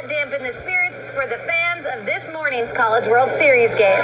not 0.00 0.08
dampen 0.08 0.42
the 0.42 0.52
spirits 0.52 0.96
for 1.14 1.26
the 1.26 1.38
fans 1.46 1.84
of 1.92 2.06
this 2.06 2.26
morning's 2.32 2.72
College 2.72 3.06
World 3.06 3.30
Series 3.38 3.70
game. 3.74 4.00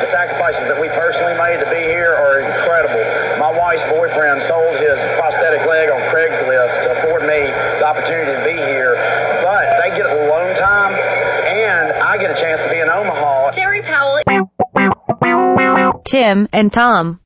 The 0.00 0.10
sacrifices 0.10 0.64
that 0.68 0.80
we 0.80 0.88
personally 0.88 1.36
made 1.36 1.58
to 1.60 1.68
be 1.70 1.82
here 1.82 2.14
are 2.14 2.40
incredible. 2.40 3.00
My 3.38 3.52
wife's 3.52 3.82
boyfriend 3.90 4.42
sold 4.42 4.76
his 4.80 4.96
prosthetic 5.18 5.66
leg 5.68 5.90
on 5.90 6.00
Craigslist 6.12 6.84
to 6.84 6.98
afford 6.98 7.22
me 7.22 7.50
the 7.80 7.86
opportunity 7.86 8.32
to 8.32 8.44
be 8.44 8.56
here. 8.56 8.94
But 9.42 9.80
they 9.82 9.90
get 9.96 10.06
alone 10.06 10.56
time, 10.56 10.94
and 10.94 11.92
I 12.02 12.16
get 12.16 12.30
a 12.30 12.40
chance 12.40 12.62
to 12.62 12.70
be 12.70 12.78
in 12.78 12.88
Omaha. 12.88 13.50
Terry 13.50 13.82
Powell. 13.82 14.20
Tim 16.04 16.48
and 16.52 16.72
Tom. 16.72 17.20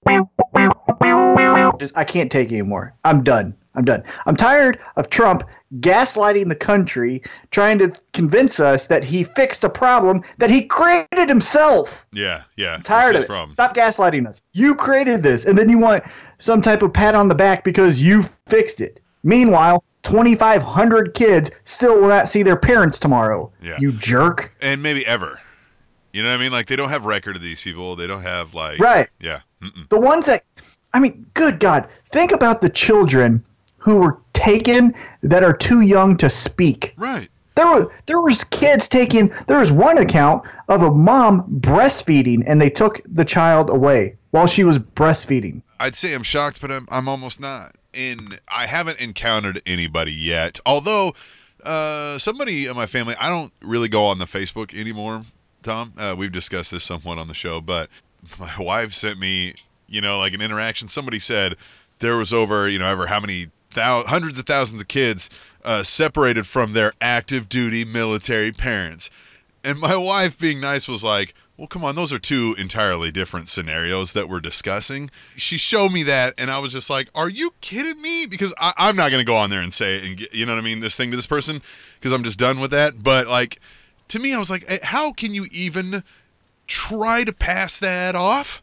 Just, 1.79 1.97
I 1.97 2.05
can't 2.05 2.31
take 2.31 2.51
anymore. 2.51 2.95
I'm 3.05 3.23
done. 3.23 3.55
I'm 3.75 3.85
done. 3.85 4.05
I'm 4.25 4.37
tired 4.37 4.79
of 4.97 5.11
Trump 5.11 5.43
gaslighting 5.81 6.49
the 6.49 6.55
country, 6.55 7.23
trying 7.51 7.79
to 7.79 7.93
convince 8.13 8.61
us 8.61 8.87
that 8.87 9.05
he 9.05 9.25
fixed 9.25 9.65
a 9.65 9.69
problem 9.69 10.23
that 10.39 10.51
he 10.51 10.65
created 10.65 11.29
himself. 11.29 12.07
Yeah, 12.13 12.43
yeah. 12.57 12.75
I'm 12.75 12.83
tired 12.83 13.17
of 13.17 13.23
it. 13.23 13.53
Stop 13.53 13.75
gaslighting 13.75 14.27
us. 14.27 14.41
You 14.53 14.75
created 14.75 15.23
this, 15.23 15.45
and 15.45 15.59
then 15.59 15.69
you 15.69 15.79
want 15.79 16.05
some 16.39 16.63
type 16.63 16.83
of 16.83 16.93
pat 16.93 17.15
on 17.15 17.29
the 17.29 17.35
back 17.35 17.65
because 17.65 18.03
you 18.03 18.23
fixed 18.47 18.81
it. 18.81 19.01
Meanwhile, 19.23 19.83
2,500 20.03 21.15
kids 21.15 21.51
still 21.65 22.01
will 22.01 22.09
not 22.09 22.29
see 22.29 22.43
their 22.43 22.57
parents 22.57 22.99
tomorrow. 22.99 23.51
Yeah. 23.63 23.77
You 23.81 23.93
jerk. 23.93 24.51
And 24.63 24.83
maybe 24.83 25.07
ever. 25.07 25.41
You 26.13 26.23
know 26.23 26.29
what 26.29 26.39
I 26.39 26.43
mean? 26.43 26.53
Like 26.53 26.67
they 26.67 26.77
don't 26.77 26.91
have 26.91 27.07
record 27.07 27.37
of 27.37 27.43
these 27.43 27.61
people. 27.61 27.97
They 27.97 28.07
don't 28.07 28.23
have 28.23 28.55
like. 28.55 28.79
Right. 28.79 29.09
Yeah. 29.19 29.41
Mm-mm. 29.63 29.89
The 29.89 29.99
ones 29.99 30.27
that, 30.27 30.45
I 30.93 31.01
mean, 31.01 31.27
good 31.35 31.59
God, 31.59 31.89
think 32.11 32.33
about 32.33 32.61
the 32.61 32.69
children 32.69 33.45
who 33.79 33.97
were 33.97 34.21
taken 34.35 34.95
that 35.23 35.43
are 35.43 35.57
too 35.57 35.81
young 35.81 36.17
to 36.19 36.29
speak. 36.29 36.95
Right. 36.97 37.29
There 37.55 37.67
were 37.67 37.93
there 38.07 38.21
was 38.21 38.45
kids 38.45 38.89
taking. 38.89 39.33
There 39.47 39.59
was 39.59 39.71
one 39.71 39.99
account 39.99 40.45
of 40.69 40.83
a 40.83 40.91
mom 40.91 41.45
breastfeeding, 41.61 42.43
and 42.47 42.61
they 42.61 42.71
took 42.71 43.01
the 43.07 43.25
child 43.25 43.71
away 43.71 44.17
while 44.33 44.47
she 44.47 44.65
was 44.65 44.79
breastfeeding. 44.79 45.63
I'd 45.79 45.95
say 45.95 46.15
I'm 46.15 46.25
shocked, 46.25 46.61
but 46.61 46.71
I'm 46.73 46.87
I'm 46.91 47.09
almost 47.09 47.41
not. 47.41 47.77
And 47.95 48.41
I 48.49 48.67
haven't 48.67 49.01
encountered 49.01 49.63
anybody 49.67 50.13
yet. 50.13 50.59
Although 50.67 51.15
uh, 51.65 52.19
somebody 52.19 52.67
in 52.67 52.75
my 52.75 52.87
family, 52.87 53.15
I 53.21 53.29
don't 53.29 53.53
really 53.63 53.89
go 53.89 54.07
on 54.07 54.19
the 54.19 54.25
Facebook 54.25 54.79
anymore. 54.79 55.23
Tom, 55.63 55.93
uh, 55.97 56.15
we've 56.19 56.33
discussed 56.33 56.73
this 56.73 56.85
somewhat 56.85 57.19
on 57.19 57.29
the 57.29 57.35
show, 57.35 57.61
but 57.61 57.89
my 58.41 58.53
wife 58.59 58.93
sent 58.93 59.19
me, 59.19 59.55
you 59.89 60.01
know, 60.01 60.19
like 60.19 60.35
an 60.35 60.43
interaction. 60.43 60.89
Somebody 60.89 61.21
said 61.21 61.55
there 62.01 62.17
was 62.17 62.33
over, 62.33 62.69
you 62.69 62.79
know, 62.79 62.87
ever 62.87 63.07
how 63.07 63.21
many 63.21 63.47
hundreds 63.77 64.39
of 64.39 64.47
thousands 64.47 64.83
of 64.83 64.89
kids 64.89 65.31
uh, 65.65 65.83
separated 65.83 66.47
from 66.47 66.73
their 66.73 66.93
active 67.01 67.49
duty 67.49 67.85
military 67.85 68.53
parents. 68.53 69.11
And 69.63 69.79
my 69.79 69.97
wife, 69.99 70.39
being 70.39 70.61
nice, 70.61 70.89
was 70.89 71.03
like, 71.03 71.35
well, 71.57 71.69
come 71.69 71.85
on, 71.85 71.95
those 71.95 72.13
are 72.13 72.19
two 72.19 72.57
entirely 72.59 73.13
different 73.13 73.49
scenarios 73.49 74.13
that 74.13 74.29
we're 74.29 74.41
discussing. 74.41 75.09
She 75.37 75.57
showed 75.57 75.93
me 75.93 76.03
that, 76.03 76.35
and 76.37 76.51
I 76.51 76.59
was 76.59 76.73
just 76.73 76.91
like, 76.91 77.09
are 77.15 77.31
you 77.31 77.55
kidding 77.61 78.03
me? 78.03 78.27
Because 78.27 78.53
I, 78.59 78.73
I'm 78.77 78.97
not 78.97 79.11
going 79.11 79.21
to 79.21 79.27
go 79.27 79.37
on 79.37 79.51
there 79.51 79.63
and 79.63 79.73
say, 79.73 80.05
and 80.05 80.17
get, 80.17 80.35
you 80.35 80.47
know 80.47 80.55
what 80.55 80.61
I 80.61 80.65
mean, 80.65 80.81
this 80.81 80.97
thing 80.97 81.11
to 81.11 81.17
this 81.17 81.29
person, 81.29 81.63
because 81.95 82.13
I'm 82.13 82.25
just 82.25 82.41
done 82.41 82.59
with 82.59 82.73
that. 82.73 82.95
But, 83.03 83.29
like, 83.29 83.61
to 84.09 84.19
me, 84.19 84.35
I 84.35 84.39
was 84.39 84.51
like, 84.51 84.65
eh, 84.67 84.79
how 84.83 85.13
can 85.13 85.33
you 85.33 85.47
even 85.53 86.03
try 86.67 87.23
to 87.23 87.33
pass 87.33 87.79
that 87.79 88.17
off? 88.17 88.63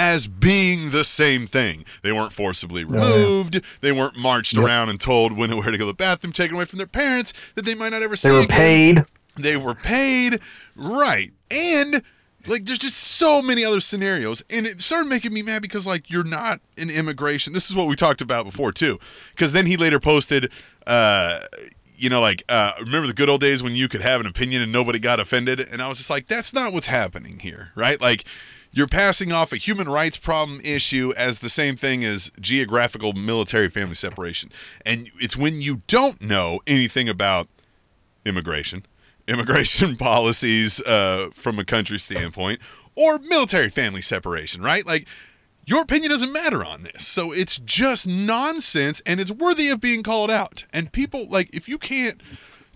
As 0.00 0.28
being 0.28 0.90
the 0.90 1.02
same 1.02 1.46
thing. 1.48 1.84
They 2.02 2.12
weren't 2.12 2.32
forcibly 2.32 2.84
removed. 2.84 3.60
They 3.80 3.90
weren't 3.90 4.16
marched 4.16 4.56
around 4.56 4.90
and 4.90 5.00
told 5.00 5.36
when 5.36 5.50
and 5.50 5.58
where 5.58 5.72
to 5.72 5.76
go 5.76 5.84
to 5.86 5.90
the 5.90 5.94
bathroom, 5.94 6.32
taken 6.32 6.54
away 6.54 6.66
from 6.66 6.78
their 6.78 6.86
parents 6.86 7.32
that 7.56 7.64
they 7.64 7.74
might 7.74 7.90
not 7.90 8.02
ever 8.02 8.14
see 8.14 8.28
They 8.28 8.34
were 8.34 8.40
again. 8.42 8.56
paid. 8.56 9.04
They 9.36 9.56
were 9.56 9.74
paid, 9.74 10.38
right? 10.76 11.30
And 11.50 12.02
like, 12.46 12.64
there's 12.64 12.78
just 12.78 12.96
so 12.96 13.42
many 13.42 13.64
other 13.64 13.80
scenarios, 13.80 14.44
and 14.48 14.66
it 14.66 14.80
started 14.82 15.08
making 15.08 15.32
me 15.32 15.42
mad 15.42 15.62
because 15.62 15.84
like 15.86 16.10
you're 16.10 16.22
not 16.24 16.60
in 16.76 16.90
immigration. 16.90 17.52
This 17.52 17.68
is 17.68 17.74
what 17.74 17.88
we 17.88 17.96
talked 17.96 18.20
about 18.20 18.44
before 18.44 18.70
too, 18.70 18.98
because 19.32 19.52
then 19.52 19.66
he 19.66 19.76
later 19.76 19.98
posted, 19.98 20.52
uh, 20.86 21.40
you 21.96 22.08
know, 22.08 22.20
like 22.20 22.44
uh, 22.48 22.72
remember 22.80 23.08
the 23.08 23.14
good 23.14 23.28
old 23.28 23.40
days 23.40 23.62
when 23.64 23.74
you 23.74 23.88
could 23.88 24.02
have 24.02 24.20
an 24.20 24.26
opinion 24.28 24.62
and 24.62 24.70
nobody 24.72 25.00
got 25.00 25.18
offended, 25.18 25.60
and 25.60 25.82
I 25.82 25.88
was 25.88 25.98
just 25.98 26.10
like, 26.10 26.28
that's 26.28 26.54
not 26.54 26.72
what's 26.72 26.86
happening 26.86 27.40
here, 27.40 27.72
right? 27.74 28.00
Like. 28.00 28.24
You're 28.78 28.86
passing 28.86 29.32
off 29.32 29.52
a 29.52 29.56
human 29.56 29.88
rights 29.88 30.16
problem 30.16 30.60
issue 30.60 31.12
as 31.16 31.40
the 31.40 31.48
same 31.48 31.74
thing 31.74 32.04
as 32.04 32.30
geographical 32.40 33.12
military 33.12 33.68
family 33.68 33.96
separation. 33.96 34.52
And 34.86 35.10
it's 35.18 35.36
when 35.36 35.60
you 35.60 35.82
don't 35.88 36.22
know 36.22 36.60
anything 36.64 37.08
about 37.08 37.48
immigration, 38.24 38.84
immigration 39.26 39.96
policies 39.96 40.80
uh, 40.82 41.30
from 41.32 41.58
a 41.58 41.64
country 41.64 41.98
standpoint, 41.98 42.60
or 42.94 43.18
military 43.18 43.68
family 43.68 44.00
separation, 44.00 44.62
right? 44.62 44.86
Like, 44.86 45.08
your 45.66 45.82
opinion 45.82 46.12
doesn't 46.12 46.32
matter 46.32 46.64
on 46.64 46.84
this. 46.84 47.04
So 47.04 47.32
it's 47.32 47.58
just 47.58 48.06
nonsense 48.06 49.02
and 49.04 49.18
it's 49.18 49.32
worthy 49.32 49.70
of 49.70 49.80
being 49.80 50.04
called 50.04 50.30
out. 50.30 50.66
And 50.72 50.92
people, 50.92 51.26
like, 51.28 51.52
if 51.52 51.68
you 51.68 51.78
can't 51.78 52.20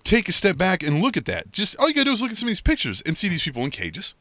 take 0.02 0.28
a 0.28 0.32
step 0.32 0.58
back 0.58 0.82
and 0.82 1.00
look 1.00 1.16
at 1.16 1.26
that, 1.26 1.52
just 1.52 1.76
all 1.78 1.86
you 1.86 1.94
gotta 1.94 2.06
do 2.06 2.12
is 2.12 2.22
look 2.22 2.32
at 2.32 2.36
some 2.38 2.48
of 2.48 2.50
these 2.50 2.60
pictures 2.60 3.02
and 3.06 3.16
see 3.16 3.28
these 3.28 3.44
people 3.44 3.62
in 3.62 3.70
cages 3.70 4.16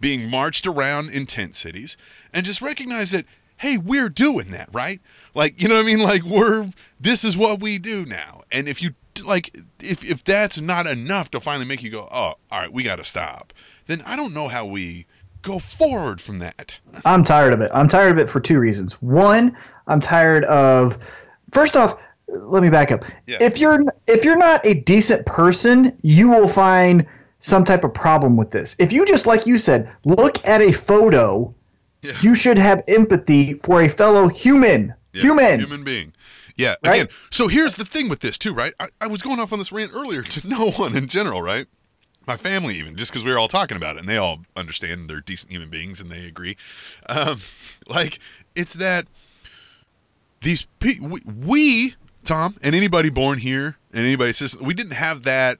being 0.00 0.30
marched 0.30 0.66
around 0.66 1.10
in 1.10 1.26
tent 1.26 1.54
cities 1.54 1.96
and 2.32 2.44
just 2.44 2.62
recognize 2.62 3.10
that, 3.10 3.26
hey, 3.58 3.76
we're 3.76 4.08
doing 4.08 4.50
that, 4.50 4.68
right? 4.72 5.00
Like, 5.34 5.60
you 5.60 5.68
know 5.68 5.76
what 5.76 5.84
I 5.84 5.86
mean? 5.86 6.02
Like, 6.02 6.22
we're, 6.22 6.70
this 6.98 7.24
is 7.24 7.36
what 7.36 7.60
we 7.60 7.78
do 7.78 8.06
now. 8.06 8.42
And 8.50 8.66
if 8.68 8.82
you, 8.82 8.90
like, 9.26 9.54
if, 9.80 10.02
if 10.10 10.24
that's 10.24 10.60
not 10.60 10.86
enough 10.86 11.30
to 11.32 11.40
finally 11.40 11.66
make 11.66 11.82
you 11.82 11.90
go, 11.90 12.08
oh, 12.10 12.34
all 12.50 12.60
right, 12.60 12.72
we 12.72 12.82
got 12.82 12.96
to 12.96 13.04
stop, 13.04 13.52
then 13.86 14.02
I 14.06 14.16
don't 14.16 14.32
know 14.32 14.48
how 14.48 14.64
we 14.64 15.06
go 15.42 15.58
forward 15.58 16.20
from 16.20 16.38
that. 16.38 16.80
I'm 17.04 17.24
tired 17.24 17.52
of 17.52 17.60
it. 17.60 17.70
I'm 17.74 17.88
tired 17.88 18.12
of 18.12 18.18
it 18.18 18.28
for 18.28 18.40
two 18.40 18.58
reasons. 18.58 19.00
One, 19.02 19.56
I'm 19.86 20.00
tired 20.00 20.44
of. 20.44 20.98
First 21.52 21.76
off, 21.76 22.00
let 22.28 22.62
me 22.62 22.70
back 22.70 22.92
up. 22.92 23.04
Yeah. 23.26 23.38
If 23.40 23.58
you're 23.58 23.80
if 24.06 24.24
you're 24.24 24.38
not 24.38 24.64
a 24.64 24.74
decent 24.74 25.26
person, 25.26 25.96
you 26.02 26.28
will 26.28 26.48
find 26.48 27.06
some 27.40 27.64
type 27.64 27.84
of 27.84 27.92
problem 27.92 28.36
with 28.36 28.50
this. 28.50 28.76
If 28.78 28.92
you 28.92 29.04
just 29.06 29.26
like 29.26 29.46
you 29.46 29.58
said, 29.58 29.90
look 30.04 30.44
at 30.46 30.60
a 30.60 30.72
photo, 30.72 31.52
Yeah. 32.02 32.12
you 32.22 32.34
should 32.34 32.58
have 32.58 32.82
empathy 32.88 33.54
for 33.54 33.82
a 33.82 33.88
fellow 33.88 34.28
human. 34.28 34.94
Yeah, 35.12 35.22
human. 35.22 35.58
Human 35.60 35.82
being. 35.84 36.12
Yeah. 36.56 36.74
Right? 36.84 36.94
Again, 37.02 37.08
so 37.30 37.48
here's 37.48 37.74
the 37.74 37.84
thing 37.84 38.08
with 38.08 38.20
this 38.20 38.38
too, 38.38 38.52
right? 38.54 38.72
I, 38.78 38.86
I 39.00 39.06
was 39.08 39.22
going 39.22 39.40
off 39.40 39.52
on 39.52 39.58
this 39.58 39.72
rant 39.72 39.92
earlier 39.94 40.22
to 40.22 40.48
no 40.48 40.70
one 40.70 40.96
in 40.96 41.08
general, 41.08 41.42
right? 41.42 41.66
My 42.26 42.36
family, 42.36 42.74
even 42.76 42.96
just 42.96 43.10
because 43.10 43.24
we 43.24 43.30
were 43.32 43.38
all 43.38 43.48
talking 43.48 43.76
about 43.76 43.96
it, 43.96 44.00
and 44.00 44.08
they 44.08 44.18
all 44.18 44.40
understand 44.54 45.08
they're 45.08 45.20
decent 45.20 45.50
human 45.50 45.70
beings 45.70 46.00
and 46.00 46.10
they 46.10 46.26
agree. 46.26 46.56
Um, 47.08 47.38
like 47.88 48.18
it's 48.54 48.74
that 48.74 49.06
these 50.42 50.66
people, 50.78 51.08
we, 51.08 51.20
we, 51.46 51.94
Tom, 52.24 52.56
and 52.62 52.74
anybody 52.74 53.10
born 53.10 53.38
here 53.38 53.78
and 53.92 54.04
anybody 54.04 54.32
says 54.32 54.58
we 54.60 54.74
didn't 54.74 54.94
have 54.94 55.22
that 55.22 55.58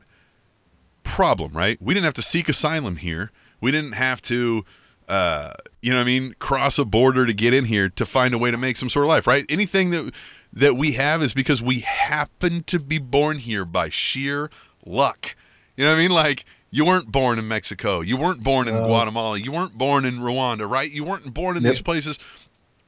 problem, 1.02 1.52
right? 1.52 1.78
We 1.80 1.94
didn't 1.94 2.04
have 2.04 2.14
to 2.14 2.22
seek 2.22 2.48
asylum 2.48 2.96
here. 2.96 3.30
We 3.60 3.70
didn't 3.70 3.92
have 3.92 4.22
to, 4.22 4.64
uh, 5.08 5.52
you 5.82 5.90
know 5.92 5.98
what 5.98 6.02
I 6.02 6.06
mean, 6.06 6.34
cross 6.38 6.78
a 6.78 6.84
border 6.84 7.26
to 7.26 7.32
get 7.34 7.52
in 7.54 7.64
here 7.66 7.88
to 7.90 8.06
find 8.06 8.32
a 8.34 8.38
way 8.38 8.50
to 8.50 8.56
make 8.56 8.76
some 8.76 8.88
sort 8.88 9.04
of 9.04 9.08
life, 9.08 9.26
right? 9.26 9.44
Anything 9.48 9.90
that 9.90 10.14
that 10.52 10.74
we 10.74 10.92
have 10.92 11.22
is 11.22 11.32
because 11.32 11.62
we 11.62 11.80
happen 11.80 12.64
to 12.64 12.80
be 12.80 12.98
born 12.98 13.38
here 13.38 13.64
by 13.64 13.88
sheer 13.88 14.50
luck. 14.84 15.36
You 15.76 15.84
know 15.84 15.90
what 15.92 15.98
I 15.98 16.02
mean? 16.02 16.10
Like 16.10 16.44
you 16.70 16.84
weren't 16.84 17.10
born 17.12 17.38
in 17.38 17.46
Mexico, 17.48 18.00
you 18.00 18.16
weren't 18.16 18.42
born 18.42 18.66
in 18.68 18.82
Guatemala, 18.84 19.38
you 19.38 19.52
weren't 19.52 19.76
born 19.78 20.04
in 20.04 20.14
Rwanda, 20.14 20.68
right? 20.68 20.90
You 20.90 21.04
weren't 21.04 21.32
born 21.34 21.56
in 21.56 21.62
Yep. 21.62 21.70
these 21.72 21.82
places 21.82 22.18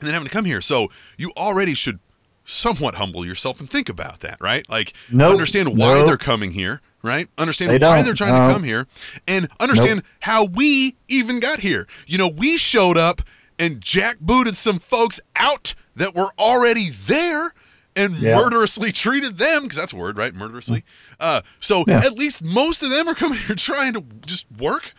and 0.00 0.06
then 0.08 0.12
having 0.14 0.26
to 0.28 0.32
come 0.34 0.44
here. 0.44 0.60
So 0.60 0.88
you 1.16 1.32
already 1.36 1.74
should 1.74 2.00
somewhat 2.44 2.96
humble 2.96 3.24
yourself 3.24 3.60
and 3.60 3.70
think 3.70 3.88
about 3.88 4.20
that, 4.20 4.38
right? 4.40 4.68
Like 4.68 4.92
Nope. 5.12 5.30
understand 5.30 5.68
why 5.76 5.94
Nope. 5.98 6.06
they're 6.06 6.16
coming 6.16 6.50
here, 6.52 6.80
right? 7.02 7.28
Understand 7.38 7.70
They 7.70 7.74
why 7.84 7.96
don't. 7.96 8.04
they're 8.04 8.14
trying 8.14 8.40
to 8.40 8.52
come 8.52 8.62
here 8.62 8.86
and 9.26 9.48
understand 9.60 10.02
how 10.20 10.44
we 10.46 10.96
even 11.08 11.40
got 11.40 11.60
here. 11.60 11.86
You 12.06 12.18
know, 12.18 12.28
we 12.28 12.56
showed 12.56 12.96
up 12.98 13.20
and 13.58 13.80
jackbooted 13.80 14.54
some 14.54 14.78
folks 14.78 15.20
out 15.36 15.74
that 15.96 16.14
were 16.14 16.30
already 16.38 16.88
there 16.90 17.52
and 17.94 18.16
Yeah. 18.16 18.36
murderously 18.36 18.90
treated 18.92 19.36
them 19.38 19.64
because 19.64 19.76
that's 19.78 19.92
a 19.92 19.96
word, 19.96 20.16
right? 20.16 20.34
Murderously. 20.34 20.84
Uh, 21.20 21.42
so 21.60 21.84
Yeah. 21.86 21.98
at 21.98 22.12
least 22.14 22.42
most 22.44 22.82
of 22.82 22.90
them 22.90 23.08
are 23.08 23.14
coming 23.14 23.38
here 23.46 23.54
trying 23.56 23.92
to 23.94 24.04
just 24.24 24.46
work. 24.58 24.94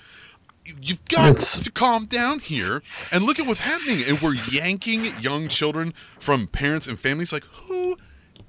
You- 0.66 0.76
You've 0.82 1.06
got 1.06 1.32
It's- 1.32 1.58
to 1.64 1.72
calm 1.72 2.06
down 2.06 2.40
here 2.40 2.84
and 3.12 3.24
look 3.26 3.40
at 3.40 3.46
what's 3.48 3.62
happening. 3.62 4.04
And 4.08 4.22
we're 4.22 4.36
yanking 4.36 5.12
young 5.20 5.48
children 5.50 5.94
from 6.20 6.48
parents 6.48 6.86
and 6.88 6.98
families. 7.00 7.34
Like, 7.34 7.46
who 7.68 7.98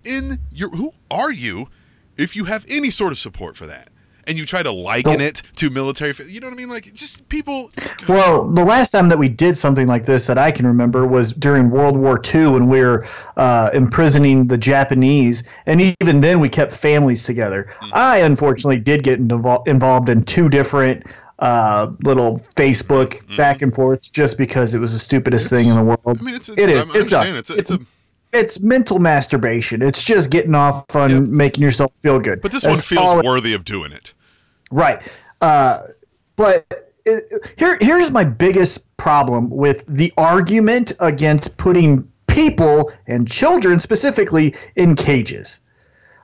in 0.05 0.39
your 0.53 0.69
who 0.71 0.93
are 1.11 1.33
you 1.33 1.69
if 2.17 2.37
you 2.37 2.45
have 2.45 2.65
any 2.69 2.91
sort 2.91 3.13
of 3.13 3.19
support 3.19 3.57
for 3.57 3.67
that? 3.67 3.91
and 4.27 4.39
you 4.39 4.47
try 4.47 4.63
to 4.63 4.73
liken 4.73 5.21
it 5.21 5.43
to 5.57 5.71
military. 5.71 6.15
You 6.27 6.41
know 6.41 6.47
what 6.47 6.55
I 6.55 6.57
mean? 6.57 6.69
Like 6.69 6.93
just 6.95 7.29
people. 7.29 7.71
Well, 8.09 8.49
the 8.49 8.65
last 8.65 8.91
time 8.91 9.09
that 9.09 9.19
we 9.19 9.29
did 9.29 9.57
something 9.57 9.87
like 9.87 10.07
this 10.07 10.27
that 10.27 10.39
I 10.39 10.51
can 10.51 10.67
remember 10.67 11.07
was 11.07 11.33
during 11.33 11.71
World 11.71 11.97
War 11.97 12.21
II 12.35 12.49
when 12.49 12.69
we 12.69 12.81
were 12.81 13.07
uh, 13.37 13.71
imprisoning 13.73 14.47
the 14.47 14.59
Japanese, 14.59 15.45
and 15.67 15.95
even 16.01 16.21
then 16.21 16.41
we 16.41 16.49
kept 16.49 16.73
families 16.73 17.25
together. 17.25 17.73
I 17.93 18.19
unfortunately 18.19 18.79
did 18.79 19.03
get 19.03 19.21
invol- 19.21 19.67
involved 19.67 20.09
in 20.09 20.23
two 20.23 20.49
different 20.49 21.05
uh, 21.41 21.91
little 22.05 22.39
Facebook 22.57 23.37
back 23.37 23.61
and 23.63 23.75
forths 23.75 24.09
just 24.09 24.39
because 24.39 24.75
it 24.75 24.79
was 24.79 24.93
the 24.93 24.99
stupidest 24.99 25.51
thing 25.51 25.69
in 25.69 25.75
the 25.75 25.85
world. 25.85 26.19
I 26.21 26.23
mean, 26.23 26.35
it's, 26.35 26.49
it's 26.49 26.59
It 26.59 26.69
is. 26.69 26.91
I'm, 26.91 27.37
It's 27.37 27.51
a-. 27.51 27.57
It's 27.57 27.71
a, 27.71 27.81
it's 28.35 28.61
mental 28.61 28.99
masturbation. 28.99 29.81
It's 29.83 30.03
just 30.03 30.31
getting 30.31 30.55
off 30.55 30.85
on 30.95 31.11
Yeah. 31.11 31.21
making 31.21 31.63
yourself 31.63 31.93
feel 32.03 32.19
good. 32.19 32.41
But 32.43 32.53
this 32.53 32.63
That's 32.63 32.75
one 32.75 32.81
feels 32.99 33.13
it- 33.13 33.25
worthy 33.25 33.55
of 33.55 33.65
doing 33.65 33.93
it. 33.93 34.13
Right. 34.71 35.01
Uh, 35.41 35.83
but 36.37 36.67
it, 37.05 37.29
here, 37.57 37.79
here's 37.81 38.11
my 38.11 38.25
biggest 38.25 38.85
problem 38.97 39.51
with 39.51 39.85
the 39.87 40.13
argument 40.17 40.93
against 41.01 41.57
putting 41.59 42.09
people 42.27 42.91
and 43.07 43.31
children 43.31 43.79
specifically 43.79 44.55
in 44.77 44.97
cages. 44.97 45.61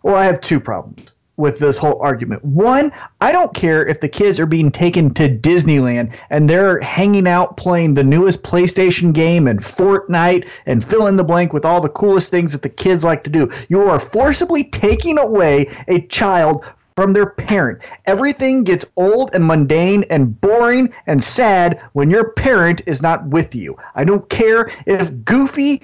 Well, 0.02 0.16
I 0.16 0.24
have 0.24 0.40
two 0.40 0.58
problems 0.58 1.12
with 1.36 1.58
this 1.58 1.78
whole 1.78 2.00
argument. 2.02 2.44
One, 2.44 2.92
I 3.20 3.32
don't 3.32 3.54
care 3.54 3.86
if 3.86 4.00
the 4.00 4.08
kids 4.08 4.38
are 4.38 4.46
being 4.46 4.70
taken 4.70 5.12
to 5.14 5.28
Disneyland 5.28 6.14
and 6.28 6.48
they're 6.48 6.80
hanging 6.80 7.26
out 7.26 7.56
playing 7.56 7.94
the 7.94 8.04
newest 8.04 8.42
PlayStation 8.42 9.12
game 9.12 9.46
and 9.46 9.60
Fortnite 9.60 10.48
and 10.66 10.84
fill 10.84 11.06
in 11.06 11.16
the 11.16 11.24
blank 11.24 11.52
with 11.52 11.64
all 11.64 11.80
the 11.80 11.88
coolest 11.88 12.30
things 12.30 12.52
that 12.52 12.62
the 12.62 12.68
kids 12.68 13.04
like 13.04 13.24
to 13.24 13.30
do. 13.30 13.50
You 13.68 13.82
are 13.88 13.98
forcibly 13.98 14.64
taking 14.64 15.18
away 15.18 15.70
a 15.88 16.02
child 16.02 16.64
from 16.96 17.14
their 17.14 17.30
parent. 17.30 17.80
Everything 18.04 18.62
gets 18.62 18.84
old 18.96 19.30
and 19.32 19.46
mundane 19.46 20.04
and 20.10 20.38
boring 20.40 20.92
and 21.06 21.24
sad 21.24 21.80
when 21.94 22.10
your 22.10 22.32
parent 22.32 22.82
is 22.84 23.00
not 23.00 23.26
with 23.28 23.54
you. 23.54 23.74
I 23.94 24.04
don't 24.04 24.28
care 24.28 24.70
if 24.86 25.24
Goofy 25.24 25.82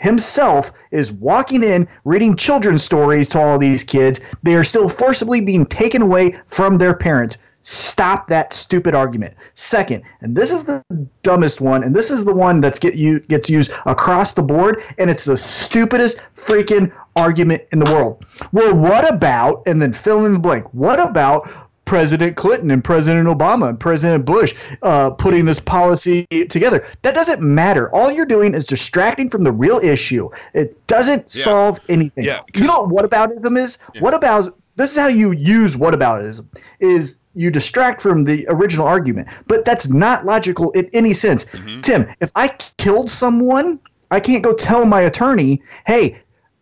himself 0.00 0.72
is 0.90 1.12
walking 1.12 1.62
in 1.62 1.86
reading 2.04 2.34
children's 2.34 2.82
stories 2.82 3.28
to 3.28 3.40
all 3.40 3.58
these 3.58 3.84
kids. 3.84 4.18
They 4.42 4.56
are 4.56 4.64
still 4.64 4.88
forcibly 4.88 5.40
being 5.40 5.66
taken 5.66 6.02
away 6.02 6.38
from 6.48 6.78
their 6.78 6.94
parents. 6.94 7.36
Stop 7.62 8.26
that 8.28 8.54
stupid 8.54 8.94
argument. 8.94 9.34
Second, 9.54 10.02
and 10.22 10.34
this 10.34 10.50
is 10.50 10.64
the 10.64 10.82
dumbest 11.22 11.60
one, 11.60 11.84
and 11.84 11.94
this 11.94 12.10
is 12.10 12.24
the 12.24 12.32
one 12.32 12.62
that's 12.62 12.78
get 12.78 12.94
you 12.94 13.20
gets 13.20 13.50
used 13.50 13.72
across 13.84 14.32
the 14.32 14.42
board, 14.42 14.82
and 14.96 15.10
it's 15.10 15.26
the 15.26 15.36
stupidest 15.36 16.22
freaking 16.34 16.90
argument 17.16 17.62
in 17.72 17.78
the 17.78 17.92
world. 17.92 18.24
Well, 18.52 18.74
what 18.74 19.12
about 19.12 19.62
and 19.66 19.82
then 19.82 19.92
fill 19.92 20.24
in 20.24 20.32
the 20.32 20.38
blank? 20.38 20.72
What 20.72 20.98
about 20.98 21.50
President 21.90 22.36
Clinton 22.36 22.70
and 22.70 22.84
President 22.84 23.26
Obama 23.26 23.68
and 23.68 23.80
President 23.80 24.24
Bush 24.24 24.54
uh, 24.82 25.10
putting 25.10 25.44
this 25.44 25.58
policy 25.58 26.24
together. 26.48 26.86
That 27.02 27.16
doesn't 27.16 27.42
matter. 27.42 27.92
All 27.92 28.12
you're 28.12 28.26
doing 28.26 28.54
is 28.54 28.64
distracting 28.64 29.28
from 29.28 29.42
the 29.42 29.50
real 29.50 29.78
issue. 29.78 30.30
It 30.54 30.86
doesn't 30.86 31.34
Yeah. 31.34 31.42
solve 31.42 31.80
anything. 31.88 32.22
Yeah, 32.22 32.38
you 32.54 32.68
know 32.68 32.82
what 32.84 33.10
whataboutism 33.10 33.58
is? 33.58 33.78
What 33.98 34.14
about 34.14 34.56
this 34.76 34.92
is 34.92 34.98
how 34.98 35.08
you 35.08 35.32
use 35.32 35.74
whataboutism 35.74 36.46
is 36.78 37.16
you 37.34 37.50
distract 37.50 38.00
from 38.00 38.22
the 38.22 38.46
original 38.48 38.86
argument. 38.86 39.26
But 39.48 39.64
that's 39.64 39.88
not 39.88 40.24
logical 40.24 40.70
in 40.70 40.88
any 40.92 41.12
sense. 41.12 41.44
Mm-hmm. 41.46 41.80
Tim, 41.80 42.06
if 42.20 42.30
I 42.36 42.54
killed 42.78 43.10
someone, 43.10 43.80
I 44.12 44.20
can't 44.20 44.44
go 44.44 44.52
tell 44.52 44.84
my 44.84 45.00
attorney, 45.00 45.60
"Hey, 45.88 46.20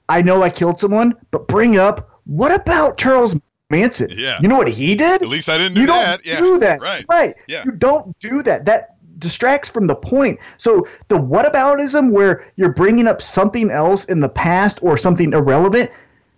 I 0.08 0.22
know 0.22 0.42
I 0.42 0.48
killed 0.48 0.80
someone, 0.80 1.12
but 1.32 1.48
bring 1.48 1.76
up 1.76 2.08
what 2.24 2.54
about 2.58 2.96
Charles 2.98 3.38
Manson? 3.70 4.08
Yeah. 4.10 4.38
You 4.40 4.48
know 4.48 4.56
what 4.56 4.68
he 4.68 4.94
did? 4.94 5.22
At 5.22 5.28
least 5.28 5.48
I 5.48 5.58
didn't 5.58 5.74
do 5.74 5.82
you 5.82 5.86
don't 5.86 5.96
that. 5.96 6.24
Yeah. 6.24 6.40
do 6.40 6.58
that. 6.58 6.80
Right. 6.80 7.04
Right. 7.08 7.36
Yeah. 7.46 7.62
You 7.64 7.72
don't 7.72 8.18
do 8.18 8.42
that. 8.42 8.64
That 8.64 8.96
distracts 9.18 9.68
from 9.68 9.86
the 9.86 9.94
point. 9.94 10.38
So 10.56 10.86
the 11.08 11.16
whataboutism 11.16 12.12
where 12.12 12.50
you're 12.56 12.72
bringing 12.72 13.06
up 13.06 13.20
something 13.20 13.70
else 13.70 14.04
in 14.06 14.20
the 14.20 14.28
past 14.28 14.82
or 14.82 14.96
something 14.96 15.32
irrelevant, 15.32 15.90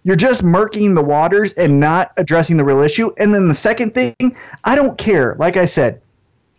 you're 0.03 0.17
just 0.17 0.43
murking 0.43 0.94
the 0.94 1.03
waters 1.03 1.53
and 1.53 1.79
not 1.79 2.12
addressing 2.17 2.56
the 2.56 2.65
real 2.65 2.81
issue. 2.81 3.12
And 3.19 3.35
then 3.35 3.49
the 3.49 3.55
second 3.55 3.94
thing, 3.94 4.15
I 4.65 4.75
don't 4.75 4.99
care. 4.99 5.37
Like 5.38 5.56
I 5.56 5.67
said, 5.67 6.00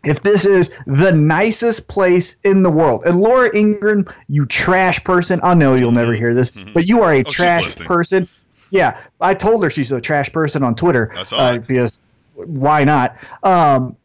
if 0.03 0.21
this 0.21 0.45
is 0.45 0.73
the 0.87 1.11
nicest 1.11 1.87
place 1.87 2.37
in 2.43 2.63
the 2.63 2.71
world, 2.71 3.03
and 3.05 3.19
Laura 3.19 3.55
Ingraham, 3.55 4.05
you 4.29 4.45
trash 4.45 5.03
person, 5.03 5.39
I 5.43 5.53
know 5.53 5.75
you'll 5.75 5.91
never 5.91 6.13
mm-hmm. 6.13 6.21
hear 6.21 6.33
this, 6.33 6.51
mm-hmm. 6.51 6.73
but 6.73 6.87
you 6.87 7.01
are 7.01 7.13
a 7.13 7.19
Oh, 7.19 7.31
trash 7.31 7.75
person. 7.75 8.27
Yeah, 8.71 8.99
I 9.19 9.33
told 9.33 9.63
her 9.63 9.69
she's 9.69 9.91
a 9.91 10.01
trash 10.01 10.31
person 10.31 10.63
on 10.63 10.75
Twitter. 10.75 11.11
Uh, 11.33 11.59
because 11.59 11.99
why 12.35 12.83
not? 12.83 13.15
Um, 13.43 13.95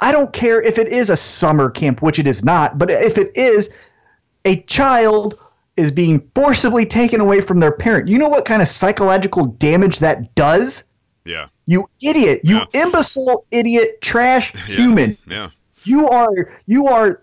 I 0.00 0.12
don't 0.12 0.32
care 0.32 0.60
if 0.60 0.76
it 0.78 0.88
is 0.88 1.08
a 1.10 1.16
summer 1.16 1.70
camp, 1.70 2.02
which 2.02 2.18
it 2.18 2.26
is 2.26 2.44
not, 2.44 2.76
but 2.78 2.90
if 2.90 3.16
it 3.16 3.30
is, 3.36 3.72
a 4.44 4.60
child 4.62 5.38
is 5.76 5.90
being 5.90 6.20
forcibly 6.34 6.84
taken 6.86 7.20
away 7.20 7.40
from 7.40 7.60
their 7.60 7.72
parent. 7.72 8.08
You 8.08 8.18
know 8.18 8.28
what 8.28 8.44
kind 8.44 8.60
of 8.62 8.68
psychological 8.68 9.46
damage 9.46 10.00
that 10.00 10.34
does? 10.34 10.84
Yeah. 11.24 11.46
You 11.66 11.88
idiot, 12.02 12.40
you 12.44 12.58
Yeah. 12.58 12.82
imbecile, 12.84 13.46
idiot, 13.50 14.00
trash 14.02 14.52
Yeah. 14.68 14.76
human. 14.76 15.16
Yeah. 15.26 15.48
You 15.84 16.08
are 16.08 16.52
you 16.66 16.86
are 16.88 17.20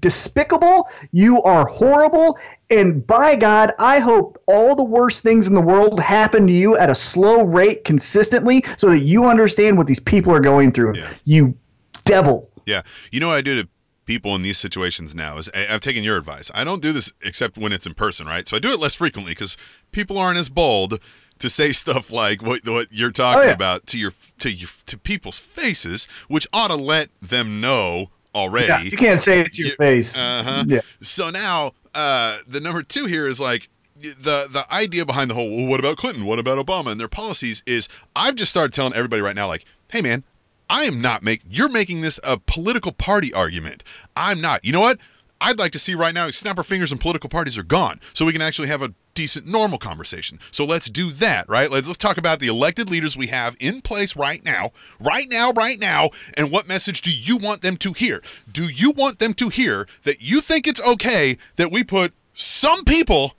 despicable. 0.00 0.88
You 1.12 1.42
are 1.42 1.66
horrible. 1.66 2.38
And 2.68 3.06
by 3.06 3.36
God, 3.36 3.72
I 3.78 4.00
hope 4.00 4.42
all 4.46 4.74
the 4.74 4.82
worst 4.84 5.22
things 5.22 5.46
in 5.46 5.54
the 5.54 5.60
world 5.60 6.00
happen 6.00 6.46
to 6.48 6.52
you 6.52 6.76
at 6.76 6.90
a 6.90 6.94
slow 6.94 7.44
rate 7.44 7.84
consistently 7.84 8.64
so 8.76 8.88
that 8.90 9.02
you 9.04 9.24
understand 9.24 9.78
what 9.78 9.86
these 9.86 10.00
people 10.00 10.32
are 10.34 10.40
going 10.40 10.72
through. 10.72 10.94
Yeah. 10.96 11.08
You 11.24 11.56
devil. 12.04 12.50
Yeah. 12.66 12.82
You 13.12 13.20
know 13.20 13.28
what 13.28 13.36
I 13.36 13.42
do 13.42 13.62
to 13.62 13.68
people 14.04 14.34
in 14.34 14.42
these 14.42 14.58
situations 14.58 15.14
now 15.14 15.38
is 15.38 15.50
I- 15.54 15.66
I've 15.70 15.80
taken 15.80 16.02
your 16.02 16.16
advice. 16.16 16.50
I 16.54 16.64
don't 16.64 16.82
do 16.82 16.92
this 16.92 17.12
except 17.22 17.56
when 17.56 17.72
it's 17.72 17.86
in 17.86 17.94
person, 17.94 18.26
right? 18.26 18.46
So 18.48 18.56
I 18.56 18.60
do 18.60 18.72
it 18.72 18.80
less 18.80 18.94
frequently 18.94 19.32
because 19.32 19.56
people 19.92 20.18
aren't 20.18 20.38
as 20.38 20.48
bold 20.48 20.98
to 21.38 21.50
say 21.50 21.70
stuff 21.84 22.10
like 22.10 22.42
what 22.42 22.62
what 22.68 22.88
you're 22.90 23.10
talking 23.12 23.42
Oh, 23.42 23.46
yeah. 23.46 23.52
about 23.52 23.86
to 23.88 23.98
your 23.98 24.10
to 24.40 24.50
your 24.50 24.68
to 24.86 24.98
people's 24.98 25.38
faces, 25.38 26.06
which 26.28 26.46
ought 26.52 26.68
to 26.68 26.76
let 26.76 27.08
them 27.20 27.60
know 27.60 28.10
already. 28.36 28.66
Yeah, 28.68 28.82
you 28.82 28.96
can't 28.96 29.20
say 29.20 29.40
it 29.40 29.52
to 29.54 29.62
your 29.62 29.70
You- 29.70 29.76
face. 29.76 30.16
Uh-huh. 30.18 30.64
Yeah. 30.68 30.80
So 31.02 31.30
now, 31.30 31.72
uh, 31.94 32.38
the 32.46 32.60
number 32.60 32.82
two 32.82 33.06
here 33.06 33.26
is 33.26 33.40
like 33.40 33.68
the 33.96 34.46
the 34.50 34.64
idea 34.70 35.04
behind 35.06 35.30
the 35.30 35.34
whole. 35.34 35.56
Well, 35.56 35.66
what 35.66 35.80
about 35.80 35.96
Clinton? 35.96 36.26
What 36.26 36.38
about 36.38 36.64
Obama 36.64 36.92
and 36.92 37.00
their 37.00 37.08
policies? 37.08 37.62
Is 37.66 37.88
I've 38.14 38.34
just 38.36 38.50
started 38.50 38.72
telling 38.72 38.92
everybody 38.94 39.22
right 39.22 39.34
now, 39.34 39.48
like, 39.48 39.64
hey 39.90 40.02
man, 40.02 40.22
I 40.68 40.82
am 40.84 41.00
not 41.00 41.22
make. 41.22 41.40
You're 41.48 41.70
making 41.70 42.02
this 42.02 42.20
a 42.22 42.38
political 42.38 42.92
party 42.92 43.32
argument. 43.32 43.82
I'm 44.14 44.40
not. 44.40 44.64
You 44.64 44.72
know 44.72 44.80
what? 44.80 44.98
I'd 45.40 45.58
like 45.58 45.72
to 45.72 45.78
see 45.78 45.94
right 45.94 46.14
now. 46.14 46.30
Snap 46.30 46.58
our 46.58 46.64
fingers 46.64 46.92
and 46.92 47.00
political 47.00 47.28
parties 47.30 47.56
are 47.58 47.62
gone, 47.62 48.00
so 48.12 48.24
we 48.26 48.32
can 48.32 48.42
actually 48.42 48.68
have 48.68 48.82
a 48.82 48.92
decent, 49.16 49.46
normal 49.46 49.78
conversation. 49.78 50.38
So 50.52 50.64
let's 50.64 50.88
do 50.88 51.10
that, 51.12 51.48
right? 51.48 51.70
Let's 51.70 51.88
let's 51.88 51.98
talk 51.98 52.18
about 52.18 52.38
the 52.38 52.46
elected 52.46 52.90
leaders 52.90 53.16
we 53.16 53.26
have 53.28 53.56
in 53.58 53.80
place 53.80 54.16
right 54.16 54.44
now, 54.44 54.70
right 55.00 55.26
now, 55.28 55.50
right 55.50 55.80
now, 55.80 56.10
and 56.36 56.52
what 56.52 56.68
message 56.68 57.00
do 57.00 57.10
you 57.10 57.36
want 57.38 57.62
them 57.62 57.76
to 57.78 57.92
hear? 57.92 58.20
Do 58.50 58.64
you 58.64 58.92
want 58.92 59.18
them 59.18 59.32
to 59.34 59.48
hear 59.48 59.88
that 60.04 60.20
you 60.20 60.40
think 60.40 60.66
it's 60.66 60.86
okay 60.86 61.36
that 61.56 61.72
we 61.72 61.82
put 61.82 62.12
some 62.34 62.84
people 62.84 63.32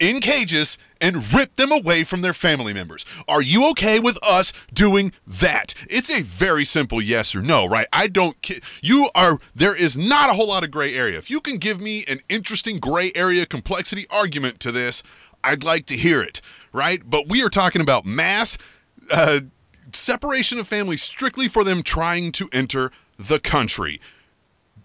in 0.00 0.20
cages 0.20 0.78
and 1.00 1.32
rip 1.32 1.54
them 1.54 1.70
away 1.70 2.02
from 2.02 2.22
their 2.22 2.32
family 2.32 2.74
members. 2.74 3.04
Are 3.28 3.42
you 3.42 3.70
okay 3.70 4.00
with 4.00 4.18
us 4.24 4.52
doing 4.72 5.12
that? 5.26 5.74
It's 5.88 6.10
a 6.10 6.22
very 6.22 6.64
simple 6.64 7.00
yes 7.00 7.34
or 7.34 7.42
no, 7.42 7.66
right? 7.66 7.86
I 7.92 8.08
don't 8.08 8.36
you 8.82 9.08
are 9.14 9.38
there 9.54 9.76
is 9.76 9.96
not 9.96 10.30
a 10.30 10.34
whole 10.34 10.48
lot 10.48 10.64
of 10.64 10.70
gray 10.70 10.94
area. 10.94 11.18
If 11.18 11.30
you 11.30 11.40
can 11.40 11.56
give 11.56 11.80
me 11.80 12.04
an 12.08 12.18
interesting 12.28 12.78
gray 12.78 13.10
area 13.14 13.46
complexity 13.46 14.04
argument 14.10 14.60
to 14.60 14.72
this, 14.72 15.02
I'd 15.44 15.64
like 15.64 15.86
to 15.86 15.94
hear 15.94 16.22
it, 16.22 16.40
right? 16.72 16.98
But 17.06 17.28
we 17.28 17.42
are 17.42 17.48
talking 17.48 17.80
about 17.80 18.04
mass 18.04 18.58
uh, 19.12 19.40
separation 19.92 20.58
of 20.58 20.66
families 20.66 21.02
strictly 21.02 21.48
for 21.48 21.64
them 21.64 21.82
trying 21.82 22.32
to 22.32 22.48
enter 22.52 22.90
the 23.16 23.38
country 23.38 24.00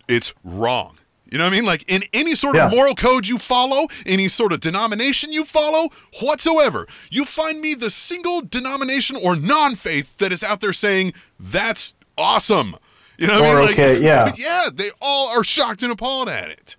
it's 0.08 0.34
wrong. 0.44 0.98
You 1.34 1.40
know 1.40 1.46
what 1.46 1.54
I 1.54 1.56
mean? 1.56 1.66
Like 1.66 1.84
in 1.92 2.04
any 2.14 2.36
sort 2.36 2.56
of 2.60 2.70
moral 2.70 2.94
code 2.94 3.28
you 3.28 3.40
follow, 3.40 3.88
any 4.06 4.28
sort 4.28 4.54
of 4.54 4.60
denomination 4.60 5.34
you 5.34 5.44
follow, 5.46 5.90
whatsoever, 6.22 6.86
you 7.10 7.26
find 7.26 7.60
me 7.60 7.74
the 7.74 7.90
single 7.90 8.42
denomination 8.42 9.18
or 9.18 9.36
non 9.36 9.74
faith 9.74 10.16
that 10.20 10.32
is 10.32 10.44
out 10.44 10.62
there 10.62 10.74
saying, 10.74 11.14
that's 11.40 11.96
awesome. 12.20 12.76
You 13.18 13.26
know 13.26 13.42
what 13.42 13.50
I 13.50 13.56
mean? 13.56 13.66
Like, 13.66 13.72
okay, 13.72 14.00
yeah. 14.04 14.32
yeah, 14.38 14.66
they 14.72 14.90
all 15.02 15.30
are 15.36 15.44
shocked 15.44 15.82
and 15.82 15.92
appalled 15.92 16.30
at 16.30 16.50
it. 16.52 16.76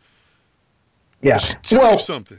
yeah. 1.21 1.39
Tell 1.39 1.81
Well, 1.81 1.99
something. 1.99 2.39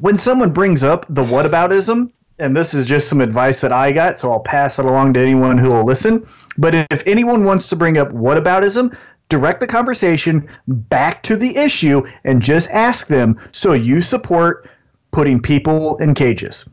when 0.00 0.16
someone 0.16 0.52
brings 0.52 0.82
up 0.82 1.04
the 1.10 1.22
whataboutism, 1.22 2.10
and 2.38 2.56
this 2.56 2.72
is 2.72 2.86
just 2.88 3.08
some 3.10 3.20
advice 3.20 3.60
that 3.60 3.72
I 3.72 3.92
got, 3.92 4.18
so 4.18 4.32
I'll 4.32 4.40
pass 4.40 4.78
it 4.78 4.86
along 4.86 5.12
to 5.12 5.20
anyone 5.20 5.58
who 5.58 5.68
will 5.68 5.84
listen. 5.84 6.26
But 6.56 6.74
if 6.90 7.06
anyone 7.06 7.44
wants 7.44 7.68
to 7.68 7.76
bring 7.76 7.98
up 7.98 8.08
whataboutism, 8.10 8.96
direct 9.32 9.60
the 9.60 9.66
conversation 9.66 10.46
back 10.68 11.22
to 11.22 11.36
the 11.36 11.56
issue 11.56 12.06
and 12.24 12.42
just 12.42 12.68
ask 12.70 13.06
them, 13.06 13.40
so 13.50 13.72
you 13.72 14.02
support 14.02 14.70
putting 15.10 15.40
people 15.40 15.96
in 15.96 16.12
cages? 16.12 16.68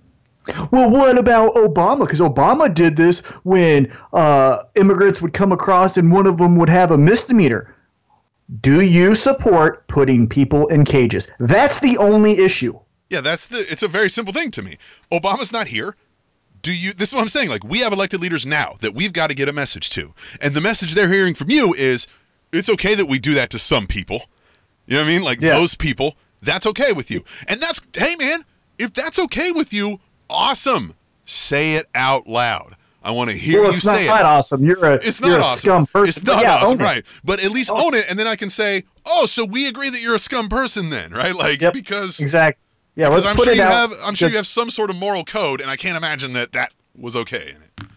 Well, 0.72 0.90
what 0.92 1.18
about 1.18 1.54
Obama? 1.54 2.02
Because 2.02 2.20
Obama 2.20 2.74
did 2.74 2.98
this 2.98 3.22
when 3.46 3.90
uh, 4.12 4.62
immigrants 4.76 5.22
would 5.22 5.32
come 5.32 5.54
across 5.54 5.96
and 5.96 6.12
one 6.12 6.28
of 6.28 6.38
them 6.38 6.58
would 6.58 6.68
have 6.68 6.92
a 6.92 6.98
misdemeanor. 6.98 7.74
Do 8.60 8.82
you 8.82 9.16
support 9.16 9.88
putting 9.88 10.28
people 10.28 10.68
in 10.68 10.84
cages? 10.84 11.32
That's 11.40 11.80
the 11.80 11.98
only 11.98 12.40
issue. 12.40 12.78
Yeah, 13.10 13.22
that's 13.22 13.48
the. 13.48 13.60
It's 13.60 13.84
a 13.84 13.88
very 13.88 14.10
simple 14.10 14.34
thing 14.34 14.52
to 14.52 14.62
me. 14.62 14.78
Obama's 15.14 15.54
not 15.54 15.68
here. 15.70 15.96
Do 16.62 16.78
you? 16.78 16.92
This 16.94 17.10
is 17.10 17.16
what 17.16 17.22
I'm 17.22 17.30
saying. 17.30 17.50
Like 17.50 17.64
we 17.64 17.80
have 17.80 17.94
elected 17.94 18.20
leaders 18.20 18.46
now 18.46 18.74
that 18.82 18.94
we've 18.94 19.14
got 19.14 19.30
to 19.30 19.36
get 19.36 19.48
a 19.50 19.54
message 19.54 19.92
to, 19.92 20.14
and 20.42 20.54
the 20.54 20.62
message 20.62 20.94
they're 20.94 21.12
hearing 21.12 21.36
from 21.36 21.50
you 21.50 21.74
is, 21.74 22.08
it's 22.52 22.70
okay 22.70 22.96
that 22.96 23.08
we 23.08 23.20
do 23.20 23.34
that 23.36 23.50
to 23.52 23.60
some 23.60 23.88
people. 23.88 24.24
You 24.88 24.96
know 24.96 25.02
what 25.04 25.10
I 25.10 25.12
mean? 25.14 25.24
Like 25.24 25.40
Yeah. 25.42 25.56
those 25.56 25.76
people, 25.76 26.16
that's 26.42 26.66
okay 26.68 26.92
with 26.94 27.12
you, 27.12 27.24
and 27.48 27.60
that's 27.62 27.82
hey 27.96 28.16
man, 28.20 28.44
if 28.78 28.94
that's 28.94 29.20
okay 29.20 29.52
with 29.52 29.74
you, 29.74 30.00
awesome. 30.30 30.94
Say 31.26 31.76
it 31.76 31.86
out 31.94 32.28
loud. 32.28 32.74
I 33.04 33.12
want 33.12 33.30
to 33.30 33.36
hear 33.36 33.62
Well, 33.62 33.72
you 33.72 33.76
it's 33.78 33.86
not 33.86 33.96
say 33.96 34.06
it. 34.06 34.10
awesome. 34.10 34.66
You're 34.66 34.84
a 34.84 34.94
It's 34.96 35.22
you're 35.22 35.30
not 35.32 35.40
a 35.40 35.44
awesome. 35.44 35.60
scum 35.60 35.88
person. 35.88 36.10
It's 36.10 36.24
not 36.24 36.42
yeah, 36.44 36.56
awesome, 36.56 36.78
right? 36.80 37.06
But 37.24 37.44
at 37.44 37.52
least 37.52 37.72
own 37.72 37.94
it, 37.94 38.06
and 38.10 38.18
then 38.20 38.28
I 38.28 38.36
can 38.36 38.50
say, 38.50 38.84
"Oh, 39.06 39.26
so 39.26 39.46
we 39.46 39.68
agree 39.68 39.90
that 39.90 40.02
you're 40.02 40.16
a 40.16 40.20
scum 40.20 40.50
person, 40.50 40.90
then, 40.90 41.12
right?" 41.12 41.34
Like 41.36 41.62
Yep. 41.62 41.74
because 41.74 42.20
Exactly. 42.20 42.62
Yeah, 42.96 43.08
because 43.10 43.26
I'm 43.26 43.38
sure 43.38 43.54
you 43.54 43.62
have 43.62 43.94
I'm 44.04 44.16
sure 44.16 44.28
you 44.30 44.36
have 44.38 44.48
some 44.48 44.70
sort 44.70 44.90
of 44.90 44.98
moral 44.98 45.24
code, 45.24 45.62
and 45.62 45.70
I 45.72 45.78
can't 45.78 45.96
imagine 45.98 46.34
that 46.34 46.52
that 46.54 46.74
was 46.98 47.16
okay 47.16 47.54
in 47.56 47.62
it. 47.62 47.89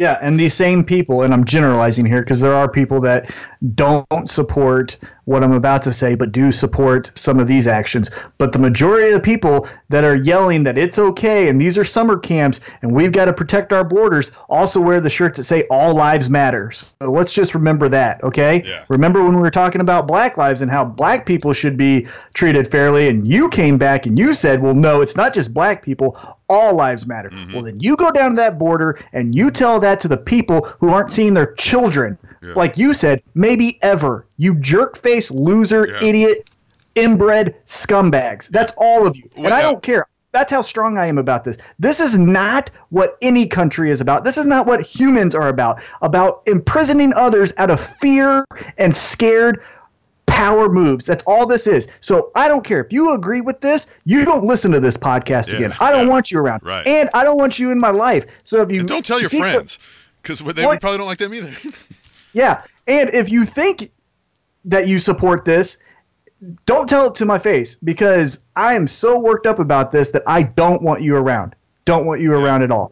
Yeah, 0.00 0.18
and 0.22 0.40
these 0.40 0.54
same 0.54 0.82
people, 0.82 1.20
and 1.24 1.34
I'm 1.34 1.44
generalizing 1.44 2.06
here 2.06 2.22
because 2.22 2.40
there 2.40 2.54
are 2.54 2.70
people 2.70 3.02
that 3.02 3.30
don't 3.74 4.30
support 4.30 4.96
what 5.24 5.44
I'm 5.44 5.52
about 5.52 5.82
to 5.84 5.92
say, 5.92 6.14
but 6.14 6.32
do 6.32 6.50
support 6.50 7.10
some 7.14 7.38
of 7.38 7.46
these 7.46 7.66
actions. 7.66 8.10
But 8.38 8.52
the 8.52 8.58
majority 8.58 9.08
of 9.08 9.14
the 9.14 9.20
people 9.20 9.68
that 9.88 10.04
are 10.04 10.16
yelling 10.16 10.62
that 10.64 10.78
it's 10.78 10.98
okay 10.98 11.48
and 11.48 11.60
these 11.60 11.76
are 11.78 11.84
summer 11.84 12.18
camps 12.18 12.60
and 12.82 12.94
we've 12.94 13.12
got 13.12 13.26
to 13.26 13.32
protect 13.32 13.72
our 13.72 13.84
borders 13.84 14.32
also 14.48 14.80
wear 14.80 15.00
the 15.00 15.10
shirts 15.10 15.36
that 15.36 15.44
say 15.44 15.66
all 15.70 15.94
lives 15.94 16.30
matter. 16.30 16.70
So 16.70 16.94
let's 17.10 17.32
just 17.32 17.54
remember 17.54 17.88
that, 17.88 18.22
okay? 18.24 18.62
Yeah. 18.64 18.84
Remember 18.88 19.22
when 19.24 19.34
we 19.34 19.42
were 19.42 19.50
talking 19.50 19.80
about 19.80 20.06
black 20.06 20.36
lives 20.36 20.62
and 20.62 20.70
how 20.70 20.84
black 20.84 21.26
people 21.26 21.52
should 21.52 21.76
be 21.76 22.06
treated 22.34 22.70
fairly, 22.70 23.08
and 23.08 23.26
you 23.26 23.48
came 23.48 23.78
back 23.78 24.06
and 24.06 24.18
you 24.18 24.34
said, 24.34 24.62
well, 24.62 24.74
no, 24.74 25.00
it's 25.00 25.16
not 25.16 25.34
just 25.34 25.52
black 25.54 25.82
people, 25.82 26.18
all 26.48 26.74
lives 26.74 27.06
matter. 27.06 27.30
Mm-hmm. 27.30 27.52
Well, 27.52 27.62
then 27.62 27.78
you 27.80 27.96
go 27.96 28.10
down 28.10 28.30
to 28.30 28.36
that 28.36 28.58
border 28.58 28.98
and 29.12 29.34
you 29.34 29.50
tell 29.50 29.80
that 29.80 30.00
to 30.00 30.08
the 30.08 30.16
people 30.16 30.62
who 30.80 30.90
aren't 30.90 31.12
seeing 31.12 31.34
their 31.34 31.54
children, 31.54 32.18
like 32.42 32.78
you 32.78 32.94
said, 32.94 33.22
maybe 33.34 33.78
ever. 33.82 34.26
You 34.36 34.54
jerk 34.54 34.96
face, 34.96 35.30
loser, 35.30 35.86
Yeah. 35.88 36.08
idiot, 36.08 36.50
inbred 36.94 37.54
scumbags. 37.66 38.48
That's 38.48 38.72
all 38.76 39.06
of 39.06 39.16
you. 39.16 39.28
And 39.36 39.44
Well, 39.44 39.52
I 39.54 39.62
don't 39.62 39.82
care. 39.82 40.06
That's 40.32 40.52
how 40.52 40.62
strong 40.62 40.96
I 40.96 41.06
am 41.08 41.18
about 41.18 41.42
this. 41.44 41.58
This 41.80 41.98
is 41.98 42.16
not 42.16 42.70
what 42.90 43.16
any 43.20 43.46
country 43.48 43.90
is 43.90 44.00
about. 44.00 44.24
This 44.24 44.38
is 44.38 44.46
not 44.46 44.64
what 44.66 44.80
humans 44.80 45.34
are 45.34 45.48
about. 45.48 45.80
About 46.02 46.42
imprisoning 46.46 47.12
others 47.14 47.52
out 47.56 47.68
of 47.68 47.80
fear 47.80 48.44
and 48.78 48.96
scared 48.96 49.60
power 50.26 50.68
moves. 50.68 51.04
That's 51.04 51.24
all 51.26 51.46
this 51.46 51.66
is. 51.66 51.88
So 51.98 52.30
I 52.36 52.46
don't 52.46 52.64
care 52.64 52.80
if 52.82 52.92
you 52.92 53.12
agree 53.12 53.40
with 53.40 53.60
this. 53.60 53.88
You 54.04 54.24
don't 54.24 54.44
listen 54.44 54.70
to 54.70 54.78
this 54.80 54.96
podcast 54.96 55.48
Yeah, 55.48 55.56
again. 55.56 55.74
I 55.80 55.90
don't 55.90 56.04
yeah. 56.06 56.12
want 56.12 56.30
you 56.30 56.38
around, 56.38 56.60
Right. 56.62 56.86
and 56.86 57.10
I 57.12 57.24
don't 57.24 57.36
want 57.36 57.58
you 57.58 57.72
in 57.72 57.80
my 57.80 57.90
life. 57.90 58.24
So 58.44 58.62
if 58.62 58.70
you 58.70 58.78
And 58.80 58.88
don't 58.88 59.04
tell 59.04 59.20
your 59.20 59.28
friends 59.30 59.80
because 60.22 60.38
they 60.38 60.62
probably 60.64 60.98
don't 60.98 61.06
like 61.06 61.18
them 61.18 61.34
either. 61.34 61.52
yeah, 62.32 62.62
and 62.86 63.10
if 63.10 63.30
you 63.30 63.44
think 63.44 63.90
that 64.64 64.88
you 64.88 64.98
support 64.98 65.44
this, 65.44 65.78
don't 66.66 66.88
tell 66.88 67.08
it 67.08 67.14
to 67.16 67.24
my 67.26 67.38
face 67.38 67.76
because 67.76 68.40
I 68.56 68.74
am 68.74 68.88
so 68.88 69.18
worked 69.18 69.46
up 69.46 69.58
about 69.58 69.92
this 69.92 70.10
that 70.10 70.22
I 70.26 70.42
don't 70.42 70.82
want 70.82 71.02
you 71.02 71.16
around. 71.16 71.54
Don't 71.84 72.06
want 72.06 72.20
you 72.20 72.32
around 72.32 72.62
at 72.62 72.70
all. 72.70 72.88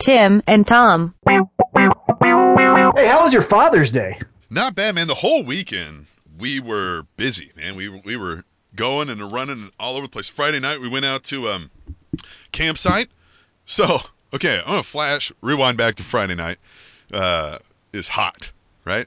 Tim 0.00 0.42
and 0.46 0.66
Tom. 0.66 1.14
Hey, 1.26 1.38
how 3.06 3.22
was 3.22 3.32
your 3.32 3.42
Father's 3.42 3.92
Day? 3.92 4.20
Not 4.48 4.74
bad, 4.74 4.94
man. 4.94 5.06
The 5.06 5.14
whole 5.14 5.44
weekend 5.44 6.06
we 6.40 6.58
were 6.58 7.04
busy, 7.16 7.52
man. 7.56 7.76
We 7.76 7.88
we 7.88 8.16
were 8.16 8.44
going 8.74 9.10
and 9.10 9.20
running 9.20 9.70
all 9.78 9.96
over 9.96 10.06
the 10.06 10.10
place. 10.10 10.28
Friday 10.28 10.58
night 10.58 10.80
we 10.80 10.88
went 10.88 11.04
out 11.04 11.22
to 11.24 11.48
um 11.48 11.70
campsite. 12.50 13.08
So 13.64 13.98
okay, 14.34 14.60
I'm 14.60 14.72
gonna 14.72 14.82
flash 14.82 15.30
rewind 15.40 15.76
back 15.76 15.94
to 15.96 16.02
Friday 16.02 16.34
night. 16.34 16.56
Uh, 17.12 17.58
is 17.92 18.08
hot, 18.10 18.52
right? 18.84 19.06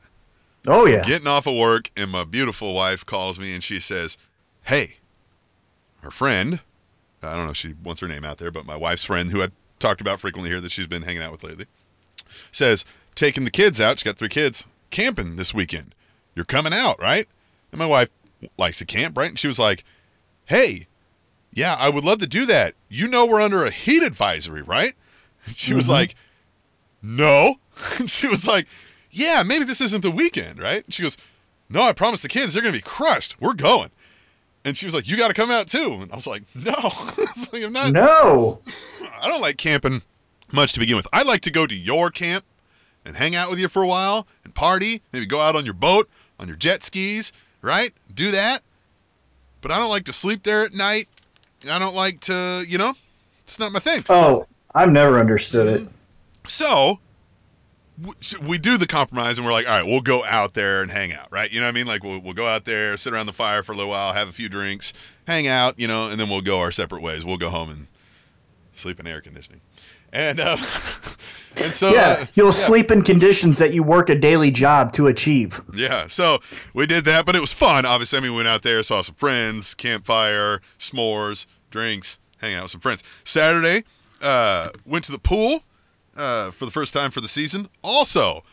Oh 0.68 0.86
yeah. 0.86 1.02
Getting 1.04 1.28
off 1.28 1.48
of 1.48 1.56
work, 1.56 1.90
and 1.96 2.12
my 2.12 2.24
beautiful 2.24 2.74
wife 2.74 3.06
calls 3.06 3.40
me 3.40 3.54
and 3.54 3.64
she 3.64 3.80
says, 3.80 4.18
"Hey, 4.64 4.98
her 6.02 6.12
friend, 6.12 6.62
I 7.22 7.36
don't 7.36 7.46
know 7.46 7.52
if 7.52 7.58
she 7.58 7.74
wants 7.84 8.02
her 8.02 8.08
name 8.08 8.24
out 8.26 8.38
there, 8.38 8.52
but 8.52 8.66
my 8.66 8.76
wife's 8.78 9.06
friend, 9.06 9.32
who 9.32 9.42
I 9.42 9.48
talked 9.80 10.02
about 10.02 10.20
frequently 10.20 10.50
here, 10.50 10.62
that 10.62 10.72
she's 10.72 10.88
been 10.88 11.04
hanging 11.04 11.22
out 11.22 11.32
with 11.32 11.44
lately, 11.44 11.66
says 12.52 12.86
taking 13.16 13.44
the 13.44 13.52
kids 13.52 13.80
out. 13.82 14.00
She's 14.00 14.04
got 14.04 14.18
three 14.18 14.30
kids 14.30 14.66
camping 14.90 15.36
this 15.36 15.54
weekend. 15.54 15.96
You're 16.36 16.46
coming 16.46 16.74
out, 16.74 17.00
right?" 17.02 17.28
And 17.72 17.80
my 17.80 17.86
wife 17.86 18.10
likes 18.58 18.78
to 18.80 18.86
camp, 18.86 19.18
right? 19.18 19.30
And 19.30 19.40
she 19.40 19.48
was 19.48 19.60
like, 19.60 19.84
"Hey, 20.46 20.88
yeah, 21.54 21.76
I 21.78 21.90
would 21.90 22.04
love 22.04 22.20
to 22.20 22.28
do 22.28 22.46
that. 22.48 22.76
You 22.90 23.08
know, 23.08 23.26
we're 23.26 23.42
under 23.42 23.64
a 23.64 23.72
heat 23.72 24.04
advisory, 24.04 24.62
right?" 24.62 24.94
She 25.56 25.74
was 25.74 25.90
like, 25.90 26.16
"No." 27.02 27.56
And 28.00 28.10
she 28.10 28.28
was 28.28 28.48
like, 28.48 28.68
"Yeah, 29.12 29.44
maybe 29.46 29.66
this 29.66 29.82
isn't 29.82 30.02
the 30.02 30.12
weekend, 30.12 30.60
right?" 30.60 30.84
And 30.84 30.94
she 30.94 31.04
goes, 31.04 31.18
"No, 31.70 31.84
I 31.84 31.94
promised 31.94 32.24
the 32.24 32.30
kids 32.30 32.54
they're 32.54 32.64
gonna 32.64 32.74
be 32.74 32.82
crushed. 32.82 33.40
We're 33.42 33.54
going." 33.54 33.90
And 34.66 34.78
she 34.78 34.86
was 34.86 34.96
like, 34.96 35.08
"You 35.08 35.18
got 35.18 35.28
to 35.30 35.34
come 35.34 35.52
out 35.52 35.68
too." 35.68 35.98
And 36.02 36.12
I 36.12 36.16
was 36.16 36.28
like, 36.28 36.44
"No, 36.56 36.72
like, 37.54 37.64
I'm 37.64 37.74
not. 37.74 37.92
No. 37.92 38.60
I 39.22 39.28
don't 39.28 39.42
like 39.42 39.58
camping 39.58 40.02
much 40.52 40.74
to 40.74 40.80
begin 40.80 40.96
with. 40.96 41.08
I 41.12 41.24
like 41.24 41.42
to 41.42 41.52
go 41.52 41.66
to 41.66 41.76
your 41.76 42.10
camp 42.10 42.46
and 43.06 43.16
hang 43.16 43.36
out 43.36 43.50
with 43.50 43.60
you 43.60 43.68
for 43.68 43.82
a 43.82 43.88
while 43.88 44.28
and 44.44 44.54
party. 44.54 45.02
Maybe 45.12 45.26
go 45.26 45.40
out 45.40 45.56
on 45.56 45.66
your 45.66 45.74
boat, 45.74 46.10
on 46.40 46.48
your 46.48 46.58
jet 46.58 46.84
skis, 46.84 47.34
right? 47.62 47.92
Do 48.14 48.32
that. 48.32 48.60
But 49.62 49.72
I 49.72 49.78
don't 49.78 49.90
like 49.90 50.06
to 50.06 50.14
sleep 50.14 50.44
there 50.44 50.64
at 50.64 50.74
night. 50.74 51.08
I 51.72 51.80
don't 51.80 51.96
like 51.96 52.20
to, 52.22 52.64
you 52.68 52.78
know, 52.78 52.94
it's 53.44 53.60
not 53.60 53.72
my 53.72 53.80
thing. 53.80 54.04
Oh, 54.10 54.46
I've 54.76 54.92
never 54.92 55.20
understood 55.20 55.68
it. 55.68 55.88
So 56.46 57.00
we 58.42 58.58
do 58.58 58.78
the 58.78 58.88
compromise 58.88 59.38
and 59.38 59.46
we're 59.46 59.54
like, 59.54 59.70
all 59.70 59.78
right, 59.78 59.86
we'll 59.86 60.02
go 60.02 60.24
out 60.26 60.54
there 60.54 60.82
and 60.82 60.90
hang 60.90 61.14
out, 61.14 61.28
right? 61.32 61.52
You 61.52 61.60
know 61.60 61.68
what 61.68 61.74
I 61.74 61.76
mean? 61.76 61.88
Like 61.88 62.04
we'll, 62.04 62.20
we'll 62.20 62.34
go 62.34 62.48
out 62.48 62.66
there, 62.66 62.98
sit 62.98 63.14
around 63.14 63.28
the 63.28 63.34
fire 63.34 63.62
for 63.62 63.72
a 63.72 63.76
little 63.76 63.92
while, 63.92 64.14
have 64.14 64.28
a 64.28 64.32
few 64.32 64.50
drinks, 64.50 64.94
hang 65.28 65.48
out, 65.48 65.80
you 65.80 65.88
know, 65.88 66.10
and 66.10 66.20
then 66.20 66.30
we'll 66.30 66.42
go 66.42 66.60
our 66.60 66.72
separate 66.72 67.02
ways. 67.02 67.24
We'll 67.24 67.38
go 67.38 67.50
home 67.50 67.70
and 67.70 67.88
sleep 68.72 69.00
in 69.00 69.06
air 69.06 69.22
conditioning. 69.22 69.62
And 70.12 70.40
uh, 70.40 70.58
and 71.58 71.72
so 71.72 71.90
Yeah, 71.94 72.18
uh, 72.20 72.26
you'll 72.34 72.52
sleep 72.52 72.90
in 72.90 73.04
conditions 73.04 73.60
that 73.60 73.74
you 73.74 73.84
work 73.84 74.10
a 74.10 74.16
daily 74.16 74.50
job 74.50 74.94
to 74.94 75.08
achieve. 75.08 75.62
Yeah, 75.74 76.08
so 76.08 76.40
we 76.74 76.88
did 76.88 77.06
that, 77.06 77.26
but 77.26 77.36
it 77.36 77.42
was 77.42 77.54
fun. 77.54 77.86
Obviously, 77.86 78.18
I 78.18 78.22
mean, 78.22 78.32
we 78.32 78.38
went 78.38 78.48
out 78.48 78.64
there, 78.64 78.82
saw 78.82 79.02
some 79.02 79.16
friends, 79.16 79.76
campfire, 79.76 80.62
s'mores, 80.80 81.46
drinks, 81.70 82.20
hang 82.40 82.56
out 82.56 82.64
with 82.64 82.72
some 82.72 82.82
friends. 82.82 83.04
Saturday, 83.24 83.84
uh, 84.22 84.70
went 84.86 85.04
to 85.06 85.12
the 85.12 85.20
pool 85.20 85.64
uh, 86.18 86.52
for 86.52 86.66
the 86.66 86.72
first 86.72 86.94
time 86.94 87.12
for 87.12 87.22
the 87.22 87.28
season. 87.28 87.68
Also, 87.84 88.44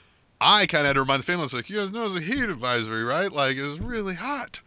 I 0.41 0.67
kind 0.67 0.83
of 0.83 0.87
had 0.89 0.93
to 0.95 1.01
remind 1.01 1.21
the 1.21 1.27
family, 1.27 1.43
I 1.43 1.45
was 1.45 1.55
like, 1.55 1.69
you 1.71 1.77
guys 1.77 1.93
know 1.93 2.05
it's 2.07 2.17
a 2.17 2.21
heat 2.21 2.43
advisory, 2.45 3.05
right? 3.05 3.31
Like, 3.31 3.57
it's 3.59 3.79
really 3.79 4.15
hot. 4.15 4.61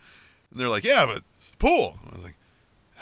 And 0.51 0.59
they're 0.59 0.69
like, 0.69 0.83
yeah, 0.83 1.05
but 1.07 1.21
it's 1.37 1.51
the 1.51 1.57
pool. 1.57 1.97
I 2.07 2.09
was 2.15 2.23
like, 2.23 2.35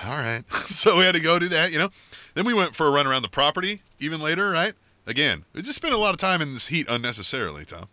all 0.05 0.11
right. 0.21 0.43
so 0.53 0.97
we 0.97 1.03
had 1.03 1.15
to 1.15 1.21
go 1.21 1.37
do 1.39 1.49
that, 1.49 1.71
you 1.71 1.77
know. 1.79 1.89
Then 2.33 2.45
we 2.45 2.53
went 2.53 2.75
for 2.75 2.87
a 2.87 2.91
run 2.91 3.05
around 3.07 3.23
the 3.23 3.29
property 3.29 3.81
even 3.99 4.21
later, 4.21 4.49
right? 4.51 4.73
Again, 5.07 5.43
we 5.53 5.61
just 5.61 5.75
spent 5.75 5.93
a 5.93 5.97
lot 5.97 6.11
of 6.11 6.17
time 6.17 6.41
in 6.41 6.53
this 6.53 6.67
heat 6.67 6.87
unnecessarily, 6.89 7.65
Tom. 7.65 7.87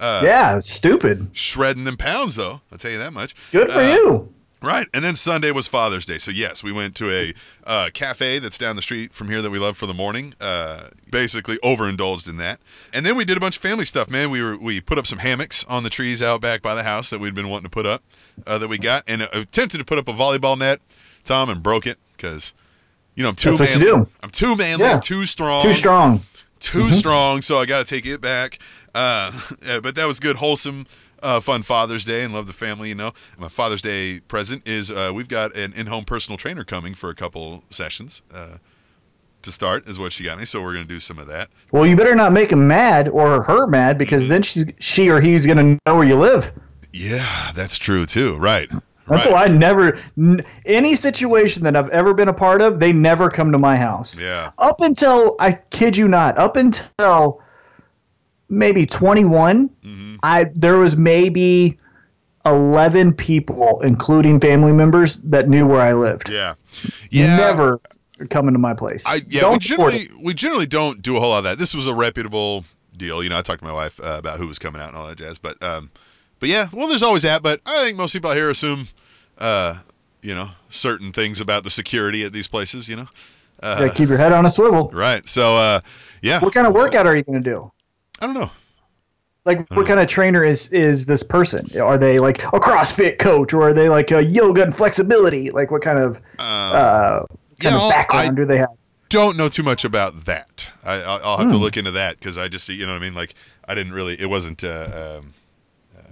Uh, 0.00 0.22
yeah, 0.24 0.58
stupid. 0.60 1.28
shredding 1.32 1.82
them 1.82 1.96
pounds 1.96 2.36
though 2.36 2.60
i'll 2.70 2.78
tell 2.78 2.92
you 2.92 2.98
that 2.98 3.12
much 3.12 3.34
Good 3.50 3.68
for 3.68 3.80
Uh, 3.80 3.92
you. 3.94 4.32
Right 4.62 4.86
and 4.92 5.04
then 5.04 5.14
sunday 5.14 5.50
was 5.52 5.68
father's 5.68 6.04
day 6.04 6.18
so 6.18 6.30
yes 6.30 6.64
we 6.64 6.72
went 6.72 6.94
to 6.96 7.08
a 7.10 7.32
uh, 7.64 7.88
cafe 7.94 8.38
that's 8.40 8.58
down 8.58 8.74
the 8.76 8.82
street 8.82 9.12
from 9.12 9.28
here 9.28 9.40
that 9.40 9.50
we 9.50 9.58
love 9.58 9.76
for 9.76 9.86
the 9.86 9.94
morning 9.94 10.34
uh, 10.40 10.88
basically 11.12 11.56
overindulged 11.62 12.28
in 12.28 12.36
that 12.38 12.58
and 12.92 13.06
then 13.06 13.16
we 13.16 13.24
did 13.24 13.36
a 13.36 13.40
bunch 13.40 13.56
of 13.56 13.62
family 13.62 13.84
stuff 13.84 14.10
man 14.10 14.30
we 14.30 14.42
were 14.42 14.56
we 14.58 14.80
put 14.80 14.98
up 14.98 15.06
some 15.06 15.18
hammocks 15.18 15.64
on 15.66 15.84
the 15.84 15.90
trees 15.90 16.22
out 16.22 16.40
back 16.40 16.60
by 16.60 16.74
the 16.74 16.82
house 16.82 17.10
that 17.10 17.20
we'd 17.20 17.34
been 17.34 17.48
wanting 17.48 17.64
to 17.64 17.70
put 17.70 17.86
up 17.86 18.02
uh, 18.46 18.58
that 18.58 18.68
we 18.68 18.78
got 18.78 19.04
and 19.06 19.22
uh, 19.22 19.26
attempted 19.32 19.78
to 19.78 19.84
put 19.84 19.98
up 19.98 20.08
a 20.08 20.12
volleyball 20.12 20.58
net 20.58 20.80
tom 21.24 21.48
and 21.50 21.62
broke 21.62 21.86
it 21.86 21.98
because 22.16 22.52
you 23.14 23.22
know 23.22 23.28
i'm 23.28 23.34
too 23.36 23.56
That's 23.56 23.72
manly 23.76 23.86
you 23.86 23.96
do. 23.98 24.08
i'm 24.22 24.30
too 24.30 24.56
manly 24.56 24.84
Yeah. 24.84 24.94
i'm 24.94 25.00
too 25.00 25.24
strong 25.24 25.62
Too 25.64 25.72
strong. 25.74 26.20
too 26.60 26.90
strong, 26.90 27.42
so 27.42 27.58
I 27.60 27.66
got 27.66 27.86
to 27.86 27.94
take 27.94 28.04
it 28.04 28.20
back. 28.20 28.58
Uh, 28.92 29.30
but 29.80 29.94
that 29.94 30.06
was 30.08 30.18
good, 30.18 30.36
wholesome, 30.36 30.86
uh, 31.22 31.40
fun 31.40 31.62
Father's 31.62 32.04
Day, 32.04 32.22
and 32.24 32.32
love 32.32 32.46
the 32.46 32.52
family. 32.52 32.88
You 32.88 32.94
know, 32.94 33.12
my 33.38 33.48
Father's 33.48 33.82
Day 33.82 34.20
present 34.20 34.66
is 34.66 34.90
uh, 34.90 35.10
we've 35.14 35.28
got 35.28 35.54
an 35.56 35.72
in-home 35.74 36.04
personal 36.04 36.36
trainer 36.36 36.64
coming 36.64 36.94
for 36.94 37.10
a 37.10 37.14
couple 37.14 37.64
sessions 37.68 38.22
uh, 38.34 38.56
to 39.42 39.52
start, 39.52 39.88
is 39.88 39.98
what 39.98 40.12
she 40.12 40.24
got 40.24 40.38
me. 40.38 40.44
So 40.44 40.60
we're 40.62 40.72
gonna 40.72 40.84
do 40.84 41.00
some 41.00 41.18
of 41.18 41.26
that. 41.28 41.48
Well, 41.72 41.86
you 41.86 41.96
better 41.96 42.14
not 42.14 42.32
make 42.32 42.50
him 42.52 42.66
mad 42.66 43.08
or 43.08 43.42
her 43.44 43.66
mad 43.66 43.96
because 43.98 44.22
Mm-hmm. 44.22 44.30
then 44.30 44.42
she's 44.42 44.66
she 44.80 45.08
or 45.10 45.20
he's 45.20 45.46
gonna 45.46 45.78
know 45.86 45.96
where 45.96 46.06
you 46.06 46.16
live. 46.18 46.50
Yeah, 46.92 47.52
that's 47.54 47.78
true 47.78 48.06
too. 48.06 48.36
Right, 48.36 48.68
That's 49.06 49.26
Right. 49.26 49.32
why 49.32 49.44
I 49.44 49.48
never 49.48 49.98
n- 50.18 50.40
any 50.66 50.94
situation 50.96 51.62
that 51.64 51.76
I've 51.76 51.88
ever 51.90 52.14
been 52.14 52.28
a 52.28 52.34
part 52.34 52.60
of, 52.62 52.80
they 52.80 52.92
never 52.92 53.30
come 53.30 53.52
to 53.52 53.58
my 53.58 53.76
house. 53.76 54.18
Yeah. 54.18 54.50
Up 54.58 54.80
until 54.80 55.34
I 55.38 55.52
kid 55.70 55.96
you 55.96 56.08
not, 56.08 56.38
up 56.38 56.56
until 56.56 57.40
maybe 58.48 58.86
21, 58.86 59.68
Mm-hmm. 59.68 60.16
I 60.22 60.50
there 60.54 60.78
was 60.78 60.96
maybe 60.96 61.78
11 62.46 63.14
people 63.14 63.80
including 63.82 64.40
family 64.40 64.72
members 64.72 65.16
that 65.18 65.48
knew 65.48 65.66
where 65.66 65.80
I 65.80 65.92
lived. 65.92 66.28
Yeah. 66.30 66.54
Yeah. 67.10 67.36
Never 67.36 67.80
coming 68.30 68.52
to 68.52 68.58
my 68.58 68.74
place. 68.74 69.04
I 69.06 69.16
yeah, 69.16 69.20
we 69.28 69.40
Don't 69.40 69.62
support 69.62 69.92
generally 69.92 70.24
we 70.24 70.34
generally 70.34 70.66
don't 70.66 71.02
do 71.02 71.16
a 71.16 71.20
whole 71.20 71.30
lot 71.30 71.38
of 71.38 71.44
that. 71.44 71.58
This 71.58 71.74
was 71.74 71.86
a 71.86 71.94
reputable 71.94 72.64
deal. 72.96 73.22
You 73.22 73.30
know, 73.30 73.38
I 73.38 73.42
talked 73.42 73.60
to 73.60 73.64
my 73.66 73.72
wife 73.72 74.00
uh, 74.02 74.16
about 74.18 74.38
who 74.38 74.48
was 74.48 74.58
coming 74.58 74.80
out 74.82 74.88
and 74.88 74.96
all 74.96 75.06
that 75.06 75.18
jazz. 75.18 75.38
But 75.38 75.62
um, 75.62 75.90
but 76.40 76.48
yeah, 76.48 76.66
well, 76.72 76.88
there's 76.88 77.02
always 77.02 77.22
that. 77.22 77.42
But 77.42 77.60
I 77.66 77.84
think 77.84 77.96
most 77.96 78.12
people 78.12 78.30
out 78.30 78.36
here 78.36 78.50
assume, 78.50 78.88
uh, 79.38 79.78
you 80.22 80.34
know, 80.34 80.50
certain 80.70 81.12
things 81.12 81.40
about 81.40 81.64
the 81.64 81.70
security 81.70 82.24
at 82.24 82.32
these 82.32 82.48
places. 82.48 82.88
You 82.88 82.96
know. 82.96 83.08
Yeah, 83.62 83.88
keep 83.88 84.08
your 84.08 84.18
head 84.18 84.32
on 84.32 84.46
a 84.46 84.50
swivel. 84.50 84.88
right? 84.92 85.26
So 85.26 85.56
uh, 85.56 85.80
yeah, 86.22 86.40
What 86.40 86.54
kind 86.54 86.66
of 86.66 86.74
workout 86.74 87.06
are 87.06 87.16
you 87.16 87.24
going 87.24 87.42
to 87.42 87.50
do? 87.50 87.72
I 88.20 88.26
don't 88.26 88.34
know. 88.34 88.50
Like, 89.44 89.66
what 89.74 89.86
kind 89.86 89.98
of 90.00 90.08
trainer 90.08 90.44
is 90.44 90.68
is 90.72 91.06
this 91.06 91.22
person? 91.22 91.80
Are 91.80 91.96
they 91.96 92.18
like 92.18 92.42
a 92.44 92.60
CrossFit 92.60 93.18
coach, 93.18 93.54
or 93.54 93.68
are 93.68 93.72
they 93.72 93.88
like 93.88 94.10
a 94.10 94.22
yoga 94.22 94.62
and 94.62 94.76
flexibility? 94.76 95.50
Like, 95.50 95.70
what 95.70 95.80
kind 95.80 95.98
of 95.98 96.20
uh, 96.38 97.24
kind 97.28 97.28
yeah, 97.62 97.74
of 97.76 97.90
background 97.90 98.30
I- 98.30 98.34
do 98.34 98.44
they 98.44 98.58
have? 98.58 98.68
don't 99.08 99.38
know 99.38 99.48
too 99.48 99.62
much 99.62 99.86
about 99.86 100.26
that. 100.26 100.70
I, 100.84 100.96
I'll, 101.00 101.20
I'll 101.24 101.36
have 101.38 101.48
to 101.48 101.54
Hmm. 101.56 101.62
look 101.62 101.78
into 101.78 101.92
that 101.92 102.18
because 102.18 102.36
I 102.36 102.48
just 102.48 102.66
see, 102.66 102.74
you 102.74 102.84
know 102.84 102.92
what 102.92 103.00
I 103.00 103.04
mean. 103.06 103.14
Like 103.14 103.32
I 103.66 103.74
didn't 103.74 103.94
really. 103.94 104.20
It 104.20 104.28
wasn't. 104.28 104.62
Uh, 104.62 105.18
um, 105.20 105.32
uh, 105.96 106.02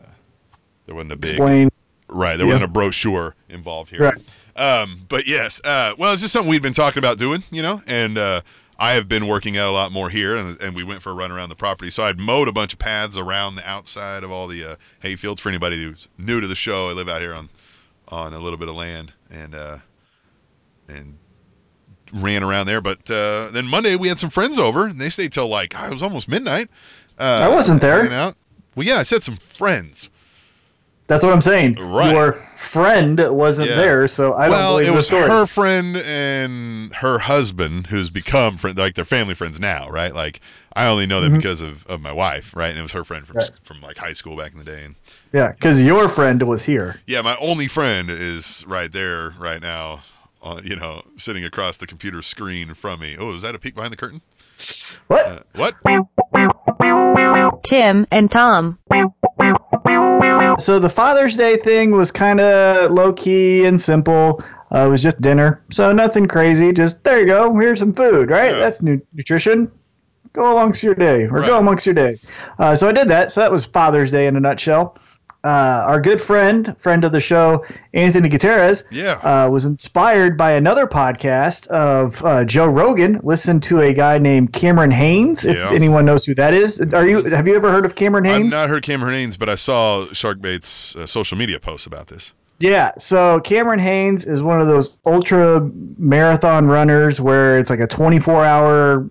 there 0.87 0.95
wasn't 0.95 1.13
a 1.13 1.17
big 1.17 1.33
Explain. 1.33 1.69
right. 2.09 2.39
There 2.39 2.47
Yeah. 2.47 2.55
wasn't 2.55 2.71
a 2.71 2.73
brochure 2.73 3.35
involved 3.51 3.91
here. 3.91 4.01
Right. 4.01 4.15
Um, 4.57 4.97
but 5.11 5.27
yes. 5.27 5.61
Uh, 5.63 5.93
well, 5.99 6.15
it's 6.15 6.23
just 6.23 6.33
something 6.33 6.51
we've 6.51 6.63
been 6.63 6.73
talking 6.73 7.01
about 7.03 7.19
doing, 7.19 7.43
you 7.51 7.61
know, 7.63 7.83
and 7.87 8.17
uh, 8.17 8.41
I 8.79 8.93
have 8.93 9.09
been 9.09 9.27
working 9.27 9.57
out 9.57 9.71
a 9.71 9.73
lot 9.73 9.91
more 9.91 10.11
here, 10.11 10.37
and, 10.37 10.61
and 10.61 10.77
we 10.77 10.85
went 10.85 11.01
for 11.03 11.11
a 11.11 11.15
run 11.15 11.33
around 11.33 11.49
the 11.49 11.57
property. 11.57 11.91
So 11.91 12.03
I'd 12.05 12.21
mowed 12.21 12.49
a 12.49 12.53
bunch 12.53 12.73
of 12.73 12.79
paths 12.79 13.17
around 13.17 13.55
the 13.55 13.69
outside 13.69 14.23
of 14.23 14.31
all 14.31 14.47
the 14.47 14.65
uh, 14.65 14.77
hay 15.01 15.17
fields. 15.17 15.41
For 15.41 15.49
anybody 15.49 15.83
who's 15.83 16.09
new 16.19 16.41
to 16.41 16.47
the 16.47 16.55
show, 16.55 16.89
I 16.89 16.93
live 16.93 17.09
out 17.09 17.21
here 17.21 17.35
on 17.35 17.49
on 18.09 18.33
a 18.33 18.39
little 18.39 18.59
bit 18.59 18.69
of 18.69 18.75
land, 18.75 19.13
and 19.31 19.55
uh, 19.55 19.79
and 20.89 21.19
ran 22.13 22.43
around 22.43 22.67
there. 22.67 22.81
But 22.81 23.11
uh, 23.11 23.49
then 23.51 23.67
Monday 23.67 23.97
we 23.97 24.09
had 24.09 24.19
some 24.19 24.31
friends 24.31 24.59
over, 24.59 24.87
and 24.87 25.01
they 25.01 25.09
stayed 25.11 25.33
till 25.33 25.49
like 25.49 25.75
it 25.75 25.91
was 25.91 26.03
almost 26.03 26.29
midnight. 26.29 26.69
Uh, 27.19 27.49
I 27.51 27.55
wasn't 27.55 27.81
there. 27.81 28.09
Well, 28.75 28.87
yeah, 28.87 28.97
I 28.97 29.05
said 29.05 29.23
some 29.23 29.37
friends. 29.37 30.11
That's 31.09 31.25
what 31.25 31.33
I'm 31.33 31.41
saying. 31.41 31.75
Right. 31.77 32.11
Your 32.13 32.33
friend 32.57 33.19
wasn't 33.31 33.69
Yeah. 33.71 33.77
there, 33.77 34.09
so 34.09 34.35
I 34.35 34.43
don't 34.47 34.51
well, 34.53 34.73
believe 34.75 34.89
it 34.89 34.91
the 34.91 34.97
was 34.97 35.07
story. 35.07 35.29
her 35.29 35.47
friend 35.47 35.97
and 36.05 36.93
her 36.97 37.19
husband, 37.21 37.87
who's 37.89 38.11
become 38.11 38.57
friend, 38.57 38.77
like 38.77 38.95
they're 38.95 39.05
family 39.05 39.35
friends 39.35 39.61
now, 39.61 39.89
right? 39.89 40.13
Like 40.15 40.41
I 40.75 40.89
only 40.89 41.07
know 41.07 41.21
them 41.21 41.35
because 41.37 41.63
of, 41.63 41.87
of 41.87 42.01
my 42.01 42.13
wife, 42.13 42.57
right? 42.57 42.71
And 42.71 42.79
it 42.79 42.83
was 42.83 42.93
her 42.93 43.05
friend 43.05 43.25
from 43.27 43.37
Mm-hmm. 43.37 43.55
Right. 43.55 43.65
from 43.65 43.81
like 43.83 43.99
high 43.99 44.15
school 44.15 44.37
back 44.37 44.53
in 44.53 44.59
the 44.59 44.65
day. 44.65 44.83
And 44.85 44.97
Yeah, 45.33 45.53
because 45.53 45.81
your 45.83 46.09
friend 46.09 46.43
was 46.43 46.65
here. 46.65 47.01
yeah, 47.07 47.21
my 47.23 47.37
only 47.41 47.69
friend 47.69 48.11
is 48.11 48.65
right 48.67 48.91
there, 48.91 49.31
right 49.39 49.63
now. 49.63 50.03
Uh, 50.43 50.61
you 50.63 50.77
know, 50.77 51.03
sitting 51.17 51.45
across 51.45 51.77
the 51.77 51.87
computer 51.89 52.23
screen 52.23 52.73
from 52.75 53.01
me. 53.01 53.17
Oh, 53.19 53.33
is 53.35 53.43
that 53.43 53.57
a 53.57 53.59
peek 53.59 53.75
behind 53.75 53.93
the 53.93 53.97
curtain? 53.97 54.21
What? 55.09 55.27
Uh, 55.27 55.39
what? 55.57 55.75
Tim 57.65 58.07
and 58.13 58.31
Tom. 58.31 58.79
So 60.59 60.79
the 60.79 60.91
Father's 60.93 61.37
Day 61.37 61.57
thing 61.57 61.91
was 61.93 62.11
kind 62.11 62.41
of 62.41 62.91
low 62.91 63.13
key 63.13 63.67
and 63.67 63.81
simple. 63.81 64.43
Uh, 64.75 64.87
it 64.87 64.89
was 64.91 65.03
just 65.03 65.21
dinner, 65.21 65.63
so 65.71 65.93
nothing 65.93 66.27
crazy. 66.27 66.73
Just 66.73 67.03
there 67.05 67.21
you 67.21 67.27
go. 67.27 67.55
Here's 67.57 67.79
some 67.79 67.93
food, 67.93 68.31
right? 68.31 68.51
Yeah. 68.53 68.59
That's 68.59 68.83
nu- 68.83 69.01
nutrition. 69.13 69.71
Go 70.33 70.53
amongst 70.57 70.83
your 70.83 70.95
day, 70.95 71.25
or 71.25 71.39
Right. 71.41 71.47
go 71.47 71.59
amongst 71.59 71.87
your 71.87 71.95
day. 71.95 72.17
Uh, 72.59 72.75
so 72.75 72.89
I 72.89 72.93
did 72.93 73.09
that. 73.09 73.33
So 73.33 73.41
that 73.43 73.51
was 73.53 73.65
Father's 73.65 74.11
Day 74.11 74.27
in 74.27 74.37
a 74.37 74.41
nutshell. 74.41 74.97
Uh, 75.47 75.85
our 75.87 76.01
good 76.01 76.21
friend, 76.21 76.75
friend 76.81 77.05
of 77.05 77.13
the 77.13 77.21
show, 77.21 77.65
Anthony 77.95 78.29
Gutierrez, 78.29 78.83
Yeah. 78.91 79.13
uh, 79.23 79.49
was 79.49 79.65
inspired 79.65 80.37
by 80.37 80.51
another 80.53 80.89
podcast 80.89 81.69
of 81.69 82.21
uh, 82.25 82.45
Joe 82.45 82.67
Rogan. 82.67 83.21
Listen 83.23 83.61
to 83.61 83.81
a 83.81 83.93
guy 83.93 84.19
named 84.19 84.53
Cameron 84.53 84.91
Hanes. 84.91 85.45
If 85.47 85.57
Yeah. 85.57 85.71
anyone 85.73 86.05
knows 86.05 86.25
who 86.25 86.35
that 86.35 86.53
is, 86.53 86.81
are 86.93 87.07
you? 87.07 87.23
Have 87.27 87.47
you 87.47 87.55
ever 87.55 87.71
heard 87.71 87.85
of 87.87 87.95
Cameron 87.95 88.25
Hanes 88.25 88.47
I've 88.47 88.51
not 88.51 88.69
heard 88.69 88.83
Cameron 88.83 89.13
Hanes, 89.15 89.37
but 89.37 89.49
I 89.49 89.55
saw 89.55 90.07
Sharkbait's 90.07 90.97
uh, 90.97 91.07
social 91.07 91.39
media 91.39 91.61
posts 91.61 91.87
about 91.87 92.09
this. 92.09 92.33
Yeah, 92.59 92.91
so 92.99 93.39
Cameron 93.41 93.79
Hanes 93.79 94.25
is 94.27 94.43
one 94.43 94.61
of 94.61 94.67
those 94.67 94.99
ultra 95.07 95.61
marathon 95.99 96.67
runners 96.67 97.21
where 97.21 97.59
it's 97.59 97.69
like 97.71 97.81
a 97.81 97.87
24 97.87 98.45
hour 98.45 99.09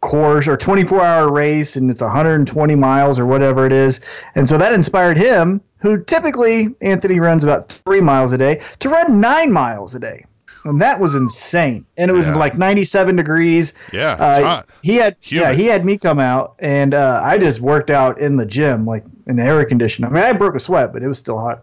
course 0.00 0.46
or 0.46 0.56
24 0.56 1.00
hour 1.02 1.30
race 1.32 1.76
and 1.76 1.90
it's 1.90 2.02
120 2.02 2.74
miles 2.74 3.18
or 3.18 3.26
whatever 3.26 3.66
it 3.66 3.72
is. 3.72 4.00
And 4.34 4.48
so 4.48 4.56
that 4.58 4.72
inspired 4.72 5.16
him, 5.16 5.60
who 5.78 6.02
typically 6.04 6.74
Anthony 6.80 7.20
runs 7.20 7.44
about 7.44 7.68
three 7.68 8.00
miles 8.00 8.32
a 8.32 8.38
day, 8.38 8.60
to 8.80 8.88
run 8.88 9.20
nine 9.20 9.52
miles 9.52 9.94
a 9.94 9.98
day. 10.00 10.24
And 10.64 10.80
that 10.80 10.98
was 11.00 11.14
insane. 11.14 11.86
And 11.96 12.10
it 12.10 12.14
was 12.14 12.28
Yeah. 12.28 12.36
like 12.36 12.58
97 12.58 13.16
degrees. 13.16 13.74
Yeah, 13.92 14.12
it's 14.28 14.38
Uh, 14.38 14.42
hot. 14.44 14.66
He 14.82 14.96
had 14.96 15.16
yeah, 15.22 15.52
he 15.52 15.66
had 15.66 15.84
me 15.84 15.96
come 15.96 16.18
out 16.18 16.54
and 16.58 16.94
uh, 16.94 17.20
I 17.24 17.38
just 17.38 17.60
worked 17.60 17.90
out 17.90 18.18
in 18.20 18.36
the 18.36 18.44
gym, 18.46 18.84
like 18.84 19.04
in 19.26 19.36
the 19.36 19.42
air 19.44 19.64
conditioner. 19.64 20.08
I 20.08 20.10
mean, 20.10 20.22
I 20.24 20.32
broke 20.32 20.54
a 20.56 20.60
sweat, 20.60 20.92
but 20.92 21.02
it 21.02 21.08
was 21.08 21.18
still 21.18 21.38
hot. 21.38 21.62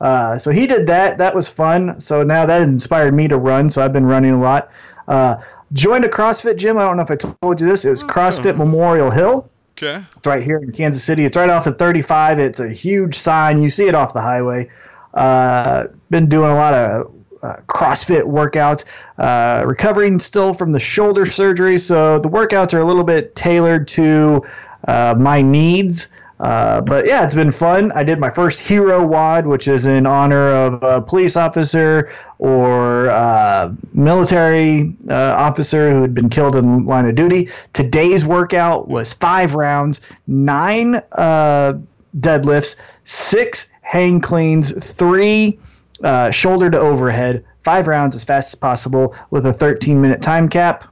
Uh, 0.00 0.38
so 0.38 0.52
he 0.52 0.66
did 0.68 0.86
that. 0.86 1.18
That 1.18 1.34
was 1.34 1.48
fun. 1.48 1.98
So 2.00 2.22
now 2.22 2.46
that 2.46 2.62
inspired 2.62 3.12
me 3.14 3.26
to 3.28 3.36
run. 3.36 3.68
So 3.70 3.84
I've 3.84 3.92
been 3.92 4.06
running 4.06 4.30
a 4.32 4.40
lot. 4.40 4.70
Uh, 5.08 5.36
joined 5.72 6.04
a 6.04 6.08
CrossFit 6.08 6.56
gym. 6.56 6.78
I 6.78 6.84
don't 6.84 6.96
know 6.96 7.02
if 7.02 7.10
I 7.10 7.16
told 7.16 7.60
you 7.60 7.66
this. 7.66 7.84
It 7.84 7.90
was 7.90 8.02
CrossFit 8.02 8.56
Memorial 8.56 9.10
Hill. 9.10 9.50
Okay. 9.76 10.02
It's 10.16 10.26
right 10.26 10.42
here 10.42 10.58
in 10.58 10.72
Kansas 10.72 11.04
City. 11.04 11.24
It's 11.24 11.36
right 11.36 11.50
off 11.50 11.66
of 11.66 11.78
35. 11.78 12.40
It's 12.40 12.60
a 12.60 12.68
huge 12.68 13.14
sign. 13.14 13.62
You 13.62 13.70
see 13.70 13.86
it 13.86 13.94
off 13.94 14.12
the 14.12 14.20
highway. 14.20 14.68
Uh, 15.14 15.86
been 16.10 16.28
doing 16.28 16.50
a 16.50 16.54
lot 16.54 16.74
of 16.74 17.14
uh, 17.42 17.56
CrossFit 17.68 18.22
workouts. 18.22 18.84
Uh, 19.18 19.64
recovering 19.64 20.18
still 20.18 20.52
from 20.52 20.72
the 20.72 20.80
shoulder 20.80 21.24
surgery, 21.24 21.78
so 21.78 22.18
the 22.18 22.28
workouts 22.28 22.74
are 22.74 22.80
a 22.80 22.84
little 22.84 23.04
bit 23.04 23.36
tailored 23.36 23.86
to 23.88 24.44
uh, 24.88 25.14
my 25.18 25.40
needs. 25.40 26.08
Uh, 26.40 26.80
but 26.80 27.06
yeah, 27.06 27.24
it's 27.24 27.34
been 27.34 27.50
fun. 27.50 27.90
I 27.92 28.04
did 28.04 28.20
my 28.20 28.30
first 28.30 28.60
hero 28.60 29.04
WOD, 29.04 29.46
which 29.46 29.66
is 29.66 29.86
in 29.86 30.06
honor 30.06 30.50
of 30.50 30.82
a 30.82 31.02
police 31.02 31.36
officer 31.36 32.10
or 32.38 33.10
uh, 33.10 33.74
military 33.92 34.96
uh, 35.08 35.14
officer 35.14 35.90
who 35.90 36.02
had 36.02 36.14
been 36.14 36.28
killed 36.28 36.54
in 36.54 36.86
line 36.86 37.06
of 37.06 37.16
duty. 37.16 37.48
Today's 37.72 38.24
workout 38.24 38.88
was 38.88 39.12
five 39.12 39.54
rounds, 39.54 40.00
nine 40.28 41.02
uh, 41.12 41.74
deadlifts, 42.20 42.80
six 43.04 43.72
hang 43.82 44.20
cleans, 44.20 44.72
three 44.84 45.58
uh, 46.04 46.30
shoulder 46.30 46.70
to 46.70 46.78
overhead, 46.78 47.44
five 47.64 47.88
rounds 47.88 48.14
as 48.14 48.22
fast 48.22 48.54
as 48.54 48.54
possible 48.54 49.14
with 49.30 49.44
a 49.46 49.52
13 49.52 50.00
minute 50.00 50.22
time 50.22 50.48
cap 50.48 50.84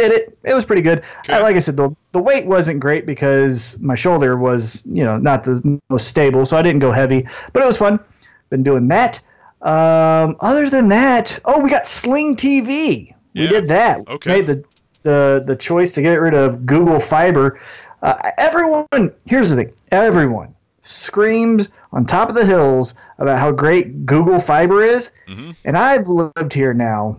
did 0.00 0.12
it. 0.12 0.38
It 0.44 0.54
was 0.54 0.64
pretty 0.64 0.82
good. 0.82 1.02
I, 1.28 1.40
like 1.42 1.56
I 1.56 1.58
said, 1.58 1.76
the 1.76 1.94
the 2.12 2.20
weight 2.22 2.46
wasn't 2.46 2.80
great 2.80 3.04
because 3.06 3.78
my 3.80 3.94
shoulder 3.94 4.36
was, 4.36 4.82
you 4.86 5.04
know, 5.04 5.16
not 5.18 5.44
the 5.44 5.80
most 5.90 6.08
stable, 6.08 6.46
so 6.46 6.56
I 6.56 6.62
didn't 6.62 6.80
go 6.80 6.90
heavy. 6.92 7.26
But 7.52 7.62
it 7.62 7.66
was 7.66 7.76
fun. 7.76 8.00
Been 8.48 8.62
doing 8.62 8.88
that. 8.88 9.20
Um, 9.62 10.36
other 10.40 10.70
than 10.70 10.88
that, 10.88 11.38
oh, 11.44 11.62
we 11.62 11.68
got 11.70 11.86
Sling 11.86 12.34
TV. 12.34 13.14
We 13.34 13.42
Yeah. 13.42 13.48
did 13.48 13.68
that. 13.68 14.08
We 14.08 14.14
Okay. 14.14 14.30
Made 14.36 14.46
the 14.46 14.64
the 15.02 15.44
the 15.46 15.56
choice 15.56 15.90
to 15.92 16.02
get 16.02 16.14
rid 16.20 16.34
of 16.34 16.64
Google 16.66 16.98
Fiber. 17.00 17.60
Uh, 18.02 18.30
everyone, 18.38 18.86
here's 19.26 19.50
the 19.50 19.56
thing. 19.56 19.72
Everyone 19.92 20.54
screams 20.82 21.68
on 21.92 22.06
top 22.06 22.28
of 22.30 22.34
the 22.34 22.44
hills 22.46 22.94
about 23.18 23.38
how 23.38 23.52
great 23.52 24.06
Google 24.06 24.40
Fiber 24.40 24.82
is, 24.82 25.12
Mm-hmm. 25.28 25.50
and 25.66 25.76
I've 25.76 26.08
lived 26.08 26.52
here 26.54 26.72
now 26.74 27.18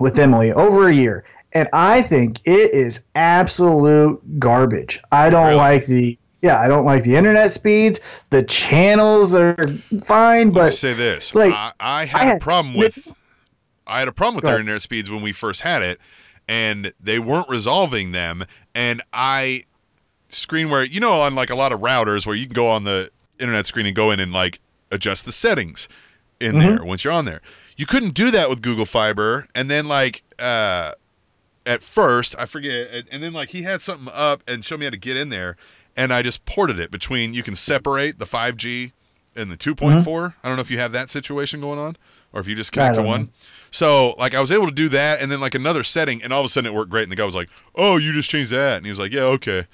with 0.00 0.18
Emily 0.18 0.52
over 0.52 0.88
a 0.88 0.94
year, 0.94 1.24
and 1.54 1.68
I 1.72 2.02
think 2.02 2.40
it 2.44 2.72
is 2.74 3.00
absolute 3.14 4.20
garbage. 4.38 5.00
I 5.12 5.30
don't 5.30 5.44
Really? 5.48 5.56
like 5.56 5.86
the 5.86 6.18
yeah, 6.42 6.58
I 6.60 6.66
don't 6.66 6.84
like 6.84 7.04
the 7.04 7.14
internet 7.14 7.52
speeds. 7.52 8.00
The 8.30 8.42
channels 8.42 9.32
are 9.32 9.54
fine, 10.04 10.46
Let 10.48 10.54
me 10.54 10.60
but 10.62 10.72
say 10.72 10.92
this. 10.92 11.34
like, 11.36 11.52
I, 11.54 11.72
I 11.78 12.04
had 12.06 12.20
I 12.20 12.24
a 12.24 12.26
had 12.32 12.40
problem 12.40 12.74
with 12.76 13.14
I 13.86 14.00
had 14.00 14.08
a 14.08 14.12
problem 14.12 14.36
with 14.36 14.44
their 14.44 14.58
internet 14.58 14.82
speeds 14.82 15.08
when 15.10 15.22
we 15.22 15.32
first 15.32 15.60
had 15.60 15.82
it, 15.82 16.00
and 16.48 16.92
they 17.00 17.18
weren't 17.20 17.48
resolving 17.48 18.10
them. 18.12 18.44
And 18.74 19.02
I 19.12 19.62
screen 20.28 20.68
where 20.70 20.84
you 20.84 20.98
know 20.98 21.12
on 21.20 21.34
like 21.34 21.50
a 21.50 21.54
lot 21.56 21.72
of 21.72 21.80
routers 21.80 22.26
where 22.26 22.34
you 22.34 22.46
can 22.46 22.54
go 22.54 22.66
on 22.68 22.84
the 22.84 23.10
internet 23.38 23.66
screen 23.66 23.86
and 23.86 23.94
go 23.94 24.10
in 24.10 24.18
and 24.18 24.32
like 24.32 24.58
adjust 24.90 25.24
the 25.26 25.32
settings 25.32 25.88
in 26.40 26.54
Mm-hmm. 26.56 26.58
there 26.76 26.84
once 26.84 27.04
you're 27.04 27.12
on 27.12 27.24
there. 27.24 27.40
You 27.76 27.86
couldn't 27.86 28.14
do 28.14 28.30
that 28.32 28.48
with 28.48 28.62
Google 28.62 28.84
Fiber, 28.84 29.46
and 29.54 29.70
then 29.70 29.86
like 29.86 30.22
uh 30.40 30.92
at 31.66 31.82
first 31.82 32.34
I 32.38 32.44
forget, 32.46 33.06
and- 33.10 33.22
then 33.22 33.32
like 33.32 33.50
he 33.50 33.62
had 33.62 33.82
something 33.82 34.12
up 34.14 34.42
and 34.48 34.64
showed 34.64 34.80
me 34.80 34.86
how 34.86 34.90
to 34.90 34.98
get 34.98 35.16
in 35.16 35.28
there, 35.28 35.56
and 35.96 36.12
I 36.12 36.22
just 36.22 36.44
ported 36.44 36.78
it 36.78 36.90
between. 36.90 37.34
You 37.34 37.42
can 37.42 37.54
separate 37.54 38.18
the 38.18 38.24
5G 38.26 38.92
and 39.36 39.50
the 39.50 39.56
2.4. 39.56 39.76
Mm-hmm. 39.76 40.26
I 40.42 40.48
don't 40.48 40.56
know 40.56 40.60
if 40.62 40.70
you 40.70 40.78
have 40.78 40.92
that 40.92 41.08
situation 41.10 41.60
going 41.60 41.78
on 41.78 41.96
or 42.32 42.40
if 42.40 42.48
you 42.48 42.54
just 42.54 42.72
connect 42.72 42.96
to 42.96 43.02
one. 43.02 43.22
know. 43.22 43.28
So 43.70 44.14
like 44.18 44.34
I 44.34 44.40
was 44.40 44.52
able 44.52 44.66
to 44.66 44.72
do 44.74 44.88
that 44.90 45.22
and 45.22 45.30
then 45.30 45.40
like 45.40 45.54
another 45.54 45.82
setting 45.84 46.22
and 46.22 46.32
all 46.32 46.40
of 46.40 46.46
a 46.46 46.48
sudden 46.48 46.70
it 46.70 46.74
worked 46.74 46.90
great 46.90 47.04
and 47.04 47.12
the 47.12 47.16
guy 47.16 47.24
was 47.24 47.34
like, 47.34 47.48
"Oh, 47.74 47.96
you 47.96 48.12
just 48.12 48.28
changed 48.28 48.50
that." 48.50 48.76
And 48.78 48.84
he 48.86 48.90
was 48.90 48.98
like, 48.98 49.12
"Yeah, 49.12 49.22
okay." 49.22 49.66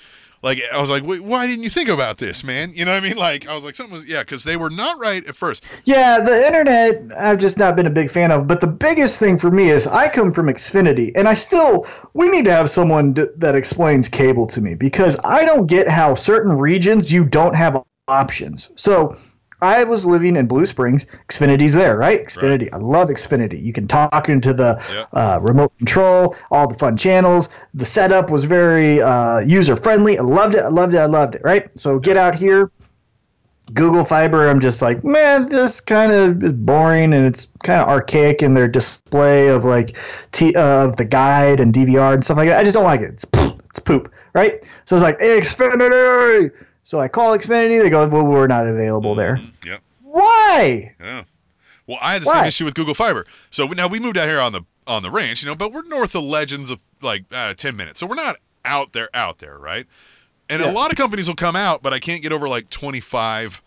Like 0.43 0.61
I 0.73 0.81
was 0.81 0.91
like, 0.91 1.03
Wait, 1.03 1.23
"Why 1.23 1.47
didn't 1.47 1.65
you 1.65 1.71
think 1.71 1.89
about 1.89 2.19
this, 2.19 2.45
man?" 2.45 2.71
You 2.73 2.85
know 2.85 2.93
what 2.93 3.03
I 3.03 3.07
mean? 3.09 3.17
Like 3.17 3.49
I 3.49 3.55
was 3.55 3.65
like, 3.65 3.75
"Something 3.75 3.95
was 3.95 4.09
yeah," 4.09 4.23
cuz 4.23 4.45
they 4.45 4.57
were 4.57 4.71
not 4.71 4.99
right 5.01 5.27
at 5.27 5.35
first. 5.35 5.65
Yeah, 5.85 6.21
the 6.21 6.47
internet 6.47 7.03
I've 7.19 7.39
just 7.39 7.59
not 7.59 7.77
been 7.77 7.87
a 7.87 7.91
big 7.91 8.11
fan 8.11 8.31
of. 8.31 8.47
But 8.47 8.61
the 8.61 8.67
biggest 8.67 9.19
thing 9.19 9.39
for 9.39 9.51
me 9.51 9.71
is 9.71 9.87
I 9.87 10.09
come 10.09 10.33
from 10.33 10.47
Xfinity, 10.47 11.13
and 11.17 11.29
I 11.29 11.35
still 11.35 11.87
we 12.15 12.31
need 12.31 12.45
to 12.45 12.53
have 12.53 12.71
someone 12.71 13.13
d- 13.13 13.27
that 13.37 13.55
explains 13.55 14.09
cable 14.09 14.47
to 14.49 14.61
me 14.61 14.75
because 14.75 15.19
I 15.25 15.45
don't 15.45 15.67
get 15.69 15.89
how 15.89 16.15
certain 16.15 16.57
regions 16.57 17.13
you 17.13 17.25
don't 17.25 17.55
have 17.55 17.83
options. 18.09 18.71
So 18.77 19.17
I 19.61 19.83
was 19.85 20.07
living 20.07 20.37
in 20.37 20.47
Blue 20.47 20.65
Springs. 20.67 21.07
Xfinity's 21.29 21.75
there, 21.75 21.97
right? 21.97 22.25
Xfinity. 22.25 22.69
I 22.73 22.77
love 22.77 23.09
Xfinity. 23.09 23.61
You 23.61 23.73
can 23.73 23.89
talk 23.89 24.29
into 24.29 24.55
the 24.55 24.81
Yeah. 24.95 25.05
uh, 25.13 25.41
remote 25.41 25.73
control, 25.79 26.37
all 26.51 26.69
the 26.69 26.79
fun 26.79 26.97
channels. 26.97 27.49
The 27.75 27.85
setup 27.85 28.31
was 28.31 28.45
very 28.45 29.03
uh, 29.03 29.41
user 29.41 29.75
friendly. 29.77 30.19
I 30.19 30.23
loved 30.23 30.55
it. 30.55 30.61
I 30.65 30.69
loved 30.69 30.95
it. 30.95 30.99
I 30.99 31.07
loved 31.07 31.35
it. 31.35 31.43
Right. 31.45 31.69
So 31.79 31.99
get 31.99 32.17
out 32.17 32.35
here. 32.35 32.71
Google 33.75 34.03
Fiber, 34.07 34.49
I'm 34.49 34.61
just 34.61 34.81
like, 34.81 35.05
man, 35.05 35.51
this 35.51 35.79
kind 35.79 36.11
of 36.11 36.43
is 36.43 36.55
boring 36.55 37.13
and 37.13 37.27
it's 37.27 37.53
kind 37.65 37.83
of 37.83 37.87
archaic 37.89 38.43
in 38.43 38.55
their 38.55 38.67
display 38.67 39.49
of 39.49 39.63
like 39.67 39.95
t- 40.33 40.55
uh, 40.55 40.87
of 40.87 40.97
the 40.97 41.05
guide 41.05 41.61
and 41.61 41.75
DVR 41.75 42.15
and 42.15 42.25
stuff 42.25 42.39
like 42.39 42.49
that. 42.49 42.59
I 42.59 42.65
just 42.65 42.73
don't 42.73 42.85
like 42.85 43.03
it. 43.03 43.11
It's 43.11 43.27
poop, 43.27 43.63
it's 43.69 43.79
poop, 43.79 44.11
right? 44.33 44.67
So 44.87 44.97
it's 44.97 45.03
like 45.03 45.19
Xfinity. 45.19 46.51
So 46.89 46.99
I 46.99 47.09
call 47.09 47.37
Xfinity. 47.37 47.83
They 47.83 47.91
go, 47.91 48.09
well, 48.09 48.25
we're 48.25 48.47
not 48.47 48.67
available 48.67 49.15
there. 49.15 49.39
Yep. 49.63 49.83
Why? 50.05 50.95
Yeah. 50.99 51.25
Well, 51.87 51.99
I 52.01 52.15
had 52.15 52.23
the 52.23 52.27
same 52.27 52.47
issue 52.47 52.65
with 52.65 52.75
Google 52.75 52.95
Fiber. 52.95 53.27
So 53.51 53.67
now 53.67 53.89
we 53.89 54.01
moved 54.01 54.17
out 54.17 54.27
here 54.27 54.41
on 54.41 54.53
the 54.53 54.63
on 54.87 55.03
the 55.03 55.11
ranch, 55.11 55.43
you 55.43 55.51
know, 55.51 55.55
but 55.55 55.71
we're 55.71 55.83
north 55.83 56.15
of 56.15 56.23
Legends 56.23 56.71
of 56.71 56.81
like 57.03 57.27
uh, 57.31 57.53
ten 57.53 57.77
minutes, 57.77 58.01
so 58.01 58.07
we're 58.07 58.15
not 58.15 58.37
out 58.65 58.95
there, 58.95 59.11
out 59.13 59.37
there, 59.37 59.59
right? 59.59 59.85
And 60.49 60.63
a 60.63 60.73
lot 60.73 60.91
of 60.91 60.97
companies 60.97 61.29
will 61.29 61.35
come 61.35 61.57
out, 61.57 61.83
but 61.83 61.93
I 61.93 61.99
can't 61.99 62.23
get 62.23 62.33
over 62.33 62.49
like 62.49 62.71
twenty 62.71 63.01
five. 63.01 63.61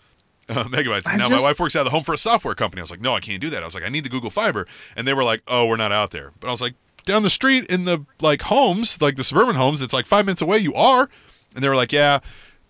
Uh, 0.49 0.63
megabytes. 0.69 1.03
I 1.05 1.15
now 1.15 1.29
my 1.29 1.39
wife 1.39 1.59
works 1.59 1.75
out 1.75 1.81
of 1.81 1.85
the 1.85 1.91
home 1.91 2.03
for 2.03 2.15
a 2.15 2.17
software 2.17 2.55
company. 2.55 2.79
I 2.79 2.83
was 2.83 2.91
like, 2.91 3.01
no, 3.01 3.13
I 3.13 3.19
can't 3.19 3.39
do 3.39 3.51
that. 3.51 3.61
I 3.61 3.65
was 3.65 3.75
like, 3.75 3.85
I 3.85 3.89
need 3.89 4.03
the 4.03 4.09
Google 4.09 4.31
Fiber, 4.31 4.65
and 4.97 5.07
they 5.07 5.13
were 5.13 5.23
like, 5.23 5.43
oh, 5.47 5.67
we're 5.67 5.77
not 5.77 5.91
out 5.91 6.09
there. 6.09 6.31
But 6.39 6.47
I 6.47 6.51
was 6.51 6.61
like, 6.61 6.73
down 7.05 7.21
the 7.21 7.29
street 7.29 7.71
in 7.71 7.85
the 7.85 8.03
like 8.19 8.41
homes, 8.41 8.99
like 8.99 9.15
the 9.15 9.23
suburban 9.23 9.53
homes, 9.53 9.83
it's 9.83 9.93
like 9.93 10.07
five 10.07 10.25
minutes 10.25 10.41
away. 10.41 10.57
You 10.57 10.73
are, 10.73 11.07
and 11.53 11.63
they 11.63 11.69
were 11.69 11.75
like, 11.75 11.91
yeah, 11.91 12.17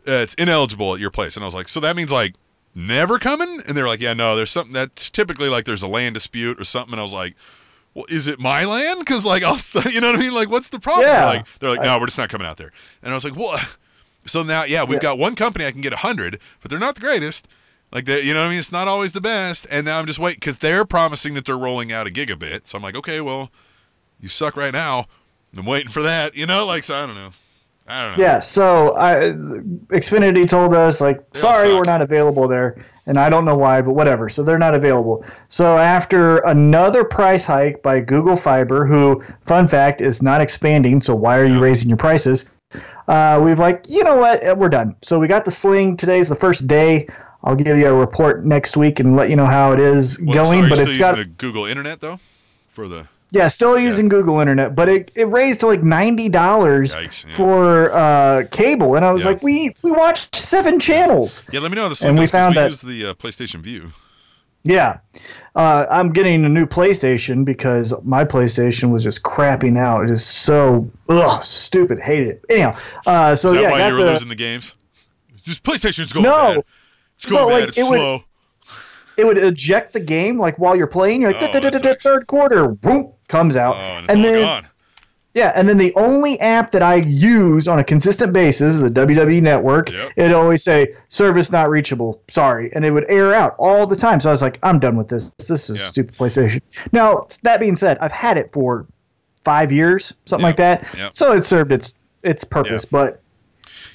uh, 0.07 0.23
it's 0.23 0.33
ineligible 0.35 0.93
at 0.93 0.99
your 0.99 1.11
place. 1.11 1.35
And 1.35 1.43
I 1.43 1.47
was 1.47 1.55
like, 1.55 1.67
so 1.67 1.79
that 1.79 1.95
means 1.95 2.11
like 2.11 2.35
never 2.75 3.19
coming? 3.19 3.61
And 3.67 3.75
they're 3.75 3.87
like, 3.87 4.01
yeah, 4.01 4.13
no, 4.13 4.35
there's 4.35 4.51
something 4.51 4.73
that's 4.73 5.11
typically 5.11 5.49
like 5.49 5.65
there's 5.65 5.83
a 5.83 5.87
land 5.87 6.15
dispute 6.15 6.59
or 6.59 6.63
something. 6.63 6.93
And 6.93 6.99
I 6.99 7.03
was 7.03 7.13
like, 7.13 7.35
well, 7.93 8.05
is 8.09 8.27
it 8.27 8.39
my 8.39 8.65
land? 8.65 8.99
Because 8.99 9.25
like 9.25 9.43
I'll, 9.43 9.57
you 9.91 10.01
know 10.01 10.11
what 10.11 10.17
I 10.17 10.19
mean? 10.19 10.33
Like, 10.33 10.49
what's 10.49 10.69
the 10.69 10.79
problem? 10.79 11.05
Yeah. 11.05 11.19
They're 11.19 11.25
like, 11.25 11.59
they're 11.59 11.69
like, 11.69 11.81
no, 11.81 11.99
we're 11.99 12.07
just 12.07 12.17
not 12.17 12.29
coming 12.29 12.47
out 12.47 12.57
there. 12.57 12.71
And 13.03 13.11
I 13.11 13.15
was 13.15 13.23
like, 13.23 13.35
well, 13.35 13.57
so 14.25 14.43
now, 14.43 14.63
yeah, 14.65 14.83
we've 14.83 14.99
got 14.99 15.17
one 15.17 15.35
company 15.35 15.65
I 15.65 15.71
can 15.71 15.81
get 15.81 15.93
a 15.93 15.97
hundred, 15.97 16.39
but 16.61 16.69
they're 16.69 16.79
not 16.79 16.95
the 16.95 17.01
greatest. 17.01 17.47
Like, 17.91 18.05
they, 18.05 18.21
you 18.21 18.33
know 18.33 18.39
what 18.39 18.45
I 18.47 18.49
mean? 18.49 18.59
It's 18.59 18.71
not 18.71 18.87
always 18.87 19.11
the 19.11 19.21
best. 19.21 19.67
And 19.69 19.85
now 19.85 19.99
I'm 19.99 20.05
just 20.05 20.19
waiting 20.19 20.39
because 20.39 20.57
they're 20.57 20.85
promising 20.85 21.33
that 21.33 21.45
they're 21.45 21.57
rolling 21.57 21.91
out 21.91 22.07
a 22.07 22.09
gigabit. 22.09 22.67
So 22.67 22.77
I'm 22.77 22.83
like, 22.83 22.95
okay, 22.95 23.19
well, 23.19 23.51
you 24.19 24.29
suck 24.29 24.55
right 24.55 24.71
now. 24.71 25.05
I'm 25.57 25.65
waiting 25.65 25.89
for 25.89 26.01
that. 26.01 26.37
You 26.37 26.45
know, 26.45 26.65
like, 26.65 26.85
so 26.85 26.95
I 26.95 27.05
don't 27.05 27.15
know. 27.15 27.31
I 27.91 28.07
don't 28.07 28.17
know. 28.17 28.23
Yeah. 28.23 28.39
So 28.39 28.95
I, 28.97 29.13
Xfinity 29.95 30.47
told 30.47 30.73
us 30.73 31.01
like, 31.01 31.23
sorry, 31.33 31.73
we're 31.73 31.83
not 31.83 32.01
available 32.01 32.47
there, 32.47 32.83
and 33.05 33.17
I 33.17 33.29
don't 33.29 33.45
know 33.45 33.55
why, 33.55 33.81
but 33.81 33.93
whatever. 33.93 34.29
So 34.29 34.43
they're 34.43 34.57
not 34.57 34.73
available. 34.73 35.25
So 35.49 35.77
after 35.77 36.37
another 36.39 37.03
price 37.03 37.45
hike 37.45 37.83
by 37.83 37.99
Google 37.99 38.37
Fiber, 38.37 38.85
who, 38.85 39.23
fun 39.45 39.67
fact, 39.67 40.01
is 40.01 40.21
not 40.21 40.41
expanding. 40.41 41.01
So 41.01 41.15
why 41.15 41.37
are 41.37 41.45
you 41.45 41.59
raising 41.59 41.89
your 41.89 41.97
prices? 41.97 42.55
Uh, 43.07 43.41
we've 43.43 43.59
like, 43.59 43.85
you 43.89 44.03
know 44.03 44.15
what? 44.15 44.57
We're 44.57 44.69
done. 44.69 44.95
So 45.01 45.19
we 45.19 45.27
got 45.27 45.43
the 45.43 45.51
Sling. 45.51 45.97
Today's 45.97 46.29
the 46.29 46.35
first 46.35 46.67
day. 46.67 47.07
I'll 47.43 47.55
give 47.55 47.75
you 47.75 47.87
a 47.87 47.93
report 47.93 48.45
next 48.45 48.77
week 48.77 48.99
and 48.99 49.15
let 49.15 49.29
you 49.29 49.35
know 49.35 49.47
how 49.47 49.73
it 49.73 49.79
is 49.79 50.19
Well, 50.23 50.45
going. 50.45 50.69
but 50.69 50.79
it's 50.79 50.97
got 50.99 51.17
the 51.17 51.25
Google 51.25 51.65
Internet 51.65 51.99
though, 51.99 52.19
for 52.67 52.87
the 52.87 53.07
yeah, 53.31 53.47
still 53.47 53.79
using 53.79 54.09
Google 54.09 54.39
Internet, 54.39 54.75
but 54.75 54.89
it, 54.89 55.11
it 55.15 55.25
raised 55.25 55.61
to 55.61 55.67
like 55.67 55.81
ninety 55.83 56.29
dollars 56.29 56.93
yeah. 56.93 57.35
for 57.35 57.91
uh, 57.93 58.43
cable, 58.51 58.95
and 58.95 59.05
I 59.05 59.11
was 59.11 59.23
Yeah. 59.23 59.31
like, 59.31 59.43
we 59.43 59.73
we 59.81 59.91
watched 59.91 60.35
seven 60.35 60.79
channels. 60.79 61.43
yeah? 61.51 61.59
Let 61.61 61.71
me 61.71 61.75
know 61.75 61.83
how 61.83 61.89
the 61.89 62.05
And 62.07 62.19
we 62.19 62.27
found 62.27 62.55
we 62.55 62.61
that- 62.61 62.69
use 62.71 62.81
the 62.81 63.05
uh, 63.07 63.13
PlayStation 63.13 63.61
Vue. 63.61 63.91
Yeah, 64.63 64.99
uh, 65.55 65.87
I'm 65.89 66.13
getting 66.13 66.45
a 66.45 66.49
new 66.49 66.67
PlayStation 66.67 67.43
because 67.43 67.95
my 68.03 68.23
PlayStation 68.23 68.91
was 68.91 69.03
just 69.03 69.23
crapping 69.23 69.75
out. 69.75 70.03
It 70.03 70.11
is 70.11 70.23
so 70.23 70.87
ugh 71.09 71.43
stupid. 71.43 71.99
Hated 71.99 72.27
it. 72.27 72.45
Anyhow, 72.47 72.77
uh, 73.07 73.35
so 73.35 73.47
Is 73.47 73.53
that 73.55 73.61
yeah, 73.63 73.71
why 73.71 73.87
you 73.87 73.93
were 73.97 74.03
the- 74.03 74.11
losing 74.11 74.29
the 74.29 74.35
games? 74.35 74.75
Just 75.43 75.63
PlayStation's 75.63 76.13
going 76.13 76.25
No. 76.25 76.55
bad. 76.55 76.63
It's 77.17 77.25
going 77.25 77.47
bad. 77.47 77.59
like, 77.61 77.69
it's 77.69 77.77
it 77.79 77.85
slow. 77.85 78.23
It 79.17 79.25
would 79.25 79.37
eject 79.37 79.93
the 79.93 79.99
game 79.99 80.37
like 80.37 80.57
while 80.59 80.75
you're 80.75 80.87
playing. 80.87 81.21
You're 81.21 81.31
like 81.31 81.41
Oh, 81.41 81.51
that 81.51 81.61
"Da-da-da-da-da, 81.63 81.95
third 81.99 82.27
quarter, 82.27 82.67
boom, 82.69 83.13
comes 83.27 83.55
out, 83.55 83.75
Oh, 83.77 83.79
and 83.79 84.09
it's 84.09 84.15
all 84.17 84.23
then 84.23 84.41
gone. 84.63 84.69
Yeah, 85.33 85.53
and 85.55 85.69
then 85.69 85.77
the 85.77 85.93
only 85.95 86.37
app 86.41 86.71
that 86.71 86.81
I 86.81 86.95
use 87.07 87.65
on 87.69 87.79
a 87.79 87.83
consistent 87.85 88.33
basis 88.33 88.73
is 88.73 88.81
the 88.81 88.89
WWE 88.89 89.41
Network. 89.41 89.89
Yep. 89.89 90.11
It'd 90.17 90.33
always 90.33 90.61
say 90.61 90.93
service 91.07 91.53
not 91.53 91.69
reachable. 91.69 92.21
Sorry, 92.27 92.69
and 92.75 92.83
it 92.83 92.91
would 92.91 93.05
air 93.07 93.33
out 93.33 93.55
all 93.57 93.87
the 93.87 93.95
time. 93.95 94.19
So 94.19 94.29
I 94.29 94.31
was 94.31 94.41
like, 94.41 94.59
I'm 94.61 94.77
done 94.77 94.97
with 94.97 95.07
this. 95.07 95.29
This 95.47 95.69
is 95.69 95.79
Yeah. 95.79 95.85
stupid 95.87 96.15
PlayStation. 96.15 96.61
Now 96.91 97.27
that 97.43 97.61
being 97.61 97.77
said, 97.77 97.97
I've 98.01 98.11
had 98.11 98.37
it 98.37 98.51
for 98.51 98.85
five 99.45 99.71
years, 99.71 100.13
something 100.25 100.43
like 100.43 100.57
that. 100.57 100.85
Yep. 100.97 101.11
So 101.13 101.31
it 101.31 101.43
served 101.45 101.71
its 101.71 101.93
its 102.23 102.43
purpose. 102.43 102.83
But 102.83 103.21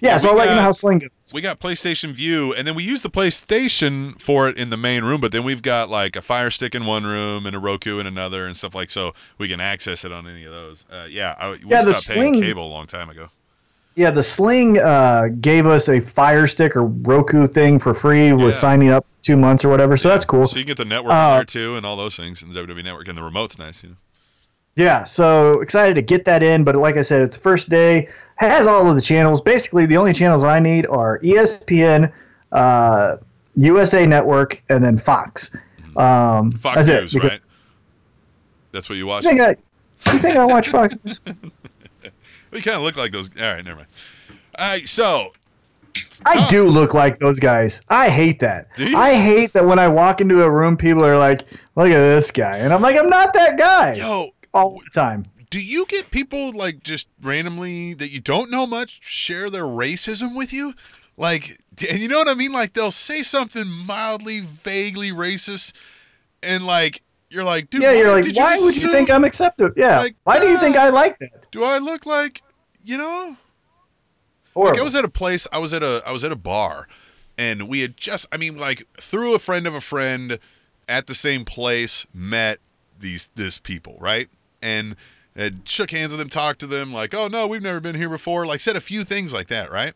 yeah, 0.00 0.10
Yeah, 0.12 0.16
so 0.18 0.30
I'll 0.30 0.36
let 0.36 0.48
you 0.48 0.56
know 0.56 0.62
how 0.62 0.72
Sling 0.72 0.98
goes. 1.00 1.10
We 1.34 1.40
got 1.40 1.58
PlayStation 1.60 2.10
Vue, 2.10 2.54
and 2.56 2.66
then 2.66 2.74
we 2.74 2.82
use 2.84 3.02
the 3.02 3.08
PlayStation 3.10 4.20
for 4.20 4.48
it 4.48 4.56
in 4.58 4.70
the 4.70 4.76
main 4.76 5.04
room. 5.04 5.20
But 5.20 5.32
then 5.32 5.44
we've 5.44 5.62
got 5.62 5.88
like 5.90 6.16
a 6.16 6.22
Fire 6.22 6.50
Stick 6.50 6.74
in 6.74 6.84
one 6.86 7.04
room 7.04 7.46
and 7.46 7.54
a 7.56 7.58
Roku 7.58 7.98
in 7.98 8.06
another, 8.06 8.46
and 8.46 8.56
stuff 8.56 8.74
like 8.74 8.90
so 8.90 9.12
we 9.38 9.48
can 9.48 9.60
access 9.60 10.04
it 10.04 10.12
on 10.12 10.26
any 10.26 10.44
of 10.44 10.52
those. 10.52 10.84
Uh, 10.90 11.06
yeah, 11.08 11.34
I, 11.38 11.50
we 11.50 11.58
Yeah, 11.66 11.82
the 11.82 11.92
stopped 11.92 12.16
paying 12.18 12.34
Sling- 12.34 12.42
cable 12.42 12.66
a 12.66 12.70
long 12.72 12.86
time 12.86 13.10
ago. 13.10 13.28
Yeah, 13.94 14.10
the 14.10 14.22
Sling 14.22 14.78
uh, 14.78 15.28
gave 15.40 15.66
us 15.66 15.88
a 15.88 16.00
Fire 16.00 16.46
Stick 16.46 16.76
or 16.76 16.84
Roku 16.84 17.46
thing 17.46 17.78
for 17.78 17.94
free. 17.94 18.28
Yeah. 18.28 18.50
signing 18.50 18.90
up 18.90 19.06
two 19.22 19.38
months 19.38 19.64
or 19.64 19.70
whatever. 19.70 19.96
So 19.96 20.10
that's 20.10 20.26
cool. 20.26 20.46
So 20.46 20.58
you 20.58 20.64
can 20.66 20.72
get 20.72 20.76
the 20.76 20.84
network 20.84 21.12
in 21.12 21.18
Uh, 21.18 21.34
there 21.36 21.44
too, 21.44 21.76
and 21.76 21.86
all 21.86 21.96
those 21.96 22.14
things, 22.16 22.42
and 22.42 22.52
the 22.52 22.60
WWE 22.60 22.84
Network, 22.84 23.08
and 23.08 23.16
the 23.16 23.22
remote's 23.22 23.58
nice. 23.58 23.82
You 23.82 23.88
know. 23.90 23.94
Yeah, 24.76 25.04
so 25.04 25.60
excited 25.62 25.94
to 25.94 26.02
get 26.02 26.26
that 26.26 26.42
in, 26.42 26.62
but 26.62 26.76
like 26.76 26.98
I 26.98 27.00
said, 27.00 27.22
it's 27.22 27.38
first 27.38 27.70
day. 27.70 28.10
Has 28.36 28.66
all 28.66 28.88
of 28.88 28.94
the 28.96 29.02
channels. 29.02 29.40
Basically, 29.40 29.86
the 29.86 29.96
only 29.96 30.12
channels 30.12 30.44
I 30.44 30.60
need 30.60 30.86
are 30.86 31.18
ESPN, 31.20 32.12
uh, 32.52 33.16
USA 33.56 34.04
Network, 34.06 34.62
and 34.68 34.82
then 34.84 34.98
Fox. 34.98 35.50
Um, 35.96 36.52
Fox 36.52 36.86
News, 36.86 37.14
because- 37.14 37.30
right? 37.30 37.40
That's 38.72 38.88
what 38.90 38.98
you 38.98 39.06
watch. 39.06 39.24
You 39.24 39.30
think 39.30 39.40
I, 39.40 39.48
you 40.12 40.18
think 40.18 40.36
I 40.36 40.44
watch 40.44 40.68
Fox 40.68 40.94
News? 41.02 41.20
We 42.50 42.60
kind 42.60 42.76
of 42.76 42.82
look 42.82 42.96
like 42.96 43.10
those. 43.10 43.30
All 43.40 43.54
right, 43.54 43.64
never 43.64 43.76
mind. 43.76 43.88
All 44.58 44.68
right, 44.68 44.86
so 44.86 45.32
I 46.24 46.46
do 46.48 46.64
look 46.64 46.92
like 46.94 47.18
those 47.18 47.38
guys. 47.40 47.80
I 47.88 48.08
hate 48.10 48.38
that. 48.40 48.68
I 48.78 49.14
hate 49.14 49.52
that 49.54 49.64
when 49.64 49.78
I 49.78 49.88
walk 49.88 50.20
into 50.20 50.42
a 50.42 50.50
room, 50.50 50.76
people 50.76 51.04
are 51.04 51.16
like, 51.18 51.42
"Look 51.74 51.86
at 51.88 51.98
this 51.98 52.30
guy," 52.30 52.58
and 52.58 52.72
I'm 52.72 52.82
like, 52.82 52.96
"I'm 52.96 53.08
not 53.08 53.32
that 53.34 53.58
guy." 53.58 53.94
yo, 53.96 54.26
all 54.54 54.78
the 54.78 54.90
time. 54.94 55.24
Do 55.56 55.64
you 55.64 55.86
get 55.86 56.10
people 56.10 56.52
like 56.54 56.82
just 56.82 57.08
randomly 57.22 57.94
that 57.94 58.12
you 58.12 58.20
don't 58.20 58.50
know 58.50 58.66
much 58.66 59.02
share 59.02 59.48
their 59.48 59.62
racism 59.62 60.36
with 60.36 60.52
you? 60.52 60.74
Like, 61.16 61.48
and 61.90 61.98
you 61.98 62.08
know 62.08 62.18
what 62.18 62.28
I 62.28 62.34
mean? 62.34 62.52
Like 62.52 62.74
they'll 62.74 62.90
say 62.90 63.22
something 63.22 63.66
mildly, 63.66 64.40
vaguely 64.40 65.12
racist, 65.12 65.74
and 66.42 66.66
like 66.66 67.00
you're 67.30 67.42
like, 67.42 67.70
dude, 67.70 67.80
Yeah, 67.80 67.92
why 67.92 67.94
you're 67.94 68.16
like, 68.16 68.36
why 68.36 68.56
would 68.60 68.82
you 68.82 68.92
think 68.92 69.08
I'm 69.08 69.24
accepted? 69.24 69.72
Yeah. 69.78 69.98
Like, 69.98 70.16
why 70.24 70.38
do 70.38 70.46
you 70.46 70.58
think 70.58 70.76
uh, 70.76 70.80
I 70.80 70.88
like 70.90 71.18
that? 71.20 71.50
Do 71.50 71.64
I 71.64 71.78
look 71.78 72.04
like 72.04 72.42
you 72.84 72.98
know? 72.98 73.38
Horrible. 74.52 74.74
Like 74.74 74.80
I 74.80 74.84
was 74.84 74.94
at 74.94 75.06
a 75.06 75.10
place, 75.10 75.48
I 75.54 75.58
was 75.58 75.72
at 75.72 75.82
a 75.82 76.02
I 76.06 76.12
was 76.12 76.22
at 76.22 76.32
a 76.32 76.36
bar 76.36 76.86
and 77.38 77.66
we 77.66 77.80
had 77.80 77.96
just 77.96 78.26
I 78.30 78.36
mean 78.36 78.58
like 78.58 78.86
through 79.00 79.34
a 79.34 79.38
friend 79.38 79.66
of 79.66 79.74
a 79.74 79.80
friend 79.80 80.38
at 80.86 81.06
the 81.06 81.14
same 81.14 81.46
place 81.46 82.06
met 82.12 82.58
these 82.98 83.28
this 83.36 83.58
people, 83.58 83.96
right? 83.98 84.28
And 84.62 84.96
had 85.36 85.68
shook 85.68 85.90
hands 85.90 86.10
with 86.12 86.18
them, 86.18 86.28
talked 86.28 86.60
to 86.60 86.66
them 86.66 86.92
like, 86.92 87.14
"Oh 87.14 87.28
no, 87.28 87.46
we've 87.46 87.62
never 87.62 87.80
been 87.80 87.94
here 87.94 88.08
before." 88.08 88.46
Like 88.46 88.60
said 88.60 88.76
a 88.76 88.80
few 88.80 89.04
things 89.04 89.32
like 89.34 89.48
that, 89.48 89.70
right? 89.70 89.92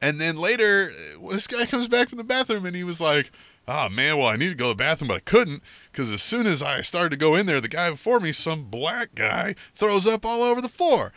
And 0.00 0.20
then 0.20 0.36
later 0.36 0.90
uh, 1.22 1.28
this 1.30 1.46
guy 1.46 1.66
comes 1.66 1.88
back 1.88 2.08
from 2.08 2.18
the 2.18 2.24
bathroom 2.24 2.66
and 2.66 2.76
he 2.76 2.84
was 2.84 3.00
like, 3.00 3.30
"Oh 3.66 3.88
man, 3.88 4.16
well 4.18 4.26
I 4.28 4.36
needed 4.36 4.50
to 4.50 4.56
go 4.56 4.66
to 4.66 4.76
the 4.76 4.82
bathroom 4.82 5.08
but 5.08 5.16
I 5.16 5.20
couldn't 5.20 5.62
cuz 5.92 6.12
as 6.12 6.22
soon 6.22 6.46
as 6.46 6.62
I 6.62 6.80
started 6.82 7.10
to 7.10 7.16
go 7.16 7.34
in 7.34 7.46
there, 7.46 7.60
the 7.60 7.68
guy 7.68 7.90
before 7.90 8.20
me, 8.20 8.32
some 8.32 8.64
black 8.64 9.14
guy, 9.14 9.54
throws 9.72 10.06
up 10.06 10.24
all 10.24 10.42
over 10.42 10.60
the 10.60 10.68
floor." 10.68 11.12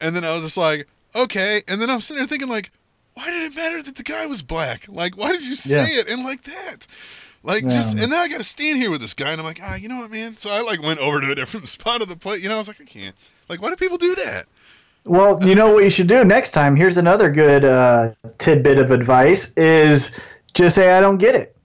And 0.00 0.16
then 0.16 0.24
I 0.24 0.32
was 0.32 0.42
just 0.42 0.56
like, 0.56 0.88
okay. 1.14 1.60
And 1.68 1.78
then 1.82 1.90
I'm 1.90 2.00
sitting 2.00 2.20
there 2.20 2.26
thinking, 2.26 2.48
like, 2.48 2.70
why 3.12 3.26
did 3.30 3.52
it 3.52 3.54
matter 3.54 3.82
that 3.82 3.96
the 3.96 4.02
guy 4.02 4.24
was 4.24 4.40
black? 4.40 4.86
Like, 4.88 5.14
why 5.14 5.30
did 5.32 5.46
you 5.46 5.56
say 5.56 5.94
Yeah. 5.94 6.00
it 6.00 6.08
and 6.08 6.24
like 6.24 6.42
that? 6.44 6.86
Like, 7.42 7.62
Yeah. 7.62 7.68
just 7.70 8.00
and 8.00 8.12
then 8.12 8.20
I 8.20 8.28
got 8.28 8.38
to 8.38 8.44
stand 8.44 8.78
here 8.78 8.90
with 8.90 9.00
this 9.00 9.14
guy, 9.14 9.30
and 9.32 9.40
I'm 9.40 9.46
like, 9.46 9.60
ah, 9.62 9.76
you 9.76 9.88
know 9.88 9.98
what, 9.98 10.10
man? 10.10 10.36
So 10.36 10.50
I 10.52 10.60
like 10.62 10.82
went 10.82 11.00
over 11.00 11.20
to 11.20 11.30
a 11.30 11.34
different 11.34 11.68
spot 11.76 12.02
of 12.02 12.08
the 12.08 12.16
plate. 12.16 12.42
You 12.42 12.48
know, 12.48 12.56
I 12.56 12.58
was 12.58 12.68
like, 12.68 12.80
I 12.80 12.84
can't. 12.84 13.14
Like, 13.48 13.62
why 13.62 13.70
do 13.70 13.76
people 13.76 13.96
do 13.96 14.14
that? 14.14 14.44
Well, 15.06 15.38
you 15.42 15.54
know 15.54 15.72
what 15.72 15.82
you 15.84 15.88
should 15.90 16.08
do 16.08 16.22
next 16.24 16.50
time. 16.50 16.76
Here's 16.76 16.98
another 16.98 17.30
good 17.30 17.64
uh, 17.64 18.12
tidbit 18.38 18.78
of 18.78 18.90
advice: 18.90 19.54
is 19.56 20.20
just 20.52 20.74
say 20.76 20.92
I 20.92 21.00
don't 21.00 21.16
get 21.16 21.34
it. 21.34 21.56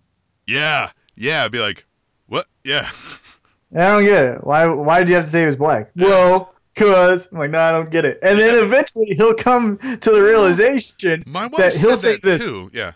Yeah, 0.48 0.90
yeah. 1.16 1.48
Be 1.50 1.60
like, 1.60 1.86
what? 2.28 2.46
Yeah, 2.64 2.88
I 3.76 3.88
don't 3.90 4.06
get 4.06 4.24
it. 4.26 4.44
Why? 4.46 4.66
Why 4.68 5.00
did 5.00 5.10
you 5.10 5.16
have 5.16 5.26
to 5.26 5.30
say 5.30 5.42
he 5.42 5.46
was 5.48 5.58
black? 5.58 5.92
Well, 5.98 6.56
cause 6.76 7.28
I'm 7.34 7.40
like, 7.40 7.52
no, 7.52 7.60
I 7.60 7.72
don't 7.72 7.90
get 7.92 8.06
it. 8.06 8.20
And 8.24 8.40
then 8.40 8.64
eventually 8.64 9.08
he'll 9.08 9.34
come 9.36 9.78
to 9.80 10.12
the 10.12 10.22
realization 10.22 11.24
my 11.28 11.48
wife 11.48 11.52
that 11.58 11.74
he'll 11.74 11.98
said 11.98 12.00
say 12.00 12.12
that 12.14 12.22
this. 12.24 12.46
too. 12.46 12.72
Yeah, 12.74 12.94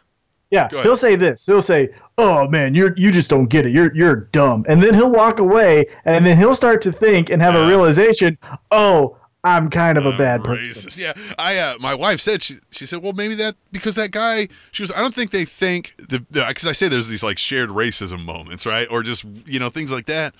Yeah, 0.52 0.68
he'll 0.70 0.96
say 0.96 1.16
this. 1.16 1.46
He'll 1.46 1.62
say, 1.62 1.90
"Oh 2.18 2.48
man, 2.48 2.74
you're 2.74 2.96
you 2.98 3.12
just 3.12 3.30
don't 3.30 3.46
get 3.50 3.66
it. 3.68 3.72
You're 3.72 3.94
you're 3.96 4.16
dumb." 4.32 4.66
And 4.68 4.82
then 4.82 4.96
he'll 4.96 5.12
walk 5.12 5.40
away, 5.40 5.86
and 6.06 6.26
then 6.26 6.38
he'll 6.38 6.56
start 6.56 6.82
to 6.84 6.92
think 6.92 7.30
and 7.30 7.40
have 7.42 7.54
Yeah. 7.54 7.66
a 7.66 7.68
realization. 7.68 8.36
Oh, 8.72 9.16
I'm 9.44 9.70
kind 9.70 9.98
of 9.98 10.06
a 10.08 10.18
bad 10.18 10.44
person. 10.44 10.92
Yeah, 11.02 11.14
I. 11.38 11.58
Uh, 11.60 11.76
my 11.80 11.94
wife 11.94 12.20
said 12.20 12.42
she. 12.42 12.56
She 12.72 12.88
said, 12.88 13.04
well, 13.04 13.14
maybe 13.14 13.36
that 13.36 13.56
because 13.72 13.96
that 13.96 14.10
guy. 14.12 14.48
She 14.72 14.82
was. 14.82 14.92
I 14.92 15.02
don't 15.02 15.14
think 15.14 15.30
they 15.30 15.46
think 15.46 15.94
the 15.98 16.20
because 16.32 16.68
I 16.68 16.72
say 16.72 16.88
there's 16.88 17.08
these 17.10 17.24
like 17.24 17.38
shared 17.38 17.70
racism 17.70 18.26
moments, 18.26 18.66
right, 18.66 18.88
or 18.90 19.04
just 19.04 19.26
you 19.46 19.60
know 19.60 19.70
things 19.70 19.94
like 19.94 20.08
that. 20.08 20.34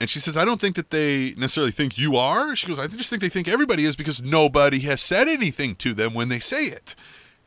And 0.00 0.10
she 0.10 0.18
says, 0.18 0.36
I 0.36 0.44
don't 0.44 0.60
think 0.60 0.74
that 0.76 0.90
they 0.90 1.32
necessarily 1.38 1.70
think 1.70 1.96
you 1.96 2.16
are. 2.16 2.56
She 2.56 2.66
goes, 2.66 2.78
I 2.80 2.88
just 2.88 3.08
think 3.08 3.22
they 3.22 3.28
think 3.28 3.46
everybody 3.46 3.84
is 3.84 3.94
because 3.94 4.20
nobody 4.20 4.80
has 4.80 5.00
said 5.00 5.28
anything 5.28 5.76
to 5.76 5.94
them 5.94 6.12
when 6.12 6.28
they 6.28 6.40
say 6.40 6.64
it. 6.64 6.96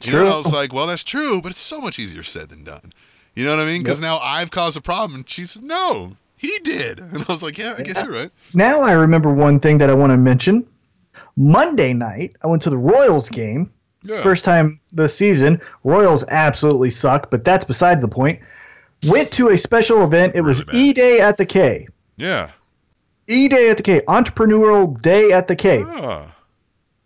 You 0.01 0.11
know, 0.11 0.17
True. 0.19 0.25
and 0.25 0.33
I 0.33 0.37
was 0.37 0.53
like, 0.53 0.73
well, 0.73 0.87
that's 0.87 1.03
true, 1.03 1.41
but 1.41 1.51
it's 1.51 1.59
so 1.59 1.79
much 1.81 1.99
easier 1.99 2.23
said 2.23 2.49
than 2.49 2.63
done. 2.63 2.91
You 3.33 3.45
know 3.45 3.55
what 3.55 3.65
I 3.65 3.65
mean? 3.65 3.81
Because 3.83 4.01
now 4.01 4.17
I've 4.19 4.51
caused 4.51 4.77
a 4.77 4.81
problem. 4.81 5.15
And 5.19 5.29
she 5.29 5.45
said, 5.45 5.63
no, 5.63 6.13
he 6.37 6.57
did. 6.63 6.99
And 7.13 7.23
I 7.27 7.31
was 7.31 7.43
like, 7.43 7.57
yeah, 7.57 7.73
I 7.77 7.81
guess 7.81 8.01
you're 8.03 8.11
right. 8.13 8.29
Now 8.53 8.81
I 8.81 8.91
remember 8.91 9.33
one 9.33 9.59
thing 9.59 9.77
that 9.79 9.89
I 9.89 9.93
want 9.93 10.11
to 10.11 10.17
mention. 10.17 10.65
Monday 11.37 11.93
night, 11.93 12.35
I 12.43 12.47
went 12.47 12.61
to 12.63 12.69
the 12.69 12.77
Royals 12.77 13.29
game. 13.29 13.71
Yeah. 14.03 14.21
First 14.21 14.45
time 14.45 14.79
this 14.91 15.17
season. 15.17 15.59
Royals 15.83 16.23
absolutely 16.29 16.91
suck, 16.91 17.29
but 17.31 17.43
that's 17.43 17.65
beside 17.65 17.99
the 18.01 18.07
point. 18.07 18.39
Went 19.07 19.31
to 19.33 19.49
a 19.49 19.57
special 19.57 20.03
event. 20.03 20.33
It 20.35 20.41
was 20.41 20.65
Really 20.67 20.71
bad. 20.71 20.77
E 20.89 20.93
Day 20.93 21.19
at 21.19 21.37
the 21.37 21.45
K. 21.45 21.87
Yeah. 22.17 22.51
E 23.27 23.47
Day 23.47 23.69
at 23.69 23.77
the 23.77 23.83
K. 23.83 24.01
Entrepreneurial 24.07 25.01
Day 25.01 25.31
at 25.31 25.47
the 25.47 25.55
K. 25.55 25.83
Ah. 25.85 26.35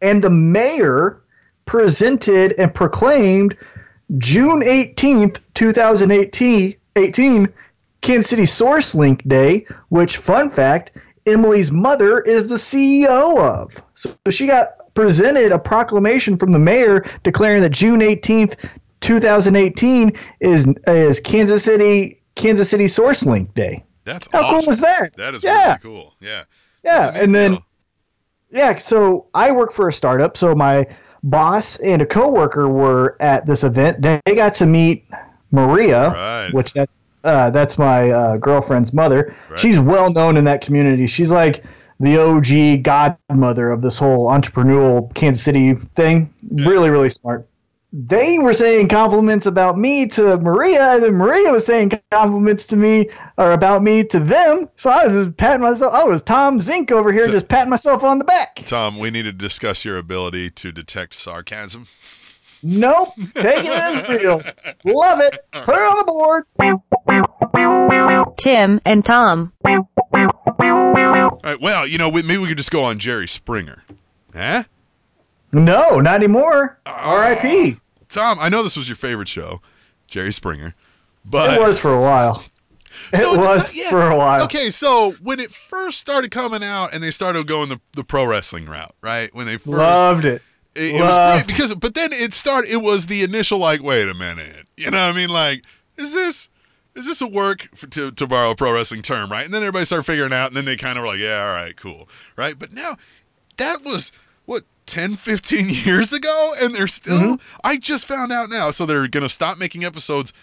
and 0.02 0.22
the 0.24 0.30
mayor 0.30 1.22
presented 1.70 2.54
and 2.54 2.74
proclaimed 2.74 3.56
June 4.18 4.62
18th, 4.62 5.40
2018, 5.54 6.76
18, 6.96 7.54
Kansas 8.02 8.28
City 8.28 8.42
SourceLink 8.42 9.28
Day, 9.28 9.68
which, 9.90 10.18
fun 10.18 10.50
fact, 10.50 10.98
Emily's 11.28 11.72
mother 11.72 12.22
is 12.22 12.48
the 12.48 12.56
CEO 12.56 13.40
of. 13.40 13.84
So 13.94 14.16
she 14.32 14.48
got 14.48 14.94
presented 14.96 15.52
a 15.52 15.60
proclamation 15.60 16.38
from 16.38 16.54
the 16.54 16.58
mayor 16.58 17.06
declaring 17.22 17.62
that 17.62 17.70
June 17.70 18.00
18th, 18.00 18.68
2018 19.02 20.12
is 20.40 20.74
is 20.88 21.20
Kansas 21.20 21.64
City 21.64 22.20
Kansas 22.34 22.68
City 22.68 22.86
SourceLink 22.86 23.54
Day. 23.54 23.84
That's 24.06 24.28
How 24.32 24.42
awesome. 24.42 24.62
cool 24.62 24.74
is 24.74 24.80
that? 24.80 25.16
That 25.18 25.36
is 25.36 25.44
yeah. 25.44 25.68
really 25.68 25.80
cool. 25.84 26.16
Yeah. 26.20 26.46
Yeah, 26.84 27.12
and 27.14 27.36
then 27.36 27.52
deal. 27.52 27.66
yeah, 28.50 28.78
so 28.78 29.28
I 29.36 29.52
work 29.52 29.72
for 29.72 29.88
a 29.88 29.94
startup. 29.94 30.36
So 30.36 30.56
my 30.56 30.88
boss 31.24 31.78
and 31.80 32.02
a 32.02 32.06
coworker 32.06 32.68
were 32.70 33.18
at 33.20 33.46
this 33.46 33.64
event. 33.64 34.02
They 34.02 34.20
got 34.36 34.54
to 34.56 34.66
meet 34.66 35.06
Maria, 35.52 36.10
Right. 36.10 36.50
which 36.54 36.74
that 36.74 36.90
uh, 37.24 37.50
that's 37.50 37.78
my 37.78 38.10
uh, 38.12 38.38
girlfriend's 38.38 38.94
mother. 38.94 39.36
Right. 39.50 39.60
She's 39.60 39.80
well 39.80 40.12
known 40.14 40.38
in 40.38 40.46
that 40.46 40.62
community. 40.62 41.06
She's 41.08 41.32
like 41.32 41.64
the 42.00 42.18
OG 42.18 42.84
godmother 42.84 43.72
of 43.72 43.82
this 43.82 43.98
whole 44.00 44.28
entrepreneurial 44.30 45.14
Kansas 45.16 45.44
City 45.44 45.74
thing. 45.96 46.34
Really, 46.52 46.90
really 46.90 47.10
smart. 47.10 47.46
They 47.92 48.38
were 48.38 48.54
saying 48.54 48.90
compliments 48.90 49.48
about 49.48 49.76
me 49.78 50.06
to 50.10 50.38
Maria, 50.38 50.94
and 50.94 51.04
then 51.04 51.16
Maria 51.16 51.52
was 51.52 51.66
saying 51.66 51.92
compliments 52.12 52.66
to 52.68 52.76
me 52.76 53.10
or 53.38 53.52
about 53.54 53.82
me 53.82 54.04
to 54.04 54.20
them. 54.20 54.70
So 54.76 54.92
I 54.92 55.06
was 55.06 55.14
just 55.26 55.38
patting 55.38 55.62
myself. 55.64 55.94
I 55.94 56.04
was 56.04 56.22
Tom 56.22 56.60
Zink 56.62 56.92
over 56.92 57.12
here, 57.12 57.26
So- 57.26 57.32
just 57.32 57.50
patting 57.50 57.72
myself 57.72 58.04
on 58.04 58.20
the 58.20 58.26
back. 58.26 58.62
Tom, 58.66 59.00
we 59.00 59.10
need 59.10 59.24
to 59.24 59.32
discuss 59.34 59.84
your 59.84 59.98
ability 59.98 60.52
to 60.52 60.72
detect 60.72 61.16
sarcasm. 61.16 61.88
Nope, 62.62 63.10
take 63.36 63.66
it 63.66 63.72
as 63.72 64.10
real. 64.10 64.42
Love 64.84 65.22
it. 65.22 65.40
Put 65.54 65.76
it 65.76 65.82
on 65.82 65.98
the 65.98 66.04
board. 68.20 68.36
Tim 68.38 68.82
and 68.86 69.04
Tom. 69.06 69.54
All 69.66 71.40
right. 71.44 71.62
Well, 71.62 71.88
you 71.88 71.98
know, 71.98 72.12
maybe 72.12 72.38
we 72.38 72.48
could 72.50 72.58
just 72.58 72.70
go 72.72 72.82
on 72.82 73.00
Jerry 73.00 73.28
Springer. 73.28 73.84
Huh? 74.36 74.64
No, 75.52 76.00
not 76.00 76.16
anymore. 76.16 76.80
R.I.P. 76.86 77.78
Tom, 78.10 78.38
I 78.40 78.50
know 78.50 78.64
this 78.64 78.78
was 78.78 78.88
your 78.90 78.96
favorite 78.96 79.28
show, 79.28 79.62
Jerry 80.08 80.32
Springer, 80.34 80.74
but 81.26 81.54
It 81.56 81.60
was 81.60 81.78
for 81.80 81.94
a 81.94 82.02
while. 82.02 82.44
It 83.14 83.18
So 83.18 83.34
the 83.36 83.40
was 83.42 83.70
ti- 83.70 83.82
yeah. 83.84 83.92
for 83.92 84.10
a 84.10 84.18
while. 84.18 84.44
Okay, 84.46 84.72
so 84.72 85.14
when 85.22 85.40
it 85.40 85.52
first 85.52 86.00
started 86.00 86.32
coming 86.32 86.64
out 86.64 86.92
and 86.94 87.04
they 87.04 87.12
started 87.12 87.46
going 87.46 87.70
the, 87.70 87.80
the 87.94 88.04
pro 88.04 88.26
wrestling 88.28 88.66
route, 88.66 88.94
right? 89.04 89.30
When 89.34 89.46
they 89.46 89.58
first 89.58 89.68
Loved 89.78 90.26
it. 90.26 90.42
it, 90.76 90.96
it 90.96 91.02
was 91.02 91.16
great 91.16 91.46
because 91.48 91.76
but 91.76 91.94
then 91.94 92.10
it 92.12 92.34
started 92.34 92.72
it 92.72 92.82
was 92.82 93.06
the 93.06 93.22
initial 93.22 93.60
like, 93.60 93.84
wait 93.84 94.10
a 94.10 94.16
minute. 94.16 94.66
You 94.76 94.90
know 94.90 95.06
what 95.06 95.14
I 95.14 95.16
mean? 95.16 95.30
Like, 95.30 95.64
is 95.98 96.14
this 96.16 96.50
is 96.96 97.06
this 97.06 97.22
a 97.22 97.28
work 97.28 97.70
for, 97.76 97.86
to, 97.88 98.10
to 98.12 98.26
borrow 98.28 98.50
a 98.52 98.56
pro 98.56 98.74
wrestling 98.74 99.04
term, 99.04 99.30
right? 99.30 99.46
And 99.46 99.54
then 99.54 99.62
everybody 99.62 99.86
started 99.86 100.04
figuring 100.04 100.34
out, 100.34 100.48
and 100.48 100.58
then 100.58 100.66
they 100.66 100.76
kind 100.76 100.98
of 100.98 101.04
were 101.04 101.10
like, 101.10 101.20
yeah, 101.20 101.46
all 101.48 101.54
right, 101.54 101.76
cool, 101.78 102.10
right? 102.38 102.58
But 102.58 102.74
now 102.74 102.96
that 103.58 103.82
was 103.86 104.12
what 104.46 104.64
10, 104.90 105.16
15 105.16 105.66
years 105.86 106.12
ago, 106.14 106.54
and 106.62 106.74
they're 106.74 106.88
still. 106.88 107.38
I 107.64 107.78
just 107.78 108.08
found 108.08 108.32
out 108.32 108.50
now, 108.50 108.72
so 108.72 108.86
they're 108.86 109.08
gonna 109.08 109.30
stop 109.30 109.58
making 109.58 109.84
episodes 109.86 110.34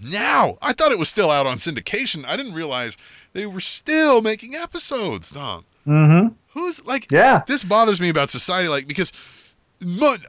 now. 0.00 0.56
I 0.62 0.72
thought 0.72 0.92
it 0.92 0.98
was 0.98 1.08
still 1.08 1.30
out 1.30 1.46
on 1.46 1.56
syndication. 1.56 2.24
I 2.26 2.36
didn't 2.36 2.54
realize 2.54 2.96
they 3.32 3.46
were 3.46 3.60
still 3.60 4.20
making 4.22 4.54
episodes, 4.54 5.32
Tom. 5.32 5.64
Mm-hmm. 5.86 6.34
Who's 6.52 6.84
like, 6.86 7.10
Yeah. 7.10 7.42
this 7.46 7.64
bothers 7.64 8.00
me 8.00 8.08
about 8.08 8.30
society, 8.30 8.68
like 8.68 8.86
because 8.86 9.12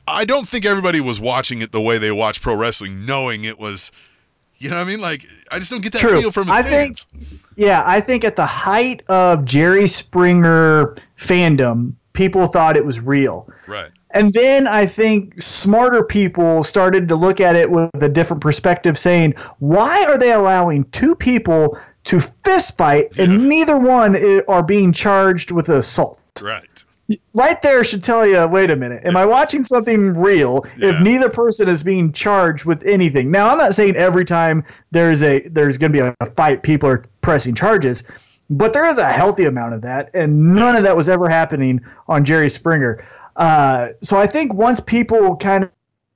I 0.07 0.25
don't 0.25 0.47
think 0.47 0.65
everybody 0.65 0.99
was 1.01 1.19
watching 1.19 1.61
it 1.61 1.71
the 1.71 1.81
way 1.81 1.97
they 1.97 2.11
watch 2.11 2.41
pro 2.41 2.55
wrestling, 2.55 3.05
knowing 3.05 3.43
it 3.43 3.59
was. 3.59 3.91
You 4.57 4.69
know 4.69 4.77
what 4.77 4.87
I 4.87 4.89
mean? 4.89 5.01
Like, 5.01 5.21
I 5.51 5.59
just 5.59 5.69
don't 5.69 5.83
get 5.83 5.91
that 5.93 5.99
True. 5.99 6.19
feel 6.21 6.31
from 6.31 6.43
its 6.43 6.51
I 6.51 6.61
think- 6.61 6.97
fans. 6.97 7.07
Yeah, 7.57 7.83
I 7.85 7.99
think 8.01 8.23
at 8.23 8.35
the 8.37 8.45
height 8.45 9.01
of 9.09 9.43
Jerry 9.45 9.87
Springer 9.87 10.95
fandom, 11.19 11.93
people 12.15 12.47
thought 12.47 12.75
it 12.75 12.85
was 12.85 12.99
real. 12.99 13.47
right. 13.67 13.89
And 14.11 14.31
then 14.33 14.65
I 14.65 14.85
think 14.85 15.41
smarter 15.41 16.01
people 16.01 16.63
started 16.63 17.09
to 17.09 17.15
look 17.17 17.41
at 17.41 17.57
it 17.57 17.69
with 17.69 17.89
a 18.01 18.07
different 18.07 18.41
perspective, 18.41 18.97
saying, 18.97 19.33
why 19.59 20.05
are 20.05 20.17
they 20.17 20.31
allowing 20.31 20.85
two 20.91 21.15
people 21.15 21.77
to 22.05 22.21
fist 22.45 22.77
fight 22.77 23.09
Yeah. 23.17 23.25
and 23.25 23.49
neither 23.49 23.75
one 23.77 24.15
are 24.47 24.63
being 24.63 24.93
charged 24.93 25.51
with 25.51 25.67
assault? 25.67 26.17
Right. 26.41 26.85
Right 27.33 27.61
there 27.61 27.83
should 27.83 28.03
tell 28.05 28.25
you, 28.25 28.47
wait 28.47 28.71
a 28.71 28.75
minute, 28.77 29.05
am 29.05 29.17
I 29.17 29.25
watching 29.25 29.63
something 29.65 30.13
real 30.13 30.65
Yeah. 30.77 30.91
if 30.91 31.01
neither 31.01 31.29
person 31.29 31.67
is 31.67 31.83
being 31.83 32.13
charged 32.13 32.63
with 32.63 32.83
anything? 32.87 33.29
Now, 33.29 33.49
I'm 33.51 33.57
not 33.57 33.75
saying 33.75 33.95
every 33.97 34.23
time 34.25 34.63
there's 34.91 35.21
a 35.23 35.41
there's 35.49 35.77
going 35.77 35.91
to 35.91 36.01
be 36.01 36.13
a 36.21 36.25
fight, 36.37 36.63
people 36.63 36.87
are 36.89 37.03
pressing 37.21 37.53
charges, 37.53 38.03
but 38.49 38.73
there 38.73 38.85
is 38.85 38.97
a 38.97 39.11
healthy 39.11 39.45
amount 39.45 39.73
of 39.73 39.81
that, 39.81 40.09
and 40.13 40.53
none 40.53 40.75
of 40.75 40.83
that 40.83 40.95
was 40.95 41.09
ever 41.09 41.27
happening 41.29 41.81
on 42.07 42.23
Jerry 42.23 42.49
Springer. 42.49 43.05
Uh, 43.35 43.89
so 44.01 44.17
I 44.17 44.27
think 44.27 44.53
once 44.53 44.79
people 44.79 45.35
kind 45.37 45.69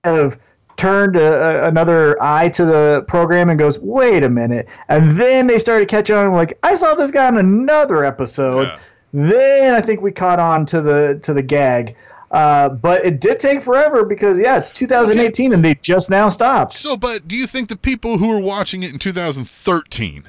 of 0.03 0.37
turned 0.77 1.15
a, 1.15 1.65
a, 1.65 1.67
another 1.67 2.21
eye 2.21 2.49
to 2.49 2.65
the 2.65 3.03
program 3.07 3.49
and 3.49 3.59
goes, 3.59 3.79
wait 3.79 4.23
a 4.23 4.29
minute, 4.29 4.67
and 4.87 5.19
then 5.19 5.47
they 5.47 5.59
started 5.59 5.87
catching 5.87 6.15
on, 6.15 6.31
like 6.33 6.57
I 6.63 6.75
saw 6.75 6.95
this 6.95 7.11
guy 7.11 7.27
on 7.27 7.37
another 7.37 8.05
episode. 8.05 8.67
Yeah. 8.67 8.79
Then 9.11 9.73
I 9.73 9.81
think 9.81 10.01
we 10.01 10.11
caught 10.11 10.39
on 10.39 10.65
to 10.67 10.81
the 10.81 11.19
to 11.23 11.33
the 11.33 11.41
gag. 11.41 11.95
Uh, 12.31 12.69
but 12.69 13.03
it 13.03 13.19
did 13.19 13.39
take 13.39 13.63
forever 13.63 14.05
because 14.05 14.39
yeah, 14.39 14.59
it's 14.59 14.69
2018 14.69 15.51
and 15.51 15.65
they 15.65 15.73
just 15.75 16.11
now 16.11 16.29
stopped. 16.29 16.73
So, 16.73 16.95
but 16.95 17.27
do 17.27 17.35
you 17.35 17.47
think 17.47 17.69
the 17.69 17.75
people 17.75 18.19
who 18.19 18.27
were 18.27 18.39
watching 18.39 18.83
it 18.83 18.93
in 18.93 18.99
2013 18.99 20.25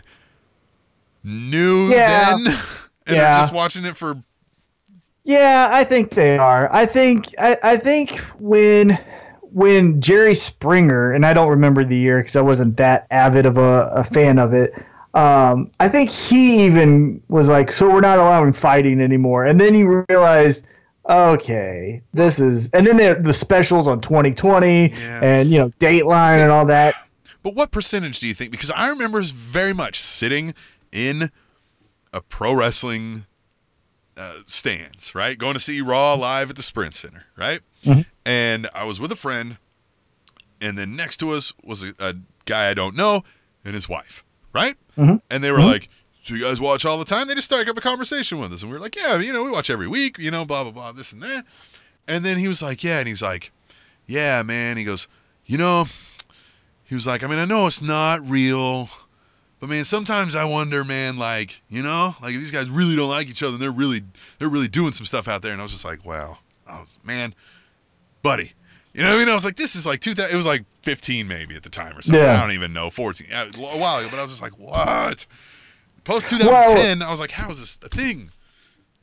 knew 1.25 1.89
Yeah. 1.91 2.35
then 2.37 2.47
and 3.07 3.17
Yeah. 3.17 3.31
are 3.37 3.41
just 3.41 3.55
watching 3.55 3.85
it 3.85 3.97
for 3.97 4.15
Yeah, 5.25 5.69
I 5.71 5.85
think 5.85 6.11
they 6.11 6.39
are. 6.39 6.69
I 6.73 6.87
think 6.87 7.27
I, 7.39 7.57
I 7.63 7.77
think 7.77 8.19
when 8.39 8.99
when 9.53 10.01
Jerry 10.01 10.35
Springer 10.35 11.13
and 11.13 11.27
I 11.27 11.33
don't 11.35 11.49
remember 11.51 11.85
the 11.85 11.97
year 11.97 12.19
because 12.21 12.37
I 12.37 12.41
wasn't 12.41 12.77
that 12.79 13.07
avid 13.11 13.47
of 13.47 13.59
a, 13.59 13.91
a 13.95 14.05
fan 14.05 14.39
of 14.39 14.55
it. 14.55 14.73
Um, 15.13 15.69
I 15.81 15.89
think 15.89 16.09
he 16.09 16.65
even 16.67 17.21
was 17.29 17.49
like, 17.51 17.73
"So 17.73 17.91
we're 17.91 18.01
not 18.01 18.19
allowing 18.21 18.53
fighting 18.53 19.01
anymore." 19.01 19.45
And 19.45 19.61
then 19.61 19.75
he 19.75 19.83
realized, 19.83 20.69
okay, 21.09 22.01
this 22.15 22.39
is, 22.39 22.71
and 22.71 22.87
then 22.87 22.97
there 22.97 23.15
the 23.17 23.35
specials 23.35 23.89
on 23.89 24.01
2020 24.01 24.89
Yeah. 24.91 25.21
and 25.23 25.51
you 25.51 25.59
know 25.59 25.71
Dateline 25.81 26.41
and 26.43 26.51
all 26.51 26.65
that. 26.67 26.95
But 27.43 27.55
what 27.55 27.71
percentage 27.73 28.21
do 28.21 28.29
you 28.29 28.35
think? 28.35 28.51
Because 28.53 28.71
I 28.71 28.89
remember 28.91 29.21
very 29.23 29.73
much 29.75 29.99
sitting 30.01 30.55
in 30.93 31.31
a 32.13 32.21
pro 32.21 32.55
wrestling 32.55 33.27
uh, 34.17 34.39
stands, 34.47 35.15
right? 35.15 35.39
Going 35.39 35.55
to 35.55 35.61
see 35.61 35.81
Raw 35.81 36.15
live 36.15 36.51
at 36.51 36.57
the 36.57 36.63
Sprint 36.63 36.95
Center, 36.95 37.27
right? 37.37 37.61
Mm-hmm. 37.85 38.01
And 38.27 38.69
I 38.75 38.85
was 38.85 39.01
with 39.01 39.13
a 39.13 39.17
friend, 39.17 39.59
and 40.61 40.77
then 40.77 40.97
next 40.97 41.19
to 41.19 41.31
us 41.31 41.53
was 41.63 41.83
a, 41.83 41.93
a 41.99 42.15
guy 42.45 42.69
I 42.69 42.75
don't 42.75 42.97
know 42.97 43.23
and 43.65 43.75
his 43.75 43.89
wife, 43.89 44.25
right? 44.53 44.77
Mm-hmm. 44.97 45.17
And 45.31 45.45
they 45.45 45.51
were 45.51 45.59
mm-hmm. 45.59 45.69
like, 45.69 45.89
"So 46.21 46.35
you 46.35 46.43
guys 46.43 46.61
watch 46.61 46.85
all 46.85 46.99
the 46.99 47.05
time?" 47.05 47.29
They 47.29 47.35
just 47.35 47.47
started 47.47 47.69
up 47.69 47.79
a 47.79 47.81
conversation 47.81 48.39
with 48.39 48.53
us, 48.53 48.63
and 48.63 48.71
we 48.71 48.77
were 48.77 48.83
like, 48.83 48.97
"Yeah, 48.97 49.19
you 49.19 49.33
know, 49.33 49.43
we 49.43 49.51
watch 49.51 49.71
every 49.71 49.89
week, 49.89 50.19
you 50.19 50.31
know, 50.31 50.45
blah 50.45 50.65
blah 50.65 50.73
blah, 50.73 50.93
this 50.93 51.13
and 51.13 51.23
that." 51.23 51.45
And 52.07 52.25
then 52.25 52.37
he 52.39 52.49
was 52.49 52.63
like, 52.63 52.85
"Yeah," 52.85 52.99
and 52.99 53.09
he's 53.09 53.23
like, 53.23 53.53
"Yeah, 54.07 54.43
man." 54.43 54.77
He 54.77 54.85
goes, 54.85 55.09
"You 55.47 55.59
know." 55.59 55.85
he 56.91 56.97
was 56.97 57.07
like, 57.07 57.23
I 57.23 57.29
mean, 57.29 57.39
I 57.39 57.45
know 57.45 57.69
it's 57.69 57.81
not 57.81 58.19
real, 58.25 58.89
but 59.61 59.69
man, 59.69 59.85
sometimes 59.85 60.35
I 60.35 60.45
wonder, 60.45 60.83
man, 60.85 61.19
like, 61.19 61.63
you 61.69 61.83
know, 61.83 62.15
like 62.23 62.33
these 62.33 62.51
guys 62.51 62.69
really 62.71 62.97
don't 62.97 63.11
like 63.11 63.29
each 63.29 63.43
other 63.43 63.53
and 63.53 63.61
they're 63.63 63.71
really 63.71 64.01
they're 64.39 64.51
really 64.51 64.69
doing 64.69 64.93
some 64.93 65.07
stuff 65.07 65.29
out 65.29 65.43
there. 65.43 65.53
And 65.53 65.61
I 65.61 65.63
was 65.63 65.73
just 65.73 65.85
like, 65.85 66.05
wow. 66.05 66.39
I 66.67 66.81
was, 66.81 66.99
man, 67.05 67.35
buddy. 68.23 68.53
You 68.95 69.03
know 69.03 69.11
what 69.11 69.17
I 69.17 69.19
mean? 69.19 69.29
I 69.29 69.35
was 69.35 69.45
like, 69.45 69.57
this 69.57 69.77
is 69.77 69.87
like 69.87 70.01
2000, 70.01 70.35
it 70.35 70.37
was 70.37 70.47
like 70.47 70.65
15 70.83 71.29
maybe 71.29 71.55
at 71.55 71.63
the 71.63 71.69
time 71.69 71.97
or 71.97 72.03
something. 72.03 72.23
Yeah. 72.23 72.39
I 72.39 72.41
don't 72.43 72.55
even 72.55 72.73
know, 72.73 72.91
14, 72.91 73.27
yeah, 73.31 73.45
a 73.45 73.79
while 73.79 73.99
ago, 73.99 74.09
but 74.11 74.19
I 74.19 74.23
was 74.23 74.33
just 74.33 74.43
like, 74.43 74.59
what? 74.59 75.27
Post 76.05 76.29
2010, 76.31 77.03
I 77.03 77.11
was 77.11 77.21
like, 77.21 77.31
how 77.31 77.51
is 77.51 77.61
this 77.61 77.79
a 77.85 77.89
thing? 77.89 78.31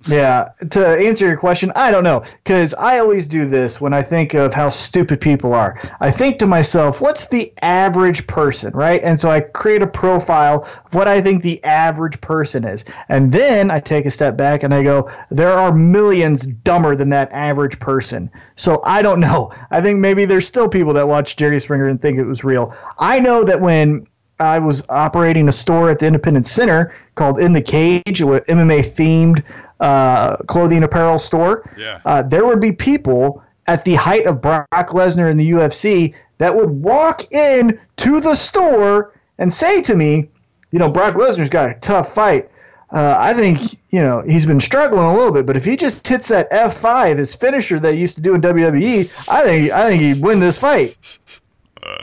Yeah, 0.05 0.49
to 0.69 0.88
answer 0.88 1.25
your 1.25 1.38
question, 1.38 1.71
I 1.75 1.89
don't 1.89 2.03
know 2.03 2.23
because 2.43 2.75
I 2.75 2.99
always 2.99 3.25
do 3.25 3.47
this 3.47 3.81
when 3.81 3.93
I 3.93 4.03
think 4.03 4.36
of 4.36 4.53
how 4.53 4.69
stupid 4.69 5.19
people 5.19 5.53
are. 5.53 5.81
I 5.99 6.12
think 6.12 6.38
to 6.39 6.45
myself, 6.45 7.01
what's 7.01 7.27
the 7.27 7.51
average 7.63 8.27
person, 8.27 8.73
right? 8.73 9.01
And 9.03 9.19
so 9.19 9.31
I 9.31 9.41
create 9.41 9.81
a 9.81 9.88
profile 9.88 10.63
of 10.86 10.93
what 10.93 11.07
I 11.07 11.19
think 11.19 11.41
the 11.41 11.62
average 11.63 12.21
person 12.21 12.63
is. 12.63 12.86
And 13.10 13.31
then 13.31 13.71
I 13.71 13.79
take 13.79 14.05
a 14.05 14.12
step 14.12 14.38
back 14.38 14.62
and 14.62 14.73
I 14.73 14.83
go, 14.83 15.12
there 15.31 15.51
are 15.51 15.73
millions 15.73 16.45
dumber 16.45 16.95
than 16.95 17.10
that 17.10 17.33
average 17.33 17.79
person. 17.79 18.29
So 18.55 18.81
I 18.86 19.01
don't 19.01 19.19
know. 19.19 19.51
I 19.71 19.81
think 19.81 19.99
maybe 19.99 20.25
there's 20.25 20.47
still 20.47 20.69
people 20.69 20.93
that 20.93 21.07
watch 21.07 21.38
Jerry 21.38 21.60
Springer 21.60 21.88
and 21.88 21.99
think 21.99 22.19
it 22.19 22.25
was 22.25 22.43
real. 22.43 22.73
I 22.99 23.19
know 23.19 23.43
that 23.43 23.62
when 23.62 24.07
I 24.39 24.60
was 24.60 24.84
operating 24.89 25.47
a 25.47 25.52
store 25.52 25.89
at 25.89 26.00
the 26.00 26.08
Independence 26.08 26.52
Center 26.52 26.93
called 27.15 27.39
In 27.39 27.54
the 27.54 27.62
Cage, 27.62 28.21
an 28.21 28.28
MMA 28.28 28.86
themed 28.86 29.43
uh, 29.80 30.38
clothing 30.43 30.84
apparel 30.84 31.19
store. 31.19 31.69
Yeah. 31.78 32.00
Uh, 32.06 32.21
there 32.21 32.45
would 32.45 32.60
be 32.60 32.71
people 32.71 33.43
at 33.67 33.84
the 33.84 33.95
height 33.95 34.26
of 34.26 34.41
Brock 34.41 34.67
Lesnar 34.71 35.30
in 35.30 35.38
the 35.38 35.52
UFC 35.52 36.13
that 36.38 36.56
would 36.56 36.69
walk 36.69 37.32
in 37.34 37.80
to 37.97 38.21
the 38.21 38.36
store 38.36 39.13
and 39.39 39.54
say 39.54 39.82
to 39.84 39.95
me, 39.95 40.30
you 40.71 40.80
know, 40.80 40.89
Brock 40.89 41.15
Lesnar's 41.15 41.50
got 41.50 41.69
a 41.69 41.73
tough 41.76 42.13
fight. 42.13 42.50
Uh, 42.89 43.15
I 43.17 43.34
think 43.34 43.73
you 43.89 44.02
know 44.02 44.21
he's 44.21 44.45
been 44.45 44.62
struggling 44.62 45.04
a 45.04 45.13
little 45.13 45.34
bit, 45.34 45.45
but 45.45 45.58
if 45.58 45.65
he 45.65 45.76
just 45.76 46.08
hits 46.08 46.30
that 46.30 46.50
F5, 46.52 47.17
his 47.17 47.36
finisher 47.36 47.82
that 47.82 47.95
he 47.95 48.00
used 48.00 48.15
to 48.15 48.21
do 48.21 48.34
in 48.34 48.41
WWE, 48.41 49.30
I 49.30 49.43
think 49.43 49.71
I 49.73 49.89
think 49.89 50.02
he'd 50.02 50.23
win 50.26 50.39
this 50.39 50.62
fight. 50.62 51.19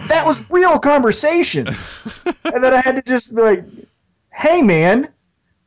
That 0.09 0.25
was 0.27 0.49
real 0.51 0.79
conversations, 0.79 1.93
and 2.45 2.63
then 2.63 2.75
I 2.75 2.81
had 2.81 2.97
to 2.97 3.03
just 3.03 3.35
be 3.35 3.43
like, 3.43 3.65
"Hey, 4.33 4.63
man, 4.63 5.09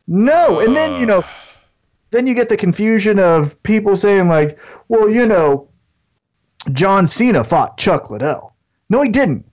no." 0.08 0.60
And 0.60 0.76
then 0.76 1.00
you 1.00 1.06
know, 1.06 1.24
then 2.12 2.28
you 2.28 2.34
get 2.34 2.50
the 2.50 2.58
confusion 2.58 3.20
of 3.20 3.62
people 3.64 3.96
saying 3.96 4.28
like, 4.28 4.60
"Well, 4.88 5.10
you 5.10 5.26
know, 5.26 5.70
John 6.72 7.08
Cena 7.08 7.44
fought 7.44 7.78
Chuck 7.78 8.10
Liddell." 8.10 8.54
No, 8.90 9.02
he 9.02 9.10
didn't. 9.10 9.46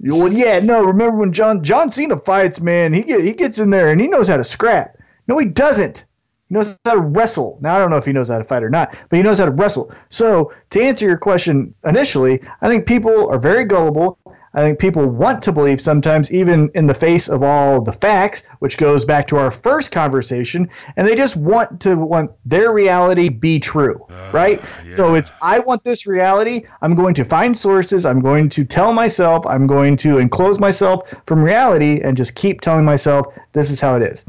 Well, 0.00 0.32
yeah, 0.32 0.60
no. 0.60 0.82
Remember 0.82 1.18
when 1.18 1.32
John 1.32 1.62
John 1.62 1.92
Cena 1.92 2.16
fights, 2.16 2.60
man? 2.60 2.92
He 2.92 3.02
get 3.02 3.24
he 3.24 3.34
gets 3.34 3.58
in 3.58 3.70
there 3.70 3.90
and 3.90 4.00
he 4.00 4.08
knows 4.08 4.28
how 4.28 4.36
to 4.36 4.44
scrap. 4.44 4.96
No, 5.28 5.38
he 5.38 5.46
doesn't. 5.46 6.04
He 6.50 6.54
knows 6.54 6.76
how 6.84 6.94
to 6.94 7.00
wrestle. 7.00 7.58
Now 7.60 7.76
I 7.76 7.78
don't 7.78 7.90
know 7.90 7.96
if 7.96 8.04
he 8.04 8.12
knows 8.12 8.28
how 8.28 8.38
to 8.38 8.44
fight 8.44 8.64
or 8.64 8.70
not, 8.70 8.92
but 9.08 9.16
he 9.16 9.22
knows 9.22 9.38
how 9.38 9.44
to 9.44 9.52
wrestle. 9.52 9.92
So 10.08 10.52
to 10.70 10.82
answer 10.82 11.06
your 11.06 11.16
question 11.16 11.72
initially, 11.84 12.42
I 12.60 12.68
think 12.68 12.86
people 12.86 13.30
are 13.30 13.38
very 13.38 13.64
gullible. 13.64 14.18
I 14.52 14.62
think 14.62 14.80
people 14.80 15.06
want 15.06 15.44
to 15.44 15.52
believe 15.52 15.80
sometimes, 15.80 16.32
even 16.32 16.68
in 16.74 16.88
the 16.88 16.94
face 16.94 17.28
of 17.28 17.44
all 17.44 17.80
the 17.80 17.92
facts, 17.92 18.42
which 18.58 18.78
goes 18.78 19.04
back 19.04 19.28
to 19.28 19.36
our 19.36 19.52
first 19.52 19.92
conversation, 19.92 20.68
and 20.96 21.06
they 21.06 21.14
just 21.14 21.36
want 21.36 21.80
to 21.82 21.94
want 21.94 22.32
their 22.44 22.72
reality 22.72 23.28
be 23.28 23.60
true, 23.60 24.04
ah, 24.10 24.30
right? 24.34 24.60
So 24.96 25.14
it's 25.14 25.32
I 25.40 25.60
want 25.60 25.84
this 25.84 26.04
reality. 26.04 26.64
I'm 26.82 26.96
going 26.96 27.14
to 27.14 27.24
find 27.24 27.56
sources. 27.56 28.04
I'm 28.04 28.18
going 28.18 28.48
to 28.48 28.64
tell 28.64 28.92
myself. 28.92 29.46
I'm 29.46 29.68
going 29.68 29.96
to 29.98 30.18
enclose 30.18 30.58
myself 30.58 31.14
from 31.26 31.44
reality 31.44 32.00
and 32.02 32.16
just 32.16 32.34
keep 32.34 32.60
telling 32.60 32.84
myself 32.84 33.32
this 33.52 33.70
is 33.70 33.80
how 33.80 33.94
it 33.94 34.02
is. 34.02 34.26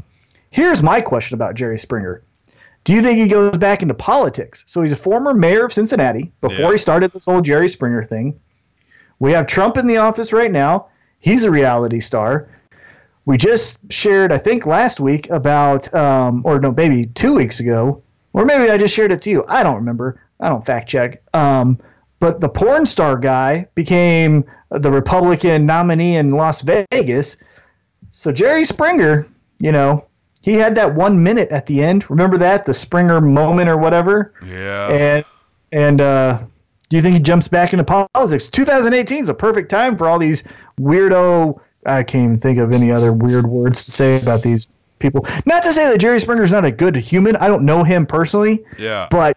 Here's 0.52 0.82
my 0.82 1.00
question 1.00 1.34
about 1.34 1.54
Jerry 1.54 1.78
Springer. 1.78 2.22
Do 2.84 2.92
you 2.92 3.00
think 3.00 3.18
he 3.18 3.26
goes 3.26 3.56
back 3.56 3.80
into 3.82 3.94
politics? 3.94 4.64
So 4.66 4.82
he's 4.82 4.92
a 4.92 4.96
former 4.96 5.32
mayor 5.34 5.64
of 5.64 5.72
Cincinnati 5.72 6.30
before 6.40 6.56
Yeah. 6.58 6.72
he 6.72 6.78
started 6.78 7.10
this 7.12 7.24
whole 7.24 7.40
Jerry 7.40 7.68
Springer 7.68 8.04
thing. 8.04 8.38
We 9.18 9.32
have 9.32 9.46
Trump 9.46 9.76
in 9.78 9.86
the 9.86 9.96
office 9.96 10.32
right 10.32 10.50
now. 10.50 10.86
He's 11.20 11.44
a 11.44 11.50
reality 11.50 12.00
star. 12.00 12.48
We 13.24 13.38
just 13.38 13.90
shared, 13.90 14.30
I 14.30 14.36
think, 14.38 14.66
last 14.66 15.00
week 15.00 15.30
about, 15.30 15.92
um, 15.94 16.42
or 16.44 16.58
no, 16.60 16.72
maybe 16.72 17.06
two 17.06 17.32
weeks 17.32 17.58
ago, 17.60 18.02
or 18.34 18.44
maybe 18.44 18.68
I 18.70 18.76
just 18.76 18.94
shared 18.94 19.12
it 19.12 19.22
to 19.22 19.30
you. 19.30 19.44
I 19.48 19.62
don't 19.62 19.76
remember. 19.76 20.20
I 20.40 20.48
don't 20.48 20.66
fact 20.66 20.88
check. 20.88 21.22
Um, 21.32 21.78
but 22.18 22.40
the 22.40 22.48
porn 22.48 22.84
star 22.84 23.16
guy 23.16 23.68
became 23.74 24.44
the 24.70 24.90
Republican 24.90 25.64
nominee 25.64 26.16
in 26.16 26.32
Las 26.32 26.60
Vegas. 26.62 27.36
So 28.10 28.32
Jerry 28.32 28.64
Springer, 28.64 29.24
you 29.60 29.70
know, 29.72 30.04
he 30.42 30.54
had 30.54 30.74
that 30.74 30.94
one 30.94 31.22
minute 31.22 31.48
at 31.50 31.66
the 31.66 31.82
end. 31.82 32.08
Remember 32.10 32.36
that 32.38 32.66
the 32.66 32.74
Springer 32.74 33.20
moment 33.20 33.68
or 33.68 33.78
whatever. 33.78 34.34
Yeah. 34.46 34.88
And 34.88 35.24
and 35.70 36.00
uh, 36.00 36.42
do 36.88 36.96
you 36.96 37.02
think 37.02 37.14
he 37.14 37.20
jumps 37.20 37.48
back 37.48 37.72
into 37.72 37.84
politics? 37.84 38.48
2018 38.48 39.22
is 39.22 39.28
a 39.28 39.34
perfect 39.34 39.70
time 39.70 39.96
for 39.96 40.08
all 40.08 40.18
these 40.18 40.42
weirdo. 40.78 41.58
I 41.86 42.02
can't 42.02 42.24
even 42.24 42.38
think 42.38 42.58
of 42.58 42.72
any 42.72 42.92
other 42.92 43.12
weird 43.12 43.46
words 43.46 43.84
to 43.86 43.92
say 43.92 44.20
about 44.20 44.42
these 44.42 44.66
people. 44.98 45.26
Not 45.46 45.62
to 45.62 45.72
say 45.72 45.88
that 45.90 45.98
Jerry 45.98 46.20
Springer's 46.20 46.52
not 46.52 46.64
a 46.64 46.70
good 46.70 46.96
human. 46.96 47.36
I 47.36 47.48
don't 47.48 47.64
know 47.64 47.82
him 47.82 48.06
personally, 48.06 48.64
yeah. 48.78 49.08
but 49.10 49.36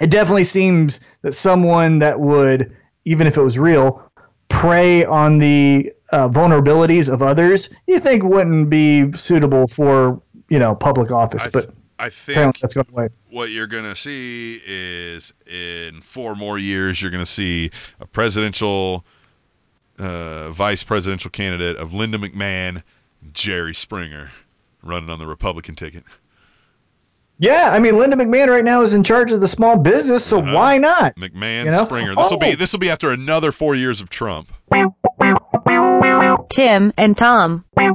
it 0.00 0.10
definitely 0.10 0.44
seems 0.44 1.00
that 1.22 1.32
someone 1.32 2.00
that 2.00 2.18
would, 2.20 2.76
even 3.04 3.26
if 3.26 3.36
it 3.36 3.42
was 3.42 3.58
real, 3.58 4.02
prey 4.48 5.04
on 5.04 5.38
the 5.38 5.92
uh, 6.16 6.28
vulnerabilities 6.28 7.12
of 7.12 7.20
others, 7.22 7.68
you 7.86 7.98
think 7.98 8.22
wouldn't 8.24 8.70
be 8.70 9.12
suitable 9.12 9.66
for 9.68 10.20
you 10.48 10.58
know 10.58 10.74
public 10.74 11.10
office. 11.10 11.46
I, 11.46 11.50
but 11.50 11.64
th- 11.64 11.74
I 11.98 12.08
think 12.08 12.58
that's 12.60 12.74
going 12.74 12.86
away. 12.92 13.08
what 13.30 13.50
you're 13.50 13.66
going 13.66 13.84
to 13.84 13.96
see 13.96 14.60
is 14.66 15.34
in 15.46 16.00
four 16.02 16.34
more 16.34 16.58
years, 16.58 17.00
you're 17.00 17.10
going 17.10 17.24
to 17.24 17.30
see 17.42 17.70
a 18.00 18.06
presidential, 18.06 19.04
uh, 19.98 20.50
vice 20.50 20.84
presidential 20.84 21.30
candidate 21.30 21.76
of 21.76 21.92
Linda 21.94 22.18
McMahon, 22.18 22.82
Jerry 23.32 23.74
Springer, 23.74 24.30
running 24.82 25.10
on 25.10 25.18
the 25.18 25.26
Republican 25.26 25.74
ticket. 25.74 26.04
Yeah, 27.38 27.70
I 27.72 27.78
mean 27.78 27.98
Linda 27.98 28.16
McMahon 28.16 28.48
right 28.48 28.64
now 28.64 28.80
is 28.82 28.94
in 28.94 29.02
charge 29.04 29.30
of 29.32 29.40
the 29.42 29.48
small 29.48 29.78
business, 29.78 30.24
so 30.24 30.38
Uh-huh. 30.38 30.54
why 30.54 30.78
not? 30.78 31.16
McMahon 31.16 31.64
You 31.66 31.70
know? 31.70 31.84
Springer. 31.84 32.14
This 32.14 32.30
will 32.30 32.40
be 32.40 32.52
Oh. 32.52 32.56
this 32.56 32.72
will 32.72 32.78
be 32.80 32.88
after 32.90 33.10
another 33.10 33.52
four 33.52 33.74
years 33.74 34.00
of 34.00 34.08
Trump. 34.08 34.48
Tim 36.48 36.92
and 36.96 37.16
Tom. 37.16 37.64
All 37.76 37.86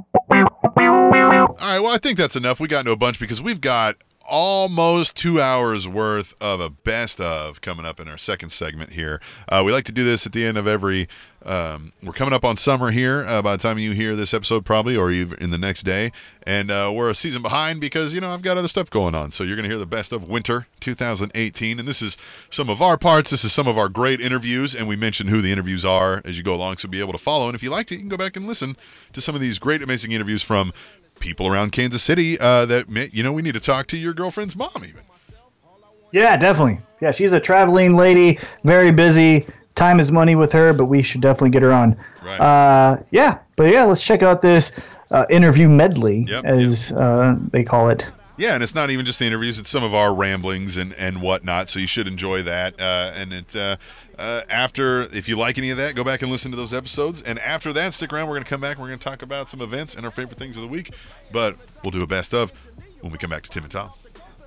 right, 1.59 1.79
well, 1.79 1.93
I 1.93 1.97
think 2.01 2.17
that's 2.17 2.35
enough. 2.35 2.59
We 2.59 2.67
got 2.67 2.81
into 2.81 2.91
a 2.91 2.97
bunch 2.97 3.19
because 3.19 3.41
we've 3.41 3.61
got 3.61 3.95
almost 4.29 5.15
two 5.15 5.41
hours 5.41 5.87
worth 5.87 6.33
of 6.39 6.61
a 6.61 6.69
best 6.69 7.19
of 7.19 7.61
coming 7.61 7.85
up 7.85 7.99
in 7.99 8.07
our 8.07 8.17
second 8.17 8.49
segment 8.49 8.91
here. 8.91 9.21
Uh, 9.49 9.63
we 9.65 9.71
like 9.71 9.83
to 9.85 9.91
do 9.91 10.03
this 10.03 10.25
at 10.25 10.33
the 10.33 10.45
end 10.45 10.57
of 10.57 10.67
every. 10.67 11.07
Um, 11.43 11.91
we're 12.03 12.13
coming 12.13 12.33
up 12.33 12.43
on 12.43 12.55
summer 12.55 12.91
here 12.91 13.25
uh, 13.27 13.41
by 13.41 13.53
the 13.53 13.57
time 13.57 13.79
you 13.79 13.91
hear 13.91 14.15
this 14.15 14.33
episode, 14.33 14.65
probably, 14.65 14.95
or 14.95 15.11
even 15.11 15.41
in 15.41 15.49
the 15.49 15.57
next 15.57 15.83
day. 15.83 16.11
And 16.45 16.69
uh, 16.69 16.91
we're 16.93 17.09
a 17.09 17.15
season 17.15 17.41
behind 17.41 17.81
because, 17.81 18.13
you 18.13 18.21
know, 18.21 18.29
I've 18.29 18.41
got 18.41 18.57
other 18.57 18.67
stuff 18.67 18.89
going 18.89 19.15
on. 19.15 19.31
So 19.31 19.43
you're 19.43 19.55
going 19.55 19.63
to 19.63 19.69
hear 19.69 19.79
the 19.79 19.85
best 19.85 20.11
of 20.11 20.29
winter 20.29 20.67
2018. 20.79 21.79
And 21.79 21.87
this 21.87 22.01
is 22.01 22.17
some 22.49 22.69
of 22.69 22.81
our 22.81 22.97
parts. 22.97 23.31
This 23.31 23.43
is 23.43 23.53
some 23.53 23.67
of 23.67 23.77
our 23.77 23.89
great 23.89 24.21
interviews. 24.21 24.75
And 24.75 24.87
we 24.87 24.95
mention 24.95 25.27
who 25.27 25.41
the 25.41 25.51
interviews 25.51 25.83
are 25.83 26.21
as 26.25 26.37
you 26.37 26.43
go 26.43 26.55
along. 26.55 26.77
So 26.77 26.87
be 26.87 26.99
able 26.99 27.13
to 27.13 27.17
follow. 27.17 27.47
And 27.47 27.55
if 27.55 27.63
you 27.63 27.71
liked 27.71 27.91
it, 27.91 27.95
you 27.95 28.01
can 28.01 28.09
go 28.09 28.17
back 28.17 28.35
and 28.35 28.45
listen 28.45 28.75
to 29.13 29.21
some 29.21 29.33
of 29.35 29.41
these 29.41 29.57
great, 29.57 29.81
amazing 29.81 30.11
interviews 30.11 30.43
from 30.43 30.71
people 31.21 31.47
around 31.47 31.71
Kansas 31.71 32.01
City 32.03 32.37
uh, 32.39 32.65
that 32.65 33.09
you 33.13 33.23
know 33.23 33.31
we 33.31 33.41
need 33.41 33.53
to 33.53 33.59
talk 33.59 33.87
to 33.87 33.97
your 33.97 34.13
girlfriend's 34.13 34.55
mom 34.55 34.71
even. 34.77 35.01
Yeah, 36.11 36.35
definitely. 36.35 36.81
Yeah, 36.99 37.11
she's 37.11 37.31
a 37.31 37.39
traveling 37.39 37.95
lady, 37.95 38.37
very 38.65 38.91
busy. 38.91 39.45
Time 39.75 39.99
is 39.99 40.11
money 40.11 40.35
with 40.35 40.51
her, 40.51 40.73
but 40.73 40.85
we 40.85 41.01
should 41.01 41.21
definitely 41.21 41.49
get 41.51 41.61
her 41.61 41.71
on. 41.71 41.95
Right. 42.23 42.39
Uh, 42.39 42.97
yeah, 43.11 43.39
but 43.55 43.71
yeah, 43.71 43.83
let's 43.85 44.03
check 44.03 44.21
out 44.21 44.41
this 44.41 44.71
uh, 45.11 45.25
interview 45.29 45.69
medley, 45.69 46.25
Yep, 46.27 46.45
as 46.45 46.91
Uh, 46.91 47.35
they 47.51 47.63
call 47.63 47.89
it. 47.89 48.05
Yeah, 48.37 48.53
and 48.55 48.63
it's 48.63 48.73
not 48.75 48.89
even 48.89 49.05
just 49.05 49.19
the 49.19 49.25
interviews; 49.25 49.59
it's 49.59 49.69
some 49.69 49.83
of 49.83 49.93
our 49.93 50.15
ramblings 50.15 50.77
and 50.77 50.93
and 50.97 51.21
whatnot. 51.21 51.69
So 51.69 51.79
you 51.79 51.87
should 51.87 52.07
enjoy 52.07 52.41
that. 52.43 52.79
Uh, 52.79 53.11
and 53.15 53.31
it 53.33 53.55
uh, 53.55 53.75
uh, 54.17 54.41
after, 54.49 55.01
if 55.15 55.27
you 55.29 55.37
like 55.37 55.57
any 55.57 55.69
of 55.69 55.77
that, 55.77 55.95
go 55.95 56.03
back 56.03 56.21
and 56.21 56.31
listen 56.31 56.49
to 56.51 56.57
those 56.57 56.73
episodes. 56.73 57.21
And 57.21 57.39
after 57.39 57.71
that, 57.73 57.93
stick 57.93 58.11
around. 58.13 58.27
We're 58.27 58.35
going 58.35 58.43
to 58.43 58.49
come 58.49 58.61
back. 58.61 58.77
and 58.77 58.81
We're 58.81 58.87
going 58.89 58.99
to 58.99 59.07
talk 59.07 59.21
about 59.21 59.47
some 59.49 59.61
events 59.61 59.95
and 59.95 60.05
our 60.05 60.11
favorite 60.11 60.37
things 60.39 60.57
of 60.57 60.63
the 60.63 60.69
week. 60.69 60.91
But 61.31 61.55
we'll 61.83 61.91
do 61.91 62.01
a 62.03 62.07
best 62.07 62.33
of 62.33 62.51
when 63.01 63.11
we 63.11 63.17
come 63.17 63.29
back 63.29 63.43
to 63.43 63.49
Tim 63.49 63.63
and 63.63 63.71
Tom. 63.71 63.91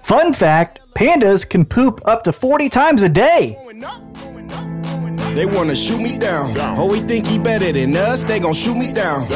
Fun 0.02 0.32
fact 0.32 0.80
pandas 0.94 1.48
can 1.48 1.64
poop 1.64 2.00
up 2.04 2.24
to 2.24 2.32
40 2.32 2.68
times 2.68 3.02
a 3.02 3.08
day. 3.08 3.56
They 5.34 5.46
wanna 5.46 5.74
shoot 5.74 6.00
me 6.00 6.16
down. 6.16 6.54
Oh, 6.78 6.90
we 6.90 7.00
think 7.00 7.26
he 7.26 7.38
better 7.38 7.72
than 7.72 7.96
us, 7.96 8.24
they 8.24 8.38
gon' 8.38 8.54
shoot 8.54 8.76
me 8.76 8.92
down. 8.92 9.28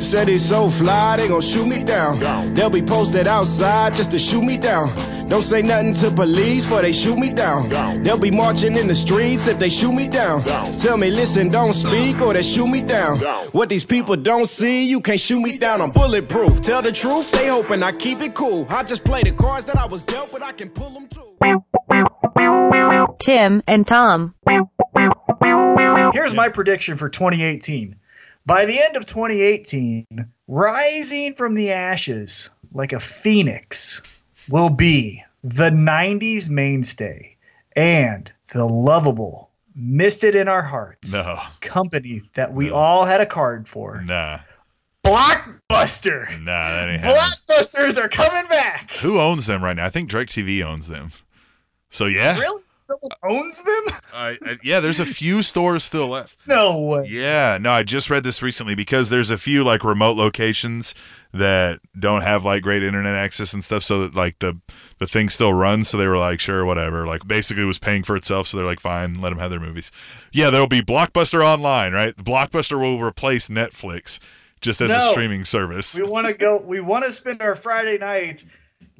Said 0.00 0.28
he's 0.28 0.48
so 0.48 0.70
fly, 0.70 1.16
they 1.16 1.28
gon' 1.28 1.40
shoot 1.40 1.66
me 1.66 1.82
down. 1.82 2.54
They'll 2.54 2.70
be 2.70 2.82
posted 2.82 3.26
outside 3.26 3.94
just 3.94 4.10
to 4.12 4.18
shoot 4.18 4.42
me 4.44 4.56
down. 4.56 4.88
Don't 5.28 5.42
say 5.42 5.62
nothing 5.62 5.94
to 5.94 6.10
police 6.10 6.64
for 6.66 6.82
they 6.82 6.90
shoot 6.90 7.16
me 7.16 7.30
down. 7.32 7.68
They'll 8.02 8.18
be 8.18 8.32
marching 8.32 8.74
in 8.76 8.88
the 8.88 8.94
streets 8.96 9.46
if 9.46 9.58
they 9.60 9.68
shoot 9.68 9.92
me 9.92 10.08
down. 10.08 10.42
Tell 10.76 10.96
me, 10.96 11.10
listen, 11.10 11.50
don't 11.50 11.72
speak 11.72 12.20
or 12.20 12.32
they 12.32 12.42
shoot 12.42 12.66
me 12.66 12.80
down. 12.82 13.18
What 13.52 13.68
these 13.68 13.84
people 13.84 14.16
don't 14.16 14.46
see, 14.46 14.86
you 14.88 15.00
can't 15.00 15.20
shoot 15.20 15.40
me 15.40 15.56
down. 15.56 15.80
I'm 15.82 15.92
bulletproof. 15.92 16.62
Tell 16.62 16.82
the 16.82 16.90
truth, 16.90 17.30
they 17.30 17.46
hoping 17.48 17.82
I 17.82 17.92
keep 17.92 18.20
it 18.20 18.34
cool. 18.34 18.66
I 18.70 18.82
just 18.82 19.04
play 19.04 19.22
the 19.22 19.30
cards 19.30 19.66
that 19.66 19.78
I 19.78 19.86
was 19.86 20.02
dealt, 20.02 20.32
but 20.32 20.42
I 20.42 20.50
can 20.50 20.68
pull 20.68 20.90
them 20.90 21.06
too. 21.08 21.26
Tim 23.20 23.62
and 23.68 23.86
Tom. 23.86 24.34
Here's 26.12 26.34
my 26.34 26.48
prediction 26.48 26.96
for 26.96 27.08
2018. 27.08 27.96
By 28.46 28.64
the 28.66 28.80
end 28.80 28.96
of 28.96 29.04
2018, 29.06 30.06
rising 30.48 31.34
from 31.34 31.54
the 31.54 31.70
ashes 31.72 32.50
like 32.72 32.92
a 32.92 33.00
phoenix 33.00 34.02
will 34.48 34.70
be 34.70 35.22
the 35.44 35.70
90s 35.70 36.50
mainstay 36.50 37.36
and 37.76 38.30
the 38.52 38.64
lovable, 38.64 39.50
misted 39.76 40.34
in 40.34 40.48
our 40.48 40.62
hearts 40.62 41.12
No. 41.14 41.38
company 41.60 42.22
that 42.34 42.52
we 42.52 42.70
all 42.70 43.04
had 43.04 43.20
a 43.20 43.26
card 43.26 43.68
for. 43.68 44.02
Nah, 44.04 44.38
Blockbuster! 45.04 46.28
nah, 46.40 46.68
that 46.68 46.88
ain't 46.88 47.00
happening. 47.00 47.22
Blockbusters 47.22 48.02
are 48.02 48.08
coming 48.08 48.48
back! 48.48 48.90
Who 49.02 49.18
owns 49.20 49.46
them 49.46 49.62
right 49.62 49.76
now? 49.76 49.84
I 49.86 49.88
think 49.90 50.10
DirecTV 50.10 50.62
owns 50.64 50.88
them. 50.88 51.10
So 51.90 52.06
yeah, 52.06 52.38
Really? 52.38 52.62
Someone 52.90 53.38
owns 53.44 53.62
them? 53.62 54.00
I, 54.14 54.38
I, 54.44 54.58
yeah. 54.62 54.80
There's 54.80 54.98
a 55.00 55.06
few 55.06 55.42
stores 55.42 55.84
still 55.84 56.08
left. 56.08 56.38
No 56.46 56.80
way. 56.80 57.06
Yeah, 57.08 57.58
no, 57.60 57.70
I 57.70 57.84
just 57.84 58.10
read 58.10 58.24
this 58.24 58.42
recently 58.42 58.74
because 58.74 59.08
there's 59.08 59.30
a 59.30 59.38
few 59.38 59.62
like 59.62 59.84
remote 59.84 60.16
locations 60.16 60.94
that 61.32 61.78
don't 61.96 62.22
have 62.22 62.44
like 62.44 62.62
great 62.62 62.82
internet 62.82 63.14
access 63.14 63.54
and 63.54 63.62
stuff, 63.62 63.84
so 63.84 64.00
that 64.00 64.16
like 64.16 64.40
the 64.40 64.60
the 64.98 65.06
thing 65.06 65.28
still 65.28 65.52
runs. 65.52 65.88
So 65.88 65.96
they 65.96 66.08
were 66.08 66.18
like, 66.18 66.40
sure, 66.40 66.64
whatever. 66.64 67.06
Like 67.06 67.28
basically, 67.28 67.62
it 67.62 67.66
was 67.66 67.78
paying 67.78 68.02
for 68.02 68.16
itself. 68.16 68.48
So 68.48 68.56
they're 68.56 68.66
like, 68.66 68.80
fine, 68.80 69.20
let 69.20 69.30
them 69.30 69.38
have 69.38 69.50
their 69.50 69.60
movies. 69.60 69.92
Yeah, 70.32 70.50
there'll 70.50 70.66
be 70.66 70.82
Blockbuster 70.82 71.44
online, 71.44 71.92
right? 71.92 72.16
Blockbuster 72.16 72.80
will 72.80 73.00
replace 73.00 73.48
Netflix 73.48 74.18
just 74.60 74.80
as 74.80 74.90
a 74.90 75.00
streaming 75.00 75.44
service. 75.44 75.98
We 75.98 76.08
want 76.08 76.26
to 76.26 76.34
go. 76.34 76.60
We 76.60 76.80
want 76.80 77.04
to 77.04 77.12
spend 77.12 77.42
our 77.42 77.54
Friday 77.54 77.98
nights 77.98 78.46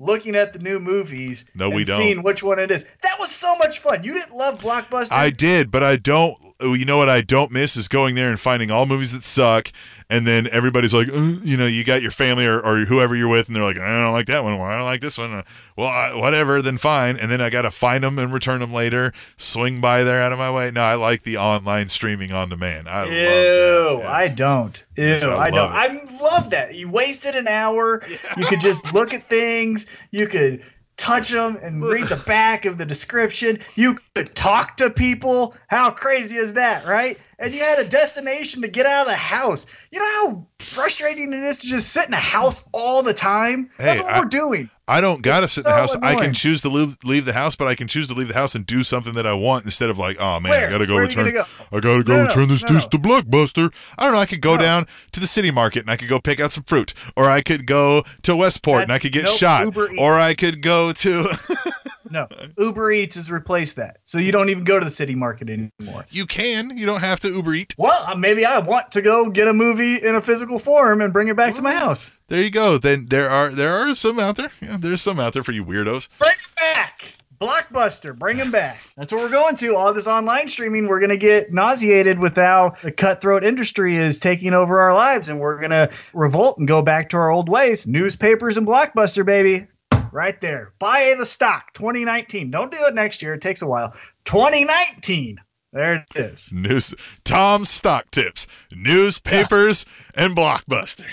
looking 0.01 0.35
at 0.35 0.53
the 0.53 0.59
new 0.59 0.81
movies. 0.81 1.51
No, 1.55 1.67
and 1.67 1.75
we 1.75 1.85
don't. 1.85 1.97
Seeing 1.97 2.23
which 2.23 2.43
one 2.43 2.59
it 2.59 2.71
is. 2.71 2.85
That 3.03 3.17
was 3.21 3.31
so 3.31 3.55
much 3.59 3.79
fun. 3.79 4.03
You 4.03 4.15
didn't 4.15 4.35
love 4.35 4.61
Blockbuster. 4.61 5.13
I 5.13 5.31
did, 5.31 5.71
but 5.71 5.85
I 5.85 5.97
don't. 5.97 6.37
Oh, 6.63 6.75
You 6.75 6.85
know 6.85 6.97
what 6.99 7.09
I 7.09 7.21
don't 7.21 7.51
miss 7.53 7.77
is 7.77 7.89
going 7.89 8.15
there 8.15 8.29
and 8.31 8.39
finding 8.39 8.71
all 8.71 8.87
movies 8.87 9.13
that 9.13 9.25
suck, 9.25 9.69
and 10.09 10.27
then 10.27 10.47
everybody's 10.51 10.93
like, 10.95 11.09
"Uh," 11.09 11.39
you 11.43 11.57
know, 11.57 11.67
you 11.67 11.85
got 11.85 12.03
your 12.03 12.11
family 12.11 12.47
or, 12.47 12.61
or 12.61 12.85
whoever 12.85 13.15
you're 13.15 13.29
with, 13.29 13.47
and 13.49 13.57
they're 13.57 13.63
like, 13.65 13.79
I 13.79 14.03
don't 14.05 14.13
like 14.13 14.27
that 14.27 14.43
one. 14.45 14.59
Well, 14.59 14.67
I 14.67 14.77
don't 14.77 14.85
like 14.85 15.01
this 15.01 15.19
one. 15.19 15.33
Uh, 15.33 15.43
Well, 15.77 15.89
I, 15.89 16.15
whatever, 16.15 16.61
then 16.63 16.77
fine. 16.79 17.17
And 17.17 17.31
then 17.31 17.41
I 17.41 17.49
got 17.49 17.63
to 17.63 17.71
find 17.71 18.05
them 18.05 18.19
and 18.19 18.33
return 18.33 18.61
them 18.61 18.73
later. 18.73 19.13
Swing 19.37 19.81
by 19.81 20.03
there 20.05 20.21
out 20.23 20.33
of 20.33 20.39
my 20.39 20.51
way. 20.51 20.71
No, 20.71 20.83
I 20.83 20.95
like 20.97 21.23
the 21.23 21.37
online 21.39 21.89
streaming 21.89 22.33
on 22.33 22.49
demand. 22.51 22.89
I 22.89 23.05
Ew, 23.05 23.09
love 23.09 23.15
that. 23.15 23.99
Yes. 24.03 24.11
I 24.13 24.35
don't. 24.35 24.85
Ew, 24.97 25.05
Yes, 25.05 25.25
I 25.25 25.37
I, 25.37 25.51
don't. 25.51 25.57
love 25.59 25.71
I 25.73 25.87
love 26.23 26.51
that. 26.51 26.75
You 26.75 26.91
wasted 26.91 27.35
an 27.35 27.49
hour. 27.49 28.03
You 28.37 28.45
could 28.47 28.61
just 28.61 28.93
look 28.93 29.15
at 29.15 29.25
things. 29.29 29.99
You 30.11 30.27
could 30.27 30.63
touch 31.01 31.31
them 31.31 31.59
and 31.63 31.83
read 31.83 32.05
the 32.05 32.23
back 32.27 32.65
of 32.67 32.79
the 32.79 32.85
description. 32.87 33.59
You 33.75 33.97
could 34.15 34.35
talk 34.37 34.77
to 34.77 34.91
people. 34.91 35.57
How 35.69 35.91
crazy 35.91 36.37
is 36.37 36.53
that, 36.53 36.87
right? 36.87 37.19
And 37.39 37.53
you 37.55 37.61
had 37.61 37.79
a 37.79 37.89
destination 37.89 38.61
to 38.63 38.69
get 38.69 38.85
out 38.87 39.03
of 39.03 39.07
the 39.09 39.17
house. 39.17 39.67
You 39.91 39.99
know 39.99 40.07
how 40.29 40.47
frustrating 40.59 41.33
it 41.33 41.43
is 41.43 41.57
to 41.61 41.67
just 41.67 41.93
sit 41.93 42.07
in 42.07 42.13
a 42.15 42.19
house 42.19 42.69
all 42.73 43.03
the 43.03 43.15
time? 43.15 43.71
That's 43.79 43.99
Hey, 44.01 44.05
what 44.05 44.15
I- 44.15 44.19
we're 44.21 44.27
doing. 44.27 44.71
I 44.91 45.01
don't 45.01 45.23
gotta 45.23 45.45
It's 45.45 45.53
sit 45.55 45.65
in 45.67 45.71
the 45.71 45.87
so 45.87 46.01
house. 46.01 46.03
I 46.03 46.15
can 46.17 46.35
choose 46.35 46.63
to 46.63 46.69
leave, 46.69 46.97
leave 47.05 47.25
the 47.25 47.33
house, 47.33 47.55
but 47.55 47.69
I 47.69 47.75
can 47.77 47.87
choose 47.87 48.09
to 48.09 48.15
leave 48.15 48.29
the 48.29 48.35
house 48.35 48.55
and 48.57 48.67
do 48.67 48.83
something 48.83 49.15
that 49.15 49.27
I 49.27 49.33
want 49.35 49.65
instead 49.65 49.89
of 49.89 49.99
like, 49.99 50.17
oh 50.21 50.41
man, 50.41 50.53
I 50.53 50.69
gotta 50.69 50.87
go 50.87 50.95
Where 50.97 51.05
return. 51.07 51.33
gonna 51.33 51.47
I 51.73 51.79
gotta 51.81 52.03
go 52.03 52.17
No, 52.17 52.25
return 52.25 52.49
this 52.49 52.63
no, 52.65 52.79
to 52.81 52.99
Blockbuster. 52.99 53.73
I 53.99 54.05
don't 54.05 54.15
know. 54.15 54.19
I 54.19 54.27
could 54.27 54.41
go 54.41 54.57
No. 54.57 54.61
down 54.63 54.87
to 55.13 55.21
the 55.21 55.27
city 55.29 55.51
market 55.53 55.81
and 55.83 55.91
I 55.91 55.97
could 55.97 56.09
go 56.09 56.21
pick 56.21 56.41
out 56.41 56.51
some 56.53 56.65
fruit, 56.65 56.93
or 57.17 57.27
I 57.27 57.41
could 57.41 57.67
go 57.67 58.03
to 58.23 58.35
Westport 58.37 58.83
and 58.83 58.93
I 58.93 58.99
could 58.99 59.13
get 59.13 59.25
nope, 59.25 59.35
shot, 59.37 59.65
Uber 59.67 59.91
or 59.99 60.19
I 60.19 60.35
could 60.35 60.61
go 60.61 60.93
to. 60.93 61.29
No, 62.11 62.27
Uber 62.59 62.91
Eats 62.93 63.15
has 63.17 63.31
replaced 63.31 63.77
that. 63.77 63.99
So 64.05 64.19
you 64.19 64.33
don't 64.33 64.51
even 64.51 64.65
go 64.65 64.79
to 64.79 64.85
the 64.85 64.91
city 64.91 65.15
market 65.15 65.49
anymore. 65.49 66.07
you 66.11 66.27
can. 66.27 66.77
You 66.77 66.87
don't 66.87 67.01
have 67.01 67.21
to 67.21 67.29
Uber 67.29 67.55
Eat. 67.55 67.75
Well, 67.79 67.99
uh, 68.11 68.17
maybe 68.17 68.45
I 68.45 68.59
want 68.59 68.91
to 68.93 69.03
go 69.03 69.31
get 69.31 69.49
a 69.49 69.53
movie 69.53 69.97
in 69.97 70.15
a 70.15 70.21
physical 70.21 70.59
form 70.59 71.01
and 71.01 71.13
bring 71.13 71.29
it 71.29 71.37
back 71.37 71.55
to 71.57 71.63
my 71.63 71.73
house. 71.75 72.19
There 72.29 72.41
you 72.41 72.51
go. 72.51 72.79
Then 72.79 73.07
there 73.09 73.29
are 73.29 73.51
there 73.51 73.73
are 73.73 73.95
some 73.95 74.19
out 74.19 74.37
there. 74.37 74.51
Yeah, 74.61 74.77
there's 74.79 75.03
some 75.03 75.21
out 75.21 75.33
there 75.33 75.43
for 75.43 75.53
you 75.53 75.65
weirdos. 75.65 76.09
Bring 76.19 76.33
it 76.33 76.53
back. 76.57 77.15
Blockbuster, 77.41 78.17
bring 78.17 78.37
them 78.37 78.51
back. 78.51 78.79
That's 78.99 79.11
what 79.13 79.23
we're 79.23 79.31
going 79.31 79.57
to. 79.57 79.75
All 79.75 79.95
this 79.95 80.07
online 80.07 80.47
streaming, 80.47 80.89
we're 80.89 81.01
going 81.01 81.09
to 81.09 81.17
get 81.17 81.51
nauseated 81.51 82.19
with 82.19 82.37
how 82.37 82.75
the 82.83 82.93
cutthroat 82.93 83.45
industry 83.45 83.97
is 83.97 84.19
taking 84.19 84.53
over 84.53 84.79
our 84.79 84.93
lives, 84.93 85.31
and 85.31 85.41
we're 85.41 85.59
going 85.59 85.71
to 85.71 85.89
revolt 86.13 86.59
and 86.59 86.69
go 86.69 86.83
back 86.83 87.09
to 87.09 87.17
our 87.17 87.31
old 87.31 87.49
ways. 87.49 87.87
Newspapers 87.87 88.59
and 88.59 88.67
Blockbuster, 88.67 89.25
baby. 89.25 89.67
Right 90.13 90.41
there. 90.41 90.73
Buy 90.79 91.15
the 91.19 91.27
stock 91.27 91.73
2019. 91.75 92.51
Don't 92.51 92.73
do 92.73 92.79
it 92.81 92.95
next 92.95 93.23
year. 93.23 93.35
It 93.35 93.41
takes 93.43 93.63
a 93.63 93.67
while. 93.69 93.93
2019. 94.25 95.39
There 95.73 95.95
it 95.95 96.03
is. 96.17 96.53
News 96.53 96.95
Tom 97.25 97.65
stock 97.65 98.11
tips, 98.11 98.49
newspapers, 98.73 99.87
and 100.17 100.35
Blockbuster. 100.37 101.07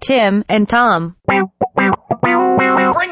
Tim 0.00 0.44
and 0.48 0.68
Tom. 0.68 1.16
Bring 1.26 1.50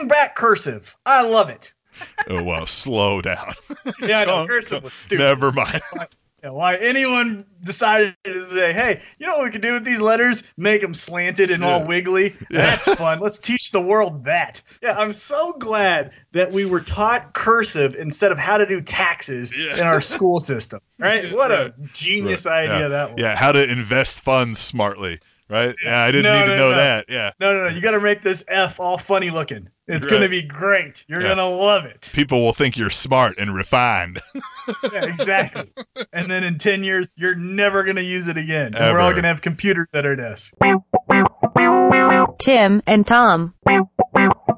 back 0.09 0.37
cursive. 0.37 0.97
I 1.05 1.29
love 1.29 1.49
it. 1.51 1.74
Oh 2.31 2.45
well, 2.45 2.64
slow 2.66 3.20
down. 3.20 3.55
Yeah, 4.01 4.20
I 4.20 4.24
know. 4.26 4.35
Oh, 4.43 4.47
Cursive 4.47 4.85
was 4.85 4.93
stupid. 4.93 5.24
Never 5.24 5.51
mind. 5.51 5.81
Yeah, 6.49 6.55
why 6.55 6.76
anyone 6.76 7.42
decided 7.62 8.16
to 8.24 8.46
say, 8.46 8.72
hey, 8.72 9.01
you 9.18 9.26
know 9.26 9.34
what 9.36 9.44
we 9.44 9.51
could 9.51 9.61
do 9.61 9.74
with 9.74 9.84
these 9.84 10.01
letters? 10.01 10.42
Make 10.57 10.80
them 10.80 10.94
slanted 10.94 11.51
and 11.51 11.62
all 11.62 11.80
Yeah. 11.80 11.86
wiggly. 11.86 12.34
That's 12.51 12.92
fun. 12.94 13.20
Let's 13.20 13.38
teach 13.38 13.70
the 13.70 13.82
world 13.82 14.24
that. 14.24 14.62
Yeah, 14.82 14.94
I'm 14.96 15.12
so 15.12 15.53
glad 15.59 16.12
that 16.32 16.53
we 16.53 16.64
were 16.64 16.80
taught 16.80 17.34
cursive 17.34 17.94
instead 17.96 18.32
of 18.32 18.38
how 18.38 18.57
to 18.57 18.64
do 18.66 18.80
taxes 18.80 19.53
Yeah. 19.57 19.74
in 19.76 19.80
our 19.82 20.01
school 20.01 20.40
system. 20.40 20.80
Right? 20.99 21.30
What 21.32 21.51
a 21.51 21.74
genius 21.92 22.46
Right. 22.46 22.68
idea 22.68 22.80
yeah. 22.80 22.88
that 22.88 23.12
was. 23.12 23.20
Yeah, 23.22 23.36
how 23.36 23.53
to 23.53 23.70
invest 23.70 24.22
funds 24.22 24.59
smartly, 24.59 25.18
right? 25.49 25.74
Yeah, 25.84 26.01
I 26.03 26.12
didn't 26.12 26.24
No, 26.24 26.40
need 26.40 26.51
to 26.53 26.57
know 26.57 26.70
no. 26.70 26.76
that. 26.76 27.05
Yeah. 27.09 27.30
No, 27.40 27.53
no, 27.53 27.64
no. 27.64 27.68
You 27.74 27.80
got 27.80 27.92
to 27.92 28.01
make 28.01 28.20
this 28.22 28.44
F 28.49 28.78
all 28.80 28.99
funny 28.99 29.30
looking. 29.30 29.68
It's 29.86 30.07
Right. 30.07 30.11
going 30.11 30.22
to 30.22 30.28
be 30.28 30.42
great. 30.42 31.05
You're 31.09 31.20
Yeah. 31.22 31.28
going 31.34 31.38
to 31.38 31.46
love 31.46 31.84
it. 31.86 32.11
People 32.14 32.42
will 32.44 32.53
think 32.53 32.76
you're 32.76 32.90
smart 32.90 33.38
and 33.38 33.55
refined. 33.55 34.20
Yeah, 34.92 35.07
exactly. 35.07 35.70
and 36.12 36.30
then 36.30 36.44
in 36.44 36.59
10 36.59 36.84
years, 36.84 37.14
you're 37.16 37.34
never 37.34 37.84
going 37.84 37.96
to 37.96 38.05
use 38.05 38.28
it 38.28 38.36
again. 38.36 38.74
And 38.74 38.92
we're 38.94 39.01
all 39.01 39.12
going 39.12 39.22
to 39.22 39.28
have 39.28 39.40
computers 39.40 39.86
at 39.94 40.05
our 40.05 40.14
desk. 40.14 40.53
Tim 42.38 42.82
and 42.86 43.07
Tom. 43.07 43.55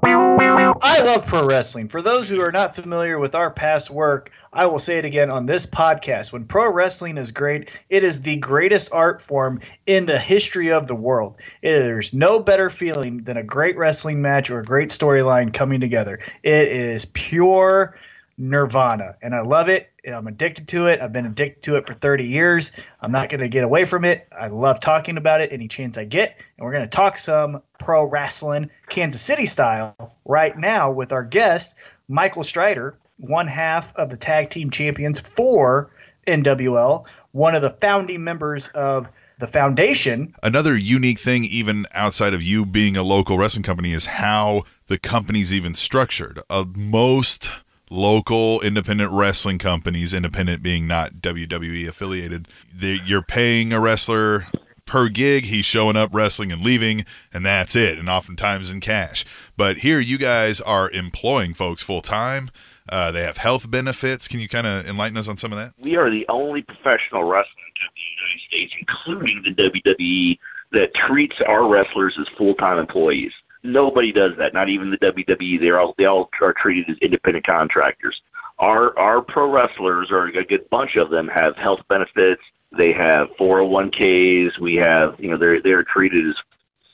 I 0.03 1.03
love 1.05 1.27
pro 1.27 1.47
wrestling. 1.47 1.89
For 1.89 2.03
those 2.03 2.29
who 2.29 2.41
are 2.41 2.53
not 2.53 2.75
familiar 2.75 3.19
with 3.19 3.35
our 3.35 3.51
past 3.51 3.91
work, 3.91 4.31
I 4.53 4.67
will 4.67 4.79
say 4.79 4.99
it 4.99 5.05
again 5.05 5.31
on 5.31 5.47
this 5.47 5.67
podcast. 5.67 6.33
When 6.33 6.45
pro 6.45 6.73
wrestling 6.73 7.17
is 7.17 7.31
great, 7.31 7.83
it 7.89 8.03
is 8.03 8.23
the 8.23 8.37
greatest 8.37 8.93
art 8.93 9.21
form 9.21 9.61
in 9.87 10.07
the 10.07 10.19
history 10.19 10.71
of 10.71 10.87
the 10.87 10.95
world. 10.95 11.41
There's 11.63 12.15
no 12.15 12.43
better 12.43 12.71
feeling 12.71 13.19
than 13.19 13.37
a 13.37 13.45
great 13.45 13.77
wrestling 13.77 14.23
match 14.23 14.51
or 14.51 14.61
a 14.61 14.65
great 14.65 14.89
storyline 14.89 15.53
coming 15.53 15.81
together. 15.81 16.19
It 16.43 16.69
is 16.69 17.07
pure 17.07 17.97
nirvana, 18.41 19.17
and 19.21 19.35
I 19.35 19.43
love 19.43 19.69
it. 19.69 19.91
I'm 20.11 20.27
addicted 20.27 20.67
to 20.69 20.87
it. 20.87 21.01
I've 21.01 21.13
been 21.13 21.27
addicted 21.27 21.63
to 21.65 21.77
it 21.77 21.87
for 21.87 21.93
30 21.93 22.25
years. 22.25 22.73
I'm 23.03 23.13
not 23.13 23.29
going 23.29 23.41
to 23.43 23.49
get 23.49 23.65
away 23.65 23.85
from 23.85 24.05
it. 24.05 24.27
I 24.37 24.49
love 24.49 24.81
talking 24.81 25.19
about 25.19 25.43
it 25.43 25.53
any 25.53 25.69
chance 25.69 25.99
I 25.99 26.05
get. 26.05 26.37
And 26.57 26.65
we're 26.65 26.73
going 26.73 26.85
to 26.85 26.91
talk 26.91 27.19
some 27.19 27.63
pro 27.79 28.05
wrestling, 28.05 28.71
Kansas 28.89 29.21
City 29.21 29.45
style, 29.45 30.17
right 30.25 30.57
now 30.57 30.91
with 30.91 31.13
our 31.13 31.23
guest, 31.23 31.75
Michael 32.09 32.43
Strider, 32.43 32.97
one 33.19 33.47
half 33.47 33.95
of 33.97 34.09
the 34.09 34.17
tag 34.17 34.49
team 34.49 34.71
champions 34.71 35.21
for 35.21 35.91
NWL, 36.27 37.07
one 37.33 37.55
of 37.55 37.61
the 37.61 37.77
founding 37.83 38.25
members 38.25 38.69
of 38.69 39.07
the 39.39 39.47
foundation. 39.47 40.35
Another 40.43 40.77
unique 40.77 41.19
thing, 41.19 41.45
even 41.45 41.85
outside 41.93 42.33
of 42.33 42.43
you 42.43 42.65
being 42.65 42.97
a 42.97 43.03
local 43.03 43.37
wrestling 43.37 43.65
company, 43.65 43.93
is 43.93 44.07
how 44.07 44.63
the 44.87 44.99
company's 44.99 45.53
even 45.53 45.75
structured. 45.75 46.41
Uh, 46.49 46.65
most 46.75 47.51
local 47.91 48.61
independent 48.61 49.11
wrestling 49.13 49.59
companies, 49.59 50.15
independent 50.15 50.63
being 50.63 50.87
not 50.87 51.15
WWE 51.15 51.89
affiliated, 51.89 52.49
you're 52.81 53.23
paying 53.23 53.73
a 53.73 53.81
wrestler 53.81 54.45
per 54.87 55.09
gig. 55.09 55.45
He's 55.45 55.67
showing 55.67 55.97
up, 55.97 56.11
wrestling, 56.13 56.53
and 56.53 56.63
leaving, 56.63 57.05
and 57.33 57.45
that's 57.45 57.77
it. 57.77 57.99
And 57.99 58.09
oftentimes 58.09 58.71
in 58.71 58.81
cash. 58.81 59.25
But 59.57 59.79
here, 59.79 60.01
you 60.01 60.19
guys 60.19 60.61
are 60.61 60.91
employing 60.91 61.55
folks 61.55 61.83
full 61.83 62.01
time. 62.01 62.49
Uh, 62.89 63.13
they 63.13 63.23
have 63.23 63.37
health 63.37 63.71
benefits. 63.71 64.27
Can 64.27 64.41
you 64.41 64.49
kind 64.49 64.67
of 64.67 64.89
enlighten 64.89 65.17
us 65.17 65.29
on 65.29 65.37
some 65.37 65.53
of 65.53 65.59
that? 65.59 65.73
we 65.83 65.97
are 65.97 66.11
the 66.11 66.27
only 66.29 66.63
professional 66.63 67.25
wrestling 67.25 67.65
company 67.79 68.03
in 68.03 68.17
the 68.17 68.23
United 68.25 68.41
States, 68.49 68.75
including 68.79 69.43
the 69.43 69.55
WWE, 69.55 70.39
that 70.73 70.95
treats 70.95 71.41
our 71.47 71.69
wrestlers 71.69 72.17
as 72.19 72.27
full-time 72.37 72.79
employees. 72.79 73.33
Nobody 73.63 74.13
does 74.13 74.37
that. 74.39 74.55
Not 74.55 74.69
even 74.69 74.91
the 74.91 74.99
WWE. 74.99 75.61
They're 75.61 75.79
all 75.79 75.95
they 75.99 76.07
all 76.07 76.31
are 76.41 76.53
treated 76.53 76.89
as 76.91 76.99
independent 76.99 77.47
contractors. 77.47 78.23
Our 78.59 78.99
our 78.99 79.23
pro 79.23 79.51
wrestlers, 79.51 80.11
or 80.11 80.27
a 80.27 80.45
good 80.45 80.69
bunch 80.71 80.97
of 80.97 81.11
them, 81.11 81.29
have 81.29 81.57
health 81.57 81.81
benefits. 81.89 82.43
They 82.73 82.93
have 82.93 83.29
401ks. 83.37 84.59
We 84.59 84.77
have 84.77 85.17
you 85.19 85.31
know 85.31 85.37
they're 85.37 85.61
they're 85.61 85.83
treated 85.85 86.27
as 86.27 86.37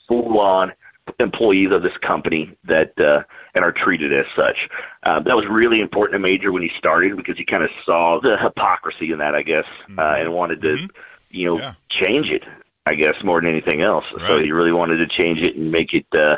full-on 0.09 0.73
employees 1.21 1.71
of 1.73 1.83
this 1.83 1.97
company 1.99 2.57
that 2.65 2.99
uh, 3.01 3.23
and 3.55 3.65
are 3.65 3.73
treated 3.73 4.13
as 4.13 4.27
such. 4.35 4.69
Um, 5.05 5.25
that 5.25 5.37
was 5.37 5.47
really 5.47 5.81
important 5.81 6.15
to 6.15 6.19
Major 6.19 6.53
when 6.53 6.63
he 6.63 6.71
started 6.77 7.17
because 7.17 7.37
he 7.37 7.45
kind 7.45 7.63
of 7.63 7.71
saw 7.85 8.21
the 8.21 8.37
hypocrisy 8.39 9.13
in 9.13 9.19
that, 9.19 9.35
I 9.35 9.43
guess, 9.43 9.65
uh, 9.97 10.17
and 10.19 10.33
wanted 10.33 10.61
to, 10.63 10.77
Mhm. 10.77 10.91
you 11.31 11.45
know, 11.47 11.59
Yeah. 11.59 11.73
change 11.89 12.31
it. 12.31 12.45
I 12.87 12.95
guess 12.95 13.23
more 13.25 13.41
than 13.41 13.51
anything 13.51 13.83
else. 13.83 14.05
So 14.27 14.41
he 14.41 14.53
really 14.53 14.71
wanted 14.73 14.99
to 14.99 15.07
change 15.09 15.41
it 15.43 15.57
and 15.57 15.73
make 15.73 15.93
it 15.95 16.07
uh, 16.15 16.37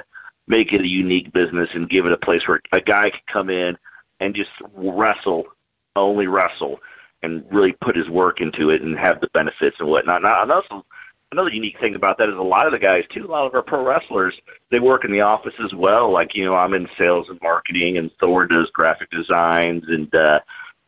make 0.49 0.73
it 0.73 0.81
a 0.81 0.89
unique 0.89 1.33
business 1.33 1.69
and 1.75 1.89
give 1.89 2.07
it 2.07 2.13
a 2.13 2.17
place 2.17 2.47
where 2.49 2.61
a 2.73 2.81
guy 2.81 3.11
could 3.11 3.27
come 3.27 3.51
in 3.51 3.79
and 4.21 4.35
just 4.35 4.51
wrestle, 4.75 5.47
only 5.95 6.27
wrestle, 6.27 6.81
and 7.23 7.45
really 7.51 7.73
put 7.73 7.97
his 7.97 8.09
work 8.09 8.41
into 8.41 8.71
it 8.71 8.83
and 8.83 8.99
have 8.99 9.21
the 9.21 9.29
benefits 9.29 9.77
and 9.79 9.89
whatnot. 9.89 10.23
Now, 10.23 10.43
and 10.43 10.51
also, 10.51 10.85
another 11.33 11.51
unique 11.51 11.79
thing 11.79 11.95
about 11.95 12.19
that 12.19 12.29
is 12.29 12.35
a 12.35 12.43
lot 12.43 12.67
of 12.67 12.73
the 12.73 12.79
guys 12.79 13.05
too, 13.11 13.27
a 13.27 13.31
lot 13.31 13.47
of 13.47 13.55
our 13.55 13.63
pro 13.63 13.85
wrestlers, 13.85 14.35
they 14.71 14.81
work 14.81 15.05
in 15.05 15.13
the 15.13 15.21
office 15.21 15.55
as 15.63 15.75
well. 15.75 16.11
Like 16.11 16.35
you 16.35 16.45
know, 16.45 16.55
I'm 16.55 16.75
in 16.75 16.89
sales 16.99 17.29
and 17.29 17.41
marketing, 17.43 17.99
and 17.99 18.11
Thor 18.19 18.47
does 18.47 18.71
graphic 18.71 19.11
designs, 19.11 19.85
and 19.89 20.13
uh, 20.15 20.41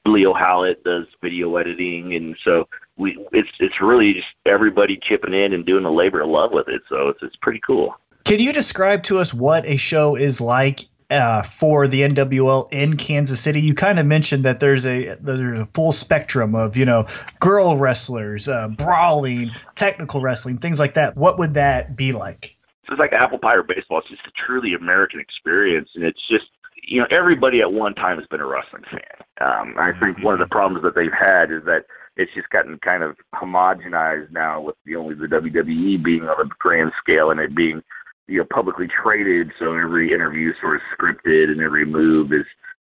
Leo 0.07 0.33
Hallett 0.33 0.83
does 0.85 1.07
video 1.21 1.57
editing, 1.57 2.15
and 2.15 2.37
so 2.45 2.69
we 2.97 3.19
it's 3.33 3.51
it's 3.59 3.81
really 3.81 4.15
just 4.15 4.29
everybody 4.47 4.97
chipping 4.97 5.35
in 5.35 5.53
and 5.53 5.67
doing 5.67 5.85
the 5.85 5.93
labor 5.93 6.21
of 6.23 6.29
love 6.29 6.53
with 6.53 6.69
it. 6.69 6.83
So 6.89 7.09
it's 7.09 7.23
it's 7.23 7.37
pretty 7.37 7.61
cool. 7.61 7.97
Can 8.25 8.39
you 8.39 8.53
describe 8.53 9.03
to 9.05 9.19
us 9.19 9.35
what 9.35 9.67
a 9.67 9.77
show 9.77 10.17
is 10.17 10.41
like 10.41 10.81
uh, 11.11 11.43
for 11.43 11.89
the 11.89 12.03
NWL 12.03 12.69
in 12.73 12.97
Kansas 12.97 13.41
City? 13.41 13.61
You 13.61 13.75
kind 13.75 13.99
of 13.99 14.07
mentioned 14.07 14.45
that 14.45 14.61
there's 14.61 14.87
a 14.87 15.17
there's 15.21 15.59
a 15.59 15.67
full 15.75 15.93
spectrum 15.93 16.55
of 16.55 16.77
you 16.77 16.85
know 16.85 17.07
girl 17.41 17.77
wrestlers, 17.77 18.49
uh, 18.49 18.69
brawling, 18.69 19.51
technical 19.75 20.21
wrestling, 20.21 20.59
things 20.59 20.79
like 20.79 20.95
that. 20.95 21.17
What 21.17 21.39
would 21.39 21.55
that 21.55 21.97
be 21.97 22.13
like? 22.13 22.57
It's 22.89 22.99
like 22.99 23.13
apple 23.13 23.39
pie 23.39 23.55
or 23.55 23.63
baseball. 23.63 23.99
It's 23.99 24.09
just 24.09 24.27
a 24.27 24.33
truly 24.33 24.75
American 24.75 25.21
experience, 25.21 25.91
and 25.95 26.05
it's 26.05 26.27
just 26.29 26.47
you 26.83 27.01
know 27.01 27.07
everybody 27.11 27.61
at 27.61 27.73
one 27.73 27.95
time 27.95 28.19
has 28.19 28.27
been 28.27 28.41
a 28.41 28.47
wrestling 28.47 28.85
fan. 28.91 29.01
Um, 29.41 29.75
I 29.79 29.93
think 29.93 30.23
one 30.23 30.35
of 30.35 30.41
the 30.41 30.47
problems 30.47 30.83
that 30.83 30.95
they've 30.95 31.13
had 31.13 31.51
is 31.51 31.65
that 31.65 31.87
it's 32.17 32.33
just 32.35 32.51
gotten 32.51 32.79
kind 32.79 33.03
of 33.03 33.17
homogenized 33.35 34.31
now 34.31 34.61
with 34.61 34.77
the 34.85 34.97
only 34.97 35.15
the 35.15 35.27
WWE 35.27 36.03
being 36.03 36.29
on 36.29 36.41
a 36.41 36.45
grand 36.59 36.93
scale 36.99 37.31
and 37.31 37.41
it 37.41 37.55
being 37.55 37.83
you 38.31 38.39
know 38.39 38.45
publicly 38.45 38.89
traded. 38.89 39.53
So 39.59 39.77
every 39.77 40.13
interview 40.13 40.51
is 40.53 40.57
sort 40.61 40.77
of 40.77 40.83
scripted, 40.97 41.51
and 41.51 41.61
every 41.61 41.85
move 41.85 42.33
is 42.33 42.47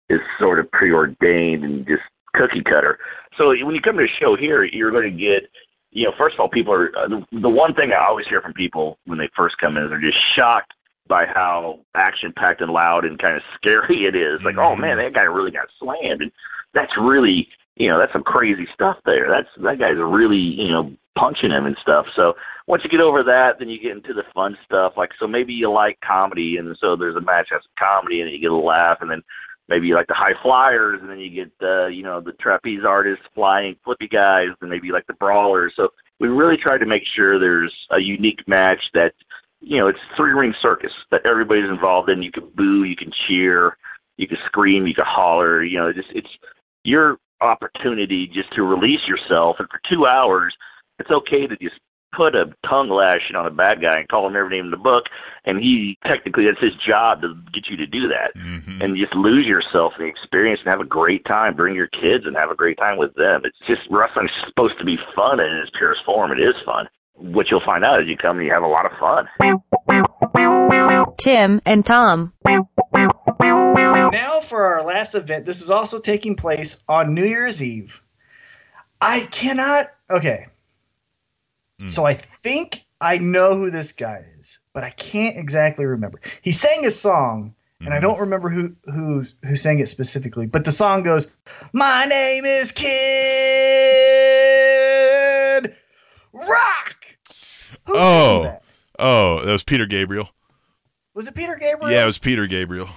is 0.10 0.22
sort 0.40 0.60
of 0.60 0.72
preordained 0.72 1.64
and 1.64 1.88
just 1.88 2.04
cookie 2.34 2.62
cutter. 2.62 3.00
So 3.38 3.50
when 3.50 3.76
you 3.76 3.82
come 3.82 3.98
to 3.98 4.06
a 4.06 4.08
show 4.08 4.36
here, 4.36 4.64
you're 4.64 4.92
going 4.92 5.12
to 5.12 5.18
get 5.18 5.50
you 5.96 6.04
know, 6.04 6.12
first 6.18 6.34
of 6.34 6.42
all, 6.42 6.50
people 6.50 6.74
are 6.74 6.96
uh, 6.98 7.08
the, 7.08 7.26
the 7.32 7.50
one 7.50 7.74
thing 7.74 7.94
I 7.94 8.06
always 8.06 8.28
hear 8.28 8.42
from 8.42 8.54
people 8.54 9.00
when 9.06 9.18
they 9.18 9.30
first 9.34 9.58
come 9.58 9.78
in 9.78 9.84
is 9.84 9.90
they're 9.90 10.02
just 10.02 10.20
shocked 10.20 10.74
by 11.08 11.26
how 11.26 11.80
action 11.96 12.34
packed 12.34 12.62
and 12.62 12.72
loud 12.72 13.06
and 13.06 13.18
kind 13.18 13.38
of 13.38 13.44
scary 13.56 14.06
it 14.06 14.16
is. 14.16 14.42
Like, 14.42 14.58
oh 14.58 14.76
man, 14.76 14.98
that 14.98 15.14
guy 15.14 15.24
really 15.24 15.52
got 15.52 15.70
slammed, 15.80 16.22
and 16.22 16.32
that's 16.74 16.98
really, 16.98 17.48
you 17.76 17.88
know, 17.88 17.98
that's 17.98 18.14
some 18.14 18.24
crazy 18.24 18.68
stuff 18.74 18.98
there. 19.06 19.28
That's 19.28 19.50
that 19.58 19.80
guy's 19.80 19.98
really, 19.98 20.38
you 20.38 20.70
know, 20.70 20.96
punching 21.16 21.52
him 21.52 21.66
and 21.66 21.78
stuff. 21.78 22.08
So 22.16 22.36
once 22.68 22.84
you 22.84 22.90
get 22.90 23.02
over 23.02 23.24
that, 23.24 23.60
then 23.60 23.70
you 23.70 23.80
get 23.80 23.96
into 23.96 24.14
the 24.14 24.26
fun 24.34 24.58
stuff. 24.66 24.98
Like, 24.98 25.14
so 25.20 25.28
maybe 25.28 25.54
you 25.54 25.72
like 25.72 26.00
comedy, 26.02 26.58
and 26.58 26.76
so 26.78 26.96
there's 26.96 27.16
a 27.16 27.22
match 27.22 27.50
that's 27.52 27.68
comedy, 27.78 28.22
and 28.22 28.32
you 28.32 28.40
get 28.40 28.52
a 28.52 28.56
laugh, 28.56 29.02
and 29.02 29.10
then 29.10 29.24
maybe 29.68 29.88
you 29.88 29.96
like 29.96 30.08
the 30.08 30.14
high 30.14 30.36
flyers, 30.42 31.00
and 31.02 31.10
then 31.10 31.20
you 31.20 31.30
get, 31.30 31.52
uh, 31.62 31.88
you 31.88 32.04
know, 32.04 32.20
the 32.20 32.34
trapeze 32.34 32.84
artists, 32.86 33.26
flying 33.34 33.76
flippy 33.84 34.08
guys, 34.08 34.50
and 34.62 34.70
maybe 34.70 34.88
you 34.88 34.94
like 34.94 35.08
the 35.08 35.14
brawlers. 35.14 35.74
So 35.76 35.92
we 36.20 36.28
really 36.28 36.58
tried 36.58 36.80
to 36.80 36.86
make 36.86 37.06
sure 37.06 37.40
there's 37.40 37.74
a 37.90 38.00
unique 38.00 38.48
match 38.48 38.92
that, 38.94 39.14
you 39.62 39.78
know, 39.78 39.88
it's 39.88 40.00
three 40.16 40.32
ring 40.32 40.54
circus 40.62 40.94
that 41.12 41.26
everybody's 41.26 41.70
involved 41.70 42.10
in. 42.10 42.22
You 42.22 42.32
can 42.32 42.48
boo, 42.50 42.84
you 42.84 42.96
can 42.96 43.12
cheer, 43.12 43.78
you 44.18 44.28
can 44.28 44.38
scream, 44.46 44.88
you 44.88 44.94
can 44.94 45.06
holler. 45.06 45.64
You 45.64 45.80
know, 45.80 45.94
just 45.94 46.12
it's 46.12 46.30
your 46.84 47.20
opportunity 47.46 48.28
just 48.28 48.52
to 48.54 48.64
release 48.64 49.08
yourself, 49.08 49.60
and 49.60 49.70
for 49.70 49.80
two 49.84 50.06
hours, 50.06 50.56
it's 51.00 51.12
okay 51.12 51.48
to 51.48 51.56
just 51.58 51.76
put 52.12 52.36
a 52.36 52.50
tongue 52.64 52.90
lashing 52.90 53.36
on 53.36 53.46
a 53.46 53.52
bad 53.52 53.82
guy 53.82 54.00
and 54.00 54.08
call 54.08 54.26
him 54.26 54.38
every 54.38 54.50
name 54.50 54.66
in 54.66 54.72
the 54.72 54.78
book, 54.78 55.10
and 55.44 55.60
he 55.60 55.98
technically 56.06 56.46
that's 56.46 56.60
his 56.62 56.76
job 56.76 57.22
to 57.22 57.36
get 57.52 57.68
you 57.68 57.76
to 57.76 57.86
do 57.86 58.08
that, 58.08 58.34
Mhm. 58.36 58.82
and 58.82 58.96
just 58.96 59.14
lose 59.14 59.46
yourself 59.46 59.94
in 59.98 60.04
the 60.04 60.10
experience 60.10 60.62
and 60.62 60.70
have 60.70 60.80
a 60.80 60.86
great 60.86 61.26
time. 61.26 61.56
Bring 61.56 61.76
your 61.76 61.88
kids 61.88 62.26
and 62.26 62.38
have 62.38 62.50
a 62.50 62.56
great 62.56 62.78
time 62.78 62.98
with 62.98 63.14
them. 63.16 63.42
It's 63.44 63.60
just 63.68 63.82
wrestling's 63.90 64.32
supposed 64.46 64.78
to 64.80 64.86
be 64.86 64.98
fun 65.14 65.42
in 65.42 65.58
its 65.58 65.72
purest 65.72 66.06
form. 66.06 66.32
It 66.32 66.40
is 66.40 66.56
fun. 66.66 66.88
What 67.16 67.50
you'll 67.50 67.62
find 67.62 67.84
out 67.84 68.02
is 68.02 68.08
you 68.08 68.18
come 68.18 68.38
and 68.38 68.46
you 68.46 68.52
have 68.52 68.64
a 68.64 68.68
lot 68.68 68.86
of 68.86 68.92
fun. 69.00 69.28
Tim 71.18 71.62
and 71.66 71.86
Tom. 71.86 72.34
Now 72.46 74.40
for 74.42 74.64
our 74.64 74.86
last 74.86 75.16
event. 75.16 75.46
This 75.46 75.62
is 75.62 75.72
also 75.72 76.00
taking 76.00 76.36
place 76.36 76.84
on 76.88 77.14
New 77.14 77.24
Year's 77.24 77.64
Eve. 77.64 78.02
I 79.02 79.22
cannot. 79.32 79.88
Okay. 80.10 80.46
Hmm. 81.80 81.88
So 81.88 82.06
I 82.06 82.14
think 82.14 82.86
I 83.02 83.18
know 83.18 83.56
who 83.56 83.70
this 83.70 83.94
guy 83.94 84.26
is, 84.38 84.60
but 84.74 84.84
I 84.84 84.90
can't 84.92 85.38
exactly 85.38 85.86
remember. 85.86 86.20
He 86.42 86.52
sang 86.52 86.86
a 86.86 86.92
song, 86.92 87.56
and 87.80 87.94
I 87.94 87.98
hmm. 87.98 88.04
don't 88.04 88.20
remember 88.20 88.50
who 88.50 88.76
who 88.86 89.26
who 89.44 89.56
sang 89.56 89.80
it 89.80 89.88
specifically. 89.88 90.48
But 90.48 90.66
the 90.66 90.72
song 90.72 91.04
goes, 91.04 91.38
"My 91.74 92.06
name 92.10 92.46
is 92.46 92.72
Kid 92.72 92.86
Rock." 96.34 96.95
Who 97.88 97.94
Oh. 97.96 98.44
that? 98.44 98.62
Oh, 99.00 99.42
that 99.46 99.52
was 99.52 99.64
Peter 99.64 99.86
Gabriel. 99.86 100.30
was 101.14 101.28
it 101.28 101.36
Peter 101.36 101.56
Gabriel? 101.60 101.92
Yeah, 101.92 102.04
it 102.04 102.06
was 102.08 102.18
Peter 102.20 102.46
Gabriel. 102.48 102.90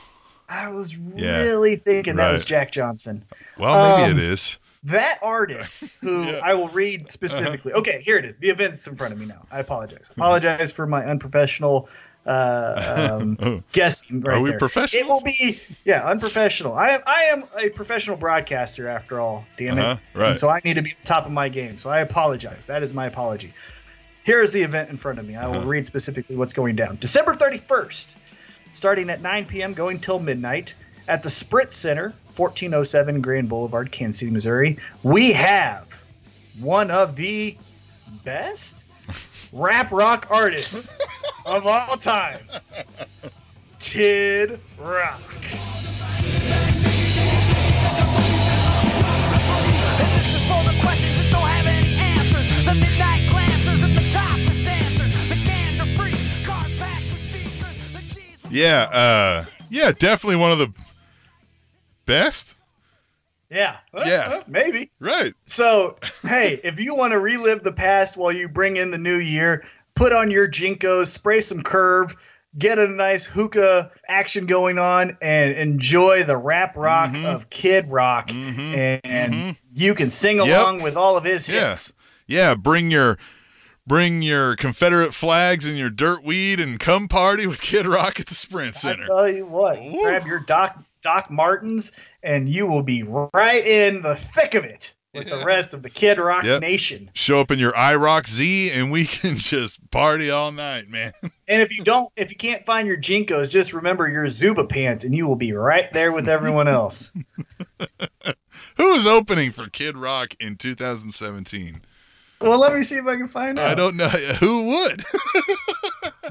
I 0.49 0.69
was 0.71 0.97
Yeah. 0.97 1.37
really 1.39 1.77
thinking 1.77 2.17
that 2.17 2.31
was 2.33 2.45
Jack 2.45 2.71
Johnson. 2.73 3.25
Well, 3.59 3.99
maybe 3.99 4.13
Um, 4.13 4.19
it 4.19 4.25
is. 4.25 4.59
That 4.85 5.19
artist, 5.23 5.85
who 6.01 6.23
Yeah. 6.27 6.41
I 6.43 6.55
will 6.55 6.69
read 6.69 7.11
specifically. 7.11 7.73
Okay, 7.75 8.01
here 8.03 8.17
it 8.17 8.25
is. 8.25 8.37
The 8.39 8.49
event's 8.49 8.87
in 8.87 8.97
front 8.97 9.13
of 9.13 9.19
me 9.21 9.27
now. 9.27 9.45
I 9.51 9.59
apologize. 9.59 10.11
Apologize 10.11 10.73
for 10.73 10.87
my 10.87 11.05
unprofessional 11.05 11.89
uh, 12.27 13.19
um, 13.21 13.65
guessing. 13.73 14.21
Right 14.21 14.37
Are 14.39 14.43
we 14.43 14.51
there. 14.51 14.59
professionals? 14.59 15.03
It 15.03 15.09
will 15.09 15.23
be 15.23 15.59
yeah, 15.85 16.07
unprofessional. 16.07 16.75
I 16.75 16.91
am 16.91 17.01
I 17.07 17.23
am 17.33 17.45
a 17.59 17.71
professional 17.71 18.17
broadcaster 18.17 18.87
after 18.87 19.19
all. 19.19 19.47
Damn 19.57 19.79
it. 19.79 19.85
Uh-huh, 19.85 19.97
right. 20.15 20.29
And 20.31 20.39
so 20.39 20.49
I 20.51 20.61
need 20.65 20.75
to 20.75 20.83
be 20.83 20.95
top 21.05 21.25
of 21.27 21.33
my 21.33 21.49
game. 21.49 21.79
So 21.79 21.89
I 21.91 22.01
apologize. 22.01 22.67
That 22.67 22.83
is 22.83 22.95
my 22.95 23.07
apology. 23.07 23.55
Here 24.29 24.43
is 24.43 24.53
the 24.53 24.61
event 24.61 24.91
in 24.91 24.99
front 24.99 25.19
of 25.19 25.27
me. 25.27 25.37
I 25.37 25.47
will 25.47 25.57
Uh-huh. 25.57 25.67
read 25.67 25.87
specifically 25.87 26.37
what's 26.37 26.53
going 26.53 26.77
down. 26.77 26.99
December 27.01 27.33
31st, 27.33 28.17
starting 28.75 29.09
at 29.09 29.23
9 29.23 29.47
p.m., 29.47 29.73
going 29.73 29.99
till 29.99 30.19
midnight 30.19 30.75
at 31.09 31.23
the 31.23 31.31
Sprint 31.31 31.73
Center, 31.73 32.13
1407 32.37 33.23
Grand 33.23 33.49
Boulevard, 33.49 33.91
Kansas 33.91 34.21
City, 34.21 34.31
Missouri. 34.31 34.77
We 35.03 35.33
have 35.33 36.03
one 36.61 36.91
of 36.91 37.17
the 37.17 37.57
best 38.23 38.85
rap 39.55 39.91
rock 39.93 40.27
artists 40.31 40.93
of 41.47 41.67
all 41.67 41.97
time, 41.97 42.41
Kid 43.79 44.61
Rock. 44.79 45.23
Yeah, 58.59 58.89
uh, 58.93 59.45
yeah, 59.71 59.93
definitely 59.97 60.41
one 60.41 60.53
of 60.53 60.59
the 60.59 60.73
best. 62.07 62.57
Yeah. 63.51 63.77
Well, 63.93 64.07
Yeah. 64.07 64.29
well, 64.29 64.45
maybe. 64.47 64.91
Right. 65.01 65.33
So, 65.47 65.97
hey, 66.27 66.61
if 66.65 66.79
you 66.81 66.95
want 66.95 67.13
to 67.13 67.21
relive 67.21 67.63
the 67.63 67.73
past 67.73 68.17
while 68.17 68.33
you 68.33 68.49
bring 68.49 68.77
in 68.77 68.91
the 68.91 68.99
new 68.99 69.17
year, 69.17 69.65
put 69.95 70.13
on 70.13 70.31
your 70.31 70.47
JNCOs, 70.49 71.07
spray 71.07 71.41
some 71.41 71.63
curve, 71.63 72.15
get 72.59 72.79
a 72.79 72.89
nice 72.89 73.25
hookah 73.25 73.91
action 74.09 74.47
going 74.47 74.79
on, 74.79 75.17
and 75.23 75.55
enjoy 75.55 76.25
the 76.25 76.37
rap 76.37 76.77
rock 76.77 77.11
Mhm. 77.11 77.25
of 77.25 77.49
Kid 77.51 77.87
Rock. 77.89 78.29
Mhm. 78.29 79.01
And 79.05 79.35
Mhm. 79.35 79.57
you 79.75 79.95
can 79.95 80.11
sing 80.11 80.39
Yep. 80.39 80.47
along 80.49 80.83
with 80.83 80.97
all 80.97 81.17
of 81.17 81.25
his 81.25 81.49
Yeah. 81.49 81.69
hits. 81.71 81.93
Yeah, 82.27 82.55
bring 82.55 82.91
your 82.91 83.19
bring 83.89 84.21
your 84.23 84.55
Confederate 84.55 85.15
flags 85.15 85.67
and 85.69 85.79
your 85.79 85.91
dirt 85.91 86.23
weed 86.23 86.61
and 86.61 86.79
come 86.79 87.09
party 87.09 87.47
with 87.47 87.61
Kid 87.63 87.87
Rock 87.87 88.21
at 88.21 88.27
the 88.27 88.35
Sprint 88.35 88.77
Center. 88.77 89.03
I 89.03 89.07
tell 89.07 89.29
you 89.29 89.47
what, 89.47 89.79
Ooh. 89.79 90.03
grab 90.03 90.27
your 90.27 90.41
Doc 90.41 90.79
Doc 91.01 91.31
Martens, 91.31 91.99
and 92.23 92.49
you 92.49 92.67
will 92.67 92.83
be 92.83 93.03
right 93.03 93.65
in 93.67 94.03
the 94.03 94.15
thick 94.15 94.55
of 94.55 94.65
it 94.65 94.95
with 95.15 95.29
the 95.31 95.43
rest 95.45 95.75
of 95.75 95.83
the 95.83 95.91
Kid 95.91 96.19
Rock 96.19 96.45
Yep. 96.45 96.61
Nation. 96.61 97.11
Show 97.15 97.41
up 97.41 97.51
in 97.51 97.59
your 97.59 97.73
IROC 97.73 98.29
Z 98.29 98.71
and 98.73 98.93
we 98.93 99.05
can 99.07 99.39
just 99.39 99.91
party 99.91 100.31
all 100.31 100.53
night, 100.53 100.89
man. 100.89 101.13
And 101.23 101.63
if 101.63 101.77
you 101.77 101.83
don't, 101.83 102.13
if 102.17 102.31
you 102.31 102.37
can't 102.37 102.65
find 102.65 102.87
your 102.87 102.99
JNCOs, 102.99 103.51
just 103.51 103.73
remember 103.73 104.07
your 104.09 104.29
Zuba 104.29 104.67
pants, 104.67 105.05
and 105.05 105.15
you 105.15 105.27
will 105.27 105.37
be 105.37 105.53
right 105.53 105.91
there 105.93 106.13
with 106.13 106.29
everyone 106.29 106.69
else. 106.69 107.11
Who 108.77 108.93
is 108.95 109.07
opening 109.07 109.51
for 109.51 109.69
Kid 109.69 109.97
Rock 109.97 110.35
in 110.39 110.57
2017? 110.57 111.83
Well, 112.41 112.59
let 112.59 112.73
me 112.75 112.83
see 112.83 112.97
if 112.97 113.07
I 113.07 113.17
can 113.17 113.27
find 113.29 113.59
out. 113.59 113.69
I 113.71 113.75
don't 113.75 113.97
know 113.97 114.09
who 114.41 114.69
would. 114.69 115.05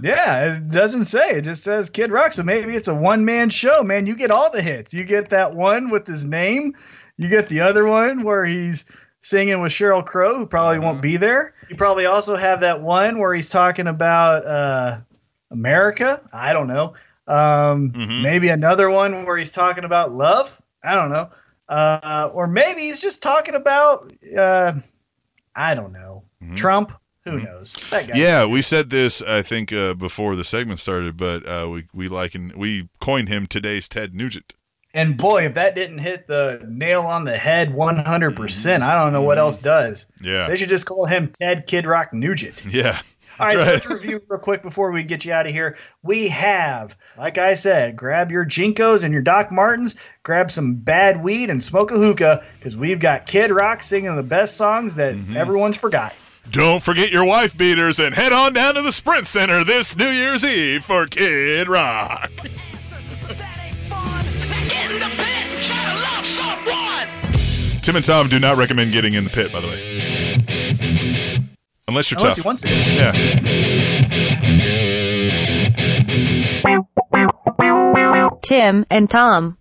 Yeah, 0.03 0.57
it 0.57 0.67
doesn't 0.67 1.05
say. 1.05 1.31
It 1.31 1.41
just 1.43 1.63
says 1.63 1.89
Kid 1.89 2.11
Rock. 2.11 2.31
So 2.31 2.43
maybe 2.43 2.75
it's 2.75 2.87
a 2.87 2.93
one 2.93 3.25
man 3.25 3.49
show, 3.49 3.81
man. 3.81 4.05
You 4.05 4.15
get 4.15 4.29
all 4.29 4.51
the 4.51 4.61
hits. 4.61 4.93
You 4.93 5.03
get 5.03 5.29
that 5.29 5.55
one 5.55 5.89
with 5.89 6.05
his 6.05 6.23
name. 6.23 6.73
You 7.17 7.29
get 7.29 7.49
the 7.49 7.61
other 7.61 7.83
one 7.87 8.21
where 8.23 8.45
he's 8.45 8.85
singing 9.21 9.59
with 9.59 9.71
Sheryl 9.71 10.05
Crow, 10.05 10.37
who 10.37 10.45
probably 10.45 10.77
won't 10.77 11.01
be 11.01 11.17
there. 11.17 11.55
You 11.67 11.75
probably 11.75 12.05
also 12.05 12.35
have 12.35 12.59
that 12.59 12.81
one 12.81 13.17
where 13.17 13.33
he's 13.33 13.49
talking 13.49 13.87
about 13.87 14.45
uh, 14.45 14.99
America. 15.49 16.21
I 16.31 16.53
don't 16.53 16.67
know. 16.67 16.93
Um, 17.27 17.91
Mhm. 17.91 18.21
Maybe 18.21 18.49
another 18.49 18.91
one 18.91 19.25
where 19.25 19.35
he's 19.37 19.51
talking 19.51 19.83
about 19.83 20.11
love. 20.11 20.61
I 20.83 20.93
don't 20.93 21.09
know. 21.09 21.29
Uh, 21.67 22.29
or 22.33 22.45
maybe 22.45 22.81
he's 22.81 23.01
just 23.01 23.23
talking 23.23 23.55
about, 23.55 24.13
uh, 24.37 24.73
I 25.57 25.75
don't 25.75 25.91
know, 25.91 26.23
Mhm. 26.43 26.55
Trump. 26.55 26.93
Who 27.25 27.41
knows? 27.41 27.73
That 27.91 28.07
guy. 28.07 28.13
yeah, 28.17 28.45
we 28.45 28.61
said 28.61 28.89
this 28.89 29.21
I 29.21 29.41
think 29.41 29.73
uh, 29.73 29.95
before 29.95 30.37
the 30.37 30.45
segment 30.45 30.79
started, 30.79 31.17
but 31.17 31.45
uh, 31.45 31.67
we 31.69 31.83
we 31.93 32.07
liken 32.07 32.53
we 32.55 32.87
coined 33.01 33.27
him 33.27 33.47
today's 33.47 33.89
Ted 33.89 34.15
Nugent. 34.15 34.53
And 34.93 35.17
boy, 35.17 35.45
if 35.45 35.53
that 35.55 35.75
didn't 35.75 35.97
hit 35.99 36.27
the 36.27 36.63
nail 36.67 37.01
on 37.01 37.25
the 37.25 37.35
head 37.37 37.73
100%, 37.73 38.81
I 38.81 38.95
don't 39.03 39.11
know 39.13 39.21
what 39.21 39.37
else 39.37 39.57
does. 39.57 40.07
Yeah, 40.21 40.47
They 40.47 40.55
should 40.55 40.69
just 40.69 40.85
call 40.87 41.05
him 41.05 41.27
Ted 41.31 41.67
Kid 41.67 41.85
Rock 41.85 42.13
Nugent. 42.13 42.63
yeah, 42.69 42.99
All 43.39 43.45
right, 43.45 43.57
so 43.57 43.65
let's 43.65 43.85
review 43.87 44.21
real 44.27 44.39
quick 44.39 44.61
before 44.63 44.91
we 44.91 45.03
get 45.03 45.23
you 45.25 45.31
out 45.33 45.45
of 45.45 45.51
here. 45.51 45.77
We 46.03 46.27
have, 46.29 46.95
like 47.17 47.37
I 47.37 47.53
said, 47.53 47.95
grab 47.95 48.31
your 48.31 48.45
JNCOs 48.45 49.03
and 49.03 49.13
your 49.13 49.21
Doc 49.21 49.51
Martens, 49.51 49.95
grab 50.23 50.49
some 50.49 50.75
bad 50.75 51.21
weed 51.23 51.49
and 51.49 51.61
smoke 51.63 51.91
a 51.91 51.95
hookah 51.95 52.43
because 52.57 52.75
we've 52.75 52.99
got 52.99 53.25
Kid 53.27 53.51
Rock 53.51 53.83
singing 53.83 54.15
the 54.15 54.23
best 54.23 54.57
songs 54.57 54.95
that 54.95 55.13
Mm-hmm. 55.15 55.37
everyone's 55.37 55.77
forgot. 55.77 56.13
Don't 56.49 56.81
forget 56.81 57.11
your 57.11 57.25
wife 57.25 57.57
beaters 57.57 57.99
and 57.99 58.15
head 58.15 58.31
on 58.33 58.53
down 58.53 58.75
to 58.75 58.81
the 58.81 58.91
Sprint 58.91 59.27
Center 59.27 59.63
this 59.65 59.95
New 59.97 60.07
Year's 60.09 60.43
Eve 60.45 60.83
for 60.83 61.05
Kid 61.05 61.67
Rock. 61.67 62.31
But 62.37 63.37
that 63.37 63.59
ain't 63.65 63.75
fun. 63.89 64.25
Now 64.25 64.67
get 64.69 64.89
in 64.91 64.99
the 64.99 65.07
pit, 65.07 65.45
try 65.67 65.83
to 65.91 65.95
love 65.99 66.25
someone. 66.65 67.81
Tim 67.81 67.95
and 67.97 68.05
Tom 68.05 68.27
do 68.29 68.39
not 68.39 68.57
recommend 68.57 68.93
getting 68.93 69.13
in 69.15 69.25
the 69.25 69.29
pit, 69.29 69.51
by 69.51 69.59
the 69.59 69.67
way. 69.67 71.26
Unless 71.87 72.11
you're 72.11 72.19
Unless 72.19 72.35
tough. 72.35 72.43
he 72.43 72.47
wants 72.47 72.63
to. 72.63 72.69
yeah. 72.69 74.27
Tim 78.43 78.85
and 78.89 79.09
Tom. 79.09 79.57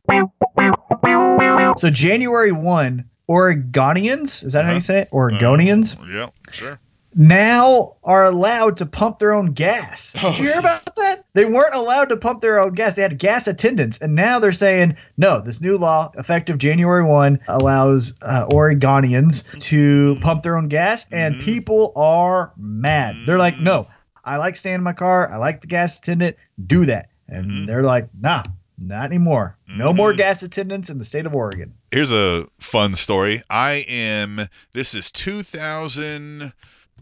So 1.77 1.91
January 1.91 2.53
1, 2.53 3.05
Oregonians, 3.29 4.45
is 4.45 4.53
that 4.53 4.62
how 4.62 4.68
Uh-huh. 4.68 4.74
you 4.74 4.81
say 4.81 5.01
it? 5.03 5.11
Oregonians? 5.12 5.97
Yeah, 6.12 6.29
sure. 6.51 6.79
Now 7.17 7.97
are 8.05 8.25
allowed 8.27 8.77
to 8.77 8.87
pump 8.87 9.19
their 9.19 9.33
own 9.33 9.47
gas. 9.47 10.14
Oh, 10.23 10.31
Did 10.31 10.39
you 10.39 10.45
hear 10.51 10.61
about 10.61 10.85
that? 10.97 11.25
They 11.33 11.45
weren't 11.47 11.75
allowed 11.75 12.11
to 12.11 12.17
pump 12.17 12.43
their 12.43 12.59
own 12.61 12.73
gas. 12.75 12.95
They 12.95 13.03
had 13.03 13.19
gas 13.19 13.49
attendants. 13.49 13.99
And 13.99 14.14
now 14.14 14.39
they're 14.39 14.53
saying, 14.53 14.97
no, 15.17 15.41
this 15.41 15.61
new 15.61 15.77
law, 15.79 16.11
effective 16.17 16.59
January 16.59 17.05
1, 17.05 17.41
allows 17.49 18.14
uh, 18.23 18.47
Oregonians 18.51 19.45
to 19.69 20.17
pump 20.21 20.43
their 20.43 20.57
own 20.57 20.69
gas. 20.69 21.11
And 21.11 21.35
Mm-hmm. 21.37 21.45
people 21.45 21.93
are 21.97 22.53
mad. 22.59 23.17
They're 23.27 23.39
like, 23.39 23.59
no, 23.61 23.89
I 24.25 24.37
like 24.37 24.57
staying 24.57 24.77
in 24.77 24.83
my 24.83 24.93
car. 24.93 25.29
I 25.31 25.37
like 25.37 25.61
the 25.62 25.67
gas 25.67 25.99
attendant. 25.99 26.37
Do 26.67 26.85
that. 26.87 27.09
And 27.29 27.45
Mm-hmm. 27.47 27.64
they're 27.67 27.83
like, 27.83 28.09
nah, 28.21 28.43
not 28.79 29.07
anymore. 29.07 29.57
No 29.69 29.93
more 29.93 30.12
gas 30.14 30.43
attendants 30.43 30.91
in 30.91 30.99
the 30.99 31.05
state 31.05 31.27
of 31.27 31.35
Oregon. 31.35 31.75
Here's 31.91 32.12
a 32.12 32.47
fun 32.59 32.95
story. 32.95 33.43
I 33.51 33.85
am, 33.89 34.41
this 34.73 34.95
is 34.95 35.11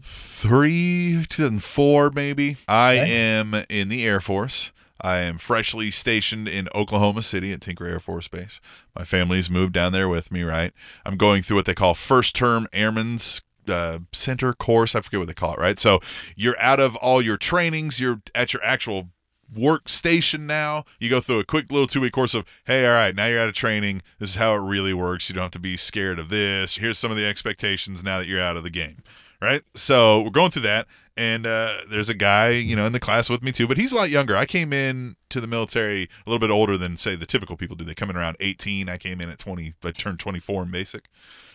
2003, 0.05 1.25
2004, 1.27 2.11
maybe. 2.13 2.57
I 2.67 2.99
Okay. 2.99 3.11
am 3.31 3.55
in 3.69 3.89
the 3.89 4.05
Air 4.05 4.19
Force. 4.21 4.71
I 5.01 5.17
am 5.17 5.37
freshly 5.37 5.91
stationed 5.91 6.47
in 6.47 6.69
Oklahoma 6.73 7.21
City 7.21 7.51
at 7.51 7.61
Tinker 7.61 7.85
Air 7.85 7.99
Force 7.99 8.27
Base. 8.27 8.61
My 8.95 9.03
family's 9.03 9.49
moved 9.49 9.73
down 9.73 9.91
there 9.91 10.07
with 10.07 10.31
me, 10.31 10.43
right? 10.43 10.71
I'm 11.05 11.17
going 11.17 11.41
through 11.41 11.57
what 11.57 11.65
they 11.65 11.73
call 11.73 11.93
first 11.95 12.35
term 12.35 12.67
airman's 12.71 13.41
uh, 13.67 13.99
center 14.13 14.53
course. 14.53 14.95
I 14.95 15.01
forget 15.01 15.19
what 15.19 15.27
they 15.27 15.33
call 15.33 15.53
it, 15.55 15.59
right? 15.59 15.79
So 15.79 15.99
you're 16.35 16.59
out 16.59 16.79
of 16.79 16.95
all 16.97 17.21
your 17.21 17.37
trainings, 17.37 17.99
you're 17.99 18.21
at 18.33 18.53
your 18.53 18.63
actual 18.63 19.09
workstation 19.55 20.41
now. 20.41 20.85
You 20.99 21.09
go 21.09 21.19
through 21.19 21.39
a 21.39 21.43
quick 21.45 21.71
little 21.71 21.87
two 21.87 22.01
week 22.01 22.13
course 22.13 22.33
of, 22.33 22.45
hey, 22.65 22.85
all 22.85 22.93
right, 22.93 23.15
now 23.15 23.25
you're 23.25 23.39
out 23.41 23.47
of 23.49 23.53
training. 23.55 24.01
This 24.19 24.31
is 24.31 24.35
how 24.35 24.53
it 24.53 24.59
really 24.69 24.93
works. 24.93 25.29
You 25.29 25.35
don't 25.35 25.43
have 25.43 25.51
to 25.51 25.59
be 25.59 25.77
scared 25.77 26.19
of 26.19 26.29
this. 26.29 26.77
Here's 26.77 26.97
some 26.97 27.11
of 27.11 27.17
the 27.17 27.25
expectations 27.25 28.03
now 28.03 28.19
that 28.19 28.27
you're 28.27 28.41
out 28.41 28.55
of 28.57 28.63
the 28.63 28.69
game. 28.69 28.97
Right. 29.41 29.61
So 29.73 30.23
we're 30.23 30.31
going 30.31 30.51
through 30.51 30.63
that. 30.63 30.87
And 31.17 31.45
uh, 31.45 31.71
there's 31.89 32.09
a 32.09 32.13
guy, 32.13 32.49
you 32.49 32.75
know, 32.75 32.85
in 32.85 32.91
the 32.91 32.99
class 32.99 33.29
with 33.29 33.41
me 33.41 33.53
too, 33.53 33.67
but 33.67 33.77
he's 33.77 33.93
a 33.93 33.95
lot 33.95 34.09
younger. 34.09 34.35
I 34.35 34.45
came 34.45 34.73
in 34.73 35.15
to 35.29 35.39
the 35.39 35.47
military 35.47 36.03
a 36.03 36.29
little 36.29 36.45
bit 36.45 36.53
older 36.53 36.77
than, 36.77 36.97
say, 36.97 37.15
the 37.15 37.25
typical 37.25 37.55
people 37.55 37.77
do. 37.77 37.85
They 37.85 37.95
come 37.95 38.09
in 38.09 38.17
around 38.17 38.35
18. 38.41 38.89
I 38.89 38.97
came 38.97 39.21
in 39.21 39.29
at 39.29 39.39
20, 39.39 39.73
I 39.83 39.91
turned 39.91 40.19
24 40.19 40.63
in 40.63 40.71
basic. 40.71 41.07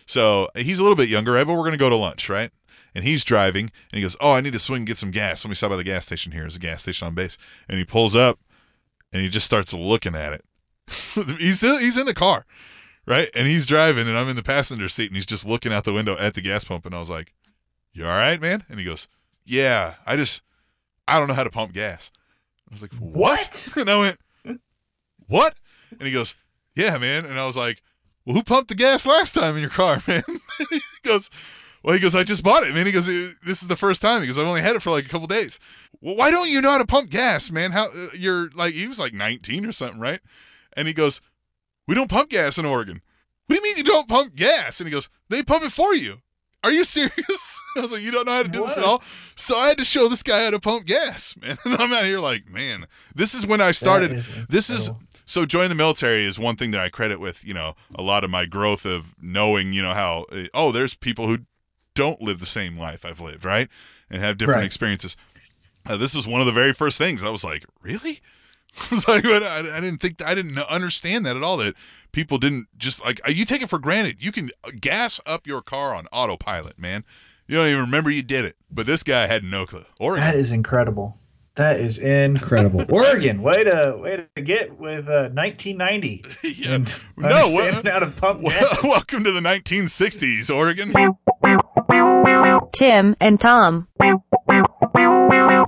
So 0.06 0.48
he's 0.56 0.78
a 0.78 0.82
little 0.82 0.96
bit 0.96 1.10
younger, 1.10 1.32
right? 1.32 1.46
But 1.46 1.52
we're 1.52 1.58
going 1.58 1.72
to 1.72 1.78
go 1.78 1.90
to 1.90 1.96
lunch, 1.96 2.30
right? 2.30 2.50
and 2.94 3.04
he's 3.04 3.24
driving 3.24 3.64
and 3.64 3.98
he 3.98 4.02
goes, 4.02 4.16
"Oh, 4.20 4.34
I 4.34 4.40
need 4.40 4.52
to 4.52 4.58
swing 4.58 4.78
and 4.78 4.86
get 4.86 4.98
some 4.98 5.10
gas. 5.10 5.44
Let 5.44 5.50
me 5.50 5.54
stop 5.54 5.70
by 5.70 5.76
the 5.76 5.84
gas 5.84 6.06
station 6.06 6.32
here. 6.32 6.42
There's 6.42 6.56
a 6.56 6.60
gas 6.60 6.82
station 6.82 7.06
on 7.06 7.14
base." 7.14 7.38
And 7.68 7.78
he 7.78 7.84
pulls 7.84 8.16
up 8.16 8.40
and 9.12 9.22
he 9.22 9.28
just 9.28 9.46
starts 9.46 9.72
looking 9.74 10.14
at 10.14 10.32
it. 10.32 10.44
he's 11.38 11.60
he's 11.60 11.98
in 11.98 12.06
the 12.06 12.14
car, 12.14 12.44
right? 13.06 13.28
And 13.34 13.46
he's 13.46 13.66
driving 13.66 14.08
and 14.08 14.16
I'm 14.16 14.28
in 14.28 14.36
the 14.36 14.42
passenger 14.42 14.88
seat 14.88 15.06
and 15.06 15.16
he's 15.16 15.26
just 15.26 15.46
looking 15.46 15.72
out 15.72 15.84
the 15.84 15.92
window 15.92 16.16
at 16.18 16.34
the 16.34 16.40
gas 16.40 16.64
pump 16.64 16.86
and 16.86 16.94
I 16.94 17.00
was 17.00 17.10
like, 17.10 17.32
"You 17.92 18.04
all 18.06 18.16
right, 18.16 18.40
man?" 18.40 18.64
And 18.68 18.78
he 18.78 18.84
goes, 18.84 19.08
"Yeah, 19.44 19.94
I 20.06 20.16
just 20.16 20.42
I 21.08 21.18
don't 21.18 21.28
know 21.28 21.34
how 21.34 21.44
to 21.44 21.50
pump 21.50 21.72
gas." 21.72 22.10
I 22.70 22.74
was 22.74 22.82
like, 22.82 22.94
"What?" 22.94 23.72
And 23.76 23.90
I 23.90 23.98
went, 23.98 24.60
"What?" 25.26 25.54
And 25.90 26.02
he 26.02 26.12
goes, 26.12 26.36
"Yeah, 26.74 26.98
man." 26.98 27.24
And 27.24 27.38
I 27.38 27.46
was 27.46 27.56
like, 27.56 27.82
"Well, 28.24 28.34
who 28.34 28.42
pumped 28.42 28.68
the 28.68 28.74
gas 28.74 29.06
last 29.06 29.34
time 29.34 29.56
in 29.56 29.60
your 29.60 29.70
car, 29.70 30.02
man?" 30.08 30.22
he 30.70 30.80
goes, 31.02 31.30
"Well, 31.82 31.94
he 31.94 32.00
goes, 32.00 32.14
I 32.14 32.22
just 32.24 32.44
bought 32.44 32.62
it, 32.62 32.74
man." 32.74 32.86
He 32.86 32.92
goes, 32.92 33.06
"This 33.06 33.62
is 33.62 33.68
the 33.68 33.76
first 33.76 34.02
time." 34.02 34.20
He 34.20 34.26
goes, 34.26 34.38
"I've 34.38 34.46
only 34.46 34.62
had 34.62 34.76
it 34.76 34.82
for 34.82 34.90
like 34.90 35.06
a 35.06 35.08
couple 35.08 35.26
days." 35.26 35.58
Well, 36.00 36.16
why 36.16 36.30
don't 36.30 36.48
you 36.48 36.60
know 36.60 36.70
how 36.70 36.78
to 36.78 36.86
pump 36.86 37.10
gas, 37.10 37.50
man? 37.50 37.72
How 37.72 37.86
uh, 37.86 38.06
you're 38.18 38.50
like 38.54 38.74
he 38.74 38.88
was 38.88 39.00
like 39.00 39.12
19 39.12 39.66
or 39.66 39.72
something, 39.72 40.00
right? 40.00 40.20
And 40.76 40.86
he 40.86 40.94
goes, 40.94 41.20
"We 41.88 41.94
don't 41.94 42.10
pump 42.10 42.30
gas 42.30 42.58
in 42.58 42.64
Oregon." 42.64 43.02
What 43.46 43.56
do 43.56 43.60
you 43.60 43.62
mean 43.62 43.78
you 43.78 43.82
don't 43.82 44.08
pump 44.08 44.36
gas? 44.36 44.80
And 44.80 44.86
he 44.86 44.92
goes, 44.92 45.10
"They 45.28 45.42
pump 45.42 45.64
it 45.64 45.72
for 45.72 45.94
you." 45.94 46.18
Are 46.62 46.70
you 46.72 46.84
serious? 46.84 47.62
I 47.76 47.80
was 47.80 47.92
like, 47.92 48.02
you 48.02 48.10
don't 48.10 48.26
know 48.26 48.32
how 48.34 48.42
to 48.42 48.48
do 48.48 48.60
this 48.60 48.76
at 48.76 48.84
all. 48.84 49.00
So 49.00 49.56
I 49.58 49.68
had 49.68 49.78
to 49.78 49.84
show 49.84 50.08
this 50.08 50.22
guy 50.22 50.44
how 50.44 50.50
to 50.50 50.60
pump 50.60 50.86
gas, 50.86 51.34
man. 51.40 51.56
And 51.64 51.74
I'm 51.74 51.92
out 51.92 52.04
here 52.04 52.20
like, 52.20 52.50
man, 52.50 52.86
this 53.14 53.34
is 53.34 53.46
when 53.46 53.60
I 53.60 53.70
started. 53.70 54.10
is 54.12 54.46
This 54.46 54.68
is 54.70 54.90
so 55.24 55.46
joining 55.46 55.70
the 55.70 55.74
military 55.74 56.24
is 56.24 56.38
one 56.38 56.56
thing 56.56 56.72
that 56.72 56.80
I 56.80 56.88
credit 56.88 57.20
with, 57.20 57.46
you 57.46 57.54
know, 57.54 57.74
a 57.94 58.02
lot 58.02 58.24
of 58.24 58.30
my 58.30 58.46
growth 58.46 58.84
of 58.84 59.14
knowing, 59.20 59.72
you 59.72 59.80
know, 59.82 59.94
how 59.94 60.26
uh, 60.32 60.44
oh, 60.52 60.72
there's 60.72 60.94
people 60.94 61.26
who 61.26 61.38
don't 61.94 62.20
live 62.20 62.40
the 62.40 62.46
same 62.46 62.76
life 62.76 63.04
I've 63.04 63.20
lived, 63.20 63.44
right, 63.44 63.68
and 64.10 64.20
have 64.22 64.38
different 64.38 64.58
Right. 64.58 64.66
experiences. 64.66 65.16
Uh, 65.86 65.96
this 65.96 66.14
is 66.14 66.26
one 66.26 66.40
of 66.40 66.46
the 66.46 66.52
very 66.52 66.72
first 66.72 66.98
things 66.98 67.24
I 67.24 67.30
was 67.30 67.42
like, 67.44 67.64
really? 67.80 68.20
I 68.90 68.94
was 68.94 69.08
like, 69.08 69.24
what? 69.24 69.42
I, 69.42 69.58
I 69.76 69.80
didn't 69.80 69.98
think 69.98 70.24
I 70.24 70.34
didn't 70.34 70.58
understand 70.70 71.26
that 71.26 71.36
at 71.36 71.42
all. 71.42 71.56
That 71.56 71.74
people 72.12 72.38
didn't 72.38 72.66
just 72.76 73.04
like 73.04 73.20
you 73.28 73.44
take 73.44 73.62
it 73.62 73.68
for 73.68 73.78
granted. 73.78 74.24
You 74.24 74.32
can 74.32 74.50
gas 74.80 75.20
up 75.26 75.46
your 75.46 75.60
car 75.62 75.94
on 75.94 76.06
autopilot, 76.12 76.78
man. 76.78 77.04
You 77.48 77.56
don't 77.56 77.66
even 77.66 77.80
remember 77.82 78.10
you 78.10 78.22
did 78.22 78.44
it. 78.44 78.54
But 78.70 78.86
this 78.86 79.02
guy 79.02 79.26
had 79.26 79.42
no 79.42 79.66
clue. 79.66 79.82
Or 79.98 80.16
That 80.16 80.36
is 80.36 80.52
incredible. 80.52 81.16
That 81.56 81.80
is 81.80 81.98
incredible. 81.98 82.84
Oregon, 82.88 83.42
way 83.42 83.64
to 83.64 83.98
way 84.00 84.24
to 84.36 84.42
get 84.42 84.78
with 84.78 85.08
uh, 85.08 85.30
1990. 85.34 86.24
Yeah. 86.54 86.74
And 86.76 87.04
No, 87.16 87.26
understanding 87.26 87.74
what- 87.74 87.86
how 87.92 87.98
to 87.98 88.06
pump 88.10 88.40
Well, 88.42 88.76
welcome 88.84 89.24
to 89.24 89.32
the 89.32 89.40
1960s, 89.40 90.54
Oregon. 90.54 90.92
Tim 92.72 93.16
and 93.20 93.40
Tom. 93.40 93.88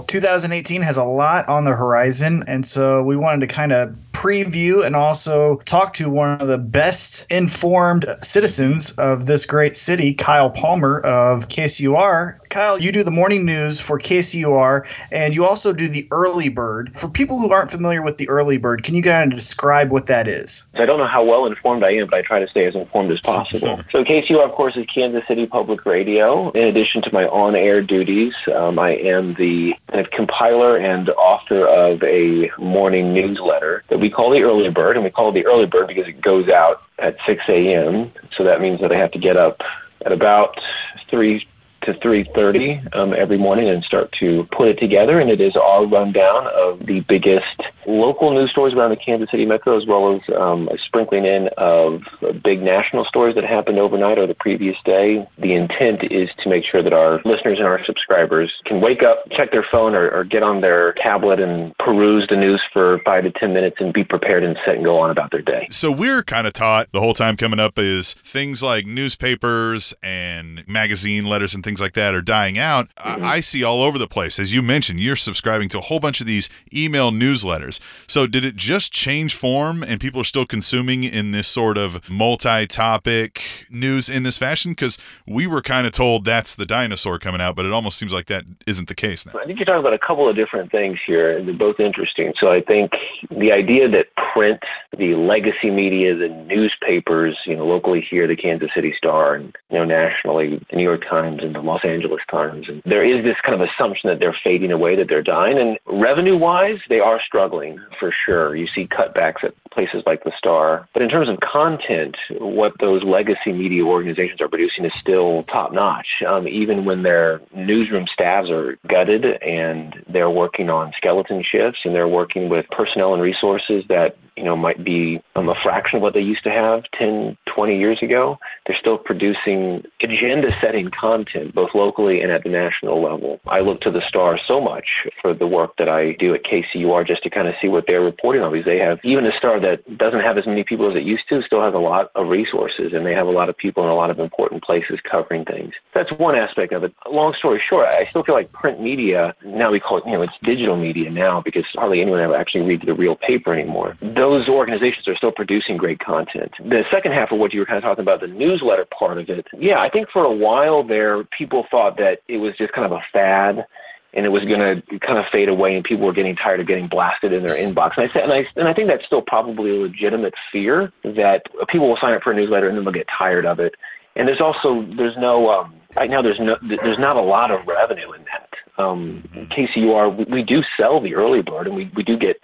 2018 0.07 0.83
has 0.83 0.97
a 0.97 1.05
lot 1.05 1.49
on 1.49 1.65
the 1.65 1.73
horizon, 1.73 2.43
and 2.47 2.67
so 2.67 3.03
we 3.03 3.17
wanted 3.17 3.47
to 3.47 3.53
kind 3.53 3.73
of 3.73 3.97
preview 4.13 4.85
and 4.85 4.95
also 4.95 5.57
talk 5.65 5.93
to 5.95 6.09
one 6.09 6.41
of 6.41 6.49
the 6.49 6.59
best 6.59 7.27
informed 7.31 8.07
citizens 8.23 8.93
of 8.93 9.27
this 9.27 9.45
great 9.45 9.75
city, 9.75 10.15
Kyle 10.15 10.51
Palmer 10.51 11.01
of 11.01 11.49
KCUR. 11.49 12.39
Kyle, 12.51 12.79
you 12.79 12.93
do 12.93 13.03
the 13.03 13.11
morning 13.11 13.47
news 13.47 13.81
for 13.81 13.99
KCUR, 13.99 14.87
and 15.11 15.35
you 15.35 15.45
also 15.45 15.73
do 15.73 15.89
the 15.89 16.07
early 16.11 16.51
bird. 16.51 16.93
For 16.99 17.09
people 17.09 17.39
who 17.39 17.51
aren't 17.51 17.71
familiar 17.71 18.03
with 18.03 18.19
the 18.19 18.29
early 18.29 18.59
bird, 18.59 18.83
can 18.83 18.95
you 18.95 19.03
kind 19.03 19.33
of 19.33 19.39
describe 19.39 19.91
what 19.91 20.07
that 20.07 20.29
is? 20.29 20.67
I 20.75 20.85
don't 20.85 20.99
know 20.99 21.07
how 21.07 21.25
well 21.25 21.47
informed 21.47 21.83
I 21.83 21.93
am, 21.93 22.09
but 22.09 22.19
I 22.19 22.23
try 22.23 22.41
to 22.41 22.49
stay 22.49 22.67
as 22.67 22.75
informed 22.75 23.11
as 23.11 23.21
possible. 23.21 23.81
So 23.91 24.05
KCU, 24.05 24.45
of 24.45 24.53
course, 24.53 24.77
is 24.77 24.85
Kansas 24.87 25.27
City 25.27 25.47
Public 25.47 25.87
Radio. 25.87 26.51
In 26.51 26.65
addition 26.65 27.01
to 27.03 27.13
my 27.13 27.27
on-air 27.27 27.81
duties, 27.81 28.35
um, 28.55 28.79
I 28.79 28.91
am 28.91 29.33
the 29.35 29.75
kind 29.89 30.05
of 30.05 30.11
compiler 30.11 30.77
and 30.77 31.09
author 31.11 31.67
of 31.67 32.03
a 32.03 32.51
morning 32.59 33.15
newsletter 33.15 33.83
that 33.89 33.99
we 34.03 34.11
call 34.11 34.31
the 34.31 34.43
Early 34.43 34.69
Bird, 34.69 34.97
and 34.97 35.05
we 35.05 35.11
call 35.11 35.29
it 35.29 35.33
the 35.33 35.47
Early 35.47 35.65
Bird 35.65 35.87
because 35.87 36.09
it 36.09 36.21
goes 36.21 36.49
out 36.49 36.83
at 36.99 37.17
6 37.25 37.45
a.m. 37.49 38.11
So 38.37 38.43
that 38.43 38.61
means 38.61 38.81
that 38.81 38.91
I 38.91 38.97
have 38.97 39.13
to 39.13 39.19
get 39.19 39.37
up 39.37 39.63
at 40.05 40.11
about 40.11 40.61
3 41.09 41.47
to 41.83 41.95
3.30 41.95 42.97
um, 42.97 43.15
every 43.15 43.39
morning 43.39 43.69
and 43.69 43.85
start 43.85 44.11
to 44.13 44.45
put 44.47 44.69
it 44.69 44.79
together. 44.79 45.21
And 45.21 45.31
it 45.31 45.41
is 45.41 45.55
our 45.55 45.87
rundown 45.87 46.49
of 46.49 46.85
the 46.85 47.01
biggest 47.01 47.63
local 47.87 48.31
news 48.31 48.51
stories 48.51 48.75
around 48.75 48.91
the 48.91 48.97
Kansas 48.97 49.31
City 49.31 49.47
metro, 49.47 49.77
as 49.77 49.87
well 49.87 50.15
as 50.15 50.35
um, 50.37 50.69
a 50.69 50.79
sprinkling 50.79 51.25
in 51.25 51.49
of 51.59 52.03
big 52.43 52.63
national 52.63 53.05
stories 53.05 53.35
that 53.35 53.45
happened 53.45 53.79
overnight 53.79 54.19
or 54.19 54.27
the 54.27 54.35
previous 54.35 54.77
day. 54.85 55.27
The 55.39 55.55
intent 55.55 56.11
is 56.11 56.29
to 56.43 56.49
make 56.49 56.65
sure 56.65 56.83
that 56.83 56.93
our 56.93 57.21
listeners 57.25 57.59
and 57.59 57.67
our 57.67 57.85
subscribers 57.85 58.53
can 58.65 58.81
wake 58.81 59.03
up, 59.03 59.29
check 59.31 59.53
their 59.53 59.63
phone, 59.63 59.95
or, 59.95 60.11
or 60.11 60.25
get 60.25 60.43
on 60.43 60.61
their 60.61 60.93
tablet 60.95 61.41
and 61.41 61.77
peruse 61.79 62.27
the 62.29 62.37
news 62.37 62.63
for 62.73 62.99
five 63.01 63.25
to 63.25 63.31
ten 63.31 63.53
minutes 63.53 63.77
and 63.81 63.93
be 63.93 64.05
prepared 64.05 64.45
and 64.45 64.59
set 64.65 64.77
and 64.77 64.85
go 64.85 64.99
on 64.99 65.11
about 65.11 65.31
their 65.31 65.43
day. 65.43 65.67
So 65.71 65.91
we're 65.91 66.23
kind 66.23 66.47
of 66.47 66.53
taught 66.53 66.91
the 66.93 67.01
whole 67.01 67.15
time 67.15 67.37
coming 67.37 67.61
up 67.61 67.79
is 67.79 68.15
things 68.15 68.63
like 68.63 68.87
newspapers 68.87 69.95
and 70.03 70.67
magazine 70.69 71.27
letters 71.27 71.55
and 71.55 71.65
things 71.65 71.81
like 71.81 71.95
that 71.95 72.15
are 72.15 72.23
dying 72.23 72.59
out. 72.59 72.89
I, 72.99 73.19
I 73.21 73.41
see 73.41 73.65
all 73.65 73.83
over 73.83 73.99
the 73.99 74.09
place. 74.09 74.39
As 74.39 74.55
you 74.55 74.63
mentioned, 74.63 75.01
you're 75.01 75.17
subscribing 75.17 75.69
to 75.71 75.79
a 75.79 75.83
whole 75.83 76.01
bunch 76.01 76.21
of 76.21 76.27
these 76.27 76.49
email 76.75 77.11
newsletters. 77.11 77.72
So 78.07 78.27
did 78.27 78.45
it 78.45 78.57
just 78.57 78.93
change 78.93 79.35
form 79.35 79.83
and 79.83 80.01
people 80.01 80.21
are 80.21 80.25
still 80.25 80.47
consuming 80.47 81.05
in 81.05 81.33
this 81.33 81.49
sort 81.49 81.79
of 81.79 82.09
multi-topic 82.11 83.67
news 83.71 84.09
in 84.09 84.23
this 84.23 84.39
fashion? 84.39 84.73
Because 84.73 84.99
we 85.27 85.47
were 85.47 85.63
kind 85.63 85.87
of 85.87 85.93
told 85.93 86.25
that's 86.25 86.55
the 86.55 86.67
dinosaur 86.67 87.19
coming 87.19 87.41
out, 87.41 87.57
but 87.57 87.65
it 87.65 87.73
almost 87.73 87.99
seems 87.99 88.13
like 88.13 88.27
that 88.27 88.45
isn't 88.67 88.89
the 88.89 88.95
case 88.95 89.27
now. 89.27 89.33
I 89.39 89.45
think 89.45 89.59
you're 89.59 89.67
talking 89.67 89.81
about 89.81 89.95
a 89.95 89.99
couple 89.99 90.29
of 90.29 90.37
different 90.37 90.71
things 90.71 90.99
here, 91.07 91.41
they're 91.43 91.55
both 91.55 91.81
interesting. 91.81 92.35
So 92.39 92.51
I 92.51 92.61
think 92.61 92.97
the 93.31 93.53
idea 93.53 93.89
that 93.89 94.15
print, 94.17 94.63
the 94.97 95.15
legacy 95.15 95.71
media, 95.71 96.15
the 96.15 96.29
newspapers, 96.29 97.39
you 97.47 97.57
know, 97.57 97.67
locally 97.67 98.01
here, 98.01 98.27
the 98.27 98.37
Kansas 98.37 98.71
City 98.75 98.93
Star, 98.93 99.35
and 99.35 99.57
you 99.71 99.79
know, 99.79 99.85
nationally, 99.85 100.61
the 100.71 100.77
New 100.77 100.83
York 100.83 101.07
Times 101.09 101.43
and 101.43 101.55
the 101.55 101.61
Los 101.61 101.85
Angeles 101.85 102.23
Times, 102.31 102.69
and 102.69 102.83
there 102.85 103.05
is 103.05 103.23
this 103.25 103.41
kind 103.43 103.61
of 103.61 103.69
assumption 103.69 104.09
that 104.09 104.21
they're 104.21 104.37
fading 104.45 104.73
away, 104.73 104.97
that 104.97 105.09
they're 105.09 105.23
dying, 105.23 105.59
and 105.59 105.79
revenue-wise, 105.87 106.81
they 106.89 107.01
are 107.01 107.21
struggling 107.21 107.62
for 107.99 108.11
sure. 108.11 108.55
You 108.55 108.67
see 108.67 108.87
cutbacks 108.87 109.45
at 109.45 109.55
places 109.73 110.03
like 110.07 110.25
the 110.25 110.33
Star, 110.37 110.89
but 110.93 111.03
in 111.03 111.09
terms 111.09 111.29
of 111.29 111.41
content, 111.41 112.17
what 112.39 112.73
those 112.79 113.03
legacy 113.03 113.53
media 113.53 113.85
organizations 113.85 114.41
are 114.41 114.49
producing 114.49 114.85
is 114.85 114.93
still 114.95 115.43
top-notch, 115.45 116.23
um, 116.27 116.47
even 116.49 116.85
when 116.85 117.03
their 117.03 117.41
newsroom 117.55 118.07
staffs 118.13 118.51
are 118.51 118.79
gutted 118.87 119.25
and 119.25 120.03
they're 120.09 120.31
working 120.31 120.71
on 120.71 120.93
skeleton 120.97 121.43
shifts 121.43 121.81
and 121.85 121.95
they're 121.95 122.09
working 122.09 122.49
with 122.49 122.67
personnel 122.71 123.15
and 123.15 123.23
resources 123.23 123.85
that 123.89 124.17
you 124.37 124.45
know 124.45 124.57
might 124.57 124.83
be 124.83 125.21
um, 125.37 125.49
a 125.49 125.55
fraction 125.55 125.97
of 125.97 126.03
what 126.03 126.15
they 126.15 126.21
used 126.21 126.45
to 126.45 126.51
have 126.51 126.85
10, 126.93 127.37
20 127.47 127.79
years 127.79 128.03
ago. 128.03 128.39
They're 128.67 128.77
still 128.77 128.99
producing 128.99 129.85
agenda-setting 130.01 130.91
content, 130.91 131.55
both 131.55 131.75
locally 131.75 132.23
and 132.23 132.33
at 132.33 132.43
the 132.43 132.51
national 132.51 133.01
level. 133.01 133.41
I 133.47 133.61
look 133.61 133.81
to 133.83 133.91
the 133.91 134.01
Star 134.03 134.39
so 134.47 134.61
much 134.61 135.07
for 135.21 135.35
the 135.35 135.47
work 135.47 135.77
that 135.77 135.89
I 135.89 136.13
do 136.13 136.35
at 136.35 136.45
KCUR 136.45 137.07
just 137.07 137.23
to 137.25 137.31
kind 137.31 137.49
of 137.49 137.55
see 137.61 137.69
what 137.69 137.87
they're 137.87 138.01
reporting 138.01 138.43
on 138.43 138.53
because 138.53 138.65
they 138.65 138.79
have 138.79 139.01
even 139.03 139.27
a 139.27 139.37
Star 139.37 139.61
that 139.63 139.99
doesn't 139.99 140.21
have 140.21 140.39
as 140.39 140.47
many 140.47 140.65
people 140.65 140.89
as 140.91 140.97
it 140.97 141.05
used 141.05 141.29
to 141.29 141.43
still 141.43 141.63
has 141.63 141.75
a 141.75 141.79
lot 141.79 142.11
of 142.15 142.29
resources 142.29 142.93
and 142.93 143.07
they 143.07 143.15
have 143.15 143.27
a 143.27 143.31
lot 143.31 143.49
of 143.49 143.57
people 143.57 143.85
in 143.85 143.91
a 143.91 143.95
lot 143.95 144.11
of 144.11 144.19
important 144.19 144.63
places 144.63 145.01
covering 145.03 145.45
things. 145.45 145.75
That's 145.93 146.13
one 146.13 146.35
aspect 146.35 146.73
of 146.73 146.85
it. 146.85 146.95
Long 147.11 147.35
story 147.35 147.61
short, 147.61 147.87
I 147.87 148.07
still 148.07 148.23
feel 148.23 148.35
like 148.35 148.53
print 148.53 148.81
media, 148.81 149.35
now 149.45 149.71
we 149.71 149.81
call 149.81 149.99
it, 149.99 150.07
you 150.07 150.13
know, 150.13 150.23
it's 150.23 150.33
digital 150.43 150.77
media 150.77 151.11
now 151.11 151.41
because 151.41 151.65
hardly 151.75 152.01
anyone 152.01 152.21
ever 152.21 152.35
actually 152.35 152.63
reads 152.63 152.85
the 152.85 152.95
real 152.95 153.17
paper 153.17 153.53
anymore. 153.53 153.97
Those 154.01 154.49
organizations 154.49 155.09
are 155.09 155.17
still 155.17 155.33
producing 155.33 155.77
great 155.77 155.99
content. 156.01 156.53
The 156.61 156.85
second 156.91 157.13
half 157.13 157.33
of 157.33 157.39
what 157.39 157.53
you 157.53 157.61
were 157.61 157.67
kind 157.67 157.79
of 157.79 157.85
talking 157.85 158.03
about, 158.03 158.21
the 158.21 158.29
newsletter 158.29 158.85
part 158.87 159.19
of 159.19 159.29
it, 159.31 159.47
yeah, 159.59 159.81
I 159.81 159.89
think 159.89 160.11
for 160.11 160.25
a 160.25 160.33
while 160.33 160.83
there, 160.83 161.25
people 161.25 161.67
thought 161.71 161.97
that 161.99 162.23
it 162.29 162.39
was 162.39 162.57
just 162.57 162.73
kind 162.73 162.85
of 162.85 162.93
a 162.93 163.03
fad 163.13 163.67
and 164.15 164.27
it 164.27 164.29
was 164.29 164.45
going 164.45 164.61
to 164.61 164.99
kind 164.99 165.19
of 165.19 165.27
fade 165.27 165.49
away 165.49 165.75
and 165.75 165.85
people 165.85 166.07
were 166.07 166.13
getting 166.13 166.37
tired 166.37 166.61
of 166.61 166.67
getting 166.67 166.87
blasted 166.87 167.33
in 167.33 167.43
their 167.43 167.57
inbox. 167.57 167.97
And 167.97 168.11
I, 168.11 168.13
said, 168.13 168.25
and, 168.25 168.33
I, 168.33 168.47
and 168.57 168.69
I 168.69 168.73
think 168.73 168.89
that's 168.89 169.05
still 169.07 169.23
probably 169.23 169.77
a 169.77 169.81
legitimate 169.81 170.35
fear 170.51 170.93
that 171.03 171.47
people 171.69 171.89
will 171.89 171.97
sign 171.97 172.13
up 172.13 172.23
for 172.23 172.33
a 172.33 172.37
newsletter 172.37 172.69
and 172.69 172.77
then 172.77 172.85
they'll 172.85 172.93
get 172.93 173.09
tired 173.09 173.47
of 173.47 173.59
it. 173.59 173.75
And 174.15 174.29
there's 174.29 174.41
also, 174.41 174.83
there's 174.83 175.17
no, 175.17 175.51
um, 175.51 175.75
right 175.97 176.11
now 176.11 176.21
there's 176.21 176.39
no, 176.39 176.59
there's 176.63 176.99
not 176.99 177.17
a 177.17 177.23
lot 177.23 177.51
of 177.51 177.67
revenue 177.67 178.13
in 178.13 178.25
that. 178.25 178.49
Um, 178.79 179.23
KCUR, 179.35 180.15
we, 180.15 180.25
we 180.25 180.43
do 180.43 180.63
sell 180.77 181.01
the 181.01 181.15
early 181.15 181.43
bird 181.43 181.67
and 181.67 181.77
we, 181.77 181.91
we 181.95 182.03
do 182.03 182.17
get 182.17 182.43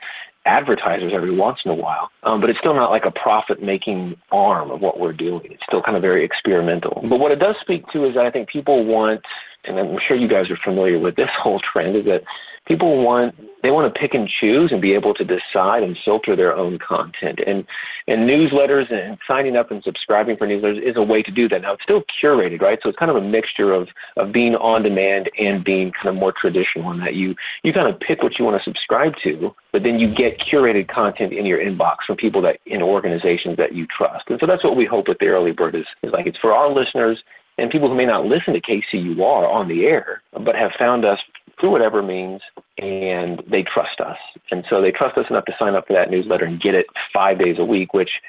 advertisers 0.49 1.12
every 1.12 1.30
once 1.30 1.59
in 1.64 1.70
a 1.70 1.74
while, 1.74 2.11
um, 2.22 2.40
but 2.40 2.49
it's 2.51 2.59
still 2.59 2.74
not 2.74 2.90
like 2.90 3.05
a 3.05 3.11
profit-making 3.11 4.16
arm 4.32 4.70
of 4.70 4.80
what 4.80 4.99
we're 4.99 5.12
doing. 5.12 5.53
It's 5.53 5.62
still 5.64 5.82
kind 5.82 5.96
of 5.96 6.03
very 6.03 6.24
experimental. 6.24 7.05
But 7.09 7.20
what 7.20 7.30
it 7.32 7.38
does 7.38 7.57
speak 7.61 7.86
to 7.92 8.05
is 8.05 8.14
that 8.14 8.24
I 8.24 8.30
think 8.30 8.49
people 8.49 8.84
want, 8.84 9.24
and 9.64 9.78
I'm 9.78 9.99
sure 9.99 10.16
you 10.16 10.28
guys 10.28 10.51
are 10.51 10.57
familiar 10.57 10.99
with 10.99 11.16
this 11.16 11.30
whole 11.30 11.61
trend, 11.61 11.96
is 11.96 12.07
that 12.07 12.24
people 12.68 13.02
want 13.02 13.34
they 13.62 13.72
want 13.72 13.92
to 13.92 14.00
pick 14.00 14.14
and 14.14 14.28
choose 14.28 14.70
and 14.70 14.80
be 14.80 14.94
able 14.94 15.12
to 15.14 15.24
decide 15.24 15.82
and 15.82 15.98
filter 16.04 16.36
their 16.36 16.54
own 16.54 16.78
content. 16.78 17.40
And 17.44 17.66
and 18.06 18.28
newsletters 18.28 18.90
and 18.90 19.18
signing 19.26 19.56
up 19.56 19.72
and 19.72 19.82
subscribing 19.82 20.36
for 20.36 20.46
newsletters 20.46 20.80
is 20.80 20.94
a 20.96 21.02
way 21.02 21.22
to 21.22 21.30
do 21.32 21.48
that. 21.48 21.62
Now 21.62 21.72
it's 21.72 21.82
still 21.82 22.02
curated, 22.02 22.62
right? 22.62 22.78
So 22.82 22.90
it's 22.90 22.98
kind 22.98 23.10
of 23.10 23.16
a 23.16 23.20
mixture 23.20 23.72
of, 23.72 23.88
of 24.16 24.30
being 24.30 24.54
on 24.54 24.82
demand 24.82 25.28
and 25.38 25.64
being 25.64 25.90
kind 25.90 26.08
of 26.08 26.14
more 26.14 26.30
traditional 26.30 26.90
in 26.92 27.00
that 27.00 27.14
you 27.14 27.34
you 27.64 27.72
kind 27.72 27.88
of 27.88 27.98
pick 27.98 28.22
what 28.22 28.38
you 28.38 28.44
want 28.44 28.58
to 28.58 28.62
subscribe 28.62 29.16
to, 29.24 29.54
but 29.72 29.82
then 29.82 29.98
you 29.98 30.08
get 30.08 30.38
curated 30.38 30.86
content 30.86 31.32
in 31.32 31.44
your 31.44 31.58
inbox 31.58 32.02
from 32.06 32.16
people 32.16 32.40
that 32.42 32.60
in 32.66 32.80
organizations 32.80 33.56
that 33.56 33.72
you 33.72 33.86
trust. 33.86 34.30
And 34.30 34.38
so 34.38 34.46
that's 34.46 34.62
what 34.62 34.76
we 34.76 34.84
hope 34.84 35.08
with 35.08 35.18
the 35.18 35.28
early 35.28 35.52
bird 35.52 35.74
is, 35.74 35.86
is 36.02 36.12
like 36.12 36.26
it's 36.26 36.38
for 36.38 36.52
our 36.52 36.68
listeners 36.68 37.24
and 37.58 37.72
people 37.72 37.88
who 37.88 37.96
may 37.96 38.06
not 38.06 38.24
listen 38.24 38.54
to 38.54 38.60
KCUR 38.60 39.52
on 39.52 39.66
the 39.66 39.86
air, 39.86 40.22
but 40.32 40.54
have 40.54 40.72
found 40.78 41.04
us 41.04 41.18
through 41.61 41.70
whatever 41.70 42.02
means, 42.02 42.40
and 42.78 43.42
they 43.46 43.62
trust 43.62 44.00
us. 44.00 44.18
And 44.50 44.64
so 44.68 44.80
they 44.80 44.92
trust 44.92 45.18
us 45.18 45.28
enough 45.30 45.44
to 45.46 45.54
sign 45.59 45.74
up 45.74 45.86
for 45.86 45.92
that 45.94 46.11
newsletter 46.11 46.44
and 46.44 46.61
get 46.61 46.74
it 46.74 46.86
five 47.12 47.38
days 47.38 47.59
a 47.59 47.64
week, 47.64 47.92
which 47.94 48.20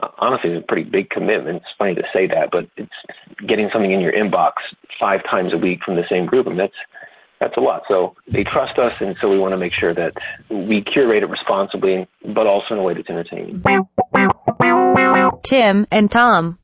uh, 0.00 0.08
honestly 0.18 0.50
is 0.52 0.58
a 0.58 0.62
pretty 0.62 0.84
big 0.84 1.10
commitment. 1.10 1.58
It's 1.58 1.74
funny 1.78 1.94
to 1.94 2.04
say 2.12 2.26
that, 2.28 2.50
but 2.50 2.68
it's 2.76 2.92
getting 3.46 3.70
something 3.70 3.90
in 3.90 4.00
your 4.00 4.12
inbox 4.12 4.52
five 4.98 5.24
times 5.24 5.52
a 5.52 5.58
week 5.58 5.82
from 5.82 5.96
the 5.96 6.06
same 6.08 6.26
group, 6.26 6.46
and 6.46 6.58
that's 6.58 6.76
that's 7.38 7.56
a 7.58 7.60
lot. 7.60 7.82
So 7.86 8.16
they 8.28 8.44
trust 8.44 8.78
us, 8.78 9.00
and 9.02 9.14
so 9.20 9.30
we 9.30 9.38
want 9.38 9.52
to 9.52 9.58
make 9.58 9.74
sure 9.74 9.92
that 9.92 10.14
we 10.48 10.80
curate 10.80 11.22
it 11.22 11.28
responsibly, 11.28 12.08
but 12.24 12.46
also 12.46 12.74
in 12.74 12.80
a 12.80 12.82
way 12.82 12.94
that's 12.94 13.10
entertaining. 13.10 13.62
Tim 15.42 15.86
and 15.90 16.10
Tom. 16.10 16.58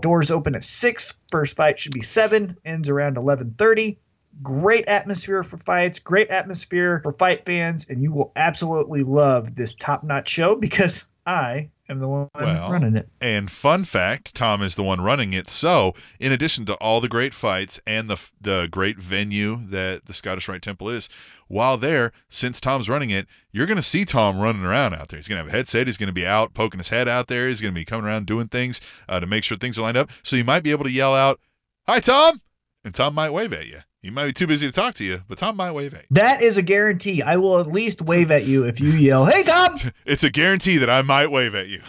Doors 0.00 0.30
open 0.30 0.54
at 0.54 0.62
six. 0.62 1.18
First 1.30 1.56
fight 1.56 1.78
should 1.78 1.92
be 1.92 2.02
seven. 2.02 2.56
Ends 2.64 2.88
around 2.88 3.16
eleven 3.16 3.54
thirty. 3.56 3.98
Great 4.42 4.86
atmosphere 4.88 5.42
for 5.42 5.58
fights. 5.58 5.98
Great 5.98 6.28
atmosphere 6.28 7.00
for 7.02 7.12
fight 7.12 7.44
fans, 7.44 7.88
and 7.88 8.02
you 8.02 8.12
will 8.12 8.32
absolutely 8.36 9.02
love 9.02 9.54
this 9.54 9.74
top-notch 9.74 10.28
show 10.28 10.56
because 10.56 11.06
I 11.26 11.70
am 11.88 11.98
the 11.98 12.08
one 12.08 12.28
Well, 12.34 12.70
running 12.70 12.96
it. 12.96 13.08
And 13.20 13.50
fun 13.50 13.84
fact, 13.84 14.34
Tom 14.34 14.62
is 14.62 14.76
the 14.76 14.82
one 14.82 15.00
running 15.00 15.32
it. 15.32 15.48
So, 15.48 15.92
in 16.18 16.32
addition 16.32 16.64
to 16.66 16.74
all 16.74 17.00
the 17.00 17.08
great 17.08 17.34
fights 17.34 17.80
and 17.86 18.08
the 18.08 18.30
the 18.40 18.68
great 18.70 18.98
venue 18.98 19.56
that 19.66 20.06
the 20.06 20.12
Scottish 20.12 20.48
Rite 20.48 20.62
Temple 20.62 20.88
is, 20.88 21.08
while 21.48 21.76
there, 21.76 22.12
since 22.28 22.60
Tom's 22.60 22.88
running 22.88 23.10
it, 23.10 23.26
you're 23.52 23.66
going 23.66 23.76
to 23.76 23.82
see 23.82 24.04
Tom 24.04 24.38
running 24.38 24.64
around 24.64 24.94
out 24.94 25.08
there. 25.08 25.18
He's 25.18 25.28
going 25.28 25.38
to 25.38 25.44
have 25.44 25.54
a 25.54 25.56
headset. 25.56 25.86
He's 25.86 25.98
going 25.98 26.08
to 26.08 26.14
be 26.14 26.26
out 26.26 26.54
poking 26.54 26.78
his 26.78 26.90
head 26.90 27.08
out 27.08 27.28
there. 27.28 27.48
He's 27.48 27.60
going 27.60 27.74
to 27.74 27.80
be 27.80 27.84
coming 27.84 28.06
around 28.06 28.26
doing 28.26 28.48
things 28.48 28.80
uh, 29.08 29.20
to 29.20 29.26
make 29.26 29.44
sure 29.44 29.56
things 29.56 29.78
are 29.78 29.82
lined 29.82 29.96
up. 29.96 30.10
So 30.22 30.36
you 30.36 30.44
might 30.44 30.62
be 30.62 30.70
able 30.70 30.84
to 30.84 30.92
yell 30.92 31.14
out, 31.14 31.40
"Hi, 31.86 32.00
Tom!" 32.00 32.40
and 32.84 32.94
Tom 32.94 33.14
might 33.14 33.30
wave 33.30 33.52
at 33.52 33.66
you. 33.66 33.78
He 34.04 34.10
might 34.10 34.26
be 34.26 34.32
too 34.32 34.46
busy 34.46 34.66
to 34.66 34.72
talk 34.72 34.92
to 34.96 35.04
you, 35.04 35.20
but 35.28 35.38
Tom 35.38 35.56
might 35.56 35.70
wave 35.70 35.94
at 35.94 36.02
you. 36.02 36.06
That 36.10 36.42
is 36.42 36.58
a 36.58 36.62
guarantee. 36.62 37.22
I 37.22 37.38
will 37.38 37.58
at 37.58 37.68
least 37.68 38.02
wave 38.02 38.30
at 38.30 38.44
you 38.44 38.64
if 38.64 38.78
you 38.78 38.90
yell, 38.90 39.24
"Hey, 39.24 39.42
Tom!" 39.44 39.76
It's 40.04 40.22
a 40.22 40.30
guarantee 40.30 40.76
that 40.76 40.90
I 40.90 41.00
might 41.00 41.30
wave 41.30 41.54
at 41.54 41.68
you. 41.68 41.80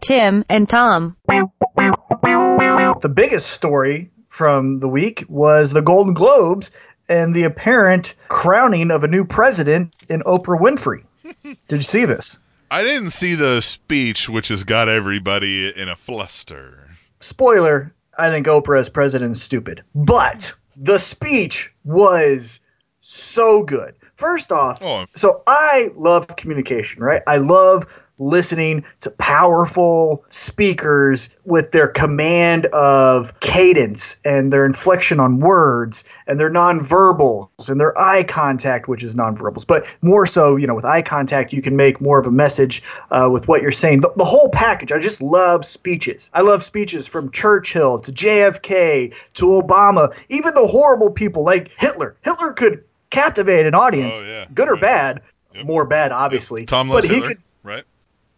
Tim 0.00 0.44
and 0.48 0.68
Tom. 0.68 1.16
The 1.28 3.12
biggest 3.14 3.50
story 3.50 4.10
from 4.28 4.80
the 4.80 4.88
week 4.88 5.22
was 5.28 5.70
the 5.70 5.82
Golden 5.82 6.14
Globes 6.14 6.72
and 7.08 7.32
the 7.32 7.44
apparent 7.44 8.16
crowning 8.26 8.90
of 8.90 9.04
a 9.04 9.08
new 9.08 9.24
president 9.24 9.94
in 10.08 10.20
Oprah 10.22 10.58
Winfrey. 10.60 11.04
Did 11.44 11.76
you 11.76 11.82
see 11.82 12.06
this? 12.06 12.40
I 12.72 12.82
didn't 12.82 13.10
see 13.10 13.36
the 13.36 13.60
speech, 13.60 14.28
which 14.28 14.48
has 14.48 14.64
got 14.64 14.88
everybody 14.88 15.72
in 15.80 15.88
a 15.88 15.94
fluster. 15.94 16.88
Spoiler: 17.20 17.94
I 18.18 18.30
think 18.30 18.46
Oprah 18.46 18.78
as 18.78 18.88
president 18.88 19.32
is 19.32 19.42
stupid, 19.42 19.82
but 19.94 20.52
the 20.76 20.98
speech 20.98 21.72
was 21.84 22.60
so 23.00 23.62
good. 23.62 23.94
First 24.16 24.52
off, 24.52 24.78
Oh. 24.82 25.06
so 25.14 25.42
I 25.46 25.90
love 25.94 26.26
communication, 26.36 27.02
right? 27.02 27.22
I 27.26 27.38
love 27.38 27.84
listening 28.18 28.84
to 29.00 29.10
powerful 29.12 30.24
speakers 30.28 31.36
with 31.44 31.72
their 31.72 31.88
command 31.88 32.66
of 32.66 33.38
cadence 33.40 34.20
and 34.24 34.52
their 34.52 34.64
inflection 34.64 35.18
on 35.18 35.40
words 35.40 36.04
and 36.26 36.38
their 36.38 36.50
nonverbals 36.50 37.68
and 37.68 37.80
their 37.80 37.98
eye 37.98 38.22
contact, 38.22 38.86
which 38.88 39.02
is 39.02 39.16
nonverbals. 39.16 39.66
But 39.66 39.86
more 40.02 40.26
so, 40.26 40.56
you 40.56 40.66
know, 40.66 40.74
with 40.74 40.84
eye 40.84 41.02
contact, 41.02 41.52
you 41.52 41.60
can 41.60 41.76
make 41.76 42.00
more 42.00 42.18
of 42.18 42.26
a 42.26 42.30
message 42.30 42.82
uh, 43.10 43.28
with 43.32 43.48
what 43.48 43.62
you're 43.62 43.72
saying. 43.72 44.00
The, 44.00 44.12
the 44.16 44.24
whole 44.24 44.48
package. 44.48 44.92
I 44.92 44.98
just 45.00 45.20
love 45.20 45.64
speeches. 45.64 46.30
I 46.34 46.42
love 46.42 46.62
speeches 46.62 47.06
from 47.06 47.30
Churchill 47.32 47.98
to 47.98 48.12
JFK 48.12 49.14
to 49.34 49.44
Obama, 49.46 50.14
even 50.28 50.54
the 50.54 50.66
horrible 50.66 51.10
people 51.10 51.44
like 51.44 51.68
Hitler. 51.78 52.16
Hitler 52.22 52.52
could 52.52 52.84
captivate 53.10 53.66
an 53.66 53.74
audience, 53.74 54.18
Oh, 54.20 54.24
yeah. 54.24 54.46
good 54.54 54.68
or 54.68 54.74
Right. 54.74 54.80
bad. 54.80 55.22
More 55.64 55.84
bad, 55.84 56.10
obviously. 56.10 56.66
Tom 56.66 56.88
but 56.88 57.04
he 57.04 57.14
Hitler, 57.14 57.28
could 57.28 57.38
right? 57.62 57.84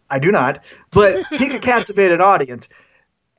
I 0.09 0.19
do 0.19 0.31
not, 0.31 0.63
but 0.91 1.25
he 1.31 1.49
could 1.49 1.61
captivate 1.61 2.11
an 2.11 2.21
audience. 2.21 2.69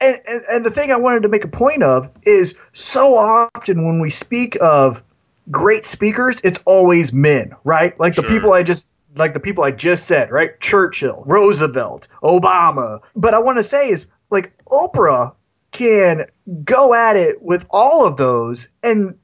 And, 0.01 0.19
and, 0.29 0.43
and 0.51 0.65
the 0.65 0.71
thing 0.71 0.93
I 0.93 0.97
wanted 0.97 1.23
to 1.23 1.29
make 1.29 1.45
a 1.45 1.49
point 1.49 1.83
of 1.83 2.11
is 2.23 2.57
so 2.73 3.15
often 3.15 3.87
when 3.87 4.01
we 4.01 4.11
speak 4.11 4.57
of 4.61 5.03
great 5.51 5.85
speakers, 5.85 6.41
it's 6.45 6.63
always 6.67 7.13
men, 7.13 7.53
right? 7.65 7.99
Like 7.99 8.15
the 8.15 8.23
Sure. 8.23 8.31
people 8.31 8.53
I 8.53 8.63
just 8.63 8.93
like 9.17 9.35
the 9.35 9.41
people 9.41 9.65
I 9.65 9.71
just 9.73 10.07
said, 10.07 10.31
right? 10.31 10.59
Churchill, 10.61 11.25
Roosevelt, 11.27 12.09
Obama. 12.23 13.01
But 13.17 13.35
I 13.35 13.39
want 13.39 13.57
to 13.57 13.63
say 13.63 13.91
is 13.91 14.07
like 14.31 14.53
Oprah 14.67 15.35
can 15.73 16.27
go 16.65 16.95
at 16.95 17.17
it 17.17 17.43
with 17.43 17.67
all 17.71 18.07
of 18.07 18.17
those 18.17 18.69
and 18.83 19.19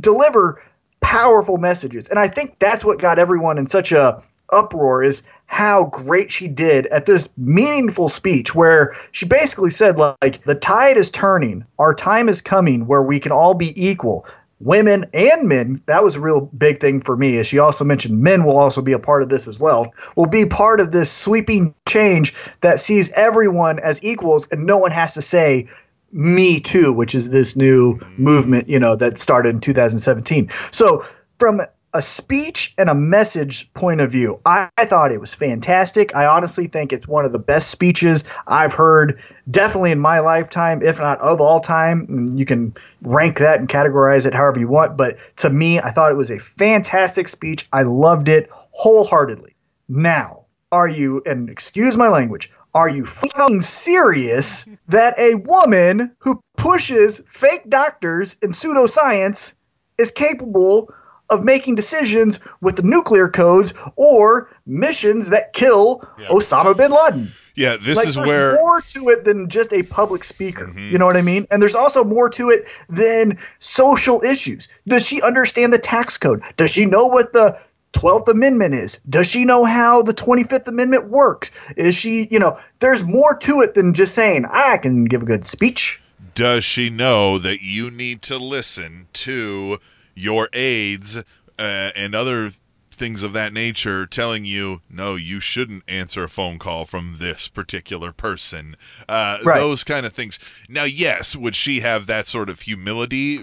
deliver 0.00 0.62
powerful 1.00 1.58
messages. 1.58 2.08
And 2.08 2.18
I 2.18 2.28
think 2.28 2.58
that's 2.58 2.84
what 2.84 2.98
got 2.98 3.18
everyone 3.18 3.58
in 3.58 3.66
such 3.66 3.92
a 3.92 4.22
uproar 4.50 5.02
is 5.02 5.22
how 5.46 5.84
great 5.84 6.30
she 6.30 6.48
did 6.48 6.86
at 6.86 7.06
this 7.06 7.28
meaningful 7.36 8.08
speech 8.08 8.54
where 8.54 8.94
she 9.12 9.26
basically 9.26 9.70
said 9.70 9.98
like 9.98 10.42
the 10.44 10.54
tide 10.54 10.96
is 10.96 11.10
turning, 11.10 11.64
our 11.78 11.94
time 11.94 12.28
is 12.28 12.40
coming 12.40 12.86
where 12.86 13.02
we 13.02 13.20
can 13.20 13.32
all 13.32 13.54
be 13.54 13.72
equal. 13.80 14.26
Women 14.60 15.04
and 15.12 15.48
men, 15.48 15.80
that 15.86 16.02
was 16.02 16.16
a 16.16 16.20
real 16.20 16.42
big 16.42 16.80
thing 16.80 17.00
for 17.00 17.16
me. 17.16 17.38
As 17.38 17.46
she 17.46 17.58
also 17.58 17.84
mentioned, 17.84 18.20
men 18.20 18.44
will 18.44 18.56
also 18.56 18.80
be 18.80 18.92
a 18.92 18.98
part 18.98 19.22
of 19.22 19.28
this 19.28 19.46
as 19.46 19.60
well, 19.60 19.92
will 20.16 20.26
be 20.26 20.46
part 20.46 20.80
of 20.80 20.92
this 20.92 21.12
sweeping 21.12 21.74
change 21.86 22.34
that 22.62 22.80
sees 22.80 23.10
everyone 23.12 23.78
as 23.80 24.02
equals 24.02 24.48
and 24.48 24.64
no 24.64 24.78
one 24.78 24.90
has 24.90 25.12
to 25.14 25.22
say, 25.22 25.68
me 26.14 26.60
Too, 26.60 26.92
which 26.92 27.14
is 27.14 27.30
this 27.30 27.56
new 27.56 27.98
mm. 27.98 28.18
movement, 28.18 28.68
you 28.68 28.78
know, 28.78 28.96
that 28.96 29.18
started 29.18 29.50
in 29.50 29.60
2017. 29.60 30.48
So, 30.70 31.04
from 31.38 31.60
a 31.94 32.02
speech 32.02 32.74
and 32.76 32.90
a 32.90 32.94
message 32.94 33.72
point 33.72 34.00
of 34.00 34.10
view, 34.10 34.40
I, 34.44 34.68
I 34.76 34.84
thought 34.84 35.12
it 35.12 35.20
was 35.20 35.32
fantastic. 35.32 36.14
I 36.14 36.26
honestly 36.26 36.66
think 36.66 36.92
it's 36.92 37.06
one 37.06 37.24
of 37.24 37.32
the 37.32 37.38
best 37.38 37.70
speeches 37.70 38.24
I've 38.48 38.74
heard, 38.74 39.20
definitely 39.48 39.92
in 39.92 40.00
my 40.00 40.18
lifetime, 40.18 40.82
if 40.82 40.98
not 40.98 41.20
of 41.20 41.40
all 41.40 41.60
time. 41.60 42.06
Mm, 42.08 42.36
you 42.36 42.44
can 42.44 42.74
rank 43.02 43.38
that 43.38 43.60
and 43.60 43.68
categorize 43.68 44.26
it 44.26 44.34
however 44.34 44.58
you 44.58 44.66
want, 44.66 44.96
but 44.96 45.16
to 45.36 45.50
me, 45.50 45.78
I 45.78 45.92
thought 45.92 46.10
it 46.10 46.16
was 46.16 46.32
a 46.32 46.40
fantastic 46.40 47.28
speech. 47.28 47.68
I 47.72 47.82
loved 47.82 48.28
it 48.28 48.50
wholeheartedly. 48.72 49.54
Now, 49.88 50.46
are 50.72 50.88
you, 50.88 51.22
and 51.26 51.48
excuse 51.48 51.96
my 51.96 52.08
language, 52.08 52.50
are 52.74 52.88
you 52.88 53.06
fucking 53.06 53.62
serious 53.62 54.68
that 54.88 55.16
a 55.16 55.36
woman 55.36 56.10
who 56.18 56.40
pushes 56.56 57.22
fake 57.28 57.68
doctors 57.68 58.36
and 58.42 58.52
pseudoscience 58.52 59.54
is 59.96 60.10
capable 60.10 60.92
of 61.30 61.44
making 61.44 61.74
decisions 61.74 62.38
with 62.60 62.76
the 62.76 62.82
nuclear 62.82 63.28
codes 63.28 63.72
or 63.96 64.48
missions 64.66 65.30
that 65.30 65.52
kill 65.52 66.02
Yeah. 66.18 66.28
Osama 66.28 66.76
bin 66.76 66.90
Laden? 66.92 67.28
Yeah, 67.54 67.76
this 67.80 67.96
like, 67.96 68.08
is 68.08 68.14
there's 68.16 68.28
where 68.28 68.54
more 68.56 68.80
to 68.80 69.08
it 69.10 69.24
than 69.24 69.48
just 69.48 69.72
a 69.72 69.82
public 69.84 70.24
speaker. 70.24 70.66
Mhm. 70.66 70.90
You 70.90 70.98
know 70.98 71.06
what 71.06 71.16
I 71.16 71.22
mean? 71.22 71.46
And 71.50 71.62
there's 71.62 71.76
also 71.76 72.02
more 72.04 72.28
to 72.30 72.50
it 72.50 72.66
than 72.88 73.38
social 73.60 74.22
issues. 74.24 74.68
Does 74.88 75.06
she 75.06 75.22
understand 75.22 75.72
the 75.72 75.78
tax 75.78 76.18
code? 76.18 76.42
Does 76.56 76.72
she 76.72 76.84
know 76.84 77.04
what 77.06 77.32
the 77.32 77.56
12th 77.92 78.26
Amendment 78.28 78.74
is? 78.74 78.98
Does 79.08 79.28
she 79.28 79.44
know 79.44 79.64
how 79.64 80.02
the 80.02 80.12
25th 80.12 80.66
Amendment 80.66 81.10
works? 81.10 81.52
Is 81.76 81.94
she, 81.94 82.26
you 82.28 82.40
know, 82.40 82.58
there's 82.80 83.04
more 83.04 83.36
to 83.36 83.60
it 83.60 83.74
than 83.74 83.94
just 83.94 84.14
saying, 84.14 84.46
I 84.50 84.76
can 84.78 85.04
give 85.04 85.22
a 85.22 85.26
good 85.26 85.46
speech. 85.46 86.00
does 86.34 86.64
she 86.64 86.90
know 86.90 87.38
that 87.38 87.58
you 87.62 87.88
need 87.92 88.20
to 88.20 88.36
listen 88.36 89.06
to 89.12 89.78
your 90.14 90.48
aides 90.52 91.18
uh, 91.58 91.90
and 91.96 92.14
other 92.14 92.50
things 92.90 93.24
of 93.24 93.32
that 93.32 93.52
nature 93.52 94.06
telling 94.06 94.44
you 94.44 94.80
no 94.88 95.16
you 95.16 95.40
shouldn't 95.40 95.82
answer 95.88 96.22
a 96.22 96.28
phone 96.28 96.58
call 96.60 96.84
from 96.84 97.16
this 97.18 97.48
particular 97.48 98.12
person. 98.12 98.72
Uh, 99.08 99.38
Right. 99.44 99.58
those 99.58 99.82
kind 99.82 100.06
of 100.06 100.12
things. 100.12 100.38
Now 100.68 100.84
yes 100.84 101.34
would 101.34 101.56
she 101.56 101.80
have 101.80 102.06
that 102.06 102.26
sort 102.28 102.48
of 102.48 102.60
humility? 102.60 103.38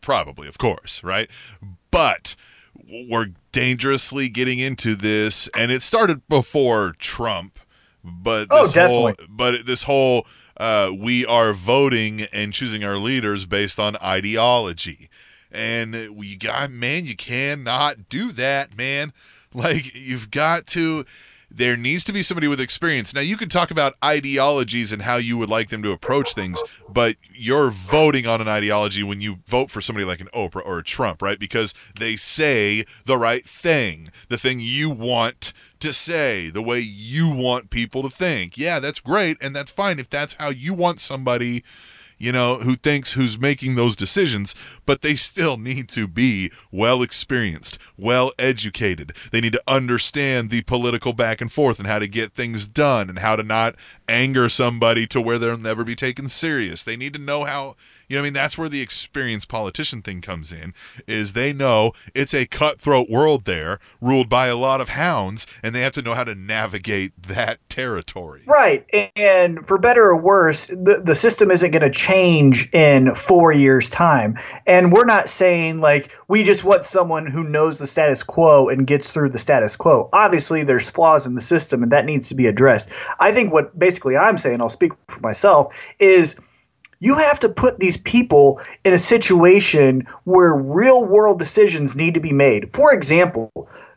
Probably 0.00 0.48
of 0.48 0.58
course 0.58 1.02
right? 1.04 1.30
But 1.92 2.34
we're 3.08 3.28
dangerously 3.52 4.28
getting 4.28 4.58
into 4.58 4.94
this 4.96 5.48
and 5.56 5.70
it 5.70 5.82
started 5.82 6.26
before 6.28 6.94
trump 6.98 7.58
but 8.04 8.46
Oh, 8.50 8.62
this 8.62 8.74
whole 8.74 9.08
definitely. 9.08 9.26
but 9.28 9.66
this 9.66 9.82
whole 9.84 10.26
uh, 10.56 10.90
we 10.98 11.24
are 11.26 11.52
voting 11.52 12.22
and 12.32 12.52
choosing 12.52 12.82
our 12.84 12.96
leaders 12.96 13.46
based 13.46 13.78
on 13.78 13.96
ideology 14.02 15.08
and 15.50 15.94
uh, 15.94 16.12
we 16.12 16.36
got 16.36 16.70
man 16.70 17.04
you 17.04 17.16
cannot 17.16 18.08
do 18.08 18.32
that 18.32 18.76
man. 18.76 19.12
Like 19.54 19.94
you've 19.94 20.30
got 20.30 20.66
to 20.68 21.06
there 21.50 21.76
needs 21.76 22.04
to 22.04 22.12
be 22.12 22.22
somebody 22.22 22.48
with 22.48 22.60
experience. 22.60 23.14
Now 23.14 23.22
you 23.22 23.36
can 23.38 23.48
talk 23.48 23.70
about 23.70 23.94
ideologies 24.04 24.92
and 24.92 25.00
how 25.00 25.16
you 25.16 25.38
would 25.38 25.48
like 25.48 25.70
them 25.70 25.82
to 25.84 25.92
approach 25.92 26.34
things 26.34 26.62
but 26.88 27.16
you're 27.32 27.70
voting 27.70 28.26
on 28.26 28.42
an 28.42 28.48
ideology 28.48 29.02
when 29.02 29.22
you 29.22 29.38
vote 29.46 29.70
for 29.70 29.80
somebody 29.80 30.04
like 30.04 30.20
an 30.20 30.28
oprah 30.34 30.64
or 30.66 30.78
a 30.78 30.84
trump 30.84 31.22
right? 31.22 31.38
Because 31.38 31.72
they 31.98 32.16
say 32.16 32.84
the 33.06 33.16
right 33.16 33.44
thing 33.44 34.08
the 34.28 34.36
thing 34.36 34.58
you 34.60 34.90
want 34.90 35.54
to 35.80 35.92
say 35.92 36.50
the 36.50 36.62
way 36.62 36.80
you 36.80 37.30
want 37.30 37.70
people 37.70 38.02
to 38.02 38.10
think. 38.10 38.58
Yeah 38.58 38.80
that's 38.80 39.00
great 39.00 39.38
and 39.40 39.56
that's 39.56 39.70
fine 39.70 39.98
if 39.98 40.10
that's 40.10 40.34
how 40.34 40.50
you 40.50 40.74
want 40.74 41.00
somebody 41.00 41.64
you 42.18 42.32
know, 42.32 42.56
who 42.56 42.74
thinks 42.74 43.12
who's 43.12 43.40
making 43.40 43.74
those 43.74 43.96
decisions, 43.96 44.54
but 44.86 45.02
they 45.02 45.14
still 45.14 45.56
need 45.56 45.88
to 45.90 46.08
be 46.08 46.50
well 46.70 47.02
experienced, 47.02 47.78
well 47.96 48.32
educated. 48.38 49.12
They 49.30 49.40
need 49.40 49.52
to 49.52 49.62
understand 49.68 50.50
the 50.50 50.62
political 50.62 51.12
back 51.12 51.40
and 51.40 51.50
forth 51.50 51.78
and 51.78 51.86
how 51.86 51.98
to 51.98 52.08
get 52.08 52.32
things 52.32 52.66
done 52.66 53.08
and 53.08 53.18
how 53.20 53.36
to 53.36 53.42
not 53.42 53.76
anger 54.08 54.48
somebody 54.48 55.06
to 55.08 55.20
where 55.20 55.38
they'll 55.38 55.56
never 55.56 55.84
be 55.84 55.94
taken 55.94 56.28
serious. 56.28 56.84
They 56.84 56.96
need 56.96 57.12
to 57.14 57.20
know 57.20 57.44
how, 57.44 57.76
you 58.08 58.16
know, 58.16 58.22
I 58.22 58.24
mean, 58.24 58.32
that's 58.32 58.56
where 58.56 58.68
the 58.68 58.80
experienced 58.80 59.48
politician 59.48 60.02
thing 60.02 60.20
comes 60.20 60.52
in, 60.52 60.72
is 61.06 61.34
they 61.34 61.52
know 61.52 61.92
it's 62.14 62.34
a 62.34 62.46
cutthroat 62.46 63.10
world 63.10 63.44
there, 63.44 63.78
ruled 64.00 64.28
by 64.28 64.46
a 64.46 64.56
lot 64.56 64.80
of 64.80 64.90
hounds, 64.90 65.46
and 65.62 65.74
they 65.74 65.80
have 65.80 65.92
to 65.92 66.02
know 66.02 66.14
how 66.14 66.24
to 66.24 66.34
navigate 66.34 67.12
that 67.22 67.58
territory. 67.68 68.42
Right. 68.46 68.86
And 69.16 69.66
for 69.66 69.78
better 69.78 70.04
or 70.04 70.16
worse, 70.16 70.66
the, 70.66 71.02
the 71.04 71.14
system 71.14 71.50
isn't 71.50 71.70
going 71.70 71.82
to 71.82 71.90
change 71.90 72.68
in 72.72 73.14
four 73.14 73.52
years' 73.52 73.90
time. 73.90 74.38
And 74.66 74.92
we're 74.92 75.04
not 75.04 75.28
saying 75.28 75.80
like 75.80 76.12
we 76.28 76.42
just 76.42 76.64
want 76.64 76.84
someone 76.84 77.26
who 77.26 77.44
knows 77.44 77.78
the 77.78 77.86
status 77.86 78.22
quo 78.22 78.68
and 78.68 78.86
gets 78.86 79.10
through 79.10 79.30
the 79.30 79.38
status 79.38 79.76
quo. 79.76 80.08
Obviously, 80.12 80.64
there's 80.64 80.90
flaws 80.90 81.26
in 81.26 81.34
the 81.34 81.40
system 81.40 81.82
and 81.82 81.92
that 81.92 82.04
needs 82.04 82.28
to 82.28 82.34
be 82.34 82.46
addressed. 82.46 82.90
I 83.20 83.32
think 83.32 83.52
what 83.52 83.78
basically 83.78 84.16
I'm 84.16 84.38
saying, 84.38 84.60
I'll 84.60 84.68
speak 84.68 84.92
for 85.08 85.20
myself, 85.20 85.74
is 85.98 86.40
you 87.00 87.16
have 87.16 87.38
to 87.40 87.48
put 87.48 87.78
these 87.78 87.96
people 87.96 88.60
in 88.84 88.92
a 88.92 88.98
situation 88.98 90.06
where 90.24 90.54
real 90.54 91.04
world 91.04 91.38
decisions 91.38 91.96
need 91.96 92.14
to 92.14 92.20
be 92.20 92.32
made. 92.32 92.72
For 92.72 92.92
example, 92.92 93.50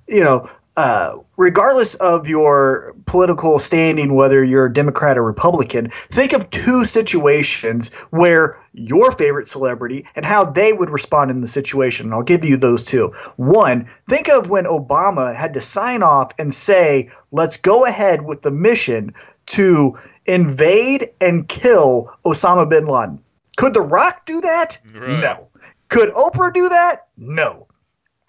you 0.07 0.23
know, 0.23 0.49
uh, 0.77 1.17
regardless 1.35 1.95
of 1.95 2.27
your 2.27 2.95
political 3.05 3.59
standing, 3.59 4.15
whether 4.15 4.43
you're 4.43 4.67
a 4.67 4.73
Democrat 4.73 5.17
or 5.17 5.23
Republican, 5.23 5.89
think 6.09 6.31
of 6.31 6.49
two 6.49 6.85
situations 6.85 7.93
where 8.11 8.57
your 8.73 9.11
favorite 9.11 9.47
celebrity 9.47 10.05
and 10.15 10.23
how 10.23 10.45
they 10.45 10.71
would 10.71 10.89
respond 10.89 11.29
in 11.29 11.41
the 11.41 11.47
situation. 11.47 12.05
And 12.05 12.15
I'll 12.15 12.23
give 12.23 12.45
you 12.45 12.55
those 12.55 12.85
two. 12.85 13.07
One, 13.35 13.89
think 14.07 14.29
of 14.29 14.49
when 14.49 14.63
Obama 14.63 15.35
had 15.35 15.53
to 15.55 15.61
sign 15.61 16.03
off 16.03 16.31
and 16.37 16.53
say, 16.53 17.11
let's 17.31 17.57
go 17.57 17.85
ahead 17.85 18.21
with 18.21 18.41
the 18.41 18.51
mission 18.51 19.13
to 19.47 19.97
invade 20.25 21.09
and 21.19 21.47
kill 21.47 22.11
Osama 22.25 22.69
bin 22.69 22.85
Laden. 22.85 23.21
Could 23.57 23.73
The 23.73 23.81
Rock 23.81 24.25
do 24.25 24.41
that? 24.41 24.79
Right. 24.93 25.19
No. 25.21 25.47
Could 25.89 26.13
Oprah 26.13 26.53
do 26.53 26.69
that? 26.69 27.07
No. 27.17 27.67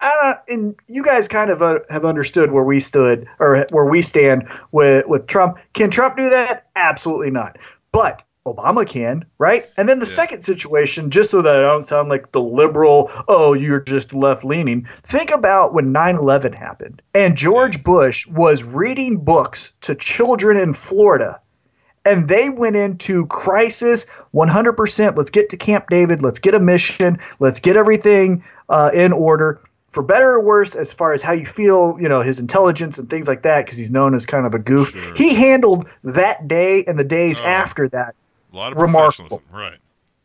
I 0.01 0.11
don't, 0.21 0.59
and 0.59 0.75
you 0.87 1.01
guys 1.01 1.29
kind 1.29 1.49
of 1.49 1.61
uh, 1.61 1.79
have 1.89 2.03
understood 2.03 2.51
where 2.51 2.65
we 2.65 2.81
stood 2.81 3.25
or 3.39 3.65
where 3.71 3.85
we 3.85 4.01
stand 4.01 4.49
with 4.71 5.07
with 5.07 5.27
Trump. 5.27 5.57
Can 5.73 5.89
Trump 5.89 6.17
do 6.17 6.29
that? 6.29 6.67
Absolutely 6.75 7.31
not. 7.31 7.57
But 7.93 8.21
Obama 8.45 8.85
can, 8.85 9.25
right? 9.37 9.65
And 9.77 9.87
then 9.87 9.99
the 9.99 10.05
second 10.05 10.41
situation, 10.41 11.09
just 11.09 11.31
so 11.31 11.41
that 11.41 11.57
I 11.57 11.61
don't 11.61 11.83
sound 11.83 12.09
like 12.09 12.33
the 12.33 12.41
liberal, 12.41 13.09
oh, 13.29 13.53
you're 13.53 13.79
just 13.79 14.13
left 14.13 14.43
leaning, 14.43 14.87
think 15.03 15.31
about 15.31 15.73
when 15.73 15.93
9 15.93 16.17
11 16.17 16.51
happened 16.51 17.01
and 17.15 17.37
George 17.37 17.81
Bush 17.83 18.27
was 18.27 18.63
reading 18.63 19.17
books 19.17 19.73
to 19.81 19.95
children 19.95 20.57
in 20.57 20.73
Florida 20.73 21.39
and 22.05 22.27
they 22.27 22.49
went 22.49 22.75
into 22.75 23.25
crisis 23.27 24.05
100%. 24.33 25.17
Let's 25.17 25.29
get 25.29 25.49
to 25.49 25.57
Camp 25.57 25.89
David. 25.89 26.21
Let's 26.21 26.39
get 26.39 26.53
a 26.53 26.59
mission. 26.59 27.17
Let's 27.39 27.59
get 27.59 27.77
everything 27.77 28.43
uh, 28.69 28.91
in 28.93 29.11
order. 29.13 29.61
For 29.89 30.01
better 30.01 30.31
or 30.31 30.41
worse, 30.41 30.73
as 30.73 30.91
far 30.91 31.13
as 31.13 31.21
how 31.21 31.33
you 31.33 31.45
feel, 31.45 31.97
you 31.99 32.09
know, 32.09 32.21
his 32.21 32.39
intelligence 32.39 32.97
and 32.97 33.07
things 33.09 33.27
like 33.27 33.43
that, 33.43 33.63
because 33.65 33.77
he's 33.77 33.91
known 33.91 34.15
as 34.15 34.25
kind 34.25 34.45
of 34.47 34.55
a 34.55 34.59
goof. 34.59 34.89
Sure. 34.89 35.13
He 35.15 35.35
handled 35.35 35.87
that 36.03 36.47
day 36.47 36.83
and 36.87 36.97
the 36.97 37.03
days 37.03 37.39
Oh. 37.41 37.45
after 37.45 37.87
that. 37.89 38.15
A 38.51 38.55
lot 38.57 38.71
of 38.71 38.79
Remarkable. 38.79 39.39
professionalism. 39.39 39.43
Right. 39.51 39.77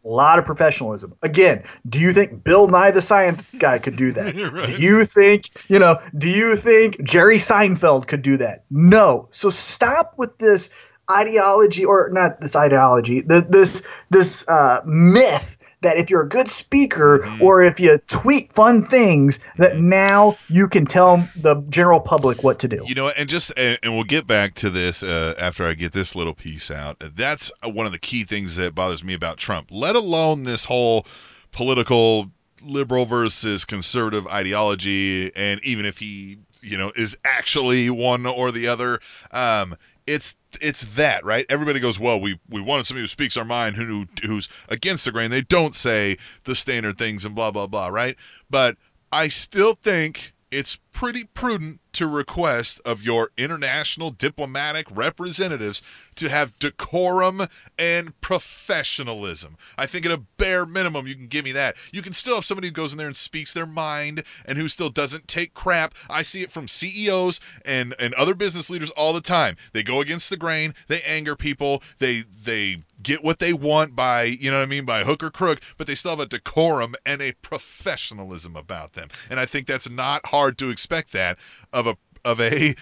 A 0.05 0.09
lot 0.09 0.39
of 0.39 0.47
professionalism. 0.47 1.13
Again, 1.23 1.65
do 1.87 1.99
you 1.99 2.13
think 2.15 2.43
Bill 2.45 2.67
Nye 2.69 2.93
the 2.93 3.03
Science 3.03 3.53
Guy 3.59 3.79
could 3.79 3.97
do 3.97 4.11
that? 4.13 4.35
Right. 4.53 4.67
Do 4.67 4.81
you 4.81 5.05
think, 5.05 5.51
you 5.69 5.79
know, 5.79 6.01
do 6.17 6.31
you 6.31 6.57
think 6.57 7.03
Jerry 7.03 7.37
Seinfeld 7.37 8.07
could 8.07 8.23
do 8.23 8.39
that? 8.39 8.65
No. 8.71 9.29
So 9.33 9.51
stop 9.51 10.15
with 10.17 10.39
this 10.39 10.71
ideology 11.11 11.85
or 11.85 12.11
not 12.13 12.41
this 12.41 12.57
ideology, 12.57 13.23
th- 13.23 13.45
this 13.49 13.87
this 14.11 14.47
uh, 14.49 14.81
myth 14.85 15.57
that 15.81 15.97
if 15.97 16.11
you're 16.11 16.23
a 16.23 16.29
good 16.29 16.49
speaker 16.49 17.21
Mm-hmm. 17.23 17.43
or 17.43 17.63
if 17.63 17.79
you 17.79 17.99
tweet 18.09 18.53
fun 18.53 18.83
things 18.83 19.39
that 19.57 19.77
now 19.77 20.37
you 20.49 20.69
can 20.69 20.87
tell 20.87 21.19
the 21.37 21.65
general 21.69 22.01
public 22.01 22.43
what 22.43 22.59
to 22.61 22.69
do. 22.69 22.83
You 22.87 22.95
know, 22.95 23.11
and 23.17 23.29
just 23.29 23.57
and, 23.59 23.79
and 23.83 23.95
we'll 23.95 24.05
get 24.05 24.27
back 24.27 24.55
to 24.55 24.71
this 24.71 25.03
uh, 25.03 25.35
after 25.39 25.65
I 25.65 25.75
get 25.75 25.93
this 25.93 26.17
little 26.17 26.35
piece 26.35 26.71
out. 26.71 26.99
That's 26.99 27.53
one 27.63 27.87
of 27.87 27.93
the 27.93 27.99
key 27.99 28.25
things 28.25 28.57
that 28.57 28.75
bothers 28.75 29.05
me 29.05 29.15
about 29.15 29.37
Trump. 29.37 29.69
Let 29.71 29.97
alone 29.97 30.43
this 30.43 30.65
whole 30.67 31.07
political 31.53 32.31
liberal 32.63 33.05
versus 33.05 33.65
conservative 33.65 34.27
ideology, 34.27 35.35
and 35.37 35.61
even 35.63 35.87
if 35.87 35.99
he, 35.99 36.39
you 36.61 36.77
know, 36.77 36.93
is 36.97 37.17
actually 37.25 37.89
one 37.89 38.27
or 38.27 38.51
the 38.51 38.67
other, 38.67 38.99
um, 39.33 39.77
it's 40.07 40.35
it's 40.61 40.97
that 40.97 41.25
right. 41.25 41.45
Everybody 41.49 41.81
goes, 41.81 41.99
well, 41.99 42.21
we 42.21 42.39
we 42.49 42.61
wanted 42.61 42.87
somebody 42.87 43.03
who 43.03 43.09
speaks 43.09 43.37
our 43.37 43.45
mind, 43.45 43.77
who 43.77 44.07
who's 44.23 44.49
against 44.69 45.05
the 45.05 45.13
grain. 45.13 45.31
They 45.31 45.43
don't 45.43 45.75
say 45.75 46.17
the 46.45 46.55
standard 46.55 46.99
things 46.99 47.25
and 47.25 47.35
blah 47.35 47.51
blah 47.51 47.67
blah, 47.67 47.89
right? 47.89 48.17
But 48.51 48.77
I 49.13 49.29
still 49.29 49.75
think 49.75 50.33
it's 50.51 50.79
pretty 50.93 51.25
prudent 51.25 51.81
to 51.93 52.07
request 52.07 52.81
of 52.85 53.03
your 53.03 53.31
international 53.37 54.11
diplomatic 54.11 54.87
representatives 54.91 55.83
to 56.15 56.29
have 56.29 56.59
decorum 56.59 57.43
and 57.79 58.21
professionalism. 58.21 59.57
I 59.77 59.87
think 59.87 60.07
at 60.07 60.13
a 60.13 60.23
bare 60.37 60.65
minimum, 60.65 61.07
you 61.07 61.15
can 61.15 61.27
give 61.27 61.45
me 61.45 61.53
that. 61.53 61.77
You 61.93 62.03
can 62.03 62.13
still 62.13 62.37
have 62.37 62.45
somebody 62.45 62.69
who 62.69 62.73
goes 62.73 62.93
in 62.93 62.99
there 62.99 63.07
and 63.07 63.17
speaks 63.17 63.53
their 63.53 63.67
mind 63.67 64.23
and 64.47 64.59
who 64.59 64.69
still 64.69 64.91
doesn't 64.91 65.29
take 65.29 65.55
crap. 65.55 65.95
I 66.09 66.23
see 66.23 66.43
it 66.43 66.51
from 66.51 66.69
CEOs 66.69 67.41
and, 67.65 67.95
and 67.99 68.15
other 68.15 68.35
business 68.35 68.71
leaders 68.71 68.91
all 68.91 69.13
the 69.13 69.21
time. 69.21 69.57
They 69.73 69.83
go 69.83 70.01
against 70.01 70.31
the 70.31 70.37
grain, 70.37 70.75
they 70.87 71.01
anger 71.07 71.37
people, 71.37 71.83
they 71.99 72.21
they 72.21 72.79
get 73.09 73.25
what 73.25 73.39
they 73.39 73.55
want 73.55 73.97
by, 73.97 74.25
you 74.25 74.51
know 74.51 74.59
what 74.59 74.65
I 74.65 74.67
mean, 74.67 74.85
by 74.85 75.03
hook 75.03 75.23
or 75.23 75.31
crook, 75.31 75.61
but 75.79 75.87
they 75.87 75.95
still 75.95 76.13
have 76.13 76.21
a 76.21 76.27
decorum 76.27 76.95
and 77.07 77.23
a 77.23 77.33
professionalism 77.41 78.55
about 78.55 78.93
them. 78.93 79.09
And 79.31 79.41
I 79.41 79.47
think 79.47 79.67
that's 79.67 79.89
not 79.89 80.27
hard 80.27 80.59
to 80.59 80.69
expect 80.69 81.13
that 81.13 81.39
of 81.73 81.87
a 81.87 81.97
of 82.25 82.41
a 82.41 82.75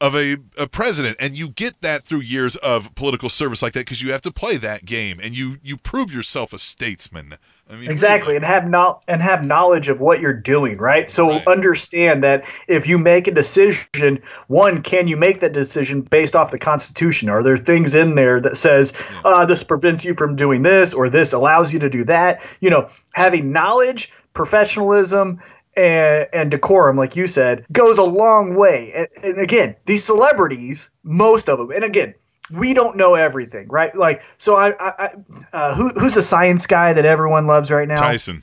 of 0.00 0.16
a, 0.16 0.38
a 0.58 0.66
president 0.66 1.16
and 1.20 1.38
you 1.38 1.50
get 1.50 1.80
that 1.82 2.04
through 2.04 2.20
years 2.20 2.56
of 2.56 2.94
political 2.94 3.28
service 3.28 3.62
like 3.62 3.74
that 3.74 3.80
because 3.80 4.00
you 4.00 4.12
have 4.12 4.22
to 4.22 4.30
play 4.30 4.56
that 4.56 4.84
game 4.84 5.20
and 5.22 5.36
you 5.36 5.58
you 5.62 5.76
prove 5.76 6.12
yourself 6.12 6.52
a 6.52 6.58
statesman. 6.58 7.34
I 7.70 7.76
mean 7.76 7.90
exactly 7.90 8.34
and 8.34 8.44
have 8.44 8.68
not 8.68 9.04
and 9.06 9.20
have 9.20 9.44
knowledge 9.44 9.88
of 9.90 10.00
what 10.00 10.20
you're 10.20 10.32
doing 10.32 10.78
right? 10.78 11.08
So 11.10 11.30
Right. 11.30 11.46
understand 11.46 12.24
that 12.24 12.44
if 12.66 12.86
you 12.88 12.96
make 12.98 13.28
a 13.28 13.30
decision 13.30 14.22
one 14.48 14.80
can 14.80 15.06
you 15.06 15.16
make 15.16 15.40
that 15.40 15.52
decision 15.52 16.00
based 16.00 16.34
off 16.34 16.50
the 16.50 16.58
constitution? 16.58 17.28
Are 17.28 17.42
there 17.42 17.58
things 17.58 17.94
in 17.94 18.14
there 18.14 18.40
that 18.40 18.56
says 18.56 18.94
uh, 19.24 19.44
this 19.44 19.62
prevents 19.62 20.04
you 20.04 20.14
from 20.14 20.34
doing 20.34 20.62
this 20.62 20.94
or 20.94 21.10
this 21.10 21.34
allows 21.34 21.72
you 21.72 21.78
to 21.78 21.90
do 21.90 22.04
that? 22.04 22.42
You 22.60 22.70
know 22.70 22.88
having 23.12 23.52
knowledge 23.52 24.10
professionalism 24.32 25.40
and, 25.80 26.28
and 26.32 26.50
decorum, 26.50 26.96
like 26.96 27.16
you 27.16 27.26
said, 27.26 27.64
goes 27.72 27.96
a 27.96 28.04
long 28.04 28.54
way. 28.54 28.92
And, 28.94 29.08
and 29.24 29.40
again, 29.40 29.74
these 29.86 30.04
celebrities, 30.04 30.90
most 31.02 31.48
of 31.48 31.58
them, 31.58 31.70
and 31.70 31.84
again, 31.84 32.14
we 32.50 32.74
don't 32.74 32.96
know 32.96 33.14
everything, 33.14 33.68
right? 33.68 33.94
Like, 33.94 34.22
so 34.36 34.56
I, 34.56 34.74
I, 34.78 34.92
I 34.98 35.14
uh, 35.52 35.74
who, 35.74 35.88
who's 35.90 36.14
the 36.14 36.22
science 36.22 36.66
guy 36.66 36.92
that 36.92 37.06
everyone 37.06 37.46
loves 37.46 37.70
right 37.70 37.88
now? 37.88 37.96
tyson 37.96 38.42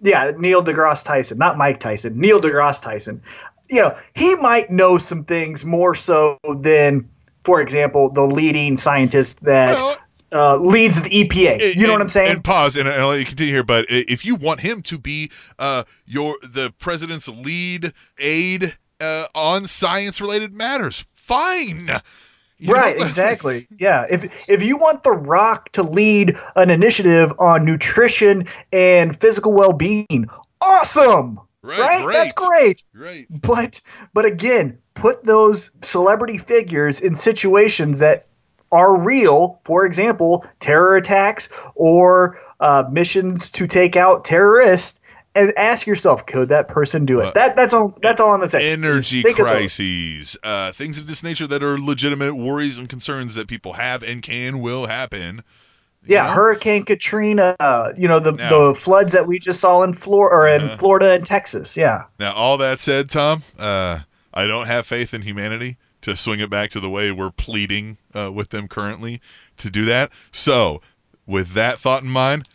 Yeah, 0.00 0.32
Neil 0.36 0.62
deGrasse 0.62 1.04
Tyson, 1.04 1.38
not 1.38 1.58
Mike 1.58 1.80
Tyson, 1.80 2.18
Neil 2.18 2.40
deGrasse 2.40 2.82
Tyson. 2.82 3.20
You 3.68 3.82
know, 3.82 3.98
he 4.14 4.36
might 4.36 4.70
know 4.70 4.98
some 4.98 5.24
things 5.24 5.64
more 5.64 5.94
so 5.94 6.38
than, 6.60 7.08
for 7.42 7.60
example, 7.60 8.10
the 8.10 8.22
leading 8.22 8.76
scientist 8.76 9.42
that 9.44 9.74
Well, 9.74 9.96
uh, 10.32 10.56
leads 10.56 11.00
the 11.00 11.10
EPA. 11.10 11.76
You 11.76 11.86
know 11.86 11.92
what 11.92 12.02
I'm 12.02 12.08
saying? 12.08 12.28
And 12.28 12.44
pause, 12.44 12.76
and 12.76 12.88
I'll 12.88 13.08
let 13.08 13.20
you 13.20 13.26
continue 13.26 13.54
here. 13.54 13.64
But 13.64 13.86
if 13.88 14.24
you 14.24 14.34
want 14.34 14.60
him 14.60 14.82
to 14.82 14.98
be 14.98 15.30
uh, 15.58 15.84
your 16.06 16.34
the 16.42 16.72
president's 16.78 17.28
lead 17.28 17.92
aide 18.18 18.76
uh, 19.00 19.24
on 19.34 19.66
science-related 19.66 20.52
matters, 20.52 21.06
fine. 21.14 21.88
You 22.58 22.74
right, 22.74 22.96
exactly. 23.00 23.68
Yeah. 23.78 24.06
If 24.10 24.48
if 24.48 24.62
you 24.62 24.76
want 24.76 25.02
The 25.02 25.12
Rock 25.12 25.70
to 25.72 25.82
lead 25.82 26.36
an 26.56 26.70
initiative 26.70 27.32
on 27.38 27.64
nutrition 27.64 28.46
and 28.72 29.18
physical 29.18 29.52
well-being, 29.52 30.28
awesome. 30.60 31.40
Right, 31.60 32.06
That's 32.06 32.32
great. 32.32 32.84
great. 32.94 33.26
Right. 33.30 33.42
But 33.42 33.80
but 34.14 34.24
again, 34.24 34.78
put 34.94 35.24
those 35.24 35.70
celebrity 35.82 36.38
figures 36.38 37.00
in 37.00 37.14
situations 37.14 37.98
that 37.98 38.27
are 38.72 38.98
real. 39.00 39.60
For 39.64 39.84
example, 39.86 40.44
terror 40.60 40.96
attacks 40.96 41.48
or 41.74 42.38
uh, 42.60 42.84
missions 42.90 43.50
to 43.50 43.66
take 43.66 43.96
out 43.96 44.24
terrorists, 44.24 45.00
and 45.34 45.52
ask 45.56 45.86
yourself, 45.86 46.26
could 46.26 46.48
that 46.48 46.66
person 46.68 47.04
do 47.06 47.20
it? 47.20 47.26
Uh, 47.26 47.30
that 47.32 47.54
that's 47.56 47.72
all. 47.72 47.96
That's 48.02 48.20
all 48.20 48.30
I'm 48.32 48.38
gonna 48.38 48.48
say. 48.48 48.72
Energy 48.72 49.22
Just 49.22 49.26
think 49.26 49.38
of 49.38 49.44
those. 49.44 49.54
crises, 49.54 50.36
uh, 50.42 50.72
things 50.72 50.98
of 50.98 51.06
this 51.06 51.22
nature 51.22 51.46
that 51.46 51.62
are 51.62 51.78
legitimate 51.78 52.34
worries 52.34 52.78
and 52.78 52.88
concerns 52.88 53.34
that 53.36 53.46
people 53.46 53.74
have 53.74 54.02
and 54.02 54.20
can 54.22 54.60
will 54.60 54.86
happen. 54.86 55.42
Yeah, 56.06 56.26
know? 56.26 56.32
Hurricane 56.32 56.84
Katrina. 56.84 57.54
Uh, 57.60 57.92
you 57.96 58.08
know 58.08 58.18
the 58.18 58.34
Yeah. 58.36 58.48
the 58.48 58.74
floods 58.74 59.12
that 59.12 59.28
we 59.28 59.38
just 59.38 59.60
saw 59.60 59.82
in 59.82 59.92
Florida 59.92 60.34
or 60.34 60.48
in 60.48 60.62
Uh-huh. 60.62 60.76
Florida 60.78 61.12
and 61.12 61.24
Texas. 61.24 61.76
Yeah. 61.76 62.04
Now, 62.18 62.32
all 62.32 62.56
that 62.58 62.80
said, 62.80 63.08
Tom, 63.10 63.42
uh, 63.58 64.00
I 64.34 64.46
don't 64.46 64.66
have 64.66 64.86
faith 64.86 65.14
in 65.14 65.22
humanity 65.22 65.76
to 66.02 66.16
swing 66.16 66.40
it 66.40 66.50
back 66.50 66.70
to 66.70 66.80
the 66.80 66.90
way 66.90 67.12
we're 67.12 67.30
pleading 67.30 67.98
uh, 68.14 68.30
with 68.32 68.50
them 68.50 68.68
currently 68.68 69.20
to 69.56 69.70
do 69.70 69.84
that. 69.84 70.10
So, 70.32 70.80
with 71.26 71.52
that 71.54 71.78
thought 71.78 72.02
in 72.02 72.08
mind, 72.08 72.48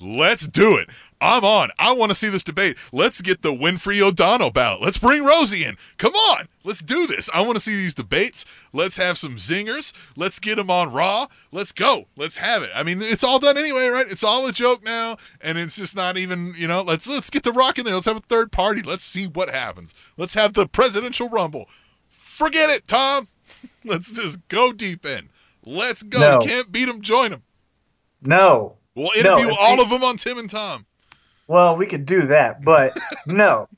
let's 0.00 0.46
do 0.46 0.76
it. 0.78 0.90
I'm 1.20 1.44
on. 1.44 1.68
I 1.78 1.92
want 1.92 2.10
to 2.10 2.14
see 2.14 2.30
this 2.30 2.44
debate. 2.44 2.78
Let's 2.92 3.20
get 3.20 3.42
the 3.42 3.54
Winfrey 3.54 4.00
O'Donnell 4.00 4.50
ballot. 4.50 4.80
Let's 4.80 4.96
bring 4.96 5.22
Rosie 5.22 5.64
in. 5.64 5.76
Come 5.98 6.14
on. 6.14 6.48
Let's 6.64 6.80
do 6.80 7.06
this. 7.06 7.28
I 7.34 7.42
want 7.42 7.56
to 7.56 7.60
see 7.60 7.76
these 7.76 7.94
debates. 7.94 8.44
Let's 8.72 8.96
have 8.96 9.18
some 9.18 9.36
zingers. 9.36 9.92
Let's 10.16 10.38
get 10.38 10.56
them 10.56 10.70
on 10.70 10.92
Raw. 10.92 11.26
Let's 11.52 11.72
go. 11.72 12.06
Let's 12.16 12.36
have 12.36 12.62
it. 12.62 12.70
I 12.74 12.82
mean, 12.82 12.98
it's 13.00 13.22
all 13.22 13.38
done 13.38 13.58
anyway, 13.58 13.88
right? 13.88 14.06
It's 14.10 14.24
all 14.24 14.46
a 14.46 14.52
joke 14.52 14.82
now, 14.82 15.18
and 15.42 15.58
it's 15.58 15.76
just 15.76 15.94
not 15.94 16.16
even, 16.16 16.54
you 16.56 16.66
know, 16.66 16.82
let's 16.82 17.08
let's 17.08 17.30
get 17.30 17.42
the 17.42 17.52
rock 17.52 17.78
in 17.78 17.84
there. 17.84 17.94
Let's 17.94 18.06
have 18.06 18.16
a 18.16 18.20
third 18.20 18.52
party. 18.52 18.82
Let's 18.82 19.04
see 19.04 19.26
what 19.26 19.50
happens. 19.50 19.94
Let's 20.16 20.34
have 20.34 20.54
the 20.54 20.66
presidential 20.66 21.28
rumble. 21.28 21.68
Forget 22.40 22.70
it, 22.70 22.86
Tom. 22.86 23.28
Let's 23.84 24.10
just 24.12 24.48
go 24.48 24.72
deep 24.72 25.04
in. 25.04 25.28
Let's 25.62 26.02
go. 26.02 26.18
No. 26.18 26.38
Can't 26.40 26.72
beat 26.72 26.86
them, 26.86 27.02
join 27.02 27.32
them. 27.32 27.42
No. 28.22 28.76
We'll 28.94 29.10
interview 29.18 29.48
and 29.48 29.56
all 29.60 29.82
of 29.82 29.90
them 29.90 30.02
on 30.02 30.16
Tim 30.16 30.38
and 30.38 30.48
Tom. 30.48 30.86
Well, 31.48 31.76
we 31.76 31.84
could 31.84 32.06
do 32.06 32.22
that, 32.22 32.64
but 32.64 32.96
no. 33.26 33.68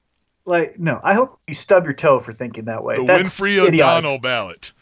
like 0.44 0.78
no. 0.78 1.00
I 1.02 1.14
hope 1.14 1.40
you 1.48 1.54
stub 1.54 1.84
your 1.84 1.92
toe 1.92 2.20
for 2.20 2.32
thinking 2.32 2.66
that 2.66 2.84
way. 2.84 2.94
The 2.96 3.04
That's 3.04 3.34
Winfrey 3.40 3.66
idiotic. 3.66 3.80
O'Donnell 3.80 4.20
ballot. 4.20 4.72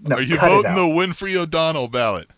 No, 0.00 0.14
Are 0.16 0.22
you 0.22 0.38
voting 0.38 0.74
the 0.76 0.80
Winfrey 0.96 1.36
O'Donnell 1.36 1.88
ballot? 1.88 2.28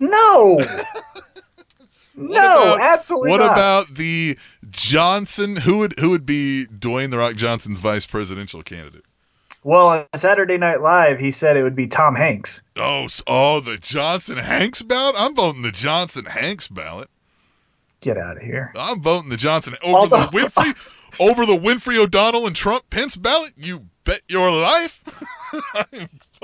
No. 0.00 0.58
no, 2.16 2.74
about- 2.74 2.80
absolutely 2.80 3.30
What 3.30 3.38
not. 3.38 3.52
about 3.52 3.88
the 3.94 4.36
Johnson? 4.68 5.56
Who 5.56 5.78
would 5.78 5.98
who 6.00 6.10
would 6.10 6.26
be 6.26 6.66
Dwayne 6.76 7.10
the 7.12 7.18
Rock 7.18 7.36
Johnson's 7.36 7.78
vice 7.78 8.04
presidential 8.06 8.62
candidate? 8.64 9.04
Well, 9.68 9.88
on 9.88 10.06
Saturday 10.14 10.56
Night 10.56 10.80
Live, 10.80 11.18
he 11.18 11.30
said 11.30 11.58
it 11.58 11.62
would 11.62 11.76
be 11.76 11.86
Tom 11.86 12.14
Hanks. 12.14 12.62
Oh, 12.76 13.06
oh, 13.26 13.60
the 13.60 13.76
Johnson 13.76 14.38
Hanks 14.38 14.80
ballot. 14.80 15.14
I'm 15.18 15.34
voting 15.34 15.60
the 15.60 15.70
Johnson 15.70 16.24
Hanks 16.24 16.68
ballot. 16.68 17.10
Get 18.00 18.16
out 18.16 18.38
of 18.38 18.42
here. 18.42 18.72
I'm 18.78 19.02
voting 19.02 19.28
the 19.28 19.36
Johnson 19.36 19.74
over 19.84 19.94
Although- 19.94 20.24
the 20.24 20.38
Winfrey 20.38 21.20
over 21.20 21.44
the 21.44 21.58
Winfrey 21.60 22.02
O'Donnell 22.02 22.46
and 22.46 22.56
Trump 22.56 22.88
Pence 22.88 23.18
ballot. 23.18 23.52
You 23.58 23.84
bet 24.04 24.22
your 24.26 24.50
life. 24.50 25.04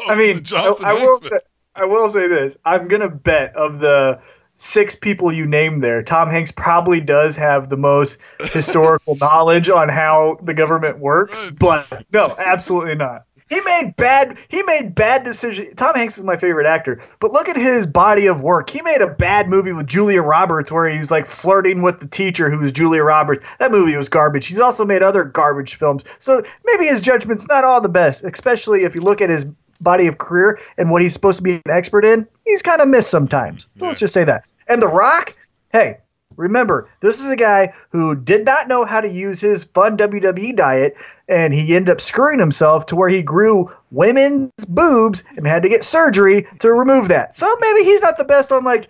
I 0.06 0.14
mean, 0.16 0.42
I, 0.54 0.74
I 0.84 0.92
will 0.92 1.16
say, 1.16 1.38
I 1.76 1.86
will 1.86 2.10
say 2.10 2.28
this. 2.28 2.58
I'm 2.66 2.88
gonna 2.88 3.08
bet 3.08 3.56
of 3.56 3.80
the 3.80 4.20
six 4.56 4.94
people 4.94 5.32
you 5.32 5.46
named 5.46 5.82
there, 5.82 6.02
Tom 6.02 6.28
Hanks 6.28 6.52
probably 6.52 7.00
does 7.00 7.36
have 7.36 7.68
the 7.68 7.76
most 7.76 8.18
historical 8.52 9.16
knowledge 9.20 9.70
on 9.70 9.88
how 9.88 10.38
the 10.42 10.54
government 10.54 10.98
works. 10.98 11.46
But 11.46 12.04
no, 12.12 12.34
absolutely 12.38 12.94
not. 12.94 13.26
He 13.50 13.60
made 13.60 13.94
bad. 13.96 14.38
He 14.48 14.62
made 14.62 14.94
bad 14.94 15.22
decisions. 15.22 15.74
Tom 15.74 15.94
Hanks 15.94 16.16
is 16.16 16.24
my 16.24 16.36
favorite 16.36 16.66
actor, 16.66 17.00
but 17.20 17.30
look 17.30 17.48
at 17.48 17.56
his 17.56 17.86
body 17.86 18.26
of 18.26 18.40
work. 18.40 18.70
He 18.70 18.80
made 18.82 19.02
a 19.02 19.10
bad 19.10 19.50
movie 19.50 19.72
with 19.72 19.86
Julia 19.86 20.22
Roberts 20.22 20.72
where 20.72 20.88
he 20.88 20.98
was 20.98 21.10
like 21.10 21.26
flirting 21.26 21.82
with 21.82 22.00
the 22.00 22.06
teacher 22.06 22.50
who 22.50 22.58
was 22.58 22.72
Julia 22.72 23.02
Roberts. 23.02 23.44
That 23.58 23.70
movie 23.70 23.96
was 23.96 24.08
garbage. 24.08 24.46
He's 24.46 24.60
also 24.60 24.86
made 24.86 25.02
other 25.02 25.24
garbage 25.24 25.74
films. 25.74 26.04
So 26.18 26.42
maybe 26.64 26.86
his 26.86 27.02
judgment's 27.02 27.46
not 27.46 27.64
all 27.64 27.82
the 27.82 27.88
best, 27.88 28.24
especially 28.24 28.84
if 28.84 28.94
you 28.94 29.02
look 29.02 29.20
at 29.20 29.28
his 29.28 29.46
body 29.80 30.06
of 30.06 30.18
career 30.18 30.58
and 30.78 30.90
what 30.90 31.02
he's 31.02 31.12
supposed 31.12 31.38
to 31.38 31.42
be 31.42 31.54
an 31.54 31.62
expert 31.70 32.04
in. 32.04 32.26
He's 32.44 32.62
kind 32.62 32.80
of 32.80 32.88
missed 32.88 33.10
sometimes. 33.10 33.68
Let's 33.78 34.00
just 34.00 34.14
say 34.14 34.24
that. 34.24 34.44
And 34.68 34.80
The 34.80 34.88
Rock, 34.88 35.36
hey, 35.72 35.98
remember, 36.36 36.88
this 37.00 37.20
is 37.20 37.30
a 37.30 37.36
guy 37.36 37.72
who 37.90 38.14
did 38.14 38.44
not 38.44 38.68
know 38.68 38.84
how 38.84 39.00
to 39.00 39.08
use 39.08 39.40
his 39.40 39.64
fun 39.64 39.96
WWE 39.96 40.56
diet, 40.56 40.96
and 41.28 41.52
he 41.54 41.74
ended 41.76 41.90
up 41.90 42.00
screwing 42.00 42.38
himself 42.38 42.86
to 42.86 42.96
where 42.96 43.08
he 43.08 43.22
grew 43.22 43.70
women's 43.90 44.64
boobs 44.68 45.24
and 45.36 45.46
had 45.46 45.62
to 45.62 45.68
get 45.68 45.84
surgery 45.84 46.46
to 46.60 46.72
remove 46.72 47.08
that. 47.08 47.34
So 47.34 47.46
maybe 47.60 47.84
he's 47.84 48.02
not 48.02 48.18
the 48.18 48.24
best 48.24 48.52
on 48.52 48.64
like 48.64 48.88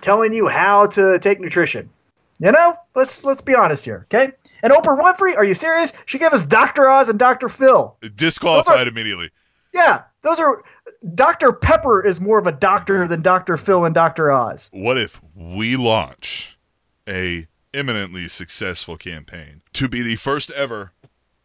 telling 0.00 0.32
you 0.32 0.48
how 0.48 0.86
to 0.86 1.18
take 1.18 1.40
nutrition. 1.40 1.88
You 2.40 2.50
know, 2.50 2.76
let's 2.94 3.22
let's 3.24 3.40
be 3.40 3.54
honest 3.54 3.84
here, 3.84 4.06
okay? 4.12 4.32
And 4.62 4.72
Oprah 4.72 5.00
Winfrey, 5.00 5.36
are 5.36 5.44
you 5.44 5.54
serious? 5.54 5.92
She 6.06 6.18
gave 6.18 6.32
us 6.32 6.44
Dr. 6.44 6.88
Oz 6.88 7.08
and 7.08 7.18
Dr. 7.18 7.48
Phil. 7.48 7.96
disqualified 8.16 8.88
immediately. 8.88 9.30
Yeah, 9.72 10.02
those 10.24 10.40
are 10.40 10.64
Dr. 11.14 11.52
Pepper 11.52 12.04
is 12.04 12.20
more 12.20 12.38
of 12.38 12.46
a 12.46 12.52
doctor 12.52 13.06
than 13.06 13.22
Dr. 13.22 13.56
Phil 13.56 13.84
and 13.84 13.94
Dr. 13.94 14.32
Oz. 14.32 14.70
What 14.72 14.98
if 14.98 15.20
we 15.34 15.76
launch 15.76 16.58
a 17.08 17.46
eminently 17.72 18.26
successful 18.28 18.96
campaign 18.96 19.60
to 19.74 19.88
be 19.88 20.02
the 20.02 20.16
first 20.16 20.50
ever 20.52 20.92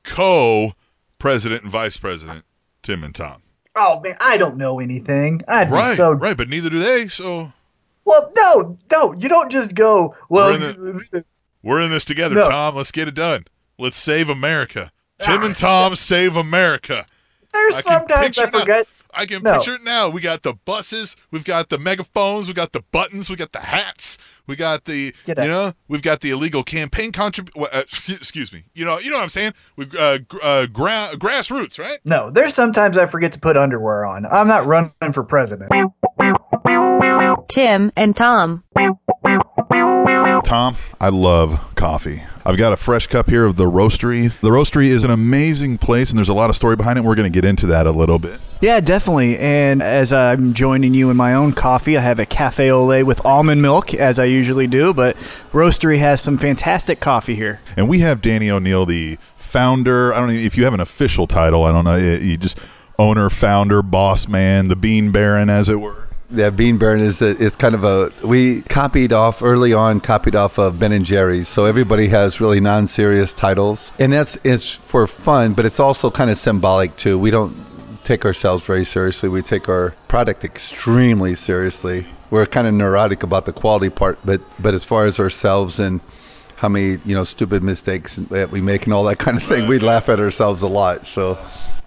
co-president 0.03 1.63
and 1.63 1.71
vice 1.71 1.97
president, 1.97 2.43
Tim 2.81 3.03
and 3.03 3.13
Tom? 3.13 3.41
Oh 3.75 3.99
man, 4.01 4.15
I 4.19 4.37
don't 4.37 4.57
know 4.57 4.79
anything. 4.79 5.41
I'd 5.47 5.69
Right, 5.69 5.95
so 5.95 6.13
right, 6.13 6.35
but 6.35 6.49
neither 6.49 6.69
do 6.69 6.79
they. 6.79 7.07
So 7.07 7.53
well. 8.05 8.31
No, 8.35 8.77
no, 8.91 9.13
you 9.13 9.29
don't 9.29 9.51
just 9.51 9.75
go. 9.75 10.15
Well, 10.29 10.57
We're 10.77 11.23
we're 11.61 11.81
in 11.81 11.91
this 11.91 12.05
together, 12.05 12.35
No. 12.35 12.49
Tom. 12.49 12.75
Let's 12.75 12.91
get 12.91 13.07
it 13.07 13.13
done. 13.15 13.43
Let's 13.77 13.97
save 13.97 14.29
America. 14.29 14.91
Ah. 15.21 15.25
Tim 15.25 15.43
and 15.43 15.55
Tom 15.55 15.95
save 15.95 16.35
America. 16.35 17.05
There's 17.53 17.75
I 17.77 17.81
sometimes 17.81 18.37
I 18.39 18.43
it 18.43 18.53
now. 18.53 18.59
forget. 18.59 18.87
I 19.11 19.25
can 19.25 19.41
No. 19.41 19.53
picture 19.53 19.73
it 19.73 19.81
now. 19.83 20.07
We 20.09 20.21
got 20.21 20.43
the 20.43 20.53
buses, 20.53 21.15
we've 21.31 21.43
got 21.43 21.69
the 21.69 21.79
megaphones, 21.79 22.47
we 22.47 22.53
got 22.53 22.73
the 22.73 22.83
buttons, 22.91 23.27
we 23.29 23.35
got 23.35 23.51
the 23.53 23.59
hats, 23.59 24.19
we 24.45 24.55
got 24.55 24.85
the 24.85 25.13
you 25.25 25.33
know, 25.35 25.73
we've 25.87 26.03
got 26.03 26.19
the 26.19 26.29
illegal 26.29 26.61
campaign 26.63 27.11
contrib. 27.11 27.49
Uh, 27.59 27.67
excuse 27.81 28.53
me. 28.53 28.65
You 28.75 28.85
know, 28.85 28.99
you 28.99 29.09
know 29.09 29.17
what 29.17 29.23
I'm 29.23 29.29
saying? 29.29 29.53
We 29.77 29.87
uh, 29.99 30.19
uh, 30.43 30.67
gra- 30.67 31.09
grassroots, 31.15 31.79
right? 31.79 31.97
No, 32.05 32.29
there's 32.29 32.53
sometimes 32.53 32.97
I 32.99 33.07
forget 33.07 33.31
to 33.31 33.39
put 33.39 33.57
underwear 33.57 34.05
on. 34.05 34.27
I'm 34.27 34.47
not 34.47 34.65
running 34.65 34.91
for 35.11 35.23
president. 35.23 35.71
Tim 37.49 37.91
and 37.95 38.15
Tom. 38.15 38.63
Tom, 40.43 40.75
I 40.99 41.09
love 41.09 41.75
coffee. 41.75 42.23
I've 42.45 42.57
got 42.57 42.73
a 42.73 42.77
fresh 42.77 43.05
cup 43.07 43.29
here 43.29 43.45
of 43.45 43.55
the 43.55 43.65
Roasterie. 43.65 44.31
The 44.39 44.49
Roasterie 44.49 44.87
is 44.87 45.03
an 45.03 45.11
amazing 45.11 45.77
place, 45.77 46.09
and 46.09 46.17
there's 46.17 46.29
a 46.29 46.33
lot 46.33 46.49
of 46.49 46.55
story 46.55 46.75
behind 46.75 46.97
it. 46.97 47.03
We're 47.03 47.15
going 47.15 47.31
to 47.31 47.35
get 47.35 47.45
into 47.45 47.67
that 47.67 47.85
a 47.85 47.91
little 47.91 48.17
bit. 48.17 48.39
Yeah, 48.61 48.79
definitely. 48.79 49.37
And 49.37 49.83
as 49.83 50.11
I'm 50.11 50.53
joining 50.53 50.93
you 50.93 51.11
in 51.11 51.17
my 51.17 51.35
own 51.35 51.53
coffee, 51.53 51.97
I 51.97 52.01
have 52.01 52.19
a 52.19 52.25
cafe 52.25 52.71
au 52.71 52.83
lait 52.85 53.03
with 53.03 53.23
almond 53.25 53.61
milk, 53.61 53.93
as 53.93 54.17
I 54.17 54.25
usually 54.25 54.67
do. 54.67 54.93
But 54.93 55.15
Roasterie 55.51 55.99
has 55.99 56.21
some 56.21 56.37
fantastic 56.37 56.99
coffee 56.99 57.35
here. 57.35 57.61
And 57.77 57.87
we 57.87 57.99
have 57.99 58.21
Danny 58.21 58.49
O'Neill, 58.49 58.85
the 58.85 59.17
founder. 59.35 60.13
I 60.13 60.19
don't 60.19 60.29
know 60.29 60.33
if 60.33 60.57
you 60.57 60.63
have 60.63 60.73
an 60.73 60.79
official 60.79 61.27
title. 61.27 61.63
I 61.63 61.71
don't 61.71 61.85
know. 61.85 61.95
You 61.95 62.37
just 62.37 62.57
owner, 62.97 63.29
founder, 63.29 63.83
boss 63.83 64.27
man, 64.27 64.67
the 64.67 64.75
bean 64.75 65.11
baron, 65.11 65.49
as 65.49 65.69
it 65.69 65.79
were. 65.79 66.08
Yeah, 66.31 66.51
Bean 66.51 66.77
Baron 66.77 66.99
is 66.99 67.23
a, 67.23 67.29
is 67.37 67.55
kind 67.55 67.73
of 67.73 67.83
a 67.83 68.11
we 68.23 68.61
copied 68.63 69.11
off 69.11 69.41
early 69.41 69.73
on, 69.73 69.99
copied 69.99 70.35
off 70.35 70.59
of 70.59 70.79
Ben 70.79 70.91
and 70.91 71.03
Jerry's. 71.03 71.47
So 71.47 71.65
everybody 71.65 72.07
has 72.09 72.39
really 72.39 72.59
non-serious 72.59 73.33
titles, 73.33 73.91
and 73.97 74.13
that's 74.13 74.37
it's 74.43 74.75
for 74.75 75.07
fun, 75.07 75.53
but 75.53 75.65
it's 75.65 75.79
also 75.79 76.11
kind 76.11 76.29
of 76.29 76.37
symbolic 76.37 76.95
too. 76.97 77.17
We 77.17 77.31
don't 77.31 77.55
take 78.03 78.25
ourselves 78.25 78.63
very 78.63 78.85
seriously. 78.85 79.27
We 79.27 79.41
take 79.41 79.67
our 79.67 79.95
product 80.07 80.43
extremely 80.43 81.33
seriously. 81.33 82.05
We're 82.29 82.45
kind 82.45 82.67
of 82.67 82.75
neurotic 82.75 83.23
about 83.23 83.47
the 83.47 83.53
quality 83.53 83.89
part, 83.89 84.19
but 84.23 84.41
but 84.59 84.75
as 84.75 84.85
far 84.85 85.07
as 85.07 85.19
ourselves 85.19 85.79
and 85.79 85.99
how 86.57 86.69
many 86.69 86.99
you 87.05 87.15
know 87.15 87.23
stupid 87.23 87.63
mistakes 87.63 88.17
that 88.17 88.51
we 88.51 88.61
make 88.61 88.83
and 88.83 88.93
all 88.93 89.05
that 89.05 89.17
kind 89.17 89.35
of 89.35 89.43
thing, 89.43 89.67
we 89.67 89.79
laugh 89.79 90.09
at 90.09 90.19
ourselves 90.19 90.61
a 90.61 90.67
lot. 90.67 91.07
So. 91.07 91.39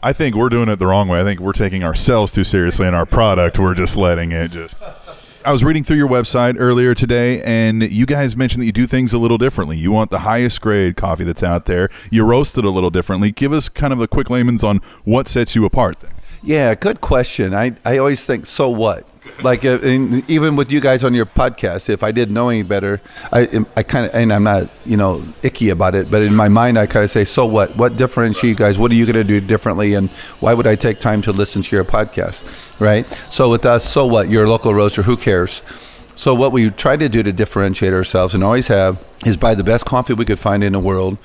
I 0.05 0.13
think 0.13 0.35
we're 0.35 0.49
doing 0.49 0.69
it 0.69 0.81
the 0.81 0.87
wrong 0.89 1.07
way. 1.07 1.21
I 1.21 1.25
think 1.25 1.39
we're 1.39 1.53
taking 1.53 1.85
ourselves 1.85 2.33
too 2.33 2.43
seriously, 2.43 2.89
in 2.89 2.95
our 2.95 3.07
product, 3.07 3.59
we're 3.59 3.75
just 3.75 3.97
letting 3.97 4.33
it 4.33 4.51
just. 4.51 4.83
I 5.45 5.53
was 5.53 5.63
reading 5.63 5.85
through 5.85 5.97
your 5.97 6.09
website 6.09 6.57
earlier 6.59 6.93
today, 6.95 7.41
and 7.43 7.83
you 7.83 8.05
guys 8.05 8.37
mentioned 8.37 8.63
that 8.63 8.67
you 8.67 8.73
do 8.73 8.87
things 8.87 9.13
a 9.13 9.19
little 9.19 9.39
differently. 9.39 9.77
You 9.77 9.93
want 9.93 10.11
the 10.11 10.21
highest 10.21 10.61
grade 10.61 10.97
coffee 10.97 11.23
that's 11.25 11.43
out 11.45 11.67
there. 11.67 11.89
You 12.11 12.27
roast 12.27 12.59
it 12.59 12.65
a 12.65 12.71
little 12.71 12.91
differently. 12.91 13.31
Give 13.31 13.53
us 13.53 13.69
kind 13.69 13.93
of 13.93 14.01
a 14.01 14.09
quick 14.09 14.29
layman's 14.29 14.65
on 14.65 14.79
what 15.05 15.29
sets 15.29 15.55
you 15.55 15.65
apart. 15.65 16.01
There. 16.01 16.13
Yeah, 16.43 16.75
good 16.75 17.01
question. 17.01 17.55
I, 17.55 17.77
I 17.85 17.99
always 17.99 18.27
think, 18.27 18.47
so 18.47 18.71
what? 18.71 19.07
Like, 19.43 19.65
uh, 19.65 19.79
even 19.83 20.57
with 20.57 20.71
you 20.71 20.81
guys 20.81 21.05
on 21.05 21.15
your 21.15 21.27
podcast, 21.27 21.89
if 21.89 22.03
I 22.03 22.13
didn't 22.13 22.35
know 22.35 22.49
any 22.49 22.63
better, 22.63 23.01
I, 23.33 23.65
I 23.77 23.83
kind 23.83 24.07
of, 24.07 24.15
and 24.15 24.33
I'm 24.33 24.45
not, 24.45 24.71
you 24.87 24.97
know, 24.97 25.25
icky 25.43 25.71
about 25.71 25.95
it, 25.95 26.11
but 26.11 26.23
in 26.23 26.35
my 26.35 26.49
mind, 26.49 26.79
I 26.79 26.87
kind 26.87 27.05
of 27.05 27.11
say, 27.11 27.25
so 27.25 27.47
what? 27.47 27.77
What 27.77 27.97
differentiates 27.97 28.45
you 28.45 28.55
guys? 28.55 28.79
What 28.79 28.91
are 28.93 28.95
you 28.95 29.05
going 29.05 29.17
to 29.17 29.25
do 29.25 29.41
differently? 29.41 29.95
And 29.95 30.11
why 30.41 30.55
would 30.55 30.67
I 30.67 30.77
take 30.77 31.01
time 31.01 31.23
to 31.23 31.33
listen 31.33 31.63
to 31.63 31.77
your 31.77 31.85
podcast? 31.85 32.79
Right? 32.81 33.07
So 33.31 33.51
with 33.51 33.65
us, 33.67 33.85
so 33.85 34.07
what? 34.07 34.29
You're 34.29 34.45
a 34.45 34.51
local 34.51 34.75
roaster. 34.75 35.03
Who 35.03 35.17
cares? 35.17 35.63
So 36.15 36.35
what 36.35 36.53
we 36.53 36.71
try 36.71 36.97
to 36.97 37.09
do 37.09 37.23
to 37.23 37.33
differentiate 37.33 37.93
ourselves 37.93 38.35
and 38.35 38.45
always 38.45 38.69
have 38.69 39.05
is 39.25 39.37
buy 39.37 39.55
the 39.55 39.65
best 39.65 39.87
coffee 39.87 40.13
we 40.13 40.25
could 40.25 40.39
find 40.39 40.63
in 40.63 40.73
the 40.73 40.79
world. 40.79 41.19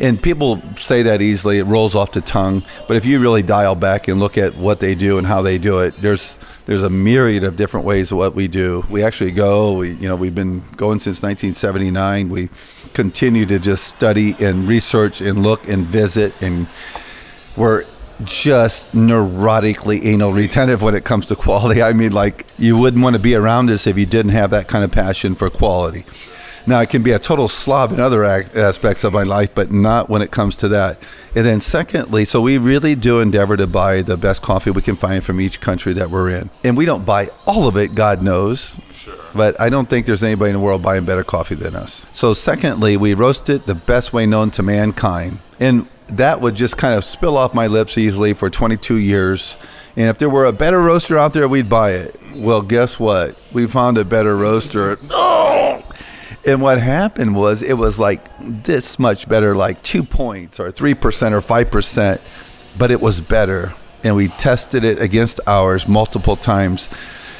And 0.00 0.20
people 0.20 0.60
say 0.76 1.02
that 1.02 1.22
easily, 1.22 1.58
it 1.58 1.64
rolls 1.64 1.94
off 1.94 2.12
the 2.12 2.20
tongue. 2.20 2.64
But 2.88 2.96
if 2.96 3.04
you 3.04 3.20
really 3.20 3.42
dial 3.42 3.74
back 3.74 4.08
and 4.08 4.18
look 4.18 4.36
at 4.36 4.56
what 4.56 4.80
they 4.80 4.94
do 4.94 5.18
and 5.18 5.26
how 5.26 5.42
they 5.42 5.58
do 5.58 5.80
it, 5.80 6.00
there's 6.00 6.38
there's 6.66 6.82
a 6.82 6.90
myriad 6.90 7.44
of 7.44 7.56
different 7.56 7.86
ways 7.86 8.10
of 8.10 8.18
what 8.18 8.34
we 8.34 8.48
do. 8.48 8.84
We 8.90 9.02
actually 9.02 9.32
go, 9.32 9.74
we 9.74 9.92
you 9.92 10.08
know, 10.08 10.16
we've 10.16 10.34
been 10.34 10.60
going 10.76 10.98
since 10.98 11.22
1979. 11.22 12.28
We 12.28 12.48
continue 12.94 13.46
to 13.46 13.58
just 13.58 13.84
study 13.84 14.34
and 14.40 14.68
research 14.68 15.20
and 15.20 15.42
look 15.42 15.68
and 15.68 15.84
visit 15.84 16.32
and 16.40 16.68
we're 17.56 17.84
just 18.22 18.92
neurotically 18.92 20.04
anal 20.04 20.32
retentive 20.32 20.82
when 20.82 20.94
it 20.94 21.04
comes 21.04 21.26
to 21.26 21.36
quality. 21.46 21.82
I 21.82 21.92
mean, 21.92 22.12
like 22.12 22.46
you 22.58 22.78
wouldn't 22.78 23.02
want 23.02 23.14
to 23.14 23.20
be 23.20 23.34
around 23.34 23.70
us 23.70 23.86
if 23.86 23.98
you 23.98 24.06
didn't 24.06 24.32
have 24.32 24.50
that 24.50 24.68
kind 24.68 24.84
of 24.84 24.92
passion 24.92 25.34
for 25.34 25.50
quality. 25.50 26.04
Now, 26.66 26.78
I 26.78 26.86
can 26.86 27.02
be 27.02 27.10
a 27.12 27.18
total 27.18 27.46
slob 27.46 27.92
in 27.92 28.00
other 28.00 28.24
ac- 28.24 28.58
aspects 28.58 29.04
of 29.04 29.12
my 29.12 29.22
life, 29.22 29.54
but 29.54 29.70
not 29.70 30.08
when 30.08 30.22
it 30.22 30.30
comes 30.30 30.56
to 30.58 30.68
that. 30.68 30.96
And 31.34 31.44
then, 31.44 31.60
secondly, 31.60 32.24
so 32.24 32.40
we 32.40 32.56
really 32.56 32.94
do 32.94 33.20
endeavor 33.20 33.56
to 33.58 33.66
buy 33.66 34.00
the 34.00 34.16
best 34.16 34.40
coffee 34.40 34.70
we 34.70 34.80
can 34.80 34.96
find 34.96 35.22
from 35.22 35.40
each 35.40 35.60
country 35.60 35.92
that 35.92 36.08
we're 36.10 36.30
in. 36.30 36.48
And 36.62 36.74
we 36.76 36.86
don't 36.86 37.04
buy 37.04 37.28
all 37.46 37.68
of 37.68 37.76
it, 37.76 37.94
God 37.94 38.22
knows. 38.22 38.78
But 39.34 39.60
I 39.60 39.68
don't 39.68 39.90
think 39.90 40.06
there's 40.06 40.22
anybody 40.22 40.50
in 40.50 40.56
the 40.56 40.62
world 40.62 40.82
buying 40.82 41.04
better 41.04 41.24
coffee 41.24 41.54
than 41.54 41.76
us. 41.76 42.06
So, 42.14 42.32
secondly, 42.32 42.96
we 42.96 43.12
roast 43.12 43.50
it 43.50 43.66
the 43.66 43.74
best 43.74 44.14
way 44.14 44.24
known 44.24 44.50
to 44.52 44.62
mankind. 44.62 45.40
And 45.60 45.86
that 46.08 46.40
would 46.40 46.54
just 46.54 46.78
kind 46.78 46.94
of 46.94 47.04
spill 47.04 47.36
off 47.36 47.52
my 47.52 47.66
lips 47.66 47.98
easily 47.98 48.32
for 48.32 48.48
22 48.48 48.96
years. 48.96 49.58
And 49.96 50.08
if 50.08 50.18
there 50.18 50.30
were 50.30 50.46
a 50.46 50.52
better 50.52 50.80
roaster 50.80 51.18
out 51.18 51.34
there, 51.34 51.46
we'd 51.46 51.68
buy 51.68 51.92
it. 51.92 52.18
Well, 52.34 52.62
guess 52.62 52.98
what? 52.98 53.38
We 53.52 53.66
found 53.66 53.98
a 53.98 54.04
better 54.04 54.34
roaster. 54.34 54.98
And 56.46 56.60
what 56.60 56.78
happened 56.78 57.34
was 57.34 57.62
it 57.62 57.74
was 57.74 57.98
like 57.98 58.22
this 58.38 58.98
much 58.98 59.28
better, 59.28 59.56
like 59.56 59.82
two 59.82 60.02
points 60.02 60.60
or 60.60 60.70
3% 60.70 60.92
or 61.32 61.40
5%, 61.40 62.20
but 62.76 62.90
it 62.90 63.00
was 63.00 63.20
better. 63.20 63.72
And 64.02 64.14
we 64.14 64.28
tested 64.28 64.84
it 64.84 65.00
against 65.00 65.40
ours 65.46 65.88
multiple 65.88 66.36
times. 66.36 66.90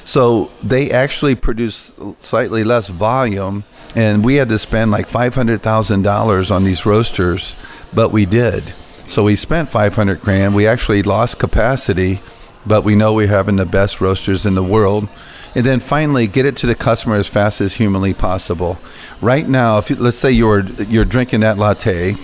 So 0.05 0.51
they 0.63 0.91
actually 0.91 1.35
produce 1.35 1.95
slightly 2.21 2.65
less 2.65 2.89
volume. 2.89 3.65
And 3.95 4.25
we 4.25 4.37
had 4.37 4.49
to 4.49 4.59
spend 4.59 4.91
like 4.91 5.07
$500,000 5.07 6.51
on 6.51 6.65
these 6.65 6.87
roasters, 6.87 7.57
but 7.93 8.11
we 8.11 8.25
did. 8.25 8.73
So 9.05 9.25
we 9.25 9.37
spent 9.37 9.69
500 9.69 10.21
grand. 10.21 10.55
We 10.55 10.67
actually 10.67 11.03
lost 11.03 11.39
capacity, 11.39 12.21
but 12.65 12.85
we 12.85 12.95
know 12.95 13.13
we're 13.13 13.27
having 13.27 13.57
the 13.57 13.67
best 13.67 14.01
roasters 14.01 14.47
in 14.47 14.55
the 14.55 14.65
world 14.65 15.09
and 15.55 15.65
then 15.65 15.81
finally 15.81 16.27
get 16.27 16.47
it 16.47 16.57
to 16.57 16.67
the 16.67 16.75
customer 16.75 17.17
as 17.17 17.29
fast 17.29 17.61
as 17.61 17.75
humanly 17.75 18.15
possible. 18.15 18.79
Right 19.21 19.49
now, 19.49 19.79
if 19.79 19.91
you, 19.91 19.97
let's 19.97 20.17
say 20.17 20.31
you're 20.31 20.61
you're 20.61 21.05
drinking 21.05 21.41
that 21.41 21.59
latte, 21.59 22.17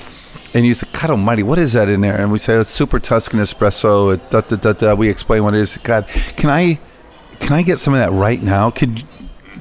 and 0.54 0.66
you 0.66 0.74
say, 0.74 0.88
"God 0.92 1.10
Almighty, 1.10 1.42
what 1.42 1.58
is 1.58 1.72
that 1.74 1.88
in 1.88 2.00
there?" 2.00 2.20
and 2.20 2.32
we 2.32 2.38
say, 2.38 2.54
"It's 2.54 2.70
super 2.70 2.98
Tuscan 2.98 3.40
espresso." 3.40 4.14
Uh, 4.14 4.30
da, 4.30 4.40
da, 4.40 4.56
da, 4.56 4.72
da. 4.72 4.94
We 4.94 5.08
explain 5.08 5.44
what 5.44 5.54
it 5.54 5.60
is. 5.60 5.76
God, 5.78 6.06
can 6.36 6.50
I 6.50 6.78
can 7.38 7.52
I 7.52 7.62
get 7.62 7.78
some 7.78 7.94
of 7.94 8.00
that 8.00 8.12
right 8.12 8.42
now? 8.42 8.70
Could 8.70 9.04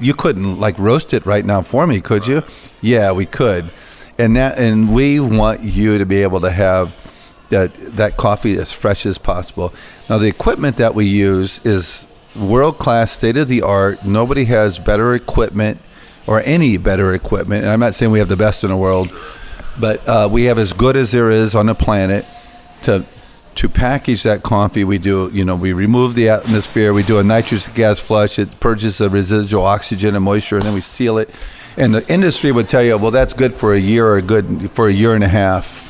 you 0.00 0.14
couldn't 0.14 0.58
like 0.58 0.78
roast 0.78 1.12
it 1.12 1.26
right 1.26 1.44
now 1.44 1.62
for 1.62 1.86
me, 1.86 2.00
could 2.00 2.26
you? 2.26 2.42
Yeah, 2.80 3.12
we 3.12 3.26
could. 3.26 3.70
And 4.18 4.36
that 4.36 4.58
and 4.58 4.92
we 4.92 5.20
want 5.20 5.62
you 5.62 5.98
to 5.98 6.06
be 6.06 6.22
able 6.22 6.40
to 6.40 6.50
have 6.50 6.96
that 7.50 7.74
that 7.96 8.16
coffee 8.16 8.56
as 8.56 8.72
fresh 8.72 9.06
as 9.06 9.18
possible. 9.18 9.72
Now 10.08 10.18
the 10.18 10.28
equipment 10.28 10.76
that 10.76 10.94
we 10.94 11.06
use 11.06 11.60
is 11.64 12.08
world 12.36 12.78
class, 12.78 13.12
state 13.12 13.36
of 13.36 13.48
the 13.48 13.62
art. 13.62 14.04
Nobody 14.04 14.44
has 14.44 14.78
better 14.78 15.14
equipment 15.14 15.80
or 16.26 16.40
any 16.44 16.76
better 16.76 17.12
equipment. 17.12 17.64
And 17.64 17.72
I'm 17.72 17.80
not 17.80 17.94
saying 17.94 18.12
we 18.12 18.18
have 18.18 18.28
the 18.28 18.36
best 18.36 18.64
in 18.64 18.70
the 18.70 18.76
world, 18.76 19.10
but 19.78 20.06
uh, 20.06 20.28
we 20.30 20.44
have 20.44 20.58
as 20.58 20.72
good 20.72 20.96
as 20.96 21.12
there 21.12 21.30
is 21.30 21.54
on 21.54 21.66
the 21.66 21.74
planet 21.74 22.24
to 22.82 23.04
to 23.56 23.68
package 23.68 24.22
that 24.22 24.42
coffee. 24.42 24.84
We 24.84 24.98
do, 24.98 25.28
you 25.32 25.44
know, 25.44 25.56
we 25.56 25.72
remove 25.72 26.14
the 26.14 26.28
atmosphere. 26.30 26.94
We 26.94 27.02
do 27.02 27.18
a 27.18 27.24
nitrous 27.24 27.68
gas 27.68 27.98
flush. 27.98 28.38
It 28.38 28.60
purges 28.60 28.98
the 28.98 29.10
residual 29.10 29.64
oxygen 29.64 30.14
and 30.14 30.24
moisture, 30.24 30.56
and 30.56 30.64
then 30.64 30.72
we 30.72 30.80
seal 30.80 31.18
it. 31.18 31.28
And 31.76 31.94
the 31.94 32.08
industry 32.10 32.52
would 32.52 32.68
tell 32.68 32.82
you, 32.82 32.96
well, 32.96 33.10
that's 33.10 33.32
good 33.32 33.52
for 33.52 33.74
a 33.74 33.78
year 33.78 34.14
or 34.14 34.20
good 34.20 34.70
for 34.70 34.88
a 34.88 34.92
year 34.92 35.14
and 35.14 35.24
a 35.24 35.28
half. 35.28 35.86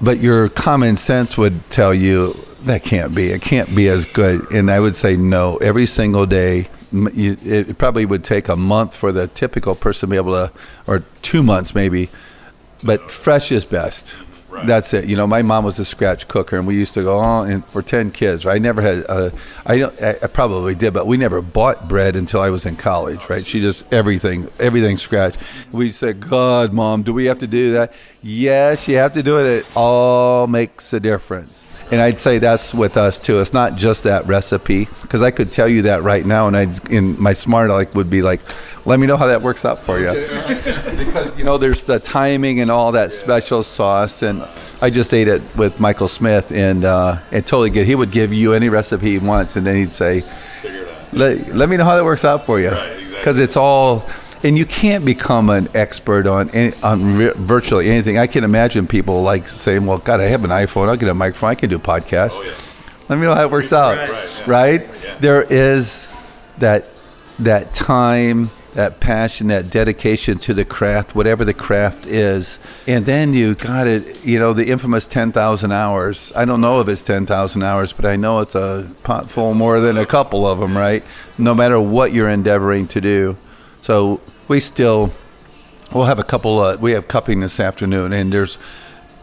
But 0.00 0.18
your 0.20 0.48
common 0.48 0.96
sense 0.96 1.36
would 1.36 1.68
tell 1.70 1.92
you 1.92 2.38
that 2.64 2.82
can't 2.82 3.14
be. 3.14 3.30
It 3.30 3.42
can't 3.42 3.74
be 3.74 3.88
as 3.88 4.04
good. 4.04 4.50
And 4.50 4.70
I 4.70 4.80
would 4.80 4.94
say 4.94 5.16
no. 5.16 5.56
Every 5.58 5.86
single 5.86 6.26
day, 6.26 6.68
you, 6.92 7.36
it 7.44 7.78
probably 7.78 8.06
would 8.06 8.24
take 8.24 8.48
a 8.48 8.56
month 8.56 8.94
for 8.96 9.12
the 9.12 9.28
typical 9.28 9.74
person 9.74 10.08
to 10.08 10.10
be 10.10 10.16
able 10.16 10.32
to, 10.32 10.52
or 10.86 11.04
two 11.22 11.42
months 11.42 11.74
maybe. 11.74 12.08
But 12.82 13.10
fresh 13.10 13.50
is 13.50 13.64
best. 13.64 14.14
That's 14.62 14.94
it. 14.94 15.06
You 15.06 15.16
know, 15.16 15.26
my 15.26 15.42
mom 15.42 15.64
was 15.64 15.78
a 15.80 15.84
scratch 15.84 16.28
cooker, 16.28 16.56
and 16.56 16.66
we 16.66 16.76
used 16.76 16.94
to 16.94 17.02
go 17.02 17.18
on 17.18 17.50
and 17.50 17.66
for 17.66 17.82
ten 17.82 18.12
kids. 18.12 18.44
Right? 18.44 18.54
I 18.54 18.58
never 18.58 18.80
had. 18.82 19.04
Uh, 19.08 19.30
I, 19.66 19.82
I 19.82 20.16
I 20.22 20.26
probably 20.28 20.76
did, 20.76 20.94
but 20.94 21.06
we 21.06 21.16
never 21.16 21.42
bought 21.42 21.88
bread 21.88 22.14
until 22.14 22.40
I 22.40 22.50
was 22.50 22.64
in 22.64 22.76
college. 22.76 23.28
Right? 23.28 23.44
She 23.44 23.60
just 23.60 23.92
everything, 23.92 24.48
everything 24.60 24.96
scratch. 24.96 25.34
We 25.72 25.90
said, 25.90 26.20
"God, 26.20 26.72
mom, 26.72 27.02
do 27.02 27.12
we 27.12 27.24
have 27.24 27.38
to 27.38 27.48
do 27.48 27.72
that?" 27.72 27.92
Yes, 28.26 28.88
you 28.88 28.96
have 28.96 29.12
to 29.12 29.22
do 29.22 29.38
it. 29.38 29.46
It 29.46 29.66
all 29.76 30.46
makes 30.46 30.94
a 30.94 31.00
difference. 31.00 31.70
And 31.92 32.00
I'd 32.00 32.18
say 32.18 32.38
that's 32.38 32.72
with 32.72 32.96
us 32.96 33.18
too. 33.18 33.38
It's 33.40 33.52
not 33.52 33.76
just 33.76 34.04
that 34.04 34.26
recipe 34.26 34.88
because 35.02 35.20
I 35.20 35.30
could 35.30 35.50
tell 35.50 35.68
you 35.68 35.82
that 35.82 36.02
right 36.02 36.24
now, 36.24 36.48
and 36.48 36.56
I 36.56 36.66
in 36.88 37.20
my 37.20 37.34
smart 37.34 37.68
aleck 37.68 37.94
would 37.94 38.08
be 38.08 38.22
like, 38.22 38.40
"Let 38.86 38.98
me 38.98 39.06
know 39.06 39.18
how 39.18 39.26
that 39.26 39.42
works 39.42 39.66
out 39.66 39.80
for 39.80 39.98
you." 39.98 40.12
because 40.96 41.36
you 41.38 41.44
know 41.44 41.58
there's 41.58 41.84
the 41.84 41.98
timing 41.98 42.60
and 42.60 42.70
all 42.70 42.92
that 42.92 43.12
special 43.12 43.62
sauce 43.62 44.22
and 44.22 44.42
i 44.80 44.90
just 44.90 45.12
ate 45.14 45.28
it 45.28 45.42
with 45.56 45.78
michael 45.80 46.08
smith 46.08 46.52
and 46.52 46.84
uh 46.84 47.18
and 47.32 47.46
totally 47.46 47.70
good 47.70 47.86
he 47.86 47.94
would 47.94 48.10
give 48.10 48.32
you 48.32 48.52
any 48.52 48.68
recipe 48.68 49.12
he 49.12 49.18
wants 49.18 49.56
and 49.56 49.66
then 49.66 49.76
he'd 49.76 49.92
say 49.92 50.24
let, 51.12 51.54
let 51.54 51.68
me 51.68 51.76
know 51.76 51.84
how 51.84 51.96
that 51.96 52.04
works 52.04 52.24
out 52.24 52.44
for 52.44 52.60
you 52.60 52.70
because 53.18 53.38
it's 53.38 53.56
all 53.56 54.00
and 54.44 54.58
you 54.58 54.66
can't 54.66 55.06
become 55.06 55.48
an 55.48 55.68
expert 55.74 56.26
on 56.26 56.50
any, 56.50 56.76
on 56.82 57.16
re- 57.16 57.32
virtually 57.34 57.88
anything. 57.88 58.18
I 58.18 58.26
can 58.26 58.44
imagine 58.44 58.86
people 58.86 59.22
like 59.22 59.48
saying 59.48 59.86
well 59.86 59.98
god 59.98 60.20
i 60.20 60.24
have 60.24 60.44
an 60.44 60.50
iphone. 60.50 60.88
I'll 60.88 60.96
get 60.96 61.08
a 61.08 61.14
microphone. 61.14 61.50
I 61.50 61.54
can 61.54 61.70
do 61.70 61.78
podcasts. 61.78 62.40
Oh, 62.42 63.04
Let 63.08 63.18
me 63.18 63.24
know 63.24 63.34
how 63.34 63.44
it 63.44 63.50
works 63.50 63.72
out 63.72 64.08
right, 64.46 64.88
there 65.18 65.42
is 65.42 66.08
that 66.58 66.84
that 67.38 67.74
time 67.74 68.50
that 68.74 68.98
passion 68.98 69.46
that 69.46 69.70
dedication 69.70 70.36
to 70.36 70.52
the 70.52 70.64
craft 70.64 71.14
whatever 71.14 71.44
the 71.44 71.54
craft 71.54 72.06
is. 72.06 72.58
And 72.86 73.06
then 73.06 73.32
you 73.32 73.54
got 73.54 73.86
it 73.86 74.24
you 74.24 74.38
know 74.38 74.52
the 74.52 74.66
infamous 74.66 75.06
10,000 75.06 75.72
hours. 75.72 76.32
I 76.36 76.44
don't 76.44 76.60
know 76.60 76.80
if 76.80 76.88
it's 76.88 77.02
10,000 77.02 77.62
hours 77.62 77.94
but 77.94 78.04
i 78.04 78.16
know 78.16 78.40
it's 78.40 78.54
a 78.54 78.90
pot 79.04 79.30
full 79.30 79.54
more 79.54 79.80
than 79.80 79.96
a 79.96 80.04
couple 80.04 80.46
of 80.46 80.58
them 80.58 80.76
right? 80.76 81.02
No 81.38 81.54
matter 81.54 81.80
what 81.80 82.12
you're 82.12 82.28
endeavoring 82.28 82.88
to 82.88 83.00
do. 83.00 83.38
So 83.80 84.20
we 84.48 84.60
still 84.60 85.12
we'll 85.92 86.04
have 86.04 86.18
a 86.18 86.24
couple 86.24 86.76
we 86.78 86.92
have 86.92 87.08
cupping 87.08 87.40
this 87.40 87.60
afternoon 87.60 88.12
and 88.12 88.32
there's 88.32 88.58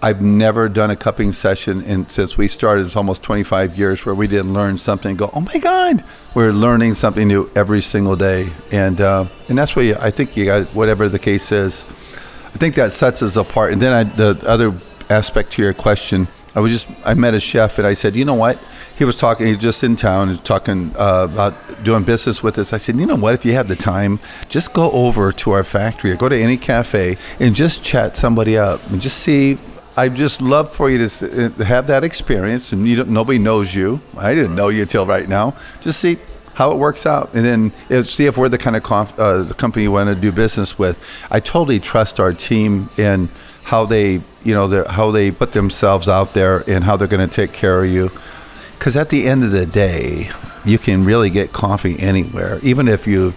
I've 0.04 0.22
never 0.22 0.68
done 0.68 0.90
a 0.90 0.96
cupping 0.96 1.32
session 1.32 1.84
in, 1.84 2.10
since 2.10 2.36
we 2.36 2.48
started. 2.48 2.88
It's 2.88 2.96
almost 2.96 3.22
25 3.22 3.78
years 3.78 4.04
where 4.04 4.16
we 4.16 4.26
didn't 4.26 4.52
learn 4.52 4.80
something. 4.80 5.16
Go, 5.16 5.30
oh 5.32 5.42
my 5.42 5.60
God! 5.60 6.04
We're 6.34 6.52
learning 6.52 6.96
something 6.96 7.28
new 7.28 7.52
every 7.56 7.82
single 7.82 8.16
day, 8.16 8.50
and 8.72 9.00
uh, 9.00 9.28
and 9.48 9.56
that's 9.56 9.76
what 9.76 9.86
you, 9.86 9.96
I 10.00 10.10
think 10.10 10.36
you 10.36 10.46
got. 10.46 10.66
Whatever 10.70 11.08
the 11.08 11.20
case 11.20 11.52
is, 11.52 11.86
I 11.86 12.58
think 12.58 12.74
that 12.76 12.92
sets 12.92 13.22
us 13.22 13.36
apart. 13.36 13.74
And 13.74 13.82
then 13.82 13.94
I, 13.94 14.04
the 14.04 14.44
other 14.48 14.74
aspect 15.12 15.52
to 15.54 15.62
your 15.62 15.74
question, 15.76 16.28
I 16.56 16.60
was 16.60 16.72
just 16.72 16.88
I 17.06 17.14
met 17.14 17.34
a 17.34 17.40
chef 17.40 17.78
and 17.78 17.88
I 17.88 17.94
said, 17.94 18.16
you 18.16 18.26
know 18.26 18.34
what? 18.34 18.60
He 18.98 19.06
was 19.06 19.18
talking. 19.18 19.48
He 19.48 19.54
was 19.54 19.62
just 19.62 19.84
in 19.84 19.96
town 19.96 20.30
and 20.30 20.44
talking 20.44 20.94
uh, 20.98 21.28
about 21.32 21.84
doing 21.84 22.04
business 22.04 22.44
with 22.44 22.58
us. 22.58 22.74
I 22.74 22.78
said, 22.78 22.98
you 22.98 23.06
know 23.06 23.16
what? 23.16 23.34
If 23.34 23.46
you 23.46 23.54
have 23.54 23.68
the 23.68 23.76
time, 23.76 24.20
just 24.50 24.74
go 24.74 24.92
over 24.92 25.32
to 25.32 25.52
our 25.52 25.64
factory 25.64 26.12
or 26.12 26.16
go 26.18 26.30
to 26.30 26.38
any 26.38 26.58
cafe 26.58 27.18
and 27.40 27.56
just 27.56 27.84
chat 27.84 28.16
somebody 28.16 28.58
up 28.58 28.86
and 28.90 29.02
just 29.02 29.20
see. 29.20 29.58
I'd 29.98 30.16
just 30.16 30.42
love 30.42 30.74
for 30.74 30.90
you 30.90 31.06
to 31.06 31.46
uh, 31.46 31.64
have 31.66 31.88
that 31.88 32.06
experience, 32.06 32.72
and 32.72 32.88
you 32.88 33.04
nobody 33.04 33.38
knows 33.38 33.76
you. 33.76 34.00
I 34.18 34.34
didn't 34.34 34.56
know 34.56 34.70
you 34.70 34.86
till 34.86 35.06
right 35.06 35.28
now. 35.28 35.54
Just 35.82 36.00
see 36.00 36.18
how 36.54 36.72
it 36.72 36.78
works 36.78 37.06
out, 37.06 37.34
and 37.34 37.44
then 37.44 37.74
if, 37.90 38.10
see 38.10 38.26
if 38.26 38.38
we're 38.38 38.50
the 38.50 38.58
kind 38.58 38.76
of 38.78 39.20
uh, 39.20 39.44
the 39.44 39.54
company 39.54 39.84
you 39.84 39.92
want 39.92 40.08
to 40.10 40.16
do 40.16 40.32
business 40.32 40.80
with. 40.80 40.98
I 41.30 41.42
totally 41.42 41.80
trust 41.80 42.22
our 42.22 42.32
team 42.32 42.90
in 42.98 43.30
how 43.64 43.86
they, 43.86 44.22
you 44.44 44.54
know, 44.54 44.84
how 44.90 45.12
they 45.12 45.32
put 45.32 45.54
themselves 45.54 46.08
out 46.08 46.34
there 46.34 46.64
and 46.70 46.84
how 46.84 46.98
they're 46.98 47.08
going 47.08 47.28
to 47.28 47.34
take 47.34 47.54
care 47.54 47.84
of 47.84 47.90
you. 47.90 48.12
Because 48.78 48.96
at 48.98 49.10
the 49.10 49.28
end 49.28 49.44
of 49.44 49.52
the 49.52 49.66
day, 49.66 50.32
you 50.66 50.78
can 50.78 51.06
really 51.06 51.30
get 51.30 51.54
coffee 51.54 52.00
anywhere, 52.00 52.60
even 52.64 52.88
if 52.88 53.08
you 53.08 53.34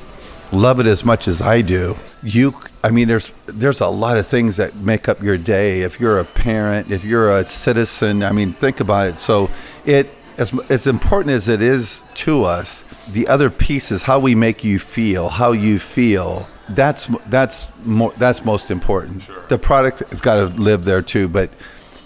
love 0.53 0.81
it 0.81 0.87
as 0.87 1.05
much 1.05 1.29
as 1.29 1.43
I 1.43 1.61
do. 1.61 1.97
You, 2.23 2.55
I 2.83 2.91
mean, 2.91 3.09
there's 3.09 3.33
there's 3.47 3.81
a 3.81 3.89
lot 3.89 4.17
of 4.17 4.27
things 4.27 4.57
that 4.57 4.75
make 4.77 5.09
up 5.09 5.23
your 5.23 5.37
day. 5.37 5.83
If 5.83 6.01
you're 6.01 6.19
a 6.19 6.25
parent, 6.25 6.91
if 6.91 7.05
you're 7.05 7.31
a 7.31 7.45
citizen, 7.45 8.23
I 8.23 8.33
mean, 8.33 8.53
think 8.55 8.81
about 8.81 9.09
it. 9.09 9.17
So 9.17 9.51
it 9.85 10.11
as 10.39 10.59
as 10.71 10.87
important 10.87 11.33
as 11.33 11.49
it 11.49 11.61
is 11.61 12.07
to 12.15 12.45
us, 12.45 12.85
the 13.09 13.29
other 13.29 13.51
piece 13.51 13.93
is 13.93 14.03
how 14.05 14.19
we 14.19 14.35
make 14.35 14.65
you 14.65 14.79
feel, 14.79 15.29
how 15.29 15.53
you 15.53 15.79
feel. 15.79 16.49
That's 16.69 17.07
that's 17.27 17.67
more 17.85 18.13
that's 18.17 18.45
most 18.45 18.71
important. 18.71 19.23
The 19.49 19.59
product 19.59 20.01
has 20.11 20.21
got 20.21 20.37
to 20.37 20.47
live 20.61 20.85
there 20.85 21.03
too, 21.03 21.29
but 21.29 21.51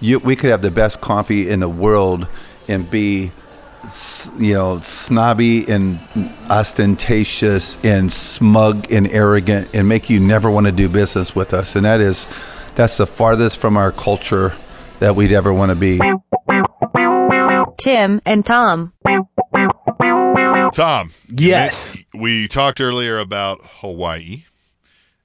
you, 0.00 0.18
we 0.18 0.34
could 0.36 0.50
have 0.50 0.62
the 0.62 0.70
best 0.70 1.00
coffee 1.00 1.48
in 1.48 1.60
the 1.60 1.68
world 1.68 2.26
and 2.66 2.90
be 2.90 3.30
you 4.38 4.54
know, 4.54 4.80
snobby 4.82 5.66
and 5.70 5.98
ostentatious 6.50 7.82
and 7.84 8.12
smug 8.12 8.90
and 8.92 9.08
arrogant 9.08 9.74
and 9.74 9.88
make 9.88 10.10
you 10.10 10.20
never 10.20 10.50
want 10.50 10.66
to 10.66 10.72
do 10.72 10.88
business 10.88 11.34
with 11.34 11.54
us. 11.54 11.74
And 11.76 11.84
that 11.86 12.00
is, 12.00 12.26
that's 12.74 12.96
the 12.98 13.06
farthest 13.06 13.58
from 13.58 13.76
our 13.76 13.92
culture 13.92 14.52
that 14.98 15.16
we'd 15.16 15.32
ever 15.32 15.52
want 15.52 15.70
to 15.70 15.76
be. 15.76 15.98
Tim 17.78 18.20
and 18.26 18.44
Tom. 18.44 18.92
Tom. 20.74 21.10
Yes. 21.32 22.04
mi- 22.12 22.20
We 22.20 22.48
talked 22.48 22.80
earlier 22.80 23.18
about 23.18 23.58
Hawaii 23.80 24.44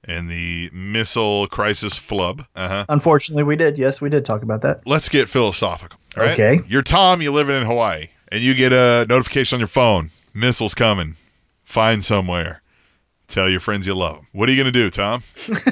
and 0.07 0.29
the 0.29 0.69
missile 0.73 1.47
crisis 1.47 1.97
flub. 1.97 2.45
Uh-huh. 2.55 2.85
Unfortunately, 2.89 3.43
we 3.43 3.55
did. 3.55 3.77
Yes, 3.77 4.01
we 4.01 4.09
did 4.09 4.25
talk 4.25 4.43
about 4.43 4.61
that. 4.61 4.81
Let's 4.85 5.09
get 5.09 5.29
philosophical. 5.29 5.99
right? 6.17 6.31
Okay. 6.33 6.61
You're 6.67 6.81
Tom, 6.83 7.21
you 7.21 7.31
living 7.31 7.55
in 7.55 7.63
Hawaii, 7.63 8.07
and 8.31 8.43
you 8.43 8.53
get 8.53 8.73
a 8.73 9.05
notification 9.09 9.55
on 9.57 9.59
your 9.59 9.67
phone. 9.67 10.09
Missiles 10.33 10.73
coming. 10.73 11.15
Find 11.63 12.03
somewhere. 12.03 12.61
Tell 13.27 13.49
your 13.49 13.61
friends 13.61 13.87
you 13.87 13.95
love 13.95 14.17
them. 14.17 14.27
What 14.33 14.47
are 14.49 14.51
you 14.51 14.61
going 14.61 14.71
to 14.71 14.79
do, 14.79 14.89
Tom? 14.89 15.23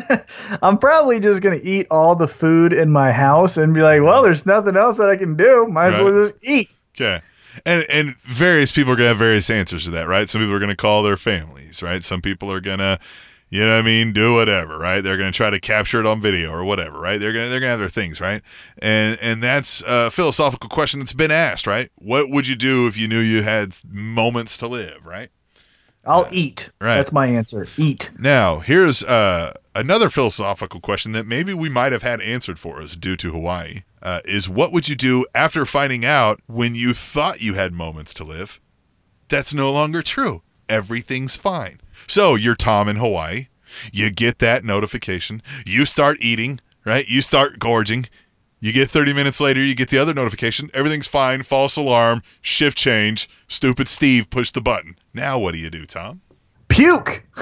I'm 0.64 0.78
probably 0.78 1.20
just 1.20 1.42
gonna 1.42 1.60
eat 1.62 1.86
all 1.92 2.16
the 2.16 2.28
food 2.28 2.74
in 2.74 2.92
my 2.92 3.12
house 3.12 3.58
and 3.58 3.74
be 3.74 3.82
like, 3.82 4.02
well, 4.02 4.24
there's 4.24 4.46
nothing 4.46 4.76
else 4.78 4.98
that 4.98 5.10
I 5.10 5.16
can 5.16 5.36
do. 5.36 5.68
Might 5.68 5.94
as 5.94 6.00
well 6.00 6.12
just 6.24 6.36
eat. 6.44 6.70
Okay. 6.96 7.22
And 7.66 7.86
and 7.92 8.16
various 8.22 8.72
people 8.72 8.94
are 8.94 8.96
gonna 8.96 9.10
have 9.10 9.18
various 9.18 9.50
answers 9.50 9.84
to 9.84 9.92
that, 9.92 10.08
right? 10.08 10.28
Some 10.30 10.42
people 10.42 10.56
are 10.56 10.60
gonna 10.60 10.76
call 10.76 11.04
their 11.04 11.18
families, 11.18 11.84
right? 11.84 12.04
Some 12.04 12.22
people 12.22 12.52
are 12.52 12.62
gonna, 12.62 12.98
You 13.52 13.66
know 13.66 13.76
what 13.76 13.80
I 13.80 13.82
mean? 13.82 14.14
Do 14.14 14.34
whatever, 14.34 14.78
right? 14.78 15.02
They're 15.02 15.18
going 15.18 15.32
to 15.32 15.36
try 15.36 15.50
to 15.50 15.60
capture 15.60 16.00
it 16.00 16.06
on 16.06 16.22
video 16.22 16.52
or 16.52 16.64
whatever, 16.64 16.98
right? 16.98 17.20
They're 17.20 17.34
going 17.34 17.46
to 17.46 17.52
they're 17.52 17.60
going 17.60 17.68
to 17.68 17.72
have 17.72 17.80
their 17.80 17.90
things, 17.90 18.22
right? 18.22 18.42
And 18.82 19.20
and 19.22 19.44
that's 19.44 19.84
a 19.86 20.10
philosophical 20.10 20.70
question 20.70 21.02
that's 21.02 21.12
been 21.12 21.32
asked, 21.32 21.68
right? 21.68 21.90
What 21.98 22.32
would 22.32 22.48
you 22.48 22.56
do 22.56 22.88
if 22.88 22.98
you 22.98 23.10
knew 23.10 23.20
you 23.20 23.44
had 23.44 23.76
moments 23.92 24.56
to 24.58 24.68
live, 24.68 25.06
right? 25.06 25.30
I'll 26.06 26.28
eat. 26.32 26.70
right. 26.80 26.96
That's 26.96 27.12
my 27.12 27.28
answer. 27.28 27.66
Eat. 27.78 28.10
Now, 28.18 28.60
here's 28.60 29.04
uh, 29.04 29.52
another 29.76 30.10
philosophical 30.10 30.80
question 30.80 31.12
that 31.12 31.28
maybe 31.28 31.54
we 31.54 31.70
might 31.70 31.92
have 31.92 32.02
had 32.02 32.22
answered 32.22 32.58
for 32.58 32.82
us 32.82 32.96
due 32.96 33.16
to 33.18 33.32
Hawaii. 33.32 33.84
Uh, 34.02 34.22
is 34.26 34.50
what 34.50 34.72
would 34.72 34.90
you 34.90 34.96
do 34.96 35.26
after 35.36 35.66
finding 35.66 36.04
out 36.04 36.40
when 36.48 36.74
you 36.74 36.94
thought 36.94 37.42
you 37.42 37.54
had 37.54 37.74
moments 37.74 38.14
to 38.16 38.24
live? 38.24 38.60
That's 39.30 39.54
no 39.54 39.72
longer 39.72 40.02
true. 40.02 40.42
Everything's 40.72 41.36
fine. 41.36 41.82
So 42.08 42.36
you're 42.36 42.56
Tom 42.56 42.88
in 42.88 42.96
Hawaii. 42.96 43.48
You 43.92 44.10
get 44.10 44.40
that 44.40 44.64
notification. 44.64 45.42
You 45.66 45.84
start 45.84 46.16
eating, 46.22 46.62
right? 46.86 47.06
You 47.10 47.22
start 47.22 47.60
gorging. 47.60 48.06
You 48.62 48.72
get 48.72 48.88
30 48.88 49.14
minutes 49.14 49.42
later, 49.42 49.62
you 49.62 49.76
get 49.76 49.90
the 49.90 49.98
other 49.98 50.14
notification. 50.14 50.70
Everything's 50.74 51.10
fine. 51.10 51.44
False 51.44 51.76
alarm. 51.76 52.24
Shift 52.42 52.78
change. 52.78 53.28
Stupid 53.50 53.90
Steve 53.90 54.30
pushed 54.30 54.54
the 54.54 54.62
button. 54.62 54.96
Now 55.14 55.38
what 55.38 55.54
do 55.54 55.60
you 55.60 55.70
do, 55.70 55.86
Tom? 55.86 56.22
Puke. 56.70 57.26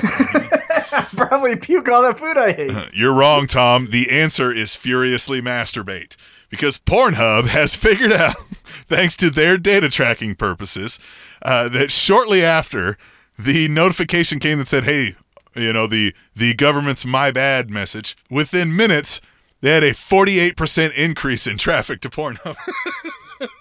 Probably 1.15 1.55
puke 1.55 1.87
all 1.87 2.01
that 2.01 2.17
food 2.17 2.35
I 2.35 2.55
ate. 2.57 2.71
You're 2.95 3.15
wrong, 3.15 3.45
Tom. 3.45 3.85
The 3.91 4.09
answer 4.09 4.51
is 4.51 4.75
furiously 4.75 5.39
masturbate. 5.39 6.15
Because 6.49 6.79
Pornhub 6.79 7.49
has 7.49 7.75
figured 7.75 8.11
out, 8.19 8.37
thanks 8.63 9.15
to 9.17 9.29
their 9.29 9.57
data 9.57 9.87
tracking 9.87 10.33
purposes, 10.33 10.99
uh, 11.43 11.69
that 11.69 11.91
shortly 11.91 12.43
after 12.43 12.97
the 13.39 13.67
notification 13.69 14.37
came 14.39 14.57
that 14.57 14.67
said, 14.67 14.83
hey, 14.83 15.15
you 15.55 15.71
know, 15.71 15.87
the, 15.87 16.13
the 16.35 16.53
government's 16.53 17.05
my 17.05 17.31
bad 17.31 17.69
message, 17.69 18.17
within 18.29 18.75
minutes, 18.75 19.21
they 19.61 19.71
had 19.71 19.83
a 19.83 19.91
48% 19.91 20.93
increase 20.97 21.47
in 21.47 21.57
traffic 21.57 22.01
to 22.01 22.09
Pornhub. 22.09 22.55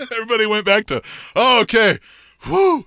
Everybody 0.13 0.47
went 0.47 0.67
back 0.67 0.87
to, 0.87 1.01
oh, 1.37 1.63
okay, 1.63 1.99
whoo. 2.49 2.85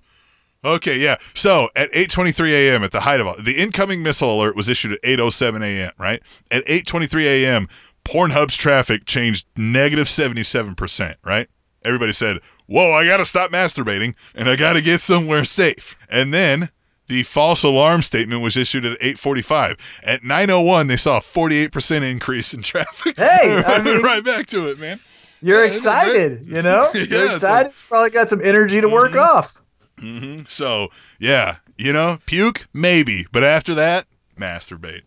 Okay, 0.63 0.99
yeah. 0.99 1.15
So 1.34 1.69
at 1.76 1.91
8:23 1.91 2.51
a.m. 2.51 2.84
at 2.84 2.91
the 2.91 2.99
height 2.99 3.19
of 3.19 3.26
all, 3.26 3.35
the 3.41 3.55
incoming 3.59 4.03
missile 4.03 4.35
alert 4.39 4.55
was 4.55 4.69
issued 4.69 4.91
at 4.91 5.01
8:07 5.01 5.63
a.m. 5.63 5.91
Right 5.97 6.22
at 6.51 6.63
8:23 6.65 7.23
a.m. 7.26 7.68
Pornhub's 8.05 8.57
traffic 8.57 9.05
changed 9.05 9.47
negative 9.57 10.07
77 10.07 10.76
percent. 10.76 11.18
Right. 11.26 11.47
Everybody 11.84 12.13
said, 12.13 12.38
"Whoa, 12.68 12.91
I 12.91 13.07
gotta 13.07 13.26
stop 13.26 13.49
masturbating 13.49 14.13
and 14.35 14.47
I 14.47 14.55
gotta 14.55 14.84
get 14.84 15.01
somewhere 15.01 15.45
safe." 15.45 15.95
And 16.11 16.31
then 16.31 16.69
the 17.11 17.23
false 17.23 17.63
alarm 17.63 18.01
statement 18.01 18.41
was 18.41 18.55
issued 18.55 18.85
at 18.85 18.97
8:45. 19.01 20.01
At 20.03 20.21
9:01, 20.23 20.88
they 20.88 20.95
saw 20.95 21.17
a 21.17 21.21
48 21.21 21.71
percent 21.71 22.05
increase 22.05 22.53
in 22.53 22.61
traffic. 22.61 23.17
Hey, 23.17 23.61
I 23.67 23.81
mean- 23.81 24.01
right 24.01 24.23
back 24.23 24.47
to 24.47 24.69
it, 24.69 24.79
man. 24.79 24.99
You're 25.41 25.65
Yeah, 25.65 25.71
isn't 25.71 25.81
it 25.81 25.83
great? 25.83 25.97
excited, 26.31 26.47
you 26.47 26.61
know? 26.61 26.89
Yeah, 26.93 27.01
You're 27.09 27.25
it's 27.25 27.33
excited. 27.35 27.73
Probably 27.89 28.11
got 28.11 28.29
some 28.29 28.41
energy 28.43 28.79
to 28.79 28.88
work 28.88 29.15
off. 29.15 29.61
hmm 29.99 30.41
So 30.47 30.88
yeah, 31.19 31.55
you 31.77 31.91
know, 31.93 32.17
puke 32.25 32.67
maybe, 32.73 33.25
but 33.31 33.43
after 33.43 33.73
that, 33.75 34.05
masturbate. 34.39 35.01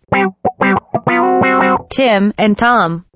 Tim 1.90 2.32
and 2.36 2.59
Tom. 2.59 3.06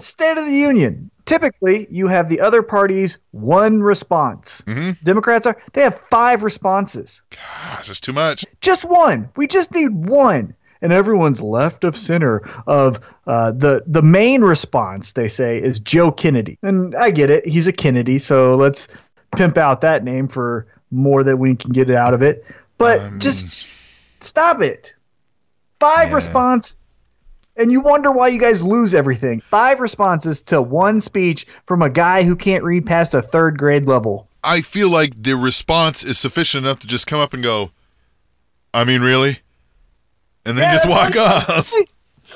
State 0.00 0.38
of 0.38 0.44
the 0.46 0.52
Union. 0.52 1.10
Typically, 1.28 1.86
you 1.90 2.06
have 2.08 2.30
the 2.30 2.40
other 2.40 2.62
party's 2.62 3.20
one 3.32 3.82
response. 3.82 4.62
Mm-hmm. 4.62 4.92
Democrats 5.04 5.46
are, 5.46 5.60
they 5.74 5.82
have 5.82 6.00
five 6.10 6.42
responses. 6.42 7.20
Gosh, 7.30 7.86
that's 7.86 8.00
too 8.00 8.14
much. 8.14 8.46
Just 8.62 8.84
one. 8.86 9.28
We 9.36 9.46
just 9.46 9.70
need 9.74 10.08
one. 10.08 10.54
And 10.80 10.90
everyone's 10.90 11.42
left 11.42 11.84
of 11.84 11.98
center 11.98 12.48
of 12.66 12.98
uh, 13.26 13.52
the 13.52 13.82
the 13.86 14.00
main 14.00 14.42
response. 14.42 15.12
They 15.12 15.26
say 15.26 15.60
is 15.60 15.80
Joe 15.80 16.12
Kennedy, 16.12 16.56
and 16.62 16.94
I 16.94 17.10
get 17.10 17.30
it. 17.30 17.44
He's 17.44 17.66
a 17.66 17.72
Kennedy, 17.72 18.20
so 18.20 18.54
let's 18.54 18.86
pimp 19.36 19.58
out 19.58 19.80
that 19.80 20.04
name 20.04 20.28
for 20.28 20.68
more 20.92 21.24
that 21.24 21.36
we 21.36 21.56
can 21.56 21.72
get 21.72 21.90
out 21.90 22.14
of 22.14 22.22
it. 22.22 22.46
But 22.78 23.00
just 23.18 24.22
stop 24.22 24.62
it. 24.62 24.94
Five 25.80 26.12
responses, 26.12 26.76
and 27.58 27.70
you 27.70 27.80
wonder 27.80 28.10
why 28.10 28.28
you 28.28 28.38
guys 28.38 28.62
lose 28.62 28.94
everything. 28.94 29.40
Five 29.40 29.80
responses 29.80 30.40
to 30.42 30.62
one 30.62 31.00
speech 31.00 31.46
from 31.66 31.82
a 31.82 31.90
guy 31.90 32.22
who 32.22 32.34
can't 32.36 32.64
read 32.64 32.86
past 32.86 33.12
a 33.14 33.20
third 33.20 33.58
grade 33.58 33.84
level. 33.86 34.28
I 34.44 34.60
feel 34.62 34.90
like 34.90 35.20
the 35.20 35.34
response 35.36 36.04
is 36.04 36.16
sufficient 36.18 36.64
enough 36.64 36.80
to 36.80 36.86
just 36.86 37.06
come 37.06 37.18
up 37.20 37.34
and 37.34 37.42
go, 37.42 37.72
I 38.72 38.84
mean, 38.84 39.02
really? 39.02 39.38
And 40.46 40.56
then 40.56 40.64
Yeah, 40.64 40.72
just 40.72 40.88
walk 40.88 41.16
all- 41.16 41.56
off. 41.58 41.72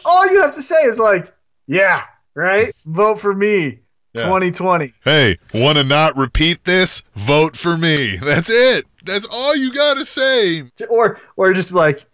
All 0.04 0.30
you 0.30 0.40
have 0.40 0.52
to 0.52 0.62
say 0.62 0.82
is 0.84 0.98
like, 0.98 1.32
"Yeah, 1.66 2.02
right. 2.34 2.74
Vote 2.86 3.20
for 3.20 3.34
me, 3.34 3.78
Yeah. 4.14 4.22
2020." 4.24 4.92
Hey, 5.04 5.38
want 5.54 5.78
to 5.78 5.84
not 5.84 6.16
repeat 6.16 6.64
this? 6.64 7.02
Vote 7.14 7.56
for 7.56 7.76
me. 7.76 8.16
That's 8.22 8.50
it. 8.50 8.86
That's 9.04 9.26
all 9.30 9.54
you 9.54 9.72
got 9.72 9.98
to 9.98 10.04
say. 10.04 10.62
or 10.88 11.20
or 11.36 11.52
just 11.52 11.72
like 11.72 12.04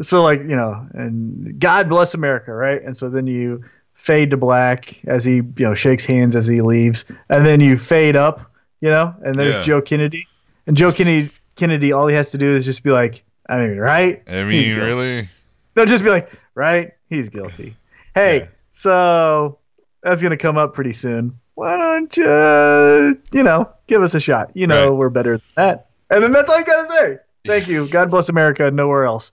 so 0.00 0.22
like 0.22 0.40
you 0.40 0.56
know 0.56 0.86
and 0.94 1.58
god 1.58 1.88
bless 1.88 2.14
america 2.14 2.52
right? 2.52 2.82
And 2.82 2.96
so 2.96 3.08
then 3.10 3.26
you 3.26 3.64
fade 3.94 4.30
to 4.30 4.36
black 4.36 5.04
as 5.06 5.24
he 5.24 5.36
you 5.36 5.52
know 5.58 5.74
shakes 5.74 6.04
hands 6.04 6.36
as 6.36 6.46
he 6.46 6.60
leaves. 6.60 7.04
And 7.30 7.44
then 7.44 7.60
you 7.60 7.76
fade 7.76 8.14
up 8.16 8.52
you 8.80 8.88
know 8.90 9.14
and 9.24 9.38
there's 9.38 9.56
Yeah. 9.56 9.62
joe 9.62 9.82
kennedy. 9.82 10.28
And 10.66 10.76
joe 10.76 10.92
kennedy 10.92 11.30
kennedy 11.56 11.92
all 11.92 12.06
he 12.06 12.14
has 12.14 12.30
to 12.30 12.38
do 12.38 12.54
is 12.54 12.64
just 12.64 12.82
be 12.84 12.90
like 12.90 13.24
i 13.48 13.56
mean 13.58 13.76
right? 13.78 14.22
I 14.28 14.44
mean, 14.44 14.76
really? 14.76 15.28
no 15.76 15.84
just 15.84 16.04
be 16.04 16.10
like 16.10 16.30
right? 16.54 16.92
He's 17.10 17.28
guilty. 17.28 17.74
Hey 18.14 18.42
so 18.70 19.58
that's 20.02 20.22
gonna 20.22 20.36
come 20.36 20.56
up 20.58 20.74
pretty 20.74 20.92
soon. 20.92 21.38
Why 21.54 21.76
don't 21.76 22.16
you 22.16 23.20
you 23.32 23.42
know 23.42 23.68
give 23.88 24.02
us 24.02 24.14
a 24.14 24.20
shot? 24.20 24.52
You 24.54 24.66
know 24.68 24.90
Right. 24.90 24.96
we're 24.96 25.08
better 25.10 25.32
than 25.38 25.42
that. 25.56 25.86
And 26.10 26.22
then 26.22 26.30
that's 26.32 26.48
all 26.48 26.58
you 26.58 26.64
gotta 26.64 26.86
say 26.86 27.18
thank 27.44 27.68
you 27.68 27.88
god 27.88 28.10
bless 28.10 28.28
america 28.28 28.70
nowhere 28.70 29.04
else 29.04 29.32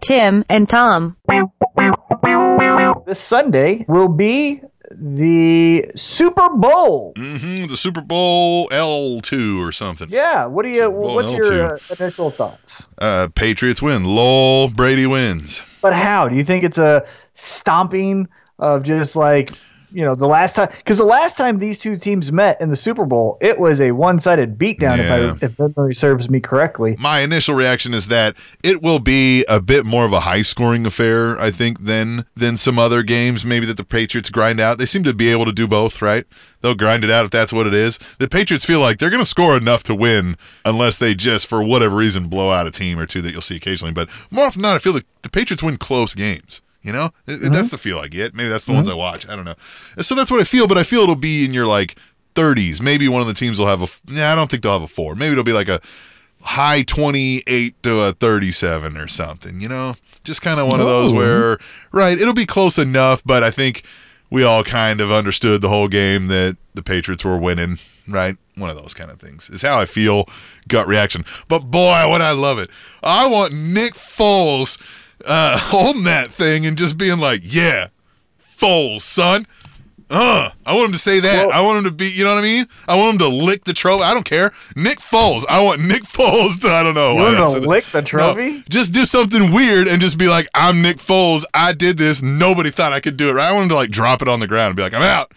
Tim 0.00 0.44
and 0.50 0.68
Tom. 0.68 1.16
this 3.06 3.20
Sunday 3.20 3.84
will 3.88 4.08
be 4.08 4.60
the 4.90 5.90
Super 5.96 6.50
Bowl. 6.50 7.14
Mm-hmm, 7.16 7.66
The 7.68 7.76
Super 7.76 8.02
Bowl 8.02 8.68
L2 8.68 9.58
or 9.66 9.72
something. 9.72 10.08
Yeah, 10.10 10.46
what 10.46 10.64
do 10.64 10.68
you? 10.68 10.90
Bowl 10.90 11.14
What's 11.14 11.32
your 11.32 11.72
uh, 11.72 11.78
initial 11.98 12.30
thoughts? 12.30 12.86
Uh, 12.98 13.28
Patriots 13.34 13.80
win. 13.80 14.04
Lol, 14.04 14.68
Brady 14.68 15.06
wins. 15.06 15.64
But 15.80 15.94
how 15.94 16.28
do 16.28 16.36
you 16.36 16.44
think 16.44 16.64
it's 16.64 16.78
a 16.78 17.06
stomping 17.32 18.28
of 18.58 18.82
just 18.82 19.16
like 19.16 19.50
you 19.94 20.02
know 20.02 20.14
the 20.14 20.26
last 20.26 20.56
time? 20.56 20.68
Because 20.76 20.98
the 20.98 21.04
last 21.04 21.36
time 21.36 21.56
these 21.56 21.78
two 21.78 21.96
teams 21.96 22.32
met 22.32 22.60
in 22.60 22.68
the 22.68 22.76
Super 22.76 23.06
Bowl, 23.06 23.38
it 23.40 23.58
was 23.58 23.80
a 23.80 23.92
one-sided 23.92 24.58
beatdown. 24.58 24.98
Yeah. 24.98 25.34
If 25.40 25.42
I 25.42 25.46
if 25.46 25.58
memory 25.58 25.94
serves 25.94 26.28
me 26.28 26.40
correctly. 26.40 26.96
My 27.00 27.20
initial 27.20 27.54
reaction 27.54 27.94
is 27.94 28.08
that 28.08 28.36
it 28.62 28.82
will 28.82 28.98
be 28.98 29.44
a 29.48 29.62
bit 29.62 29.86
more 29.86 30.04
of 30.04 30.12
a 30.12 30.20
high 30.20 30.42
scoring 30.42 30.84
affair, 30.84 31.38
I 31.38 31.50
think, 31.50 31.84
than 31.84 32.24
than 32.34 32.56
some 32.56 32.78
other 32.78 33.02
games 33.02 33.46
maybe 33.46 33.66
that 33.66 33.76
the 33.76 33.84
Patriots 33.84 34.30
grind 34.30 34.60
out. 34.60 34.78
They 34.78 34.86
seem 34.86 35.04
to 35.04 35.14
be 35.14 35.30
able 35.30 35.44
to 35.44 35.52
do 35.52 35.68
both, 35.68 36.02
right? 36.02 36.24
They'll 36.60 36.74
grind 36.74 37.04
it 37.04 37.10
out 37.10 37.26
if 37.26 37.30
that's 37.30 37.52
what 37.52 37.66
it 37.66 37.74
is. 37.74 37.98
The 38.18 38.28
Patriots 38.28 38.64
feel 38.64 38.80
like 38.80 38.98
they're 38.98 39.10
going 39.10 39.22
to 39.22 39.28
score 39.28 39.56
enough 39.56 39.82
to 39.84 39.94
win 39.94 40.36
unless 40.64 40.96
they 40.96 41.14
just, 41.14 41.46
for 41.46 41.62
whatever 41.62 41.94
reason, 41.96 42.28
blow 42.28 42.50
out 42.50 42.66
a 42.66 42.70
team 42.70 42.98
or 42.98 43.04
two 43.04 43.20
that 43.20 43.32
you'll 43.32 43.42
see 43.42 43.56
occasionally. 43.56 43.92
But 43.92 44.08
more 44.30 44.46
often 44.46 44.62
than 44.62 44.70
not, 44.70 44.76
I 44.76 44.78
feel 44.78 44.94
like 44.94 45.04
the 45.22 45.28
Patriots 45.28 45.62
win 45.62 45.76
close 45.76 46.14
games. 46.14 46.62
You 46.84 46.92
know, 46.92 47.06
It- 47.26 47.40
that's 47.40 47.68
mm-hmm. 47.68 47.68
the 47.70 47.78
feel 47.78 47.98
I 47.98 48.08
get. 48.08 48.34
Maybe 48.34 48.48
that's 48.48 48.66
the 48.66 48.70
mm-hmm. 48.70 48.78
ones 48.78 48.88
I 48.88 48.94
watch. 48.94 49.28
I 49.28 49.34
don't 49.34 49.44
know. 49.44 49.56
So 50.00 50.14
that's 50.14 50.30
what 50.30 50.40
I 50.40 50.44
feel. 50.44 50.68
But 50.68 50.78
I 50.78 50.84
feel 50.84 51.02
it'll 51.02 51.16
be 51.16 51.44
in 51.44 51.52
your 51.52 51.66
like 51.66 51.96
30s. 52.34 52.82
Maybe 52.82 53.08
one 53.08 53.20
of 53.20 53.26
the 53.26 53.34
teams 53.34 53.58
will 53.58 53.66
have 53.66 53.82
a. 53.82 53.88
Yeah, 54.06 54.32
I 54.32 54.36
don't 54.36 54.50
think 54.50 54.62
they'll 54.62 54.72
have 54.72 54.82
a 54.82 54.86
four. 54.86 55.14
Maybe 55.14 55.32
it'll 55.32 55.44
be 55.44 55.52
like 55.52 55.68
a 55.68 55.80
high 56.44 56.82
28 56.82 57.82
to 57.82 58.00
a 58.00 58.12
37 58.12 58.96
or 58.96 59.08
something, 59.08 59.60
you 59.60 59.68
know? 59.68 59.94
Just 60.24 60.42
kind 60.42 60.60
of 60.60 60.68
one 60.68 60.80
of 60.80 60.86
those 60.86 61.12
where, 61.12 61.58
right, 61.90 62.18
it'll 62.18 62.34
be 62.34 62.46
close 62.46 62.78
enough, 62.78 63.22
but 63.24 63.42
I 63.42 63.50
think 63.50 63.82
we 64.30 64.44
all 64.44 64.62
kind 64.62 65.00
of 65.00 65.10
understood 65.10 65.62
the 65.62 65.68
whole 65.68 65.88
game 65.88 66.28
that 66.28 66.56
the 66.74 66.82
Patriots 66.82 67.24
were 67.24 67.38
winning, 67.38 67.78
right? 68.08 68.36
One 68.56 68.70
of 68.70 68.76
those 68.76 68.94
kind 68.94 69.10
of 69.10 69.18
things 69.18 69.48
is 69.50 69.62
how 69.62 69.78
I 69.78 69.86
feel, 69.86 70.26
gut 70.68 70.86
reaction. 70.86 71.24
But 71.48 71.70
boy, 71.70 72.10
would 72.10 72.20
I 72.20 72.32
love 72.32 72.58
it. 72.58 72.70
I 73.02 73.26
want 73.26 73.52
Nick 73.54 73.94
Foles 73.94 74.78
uh, 75.26 75.58
holding 75.60 76.04
that 76.04 76.28
thing 76.30 76.66
and 76.66 76.76
just 76.78 76.96
being 76.98 77.18
like, 77.18 77.40
yeah, 77.42 77.88
Foles, 78.40 79.00
son. 79.02 79.46
Uh, 80.10 80.50
I 80.66 80.74
want 80.74 80.88
him 80.88 80.92
to 80.92 80.98
say 80.98 81.18
that. 81.20 81.50
I 81.50 81.62
want 81.62 81.78
him 81.78 81.84
to 81.84 81.90
be, 81.90 82.04
you 82.14 82.24
know 82.24 82.34
what 82.34 82.40
I 82.40 82.46
mean? 82.46 82.66
I 82.86 82.96
want 82.96 83.14
him 83.14 83.18
to 83.20 83.28
lick 83.28 83.64
the 83.64 83.72
trophy. 83.72 84.04
I 84.04 84.12
don't 84.12 84.24
care. 84.24 84.50
Nick 84.76 84.98
Foles. 84.98 85.44
I 85.48 85.64
want 85.64 85.80
Nick 85.80 86.02
Foles 86.04 86.60
to, 86.60 86.68
I 86.68 86.82
don't 86.82 86.94
know. 86.94 87.12
You 87.14 87.18
want 87.22 87.36
I 87.36 87.42
him 87.42 87.48
said 87.48 87.62
to 87.62 87.68
lick 87.68 87.84
the 87.86 88.00
No, 88.02 88.06
trophy? 88.34 88.62
just 88.68 88.92
do 88.92 89.06
something 89.06 89.50
weird 89.50 89.88
and 89.88 90.00
just 90.02 90.18
be 90.18 90.28
like, 90.28 90.46
I'm 90.54 90.82
Nick 90.82 90.98
Foles. 90.98 91.44
I 91.54 91.72
did 91.72 91.96
this. 91.96 92.22
Nobody 92.22 92.70
thought 92.70 92.92
I 92.92 93.00
could 93.00 93.16
do 93.16 93.30
it. 93.30 93.32
Right? 93.32 93.48
I 93.48 93.52
want 93.52 93.64
him 93.64 93.68
to 93.70 93.74
like 93.76 93.90
drop 93.90 94.20
it 94.20 94.28
on 94.28 94.40
the 94.40 94.46
ground 94.46 94.68
and 94.68 94.76
be 94.76 94.82
like, 94.82 94.94
I'm 94.94 95.02
out. 95.02 95.32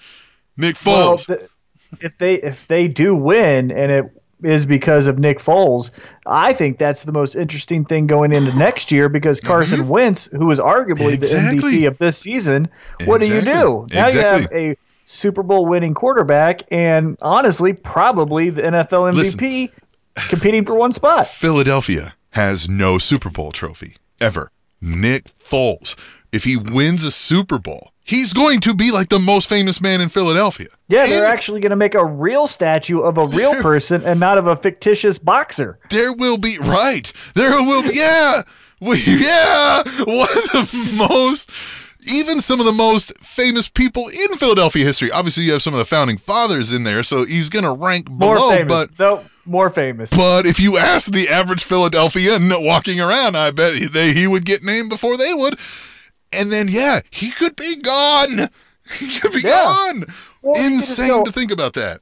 Nick 0.58 0.76
Well, 0.86 1.16
Foles. 1.16 1.28
th- 1.28 1.50
if 2.02 2.18
they 2.18 2.36
if 2.36 2.68
they 2.68 2.90
do 2.90 3.16
win 3.16 3.72
and 3.72 3.90
it 3.92 4.06
is 4.44 4.66
because 4.66 5.08
of 5.08 5.18
Nick 5.20 5.40
Foles. 5.40 5.92
I 6.26 6.54
think 6.54 6.78
that's 6.78 7.04
the 7.04 7.12
most 7.12 7.36
interesting 7.36 7.86
thing 7.86 8.08
going 8.08 8.34
into 8.34 8.56
next 8.58 8.92
year 8.92 9.10
because 9.10 9.40
Carson 9.42 9.88
Wentz, 9.90 10.28
who 10.28 10.50
is 10.52 10.60
arguably 10.60 11.14
Exactly. 11.16 11.60
the 11.60 11.78
MVP 11.78 11.88
of 11.88 11.98
this 11.98 12.18
season, 12.18 12.70
what 13.06 13.22
do 13.22 13.28
you 13.28 13.42
do? 13.42 13.86
Now 13.94 14.08
you 14.10 14.20
have 14.22 14.48
a 14.54 14.78
Super 15.06 15.42
Bowl 15.44 15.66
winning 15.66 15.94
quarterback 15.94 16.62
and 16.72 17.18
honestly, 17.22 17.74
probably 17.74 18.50
the 18.50 18.62
NFL 18.62 19.14
MVP 19.14 19.72
competing 20.30 20.66
for 20.66 20.76
one 20.76 20.92
spot. 20.92 21.26
Philadelphia 21.28 22.16
has 22.32 22.68
no 22.70 22.98
Super 22.98 23.30
Bowl 23.30 23.52
trophy 23.52 23.96
ever. 24.22 24.50
Nick 24.82 25.24
Foles, 25.26 25.96
if 26.32 26.44
he 26.44 26.56
wins 26.58 27.04
a 27.04 27.10
Super 27.12 27.58
Bowl, 27.58 27.92
he's 28.08 28.34
going 28.34 28.60
to 28.62 28.74
be 28.74 28.92
like 28.92 29.10
the 29.10 29.20
most 29.20 29.48
famous 29.48 29.80
man 29.80 30.02
in 30.02 30.10
Philadelphia. 30.10 30.68
Yeah, 30.90 31.06
they're 31.06 31.28
actually 31.28 31.60
going 31.60 31.72
to 31.72 31.76
make 31.76 31.94
a 31.94 32.06
real 32.06 32.48
statue 32.48 33.02
of 33.02 33.18
a 33.18 33.26
real 33.38 33.54
person 33.62 34.04
and 34.04 34.20
not 34.20 34.38
of 34.38 34.48
a 34.48 34.56
fictitious 34.56 35.20
boxer. 35.20 35.78
there 35.90 36.14
will 36.14 36.38
be 36.38 36.58
right. 36.60 37.12
There 37.36 37.52
will 37.52 37.84
be 37.84 37.90
yeah. 37.94 38.42
We, 38.80 39.02
yeah, 39.06 39.78
one 39.78 40.38
of 40.54 40.70
the 40.72 41.08
most, 41.10 41.50
even 42.14 42.42
some 42.42 42.60
of 42.60 42.68
the 42.68 42.72
most 42.72 43.18
famous 43.24 43.68
people 43.68 44.04
in 44.08 44.38
Philadelphia 44.38 44.86
history. 44.86 45.10
Obviously, 45.10 45.46
you 45.46 45.52
have 45.54 45.64
some 45.64 45.74
of 45.74 45.80
the 45.80 45.86
founding 45.86 46.18
fathers 46.20 46.72
in 46.72 46.84
there, 46.84 47.02
so 47.02 47.26
he's 47.26 47.50
gonna 47.50 47.74
rank 47.74 48.08
More 48.08 48.36
below. 48.36 48.52
famous. 48.52 48.72
But 48.72 49.00
no, 49.00 49.24
more 49.48 49.72
famous. 49.72 50.12
But 50.16 50.46
if 50.46 50.60
you 50.60 50.78
ask 50.78 51.12
the 51.12 51.28
average 51.28 51.64
Philadelphian 51.64 52.50
walking 52.54 53.02
around, 53.02 53.36
I 53.36 53.50
bet 53.50 53.92
they, 53.92 54.14
he 54.14 54.28
would 54.28 54.46
get 54.46 54.64
named 54.64 54.90
before 54.90 55.18
they 55.18 55.34
would. 55.34 55.56
And 56.34 56.52
then, 56.52 56.68
yeah, 56.70 57.00
he 57.12 57.32
could 57.32 57.56
be 57.56 57.76
gone. 57.78 58.48
He 59.00 59.20
could 59.20 59.34
be 59.34 59.42
Yeah. 59.42 59.50
gone. 59.66 60.04
Or 60.42 60.56
he 60.58 60.64
could 60.64 60.78
just 60.78 61.00
Insane 61.00 61.10
go- 61.10 61.24
to 61.26 61.32
think 61.34 61.52
about 61.52 61.74
that. 61.74 62.00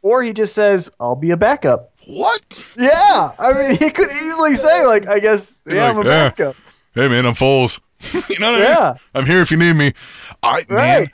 Or 0.00 0.22
he 0.22 0.32
just 0.32 0.54
says, 0.54 0.90
"I'll 0.98 1.14
be 1.14 1.30
a 1.30 1.36
backup." 1.36 1.92
What? 2.06 2.40
Yeah, 2.76 3.28
I 3.38 3.52
mean, 3.52 3.76
he 3.76 3.90
could 3.90 4.10
easily 4.10 4.54
say, 4.54 4.84
like, 4.86 5.06
"I 5.08 5.18
guess, 5.20 5.54
You're 5.66 5.76
yeah, 5.76 5.88
like, 5.88 5.96
I'm 5.96 6.02
a 6.02 6.04
"Yeah." 6.06 6.28
backup." 6.30 6.56
Hey, 6.94 7.08
man, 7.08 7.26
I'm 7.26 7.34
Foles. 7.34 7.80
you 8.30 8.38
know 8.38 8.52
what 8.52 8.62
I 8.62 8.64
Yeah. 8.68 8.84
mean? 8.92 8.94
I'm 9.14 9.26
here 9.26 9.40
if 9.40 9.50
you 9.50 9.56
need 9.58 9.76
me. 9.76 9.92
I 10.42 10.62
man, 10.68 11.06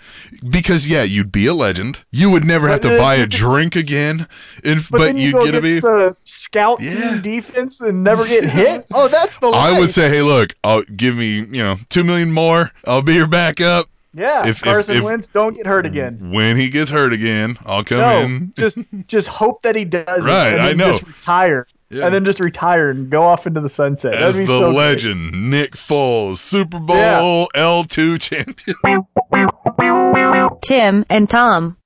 because 0.48 0.86
yeah, 0.90 1.02
you'd 1.02 1.30
be 1.32 1.46
a 1.46 1.54
legend. 1.54 2.04
You 2.10 2.30
would 2.30 2.44
never 2.44 2.68
have 2.68 2.80
to 2.82 2.96
buy 2.98 3.16
a 3.16 3.26
drink 3.26 3.76
again. 3.76 4.26
And, 4.64 4.80
But, 4.80 4.90
but 4.90 4.98
then 5.04 5.16
you 5.18 5.32
get 5.32 5.52
to 5.54 5.60
be. 5.60 5.80
the 5.80 6.16
scout 6.24 6.78
team 6.78 7.20
defense 7.22 7.80
and 7.80 8.02
never 8.02 8.24
get 8.26 8.44
hit. 8.50 8.86
Oh, 8.92 9.08
that's 9.08 9.38
the. 9.38 9.48
I 9.48 9.78
would 9.78 9.90
say, 9.90 10.08
hey, 10.08 10.22
look, 10.22 10.54
I'll 10.64 10.82
give 10.82 11.16
me, 11.16 11.36
you 11.40 11.62
know, 11.62 11.76
two 11.90 12.04
million 12.04 12.32
more. 12.32 12.70
I'll 12.86 13.02
be 13.02 13.14
your 13.14 13.28
backup. 13.28 13.86
yeah. 14.14 14.42
if- 14.48 14.58
if- 14.58 14.62
Carson 14.62 14.96
if- 14.96 15.02
Wentz, 15.02 15.28
don't 15.28 15.54
get 15.56 15.66
hurt 15.66 15.84
again. 15.86 16.30
When 16.32 16.56
he 16.56 16.70
gets 16.70 16.90
hurt 16.90 17.12
again, 17.12 17.56
I'll 17.66 17.84
come 17.84 17.98
No, 17.98 18.18
in. 18.20 18.52
just 18.56 18.78
just 19.08 19.28
hope 19.28 19.62
that 19.62 19.76
he 19.76 19.84
does. 19.84 20.06
Right, 20.24 20.58
I 20.58 20.72
know. 20.72 20.92
Just 20.98 21.06
retire, 21.06 21.66
Yeah. 21.90 22.04
and 22.04 22.14
then 22.14 22.24
just 22.26 22.38
retire 22.40 22.90
and 22.90 23.08
go 23.08 23.22
off 23.22 23.46
into 23.46 23.60
the 23.60 23.68
sunset. 23.68 24.12
as 24.14 24.36
That'd 24.36 24.48
the 24.48 24.52
be 24.52 24.58
so 24.58 24.66
great. 24.70 24.76
legend, 24.76 25.50
Nick 25.50 25.70
Foles, 25.72 26.36
Super 26.36 26.78
Bowl 26.80 26.96
Yeah. 26.96 27.46
L2 27.54 28.20
champion. 28.20 28.76
Tim 30.62 31.04
and 31.08 31.30
Tom. 31.30 31.76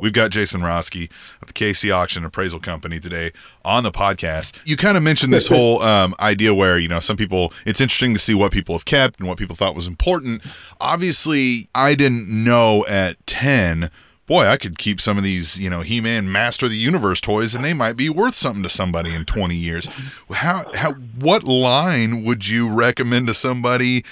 We've 0.00 0.12
got 0.12 0.30
Jason 0.30 0.60
Roski 0.60 1.10
of 1.42 1.48
the 1.48 1.54
KC 1.54 1.92
Auction 1.92 2.24
Appraisal 2.24 2.60
Company 2.60 3.00
today 3.00 3.32
on 3.64 3.82
the 3.82 3.90
podcast. 3.90 4.52
You 4.64 4.76
kind 4.76 4.96
of 4.96 5.02
mentioned 5.02 5.32
this 5.32 5.48
whole 5.52 5.80
um, 5.82 6.14
idea 6.20 6.54
where, 6.54 6.78
you 6.78 6.88
know, 6.88 7.00
some 7.00 7.16
people, 7.16 7.52
it's 7.66 7.80
interesting 7.80 8.12
to 8.14 8.20
see 8.20 8.34
what 8.34 8.52
people 8.52 8.74
have 8.74 8.84
kept 8.84 9.18
and 9.20 9.28
what 9.28 9.38
people 9.38 9.56
thought 9.56 9.74
was 9.74 9.86
important. 9.86 10.42
Obviously, 10.80 11.68
I 11.74 11.94
didn't 11.94 12.26
know 12.28 12.84
at 12.88 13.16
10. 13.26 13.90
Boy, 14.28 14.44
I 14.46 14.58
could 14.58 14.76
keep 14.76 15.00
some 15.00 15.16
of 15.16 15.24
these, 15.24 15.58
you 15.58 15.70
know, 15.70 15.80
He-Man 15.80 16.30
Master 16.30 16.66
of 16.66 16.72
the 16.72 16.78
Universe 16.78 17.18
toys, 17.20 17.54
and 17.54 17.64
they 17.64 17.72
might 17.72 17.96
be 17.96 18.10
worth 18.10 18.34
something 18.34 18.62
to 18.62 18.68
somebody 18.68 19.14
in 19.14 19.24
20 19.24 19.56
years. 19.56 19.88
How, 20.30 20.64
how, 20.74 20.92
what 20.92 21.44
line 21.44 22.24
would 22.24 22.46
you 22.46 22.72
recommend 22.72 23.26
to 23.28 23.34
somebody 23.34 24.04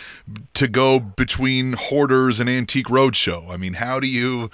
to 0.55 0.69
go 0.69 0.99
between 0.99 1.75
hoarders 1.75 2.41
and 2.41 2.49
antique 2.49 2.87
roadshow? 2.87 3.51
I 3.51 3.59
mean, 3.59 3.75
how 3.75 4.01
do 4.01 4.09
you, 4.09 4.51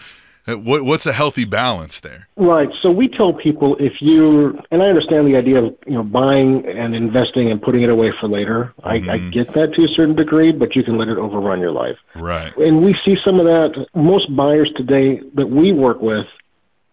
Uh, 0.46 0.54
what, 0.54 0.84
what's 0.84 1.06
a 1.06 1.12
healthy 1.12 1.44
balance 1.44 2.00
there? 2.00 2.28
Right. 2.36 2.68
So 2.80 2.90
we 2.90 3.06
tell 3.06 3.32
people 3.32 3.76
if 3.76 3.92
you, 4.00 4.58
and 4.72 4.82
I 4.82 4.86
understand 4.86 5.28
the 5.28 5.36
idea 5.36 5.62
of 5.62 5.76
you 5.86 5.92
know 5.92 6.02
buying 6.02 6.66
and 6.66 6.96
investing 6.96 7.50
and 7.50 7.62
putting 7.62 7.82
it 7.82 7.90
away 7.90 8.12
for 8.18 8.28
later. 8.28 8.74
I, 8.82 8.94
I 8.94 9.00
mm-hmm. 9.00 9.30
get 9.30 9.48
that 9.54 9.72
to 9.74 9.84
a 9.84 9.88
certain 9.88 10.16
degree, 10.16 10.50
but 10.50 10.74
you 10.74 10.82
can 10.82 10.98
let 10.98 11.08
it 11.08 11.16
overrun 11.16 11.60
your 11.60 11.70
life. 11.70 11.96
Right. 12.16 12.54
And 12.56 12.84
we 12.84 12.96
see 13.04 13.16
some 13.24 13.38
of 13.38 13.46
that. 13.46 13.86
Most 13.94 14.34
buyers 14.34 14.70
today 14.76 15.20
that 15.34 15.48
we 15.48 15.72
work 15.72 16.02
with, 16.02 16.26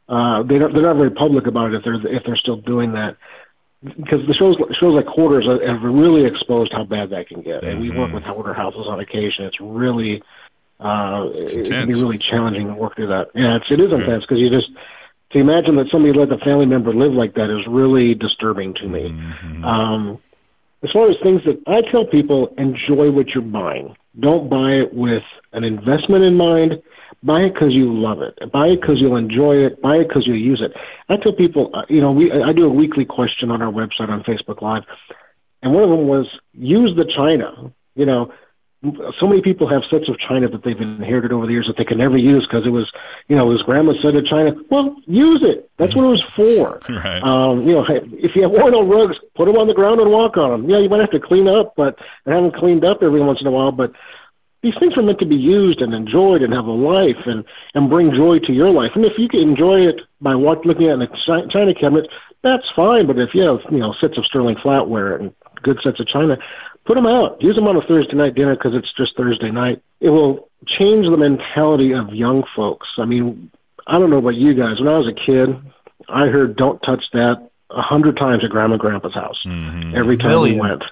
uh, 0.10 0.44
they 0.44 0.60
don't, 0.60 0.74
they're 0.74 0.84
not 0.84 0.98
very 0.98 1.12
public 1.12 1.48
about 1.48 1.74
it 1.74 1.78
if 1.78 1.84
they're 1.84 2.16
if 2.16 2.24
they're 2.26 2.36
still 2.36 2.58
doing 2.58 2.92
that. 2.94 3.18
Because 3.84 4.28
the 4.28 4.34
shows 4.34 4.58
shows 4.78 4.94
like 4.94 5.08
Hoarders 5.08 5.48
have 5.48 5.82
really 5.82 6.26
exposed 6.26 6.72
how 6.74 6.84
bad 6.84 7.10
that 7.12 7.30
can 7.30 7.42
get, 7.42 7.64
and 7.64 7.80
we 7.80 7.90
work 7.90 8.08
mm-hmm. 8.08 8.16
with 8.16 8.24
hoarder 8.26 8.54
houses 8.54 8.86
on 8.88 9.00
occasion. 9.00 9.46
It's 9.46 9.60
really 9.62 10.22
uh, 10.80 11.30
it, 11.34 11.70
can 11.70 11.88
be 11.88 11.94
really 11.96 12.18
challenging 12.18 12.68
to 12.68 12.74
work 12.74 12.96
through 12.96 13.08
that. 13.08 13.30
Yeah, 13.36 13.58
it's, 13.58 13.66
it 13.70 13.80
is 13.80 13.92
intense 13.92 14.24
because 14.24 14.40
you 14.40 14.50
just 14.50 14.70
to 15.32 15.40
imagine 15.40 15.76
that 15.76 15.88
somebody 15.92 16.18
let 16.18 16.32
a 16.32 16.38
family 16.44 16.66
member 16.66 16.94
live 16.94 17.14
like 17.14 17.36
that 17.36 17.50
is 17.50 17.66
really 17.68 18.16
disturbing 18.16 18.74
to 18.76 18.88
me. 18.88 19.08
Um, 19.64 20.20
as 20.82 20.92
far 20.92 21.10
as 21.10 21.18
things 21.22 21.44
that 21.46 21.62
I 21.68 21.82
tell 21.82 22.06
people, 22.06 22.54
enjoy 22.58 23.12
what 23.12 23.30
you're 23.30 23.44
buying. 23.44 23.96
Don't 24.20 24.50
buy 24.50 24.72
it 24.72 24.94
with 24.94 25.24
an 25.52 25.64
investment 25.64 26.24
in 26.24 26.36
mind. 26.36 26.82
Buy 27.22 27.42
it 27.42 27.54
because 27.54 27.74
you 27.74 27.94
love 27.94 28.22
it. 28.22 28.40
Buy 28.52 28.68
it 28.68 28.80
because 28.80 29.02
you'll 29.02 29.18
enjoy 29.18 29.58
it. 29.58 29.82
Buy 29.82 29.98
it 29.98 30.08
because 30.08 30.26
you'll 30.26 30.38
use 30.38 30.62
it. 30.62 30.72
I 31.10 31.18
tell 31.18 31.34
people, 31.34 31.70
uh, 31.74 31.84
you 31.90 32.00
know, 32.00 32.12
we 32.12 32.32
I 32.32 32.54
do 32.54 32.66
a 32.66 32.70
weekly 32.70 33.04
question 33.04 33.52
on 33.52 33.62
our 33.62 33.72
website 33.72 34.10
on 34.10 34.24
Facebook 34.24 34.62
Live, 34.62 34.84
and 35.62 35.74
one 35.74 35.84
of 35.84 35.90
them 35.90 36.08
was 36.08 36.28
use 36.54 36.96
the 36.96 37.06
china. 37.06 37.74
You 37.96 38.06
know, 38.06 38.32
so 39.20 39.28
many 39.28 39.42
people 39.42 39.68
have 39.68 39.82
sets 39.92 40.08
of 40.08 40.18
china 40.20 40.48
that 40.48 40.64
they've 40.64 40.80
inherited 40.80 41.34
over 41.34 41.46
the 41.46 41.52
years 41.52 41.68
that 41.68 41.76
they 41.76 41.84
can 41.84 41.98
never 41.98 42.18
use 42.18 42.48
because 42.48 42.66
it 42.66 42.70
was, 42.70 42.90
you 43.28 43.36
know, 43.36 43.52
his 43.52 43.62
grandma 43.64 43.94
said 44.02 44.16
of 44.16 44.26
china. 44.26 44.56
Well, 44.70 44.96
use 45.06 45.44
it. 45.44 45.70
That's 45.76 45.94
what 45.96 46.06
it 46.06 46.10
was 46.10 46.24
for. 46.24 46.80
Right. 46.90 47.24
Um, 47.24 47.66
you 47.68 47.76
know, 47.76 47.86
if 47.88 48.36
you 48.36 48.42
have 48.42 48.52
worn 48.52 48.76
out 48.76 48.88
rugs, 48.88 49.16
put 49.36 49.46
them 49.46 49.58
on 49.58 49.68
the 49.68 49.74
ground 49.74 50.02
and 50.02 50.12
walk 50.12 50.38
on 50.38 50.50
them. 50.50 50.70
Yeah, 50.70 50.80
you 50.80 50.90
might 50.90 51.00
have 51.00 51.12
to 51.12 51.20
clean 51.20 51.48
up, 51.48 51.76
but 51.78 51.98
and 52.26 52.34
have 52.34 52.44
them 52.44 52.52
cleaned 52.52 52.84
up 52.84 53.04
every 53.04 53.22
once 53.22 53.40
in 53.40 53.48
a 53.48 53.52
while. 53.52 53.72
But 53.72 53.94
these 54.62 54.74
things 54.80 54.98
are 54.98 55.02
meant 55.02 55.20
to 55.20 55.26
be 55.26 55.38
used 55.38 55.82
and 55.82 55.94
enjoyed 55.94 56.42
and 56.42 56.54
have 56.54 56.66
a 56.66 56.72
life 56.72 57.26
and 57.26 57.46
and 57.74 57.90
bring 57.90 58.14
joy 58.14 58.40
to 58.40 58.54
your 58.54 58.70
life. 58.70 58.92
And 58.96 59.06
if 59.06 59.18
you 59.18 59.30
can 59.30 59.40
enjoy 59.40 59.88
it 59.88 60.02
by 60.20 60.36
walk, 60.36 60.66
looking 60.66 60.88
at 60.88 61.02
a 61.02 61.08
china 61.50 61.74
cabinet, 61.74 62.10
that's 62.42 62.66
fine. 62.76 63.08
But 63.08 63.20
if 63.20 63.34
you 63.34 63.44
have 63.44 63.60
you 63.72 63.80
know 63.80 63.94
sets 64.02 64.18
of 64.18 64.26
sterling 64.26 64.56
flatware 64.56 65.20
and 65.20 65.34
good 65.62 65.80
sets 65.84 66.00
of 66.00 66.08
china, 66.08 66.38
put 66.90 66.96
them 66.96 67.06
out. 67.06 67.40
Use 67.40 67.56
them 67.56 67.68
on 67.68 67.76
a 67.76 67.82
Thursday 67.82 68.16
night 68.16 68.34
dinner 68.34 68.56
because 68.56 68.74
it's 68.74 68.92
just 68.98 69.16
Thursday 69.16 69.52
night. 69.52 69.80
It 70.00 70.10
will 70.10 70.50
change 70.66 71.06
the 71.06 71.18
mentality 71.18 71.94
of 71.94 72.12
young 72.16 72.44
folks. 72.56 72.88
I 72.98 73.06
mean, 73.06 73.52
I 73.86 74.00
don't 74.00 74.10
know 74.10 74.18
about 74.18 74.34
you 74.34 74.56
guys. 74.56 74.80
When 74.80 74.88
I 74.88 74.98
was 74.98 75.08
a 75.08 75.14
kid, 75.14 75.56
I 76.10 76.26
heard 76.30 76.56
"Don't 76.56 76.82
touch 76.82 77.04
that" 77.14 77.48
a 77.70 77.82
hundred 77.84 78.18
times 78.18 78.44
at 78.44 78.50
Grandma 78.50 78.74
and 78.74 78.82
Grandpa's 78.82 79.14
house 79.14 79.40
mm-hmm. 79.46 79.96
every 79.96 80.18
time 80.18 80.30
Million. 80.32 80.56
we 80.56 80.62
went. 80.62 80.84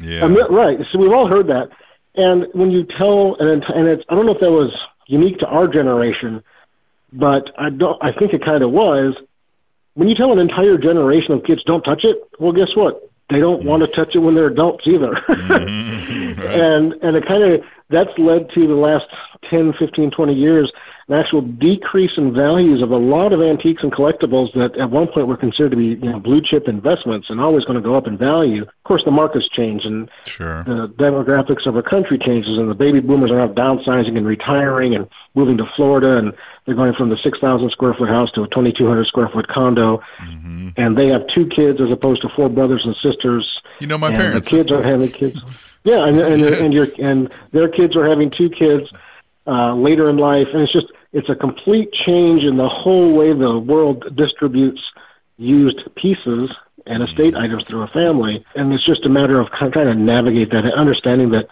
Yeah. 0.00 0.24
I 0.24 0.28
mean, 0.28 0.46
right. 0.50 0.78
So 0.92 1.00
we've 1.00 1.12
all 1.12 1.26
heard 1.26 1.48
that. 1.48 1.70
And 2.14 2.46
when 2.52 2.70
you 2.70 2.84
tell, 2.84 3.34
and, 3.40 3.60
it- 3.60 3.70
and 3.74 3.88
it's, 3.88 4.04
I 4.08 4.14
don't 4.14 4.24
know 4.24 4.34
if 4.34 4.40
that 4.40 4.52
was 4.52 4.72
unique 5.08 5.40
to 5.40 5.46
our 5.48 5.66
generation, 5.66 6.44
but 7.12 7.50
I 7.58 7.70
don't, 7.70 8.00
I 8.00 8.12
think 8.12 8.34
it 8.34 8.44
kind 8.44 8.62
of 8.62 8.70
was. 8.70 9.16
When 9.94 10.08
you 10.08 10.14
tell 10.14 10.30
an 10.30 10.38
entire 10.38 10.78
generation 10.78 11.32
of 11.32 11.42
kids 11.42 11.64
don't 11.64 11.82
touch 11.82 12.04
it, 12.04 12.16
well, 12.38 12.52
guess 12.52 12.68
what? 12.76 13.02
They 13.30 13.40
don't 13.40 13.64
want 13.64 13.82
to 13.82 13.88
mm. 13.88 13.94
touch 13.94 14.14
it 14.14 14.20
when 14.20 14.34
they're 14.34 14.46
adults 14.46 14.84
either. 14.86 15.12
Mm-hmm. 15.28 16.40
and, 16.46 16.92
and 17.02 17.16
it 17.16 17.26
kind 17.26 17.42
of, 17.42 17.62
that's 17.90 18.10
led 18.18 18.50
to 18.54 18.66
the 18.66 18.74
last 18.74 19.06
10, 19.50 19.74
15, 19.78 20.10
20 20.10 20.34
years, 20.34 20.72
an 21.08 21.14
actual 21.14 21.40
decrease 21.40 22.10
in 22.18 22.34
values 22.34 22.82
of 22.82 22.90
a 22.90 22.96
lot 22.96 23.32
of 23.32 23.40
antiques 23.40 23.82
and 23.82 23.92
collectibles 23.92 24.52
that 24.54 24.76
at 24.78 24.90
one 24.90 25.06
point 25.06 25.26
were 25.26 25.38
considered 25.38 25.70
to 25.70 25.76
be, 25.76 25.86
you 25.86 26.12
know, 26.12 26.20
blue 26.20 26.40
chip 26.42 26.68
investments 26.68 27.28
and 27.30 27.40
always 27.40 27.64
going 27.64 27.76
to 27.76 27.82
go 27.82 27.94
up 27.94 28.06
in 28.06 28.18
value. 28.18 28.62
Of 28.62 28.84
course, 28.84 29.02
the 29.04 29.10
markets 29.10 29.48
change 29.48 29.84
and 29.84 30.10
Sure. 30.26 30.64
the 30.64 30.88
demographics 30.98 31.66
of 31.66 31.76
our 31.76 31.82
country 31.82 32.18
changes, 32.18 32.58
and 32.58 32.70
the 32.70 32.74
baby 32.74 33.00
boomers 33.00 33.30
are 33.30 33.38
now 33.38 33.48
downsizing 33.48 34.18
and 34.18 34.26
retiring 34.26 34.94
and 34.94 35.08
moving 35.34 35.56
to 35.56 35.66
Florida, 35.76 36.18
and 36.18 36.34
they're 36.68 36.76
going 36.76 36.92
from 36.92 37.08
the 37.08 37.16
6,000 37.16 37.70
square 37.70 37.94
foot 37.94 38.10
house 38.10 38.30
to 38.32 38.42
a 38.42 38.48
2,200 38.48 39.06
square 39.06 39.30
foot 39.30 39.48
condo, 39.48 40.02
and 40.76 40.98
they 40.98 41.06
have 41.06 41.26
two 41.34 41.46
kids 41.46 41.80
as 41.80 41.90
opposed 41.90 42.20
to 42.20 42.28
four 42.36 42.50
brothers 42.50 42.82
and 42.84 42.94
sisters. 42.96 43.62
You 43.80 43.86
know 43.86 43.96
my 43.96 44.08
and 44.08 44.16
parents. 44.16 44.50
The 44.50 44.56
kids 44.56 44.70
are 44.70 44.82
having 44.82 45.08
kids. 45.08 45.40
Yeah, 45.84 46.06
and 46.06 46.18
and 46.18 46.42
and 46.42 46.74
your 46.74 46.88
and 46.98 47.32
their 47.52 47.68
kids 47.68 47.96
are 47.96 48.06
having 48.06 48.28
two 48.28 48.50
kids 48.50 48.90
uh, 49.46 49.74
later 49.74 50.10
in 50.10 50.18
life, 50.18 50.48
and 50.52 50.60
it's 50.60 50.72
just 50.72 50.86
it's 51.12 51.30
a 51.30 51.36
complete 51.36 51.92
change 51.92 52.42
in 52.42 52.58
the 52.58 52.68
whole 52.68 53.14
way 53.14 53.32
the 53.32 53.58
world 53.58 54.04
distributes 54.14 54.82
used 55.38 55.80
pieces 55.94 56.50
and 56.84 57.02
estate 57.02 57.36
items 57.36 57.66
through 57.66 57.82
a 57.82 57.86
family, 57.86 58.44
and 58.54 58.72
it's 58.74 58.84
just 58.84 59.06
a 59.06 59.08
matter 59.08 59.40
of 59.40 59.50
kind 59.52 59.66
of 59.68 59.72
trying 59.72 59.86
to 59.86 59.94
navigate 59.94 60.50
that 60.50 60.64
and 60.64 60.74
understanding 60.74 61.30
that 61.30 61.48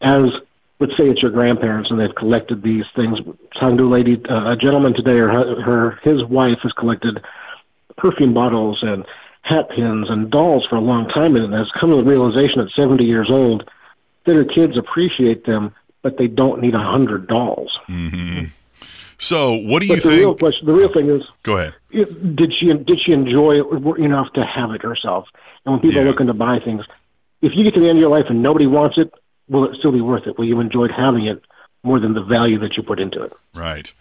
as 0.00 0.30
let's 0.78 0.96
say 0.96 1.08
it's 1.08 1.22
your 1.22 1.30
grandparents 1.30 1.90
and 1.90 1.98
they've 1.98 2.14
collected 2.14 2.62
these 2.62 2.84
things. 2.94 3.18
Talking 3.58 3.78
to 3.78 3.84
a 3.84 3.88
lady, 3.88 4.22
uh, 4.28 4.52
a 4.52 4.56
gentleman 4.56 4.94
today, 4.94 5.18
or 5.18 5.28
her, 5.28 5.60
her 5.62 5.90
his 6.02 6.24
wife 6.24 6.58
has 6.62 6.72
collected 6.72 7.22
perfume 7.96 8.34
bottles 8.34 8.78
and 8.82 9.04
hat 9.42 9.70
pins 9.70 10.10
and 10.10 10.30
dolls 10.30 10.66
for 10.68 10.76
a 10.76 10.80
long 10.80 11.08
time 11.08 11.36
and 11.36 11.52
has 11.54 11.70
come 11.80 11.90
to 11.90 11.96
the 11.96 12.02
realization 12.04 12.60
at 12.60 12.68
70 12.76 13.04
years 13.04 13.30
old 13.30 13.68
that 14.24 14.34
her 14.34 14.44
kids 14.44 14.76
appreciate 14.76 15.46
them, 15.46 15.72
but 16.02 16.18
they 16.18 16.26
don't 16.26 16.60
need 16.60 16.74
a 16.74 16.82
hundred 16.82 17.26
dolls. 17.28 17.78
Mm-hmm. 17.88 18.46
So, 19.18 19.56
what 19.62 19.80
do 19.80 19.86
you 19.88 19.94
but 19.94 20.02
the 20.02 20.08
think? 20.10 20.20
real 20.20 20.34
question, 20.34 20.66
the 20.66 20.74
real 20.74 20.88
thing 20.92 21.08
is, 21.08 21.22
Go 21.42 21.56
ahead. 21.56 21.74
did 21.90 22.52
she 22.52 22.72
did 22.74 23.00
she 23.00 23.12
enjoy 23.12 23.60
it 23.62 23.98
enough 23.98 24.32
to 24.34 24.44
have 24.44 24.72
it 24.72 24.82
herself? 24.82 25.26
And 25.64 25.72
when 25.72 25.80
people 25.80 26.00
are 26.02 26.04
looking 26.04 26.26
to 26.26 26.34
buy 26.34 26.58
things, 26.58 26.84
if 27.40 27.52
you 27.54 27.64
get 27.64 27.74
to 27.74 27.80
the 27.80 27.88
end 27.88 27.98
of 27.98 28.00
your 28.02 28.10
life 28.10 28.26
and 28.28 28.42
nobody 28.42 28.66
wants 28.66 28.98
it, 28.98 29.12
will 29.48 29.70
it 29.70 29.76
still 29.78 29.92
be 29.92 30.00
worth 30.00 30.26
it? 30.26 30.38
Will 30.38 30.46
you 30.46 30.60
enjoy 30.60 30.88
having 30.88 31.26
it 31.26 31.42
more 31.82 32.00
than 32.00 32.14
the 32.14 32.22
value 32.22 32.58
that 32.60 32.76
you 32.76 32.82
put 32.82 33.00
into 33.00 33.22
it? 33.22 33.32
Right. 33.54 33.92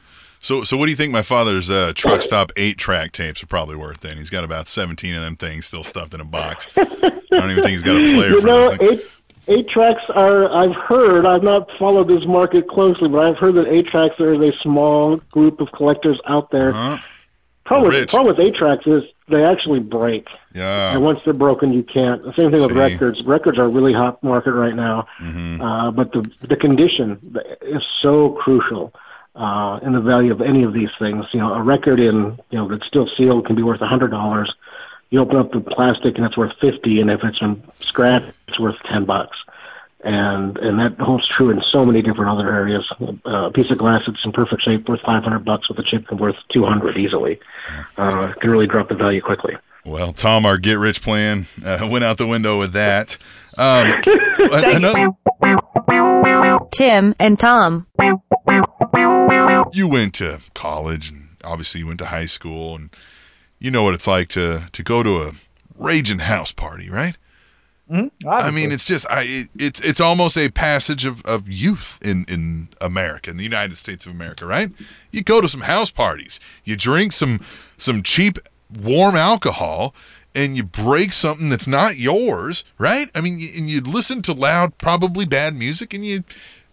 So, 0.41 0.63
so 0.63 0.77
what 0.77 0.85
do 0.85 0.91
you 0.91 0.97
think 0.97 1.11
my 1.11 1.23
father's 1.23 1.71
uh, 1.71 1.93
truck 1.95 2.21
stop 2.21 2.51
eight 2.55 2.77
track 2.77 3.11
tapes 3.11 3.41
are 3.41 3.47
probably 3.47 3.75
worth? 3.75 4.01
Then 4.01 4.17
he's 4.17 4.29
got 4.29 4.43
about 4.43 4.67
seventeen 4.67 5.15
of 5.15 5.21
them 5.21 5.35
things 5.35 5.65
still 5.65 5.83
stuffed 5.83 6.13
in 6.13 6.21
a 6.21 6.25
box. 6.25 6.67
I 6.77 6.83
don't 6.83 7.51
even 7.51 7.63
think 7.63 7.69
he's 7.69 7.83
got 7.83 7.95
a 7.95 8.03
player 8.03 8.29
you 8.29 8.41
for 8.41 8.47
know, 8.47 8.69
this 8.69 8.77
thing. 8.77 8.91
eight 8.91 9.01
eight 9.47 9.69
tracks 9.69 10.03
are. 10.09 10.51
I've 10.51 10.75
heard. 10.75 11.25
I've 11.25 11.41
not 11.41 11.69
followed 11.79 12.07
this 12.07 12.25
market 12.27 12.67
closely, 12.67 13.09
but 13.09 13.25
I've 13.25 13.37
heard 13.37 13.55
that 13.55 13.67
eight 13.67 13.87
tracks 13.87 14.15
there 14.19 14.33
is 14.33 14.41
a 14.41 14.55
small 14.61 15.17
group 15.31 15.61
of 15.61 15.71
collectors 15.71 16.19
out 16.27 16.51
there. 16.51 16.69
Uh-huh. 16.69 16.97
Problem, 17.65 17.91
with, 17.91 18.09
problem 18.09 18.35
with 18.35 18.45
eight 18.45 18.53
tracks 18.55 18.85
is 18.85 19.01
they 19.27 19.43
actually 19.43 19.79
break. 19.79 20.27
Yeah. 20.55 20.93
And 20.93 21.03
once 21.03 21.21
they're 21.23 21.33
broken, 21.33 21.73
you 21.73 21.83
can't. 21.83 22.21
The 22.21 22.33
same 22.39 22.49
thing 22.51 22.61
with 22.61 22.71
records. 22.71 23.21
Records 23.23 23.57
are 23.59 23.65
a 23.65 23.69
really 23.69 23.93
hot 23.93 24.23
market 24.23 24.53
right 24.53 24.75
now, 24.75 25.05
Mm-hmm. 25.19 25.61
uh, 25.61 25.91
but 25.91 26.11
the 26.13 26.21
the 26.47 26.55
condition 26.55 27.19
is 27.61 27.83
so 28.01 28.29
crucial 28.41 28.93
uh, 29.35 29.79
in 29.83 29.91
the 29.93 29.99
value 30.01 30.31
of 30.31 30.41
any 30.41 30.63
of 30.63 30.71
these 30.73 30.89
things. 30.97 31.25
You 31.33 31.41
know, 31.41 31.53
a 31.53 31.61
record 31.61 31.99
in 31.99 32.39
you 32.51 32.57
know 32.57 32.67
that's 32.69 32.87
still 32.87 33.07
sealed 33.17 33.45
can 33.45 33.55
be 33.55 33.63
worth 33.63 33.81
a 33.81 33.87
hundred 33.87 34.11
dollars. 34.11 34.53
You 35.11 35.19
open 35.19 35.37
up 35.37 35.51
the 35.51 35.59
plastic 35.61 36.15
and 36.17 36.25
it's 36.25 36.37
worth 36.37 36.53
fifty, 36.61 37.01
and 37.01 37.11
if 37.11 37.23
it's 37.23 37.37
from 37.37 37.61
scratch, 37.75 38.23
it's 38.47 38.59
worth 38.59 38.81
ten 38.83 39.03
bucks. 39.05 39.37
And 40.03 40.57
and 40.59 40.79
that 40.79 40.99
holds 40.99 41.27
true 41.27 41.49
in 41.49 41.61
so 41.71 41.83
many 41.85 42.01
different 42.01 42.29
other 42.31 42.49
areas. 42.53 42.85
Uh, 43.01 43.47
a 43.47 43.51
piece 43.51 43.71
of 43.71 43.77
glass 43.77 44.03
that's 44.07 44.23
in 44.23 44.31
perfect 44.31 44.61
shape 44.61 44.87
worth 44.87 45.01
five 45.01 45.23
hundred 45.23 45.43
bucks 45.43 45.67
with 45.67 45.79
a 45.79 45.83
chip 45.83 46.07
can 46.07 46.17
worth 46.17 46.37
two 46.53 46.63
hundred 46.63 46.97
easily. 46.97 47.39
Uh, 47.97 48.31
can 48.39 48.49
really 48.51 48.67
drop 48.67 48.87
the 48.89 48.95
value 48.95 49.21
quickly. 49.21 49.55
Well, 49.85 50.13
Tom, 50.13 50.47
our 50.47 50.57
get 50.57 50.79
rich 50.79 51.01
plan 51.01 51.45
uh, 51.63 51.87
went 51.91 52.03
out 52.03 52.17
the 52.17 52.25
window 52.25 52.57
with 52.57 52.73
that. 52.73 53.17
Um, 53.57 54.01
another, 54.39 55.11
Tim 56.73 57.13
and 57.19 57.39
Tom. 57.39 57.85
you 59.73 59.87
went 59.87 60.15
to 60.15 60.39
college, 60.55 61.09
and 61.09 61.29
obviously 61.43 61.81
you 61.81 61.87
went 61.87 61.99
to 61.99 62.07
high 62.07 62.25
school, 62.25 62.75
and 62.75 62.89
you 63.59 63.69
know 63.69 63.83
what 63.83 63.93
it's 63.93 64.07
like 64.07 64.27
to 64.29 64.67
to 64.71 64.83
go 64.83 65.03
to 65.03 65.21
a 65.21 65.31
raging 65.77 66.19
house 66.19 66.51
party, 66.51 66.89
right? 66.89 67.15
I 68.27 68.49
mean, 68.49 68.71
it's 68.71 68.87
just 68.87 69.05
I 69.11 69.21
it, 69.27 69.49
it's 69.55 69.79
it's 69.81 70.01
almost 70.01 70.37
a 70.37 70.49
passage 70.49 71.05
of, 71.05 71.23
of 71.25 71.47
youth 71.47 71.99
in 72.03 72.25
in 72.27 72.69
America, 72.81 73.29
in 73.29 73.37
the 73.37 73.43
United 73.43 73.77
States 73.77 74.07
of 74.07 74.11
America, 74.11 74.47
right? 74.47 74.71
You 75.11 75.23
go 75.23 75.39
to 75.39 75.47
some 75.47 75.61
house 75.61 75.91
parties, 75.91 76.39
you 76.63 76.75
drink 76.75 77.11
some 77.11 77.39
some 77.77 78.01
cheap 78.01 78.39
warm 78.81 79.15
alcohol, 79.15 79.95
and 80.33 80.55
you 80.57 80.63
break 80.63 81.13
something 81.13 81.49
that's 81.49 81.67
not 81.67 81.97
yours, 81.97 82.63
right? 82.77 83.09
I 83.15 83.21
mean, 83.21 83.33
and 83.57 83.67
you 83.67 83.81
listen 83.81 84.21
to 84.23 84.33
loud, 84.33 84.77
probably 84.77 85.25
bad 85.25 85.57
music, 85.57 85.93
and 85.93 86.05
you 86.05 86.23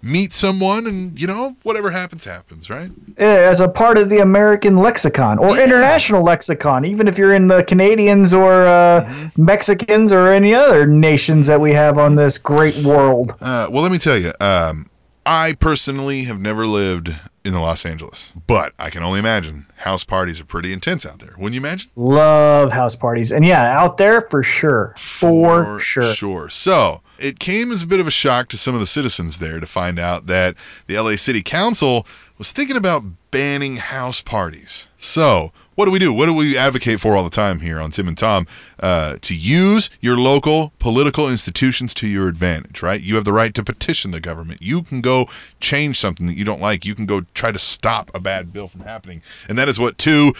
meet 0.05 0.33
someone, 0.33 0.85
and 0.89 1.21
you 1.21 1.29
know 1.29 1.57
whatever 1.63 1.91
happens, 1.93 2.25
happens, 2.25 2.69
right? 2.69 2.91
as 3.19 3.61
a 3.61 3.69
part 3.69 3.99
of 3.99 4.09
the 4.09 4.19
American 4.19 4.77
lexicon 4.77 5.39
or 5.39 5.57
international 5.61 6.25
lexicon, 6.25 6.85
even 6.85 7.07
if 7.07 7.17
you're 7.17 7.35
in 7.35 7.47
the 7.47 7.63
Canadians 7.65 8.35
or 8.35 8.67
uh, 8.67 8.83
Mm-hmm. 9.03 9.45
Mexicans 9.45 10.13
or 10.13 10.33
any 10.33 10.55
other 10.55 10.87
nations 10.87 11.47
that 11.47 11.61
we 11.61 11.73
have 11.73 11.99
on 11.99 12.15
this 12.17 12.37
great 12.39 12.77
world. 12.85 13.33
Uh, 13.41 13.69
well, 13.71 13.83
let 13.83 13.93
me 13.93 13.99
tell 13.99 14.19
you, 14.19 14.33
um, 14.41 14.87
I 15.25 15.55
personally 15.59 16.25
have 16.25 16.41
never 16.41 16.67
lived 16.67 17.15
in 17.45 17.55
Los 17.55 17.85
Angeles, 17.85 18.33
but 18.47 18.73
I 18.79 18.91
can 18.91 19.03
only 19.03 19.19
imagine 19.19 19.67
house 19.77 20.05
parties 20.05 20.41
are 20.41 20.45
pretty 20.45 20.73
intense 20.73 21.05
out 21.05 21.19
there. 21.19 21.35
Wouldn't 21.37 21.55
you 21.55 21.61
imagine? 21.61 21.91
Love 21.97 22.73
house 22.73 22.95
parties. 22.95 23.33
And 23.33 23.45
yeah, 23.45 23.63
out 23.79 23.97
there 23.97 24.29
for 24.31 24.43
sure. 24.43 24.95
For, 24.97 25.79
sure. 25.81 26.15
Sure. 26.15 26.49
So 26.49 27.03
it 27.19 27.39
came 27.39 27.73
as 27.73 27.83
a 27.83 27.87
bit 27.87 28.01
of 28.01 28.07
a 28.07 28.13
shock 28.13 28.49
to 28.49 28.57
some 28.57 28.75
of 28.75 28.81
the 28.81 28.87
citizens 28.87 29.39
there 29.39 29.61
to 29.61 29.67
find 29.67 29.99
out 29.99 30.27
that 30.27 30.55
the 30.87 30.99
LA 30.99 31.17
City 31.17 31.43
Council 31.43 32.07
was 32.39 32.53
thinking 32.53 32.77
about 32.77 33.03
banning 33.31 33.77
house 33.77 34.21
parties. 34.21 34.89
So 34.97 35.53
what 35.75 35.87
do 35.87 35.91
we 35.91 35.99
do? 35.99 36.13
What 36.13 36.27
do 36.27 36.35
we 36.35 36.57
advocate 36.57 37.01
for 37.01 37.17
all 37.17 37.25
the 37.25 37.31
time 37.31 37.61
here 37.61 37.81
on 37.81 37.91
Tim 37.91 38.09
and 38.09 38.17
Tom? 38.17 38.47
Uh, 38.81 39.17
to 39.23 39.35
use 39.35 39.91
your 40.01 40.19
local 40.19 40.73
political 40.79 41.31
institutions 41.31 41.95
to 41.95 42.07
your 42.07 42.29
advantage, 42.29 42.83
right? 42.83 43.01
You 43.01 43.15
have 43.17 43.25
the 43.25 43.33
right 43.33 43.55
to 43.55 43.65
petition 43.65 44.11
the 44.11 44.21
government. 44.21 44.61
You 44.61 44.83
can 44.83 45.01
go 45.01 45.27
change 45.61 45.99
something 45.99 46.27
that 46.27 46.37
you 46.37 46.45
don't 46.45 46.61
like. 46.61 46.85
You 46.85 46.95
can 46.95 47.07
go 47.07 47.23
try 47.35 47.53
to 47.53 47.59
stop 47.59 48.11
a 48.15 48.21
bad 48.21 48.53
bill 48.53 48.69
from 48.69 48.83
happening. 48.83 49.23
And 49.49 49.57
that 49.59 49.69
is 49.69 49.81
what 49.81 49.99
two 49.99 50.33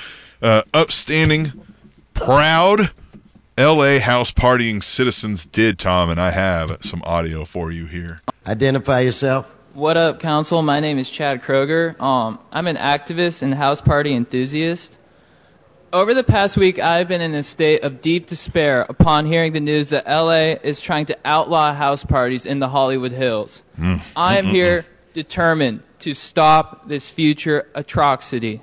uh, 0.43 0.63
upstanding, 0.75 1.53
proud 2.15 2.91
LA 3.59 3.99
house 3.99 4.33
partying 4.33 4.83
citizens 4.83 5.45
did, 5.45 5.79
Tom, 5.79 6.09
and 6.09 6.19
I 6.19 6.31
have 6.31 6.79
some 6.81 7.03
audio 7.05 7.45
for 7.45 7.71
you 7.71 7.87
here. 7.87 8.21
Identify 8.47 9.01
yourself. 9.01 9.47
What 9.75 9.97
up, 9.97 10.21
Council? 10.21 10.63
My 10.63 10.81
name 10.81 10.99
is 10.99 11.11
Chad 11.11 11.43
Kroger. 11.43 11.99
Um, 12.01 12.39
I'm 12.51 12.67
an 12.67 12.77
activist 12.77 13.43
and 13.43 13.55
house 13.55 13.81
party 13.81 14.15
enthusiast. 14.15 14.99
Over 15.93 16.15
the 16.15 16.25
past 16.25 16.57
week, 16.57 16.79
I've 16.79 17.07
been 17.07 17.21
in 17.21 17.35
a 17.35 17.43
state 17.43 17.85
of 17.85 18.01
deep 18.01 18.27
despair 18.27 18.87
upon 18.89 19.27
hearing 19.27 19.53
the 19.53 19.61
news 19.61 19.91
that 19.91 20.07
LA 20.07 20.57
is 20.63 20.81
trying 20.81 21.05
to 21.07 21.19
outlaw 21.23 21.75
house 21.75 22.03
parties 22.03 22.47
in 22.47 22.61
the 22.61 22.69
Hollywood 22.69 23.13
Hills. 23.13 23.63
Hmm. 23.77 23.97
I 24.17 24.39
am 24.39 24.47
here 24.47 24.87
determined 25.13 25.83
to 25.99 26.15
stop 26.15 26.89
this 26.89 27.11
future 27.11 27.69
atrocity. 27.75 28.63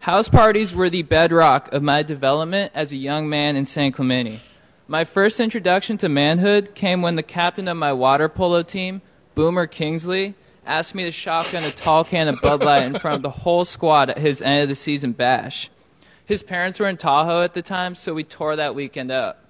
House 0.00 0.28
parties 0.28 0.74
were 0.74 0.90
the 0.90 1.04
bedrock 1.04 1.72
of 1.72 1.82
my 1.82 2.02
development 2.02 2.70
as 2.74 2.92
a 2.92 2.96
young 2.96 3.30
man 3.30 3.56
in 3.56 3.64
San 3.64 3.90
Clemente. 3.90 4.40
My 4.86 5.04
first 5.04 5.40
introduction 5.40 5.96
to 5.98 6.08
manhood 6.10 6.74
came 6.74 7.00
when 7.00 7.16
the 7.16 7.22
captain 7.22 7.66
of 7.66 7.78
my 7.78 7.94
water 7.94 8.28
polo 8.28 8.62
team, 8.62 9.00
Boomer 9.34 9.66
Kingsley, 9.66 10.34
asked 10.66 10.94
me 10.94 11.04
to 11.04 11.12
shotgun 11.12 11.64
a 11.64 11.70
tall 11.70 12.04
can 12.04 12.28
of 12.28 12.42
Bud 12.42 12.62
Light 12.62 12.82
in 12.82 12.98
front 12.98 13.16
of 13.16 13.22
the 13.22 13.30
whole 13.30 13.64
squad 13.64 14.10
at 14.10 14.18
his 14.18 14.42
end 14.42 14.64
of 14.64 14.68
the 14.68 14.74
season 14.74 15.12
bash. 15.12 15.70
His 16.24 16.42
parents 16.42 16.78
were 16.78 16.88
in 16.88 16.96
Tahoe 16.96 17.42
at 17.42 17.54
the 17.54 17.62
time, 17.62 17.94
so 17.94 18.14
we 18.14 18.24
tore 18.24 18.56
that 18.56 18.74
weekend 18.74 19.10
up. 19.10 19.44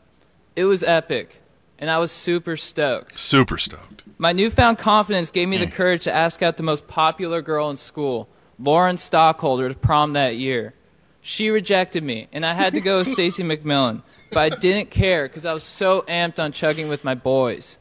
It 0.56 0.64
was 0.64 0.82
epic, 0.82 1.42
and 1.78 1.90
I 1.90 1.98
was 1.98 2.10
super 2.10 2.56
stoked. 2.56 3.18
Super 3.18 3.58
stoked. 3.58 4.04
My 4.18 4.32
newfound 4.32 4.78
confidence 4.78 5.30
gave 5.30 5.48
me 5.48 5.58
the 5.58 5.66
mm. 5.66 5.72
courage 5.72 6.04
to 6.04 6.12
ask 6.12 6.42
out 6.42 6.56
the 6.56 6.62
most 6.62 6.88
popular 6.88 7.42
girl 7.42 7.70
in 7.70 7.76
school, 7.76 8.28
Lauren 8.58 8.98
Stockholder, 8.98 9.68
to 9.68 9.74
prom 9.74 10.14
that 10.14 10.36
year. 10.36 10.74
She 11.20 11.50
rejected 11.50 12.02
me, 12.02 12.28
and 12.32 12.44
I 12.44 12.54
had 12.54 12.72
to 12.72 12.80
go 12.80 12.98
with 12.98 13.08
Stacy 13.12 13.42
McMillan, 13.42 14.02
but 14.30 14.38
I 14.52 14.56
didn't 14.56 14.90
care 14.90 15.28
because 15.28 15.44
I 15.44 15.52
was 15.52 15.62
so 15.62 16.02
amped 16.02 16.42
on 16.42 16.52
chugging 16.52 16.88
with 16.88 17.04
my 17.04 17.14
boys. 17.14 17.78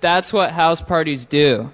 That's 0.00 0.32
what 0.32 0.52
house 0.52 0.80
parties 0.80 1.26
do. 1.26 1.72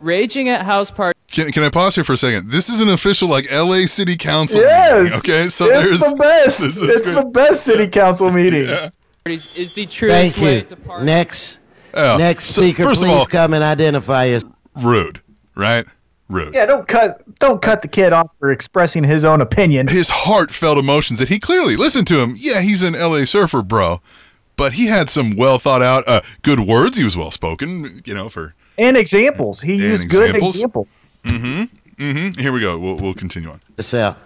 Raging 0.00 0.48
at 0.48 0.62
house 0.62 0.90
parties. 0.90 1.13
Can, 1.34 1.50
can 1.52 1.62
I 1.64 1.68
pause 1.68 1.94
here 1.94 2.04
for 2.04 2.12
a 2.12 2.16
second? 2.16 2.50
This 2.50 2.68
is 2.68 2.80
an 2.80 2.88
official 2.88 3.28
like 3.28 3.46
LA 3.52 3.86
City 3.86 4.16
Council. 4.16 4.60
Yes. 4.60 5.02
meeting, 5.02 5.18
okay, 5.18 5.48
so 5.48 5.66
it's 5.66 5.78
there's 5.78 6.00
the 6.12 6.16
best. 6.16 6.60
This 6.62 6.76
is 6.80 6.82
It's 6.82 7.00
great. 7.00 7.14
the 7.16 7.24
best 7.24 7.64
city 7.64 7.88
council 7.88 8.30
meeting. 8.30 8.68
is 9.26 9.74
the 9.74 9.86
truest 9.86 10.34
Thank 10.34 10.36
way 10.44 10.56
you. 10.58 10.62
to 10.62 10.76
party. 10.76 11.06
Next. 11.06 11.58
Yeah. 11.94 12.16
Next 12.18 12.44
So, 12.46 12.62
speaker, 12.62 12.84
first 12.84 13.02
of 13.02 13.08
please 13.08 13.18
all- 13.18 13.26
come 13.26 13.52
and 13.54 13.64
identify 13.64 14.24
yourself. 14.24 14.52
rude, 14.82 15.20
right? 15.56 15.84
Rude. 16.28 16.54
Yeah, 16.54 16.66
don't 16.66 16.88
cut 16.88 17.22
don't 17.38 17.60
cut 17.60 17.82
the 17.82 17.88
kid 17.88 18.12
off 18.12 18.30
for 18.38 18.50
expressing 18.50 19.04
his 19.04 19.24
own 19.24 19.40
opinion. 19.42 19.86
His 19.86 20.08
heartfelt 20.10 20.78
emotions 20.78 21.18
that 21.18 21.28
he 21.28 21.38
clearly 21.38 21.76
listened 21.76 22.06
to 22.08 22.20
him. 22.22 22.34
Yeah, 22.38 22.60
he's 22.62 22.82
an 22.82 22.94
LA 22.94 23.24
surfer, 23.26 23.62
bro, 23.62 24.00
but 24.56 24.72
he 24.74 24.86
had 24.86 25.10
some 25.10 25.36
well 25.36 25.58
thought 25.58 25.82
out, 25.82 26.02
uh, 26.06 26.22
good 26.42 26.60
words. 26.60 26.96
He 26.96 27.04
was 27.04 27.16
well 27.16 27.30
spoken, 27.30 28.02
you 28.06 28.14
know. 28.14 28.28
For 28.30 28.54
And 28.78 28.96
examples. 28.96 29.60
He 29.60 29.72
And 29.74 29.80
used 29.82 30.08
good 30.10 30.34
examples. 30.34 30.88
Examples. 31.24 31.68
mm-hmm, 31.96 32.02
mm-hmm. 32.02 32.40
Here 32.40 32.52
we 32.52 32.60
go. 32.60 32.78
We'll 32.78 32.96
we'll 32.96 33.14
continue 33.14 33.50
on. 33.50 33.60
Yourself. 33.76 34.16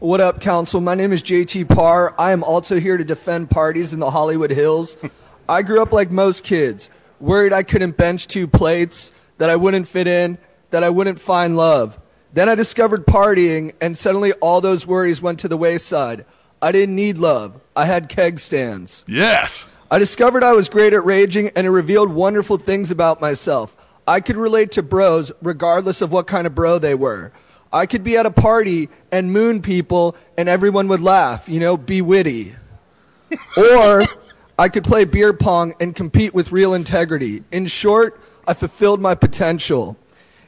What 0.00 0.20
up, 0.20 0.40
Council? 0.40 0.80
My 0.80 0.94
name 0.94 1.12
is 1.12 1.22
JT 1.22 1.68
Parr. 1.68 2.14
I 2.18 2.30
am 2.30 2.44
also 2.44 2.78
here 2.78 2.96
to 2.96 3.04
defend 3.04 3.50
parties 3.50 3.92
in 3.92 3.98
the 3.98 4.12
Hollywood 4.12 4.50
Hills. 4.52 4.96
I 5.48 5.62
grew 5.62 5.82
up 5.82 5.92
like 5.92 6.10
most 6.10 6.44
kids, 6.44 6.88
worried 7.18 7.52
I 7.52 7.62
couldn't 7.64 7.96
bench 7.96 8.28
two 8.28 8.46
plates, 8.46 9.12
that 9.38 9.50
I 9.50 9.56
wouldn't 9.56 9.88
fit 9.88 10.06
in, 10.06 10.38
that 10.70 10.84
I 10.84 10.90
wouldn't 10.90 11.18
find 11.18 11.56
love. 11.56 11.98
Then 12.32 12.48
I 12.48 12.54
discovered 12.54 13.06
partying, 13.06 13.74
and 13.80 13.96
suddenly 13.96 14.32
all 14.34 14.60
those 14.60 14.86
worries 14.86 15.22
went 15.22 15.40
to 15.40 15.48
the 15.48 15.56
wayside. 15.56 16.26
I 16.60 16.70
didn't 16.70 16.94
need 16.94 17.18
love. 17.18 17.60
I 17.74 17.86
had 17.86 18.08
keg 18.08 18.38
stands. 18.38 19.04
Yes. 19.08 19.68
I 19.90 19.98
discovered 19.98 20.42
I 20.42 20.52
was 20.52 20.68
great 20.68 20.92
at 20.92 21.04
raging, 21.04 21.50
and 21.56 21.66
it 21.66 21.70
revealed 21.70 22.10
wonderful 22.10 22.58
things 22.58 22.90
about 22.90 23.20
myself. 23.20 23.74
I 24.08 24.20
could 24.20 24.38
relate 24.38 24.72
to 24.72 24.82
bros 24.82 25.30
regardless 25.42 26.00
of 26.00 26.10
what 26.10 26.26
kind 26.26 26.46
of 26.46 26.54
bro 26.54 26.78
they 26.78 26.94
were. 26.94 27.30
I 27.70 27.84
could 27.84 28.02
be 28.02 28.16
at 28.16 28.24
a 28.24 28.30
party 28.30 28.88
and 29.12 29.30
moon 29.34 29.60
people 29.60 30.16
and 30.38 30.48
everyone 30.48 30.88
would 30.88 31.02
laugh, 31.02 31.46
you 31.46 31.60
know, 31.60 31.76
be 31.76 32.00
witty. 32.00 32.54
or 33.58 34.04
I 34.58 34.70
could 34.70 34.84
play 34.84 35.04
beer 35.04 35.34
pong 35.34 35.74
and 35.78 35.94
compete 35.94 36.32
with 36.32 36.52
real 36.52 36.72
integrity. 36.72 37.44
In 37.52 37.66
short, 37.66 38.18
I 38.46 38.54
fulfilled 38.54 39.02
my 39.02 39.14
potential. 39.14 39.98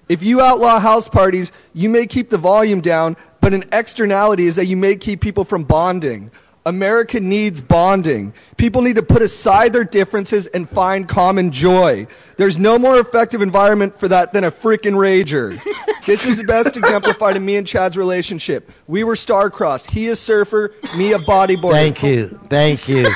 If 0.08 0.22
you 0.22 0.40
outlaw 0.40 0.80
house 0.80 1.06
parties, 1.06 1.52
you 1.74 1.90
may 1.90 2.06
keep 2.06 2.30
the 2.30 2.38
volume 2.38 2.80
down, 2.80 3.14
but 3.42 3.52
an 3.52 3.64
externality 3.72 4.46
is 4.46 4.56
that 4.56 4.64
you 4.64 4.78
may 4.78 4.96
keep 4.96 5.20
people 5.20 5.44
from 5.44 5.64
bonding. 5.64 6.30
America 6.66 7.20
needs 7.20 7.60
bonding. 7.60 8.34
People 8.56 8.82
need 8.82 8.96
to 8.96 9.02
put 9.02 9.22
aside 9.22 9.72
their 9.72 9.84
differences 9.84 10.46
and 10.48 10.68
find 10.68 11.08
common 11.08 11.50
joy. 11.50 12.06
There's 12.36 12.58
no 12.58 12.78
more 12.78 13.00
effective 13.00 13.40
environment 13.40 13.98
for 13.98 14.08
that 14.08 14.32
than 14.32 14.44
a 14.44 14.50
freaking 14.50 14.94
rager. 14.94 15.58
this 16.06 16.26
is 16.26 16.36
the 16.36 16.44
best 16.44 16.76
exemplified 16.76 17.36
in 17.36 17.44
me 17.44 17.56
and 17.56 17.66
Chad's 17.66 17.96
relationship. 17.96 18.70
We 18.86 19.04
were 19.04 19.16
star-crossed. 19.16 19.90
He 19.90 20.08
a 20.08 20.16
surfer, 20.16 20.74
me 20.96 21.12
a 21.12 21.18
bodyboarder. 21.18 21.72
Thank 21.72 22.02
you. 22.02 22.40
Thank 22.48 22.88
you. 22.88 23.06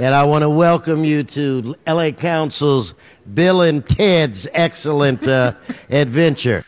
and 0.00 0.14
I 0.14 0.24
want 0.24 0.42
to 0.42 0.50
welcome 0.50 1.04
you 1.04 1.22
to 1.22 1.76
LA 1.86 2.12
Council's 2.12 2.94
Bill 3.32 3.60
and 3.60 3.86
Ted's 3.86 4.46
excellent 4.54 5.26
uh, 5.28 5.52
adventure. 5.90 6.64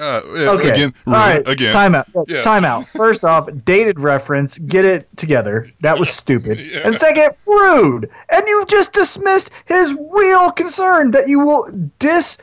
Uh, 0.00 0.20
Okay. 0.56 0.70
Again, 0.70 0.94
All 1.06 1.12
right. 1.12 1.46
again. 1.46 1.72
Time 1.72 1.94
out. 1.94 2.08
Yeah. 2.26 2.42
Time 2.42 2.64
out. 2.64 2.86
First 2.86 3.24
off, 3.24 3.48
dated 3.64 4.00
reference. 4.00 4.58
Get 4.58 4.84
it 4.84 5.08
together. 5.16 5.66
That 5.80 5.98
was 5.98 6.10
stupid. 6.10 6.58
And 6.84 6.94
second, 6.94 7.34
rude. 7.46 8.08
And 8.30 8.46
you 8.46 8.64
just 8.68 8.92
dismissed 8.92 9.50
his 9.66 9.94
real 10.12 10.50
concern 10.52 11.10
that 11.12 11.28
you 11.28 11.40
will 11.40 11.70
dis. 11.98 12.38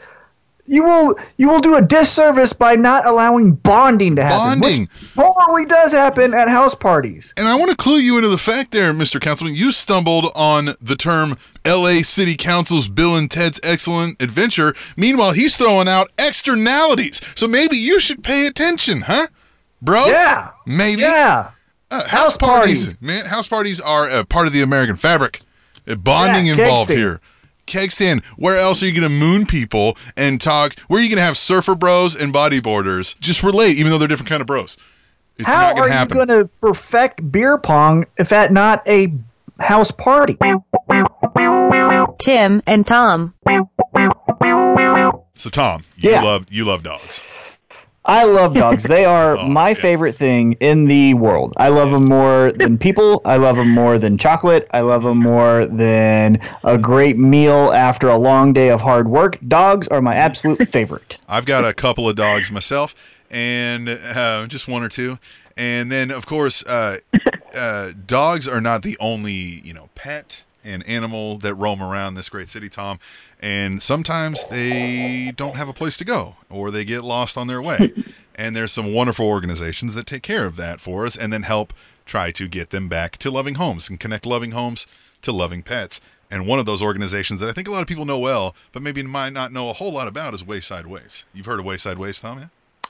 You 0.69 0.83
will 0.83 1.15
you 1.37 1.47
will 1.47 1.59
do 1.61 1.75
a 1.77 1.81
disservice 1.81 2.51
by 2.51 2.75
not 2.75 3.05
allowing 3.05 3.53
bonding 3.53 4.17
to 4.17 4.23
happen. 4.23 4.59
Bonding. 4.59 4.81
which 4.81 5.13
totally 5.15 5.65
does 5.65 5.93
happen 5.93 6.33
at 6.33 6.49
house 6.49 6.75
parties. 6.75 7.33
And 7.37 7.47
I 7.47 7.55
want 7.55 7.71
to 7.71 7.77
clue 7.77 7.97
you 7.99 8.17
into 8.17 8.27
the 8.29 8.37
fact 8.37 8.71
there, 8.71 8.91
Mr. 8.93 9.19
Councilman. 9.21 9.55
You 9.55 9.71
stumbled 9.71 10.25
on 10.35 10.69
the 10.81 10.95
term 10.97 11.37
LA 11.65 12.01
City 12.03 12.35
Council's 12.35 12.89
Bill 12.89 13.15
and 13.15 13.31
Ted's 13.31 13.61
Excellent 13.63 14.21
Adventure. 14.21 14.73
Meanwhile, 14.97 15.31
he's 15.31 15.55
throwing 15.55 15.87
out 15.87 16.09
externalities. 16.19 17.21
So 17.35 17.47
maybe 17.47 17.77
you 17.77 17.99
should 17.99 18.23
pay 18.23 18.45
attention, 18.47 19.03
huh? 19.07 19.27
Bro? 19.81 20.07
Yeah. 20.07 20.49
Maybe. 20.65 21.01
Yeah. 21.01 21.51
Uh, 21.89 22.01
house, 22.01 22.07
House 22.09 22.37
parties. 22.37 22.93
parties. 22.95 23.01
man. 23.01 23.25
House 23.25 23.47
parties 23.47 23.79
are 23.79 24.09
a 24.09 24.25
part 24.25 24.47
of 24.47 24.53
the 24.53 24.61
American 24.61 24.97
fabric. 24.97 25.39
Uh, 25.87 25.95
Bonding 25.95 26.47
Yeah, 26.47 26.53
involved 26.53 26.91
here. 26.91 27.21
Keg 27.67 27.91
stand. 27.91 28.25
Where 28.37 28.57
else 28.57 28.81
are 28.81 28.87
you 28.87 28.93
going 28.93 29.03
to 29.03 29.09
moon 29.15 29.45
people 29.45 29.97
and 30.15 30.41
talk? 30.41 30.79
Where 30.87 30.99
are 30.99 31.03
you 31.03 31.09
going 31.09 31.17
to 31.17 31.23
have 31.23 31.37
surfer 31.37 31.75
bros 31.75 32.15
and 32.19 32.33
bodyboarders 32.33 33.19
just 33.19 33.43
relate, 33.43 33.77
even 33.77 33.91
though 33.91 33.97
they're 33.99 34.07
different 34.07 34.29
kind 34.29 34.41
of 34.41 34.47
bros? 34.47 34.77
It's 35.37 35.45
How 35.47 35.67
not 35.67 35.75
going 35.75 35.89
are 35.91 35.93
happen. 35.93 36.17
you 36.17 36.25
going 36.25 36.39
to 36.39 36.47
perfect 36.61 37.31
beer 37.31 37.57
pong 37.59 38.05
if 38.17 38.33
at 38.33 38.51
not 38.51 38.81
a 38.87 39.13
house 39.59 39.91
party? 39.91 40.35
Tim 42.19 42.61
and 42.65 42.87
Tom. 42.87 43.33
So 45.35 45.49
Tom, 45.51 45.83
you 45.97 46.09
Yeah. 46.09 46.21
love 46.23 46.45
you 46.49 46.65
love 46.65 46.81
dogs. 46.81 47.21
I 48.07 48.23
love 48.23 48.53
dogs. 48.53 48.83
They 48.83 49.05
are 49.17 49.35
my 49.47 49.73
favorite 49.73 50.13
thing 50.13 50.53
in 50.53 50.85
the 50.85 51.13
world. 51.13 51.53
I 51.57 51.69
love 51.69 51.91
them 51.91 52.05
more 52.05 52.51
than 52.53 52.77
people. 52.77 53.21
I 53.25 53.37
love 53.37 53.57
them 53.57 53.69
more 53.69 53.99
than 53.99 54.17
chocolate. 54.17 54.67
I 54.71 54.79
love 54.79 55.03
them 55.03 55.19
more 55.19 55.65
than 55.65 56.39
a 56.63 56.77
great 56.77 57.17
meal 57.17 57.73
after 57.73 58.07
a 58.07 58.17
long 58.17 58.53
day 58.53 58.69
of 58.69 58.81
hard 58.81 59.07
work. 59.09 59.37
Dogs 59.47 59.87
are 59.89 60.01
my 60.01 60.15
absolute 60.15 60.67
favorite. 60.69 61.19
I've 61.27 61.45
got 61.45 61.65
a 61.65 61.73
couple 61.73 62.07
of 62.09 62.15
dogs 62.15 62.51
myself, 62.51 62.95
and 63.29 63.89
uh, 63.89 64.47
just 64.47 64.67
one 64.67 64.83
or 64.83 64.89
two. 64.89 65.19
And 65.57 65.91
then, 65.91 66.11
of 66.11 66.25
course, 66.25 66.63
uh, 66.65 66.97
uh, 67.55 67.91
dogs 68.05 68.47
are 68.47 68.61
not 68.61 68.83
the 68.83 68.95
only 68.99 69.33
you 69.33 69.73
know 69.73 69.89
pet 69.95 70.43
and 70.67 70.87
animal 70.87 71.37
that 71.37 71.55
roam 71.55 71.81
around 71.81 72.15
this 72.15 72.29
great 72.29 72.49
city, 72.49 72.69
Tom. 72.69 72.99
And 73.39 73.81
sometimes 73.81 74.43
they 74.47 75.31
don't 75.35 75.55
have 75.55 75.69
a 75.69 75.73
place 75.73 75.97
to 75.97 76.05
go, 76.05 76.35
or 76.49 76.69
they 76.69 76.83
get 76.83 77.03
lost 77.03 77.37
on 77.37 77.47
their 77.47 77.61
way. 77.61 77.93
and 78.35 78.55
there's 78.55 78.71
some 78.71 78.93
wonderful 78.93 79.25
organizations 79.25 79.95
that 79.95 80.05
take 80.05 80.23
care 80.23 80.45
of 80.45 80.55
that 80.57 80.79
for 80.79 81.05
us, 81.05 81.17
and 81.17 81.31
then 81.31 81.43
help 81.43 81.73
try 82.05 82.31
to 82.31 82.47
get 82.47 82.69
them 82.69 82.87
back 82.87 83.17
to 83.17 83.31
loving 83.31 83.55
homes 83.55 83.89
and 83.89 83.99
connect 83.99 84.25
loving 84.25 84.51
homes 84.51 84.85
to 85.21 85.31
loving 85.31 85.63
pets. 85.63 85.99
And 86.29 86.45
one 86.45 86.59
of 86.59 86.65
those 86.65 86.81
organizations 86.81 87.39
that 87.39 87.49
I 87.49 87.53
think 87.53 87.67
a 87.67 87.71
lot 87.71 87.81
of 87.81 87.87
people 87.87 88.05
know 88.05 88.19
well, 88.19 88.55
but 88.71 88.81
maybe 88.81 89.01
might 89.03 89.33
not 89.33 89.51
know 89.51 89.69
a 89.69 89.73
whole 89.73 89.93
lot 89.93 90.07
about 90.07 90.33
is 90.33 90.45
Wayside 90.45 90.85
Waifs. 90.85 91.25
You've 91.33 91.45
heard 91.45 91.59
of 91.59 91.65
Wayside 91.65 91.97
Waifs, 91.97 92.21
Tom? 92.21 92.39
Yeah? 92.39 92.47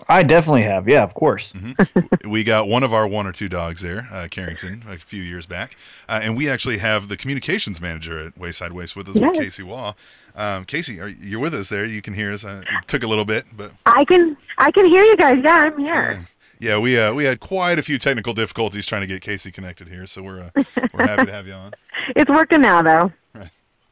I 0.08 0.24
definitely 0.24 0.64
have. 0.64 0.88
Yeah, 0.88 1.04
of 1.04 1.14
course. 1.14 1.54
we 2.28 2.44
got 2.44 2.68
one 2.68 2.84
of 2.84 2.94
our 2.94 3.08
one 3.08 3.26
or 3.28 3.32
two 3.32 3.50
dogs 3.50 3.82
there, 3.82 4.08
uh, 4.12 4.28
Carrington, 4.30 4.84
a 4.88 4.98
few 4.98 5.22
years 5.22 5.46
back, 5.46 5.76
uh, 6.08 6.20
and 6.24 6.38
we 6.38 6.50
actually 6.50 6.78
have 6.78 7.08
the 7.08 7.18
communications 7.18 7.82
manager 7.82 8.28
at 8.28 8.38
Wayside 8.38 8.72
Waifs 8.72 8.96
with 8.96 9.10
us, 9.10 9.20
with 9.20 9.34
Casey 9.34 9.64
Waugh. 9.64 9.94
Um, 10.36 10.66
Casey, 10.66 11.00
are, 11.00 11.10
you're 11.10 11.40
with 11.42 11.54
us 11.56 11.70
there. 11.70 11.86
You 11.86 12.02
can 12.02 12.14
hear 12.14 12.32
us. 12.32 12.46
Uh, 12.46 12.62
it 12.64 12.88
took 12.88 13.04
a 13.04 13.08
little 13.08 13.26
bit, 13.26 13.46
but 13.56 13.72
I 13.86 14.06
can 14.06 14.38
I 14.58 14.72
can 14.72 14.86
hear 14.86 15.04
you 15.04 15.18
guys. 15.18 15.42
Yeah, 15.44 15.56
I'm 15.56 15.78
here. 15.78 16.20
yeah, 16.60 16.78
we 16.80 17.00
uh, 17.00 17.14
we 17.14 17.24
had 17.26 17.40
quite 17.40 17.80
a 17.80 17.84
few 17.84 17.98
technical 17.98 18.34
difficulties 18.34 18.86
trying 18.86 19.02
to 19.02 19.08
get 19.08 19.22
Casey 19.22 19.52
connected 19.52 19.88
here, 19.88 20.06
so 20.06 20.22
we're 20.22 20.42
uh, 20.42 20.64
we're 20.94 21.08
happy 21.08 21.26
to 21.26 21.32
have 21.32 21.48
you 21.48 21.54
on. 21.54 21.72
It's 22.16 22.30
working 22.30 22.62
now 22.62 22.82
though. 22.82 23.12
Well, 23.36 23.50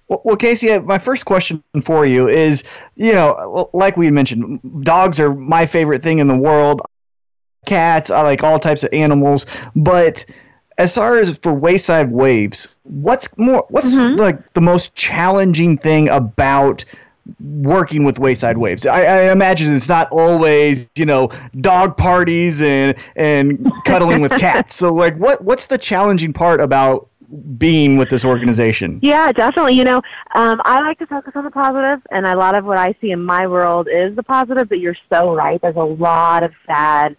well, 0.08 0.36
Casey, 0.36 0.72
uh, 0.72 0.82
my 0.82 0.98
first 0.98 1.26
question 1.26 1.64
for 1.84 2.06
you 2.06 2.28
is, 2.28 2.64
you 2.96 3.14
know, 3.14 3.70
like 3.74 3.98
we 3.98 4.12
mentioned, 4.12 4.60
dogs 4.84 5.20
are 5.20 5.34
my 5.34 5.66
favorite 5.66 6.02
thing 6.04 6.20
in 6.20 6.28
the 6.28 6.38
world. 6.38 6.82
Cats, 7.66 8.12
I 8.12 8.22
like 8.22 8.44
all 8.44 8.60
types 8.60 8.84
of 8.84 8.90
animals, 8.94 9.48
but 9.76 10.24
as 10.78 10.94
far 10.94 11.18
as 11.18 11.38
for 11.40 11.54
Wayside 11.54 12.12
Waifs, 12.12 12.68
what's 12.84 13.36
more, 13.38 13.66
what's 13.70 13.96
like 13.96 14.54
the 14.54 14.62
most 14.62 14.94
challenging 14.94 15.78
thing 15.78 16.10
about 16.10 16.86
working 17.40 18.04
with 18.04 18.20
Wayside 18.20 18.58
Waifs? 18.58 18.86
I, 18.86 19.06
I 19.06 19.32
imagine 19.32 19.74
it's 19.74 19.90
not 19.90 20.08
always, 20.12 20.90
you 20.96 21.06
know, 21.06 21.30
dog 21.62 21.98
parties 21.98 22.62
and 22.62 22.96
and 23.16 23.72
cuddling 23.86 24.22
with 24.22 24.32
cats. 24.40 24.76
So, 24.76 24.94
like, 24.94 25.16
what 25.18 25.44
what's 25.44 25.68
the 25.68 25.78
challenging 25.78 26.34
part 26.34 26.62
about 26.62 27.10
being 27.58 27.98
with 27.98 28.10
this 28.10 28.26
organization? 28.26 29.00
Yeah, 29.02 29.32
definitely. 29.32 29.74
You 29.74 29.84
know, 29.84 30.02
um, 30.36 30.62
I 30.66 30.82
like 30.82 31.00
to 31.00 31.08
focus 31.08 31.34
on 31.36 31.44
the 31.44 31.52
positive, 31.52 32.06
and 32.12 32.26
a 32.26 32.36
lot 32.36 32.56
of 32.56 32.66
what 32.66 32.78
I 32.78 32.96
see 33.02 33.12
in 33.12 33.24
my 33.24 33.48
world 33.48 33.88
is 33.92 34.16
the 34.16 34.24
positive. 34.24 34.70
But 34.70 34.80
you're 34.80 34.98
so 35.10 35.34
right. 35.36 35.62
There's 35.62 35.76
a 35.76 35.80
lot 35.80 36.44
of 36.44 36.52
sad, 36.66 37.16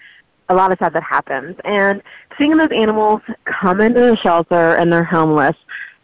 a 0.48 0.54
lot 0.54 0.72
of 0.72 0.78
sad 0.78 0.92
that 0.92 1.02
happens, 1.02 1.56
and 1.64 2.02
seeing 2.38 2.56
those 2.56 2.70
animals 2.74 3.20
come 3.44 3.80
into 3.80 4.00
the 4.00 4.16
shelter 4.16 4.74
and 4.76 4.92
they're 4.92 5.04
homeless. 5.04 5.56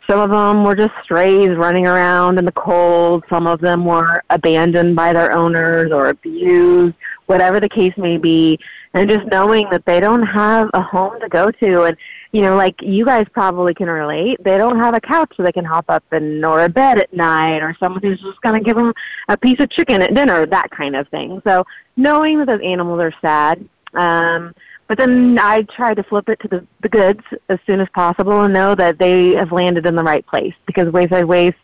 Some 0.08 0.18
of 0.18 0.30
them 0.30 0.64
were 0.64 0.74
just 0.74 0.94
strays 1.02 1.56
running 1.56 1.86
around 1.86 2.38
in 2.38 2.44
the 2.44 2.52
cold. 2.52 3.24
Some 3.30 3.46
of 3.46 3.60
them 3.60 3.84
were 3.84 4.22
abandoned 4.30 4.96
by 4.96 5.12
their 5.12 5.32
owners 5.32 5.92
or 5.92 6.08
abused, 6.08 6.94
whatever 7.26 7.60
the 7.60 7.68
case 7.68 7.96
may 7.96 8.18
be. 8.18 8.58
And 8.94 9.08
just 9.08 9.26
knowing 9.26 9.70
that 9.70 9.86
they 9.86 10.00
don't 10.00 10.24
have 10.24 10.70
a 10.74 10.82
home 10.82 11.20
to 11.20 11.28
go 11.28 11.50
to. 11.50 11.84
And, 11.84 11.96
you 12.32 12.40
know, 12.40 12.56
like 12.56 12.74
you 12.80 13.04
guys 13.04 13.26
probably 13.32 13.74
can 13.74 13.88
relate, 13.88 14.42
they 14.42 14.56
don't 14.56 14.78
have 14.78 14.94
a 14.94 15.00
couch 15.00 15.32
so 15.36 15.42
they 15.42 15.52
can 15.52 15.66
hop 15.66 15.84
up 15.88 16.02
and, 16.12 16.44
or 16.44 16.64
a 16.64 16.68
bed 16.68 16.98
at 16.98 17.12
night, 17.12 17.62
or 17.62 17.76
someone 17.78 18.02
who's 18.02 18.20
just 18.22 18.40
going 18.40 18.58
to 18.58 18.64
give 18.66 18.76
them 18.76 18.92
a 19.28 19.36
piece 19.36 19.60
of 19.60 19.70
chicken 19.70 20.00
at 20.00 20.14
dinner, 20.14 20.46
that 20.46 20.70
kind 20.70 20.96
of 20.96 21.06
thing. 21.08 21.42
So 21.44 21.64
knowing 21.96 22.38
that 22.38 22.46
those 22.46 22.62
animals 22.64 23.00
are 23.00 23.12
sad, 23.20 23.68
um, 23.92 24.54
but 24.88 24.96
then 24.96 25.38
I 25.38 25.62
try 25.76 25.92
to 25.92 26.02
flip 26.02 26.28
it 26.30 26.40
to 26.40 26.48
the, 26.48 26.66
the 26.80 26.88
goods 26.88 27.20
as 27.50 27.58
soon 27.66 27.80
as 27.80 27.88
possible 27.94 28.40
and 28.42 28.52
know 28.52 28.74
that 28.74 28.98
they 28.98 29.34
have 29.34 29.52
landed 29.52 29.84
in 29.84 29.94
the 29.94 30.02
right 30.02 30.26
place 30.26 30.54
because 30.66 30.90
Wayside 30.90 31.24
Waifs 31.24 31.54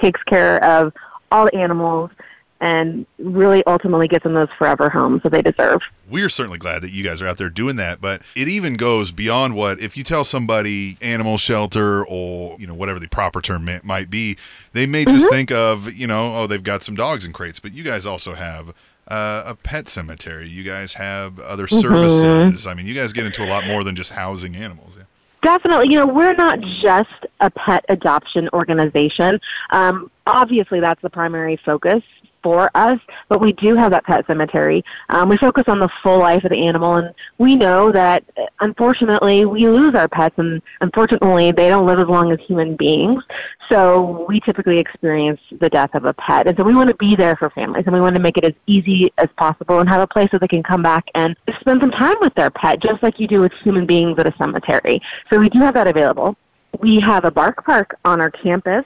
takes 0.00 0.22
care 0.24 0.62
of 0.64 0.92
all 1.30 1.46
the 1.46 1.54
animals 1.54 2.10
and 2.60 3.04
really 3.18 3.64
ultimately 3.66 4.06
gets 4.08 4.22
them 4.22 4.32
those 4.34 4.48
forever 4.56 4.88
homes 4.88 5.22
that 5.22 5.32
they 5.32 5.42
deserve. 5.42 5.80
we 6.10 6.22
are 6.22 6.28
certainly 6.28 6.58
glad 6.58 6.82
that 6.82 6.92
you 6.92 7.02
guys 7.02 7.20
are 7.20 7.26
out 7.26 7.36
there 7.36 7.50
doing 7.50 7.76
that 7.76 8.00
but 8.00 8.22
it 8.36 8.48
even 8.48 8.74
goes 8.76 9.10
beyond 9.12 9.54
what 9.54 9.78
if 9.80 9.96
you 9.96 10.04
tell 10.04 10.22
somebody 10.24 10.96
animal 11.02 11.36
shelter 11.36 12.06
or 12.06 12.56
you 12.60 12.66
know 12.66 12.74
whatever 12.74 13.00
the 13.00 13.08
proper 13.08 13.40
term 13.40 13.64
may, 13.64 13.80
might 13.82 14.08
be 14.08 14.36
they 14.72 14.86
may 14.86 15.04
just 15.04 15.28
think 15.30 15.50
of 15.50 15.92
you 15.92 16.06
know 16.06 16.36
oh 16.36 16.46
they've 16.46 16.62
got 16.62 16.82
some 16.82 16.94
dogs 16.94 17.24
in 17.26 17.32
crates 17.32 17.58
but 17.60 17.72
you 17.72 17.82
guys 17.82 18.06
also 18.06 18.34
have 18.34 18.72
uh, 19.08 19.42
a 19.46 19.54
pet 19.54 19.86
cemetery 19.88 20.48
you 20.48 20.62
guys 20.62 20.94
have 20.94 21.38
other 21.40 21.66
Mhm. 21.66 21.82
services 21.82 22.66
i 22.66 22.72
mean 22.74 22.86
you 22.86 22.94
guys 22.94 23.12
get 23.12 23.26
into 23.26 23.44
a 23.44 23.48
lot 23.50 23.66
more 23.66 23.82
than 23.84 23.96
just 23.96 24.12
housing 24.12 24.54
animals 24.56 24.96
yeah. 24.96 25.02
Definitely. 25.42 25.88
You 25.90 25.98
know, 25.98 26.06
we're 26.06 26.32
not 26.32 26.58
just 26.82 27.10
a 27.40 27.50
pet 27.50 27.84
adoption 27.90 28.48
organization. 28.54 29.38
Um, 29.68 30.10
obviously, 30.26 30.80
that's 30.80 31.02
the 31.02 31.10
primary 31.10 31.58
focus 31.62 32.02
for 32.44 32.70
us, 32.76 33.00
but 33.28 33.40
we 33.40 33.52
do 33.54 33.74
have 33.74 33.90
that 33.90 34.04
pet 34.04 34.24
cemetery. 34.26 34.84
Um, 35.08 35.30
we 35.30 35.38
focus 35.38 35.64
on 35.66 35.80
the 35.80 35.88
full 36.02 36.18
life 36.18 36.44
of 36.44 36.50
the 36.50 36.66
animal, 36.68 36.96
and 36.96 37.12
we 37.38 37.56
know 37.56 37.90
that 37.90 38.22
unfortunately 38.60 39.46
we 39.46 39.66
lose 39.66 39.94
our 39.94 40.06
pets, 40.06 40.34
and 40.38 40.62
unfortunately 40.82 41.50
they 41.50 41.68
don't 41.70 41.86
live 41.86 41.98
as 41.98 42.06
long 42.06 42.30
as 42.30 42.38
human 42.46 42.76
beings. 42.76 43.24
So 43.70 44.26
we 44.28 44.40
typically 44.40 44.78
experience 44.78 45.40
the 45.58 45.70
death 45.70 45.94
of 45.94 46.04
a 46.04 46.12
pet, 46.12 46.46
and 46.46 46.56
so 46.56 46.62
we 46.62 46.74
want 46.74 46.90
to 46.90 46.96
be 46.96 47.16
there 47.16 47.34
for 47.34 47.48
families, 47.50 47.84
and 47.86 47.94
we 47.94 48.00
want 48.00 48.14
to 48.14 48.20
make 48.20 48.36
it 48.36 48.44
as 48.44 48.54
easy 48.66 49.10
as 49.16 49.28
possible, 49.38 49.80
and 49.80 49.88
have 49.88 50.02
a 50.02 50.06
place 50.06 50.30
where 50.30 50.40
they 50.40 50.48
can 50.48 50.62
come 50.62 50.82
back 50.82 51.04
and 51.14 51.34
spend 51.60 51.80
some 51.80 51.90
time 51.90 52.16
with 52.20 52.34
their 52.34 52.50
pet, 52.50 52.80
just 52.80 53.02
like 53.02 53.18
you 53.18 53.26
do 53.26 53.40
with 53.40 53.52
human 53.62 53.86
beings 53.86 54.18
at 54.18 54.26
a 54.26 54.34
cemetery. 54.36 55.00
So 55.30 55.40
we 55.40 55.48
do 55.48 55.60
have 55.60 55.74
that 55.74 55.86
available. 55.86 56.36
We 56.80 57.00
have 57.00 57.24
a 57.24 57.30
bark 57.30 57.64
park 57.64 57.96
on 58.04 58.20
our 58.20 58.30
campus 58.30 58.84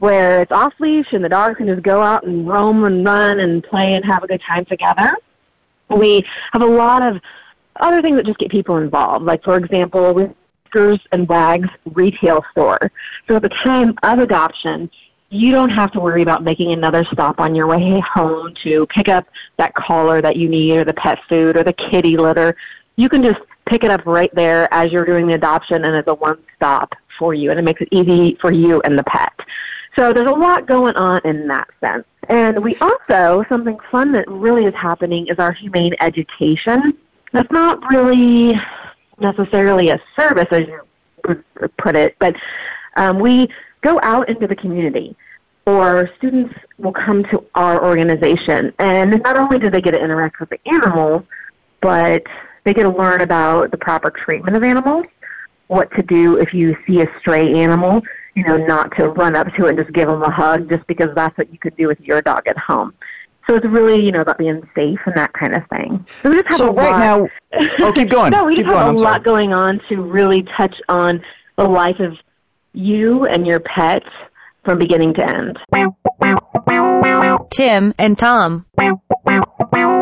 where 0.00 0.40
it's 0.40 0.50
off 0.50 0.72
leash 0.80 1.06
and 1.12 1.22
the 1.22 1.28
dogs 1.28 1.58
can 1.58 1.66
just 1.66 1.82
go 1.82 2.00
out 2.00 2.24
and 2.24 2.48
roam 2.48 2.84
and 2.84 3.04
run 3.04 3.38
and 3.38 3.62
play 3.62 3.92
and 3.94 4.04
have 4.04 4.24
a 4.24 4.26
good 4.26 4.40
time 4.46 4.64
together. 4.64 5.14
We 5.90 6.26
have 6.52 6.62
a 6.62 6.66
lot 6.66 7.02
of 7.02 7.20
other 7.76 8.00
things 8.00 8.16
that 8.16 8.26
just 8.26 8.38
get 8.38 8.50
people 8.50 8.78
involved. 8.78 9.26
Like, 9.26 9.44
for 9.44 9.56
example, 9.56 10.14
Whiskers 10.14 11.00
and 11.12 11.28
Wags 11.28 11.68
retail 11.84 12.42
store. 12.52 12.90
So 13.28 13.36
at 13.36 13.42
the 13.42 13.50
time 13.62 13.94
of 14.02 14.20
adoption, 14.20 14.90
you 15.28 15.52
don't 15.52 15.70
have 15.70 15.92
to 15.92 16.00
worry 16.00 16.22
about 16.22 16.42
making 16.42 16.72
another 16.72 17.04
stop 17.12 17.38
on 17.38 17.54
your 17.54 17.66
way 17.66 18.00
home 18.00 18.54
to 18.64 18.86
pick 18.86 19.08
up 19.08 19.26
that 19.58 19.74
collar 19.74 20.22
that 20.22 20.36
you 20.36 20.48
need 20.48 20.78
or 20.78 20.84
the 20.84 20.94
pet 20.94 21.18
food 21.28 21.56
or 21.56 21.62
the 21.62 21.74
kitty 21.74 22.16
litter. 22.16 22.56
You 22.96 23.10
can 23.10 23.22
just 23.22 23.40
pick 23.66 23.84
it 23.84 23.90
up 23.90 24.06
right 24.06 24.34
there 24.34 24.72
as 24.72 24.90
you're 24.90 25.04
doing 25.04 25.26
the 25.26 25.34
adoption 25.34 25.84
and 25.84 25.94
it's 25.94 26.08
a 26.08 26.14
one 26.14 26.38
stop 26.56 26.94
for 27.18 27.34
you 27.34 27.50
and 27.50 27.58
it 27.58 27.62
makes 27.62 27.82
it 27.82 27.88
easy 27.92 28.38
for 28.40 28.50
you 28.50 28.80
and 28.80 28.98
the 28.98 29.04
pet. 29.04 29.32
So 30.00 30.14
there's 30.14 30.30
a 30.30 30.34
lot 30.34 30.66
going 30.66 30.96
on 30.96 31.20
in 31.26 31.46
that 31.48 31.68
sense. 31.78 32.06
And 32.30 32.64
we 32.64 32.74
also, 32.76 33.44
something 33.50 33.76
fun 33.92 34.12
that 34.12 34.26
really 34.28 34.64
is 34.64 34.74
happening 34.74 35.26
is 35.26 35.38
our 35.38 35.52
humane 35.52 35.94
education. 36.00 36.96
That's 37.32 37.52
not 37.52 37.78
really 37.90 38.54
necessarily 39.18 39.90
a 39.90 40.00
service, 40.18 40.46
as 40.52 40.62
you 40.66 41.44
put 41.76 41.96
it, 41.96 42.16
but 42.18 42.34
um, 42.96 43.18
we 43.18 43.50
go 43.82 44.00
out 44.02 44.30
into 44.30 44.46
the 44.46 44.56
community 44.56 45.14
or 45.66 46.08
students 46.16 46.54
will 46.78 46.94
come 46.94 47.22
to 47.24 47.44
our 47.54 47.84
organization 47.84 48.72
and 48.78 49.22
not 49.22 49.36
only 49.36 49.58
do 49.58 49.68
they 49.68 49.82
get 49.82 49.90
to 49.90 50.02
interact 50.02 50.40
with 50.40 50.48
the 50.48 50.58
animals, 50.66 51.24
but 51.82 52.22
they 52.64 52.72
get 52.72 52.84
to 52.84 52.88
learn 52.90 53.20
about 53.20 53.70
the 53.70 53.76
proper 53.76 54.10
treatment 54.10 54.56
of 54.56 54.62
animals, 54.62 55.04
what 55.66 55.94
to 55.94 56.02
do 56.02 56.38
if 56.38 56.54
you 56.54 56.74
see 56.86 57.02
a 57.02 57.06
stray 57.20 57.52
animal, 57.52 58.02
you 58.34 58.44
know, 58.44 58.56
not 58.56 58.94
to 58.96 59.08
run 59.08 59.34
up 59.36 59.48
to 59.54 59.66
it 59.66 59.70
and 59.70 59.78
just 59.78 59.92
give 59.92 60.08
them 60.08 60.22
a 60.22 60.30
hug 60.30 60.68
just 60.68 60.86
because 60.86 61.08
that's 61.14 61.36
what 61.38 61.52
you 61.52 61.58
could 61.58 61.76
do 61.76 61.86
with 61.88 62.00
your 62.00 62.22
dog 62.22 62.46
at 62.46 62.56
home. 62.58 62.94
So 63.48 63.56
it's 63.56 63.66
really, 63.66 64.04
you 64.04 64.12
know, 64.12 64.20
about 64.20 64.38
being 64.38 64.62
safe 64.76 64.98
and 65.06 65.16
that 65.16 65.32
kind 65.32 65.54
of 65.54 65.62
thing. 65.68 66.06
So 66.22 66.30
we 66.30 66.36
just 66.36 66.48
have 66.48 66.56
So 66.58 66.68
a 66.70 66.72
right 66.74 66.90
lot. 66.90 66.98
now- 67.00 67.28
oh, 67.86 67.92
keep 67.92 68.08
going. 68.10 68.30
no, 68.30 68.44
we 68.44 68.54
Keep 68.54 68.66
just 68.66 68.74
have 68.76 68.84
going. 68.84 68.88
I'm 68.90 68.94
a 68.94 68.98
sorry. 68.98 69.12
lot 69.12 69.24
going 69.24 69.52
on 69.52 69.80
to 69.88 69.96
really 70.02 70.44
touch 70.56 70.74
on 70.88 71.20
the 71.56 71.64
life 71.64 71.98
of 71.98 72.12
you 72.72 73.24
and 73.26 73.46
your 73.46 73.58
pet 73.60 74.02
from 74.64 74.78
beginning 74.78 75.14
to 75.14 75.26
end. 75.28 75.58
Tim 77.50 77.94
and 77.98 78.16
Tom. 78.18 78.66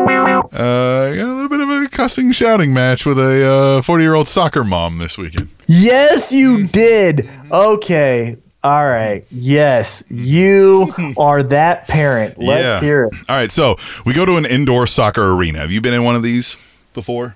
Uh, 0.09 1.11
I 1.11 1.15
got 1.15 1.25
a 1.25 1.33
little 1.33 1.49
bit 1.49 1.59
of 1.59 1.69
a 1.69 1.87
cussing, 1.89 2.31
shouting 2.31 2.73
match 2.73 3.05
with 3.05 3.19
a 3.19 3.81
40 3.83 4.03
year 4.03 4.15
old 4.15 4.27
soccer 4.27 4.63
mom 4.63 4.97
this 4.97 5.17
weekend. 5.17 5.49
Yes, 5.67 6.33
you 6.33 6.67
did. 6.67 7.29
Okay. 7.51 8.37
All 8.63 8.85
right. 8.85 9.25
Yes, 9.29 10.03
you 10.09 10.93
are 11.17 11.43
that 11.43 11.87
parent. 11.87 12.37
Let's 12.37 12.63
yeah. 12.63 12.79
hear 12.79 13.03
it. 13.05 13.13
All 13.29 13.35
right. 13.35 13.51
So 13.51 13.75
we 14.05 14.13
go 14.13 14.25
to 14.25 14.35
an 14.37 14.45
indoor 14.45 14.87
soccer 14.87 15.31
arena. 15.33 15.59
Have 15.59 15.71
you 15.71 15.79
been 15.81 15.93
in 15.93 16.03
one 16.03 16.15
of 16.15 16.23
these 16.23 16.55
before? 16.93 17.35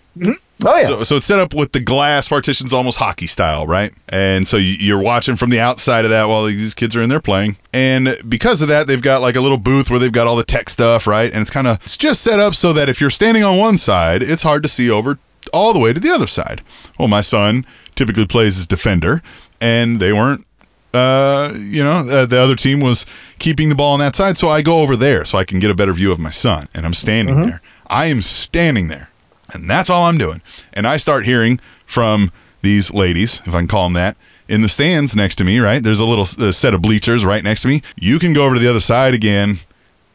Oh 0.65 0.75
yeah. 0.75 0.83
So, 0.87 1.03
so 1.03 1.15
it's 1.17 1.25
set 1.25 1.39
up 1.39 1.53
with 1.53 1.71
the 1.71 1.79
glass 1.79 2.29
partitions, 2.29 2.73
almost 2.73 2.97
hockey 2.99 3.27
style, 3.27 3.65
right? 3.67 3.91
And 4.09 4.47
so 4.47 4.57
you- 4.57 4.75
you're 4.79 5.01
watching 5.01 5.35
from 5.35 5.49
the 5.49 5.59
outside 5.59 6.05
of 6.05 6.11
that 6.11 6.27
while 6.29 6.43
these 6.45 6.73
kids 6.73 6.95
are 6.95 7.01
in 7.01 7.09
there 7.09 7.19
playing. 7.19 7.57
And 7.73 8.17
because 8.27 8.61
of 8.61 8.67
that, 8.69 8.87
they've 8.87 9.01
got 9.01 9.21
like 9.21 9.35
a 9.35 9.41
little 9.41 9.57
booth 9.57 9.89
where 9.89 9.99
they've 9.99 10.11
got 10.11 10.27
all 10.27 10.35
the 10.35 10.43
tech 10.43 10.69
stuff, 10.69 11.05
right? 11.07 11.31
And 11.31 11.41
it's 11.41 11.49
kind 11.49 11.67
of 11.67 11.77
it's 11.83 11.97
just 11.97 12.21
set 12.21 12.39
up 12.39 12.55
so 12.55 12.73
that 12.73 12.89
if 12.89 13.01
you're 13.01 13.09
standing 13.09 13.43
on 13.43 13.57
one 13.57 13.77
side, 13.77 14.23
it's 14.23 14.43
hard 14.43 14.63
to 14.63 14.69
see 14.69 14.89
over 14.89 15.19
all 15.51 15.73
the 15.73 15.79
way 15.79 15.91
to 15.93 15.99
the 15.99 16.09
other 16.09 16.27
side. 16.27 16.61
Well, 16.97 17.07
my 17.07 17.21
son 17.21 17.65
typically 17.95 18.25
plays 18.25 18.57
as 18.59 18.65
defender, 18.67 19.21
and 19.61 19.99
they 19.99 20.13
weren't 20.13 20.45
uh, 20.93 21.51
you 21.57 21.83
know, 21.83 22.07
uh, 22.07 22.25
the 22.27 22.39
other 22.39 22.55
team 22.55 22.79
was 22.79 23.05
keeping 23.39 23.67
the 23.69 23.73
ball 23.75 23.93
on 23.93 23.99
that 23.99 24.15
side. 24.15 24.37
So 24.37 24.47
I 24.47 24.61
go 24.61 24.79
over 24.81 24.95
there 24.95 25.25
so 25.25 25.39
I 25.39 25.43
can 25.43 25.59
get 25.59 25.71
a 25.71 25.75
better 25.75 25.91
view 25.91 26.11
of 26.11 26.19
my 26.19 26.29
son. 26.29 26.67
And 26.75 26.85
I'm 26.85 26.93
standing 26.93 27.35
there. 27.47 27.61
I 27.87 28.05
am 28.07 28.21
standing 28.21 28.89
there. 28.89 29.09
And 29.53 29.69
that's 29.69 29.89
all 29.89 30.05
I'm 30.05 30.17
doing. 30.17 30.41
And 30.73 30.87
I 30.87 30.97
start 30.97 31.25
hearing 31.25 31.59
from 31.85 32.31
these 32.61 32.93
ladies, 32.93 33.41
if 33.45 33.53
I 33.53 33.59
can 33.59 33.67
call 33.67 33.83
them 33.85 33.93
that, 33.93 34.15
in 34.47 34.61
the 34.61 34.69
stands 34.69 35.15
next 35.15 35.35
to 35.35 35.43
me, 35.43 35.59
right? 35.59 35.83
There's 35.83 35.99
a 35.99 36.05
little 36.05 36.23
uh, 36.23 36.51
set 36.51 36.73
of 36.73 36.81
bleachers 36.81 37.25
right 37.25 37.43
next 37.43 37.61
to 37.63 37.67
me. 37.67 37.81
You 37.95 38.19
can 38.19 38.33
go 38.33 38.45
over 38.45 38.55
to 38.55 38.61
the 38.61 38.69
other 38.69 38.79
side 38.79 39.13
again. 39.13 39.57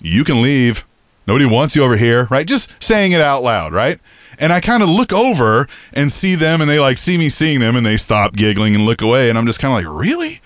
You 0.00 0.24
can 0.24 0.42
leave. 0.42 0.86
Nobody 1.26 1.46
wants 1.46 1.76
you 1.76 1.82
over 1.84 1.96
here, 1.96 2.26
right? 2.30 2.46
Just 2.46 2.72
saying 2.82 3.12
it 3.12 3.20
out 3.20 3.42
loud, 3.42 3.72
right? 3.72 3.98
And 4.38 4.52
I 4.52 4.60
kind 4.60 4.82
of 4.82 4.88
look 4.88 5.12
over 5.12 5.66
and 5.92 6.10
see 6.12 6.36
them, 6.36 6.60
and 6.60 6.70
they 6.70 6.78
like 6.78 6.96
see 6.96 7.18
me 7.18 7.28
seeing 7.28 7.60
them, 7.60 7.76
and 7.76 7.84
they 7.84 7.96
stop 7.96 8.34
giggling 8.34 8.74
and 8.74 8.84
look 8.84 9.02
away. 9.02 9.28
And 9.28 9.36
I'm 9.36 9.46
just 9.46 9.60
kind 9.60 9.72
of 9.72 9.84
like, 9.92 10.02
really? 10.02 10.40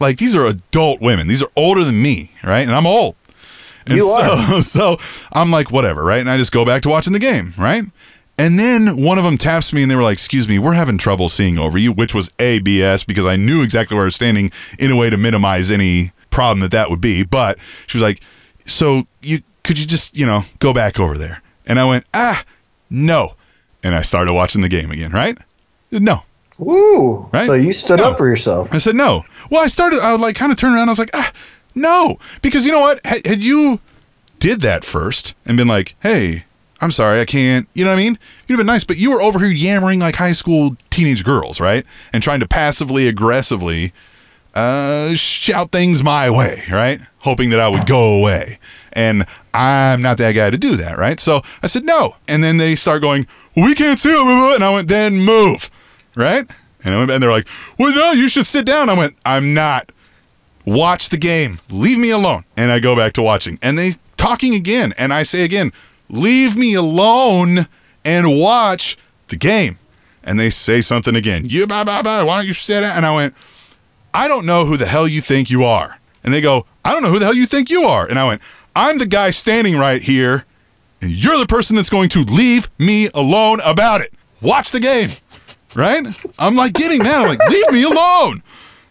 Like 0.00 0.18
these 0.18 0.36
are 0.36 0.46
adult 0.46 1.00
women. 1.00 1.28
These 1.28 1.42
are 1.42 1.48
older 1.56 1.84
than 1.84 2.00
me, 2.02 2.32
right? 2.44 2.66
And 2.66 2.74
I'm 2.74 2.86
old. 2.86 3.16
And 3.86 3.96
You 3.96 4.06
so, 4.06 4.56
are. 4.56 4.60
so 4.62 4.96
I'm 5.32 5.50
like, 5.50 5.70
whatever, 5.70 6.04
right? 6.04 6.20
And 6.20 6.30
I 6.30 6.36
just 6.36 6.52
go 6.52 6.64
back 6.64 6.82
to 6.82 6.88
watching 6.88 7.12
the 7.12 7.18
game, 7.18 7.52
right? 7.58 7.84
And 8.38 8.58
then 8.58 9.02
one 9.02 9.18
of 9.18 9.24
them 9.24 9.36
taps 9.36 9.72
me 9.72 9.82
and 9.82 9.90
they 9.90 9.96
were 9.96 10.02
like, 10.02 10.12
excuse 10.14 10.46
me, 10.48 10.58
we're 10.60 10.74
having 10.74 10.96
trouble 10.96 11.28
seeing 11.28 11.58
over 11.58 11.76
you, 11.76 11.92
which 11.92 12.14
was 12.14 12.32
ABS 12.38 13.02
because 13.04 13.26
I 13.26 13.34
knew 13.36 13.62
exactly 13.64 13.96
where 13.96 14.04
I 14.04 14.06
was 14.06 14.14
standing 14.14 14.52
in 14.78 14.90
a 14.92 14.96
way 14.96 15.10
to 15.10 15.16
minimize 15.18 15.70
any 15.70 16.12
problem 16.30 16.60
that 16.60 16.70
that 16.70 16.88
would 16.88 17.00
be. 17.00 17.24
But 17.24 17.58
she 17.88 17.98
was 17.98 18.02
like, 18.02 18.20
so 18.64 19.02
you 19.22 19.38
could 19.64 19.78
you 19.78 19.86
just, 19.86 20.16
you 20.16 20.24
know, 20.24 20.42
go 20.60 20.72
back 20.72 21.00
over 21.00 21.18
there? 21.18 21.42
And 21.66 21.78
I 21.80 21.88
went, 21.88 22.04
ah, 22.14 22.42
no. 22.88 23.34
And 23.82 23.94
I 23.94 24.02
started 24.02 24.32
watching 24.32 24.62
the 24.62 24.68
game 24.68 24.90
again, 24.90 25.10
right? 25.10 25.36
No. 25.90 26.22
Ooh. 26.60 27.28
Right? 27.32 27.46
So 27.46 27.54
you 27.54 27.72
stood 27.72 27.98
No. 28.00 28.10
up 28.10 28.18
for 28.18 28.26
yourself. 28.28 28.68
I 28.72 28.78
said 28.78 28.94
no. 28.94 29.24
Well, 29.50 29.62
I 29.64 29.66
started. 29.68 30.00
I 30.00 30.16
like 30.16 30.36
kind 30.36 30.50
of 30.52 30.58
turned 30.58 30.74
around. 30.76 30.88
I 30.88 30.92
was 30.92 30.98
like, 30.98 31.10
ah, 31.14 31.32
no, 31.74 32.16
because 32.42 32.64
you 32.66 32.72
know 32.72 32.80
what? 32.80 33.04
Had, 33.04 33.26
had 33.26 33.40
you 33.40 33.80
did 34.38 34.60
that 34.62 34.84
first 34.84 35.34
and 35.46 35.56
been 35.56 35.68
like, 35.68 35.94
hey, 36.02 36.44
I'm 36.80 36.92
sorry, 36.92 37.20
I 37.20 37.24
can't. 37.24 37.68
You 37.74 37.84
know 37.84 37.90
what 37.90 37.98
I 37.98 38.02
mean? 38.02 38.18
You'd 38.46 38.54
have 38.54 38.58
been 38.60 38.66
nice, 38.66 38.84
but 38.84 38.98
you 38.98 39.10
were 39.10 39.20
over 39.20 39.38
here 39.38 39.48
yammering 39.48 39.98
like 39.98 40.16
high 40.16 40.32
school 40.32 40.76
teenage 40.90 41.24
girls, 41.24 41.60
right? 41.60 41.84
And 42.12 42.22
trying 42.22 42.40
to 42.40 42.48
passively 42.48 43.08
aggressively 43.08 43.92
uh, 44.54 45.14
shout 45.14 45.70
things 45.70 46.02
my 46.02 46.30
way, 46.30 46.62
right? 46.70 47.00
Hoping 47.20 47.50
that 47.50 47.60
I 47.60 47.68
would 47.68 47.86
go 47.86 48.20
away. 48.20 48.58
And 48.92 49.24
I'm 49.54 50.02
not 50.02 50.18
that 50.18 50.32
guy 50.32 50.50
to 50.50 50.58
do 50.58 50.76
that, 50.76 50.98
right? 50.98 51.20
So 51.20 51.42
I 51.62 51.66
said 51.66 51.84
no. 51.84 52.16
And 52.26 52.42
then 52.42 52.56
they 52.56 52.74
start 52.74 53.02
going, 53.02 53.26
we 53.56 53.74
can't 53.74 53.98
see 53.98 54.10
it. 54.10 54.14
blah, 54.14 54.24
blah, 54.24 54.38
blah." 54.38 54.54
And 54.54 54.64
I 54.64 54.74
went, 54.74 54.88
then 54.88 55.18
move, 55.18 55.70
right? 56.16 56.50
And, 56.84 56.94
I 56.94 56.98
went, 56.98 57.10
and 57.10 57.22
they're 57.22 57.30
like, 57.30 57.48
well, 57.78 57.94
no, 57.94 58.12
you 58.12 58.28
should 58.28 58.46
sit 58.46 58.64
down. 58.64 58.88
I 58.88 58.96
went, 58.96 59.16
I'm 59.24 59.54
not. 59.54 59.92
Watch 60.64 61.08
the 61.08 61.18
game. 61.18 61.58
Leave 61.70 61.98
me 61.98 62.10
alone. 62.10 62.42
And 62.56 62.70
I 62.70 62.78
go 62.78 62.94
back 62.94 63.14
to 63.14 63.22
watching. 63.22 63.58
And 63.62 63.78
they 63.78 63.92
talking 64.16 64.54
again. 64.54 64.92
And 64.98 65.12
I 65.12 65.22
say 65.22 65.42
again, 65.44 65.70
leave 66.08 66.56
me 66.56 66.74
alone 66.74 67.66
and 68.04 68.26
watch 68.40 68.96
the 69.28 69.36
game. 69.36 69.76
And 70.22 70.38
they 70.38 70.50
say 70.50 70.80
something 70.80 71.16
again. 71.16 71.42
You 71.44 71.66
blah 71.66 71.84
blah 71.84 72.02
blah. 72.02 72.24
Why 72.24 72.38
don't 72.38 72.46
you 72.46 72.54
sit 72.54 72.80
down? 72.80 72.96
And 72.96 73.06
I 73.06 73.14
went, 73.14 73.34
I 74.12 74.28
don't 74.28 74.46
know 74.46 74.64
who 74.64 74.76
the 74.76 74.86
hell 74.86 75.08
you 75.08 75.20
think 75.20 75.50
you 75.50 75.64
are. 75.64 75.98
And 76.24 76.34
they 76.34 76.40
go, 76.40 76.66
I 76.84 76.92
don't 76.92 77.02
know 77.02 77.10
who 77.10 77.18
the 77.18 77.24
hell 77.24 77.34
you 77.34 77.46
think 77.46 77.70
you 77.70 77.82
are. 77.82 78.08
And 78.08 78.18
I 78.18 78.26
went, 78.26 78.42
I'm 78.74 78.98
the 78.98 79.06
guy 79.06 79.30
standing 79.30 79.76
right 79.76 80.00
here, 80.00 80.44
and 81.00 81.10
you're 81.10 81.38
the 81.38 81.46
person 81.46 81.76
that's 81.76 81.90
going 81.90 82.08
to 82.10 82.20
leave 82.20 82.68
me 82.78 83.08
alone 83.14 83.60
about 83.64 84.00
it. 84.00 84.12
Watch 84.40 84.70
the 84.70 84.80
game. 84.80 85.08
Right? 85.74 86.02
I'm 86.38 86.54
like 86.56 86.72
getting 86.72 87.02
mad. 87.02 87.22
I'm 87.22 87.28
like, 87.28 87.50
leave 87.50 87.70
me 87.70 87.84
alone. 87.84 88.42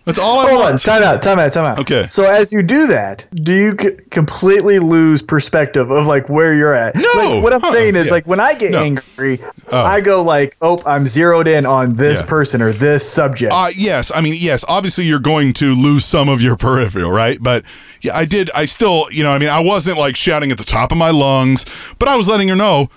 That's 0.07 0.19
all 0.19 0.39
I 0.39 0.49
Hold 0.49 0.61
want. 0.61 0.71
on, 0.71 0.77
time 0.77 1.03
out, 1.03 1.21
time 1.21 1.37
out, 1.37 1.51
time 1.51 1.65
out. 1.65 1.79
Okay. 1.81 2.07
So 2.09 2.23
as 2.23 2.53
you 2.53 2.63
do 2.63 2.87
that, 2.87 3.25
do 3.43 3.53
you 3.53 3.75
c- 3.79 3.91
completely 4.09 4.79
lose 4.79 5.21
perspective 5.21 5.91
of 5.91 6.05
like 6.07 6.29
where 6.29 6.55
you're 6.55 6.73
at? 6.73 6.95
No. 6.95 7.01
Like, 7.17 7.43
what 7.43 7.51
I'm 7.53 7.59
Huh, 7.59 7.73
saying 7.73 7.97
is 7.97 8.07
yeah. 8.07 8.13
like 8.13 8.25
when 8.25 8.39
I 8.39 8.53
get 8.53 8.71
No. 8.71 8.79
angry, 8.83 9.39
Oh. 9.69 9.83
I 9.83 9.99
go 9.99 10.23
like, 10.23 10.55
oh, 10.61 10.81
I'm 10.85 11.07
zeroed 11.07 11.47
in 11.49 11.65
on 11.65 11.95
this 11.95 12.21
Yeah. 12.21 12.25
person 12.27 12.61
or 12.61 12.71
this 12.71 13.07
subject. 13.07 13.51
Uh, 13.53 13.67
yes, 13.75 14.09
I 14.15 14.21
mean, 14.21 14.35
yes. 14.37 14.63
Obviously, 14.69 15.03
you're 15.03 15.19
going 15.19 15.51
to 15.55 15.75
lose 15.75 16.05
some 16.05 16.29
of 16.29 16.39
your 16.41 16.55
peripheral, 16.67 17.11
right? 17.11 17.37
But 17.41 17.65
yeah, 18.01 18.15
I 18.15 18.23
did. 18.23 18.49
I 18.55 18.63
still, 18.63 19.11
you 19.11 19.23
know, 19.23 19.31
I 19.31 19.39
mean, 19.39 19.49
I 19.49 19.61
wasn't 19.61 19.97
like 19.97 20.15
shouting 20.15 20.51
at 20.51 20.57
the 20.57 20.63
top 20.63 20.93
of 20.93 20.97
my 20.97 21.11
lungs, 21.11 21.65
but 21.99 22.07
I 22.07 22.15
was 22.15 22.29
letting 22.29 22.47
her 22.47 22.55
know 22.55 22.89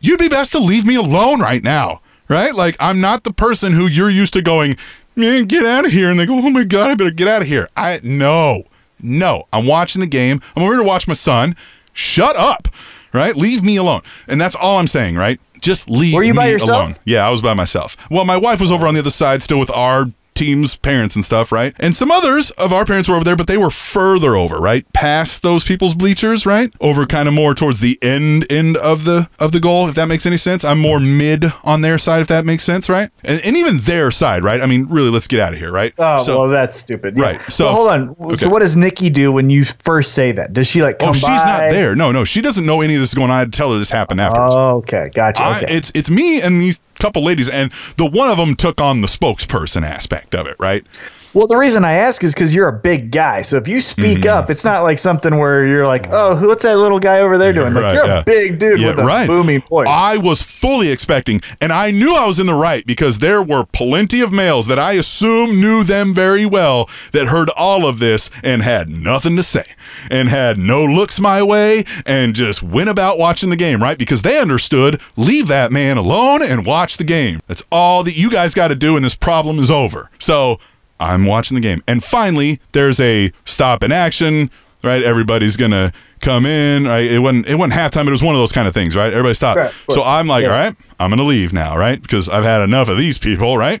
you'd 0.00 0.18
be 0.18 0.28
best 0.28 0.52
to 0.52 0.58
leave 0.58 0.84
me 0.86 0.96
alone 0.96 1.40
right 1.40 1.62
now, 1.64 2.02
right? 2.28 2.54
Like, 2.54 2.76
I'm 2.78 3.00
not 3.00 3.24
the 3.24 3.32
person 3.32 3.72
who 3.72 3.86
you're 3.86 4.10
used 4.10 4.34
to 4.34 4.42
going, 4.42 4.76
man, 5.16 5.44
get 5.46 5.64
out 5.64 5.86
of 5.86 5.92
here, 5.92 6.10
and 6.10 6.18
they 6.18 6.26
go, 6.26 6.36
oh 6.38 6.50
my 6.50 6.64
god, 6.64 6.90
I 6.90 6.94
better 6.94 7.10
get 7.10 7.28
out 7.28 7.42
of 7.42 7.48
here. 7.48 7.66
I 7.76 8.00
no, 8.02 8.62
no. 9.00 9.44
I'm 9.52 9.66
watching 9.66 10.00
the 10.00 10.06
game. 10.06 10.40
I'm 10.56 10.62
over 10.62 10.72
here 10.72 10.82
to 10.82 10.86
watch 10.88 11.06
my 11.08 11.14
son. 11.14 11.54
shut 11.92 12.36
up, 12.36 12.68
right? 13.12 13.36
Leave 13.36 13.62
me 13.62 13.76
alone. 13.76 14.00
And 14.28 14.40
that's 14.40 14.56
all 14.56 14.78
I'm 14.78 14.86
saying, 14.86 15.16
right? 15.16 15.38
Just 15.60 15.88
leave 15.90 16.14
Were 16.14 16.24
you 16.24 16.32
me 16.32 16.36
by 16.38 16.48
yourself? 16.48 16.70
alone. 16.70 16.96
Yeah, 17.04 17.26
I 17.26 17.30
was 17.30 17.40
by 17.42 17.54
myself. 17.54 17.96
Well, 18.10 18.24
my 18.24 18.36
wife 18.36 18.60
was 18.60 18.72
over 18.72 18.86
on 18.86 18.94
the 18.94 19.00
other 19.00 19.10
side, 19.10 19.42
still 19.42 19.60
with 19.60 19.70
our 19.70 20.06
team's 20.34 20.76
parents 20.76 21.14
and 21.16 21.24
stuff, 21.24 21.52
right? 21.52 21.74
And 21.78 21.94
some 21.94 22.10
others 22.10 22.50
of 22.52 22.72
our 22.72 22.84
parents 22.84 23.08
were 23.08 23.14
over 23.14 23.24
there, 23.24 23.36
but 23.36 23.46
they 23.46 23.56
were 23.58 23.70
further 23.70 24.30
over, 24.36 24.58
right? 24.58 24.84
Past 24.92 25.42
those 25.42 25.64
people's 25.64 25.94
bleachers, 25.94 26.46
right? 26.46 26.72
Over 26.80 27.06
kind 27.06 27.28
of 27.28 27.34
more 27.34 27.54
towards 27.54 27.80
the 27.80 27.98
end 28.02 28.50
end 28.50 28.76
of 28.78 29.04
the 29.04 29.28
of 29.38 29.52
the 29.52 29.60
goal, 29.60 29.88
if 29.88 29.94
that 29.94 30.08
makes 30.08 30.26
any 30.26 30.36
sense. 30.36 30.64
I'm 30.64 30.78
more 30.78 31.00
mid 31.00 31.44
on 31.64 31.82
their 31.82 31.98
side, 31.98 32.20
if 32.22 32.28
that 32.28 32.44
makes 32.44 32.64
sense, 32.64 32.88
right? 32.88 33.10
And, 33.24 33.40
and 33.44 33.56
even 33.56 33.78
their 33.78 34.10
side, 34.10 34.42
right? 34.42 34.60
I 34.60 34.66
mean, 34.66 34.86
really, 34.90 35.10
let's 35.10 35.26
get 35.28 35.40
out 35.40 35.52
of 35.52 35.58
here, 35.58 35.72
right? 35.72 35.92
Oh 35.98 36.16
So- 36.18 36.40
well, 36.40 36.48
that's 36.48 36.78
stupid. 36.78 37.16
Yeah. 37.16 37.24
Right. 37.24 37.40
So- 37.50 37.64
Well, 37.66 37.74
hold 37.74 37.88
on. 37.88 38.16
okay. 38.32 38.36
So 38.36 38.48
what 38.48 38.60
does 38.60 38.76
Nikki 38.76 39.10
do 39.10 39.30
when 39.32 39.50
you 39.50 39.64
first 39.84 40.14
say 40.14 40.32
that? 40.32 40.52
Does 40.52 40.66
she 40.66 40.82
like 40.82 40.98
come 40.98 41.10
Oh, 41.10 41.12
she's 41.12 41.24
by? 41.26 41.36
not 41.44 41.70
there. 41.70 41.94
No, 41.96 42.10
no, 42.12 42.24
she 42.24 42.40
doesn't 42.40 42.64
know 42.66 42.80
any 42.80 42.94
of 42.94 43.00
this 43.00 43.10
is 43.10 43.14
going 43.14 43.30
on. 43.30 43.36
I 43.36 43.38
had 43.40 43.52
to 43.52 43.56
tell 43.56 43.72
her 43.72 43.78
this 43.78 43.90
happened 43.90 44.20
afterwards. 44.20 44.54
Oh, 44.56 44.76
okay, 44.78 45.10
gotcha. 45.14 45.42
I, 45.42 45.56
okay. 45.62 45.74
it's 45.76 45.92
it's 45.94 46.10
me 46.10 46.40
and 46.42 46.60
these 46.60 46.80
couple 47.02 47.24
ladies, 47.24 47.50
and 47.50 47.72
the 47.96 48.08
one 48.08 48.30
of 48.30 48.38
them 48.38 48.54
took 48.54 48.80
on 48.80 49.00
the 49.00 49.08
spokesperson 49.08 49.82
aspect 49.82 50.34
of 50.34 50.46
it, 50.46 50.54
right? 50.60 50.86
Well, 51.34 51.46
the 51.46 51.56
reason 51.56 51.84
I 51.84 51.94
ask 51.94 52.22
is 52.24 52.34
because 52.34 52.54
you're 52.54 52.68
a 52.68 52.78
big 52.78 53.10
guy. 53.10 53.42
So 53.42 53.56
if 53.56 53.66
you 53.68 53.80
speak 53.80 54.18
Mm-hmm. 54.18 54.28
up, 54.28 54.50
it's 54.50 54.64
not 54.64 54.82
like 54.82 54.98
something 54.98 55.38
where 55.38 55.66
you're 55.66 55.86
like, 55.86 56.06
"Oh, 56.10 56.46
what's 56.46 56.62
that 56.64 56.76
little 56.76 56.98
guy 56.98 57.20
over 57.20 57.38
there 57.38 57.52
doing?" 57.52 57.72
Like 57.72 57.82
Right, 57.82 57.94
you're 57.94 58.06
yeah. 58.06 58.20
a 58.20 58.24
big 58.24 58.58
dude 58.58 58.78
Yeah, 58.80 58.88
with 58.90 58.98
a 58.98 59.04
right. 59.04 59.26
booming 59.26 59.60
voice. 59.62 59.86
I 59.88 60.18
was 60.18 60.42
fully 60.42 60.90
expecting, 60.90 61.40
and 61.60 61.72
I 61.72 61.90
knew 61.90 62.14
I 62.14 62.26
was 62.26 62.38
in 62.38 62.46
the 62.46 62.52
right 62.54 62.86
because 62.86 63.18
there 63.18 63.42
were 63.42 63.64
plenty 63.72 64.20
of 64.20 64.32
males 64.32 64.66
that 64.66 64.78
I 64.78 64.92
assume 64.92 65.60
knew 65.60 65.84
them 65.84 66.12
very 66.14 66.44
well 66.44 66.88
that 67.12 67.28
heard 67.28 67.48
all 67.56 67.86
of 67.86 67.98
this 67.98 68.30
and 68.44 68.62
had 68.62 68.90
nothing 68.90 69.36
to 69.36 69.42
say 69.42 69.64
and 70.10 70.28
had 70.28 70.58
no 70.58 70.84
looks 70.84 71.18
my 71.20 71.42
way 71.42 71.84
and 72.04 72.34
just 72.34 72.62
went 72.62 72.88
about 72.90 73.18
watching 73.18 73.48
the 73.50 73.56
game, 73.56 73.80
right? 73.82 73.96
Because 73.98 74.22
they 74.22 74.38
understood 74.40 75.00
leave 75.16 75.48
that 75.48 75.72
man 75.72 75.96
alone 75.96 76.42
and 76.42 76.66
watch 76.66 76.96
the 76.98 77.04
game. 77.04 77.40
That's 77.46 77.64
all 77.72 78.02
that 78.04 78.16
you 78.16 78.30
guys 78.30 78.52
got 78.54 78.68
to 78.68 78.74
do, 78.74 78.96
and 78.96 79.04
this 79.04 79.14
problem 79.14 79.58
is 79.58 79.70
over. 79.70 80.10
So 80.18 80.60
I'm 81.02 81.26
watching 81.26 81.54
the 81.54 81.60
game. 81.60 81.82
And 81.88 82.02
finally, 82.02 82.60
there's 82.72 83.00
a 83.00 83.30
stop 83.44 83.82
in 83.82 83.92
action, 83.92 84.50
right? 84.82 85.02
Everybody's 85.02 85.56
gonna 85.56 85.92
come 86.20 86.46
in. 86.46 86.84
Right? 86.84 87.06
It 87.10 87.18
wasn't 87.18 87.46
it 87.48 87.56
wasn't 87.56 87.74
halftime, 87.74 88.04
but 88.04 88.08
it 88.08 88.12
was 88.12 88.22
one 88.22 88.34
of 88.34 88.40
those 88.40 88.52
kind 88.52 88.68
of 88.68 88.74
things, 88.74 88.94
right? 88.96 89.12
Everybody 89.12 89.34
stopped. 89.34 89.58
Right, 89.58 89.72
so 89.90 90.02
I'm 90.04 90.26
like, 90.26 90.44
Yeah. 90.44 90.50
all 90.52 90.58
right, 90.58 90.74
I'm 91.00 91.10
gonna 91.10 91.24
leave 91.24 91.52
now, 91.52 91.76
right? 91.76 92.00
Because 92.00 92.28
I've 92.28 92.44
had 92.44 92.62
enough 92.62 92.88
of 92.88 92.96
these 92.96 93.18
people, 93.18 93.56
right? 93.56 93.80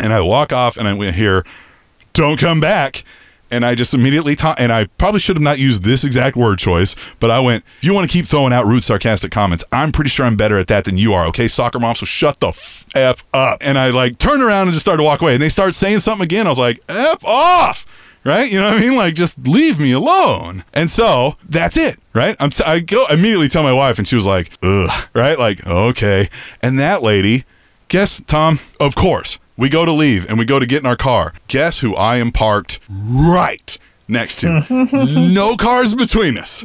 And 0.00 0.12
I 0.12 0.20
walk 0.22 0.52
off 0.52 0.76
and 0.76 0.88
I 0.88 0.94
went 0.94 1.14
here, 1.14 1.44
don't 2.14 2.38
come 2.40 2.60
back. 2.60 3.04
And 3.50 3.64
I 3.64 3.74
just 3.74 3.94
immediately 3.94 4.36
and 4.58 4.72
I 4.72 4.86
probably 4.98 5.20
should 5.20 5.36
have 5.36 5.42
not 5.42 5.58
used 5.58 5.82
this 5.84 6.04
exact 6.04 6.36
word 6.36 6.58
choice, 6.58 6.96
but 7.20 7.30
I 7.30 7.40
went, 7.40 7.64
if 7.76 7.84
you 7.84 7.94
want 7.94 8.08
to 8.08 8.12
keep 8.12 8.26
throwing 8.26 8.52
out 8.52 8.64
rude 8.64 8.82
sarcastic 8.82 9.30
comments, 9.30 9.64
I'm 9.70 9.92
pretty 9.92 10.10
sure 10.10 10.26
I'm 10.26 10.36
better 10.36 10.58
at 10.58 10.66
that 10.68 10.84
than 10.84 10.96
you 10.96 11.12
are, 11.12 11.26
okay, 11.28 11.46
soccer 11.46 11.78
mom, 11.78 11.94
so 11.94 12.06
shut 12.06 12.40
the 12.40 12.48
f, 12.48 12.86
f 12.94 13.24
up. 13.32 13.58
And 13.60 13.78
I 13.78 13.90
like 13.90 14.18
turned 14.18 14.42
around 14.42 14.68
and 14.68 14.72
just 14.72 14.84
started 14.84 15.02
to 15.02 15.04
walk 15.04 15.22
away. 15.22 15.34
And 15.34 15.42
they 15.42 15.48
started 15.48 15.74
saying 15.74 16.00
something 16.00 16.24
again. 16.24 16.46
I 16.46 16.50
was 16.50 16.58
like, 16.58 16.80
F 16.88 17.24
off. 17.24 17.86
Right? 18.24 18.50
You 18.50 18.58
know 18.58 18.70
what 18.70 18.78
I 18.78 18.80
mean? 18.80 18.96
Like, 18.96 19.14
just 19.14 19.46
leave 19.46 19.78
me 19.78 19.92
alone. 19.92 20.64
And 20.72 20.90
so 20.90 21.36
that's 21.46 21.76
it. 21.76 21.98
Right? 22.14 22.34
I'm 22.40 22.48
t- 22.48 22.64
I 22.66 22.80
go 22.80 23.04
immediately 23.12 23.48
tell 23.48 23.62
my 23.62 23.74
wife, 23.74 23.98
and 23.98 24.08
she 24.08 24.16
was 24.16 24.24
like, 24.24 24.50
ugh. 24.62 25.08
Right? 25.14 25.38
Like, 25.38 25.66
okay. 25.66 26.28
And 26.62 26.78
that 26.78 27.02
lady, 27.02 27.44
guess, 27.88 28.22
Tom, 28.22 28.58
of 28.80 28.94
course, 28.94 29.38
we 29.56 29.68
go 29.68 29.84
to 29.84 29.92
leave 29.92 30.28
and 30.28 30.38
we 30.38 30.44
go 30.44 30.58
to 30.58 30.66
get 30.66 30.80
in 30.80 30.86
our 30.86 30.96
car. 30.96 31.32
Guess 31.48 31.80
who 31.80 31.94
I 31.94 32.16
am 32.16 32.32
parked 32.32 32.80
right 32.88 33.78
next 34.08 34.40
to? 34.40 34.64
no 35.34 35.56
cars 35.56 35.94
between 35.94 36.38
us. 36.38 36.64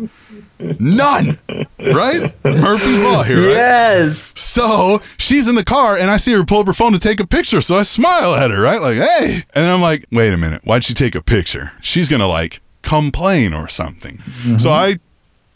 None. 0.59 1.37
Right? 1.79 2.33
Murphy's 2.43 3.01
Law 3.03 3.23
here, 3.23 3.37
right? 3.37 3.51
Yes. 3.51 4.37
So 4.39 4.99
she's 5.17 5.47
in 5.47 5.55
the 5.55 5.63
car 5.63 5.97
and 5.97 6.11
I 6.11 6.17
see 6.17 6.33
her 6.33 6.43
pull 6.43 6.59
up 6.59 6.67
her 6.67 6.73
phone 6.73 6.91
to 6.91 6.99
take 6.99 7.19
a 7.19 7.27
picture. 7.27 7.61
So 7.61 7.75
I 7.75 7.83
smile 7.83 8.35
at 8.35 8.51
her, 8.51 8.61
right? 8.61 8.81
Like, 8.81 8.97
hey. 8.97 9.43
And 9.55 9.65
I'm 9.65 9.81
like, 9.81 10.05
wait 10.11 10.33
a 10.33 10.37
minute. 10.37 10.61
Why'd 10.65 10.83
she 10.83 10.93
take 10.93 11.15
a 11.15 11.23
picture? 11.23 11.71
She's 11.81 12.09
going 12.09 12.19
to 12.19 12.27
like 12.27 12.61
complain 12.81 13.53
or 13.53 13.69
something. 13.69 14.17
So 14.17 14.69
mm-hmm. 14.69 14.69
I 14.69 14.95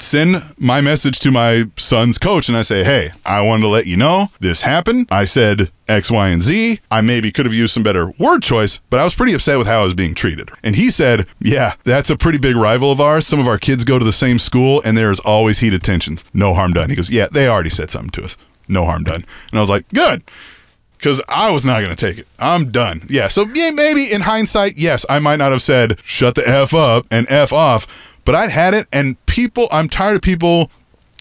send 0.04 0.36
my 0.60 0.82
message 0.82 1.20
to 1.22 1.32
my 1.32 1.64
son's 1.78 2.18
coach 2.18 2.48
and 2.50 2.58
I 2.58 2.62
say, 2.62 2.84
hey, 2.84 3.10
I 3.26 3.42
wanted 3.42 3.64
to 3.64 3.70
let 3.70 3.88
you 3.88 3.98
know 3.98 4.28
this 4.40 4.62
happened. 4.62 5.08
I 5.12 5.26
said 5.26 5.72
X, 5.88 6.12
Y, 6.12 6.30
and 6.30 6.42
Z. 6.42 6.80
I 6.92 7.02
maybe 7.02 7.32
could 7.32 7.46
have 7.46 7.54
used 7.54 7.74
some 7.74 7.84
better 7.84 8.12
word 8.20 8.42
choice, 8.42 8.80
but 8.90 9.00
I 9.00 9.04
was 9.06 9.16
pretty 9.16 9.34
upset 9.34 9.58
with 9.58 9.68
how 9.68 9.82
I 9.82 9.84
was 9.84 9.94
being 9.94 10.14
treated. 10.14 10.50
And 10.64 10.76
he 10.76 10.92
said, 10.92 11.26
yeah, 11.40 11.74
that's 11.84 12.10
a 12.10 12.18
pretty 12.18 12.38
big 12.38 12.56
rival 12.56 12.92
of 12.92 13.02
ours. 13.02 13.26
Some 13.26 13.40
of 13.40 13.48
our 13.48 13.58
kids 13.58 13.84
go 13.84 13.98
to 13.98 14.06
the 14.06 14.12
same 14.12 14.40
school 14.40 14.82
and 14.86 14.98
there's 14.98 15.20
always 15.22 15.60
heated 15.60 15.84
tensions. 15.84 16.26
No 16.34 16.54
harm 16.54 16.74
done. 16.74 16.90
He 16.90 16.96
goes, 16.96 17.10
yeah, 17.10 17.28
they 17.32 17.48
already 17.48 17.70
said 17.70 17.90
something 17.90 18.12
to 18.12 18.24
us. 18.24 18.38
No 18.68 18.86
harm 18.86 19.04
done. 19.04 19.24
And 19.52 19.60
I 19.60 19.62
was 19.62 19.70
like, 19.70 19.88
good 19.90 20.24
because 21.04 21.22
I 21.28 21.52
was 21.52 21.66
not 21.66 21.82
going 21.82 21.94
to 21.94 21.98
take 21.98 22.18
it. 22.18 22.28
I'm 22.40 22.72
done. 22.72 23.02
Yeah. 23.10 23.28
So 23.28 23.46
maybe 23.46 24.08
in 24.10 24.22
hindsight, 24.22 24.78
yes, 24.78 25.06
I 25.10 25.20
might 25.20 25.36
not 25.36 25.52
have 25.52 25.62
said 25.62 26.00
shut 26.00 26.36
the 26.36 26.48
f 26.48 26.74
up 26.74 27.06
and 27.12 27.28
f 27.30 27.52
off, 27.52 28.13
but 28.26 28.36
I'd 28.36 28.50
had 28.52 28.74
it. 28.74 28.88
And 28.92 29.24
people, 29.26 29.68
I'm 29.72 29.88
tired 29.88 30.16
of 30.16 30.22
people. 30.22 30.72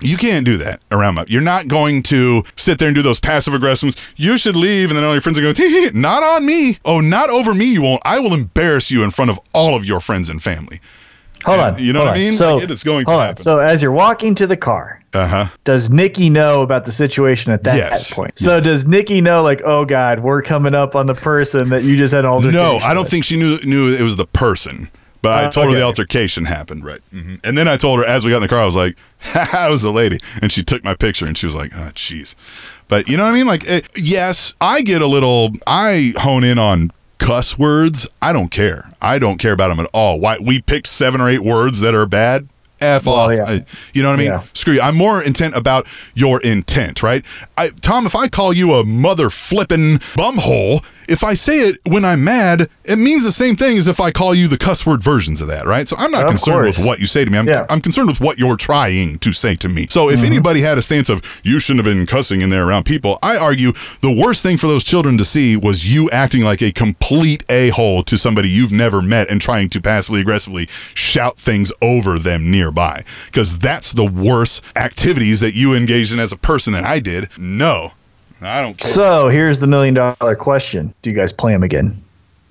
You 0.04 0.16
can't 0.16 0.44
do 0.44 0.56
that 0.58 0.80
around 0.90 1.14
my. 1.14 1.24
You're 1.28 1.42
not 1.42 1.68
going 1.68 2.02
to 2.04 2.42
sit 2.56 2.78
there 2.80 2.88
and 2.88 2.94
do 2.96 3.02
those 3.02 3.20
passive 3.20 3.54
aggressives. 3.54 4.12
You 4.16 4.36
should 4.36 4.56
leave, 4.56 4.90
and 4.90 4.96
then 4.96 5.04
all 5.04 5.12
your 5.12 5.20
friends 5.20 5.38
are 5.38 5.42
going, 5.42 5.54
"Tee, 5.54 5.68
hee, 5.68 5.90
not 5.94 6.24
on 6.24 6.44
me. 6.44 6.76
Oh, 6.84 6.98
not 7.00 7.30
over 7.30 7.54
me. 7.54 7.72
You 7.72 7.82
won't. 7.82 8.02
I 8.04 8.18
will 8.18 8.34
embarrass 8.34 8.90
you 8.90 9.04
in 9.04 9.10
front 9.12 9.30
of 9.30 9.38
all 9.54 9.76
of 9.76 9.84
your 9.84 10.00
friends 10.00 10.28
and 10.28 10.42
family. 10.42 10.80
Hold 11.44 11.60
And 11.60 11.76
on. 11.76 11.82
You 11.84 11.92
know 11.92 12.00
what 12.00 12.08
I 12.08 12.12
on. 12.12 12.18
mean? 12.18 12.32
So 12.32 12.54
Like, 12.54 12.64
it 12.64 12.70
is 12.72 12.82
going 12.82 13.04
to 13.04 13.10
hold 13.12 13.22
on. 13.22 13.36
So 13.36 13.58
as 13.60 13.80
you're 13.80 13.92
walking 13.92 14.34
to 14.36 14.46
the 14.48 14.56
car, 14.56 15.00
Uh 15.14 15.26
huh. 15.28 15.46
does 15.62 15.88
Nikki 15.88 16.30
know 16.30 16.62
about 16.62 16.84
the 16.84 16.92
situation 16.92 17.52
at 17.52 17.62
that 17.62 17.76
Yes. 17.76 18.12
point? 18.12 18.36
So 18.38 18.60
does 18.60 18.84
Nikki 18.86 19.20
know, 19.20 19.42
like, 19.44 19.60
oh 19.64 19.84
God, 19.84 20.18
we're 20.20 20.42
coming 20.42 20.74
up 20.74 20.96
on 20.96 21.06
the 21.06 21.14
person 21.14 21.68
that 21.68 21.84
you 21.84 21.96
just 21.96 22.12
had 22.12 22.24
all 22.24 22.40
this? 22.40 22.52
No, 22.52 22.78
I 22.82 22.92
don't 22.92 23.06
think 23.08 23.24
she 23.24 23.36
knew 23.36 23.58
knew 23.64 23.88
it 23.94 24.02
was 24.02 24.16
the 24.16 24.26
person. 24.26 24.88
But 25.22 25.30
I 25.38 25.44
Uh, 25.46 25.50
told 25.50 25.68
her 25.68 25.74
the 25.76 25.82
altercation 25.82 26.44
happened, 26.44 26.84
right? 26.84 27.00
hmm 27.12 27.36
And 27.44 27.56
then 27.56 27.68
I 27.68 27.76
told 27.76 28.00
her 28.00 28.04
as 28.04 28.24
we 28.24 28.30
got 28.32 28.38
in 28.38 28.42
the 28.42 28.48
car, 28.48 28.58
I 28.60 28.66
was 28.66 28.76
like, 28.76 28.96
"I 29.54 29.68
was 29.70 29.82
the 29.82 29.92
lady," 29.92 30.18
and 30.42 30.50
she 30.52 30.62
took 30.64 30.82
my 30.84 30.94
picture, 30.94 31.24
and 31.26 31.38
she 31.38 31.46
was 31.46 31.54
like, 31.54 31.70
"Oh, 31.74 31.90
jeez." 31.94 32.34
But 32.88 33.08
you 33.08 33.16
know 33.16 33.24
what 33.24 33.30
I 33.30 33.34
mean? 33.34 33.46
Like, 33.46 33.64
eh, 33.68 33.80
yes, 33.96 34.54
I 34.60 34.82
get 34.82 35.00
a 35.00 35.06
little. 35.06 35.50
I 35.66 36.12
hone 36.18 36.42
in 36.44 36.58
on 36.58 36.90
cuss 37.18 37.56
words. 37.56 38.06
I 38.20 38.32
don't 38.32 38.50
care. 38.50 38.84
I 39.00 39.20
don't 39.20 39.38
care 39.38 39.52
about 39.52 39.68
them 39.68 39.78
at 39.78 39.88
all. 39.94 40.18
Why 40.18 40.38
we 40.44 40.60
picked 40.60 40.88
seven 40.88 41.20
or 41.20 41.28
eight 41.30 41.40
words 41.44 41.78
that 41.80 41.94
are 41.94 42.06
bad? 42.06 42.48
F 42.82 43.06
off. 43.06 43.32
yeah. 43.32 43.44
I- 43.44 43.64
you 43.94 44.02
know 44.02 44.08
what 44.10 44.14
I 44.14 44.22
mean? 44.22 44.32
Yeah. 44.32 44.42
Screw 44.54 44.74
you. 44.74 44.80
I'm 44.80 44.96
more 44.96 45.22
intent 45.22 45.56
about 45.56 45.86
your 46.14 46.40
intent, 46.42 47.02
right? 47.02 47.24
I, 47.56 47.70
Tom, 47.80 48.06
if 48.06 48.14
I 48.16 48.28
call 48.28 48.52
you 48.52 48.72
a 48.74 48.84
mother 48.84 49.30
flippin' 49.30 49.98
bumhole, 50.16 50.84
if 51.08 51.24
I 51.24 51.34
say 51.34 51.58
it 51.68 51.78
when 51.84 52.04
I'm 52.04 52.24
mad, 52.24 52.68
it 52.84 52.96
means 52.96 53.24
the 53.24 53.32
same 53.32 53.56
thing 53.56 53.76
as 53.76 53.88
if 53.88 54.00
I 54.00 54.12
call 54.12 54.34
you 54.34 54.46
the 54.48 54.56
cuss 54.56 54.86
word 54.86 55.02
versions 55.02 55.40
of 55.42 55.48
that, 55.48 55.66
right? 55.66 55.86
So 55.86 55.96
I'm 55.98 56.10
not 56.12 56.22
Of 56.22 56.28
concerned 56.30 56.64
course. 56.64 56.78
with 56.78 56.86
what 56.86 57.00
you 57.00 57.06
say 57.08 57.24
to 57.24 57.30
me. 57.30 57.38
I'm, 57.38 57.48
Yeah. 57.48 57.66
I'm 57.68 57.80
concerned 57.80 58.06
with 58.08 58.20
what 58.20 58.38
you're 58.38 58.56
trying 58.56 59.18
to 59.18 59.32
say 59.32 59.56
to 59.56 59.68
me. 59.68 59.88
So 59.90 60.08
if 60.08 60.16
Mm-hmm. 60.18 60.26
anybody 60.26 60.60
had 60.60 60.78
a 60.78 60.82
stance 60.82 61.08
of 61.10 61.40
you 61.42 61.58
shouldn't 61.58 61.84
have 61.84 61.92
been 61.94 62.06
cussing 62.06 62.40
in 62.40 62.50
there 62.50 62.66
around 62.66 62.84
people, 62.84 63.18
I 63.22 63.36
argue 63.36 63.72
the 64.00 64.12
worst 64.16 64.42
thing 64.44 64.56
for 64.56 64.68
those 64.68 64.84
children 64.84 65.18
to 65.18 65.24
see 65.24 65.56
was 65.56 65.92
you 65.92 66.08
acting 66.10 66.44
like 66.44 66.62
a 66.62 66.70
complete 66.72 67.42
a 67.50 67.70
hole 67.70 68.04
to 68.04 68.16
somebody 68.16 68.48
you've 68.48 68.72
never 68.72 69.02
met 69.02 69.28
and 69.28 69.40
trying 69.40 69.68
to 69.70 69.80
passively 69.80 70.20
aggressively 70.20 70.66
shout 70.94 71.36
things 71.36 71.72
over 71.82 72.18
them 72.18 72.50
nearby. 72.72 73.04
Because 73.26 73.58
that's 73.58 73.92
the 73.92 74.04
worst 74.10 74.64
activities 74.76 75.40
that 75.40 75.54
you 75.54 75.74
engaged 75.74 76.12
in 76.12 76.20
as 76.20 76.32
a 76.32 76.36
person 76.36 76.72
that 76.72 76.84
I 76.84 77.00
did. 77.00 77.28
No, 77.38 77.92
I 78.40 78.62
don't 78.62 78.76
care. 78.76 78.90
So 78.90 79.28
here's 79.28 79.58
the 79.58 79.66
million 79.66 79.94
dollar 79.94 80.34
question: 80.36 80.94
Do 81.02 81.10
you 81.10 81.16
guys 81.16 81.32
play 81.32 81.52
them 81.52 81.62
again? 81.62 82.02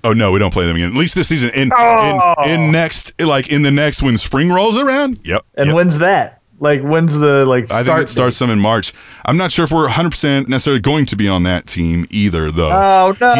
Oh 0.04 0.12
no, 0.12 0.32
we 0.32 0.38
don't 0.38 0.52
play 0.52 0.66
them 0.66 0.76
again. 0.76 0.88
At 0.90 0.96
least 0.96 1.14
this 1.14 1.28
season. 1.28 1.50
In 1.54 1.70
Oh. 1.72 2.34
in, 2.44 2.50
in 2.50 2.60
oh! 2.68 2.70
next, 2.72 3.20
like 3.20 3.52
in 3.52 3.62
the 3.62 3.70
next 3.70 4.02
when 4.02 4.16
spring 4.16 4.50
rolls 4.50 4.76
around. 4.76 5.20
Yep. 5.24 5.42
And 5.56 5.66
yep. 5.66 5.74
when's 5.74 5.98
that? 5.98 6.41
Like 6.62 6.80
when's 6.80 7.18
the 7.18 7.44
like? 7.44 7.72
I 7.72 7.82
think 7.82 7.98
it 7.98 8.08
starts 8.08 8.36
some 8.36 8.48
in 8.48 8.60
March. 8.60 8.92
I'm 9.26 9.36
not 9.36 9.50
sure 9.50 9.64
if 9.64 9.72
we're 9.72 9.82
100 9.82 10.10
percent 10.10 10.48
necessarily 10.48 10.80
going 10.80 11.06
to 11.06 11.16
be 11.16 11.28
on 11.28 11.42
that 11.42 11.66
team 11.66 12.06
either, 12.08 12.52
though. 12.52 12.70
Oh, 12.72 13.16
no, 13.20 13.34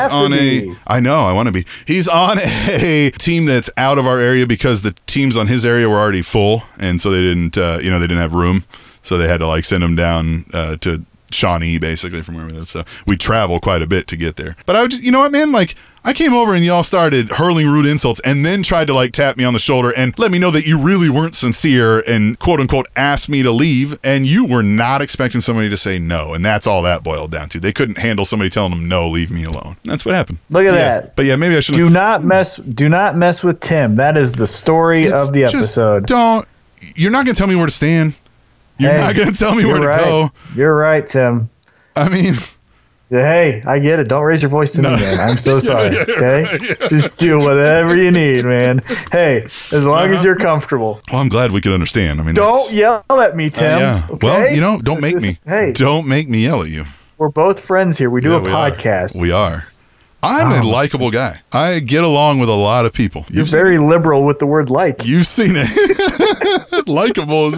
have 0.00 0.10
to 0.10 0.16
on 0.16 0.32
a. 0.32 0.74
I 0.86 1.00
know, 1.00 1.16
I 1.16 1.34
want 1.34 1.48
to 1.48 1.52
be. 1.52 1.66
He's 1.86 2.08
on 2.08 2.38
a 2.38 3.10
team 3.18 3.44
that's 3.44 3.68
out 3.76 3.98
of 3.98 4.06
our 4.06 4.18
area 4.18 4.46
because 4.46 4.80
the 4.80 4.92
teams 5.06 5.36
on 5.36 5.46
his 5.46 5.66
area 5.66 5.90
were 5.90 5.98
already 5.98 6.22
full, 6.22 6.62
and 6.80 6.98
so 6.98 7.10
they 7.10 7.20
didn't, 7.20 7.58
uh, 7.58 7.80
you 7.82 7.90
know, 7.90 7.98
they 7.98 8.06
didn't 8.06 8.22
have 8.22 8.32
room, 8.32 8.62
so 9.02 9.18
they 9.18 9.28
had 9.28 9.40
to 9.40 9.46
like 9.46 9.64
send 9.64 9.84
him 9.84 9.94
down 9.94 10.46
uh, 10.54 10.76
to 10.76 11.04
Shawnee, 11.32 11.78
basically 11.78 12.22
from 12.22 12.36
where 12.36 12.46
we 12.46 12.52
live. 12.52 12.70
So 12.70 12.82
we 13.06 13.18
travel 13.18 13.60
quite 13.60 13.82
a 13.82 13.86
bit 13.86 14.06
to 14.06 14.16
get 14.16 14.36
there. 14.36 14.56
But 14.64 14.76
I 14.76 14.80
would, 14.80 14.90
just, 14.90 15.04
you 15.04 15.12
know 15.12 15.20
what, 15.20 15.32
man, 15.32 15.52
like. 15.52 15.74
I 16.06 16.12
came 16.12 16.34
over 16.34 16.54
and 16.54 16.62
y'all 16.62 16.82
started 16.82 17.30
hurling 17.30 17.66
rude 17.66 17.86
insults 17.86 18.20
and 18.26 18.44
then 18.44 18.62
tried 18.62 18.88
to 18.88 18.94
like 18.94 19.12
tap 19.12 19.38
me 19.38 19.44
on 19.44 19.54
the 19.54 19.58
shoulder 19.58 19.90
and 19.96 20.16
let 20.18 20.30
me 20.30 20.38
know 20.38 20.50
that 20.50 20.66
you 20.66 20.78
really 20.78 21.08
weren't 21.08 21.34
sincere 21.34 22.02
and 22.06 22.38
quote 22.38 22.60
unquote 22.60 22.86
asked 22.94 23.30
me 23.30 23.42
to 23.42 23.50
leave 23.50 23.98
and 24.04 24.26
you 24.26 24.44
were 24.44 24.62
not 24.62 25.00
expecting 25.00 25.40
somebody 25.40 25.70
to 25.70 25.78
say 25.78 25.98
no. 25.98 26.34
And 26.34 26.44
that's 26.44 26.66
all 26.66 26.82
that 26.82 27.02
boiled 27.02 27.30
down 27.30 27.48
to. 27.48 27.60
They 27.60 27.72
couldn't 27.72 27.96
handle 27.96 28.26
somebody 28.26 28.50
telling 28.50 28.72
them 28.72 28.86
no, 28.86 29.08
leave 29.08 29.30
me 29.30 29.44
alone. 29.44 29.76
That's 29.84 30.04
what 30.04 30.14
happened. 30.14 30.38
Look 30.50 30.66
at 30.66 30.74
Yeah. 30.74 31.00
that. 31.00 31.16
But 31.16 31.24
yeah, 31.24 31.36
maybe 31.36 31.56
I 31.56 31.60
should 31.60 31.74
Do 31.76 31.88
not 31.88 32.22
mess. 32.22 32.56
Do 32.56 32.90
not 32.90 33.16
mess 33.16 33.42
with 33.42 33.60
Tim. 33.60 33.96
That 33.96 34.18
is 34.18 34.30
the 34.32 34.46
story 34.46 35.04
It's 35.04 35.28
of 35.28 35.32
the 35.32 35.44
episode. 35.44 36.04
Don't 36.06 36.46
you're 36.96 37.12
not 37.12 37.24
going 37.24 37.34
to 37.34 37.38
tell 37.38 37.48
me 37.48 37.56
where 37.56 37.64
to 37.64 37.72
stand. 37.72 38.14
You're 38.76 38.92
Hey, 38.92 38.98
not 39.00 39.14
going 39.16 39.32
to 39.32 39.38
tell 39.38 39.54
me 39.54 39.64
where 39.64 39.76
you're 39.76 39.82
to 39.84 39.88
right. 39.88 40.04
go. 40.04 40.30
You're 40.54 40.76
right, 40.76 41.08
Tim. 41.08 41.48
I 41.96 42.10
mean, 42.10 42.34
hey, 43.10 43.62
I 43.66 43.78
get 43.78 44.00
it. 44.00 44.08
Don't 44.08 44.22
raise 44.24 44.42
your 44.42 44.50
voice 44.50 44.72
to 44.72 44.82
me, 44.82 44.88
man. 44.88 45.18
I'm 45.20 45.36
so 45.38 45.52
Yeah, 45.54 45.58
sorry. 45.58 45.94
yeah, 45.94 46.02
okay, 46.02 46.42
right, 46.44 46.90
just 46.90 47.16
do 47.16 47.38
whatever 47.38 47.96
you 47.96 48.10
need, 48.10 48.44
man. 48.44 48.80
Hey, 49.12 49.42
as 49.72 49.86
long 49.86 50.08
as 50.08 50.24
you're 50.24 50.36
comfortable. 50.36 51.00
Well, 51.12 51.20
I'm 51.20 51.28
glad 51.28 51.52
we 51.52 51.60
could 51.60 51.72
understand. 51.72 52.20
I 52.20 52.24
mean, 52.24 52.34
Don't 52.34 52.72
yell 52.72 53.04
at 53.10 53.36
me, 53.36 53.46
uh, 53.46 53.48
Tim. 53.50 53.78
yeah. 53.80 54.00
okay? 54.10 54.26
Well, 54.26 54.54
you 54.54 54.60
know, 54.60 54.80
don't 54.82 55.00
make 55.02 55.14
is- 55.16 55.22
me. 55.22 55.38
Hey, 55.46 55.72
Don't 55.72 56.06
make 56.08 56.28
me 56.28 56.42
yell 56.44 56.62
at 56.62 56.68
you. 56.70 56.84
we're 57.18 57.28
both 57.28 57.60
friends 57.60 57.96
here. 57.98 58.10
We 58.10 58.20
do 58.20 58.30
Yeah, 58.30 58.36
a 58.36 58.40
we 58.40 58.50
are. 58.50 58.70
podcast. 58.70 59.20
We 59.20 59.30
are. 59.32 59.66
I'm 60.26 60.52
a 60.64 60.66
Oh. 60.66 60.70
likable 60.70 61.10
guy. 61.10 61.42
I 61.52 61.80
get 61.80 62.02
along 62.02 62.38
with 62.40 62.48
a 62.48 62.54
lot 62.54 62.86
of 62.86 62.94
people. 62.94 63.26
You're 63.28 63.44
very 63.44 63.76
liberal 63.76 64.24
with 64.24 64.38
the 64.38 64.46
word 64.46 64.70
like. 64.70 65.04
You've 65.06 65.26
seen 65.26 65.50
it. 65.54 66.88
likable 66.88 67.48
is 67.48 67.56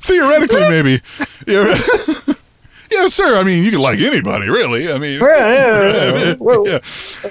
theoretically 0.00 0.68
maybe. 0.70 1.00
Yeah. 2.90 3.02
yeah, 3.02 3.08
sir. 3.08 3.38
I 3.38 3.42
mean, 3.42 3.64
you 3.64 3.70
can 3.70 3.80
like 3.80 3.98
anybody, 4.00 4.48
really. 4.48 4.90
I 4.92 4.98
mean, 4.98 5.20
Yeah, 5.28 5.36
yeah, 5.38 6.34
yeah. 6.40 6.78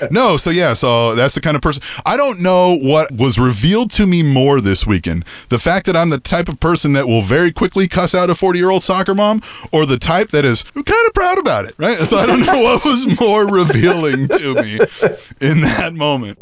Yeah. 0.02 0.08
no. 0.12 0.38
So 0.38 0.50
yeah, 0.50 0.74
so 0.74 1.16
that's 1.16 1.36
the 1.36 1.42
kind 1.42 1.56
of 1.56 1.62
person. 1.62 1.84
I 2.06 2.18
don't 2.18 2.42
know 2.42 2.78
what 2.80 3.12
was 3.12 3.38
revealed 3.40 3.92
to 3.92 4.06
me 4.06 4.24
more 4.24 4.62
this 4.62 4.86
weekend: 4.86 5.24
the 5.50 5.60
fact 5.60 5.86
that 5.88 5.96
I'm 5.96 6.10
the 6.10 6.20
type 6.20 6.50
of 6.50 6.60
person 6.60 6.94
that 6.94 7.08
will 7.08 7.22
very 7.22 7.52
quickly 7.52 7.88
cuss 7.88 8.14
out 8.16 8.30
a 8.30 8.36
40 8.36 8.60
year 8.60 8.70
old 8.70 8.84
soccer 8.84 9.16
mom, 9.16 9.42
or 9.72 9.86
the 9.86 9.98
type 9.98 10.30
that 10.30 10.46
is 10.46 10.64
kind 10.64 11.08
of 11.08 11.14
proud 11.14 11.40
about 11.40 11.66
it. 11.66 11.76
Right. 11.78 11.98
So 11.98 12.18
I 12.18 12.26
don't 12.26 12.46
know 12.46 12.62
what 12.64 12.86
was 12.86 13.20
more 13.20 13.48
revealing 13.48 14.28
to 14.28 14.56
me 14.56 14.80
in 15.42 15.62
that 15.62 15.92
moment. 15.94 16.38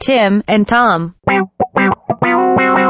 Tim 0.00 0.42
and 0.48 0.66
Tom. 0.66 1.14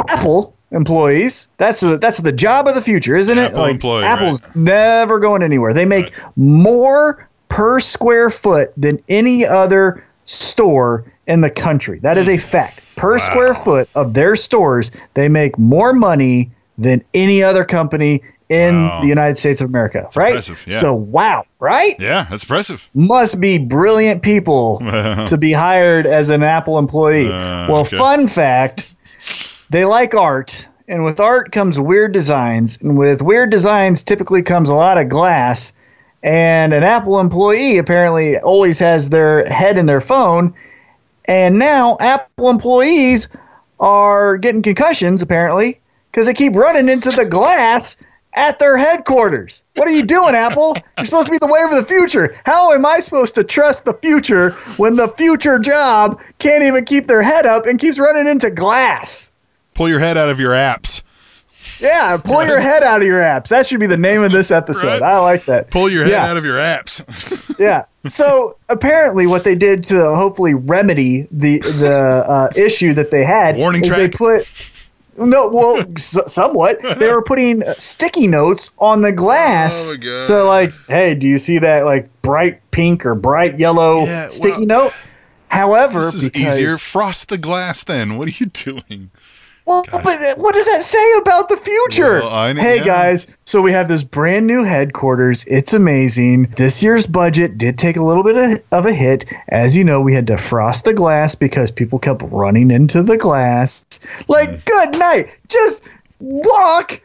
Apple 0.09 0.58
employees. 0.70 1.49
That's 1.57 1.81
the 1.81 1.99
that's 1.99 2.19
the 2.19 2.32
job 2.32 2.69
of 2.69 2.74
the 2.74 2.82
future, 2.82 3.16
isn't 3.16 3.39
it? 3.39 3.53
Apple 3.53 3.65
employee, 3.66 4.05
Apple's 4.05 4.55
never 4.57 5.19
going 5.19 5.43
anywhere. 5.43 5.73
They 5.73 5.85
make 5.86 6.12
more 6.36 7.28
per 7.49 7.81
square 7.81 8.31
foot 8.31 8.73
than 8.77 8.99
any 9.09 9.47
other 9.47 10.05
store 10.24 11.11
in 11.27 11.40
the 11.40 11.51
country. 11.51 11.99
That 12.01 12.16
is 12.19 12.28
a 12.28 12.36
fact. 12.36 12.82
Per 12.97 13.19
square 13.19 13.55
foot 13.55 13.89
of 13.95 14.15
their 14.15 14.35
stores, 14.36 14.90
they 15.15 15.28
make 15.28 15.59
more 15.59 15.93
money 15.93 16.51
than 16.77 17.03
any 17.15 17.43
other 17.43 17.65
company 17.65 18.23
in 18.49 18.74
the 19.03 19.07
United 19.07 19.36
States 19.36 19.61
of 19.61 19.69
America. 19.69 20.09
right? 20.16 20.28
impressive, 20.31 20.65
yeah. 20.66 20.78
So 20.81 20.95
wow, 20.95 21.45
right? 21.61 21.95
Yeah, 21.99 22.24
that's 22.31 22.45
impressive. 22.45 22.89
must 22.95 23.40
be 23.40 23.59
brilliant 23.59 24.23
people 24.23 24.78
to 25.28 25.36
be 25.39 25.53
hired 25.53 26.07
as 26.07 26.31
an 26.31 26.43
Apple 26.43 26.78
employee. 26.78 27.28
well, 27.28 27.77
Uh, 27.77 27.81
okay. 27.82 27.99
fun 27.99 28.27
fact 28.27 28.95
they 29.70 29.85
like 29.85 30.15
art, 30.15 30.66
and 30.89 31.05
with 31.05 31.20
art 31.20 31.53
comes 31.53 31.78
weird 31.78 32.12
designs, 32.12 32.78
and 32.81 32.97
with 32.97 33.20
weird 33.20 33.51
designs 33.51 34.03
typically 34.03 34.43
comes 34.43 34.70
a 34.70 34.74
lot 34.74 34.99
of 34.99 35.09
glass. 35.09 35.73
And 36.23 36.73
an 36.73 36.82
Apple 36.82 37.20
employee 37.20 37.78
apparently 37.78 38.39
always 38.39 38.78
has 38.78 39.11
their 39.11 39.45
head 39.47 39.77
in 39.77 39.86
their 39.86 40.01
phone. 40.01 40.55
And 41.27 41.59
now 41.59 41.97
Apple 42.01 42.51
employees 42.51 43.28
are 43.78 44.36
getting 44.39 44.62
concussions 44.62 45.23
apparently 45.23 45.78
because 46.11 46.27
they 46.27 46.35
keep 46.35 46.55
running 46.55 46.89
into 46.89 47.11
the 47.11 47.27
glass 47.27 47.99
at 48.35 48.59
their 48.59 48.77
headquarters. 48.77 49.65
What 49.74 49.86
are 49.86 49.93
you 49.93 50.05
doing, 50.05 50.35
Apple? 50.35 50.77
You're 50.97 51.07
supposed 51.07 51.27
to 51.27 51.32
be 51.32 51.39
the 51.39 51.47
wave 51.47 51.70
of 51.70 51.77
the 51.77 51.85
future. 51.85 52.36
How 52.45 52.73
am 52.73 52.85
I 52.85 53.01
supposed 53.01 53.35
to 53.36 53.45
trust 53.45 53.85
the 53.85 53.95
future 53.95 54.51
when 54.77 54.97
the 54.97 55.09
future 55.09 55.59
job 55.59 56.20
can't 56.39 56.65
even 56.65 56.85
keep 56.85 57.07
their 57.07 57.23
head 57.23 57.47
up 57.47 57.66
and 57.66 57.78
keeps 57.78 57.99
running 57.99 58.27
into 58.27 58.51
glass? 58.51 59.31
Pull 59.79 59.89
your 59.89 60.01
head 60.01 60.19
out 60.19 60.29
of 60.29 60.41
your 60.41 60.55
apps. 60.55 61.05
Yeah, 61.81 62.17
pull 62.23 62.45
your 62.45 62.59
head 62.59 62.83
out 62.83 63.01
of 63.01 63.07
your 63.07 63.21
apps. 63.21 63.47
That 63.51 63.65
should 63.65 63.79
be 63.79 63.87
the 63.87 63.97
name 63.97 64.25
of 64.25 64.33
this 64.33 64.51
episode. 64.51 65.03
I 65.03 65.21
like 65.21 65.45
that. 65.45 65.71
Pull 65.71 65.89
your 65.89 66.03
head 66.03 66.15
Yeah. 66.15 66.25
out 66.25 66.37
of 66.37 66.45
your 66.45 66.57
apps. 66.57 67.57
yeah. 67.61 67.85
So 68.03 68.57
apparently, 68.69 69.29
what 69.29 69.45
they 69.45 69.55
did 69.55 69.85
to 69.85 70.17
hopefully 70.17 70.55
remedy 70.55 71.29
the 71.31 71.61
the 71.61 72.25
uh, 72.27 72.49
issue 72.57 72.93
that 72.95 73.13
they 73.13 73.23
had 73.23 73.57
Warning 73.57 73.83
is 73.85 73.91
they 73.91 74.09
put 74.09 74.43
no, 75.17 75.49
well, 75.49 75.85
somewhat. 75.97 76.81
They 76.99 77.13
were 77.13 77.23
putting 77.23 77.63
sticky 77.77 78.27
notes 78.27 78.73
on 78.79 79.03
the 79.03 79.13
glass. 79.13 79.93
Oh, 79.93 79.97
God. 79.97 80.25
So, 80.25 80.47
like, 80.49 80.73
hey, 80.89 81.15
do 81.15 81.29
you 81.29 81.39
see 81.39 81.59
that 81.61 81.85
like 81.85 82.09
bright 82.23 82.69
pink 82.73 83.07
or 83.07 83.15
bright 83.15 83.61
yellow 83.61 84.05
Yeah, 84.05 84.29
sticky 84.29 84.67
note? 84.67 84.93
However, 85.51 86.01
this 86.01 86.15
is 86.15 86.31
because, 86.31 86.59
easier. 86.59 86.79
Frost 86.79 87.29
the 87.29 87.39
glass. 87.39 87.85
Then 87.85 88.17
what 88.19 88.29
are 88.29 88.45
you 88.45 88.47
doing? 88.47 89.11
Well, 89.69 89.85
but 89.93 90.07
uh, 90.07 90.35
what 90.36 90.55
does 90.55 90.65
that 90.66 90.81
say 90.82 91.12
about 91.19 91.49
the 91.51 91.59
future? 91.59 92.20
Well, 92.20 92.31
I 92.35 92.53
know- 92.55 92.62
hey 92.62 92.78
yeah. 92.78 92.85
guys, 92.85 93.27
so 93.45 93.61
we 93.61 93.70
have 93.73 93.86
this 93.89 94.03
brand 94.03 94.47
new 94.47 94.65
headquarters. 94.65 95.45
It's 95.47 95.74
amazing. 95.74 96.45
This 96.57 96.82
year's 96.82 97.07
budget 97.07 97.59
did 97.59 97.78
take 97.78 97.97
a 97.97 98.03
little 98.03 98.23
bit 98.23 98.36
of, 98.36 98.62
of 98.73 98.86
a 98.86 98.93
hit. 98.95 99.27
As 99.49 99.77
you 99.77 99.85
know, 99.85 100.01
we 100.01 100.15
had 100.15 100.27
to 100.28 100.39
frost 100.39 100.86
the 100.86 100.95
glass 100.95 101.35
because 101.35 101.70
people 101.70 101.99
kept 101.99 102.23
running 102.24 102.70
into 102.70 103.03
the 103.03 103.19
glass. 103.19 103.85
Like, 104.27 104.49
Mm. 104.49 104.65
good 104.65 104.99
night. 104.99 105.36
Just 105.49 105.82
walk. 106.20 107.01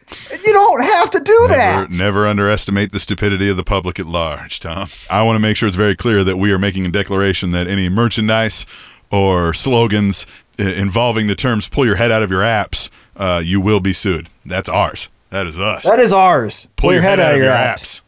You 0.45 0.53
don't 0.53 0.84
have 0.84 1.10
to 1.11 1.19
do 1.19 1.45
that. 1.49 1.90
Never, 1.91 2.22
never 2.22 2.27
underestimate 2.27 2.91
the 2.91 2.99
stupidity 2.99 3.49
of 3.49 3.57
the 3.57 3.64
public 3.64 3.99
at 3.99 4.06
large, 4.06 4.60
Tom. 4.60 4.88
I 5.11 5.22
want 5.23 5.35
to 5.35 5.41
make 5.41 5.56
sure 5.57 5.68
it's 5.68 5.77
very 5.77 5.95
clear 5.95 6.23
that 6.23 6.38
we 6.38 6.52
are 6.53 6.57
making 6.60 6.85
a 6.85 6.90
declaration 6.90 7.52
that 7.52 7.68
any 7.68 7.90
merchandise 7.90 8.65
or 9.14 9.53
slogans 9.53 10.26
uh, 10.60 10.64
involving 10.64 11.27
the 11.27 11.35
terms 11.35 11.69
"pull 11.69 11.85
your 11.85 11.95
head 11.95 12.11
out 12.11 12.23
of 12.23 12.31
your 12.31 12.41
apps," 12.41 12.90
uh, 13.15 13.41
you 13.44 13.61
will 13.61 13.80
be 13.80 13.94
sued. 13.94 14.27
That's 14.45 14.68
ours. 14.68 15.10
That 15.30 15.48
is 15.48 15.60
us. 15.60 15.85
That 15.85 15.99
is 15.99 16.11
ours. 16.14 16.68
Pull, 16.76 16.94
your, 16.94 17.02
head, 17.02 17.19
out 17.19 17.34
of 17.34 17.38
your 17.40 17.52
apps. 17.52 18.02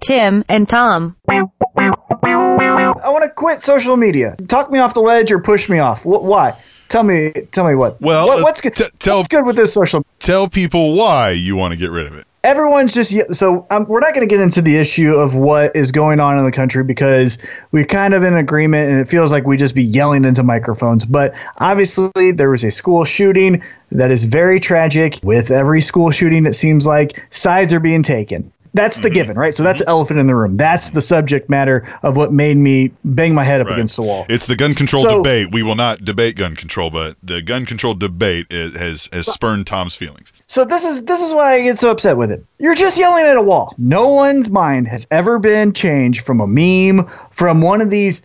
Tim 0.00 0.44
and 0.48 0.66
Tom. 0.68 1.16
I 1.28 1.42
want 3.10 3.24
to 3.24 3.30
quit 3.30 3.62
social 3.62 3.96
media. 3.96 4.36
Talk 4.48 4.70
me 4.70 4.78
off 4.78 4.94
the 4.94 5.00
ledge 5.00 5.30
or 5.32 5.38
push 5.40 5.68
me 5.68 5.78
off. 5.80 6.02
Wh- 6.02 6.22
why? 6.24 6.58
Tell 6.88 7.02
me. 7.02 7.30
Tell 7.52 7.66
me 7.68 7.74
what. 7.74 8.00
Well, 8.00 8.26
What- 8.26 8.38
uh, 8.40 8.42
what's 8.42 8.60
good? 8.62 8.74
tell, 8.98 9.18
what's 9.18 9.28
good 9.28 9.44
with 9.44 9.56
this 9.56 9.74
social? 9.74 10.04
Tell 10.18 10.48
people 10.48 10.96
why 10.96 11.30
you 11.30 11.56
want 11.56 11.72
to 11.72 11.78
get 11.78 11.90
rid 11.90 12.06
of 12.06 12.14
it. 12.16 12.24
Everyone's 12.44 12.92
just 12.92 13.34
so 13.34 13.66
um, 13.70 13.86
we're 13.88 14.00
not 14.00 14.14
going 14.14 14.26
to 14.26 14.32
get 14.32 14.40
into 14.40 14.60
the 14.60 14.76
issue 14.76 15.14
of 15.14 15.34
what 15.34 15.74
is 15.74 15.90
going 15.90 16.20
on 16.20 16.38
in 16.38 16.44
the 16.44 16.52
country 16.52 16.84
because 16.84 17.38
we're 17.72 17.86
kind 17.86 18.12
of 18.12 18.22
in 18.22 18.34
agreement 18.34 18.90
and 18.90 19.00
it 19.00 19.08
feels 19.08 19.32
like 19.32 19.46
we 19.46 19.56
just 19.56 19.74
be 19.74 19.82
yelling 19.82 20.24
into 20.24 20.42
microphones. 20.42 21.04
But 21.04 21.34
obviously 21.58 22.32
there 22.32 22.50
was 22.50 22.62
a 22.62 22.70
school 22.70 23.04
shooting 23.04 23.62
that 23.90 24.10
is 24.10 24.24
very 24.24 24.60
tragic 24.60 25.18
with 25.22 25.50
every 25.50 25.80
school 25.80 26.10
shooting 26.10 26.44
it 26.44 26.52
seems 26.52 26.86
like. 26.86 27.20
Sides 27.30 27.72
are 27.72 27.80
being 27.80 28.02
taken 28.02 28.52
that's 28.74 28.98
the 28.98 29.08
mm-hmm. 29.08 29.14
given 29.14 29.36
right 29.36 29.54
so 29.54 29.62
that's 29.62 29.80
the 29.80 29.88
elephant 29.88 30.20
in 30.20 30.26
the 30.26 30.34
room 30.34 30.56
that's 30.56 30.90
the 30.90 31.00
subject 31.00 31.48
matter 31.48 31.86
of 32.02 32.16
what 32.16 32.32
made 32.32 32.56
me 32.56 32.92
bang 33.04 33.34
my 33.34 33.44
head 33.44 33.60
up 33.60 33.68
against 33.68 33.96
the 33.96 34.02
wall 34.02 34.26
It's 34.28 34.46
the 34.46 34.56
gun 34.56 34.74
control 34.74 35.02
So- 35.02 35.22
debate. 35.22 35.52
We 35.52 35.62
will 35.62 35.74
not 35.74 36.04
debate 36.04 36.36
gun 36.36 36.54
control, 36.54 36.90
but 36.90 37.16
the 37.22 37.42
gun 37.42 37.64
control 37.66 37.94
debate 37.94 38.46
is, 38.50 38.76
has 38.78 39.08
has 39.12 39.26
spurned 39.26 39.66
Tom's 39.66 39.94
feelings. 39.94 40.32
So 40.46 40.64
this 40.64 40.84
is 40.84 41.02
this 41.04 41.22
is 41.22 41.32
why 41.32 41.54
I 41.54 41.62
get 41.62 41.78
so 41.78 41.90
upset 41.90 42.16
with 42.16 42.30
it. 42.30 42.44
You're 42.58 42.74
just 42.74 42.98
yelling 42.98 43.24
at 43.24 43.36
a 43.36 43.42
wall. 43.42 43.74
No 43.78 44.08
one's 44.08 44.50
mind 44.50 44.88
has 44.88 45.06
ever 45.10 45.38
been 45.38 45.72
changed 45.72 46.22
from 46.22 46.40
a 46.40 46.46
meme, 46.46 47.08
from 47.30 47.60
one 47.60 47.80
of 47.80 47.90
these 47.90 48.22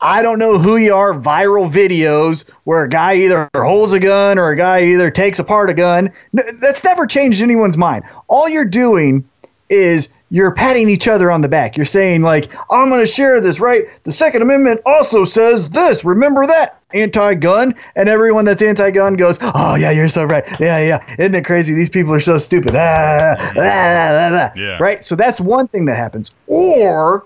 I 0.00 0.20
don't 0.20 0.40
know 0.40 0.58
who 0.58 0.78
you 0.78 0.92
are 0.94 1.14
viral 1.14 1.70
videos 1.70 2.44
where 2.64 2.82
a 2.82 2.88
guy 2.88 3.14
either 3.14 3.48
holds 3.54 3.92
a 3.92 4.00
gun 4.00 4.36
or 4.36 4.50
a 4.50 4.56
guy 4.56 4.82
either 4.82 5.12
takes 5.12 5.38
apart 5.38 5.70
a 5.70 5.74
gun. 5.74 6.10
N- 6.36 6.58
That's 6.60 6.82
never 6.82 7.06
changed 7.06 7.40
anyone's 7.40 7.78
mind. 7.78 8.02
All 8.26 8.48
you're 8.48 8.64
doing 8.64 9.28
is 9.72 10.08
you're 10.30 10.52
patting 10.54 10.88
each 10.88 11.08
other 11.08 11.30
on 11.30 11.40
the 11.42 11.48
back. 11.48 11.76
You're 11.76 11.86
saying 11.86 12.22
like, 12.22 12.50
"I'm 12.70 12.88
going 12.88 13.00
to 13.00 13.06
share 13.06 13.40
this, 13.40 13.60
right? 13.60 13.84
The 14.04 14.12
Second 14.12 14.42
Amendment 14.42 14.80
also 14.86 15.24
says 15.24 15.70
this. 15.70 16.04
Remember 16.04 16.46
that." 16.46 16.78
Anti-gun, 16.94 17.74
and 17.96 18.06
everyone 18.10 18.44
that's 18.44 18.62
anti-gun 18.62 19.14
goes, 19.14 19.38
"Oh 19.42 19.76
yeah, 19.76 19.90
you're 19.90 20.08
so 20.08 20.24
right. 20.24 20.44
Yeah, 20.60 20.78
yeah. 20.78 21.14
Isn't 21.18 21.34
it 21.34 21.44
crazy? 21.44 21.72
These 21.74 21.88
people 21.88 22.12
are 22.12 22.20
so 22.20 22.36
stupid." 22.36 22.72
Ah, 22.74 23.34
ah, 23.38 23.52
ah, 23.56 23.58
ah, 23.58 24.30
ah. 24.34 24.52
Yeah. 24.54 24.76
Right. 24.78 25.02
So 25.02 25.16
that's 25.16 25.40
one 25.40 25.68
thing 25.68 25.86
that 25.86 25.96
happens. 25.96 26.32
Or, 26.48 27.24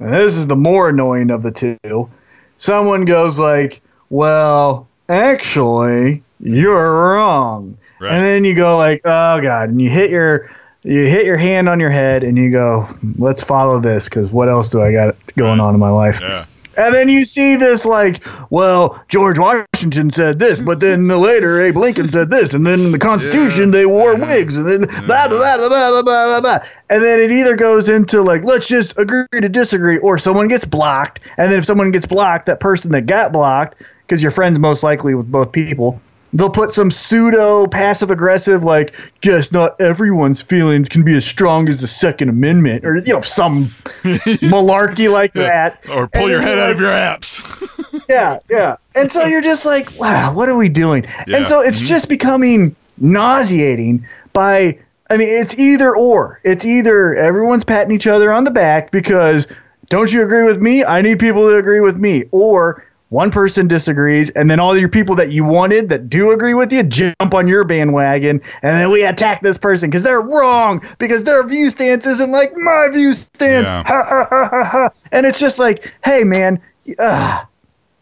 and 0.00 0.12
this 0.12 0.36
is 0.36 0.48
the 0.48 0.56
more 0.56 0.88
annoying 0.88 1.30
of 1.30 1.44
the 1.44 1.52
two. 1.52 2.10
Someone 2.56 3.04
goes 3.04 3.38
like, 3.38 3.80
"Well, 4.10 4.88
actually, 5.08 6.22
you're 6.40 6.92
wrong," 7.14 7.76
Right. 8.00 8.14
and 8.14 8.24
then 8.24 8.44
you 8.44 8.54
go 8.56 8.76
like, 8.76 9.00
"Oh 9.04 9.40
God!" 9.40 9.68
and 9.68 9.80
you 9.80 9.90
hit 9.90 10.10
your 10.10 10.50
you 10.84 11.06
hit 11.06 11.24
your 11.24 11.38
hand 11.38 11.68
on 11.68 11.80
your 11.80 11.90
head 11.90 12.22
and 12.22 12.36
you 12.36 12.50
go, 12.50 12.86
let's 13.18 13.42
follow 13.42 13.80
this 13.80 14.08
because 14.08 14.30
what 14.30 14.48
else 14.48 14.70
do 14.70 14.82
I 14.82 14.92
got 14.92 15.16
going 15.34 15.58
on 15.58 15.74
in 15.74 15.80
my 15.80 15.90
life? 15.90 16.20
Yeah. 16.20 16.44
And 16.76 16.92
then 16.92 17.08
you 17.08 17.22
see 17.22 17.54
this, 17.54 17.86
like, 17.86 18.26
well, 18.50 19.02
George 19.08 19.38
Washington 19.38 20.10
said 20.10 20.40
this, 20.40 20.58
but 20.58 20.80
then 20.80 21.06
later 21.06 21.62
Abe 21.62 21.76
Lincoln 21.76 22.08
said 22.08 22.30
this, 22.30 22.52
and 22.52 22.66
then 22.66 22.80
in 22.80 22.90
the 22.90 22.98
Constitution 22.98 23.66
yeah. 23.66 23.70
they 23.70 23.86
wore 23.86 24.18
wigs, 24.18 24.56
and 24.56 24.68
then 24.68 24.80
blah, 25.06 25.28
blah, 25.28 25.56
blah, 25.56 25.68
blah, 25.68 26.02
blah, 26.02 26.02
blah, 26.02 26.40
blah. 26.40 26.58
And 26.90 27.02
then 27.02 27.20
it 27.20 27.30
either 27.30 27.54
goes 27.54 27.88
into, 27.88 28.22
like, 28.22 28.42
let's 28.42 28.66
just 28.66 28.98
agree 28.98 29.24
to 29.32 29.48
disagree, 29.48 29.98
or 29.98 30.18
someone 30.18 30.48
gets 30.48 30.64
blocked. 30.64 31.20
And 31.36 31.52
then 31.52 31.60
if 31.60 31.64
someone 31.64 31.92
gets 31.92 32.06
blocked, 32.06 32.46
that 32.46 32.58
person 32.58 32.90
that 32.90 33.02
got 33.02 33.32
blocked, 33.32 33.80
because 34.00 34.20
your 34.20 34.32
friends 34.32 34.58
most 34.58 34.82
likely 34.82 35.14
with 35.14 35.30
both 35.30 35.52
people, 35.52 36.00
They'll 36.34 36.50
put 36.50 36.70
some 36.70 36.90
pseudo 36.90 37.66
passive 37.68 38.10
aggressive, 38.10 38.64
like, 38.64 38.94
guess 39.20 39.52
not 39.52 39.80
everyone's 39.80 40.42
feelings 40.42 40.88
can 40.88 41.04
be 41.04 41.14
as 41.16 41.24
strong 41.24 41.68
as 41.68 41.80
the 41.80 41.86
Second 41.86 42.28
Amendment, 42.28 42.84
or, 42.84 42.96
you 42.96 43.12
know, 43.12 43.20
some 43.20 43.64
malarkey 44.42 45.10
like 45.10 45.32
that. 45.34 45.80
Or 45.88 46.08
pull 46.08 46.22
And 46.22 46.30
your 46.30 46.40
head 46.42 46.58
out 46.58 46.70
of 46.72 46.80
your 46.80 46.90
apps. 46.90 48.04
yeah, 48.08 48.38
yeah. 48.50 48.76
And 48.96 49.10
so 49.12 49.24
you're 49.24 49.40
just 49.42 49.64
like, 49.64 49.88
wow, 49.98 50.34
what 50.34 50.48
are 50.48 50.56
we 50.56 50.68
doing? 50.68 51.04
Yeah. 51.26 51.38
And 51.38 51.46
so 51.46 51.60
it's 51.60 51.80
Mhm. 51.80 51.86
just 51.86 52.08
becoming 52.08 52.74
nauseating 52.98 54.06
by 54.32 54.78
I 55.10 55.18
mean, 55.18 55.28
it's 55.28 55.58
either 55.58 55.94
or. 55.94 56.40
It's 56.44 56.64
either 56.64 57.14
everyone's 57.14 57.62
patting 57.62 57.94
each 57.94 58.06
other 58.06 58.32
on 58.32 58.44
the 58.44 58.50
back 58.50 58.90
because 58.90 59.46
don't 59.90 60.10
you 60.10 60.22
agree 60.22 60.44
with 60.44 60.62
me? 60.62 60.82
I 60.82 61.02
need 61.02 61.18
people 61.18 61.42
to 61.42 61.56
agree 61.56 61.80
with 61.80 61.98
me. 61.98 62.24
Or 62.30 62.82
one 63.14 63.30
person 63.30 63.68
disagrees, 63.68 64.30
and 64.30 64.50
then 64.50 64.58
all 64.58 64.76
your 64.76 64.88
people 64.88 65.14
that 65.14 65.30
you 65.30 65.44
wanted 65.44 65.88
that 65.88 66.10
do 66.10 66.32
agree 66.32 66.52
with 66.52 66.72
you 66.72 66.82
jump 66.82 67.32
on 67.32 67.46
your 67.46 67.62
bandwagon, 67.62 68.40
and 68.62 68.80
then 68.80 68.90
we 68.90 69.04
attack 69.04 69.40
this 69.40 69.56
person 69.56 69.88
because 69.88 70.02
they're 70.02 70.20
wrong, 70.20 70.84
because 70.98 71.22
their 71.22 71.46
view 71.46 71.70
stance 71.70 72.06
isn't 72.06 72.32
like 72.32 72.52
my 72.56 72.88
view 72.92 73.12
stance. 73.12 73.68
Yeah. 73.68 73.84
Ha, 73.84 74.04
ha, 74.08 74.26
ha, 74.28 74.48
ha, 74.48 74.64
ha. 74.64 74.88
And 75.12 75.26
it's 75.26 75.38
just 75.38 75.60
like, 75.60 75.92
hey, 76.04 76.24
man, 76.24 76.60
uh, 76.98 77.44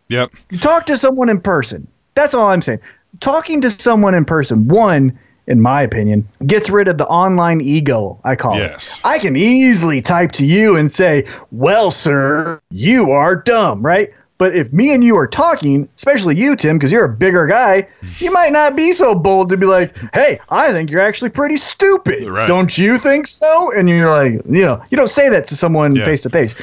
Yep. 0.08 0.30
talk 0.60 0.86
to 0.86 0.96
someone 0.96 1.28
in 1.28 1.42
person. 1.42 1.86
That's 2.14 2.32
all 2.32 2.48
I'm 2.48 2.62
saying. 2.62 2.80
Talking 3.20 3.60
to 3.60 3.68
someone 3.70 4.14
in 4.14 4.24
person, 4.24 4.66
one, 4.68 5.18
in 5.46 5.60
my 5.60 5.82
opinion, 5.82 6.26
gets 6.46 6.70
rid 6.70 6.88
of 6.88 6.96
the 6.96 7.06
online 7.06 7.60
ego, 7.60 8.18
I 8.24 8.34
call 8.34 8.56
Yes. 8.56 9.00
it. 9.04 9.06
I 9.06 9.18
can 9.18 9.36
easily 9.36 10.00
type 10.00 10.32
to 10.32 10.46
you 10.46 10.74
and 10.74 10.90
say, 10.90 11.26
Well, 11.50 11.90
sir, 11.90 12.62
you 12.70 13.10
are 13.10 13.36
dumb, 13.36 13.84
right? 13.84 14.10
But 14.42 14.56
if 14.56 14.72
me 14.72 14.92
and 14.92 15.04
you 15.04 15.16
are 15.18 15.28
talking, 15.28 15.88
especially 15.94 16.36
you, 16.36 16.56
Tim, 16.56 16.76
because 16.76 16.90
you're 16.90 17.04
a 17.04 17.08
bigger 17.08 17.46
guy, 17.46 17.86
you 18.18 18.32
might 18.32 18.50
not 18.50 18.74
be 18.74 18.90
so 18.90 19.14
bold 19.14 19.50
to 19.50 19.56
be 19.56 19.66
like, 19.66 19.96
Hey, 20.12 20.40
I 20.48 20.72
think 20.72 20.90
you're 20.90 21.00
actually 21.00 21.30
pretty 21.30 21.56
stupid. 21.56 22.24
Right. 22.24 22.48
Don't 22.48 22.76
you 22.76 22.98
think 22.98 23.28
so? 23.28 23.70
And 23.78 23.88
you're 23.88 24.10
like, 24.10 24.32
you 24.50 24.64
know, 24.64 24.82
you 24.90 24.96
don't 24.96 25.06
say 25.06 25.28
that 25.28 25.46
to 25.46 25.54
someone 25.54 25.94
face 25.94 26.22
to 26.22 26.28
face. 26.28 26.56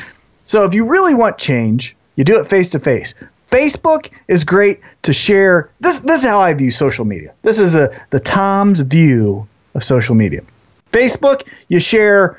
So 0.43 0.65
if 0.65 0.73
you 0.73 0.83
really 0.83 1.13
want 1.13 1.37
change, 1.37 1.95
you 2.17 2.25
do 2.25 2.37
it 2.37 2.47
face 2.47 2.67
to 2.71 2.79
face. 2.79 3.15
Facebook 3.49 4.09
is 4.27 4.43
great 4.43 4.81
to 5.03 5.13
share. 5.13 5.69
This 5.79 6.01
this 6.01 6.21
is 6.21 6.27
how 6.27 6.41
I 6.41 6.53
view 6.53 6.71
social 6.71 7.05
media. 7.05 7.33
This 7.43 7.59
is 7.59 7.75
a 7.75 7.97
the 8.09 8.19
Tom's 8.19 8.81
view 8.81 9.47
of 9.73 9.85
social 9.85 10.15
media. 10.15 10.41
Facebook, 10.91 11.47
you 11.69 11.79
share 11.79 12.37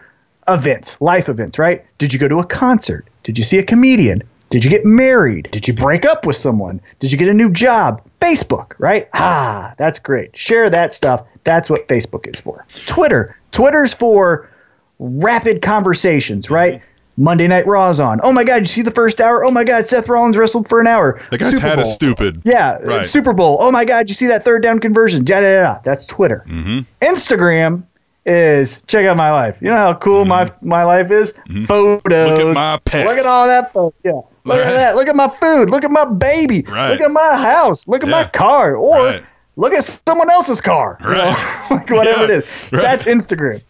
events, 0.49 1.01
life 1.01 1.31
events, 1.31 1.59
right? 1.59 1.83
Did 1.97 2.13
you 2.13 2.19
go 2.19 2.29
to 2.29 2.41
a 2.41 2.47
concert? 2.47 3.07
Did 3.23 3.39
you 3.39 3.45
see 3.45 3.57
a 3.57 3.63
comedian? 3.63 4.23
Did 4.51 4.65
you 4.65 4.71
get 4.71 4.85
married? 4.85 5.49
Did 5.53 5.67
you 5.67 5.75
break 5.75 6.05
up 6.05 6.27
with 6.27 6.37
someone? 6.37 6.81
Did 6.99 7.11
you 7.13 7.19
get 7.19 7.29
a 7.29 7.35
new 7.35 7.51
job? 7.51 8.03
Facebook, 8.21 8.73
right? 8.79 9.09
Ah, 9.15 9.73
that's 9.79 9.99
great. 9.99 10.37
Share 10.37 10.69
that 10.69 10.93
stuff. 10.93 11.25
That's 11.45 11.71
what 11.71 11.89
Facebook 11.89 12.27
is 12.27 12.39
for. 12.41 12.67
Twitter. 12.87 13.37
Twitter's 13.53 13.95
for 13.95 14.51
rapid 14.99 15.63
conversations, 15.63 16.51
right? 16.51 16.83
Monday 17.17 17.47
Night 17.49 17.67
Raw's 17.67 18.01
on. 18.01 18.19
Oh 18.23 18.33
my 18.33 18.45
God, 18.45 18.57
you 18.61 18.67
see 18.67 18.83
the 18.83 18.91
first 18.91 19.21
hour? 19.21 19.45
Oh 19.45 19.51
my 19.51 19.63
God, 19.65 19.87
Seth 19.87 20.09
Rollins 20.09 20.37
wrestled 20.37 20.69
for 20.69 20.81
an 20.81 20.87
hour. 20.87 21.21
That 21.31 21.39
guy's 21.41 21.51
Super 21.55 21.67
head 21.67 21.79
is 21.79 21.85
Bowl. 21.85 21.93
stupid. 21.93 22.43
Yeah, 22.45 22.79
uh, 22.83 22.87
Right. 22.87 23.07
Super 23.07 23.33
Bowl. 23.33 23.59
Oh 23.61 23.71
my 23.71 23.85
God, 23.85 24.09
you 24.09 24.15
see 24.15 24.27
that 24.29 24.45
third 24.45 24.63
down 24.63 24.79
conversion? 24.79 25.25
Da 25.25 25.41
da 25.41 25.63
da. 25.63 25.79
That's 25.85 26.07
Twitter. 26.07 26.45
Mm-hmm. 26.49 26.81
Instagram 27.05 27.85
is 28.27 28.83
check 28.87 29.07
out 29.07 29.17
my 29.17 29.31
life. 29.31 29.59
You 29.61 29.69
know 29.69 29.77
how 29.77 29.95
cool 29.95 30.25
my 30.25 30.51
my 30.63 30.85
life 30.85 31.11
is? 31.11 31.33
Photos. 31.67 32.01
Mm-hmm. 32.03 32.35
Look 32.35 32.41
at 32.49 32.55
my 32.55 32.79
pets. 32.85 33.07
Look 33.07 33.19
at 33.19 33.27
all 33.27 33.47
that. 33.47 33.73
Pho- 33.73 33.95
yeah. 34.05 34.21
Look 34.51 34.59
Right. 34.59 34.67
at 34.67 34.73
that. 34.77 34.97
Look 34.97 35.09
at 35.09 35.17
my 35.17 35.29
food. 35.29 35.71
Look 35.71 35.85
at 35.85 35.91
my 35.91 36.05
baby. 36.05 36.63
Right. 36.69 36.91
Look 36.91 37.01
at 37.01 37.11
my 37.11 37.37
house. 37.37 37.87
Look 37.89 38.03
at 38.03 38.11
my 38.11 38.25
car. 38.25 38.75
Or 38.77 38.97
Right. 38.99 39.23
look 39.57 39.73
at 39.73 39.85
someone 39.85 40.31
else's 40.31 40.61
car. 40.61 40.99
You 41.01 41.07
know? 41.07 41.13
Right. 41.15 41.67
like 41.71 41.91
whatever 41.91 42.25
it 42.25 42.31
Yeah. 42.31 42.37
is. 42.37 42.47
Right. 42.73 42.83
That's 42.83 43.05
Instagram. 43.05 43.63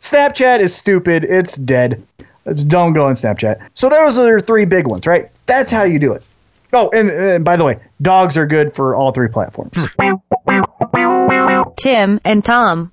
Snapchat 0.00 0.60
is 0.60 0.74
stupid. 0.74 1.24
It's 1.24 1.56
dead. 1.56 2.02
Just 2.48 2.68
don't 2.68 2.92
go 2.92 3.04
on 3.06 3.14
Snapchat. 3.14 3.60
So 3.74 3.88
those 3.88 4.18
are 4.18 4.40
three 4.40 4.64
big 4.64 4.88
ones, 4.88 5.06
right? 5.06 5.28
That's 5.46 5.70
how 5.70 5.84
you 5.84 5.98
do 5.98 6.12
it. 6.12 6.24
Oh, 6.72 6.90
and, 6.92 7.10
and 7.10 7.44
by 7.44 7.56
the 7.56 7.64
way, 7.64 7.78
dogs 8.00 8.36
are 8.38 8.46
good 8.46 8.74
for 8.74 8.94
all 8.96 9.12
three 9.12 9.28
platforms. 9.28 9.72
Tim 11.76 12.20
and 12.24 12.44
Tom. 12.44 12.90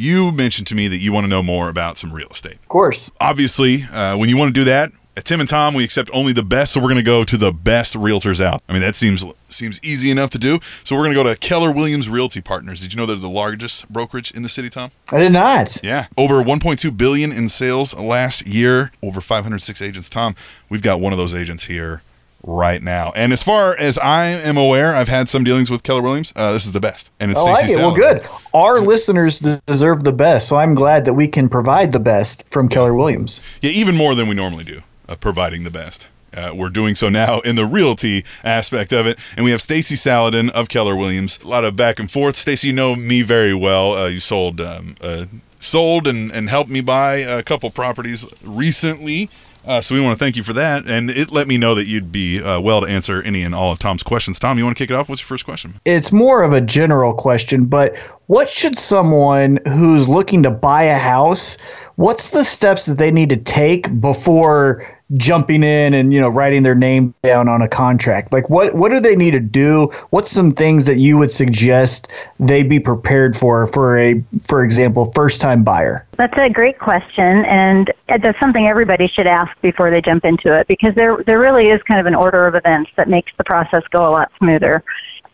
You 0.00 0.30
mentioned 0.30 0.68
to 0.68 0.76
me 0.76 0.86
that 0.86 0.98
you 0.98 1.12
want 1.12 1.24
to 1.24 1.28
know 1.28 1.42
more 1.42 1.68
about 1.68 1.98
some 1.98 2.12
real 2.12 2.28
estate. 2.28 2.54
Of 2.54 2.68
course. 2.68 3.10
Obviously, 3.20 3.82
uh, 3.92 4.16
when 4.16 4.28
you 4.28 4.38
want 4.38 4.54
to 4.54 4.60
do 4.60 4.62
that, 4.66 4.92
at 5.16 5.24
Tim 5.24 5.40
and 5.40 5.48
Tom, 5.48 5.74
we 5.74 5.82
accept 5.82 6.08
only 6.14 6.32
the 6.32 6.44
best, 6.44 6.72
so 6.72 6.80
we're 6.80 6.86
going 6.86 6.98
to 6.98 7.02
go 7.02 7.24
to 7.24 7.36
the 7.36 7.50
best 7.50 7.94
realtors 7.94 8.40
out. 8.40 8.62
I 8.68 8.74
mean, 8.74 8.82
that 8.82 8.94
seems 8.94 9.24
seems 9.48 9.82
easy 9.82 10.12
enough 10.12 10.30
to 10.30 10.38
do. 10.38 10.60
So 10.84 10.94
we're 10.94 11.02
going 11.02 11.16
to 11.16 11.24
go 11.24 11.34
to 11.34 11.36
Keller 11.40 11.74
Williams 11.74 12.08
Realty 12.08 12.40
Partners. 12.40 12.80
Did 12.80 12.92
you 12.92 12.96
know 12.96 13.06
they're 13.06 13.16
the 13.16 13.28
largest 13.28 13.92
brokerage 13.92 14.30
in 14.30 14.44
the 14.44 14.48
city, 14.48 14.68
Tom? 14.68 14.92
I 15.08 15.18
did 15.18 15.32
not. 15.32 15.82
Yeah, 15.82 16.06
over 16.16 16.34
1.2 16.44 16.96
billion 16.96 17.32
in 17.32 17.48
sales 17.48 17.96
last 17.96 18.46
year. 18.46 18.92
Over 19.02 19.20
506 19.20 19.82
agents. 19.82 20.08
Tom, 20.08 20.36
we've 20.68 20.82
got 20.82 21.00
one 21.00 21.12
of 21.12 21.18
those 21.18 21.34
agents 21.34 21.64
here 21.64 22.02
right 22.44 22.82
now. 22.82 23.12
And 23.14 23.32
as 23.32 23.42
far 23.42 23.76
as 23.78 23.98
I 23.98 24.26
am 24.26 24.56
aware, 24.56 24.94
I've 24.94 25.08
had 25.08 25.28
some 25.28 25.44
dealings 25.44 25.70
with 25.70 25.82
Keller 25.82 26.02
Williams. 26.02 26.32
Uh, 26.36 26.52
this 26.52 26.64
is 26.64 26.72
the 26.72 26.80
best, 26.80 27.10
and 27.20 27.30
it's 27.30 27.40
I 27.40 27.44
like 27.44 27.58
Stacey 27.58 27.80
it. 27.80 27.82
Well, 27.82 27.94
good. 27.94 28.26
Our 28.54 28.80
listeners 28.80 29.38
deserve 29.66 30.04
the 30.04 30.12
best, 30.12 30.48
so 30.48 30.56
I'm 30.56 30.74
glad 30.74 31.04
that 31.04 31.14
we 31.14 31.28
can 31.28 31.48
provide 31.48 31.92
the 31.92 32.00
best 32.00 32.44
from 32.50 32.68
Keller 32.68 32.94
Williams. 32.94 33.42
Yeah, 33.62 33.70
even 33.70 33.96
more 33.96 34.14
than 34.14 34.28
we 34.28 34.34
normally 34.34 34.64
do, 34.64 34.82
uh, 35.08 35.16
providing 35.16 35.64
the 35.64 35.70
best. 35.70 36.08
Uh, 36.36 36.52
we're 36.54 36.68
doing 36.68 36.94
so 36.94 37.08
now 37.08 37.40
in 37.40 37.56
the 37.56 37.64
realty 37.64 38.22
aspect 38.44 38.92
of 38.92 39.06
it, 39.06 39.18
and 39.36 39.44
we 39.44 39.50
have 39.50 39.62
Stacy 39.62 39.96
Saladin 39.96 40.50
of 40.50 40.68
Keller 40.68 40.94
Williams. 40.94 41.40
A 41.42 41.48
lot 41.48 41.64
of 41.64 41.74
back 41.74 41.98
and 41.98 42.10
forth. 42.10 42.36
Stacy, 42.36 42.68
you 42.68 42.74
know 42.74 42.94
me 42.94 43.22
very 43.22 43.54
well. 43.54 43.94
Uh, 43.94 44.08
you 44.08 44.20
sold, 44.20 44.60
um, 44.60 44.94
uh, 45.00 45.24
sold, 45.58 46.06
and, 46.06 46.30
and 46.30 46.50
helped 46.50 46.70
me 46.70 46.80
buy 46.82 47.16
a 47.16 47.42
couple 47.42 47.70
properties 47.70 48.26
recently. 48.42 49.30
Uh, 49.66 49.80
so 49.80 49.94
we 49.94 50.00
want 50.00 50.18
to 50.18 50.24
thank 50.24 50.36
you 50.36 50.42
for 50.42 50.54
that, 50.54 50.88
and 50.88 51.10
it 51.10 51.30
let 51.30 51.46
me 51.46 51.58
know 51.58 51.74
that 51.74 51.86
you'd 51.86 52.10
be 52.10 52.42
uh, 52.42 52.60
well 52.60 52.80
to 52.80 52.86
answer 52.88 53.22
any 53.22 53.42
and 53.42 53.54
all 53.54 53.72
of 53.72 53.78
Tom's 53.78 54.02
questions. 54.02 54.38
Tom, 54.38 54.56
you 54.56 54.64
want 54.64 54.76
to 54.76 54.82
kick 54.82 54.90
it 54.90 54.94
off? 54.94 55.08
What's 55.08 55.20
your 55.20 55.28
first 55.28 55.44
question? 55.44 55.80
It's 55.84 56.10
more 56.10 56.42
of 56.42 56.52
a 56.52 56.60
general 56.60 57.12
question, 57.12 57.66
but 57.66 57.96
what 58.26 58.48
should 58.48 58.78
someone 58.78 59.58
who's 59.66 60.08
looking 60.08 60.42
to 60.44 60.50
buy 60.50 60.84
a 60.84 60.98
house, 60.98 61.58
what's 61.96 62.30
the 62.30 62.44
steps 62.44 62.86
that 62.86 62.98
they 62.98 63.10
need 63.10 63.28
to 63.28 63.36
take 63.36 64.00
before 64.00 64.86
jumping 65.14 65.62
in 65.62 65.94
and 65.94 66.12
you 66.12 66.20
know 66.20 66.28
writing 66.28 66.62
their 66.62 66.74
name 66.74 67.14
down 67.22 67.48
on 67.48 67.62
a 67.62 67.68
contract? 67.68 68.32
Like 68.32 68.48
what 68.50 68.74
what 68.74 68.90
do 68.90 69.00
they 69.00 69.16
need 69.16 69.32
to 69.32 69.40
do? 69.40 69.90
What's 70.10 70.30
some 70.30 70.52
things 70.52 70.84
that 70.86 70.98
you 70.98 71.16
would 71.18 71.30
suggest 71.30 72.08
they 72.38 72.62
be 72.62 72.78
prepared 72.78 73.36
for 73.36 73.66
for 73.68 73.98
a 73.98 74.22
for 74.46 74.64
example 74.64 75.12
first 75.14 75.40
time 75.40 75.64
buyer? 75.64 76.06
That's 76.16 76.38
a 76.38 76.50
great 76.50 76.78
question, 76.78 77.44
and 77.44 77.92
that's 78.08 78.38
something 78.40 78.68
everybody 78.68 79.08
should 79.08 79.26
ask 79.26 79.58
before 79.60 79.90
they 79.90 80.00
jump 80.00 80.24
into 80.24 80.52
it 80.52 80.66
because 80.66 80.94
there 80.94 81.22
there 81.26 81.38
really 81.38 81.70
is 81.70 81.82
kind 81.84 82.00
of 82.00 82.06
an 82.06 82.14
order 82.14 82.44
of 82.44 82.54
events 82.54 82.90
that 82.96 83.08
makes 83.08 83.32
the 83.38 83.44
process 83.44 83.82
go 83.90 84.00
a 84.00 84.10
lot 84.10 84.32
smoother. 84.38 84.84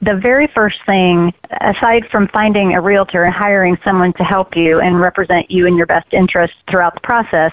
The 0.04 0.16
very 0.16 0.46
first 0.54 0.76
thing, 0.84 1.32
aside 1.62 2.06
from 2.10 2.28
finding 2.28 2.74
a 2.74 2.80
realtor 2.80 3.24
and 3.24 3.32
hiring 3.32 3.78
someone 3.82 4.12
to 4.14 4.22
help 4.22 4.54
you 4.54 4.80
and 4.80 5.00
represent 5.00 5.50
you 5.50 5.66
in 5.66 5.78
your 5.78 5.86
best 5.86 6.12
interest 6.12 6.52
throughout 6.70 6.94
the 6.94 7.00
process, 7.00 7.52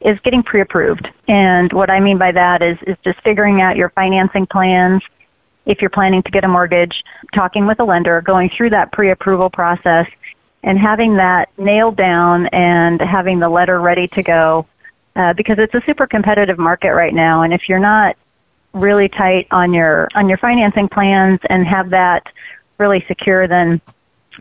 is 0.00 0.18
getting 0.24 0.42
pre-approved. 0.42 1.06
And 1.28 1.72
what 1.72 1.92
I 1.92 2.00
mean 2.00 2.18
by 2.18 2.32
that 2.32 2.60
is 2.60 2.76
is 2.88 2.96
just 3.04 3.22
figuring 3.22 3.62
out 3.62 3.76
your 3.76 3.90
financing 3.90 4.46
plans, 4.46 5.00
if 5.64 5.80
you're 5.80 5.90
planning 5.90 6.24
to 6.24 6.30
get 6.32 6.42
a 6.42 6.48
mortgage, 6.48 7.04
talking 7.36 7.66
with 7.66 7.78
a 7.78 7.84
lender, 7.84 8.20
going 8.20 8.50
through 8.56 8.70
that 8.70 8.90
pre-approval 8.90 9.48
process, 9.48 10.08
and 10.64 10.80
having 10.80 11.14
that 11.18 11.50
nailed 11.56 11.96
down 11.96 12.46
and 12.48 13.00
having 13.00 13.38
the 13.38 13.48
letter 13.48 13.80
ready 13.80 14.08
to 14.08 14.24
go, 14.24 14.66
uh, 15.14 15.34
because 15.34 15.58
it's 15.60 15.74
a 15.74 15.82
super 15.86 16.08
competitive 16.08 16.58
market 16.58 16.94
right 16.94 17.14
now. 17.14 17.42
And 17.42 17.52
if 17.54 17.68
you're 17.68 17.78
not 17.78 18.16
really 18.74 19.08
tight 19.08 19.46
on 19.50 19.72
your 19.72 20.08
on 20.14 20.28
your 20.28 20.38
financing 20.38 20.88
plans 20.88 21.40
and 21.50 21.66
have 21.66 21.90
that 21.90 22.26
really 22.78 23.04
secure, 23.06 23.46
then 23.46 23.80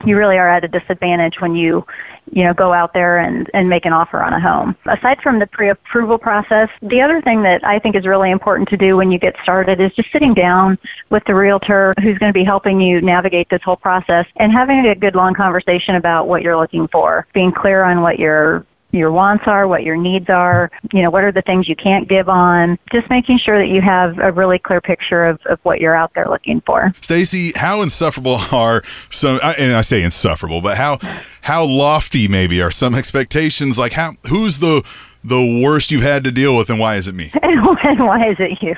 you 0.05 0.17
really 0.17 0.37
are 0.37 0.49
at 0.49 0.63
a 0.63 0.67
disadvantage 0.67 1.39
when 1.39 1.55
you 1.55 1.85
you 2.31 2.43
know 2.43 2.53
go 2.53 2.71
out 2.71 2.93
there 2.93 3.19
and 3.19 3.49
and 3.53 3.69
make 3.69 3.85
an 3.85 3.93
offer 3.93 4.21
on 4.21 4.33
a 4.33 4.39
home. 4.39 4.75
Aside 4.85 5.21
from 5.21 5.39
the 5.39 5.47
pre-approval 5.47 6.17
process 6.17 6.69
the 6.81 7.01
other 7.01 7.21
thing 7.21 7.43
that 7.43 7.63
i 7.65 7.77
think 7.79 7.95
is 7.95 8.05
really 8.05 8.31
important 8.31 8.69
to 8.69 8.77
do 8.77 8.95
when 8.95 9.11
you 9.11 9.19
get 9.19 9.35
started 9.43 9.79
is 9.79 9.93
just 9.93 10.11
sitting 10.11 10.33
down 10.33 10.77
with 11.09 11.23
the 11.25 11.35
realtor 11.35 11.93
who's 12.01 12.17
going 12.17 12.31
to 12.31 12.37
be 12.37 12.43
helping 12.43 12.79
you 12.79 13.01
navigate 13.01 13.49
this 13.49 13.61
whole 13.63 13.75
process 13.75 14.25
and 14.37 14.51
having 14.51 14.85
a 14.85 14.95
good 14.95 15.15
long 15.15 15.33
conversation 15.33 15.95
about 15.95 16.27
what 16.27 16.41
you're 16.41 16.57
looking 16.57 16.87
for 16.87 17.27
being 17.33 17.51
clear 17.51 17.83
on 17.83 18.01
what 18.01 18.19
your 18.19 18.65
your 18.91 19.11
wants 19.11 19.43
are, 19.47 19.67
what 19.67 19.83
your 19.83 19.97
needs 19.97 20.29
are, 20.29 20.69
you 20.93 21.01
know, 21.01 21.09
what 21.09 21.23
are 21.23 21.31
the 21.31 21.41
things 21.41 21.67
you 21.69 21.75
can't 21.75 22.07
give 22.07 22.27
on, 22.29 22.77
just 22.91 23.09
making 23.09 23.39
sure 23.39 23.57
that 23.57 23.67
you 23.67 23.81
have 23.81 24.17
a 24.19 24.31
really 24.31 24.59
clear 24.59 24.81
picture 24.81 25.25
of, 25.25 25.39
of 25.45 25.63
what 25.63 25.79
you're 25.79 25.95
out 25.95 26.13
there 26.13 26.27
looking 26.27 26.61
for. 26.61 26.91
Stacy, 27.01 27.51
how 27.55 27.81
insufferable 27.81 28.37
are 28.51 28.83
some? 29.09 29.39
I- 29.41 29.55
And 29.57 29.73
I 29.75 29.81
say 29.81 30.03
insufferable, 30.03 30.61
but 30.61 30.77
how 30.77 30.97
how 31.41 31.65
lofty 31.65 32.27
maybe 32.27 32.61
are 32.61 32.71
some 32.71 32.93
expectations? 32.95 33.77
Like 33.79 33.93
how 33.93 34.11
who's 34.29 34.59
the 34.59 34.81
the 35.23 35.61
worst 35.63 35.91
you've 35.91 36.01
had 36.01 36.23
to 36.23 36.31
deal 36.31 36.57
with, 36.57 36.69
and 36.69 36.79
why 36.79 36.95
is 36.95 37.07
it 37.07 37.15
me? 37.15 37.31
and 37.43 37.63
why 37.99 38.27
is 38.29 38.37
it 38.39 38.61
you? 38.61 38.75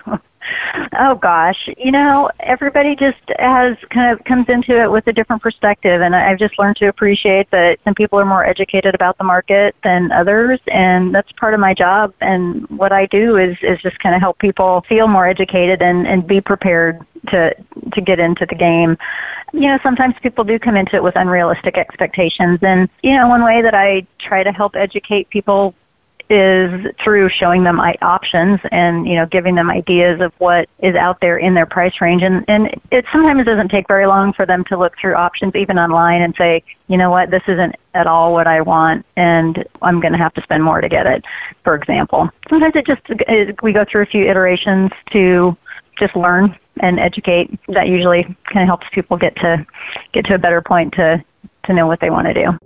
Oh 0.99 1.15
gosh, 1.15 1.69
you 1.77 1.91
know, 1.91 2.31
everybody 2.39 2.95
just 2.95 3.21
has 3.37 3.77
kind 3.91 4.11
of 4.11 4.23
comes 4.25 4.49
into 4.49 4.81
it 4.81 4.91
with 4.91 5.05
a 5.07 5.13
different 5.13 5.41
perspective, 5.41 6.01
and 6.01 6.15
I've 6.15 6.39
just 6.39 6.57
learned 6.57 6.77
to 6.77 6.87
appreciate 6.87 7.51
that 7.51 7.79
some 7.83 7.93
people 7.93 8.19
are 8.19 8.25
more 8.25 8.43
educated 8.43 8.95
about 8.95 9.17
the 9.19 9.23
market 9.23 9.75
than 9.83 10.11
others, 10.11 10.59
and 10.71 11.13
that's 11.13 11.31
part 11.33 11.53
of 11.53 11.59
my 11.59 11.75
job. 11.75 12.13
And 12.21 12.67
what 12.69 12.91
I 12.91 13.05
do 13.05 13.37
is 13.37 13.55
is 13.61 13.79
just 13.81 13.99
kind 13.99 14.15
of 14.15 14.21
help 14.21 14.39
people 14.39 14.83
feel 14.89 15.07
more 15.07 15.27
educated 15.27 15.81
and 15.83 16.07
and 16.07 16.25
be 16.25 16.41
prepared 16.41 17.05
to 17.29 17.55
to 17.93 18.01
get 18.01 18.19
into 18.19 18.45
the 18.47 18.55
game. 18.55 18.97
You 19.53 19.67
know, 19.67 19.79
sometimes 19.83 20.15
people 20.23 20.43
do 20.43 20.57
come 20.57 20.75
into 20.75 20.95
it 20.95 21.03
with 21.03 21.15
unrealistic 21.15 21.77
expectations, 21.77 22.59
and 22.63 22.89
you 23.03 23.15
know, 23.15 23.27
one 23.27 23.43
way 23.43 23.61
that 23.61 23.75
I 23.75 24.07
try 24.19 24.41
to 24.41 24.51
help 24.51 24.75
educate 24.75 25.29
people 25.29 25.75
is 26.34 26.91
through 27.03 27.30
showing 27.30 27.64
them 27.64 27.80
options 28.01 28.60
and 28.72 29.07
you 29.07 29.15
know 29.15 29.26
giving 29.27 29.55
them 29.55 29.69
ideas 29.69 30.19
of 30.22 30.34
what 30.39 30.68
is 30.80 30.95
out 30.95 31.19
there 31.22 31.38
in 31.38 31.53
their 31.53 31.65
price 31.65 32.01
range. 32.01 32.23
And 32.23 32.43
and 32.47 32.69
it 32.91 33.05
sometimes 33.11 33.45
doesn't 33.45 33.69
take 33.69 33.88
very 33.88 34.07
long 34.07 34.34
for 34.34 34.45
them 34.45 34.64
to 34.65 34.77
look 34.77 34.97
through 34.99 35.15
options 35.15 35.55
even 35.55 35.77
online 35.77 36.22
and 36.22 36.35
say 36.38 36.64
you 36.88 36.97
know 36.97 37.10
what? 37.10 37.31
This 37.31 37.43
isn't 37.47 37.76
at 37.95 38.07
all 38.07 38.34
what 38.34 38.47
i 38.47 38.60
want 38.60 39.05
and 39.15 39.64
i'm 39.81 39.99
going 39.99 40.11
to 40.11 40.18
have 40.18 40.34
to 40.34 40.41
spend 40.41 40.64
more 40.64 40.81
to 40.81 40.89
get 40.89 41.05
it 41.05 41.23
for 41.64 41.76
example. 41.76 42.30
Sometimes 42.49 42.76
it 42.76 42.88
just 42.88 43.01
it, 43.07 43.61
we 43.61 43.72
go 43.72 43.85
through 43.85 44.01
a 44.01 44.05
few 44.07 44.26
iterations 44.26 44.91
to 45.11 45.55
just 45.99 46.15
learn 46.15 46.57
and 46.80 46.99
educate. 46.99 47.51
That 47.68 47.88
usually 47.88 48.23
kind 48.23 48.64
of 48.64 48.68
helps 48.68 48.88
people 48.91 49.18
get 49.18 49.35
to 49.38 49.65
get 50.11 50.26
to 50.26 50.35
a 50.35 50.39
better 50.39 50.61
point 50.61 50.93
to 50.93 51.23
to 51.65 51.73
know 51.73 51.88
what 51.88 51.99
they 51.99 52.10
want 52.10 52.27
to 52.27 52.34
do 52.34 52.57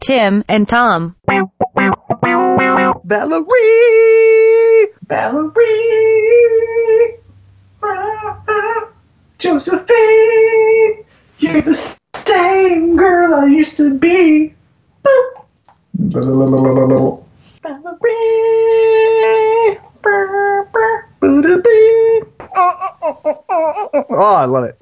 Tim 0.00 0.44
and 0.48 0.68
Tom. 0.68 1.16
Valerie! 3.04 3.46
Valerie! 5.06 5.56
Ah, 7.82 8.88
Josephine! 9.38 11.04
You're 11.38 11.62
the 11.62 11.98
same 12.14 12.96
girl 12.96 13.34
I 13.34 13.46
used 13.46 13.76
to 13.78 13.98
be. 13.98 14.54
Boop. 15.02 15.44
Valerie! 17.62 18.00
Brr, 20.02 20.64
brr, 20.64 20.68
boo-da-bee. 20.72 21.09
Oh, 21.22 21.42
oh, 22.52 22.80
oh, 23.02 23.20
oh, 23.24 23.44
oh, 23.50 23.88
oh, 23.92 24.04
oh, 24.10 24.34
I 24.36 24.44
love 24.46 24.64
it. 24.64 24.78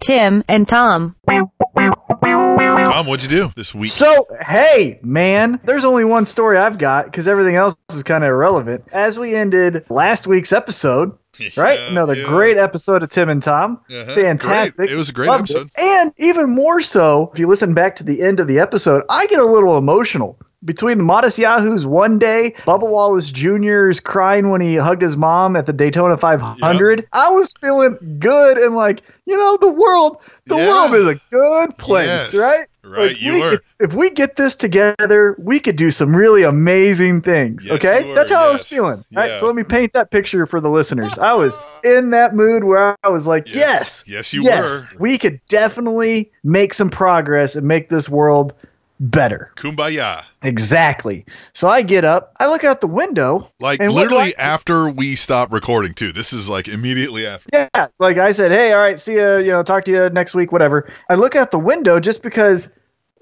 Tim 0.00 0.42
and 0.48 0.68
Tom. 0.68 1.14
Tom, 1.28 3.06
what'd 3.06 3.30
you 3.30 3.38
do 3.38 3.52
this 3.54 3.72
week? 3.74 3.90
So, 3.90 4.12
hey, 4.40 4.98
man, 5.02 5.60
there's 5.64 5.84
only 5.84 6.04
one 6.04 6.26
story 6.26 6.56
I've 6.56 6.78
got 6.78 7.04
because 7.04 7.28
everything 7.28 7.54
else 7.54 7.76
is 7.90 8.02
kind 8.02 8.24
of 8.24 8.30
irrelevant. 8.30 8.84
As 8.92 9.18
we 9.18 9.36
ended 9.36 9.84
last 9.90 10.26
week's 10.26 10.52
episode, 10.52 11.16
right? 11.56 11.78
Another 11.80 12.14
great 12.24 12.56
episode 12.58 13.02
of 13.02 13.08
Tim 13.10 13.28
and 13.28 13.42
Tom. 13.42 13.80
Uh-huh. 13.90 14.14
Fantastic. 14.14 14.76
Great. 14.76 14.90
It 14.90 14.96
was 14.96 15.08
a 15.08 15.12
great 15.12 15.28
Loved 15.28 15.50
it. 15.50 15.56
episode. 15.56 15.70
And 15.78 16.12
even 16.18 16.54
more 16.54 16.80
so, 16.80 17.30
if 17.32 17.38
you 17.38 17.46
listen 17.46 17.74
back 17.74 17.96
to 17.96 18.04
the 18.04 18.22
end 18.22 18.40
of 18.40 18.48
the 18.48 18.58
episode, 18.58 19.02
I 19.08 19.26
get 19.26 19.38
a 19.40 19.44
little 19.46 19.76
emotional. 19.78 20.38
Between 20.64 20.98
the 20.98 21.04
Modest 21.04 21.38
Yahoos 21.38 21.86
one 21.86 22.18
day, 22.18 22.52
Bubba 22.66 22.88
Wallace 22.88 23.30
Jr.'s 23.30 24.00
crying 24.00 24.50
when 24.50 24.60
he 24.60 24.74
hugged 24.74 25.02
his 25.02 25.16
mom 25.16 25.54
at 25.54 25.66
the 25.66 25.72
Daytona 25.72 26.16
500, 26.16 27.06
I 27.12 27.30
was 27.30 27.54
feeling 27.60 27.96
good 28.18 28.58
and 28.58 28.74
like, 28.74 29.02
you 29.26 29.36
know, 29.36 29.56
the 29.60 29.70
world, 29.70 30.16
the 30.46 30.56
Yeah. 30.56 30.68
world 30.68 30.94
is 30.94 31.06
a 31.08 31.20
good 31.30 31.78
place, 31.78 32.06
Yes. 32.34 32.36
right? 32.36 32.66
Right, 32.88 33.08
Like, 33.08 33.22
you 33.22 33.34
we- 33.34 33.40
were. 33.40 33.54
If, 33.54 33.60
if 33.80 33.92
we 33.94 34.10
get 34.10 34.36
this 34.36 34.56
together, 34.56 35.36
we 35.38 35.60
could 35.60 35.76
do 35.76 35.90
some 35.90 36.14
really 36.16 36.42
amazing 36.42 37.20
things. 37.22 37.64
Yes, 37.66 37.74
okay, 37.84 38.08
were, 38.08 38.14
that's 38.14 38.30
how 38.30 38.48
I 38.48 38.52
was 38.52 38.68
feeling. 38.68 38.98
All 38.98 39.04
right, 39.22 39.28
Yeah. 39.30 39.38
so 39.38 39.46
let 39.46 39.54
me 39.54 39.62
paint 39.62 39.92
that 39.92 40.10
picture 40.10 40.46
for 40.46 40.60
the 40.60 40.70
listeners. 40.70 41.18
I 41.18 41.34
was 41.34 41.58
in 41.84 42.10
that 42.10 42.34
mood 42.34 42.64
where 42.64 42.96
I 43.04 43.08
was 43.08 43.26
like, 43.26 43.52
yes, 43.54 44.02
Yes, 44.06 44.32
you 44.32 44.42
yes, 44.42 44.82
were. 44.92 44.98
we 44.98 45.18
could 45.18 45.40
definitely 45.48 46.30
make 46.44 46.74
some 46.74 46.90
progress 46.90 47.54
and 47.56 47.66
make 47.66 47.88
this 47.90 48.08
world 48.08 48.54
better. 49.00 49.50
Kumbaya. 49.56 50.24
Exactly. 50.42 51.24
So 51.52 51.68
I 51.68 51.82
get 51.82 52.04
up, 52.04 52.34
I 52.38 52.48
look 52.48 52.64
out 52.64 52.80
the 52.80 52.86
window, 52.88 53.48
Like 53.60 53.80
literally 53.80 54.32
after 54.38 54.90
we 54.90 55.16
stop 55.16 55.52
recording 55.52 55.94
too. 55.94 56.12
This 56.12 56.32
is 56.32 56.48
like 56.48 56.68
immediately 56.68 57.26
after. 57.26 57.48
Yeah, 57.52 57.86
like 57.98 58.18
I 58.18 58.32
said, 58.32 58.50
hey, 58.50 58.72
all 58.72 58.80
right, 58.80 58.98
see 58.98 59.14
you, 59.14 59.38
you 59.38 59.50
know, 59.50 59.62
talk 59.62 59.84
to 59.84 59.90
you 59.90 60.10
next 60.10 60.34
week, 60.34 60.52
whatever. 60.52 60.90
I 61.08 61.14
look 61.14 61.36
out 61.36 61.50
the 61.50 61.58
window 61.58 62.00
just 62.00 62.22
because 62.22 62.72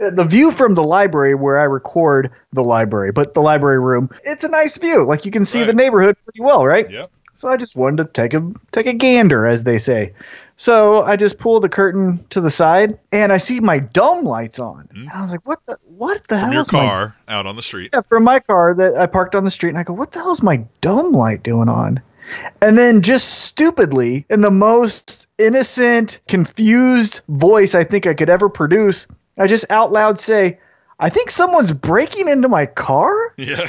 uh, 0.02 0.10
the 0.10 0.24
view 0.24 0.50
from 0.50 0.74
the 0.74 0.84
library 0.84 1.34
where 1.34 1.58
I 1.58 1.64
record 1.64 2.30
the 2.52 2.62
library, 2.62 3.12
but 3.12 3.34
the 3.34 3.42
library 3.42 3.80
room, 3.80 4.10
it's 4.24 4.44
a 4.44 4.48
nice 4.48 4.76
view. 4.78 5.04
Like 5.04 5.24
you 5.24 5.30
can 5.30 5.44
see 5.44 5.64
the 5.64 5.72
neighborhood 5.72 6.16
pretty 6.24 6.42
well, 6.42 6.66
right? 6.66 6.90
Yep. 6.90 7.10
So 7.34 7.48
I 7.48 7.58
just 7.58 7.76
wanted 7.76 7.98
to 7.98 8.12
take 8.12 8.32
a 8.32 8.52
take 8.72 8.86
a 8.86 8.94
gander, 8.94 9.44
as 9.46 9.64
they 9.64 9.76
say. 9.76 10.14
So 10.56 11.02
I 11.02 11.16
just 11.16 11.38
pull 11.38 11.60
the 11.60 11.68
curtain 11.68 12.24
to 12.30 12.40
the 12.40 12.50
side, 12.50 12.98
and 13.12 13.30
I 13.30 13.36
see 13.36 13.60
my 13.60 13.78
dome 13.78 14.24
lights 14.24 14.58
on. 14.58 14.88
And 14.94 15.08
hmm. 15.08 15.16
I 15.16 15.22
was 15.22 15.30
like, 15.30 15.46
"What 15.46 15.60
the 15.66 15.76
what 15.86 16.26
the? 16.28 16.36
From 16.36 16.44
hell?" 16.44 16.52
your 16.52 16.62
is 16.62 16.72
my 16.72 16.78
car 16.78 17.16
out 17.28 17.46
on 17.46 17.56
the 17.56 17.62
street. 17.62 17.90
yeah, 17.92 18.00
from 18.08 18.24
my 18.24 18.40
car 18.40 18.74
that 18.74 18.96
I 18.96 19.06
parked 19.06 19.34
on 19.34 19.44
the 19.44 19.50
street, 19.50 19.70
and 19.70 19.78
I 19.78 19.82
go, 19.82 19.92
"What 19.92 20.12
the 20.12 20.20
hell's 20.20 20.42
my 20.42 20.64
dome 20.80 21.12
light 21.12 21.42
doing 21.42 21.68
on?" 21.68 22.00
And 22.62 22.76
then, 22.76 23.02
just 23.02 23.44
stupidly, 23.44 24.24
in 24.30 24.40
the 24.40 24.50
most 24.50 25.28
innocent, 25.38 26.20
confused 26.26 27.20
voice 27.28 27.74
I 27.74 27.84
think 27.84 28.06
I 28.06 28.14
could 28.14 28.30
ever 28.30 28.48
produce, 28.48 29.06
I 29.38 29.46
just 29.46 29.70
out 29.70 29.92
loud 29.92 30.18
say, 30.18 30.58
"I 31.00 31.10
think 31.10 31.30
someone's 31.30 31.72
breaking 31.72 32.28
into 32.28 32.48
my 32.48 32.66
car." 32.66 33.12
Yeah. 33.36 33.66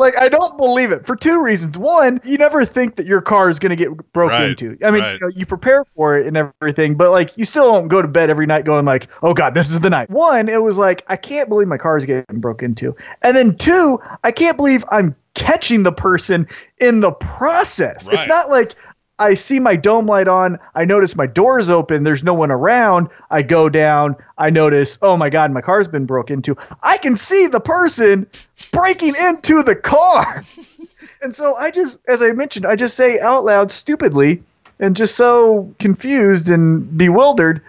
Like 0.00 0.20
I 0.20 0.28
don't 0.28 0.56
believe 0.56 0.90
it 0.90 1.06
for 1.06 1.14
two 1.14 1.42
reasons. 1.42 1.78
One, 1.78 2.20
you 2.24 2.38
never 2.38 2.64
think 2.64 2.96
that 2.96 3.06
your 3.06 3.20
car 3.20 3.50
is 3.50 3.58
going 3.58 3.70
to 3.70 3.76
get 3.76 3.90
broke 4.12 4.30
Right, 4.30 4.50
into. 4.50 4.76
I 4.82 4.90
mean, 4.90 5.02
right. 5.02 5.12
you, 5.12 5.20
know, 5.20 5.28
you 5.28 5.46
prepare 5.46 5.84
for 5.84 6.18
it 6.18 6.26
and 6.26 6.36
everything, 6.36 6.96
but 6.96 7.10
like 7.10 7.36
you 7.36 7.44
still 7.44 7.72
don't 7.72 7.88
go 7.88 8.02
to 8.02 8.08
bed 8.08 8.30
every 8.30 8.46
night 8.46 8.64
going 8.64 8.84
like, 8.84 9.08
"Oh 9.22 9.34
God, 9.34 9.54
this 9.54 9.70
is 9.70 9.80
the 9.80 9.90
night." 9.90 10.10
One, 10.10 10.48
it 10.48 10.62
was 10.62 10.78
like 10.78 11.02
I 11.08 11.16
can't 11.16 11.48
believe 11.48 11.68
my 11.68 11.78
car 11.78 11.96
is 11.96 12.06
getting 12.06 12.40
broke 12.40 12.62
into, 12.62 12.96
and 13.22 13.36
then 13.36 13.56
two, 13.56 14.00
I 14.24 14.32
can't 14.32 14.56
believe 14.56 14.84
I'm 14.90 15.14
catching 15.34 15.84
the 15.84 15.92
person 15.92 16.46
in 16.78 17.00
the 17.00 17.12
process. 17.12 18.08
It's 18.10 18.26
not 18.26 18.50
like 18.50 18.74
I 19.20 19.34
see 19.34 19.60
my 19.60 19.76
dome 19.76 20.06
light 20.06 20.28
on. 20.28 20.58
I 20.74 20.86
notice 20.86 21.14
my 21.14 21.26
door's 21.26 21.68
open. 21.68 22.04
There's 22.04 22.24
no 22.24 22.32
one 22.32 22.50
around. 22.50 23.10
I 23.30 23.42
go 23.42 23.68
down. 23.68 24.16
I 24.38 24.48
notice, 24.48 24.98
oh 25.02 25.16
my 25.18 25.28
God, 25.28 25.52
my 25.52 25.60
car's 25.60 25.88
been 25.88 26.06
broke 26.06 26.30
into. 26.30 26.56
I 26.82 26.96
can 26.96 27.14
see 27.14 27.46
the 27.46 27.60
person 27.60 28.26
breaking 28.72 29.14
into 29.20 29.62
the 29.62 29.76
car. 29.76 30.42
and 31.22 31.36
so 31.36 31.54
I 31.54 31.70
just, 31.70 32.00
as 32.08 32.22
I 32.22 32.32
mentioned, 32.32 32.64
I 32.64 32.76
just 32.76 32.96
say 32.96 33.20
out 33.20 33.44
loud 33.44 33.70
stupidly 33.70 34.42
and 34.78 34.96
just 34.96 35.16
so 35.16 35.72
confused 35.78 36.48
and 36.48 36.96
bewildered, 36.96 37.60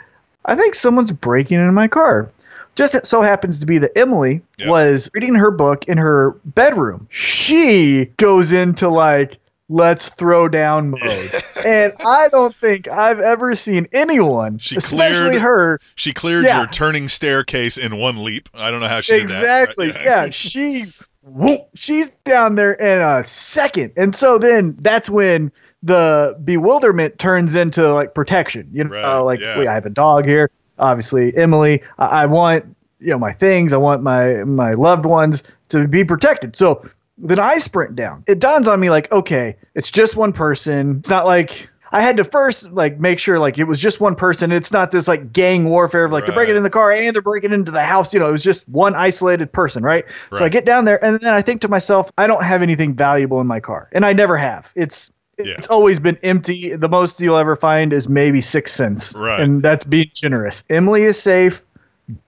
I 0.45 0.55
think 0.55 0.73
someone's 0.73 1.11
breaking 1.11 1.59
into 1.59 1.73
my 1.73 1.89
car. 1.89 2.31
Just 2.75 3.05
so 3.05 3.21
happens 3.21 3.59
to 3.59 3.65
be 3.65 3.77
that 3.79 3.97
Emily 3.97 4.41
was 4.65 5.11
reading 5.13 5.35
her 5.35 5.51
book 5.51 5.83
in 5.89 5.97
her 5.97 6.31
bedroom. 6.45 7.05
She 7.11 8.05
goes 8.15 8.53
into 8.53 8.87
like, 8.87 9.37
let's 9.71 10.09
throw 10.09 10.49
down 10.49 10.89
mode. 10.91 11.31
and 11.65 11.93
I 12.05 12.27
don't 12.29 12.53
think 12.53 12.87
I've 12.89 13.19
ever 13.19 13.55
seen 13.55 13.87
anyone, 13.93 14.57
She 14.59 14.75
especially 14.75 15.29
cleared 15.29 15.41
her, 15.41 15.79
She 15.95 16.11
cleared 16.13 16.45
Yeah. 16.45 16.57
your 16.59 16.67
turning 16.67 17.07
staircase 17.07 17.77
in 17.77 17.97
one 17.97 18.23
leap. 18.23 18.49
I 18.53 18.69
don't 18.69 18.81
know 18.81 18.87
how 18.87 19.01
she 19.01 19.13
did 19.19 19.29
that. 19.29 19.39
exactly. 19.69 19.87
Yeah, 20.03 20.29
she 20.29 20.85
whoop, 21.23 21.61
she's 21.73 22.09
down 22.25 22.55
there 22.55 22.73
in 22.73 22.99
a 22.99 23.23
second, 23.23 23.93
and 23.95 24.13
so 24.13 24.37
then 24.37 24.75
that's 24.81 25.09
when 25.09 25.51
the 25.83 26.35
bewilderment 26.43 27.17
turns 27.17 27.55
into 27.55 27.91
like 27.93 28.13
protection. 28.13 28.67
You 28.71 28.83
know, 28.83 29.23
like 29.25 29.39
yeah. 29.39 29.57
wait, 29.57 29.67
I 29.67 29.73
have 29.73 29.85
a 29.85 29.89
dog 29.89 30.25
here. 30.25 30.51
Obviously, 30.79 31.35
Emily. 31.37 31.81
I, 31.97 32.23
I 32.23 32.25
want 32.25 32.65
you 32.99 33.07
know 33.07 33.19
my 33.19 33.31
things. 33.33 33.71
I 33.71 33.77
want 33.77 34.03
my 34.03 34.43
my 34.43 34.73
loved 34.73 35.05
ones 35.05 35.43
to 35.69 35.87
be 35.87 36.03
protected. 36.03 36.55
So 36.55 36.83
then 37.21 37.39
I 37.39 37.57
sprint 37.59 37.95
down. 37.95 38.23
It 38.27 38.39
dawns 38.39 38.67
on 38.67 38.79
me 38.79 38.89
like, 38.89 39.11
okay, 39.11 39.55
it's 39.75 39.91
just 39.91 40.15
one 40.15 40.33
person. 40.33 40.97
It's 40.99 41.09
not 41.09 41.25
like. 41.25 41.67
I 41.93 41.99
had 41.99 42.15
to 42.17 42.23
first 42.23 42.71
like 42.71 43.01
make 43.01 43.19
sure 43.19 43.37
like 43.37 43.57
it 43.57 43.65
was 43.65 43.77
just 43.77 43.99
one 43.99 44.15
person. 44.15 44.49
It's 44.53 44.71
not 44.71 44.91
this 44.91 45.09
like 45.09 45.33
gang 45.33 45.65
warfare 45.65 46.05
of 46.05 46.13
like 46.13 46.25
they're 46.25 46.33
breaking 46.33 46.55
in 46.55 46.63
the 46.63 46.69
car 46.69 46.89
and 46.89 47.13
they're 47.13 47.21
breaking 47.21 47.51
into 47.51 47.69
the 47.69 47.83
house. 47.83 48.13
You 48.13 48.21
know, 48.21 48.29
it 48.29 48.31
was 48.31 48.45
just 48.45 48.65
one 48.69 48.95
isolated 48.95 49.51
person, 49.51 49.83
right? 49.83 50.05
So 50.29 50.37
I 50.45 50.47
get 50.47 50.65
down 50.65 50.85
there 50.85 51.03
and 51.03 51.19
then 51.19 51.33
I 51.33 51.41
think 51.41 51.59
to 51.63 51.67
myself, 51.67 52.09
I 52.17 52.27
don't 52.27 52.45
have 52.45 52.61
anything 52.61 52.95
valuable 52.95 53.41
in 53.41 53.47
my 53.47 53.59
car, 53.59 53.89
and 53.91 54.05
I 54.05 54.13
never 54.13 54.37
have. 54.37 54.71
It's 54.73 55.11
it's 55.37 55.67
always 55.67 55.99
been 55.99 56.17
empty. 56.23 56.73
The 56.77 56.87
most 56.87 57.19
you'll 57.19 57.35
ever 57.35 57.57
find 57.57 57.91
is 57.91 58.07
maybe 58.07 58.39
six 58.39 58.71
cents, 58.71 59.13
Right. 59.13 59.41
and 59.41 59.61
that's 59.61 59.83
being 59.83 60.11
generous. 60.13 60.63
Emily 60.69 61.03
is 61.03 61.21
safe. 61.21 61.61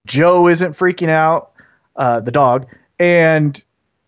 Joe 0.05 0.49
isn't 0.49 0.73
freaking 0.73 1.07
out. 1.09 1.51
Uh, 1.95 2.19
the 2.19 2.31
dog 2.31 2.67
and 2.99 3.63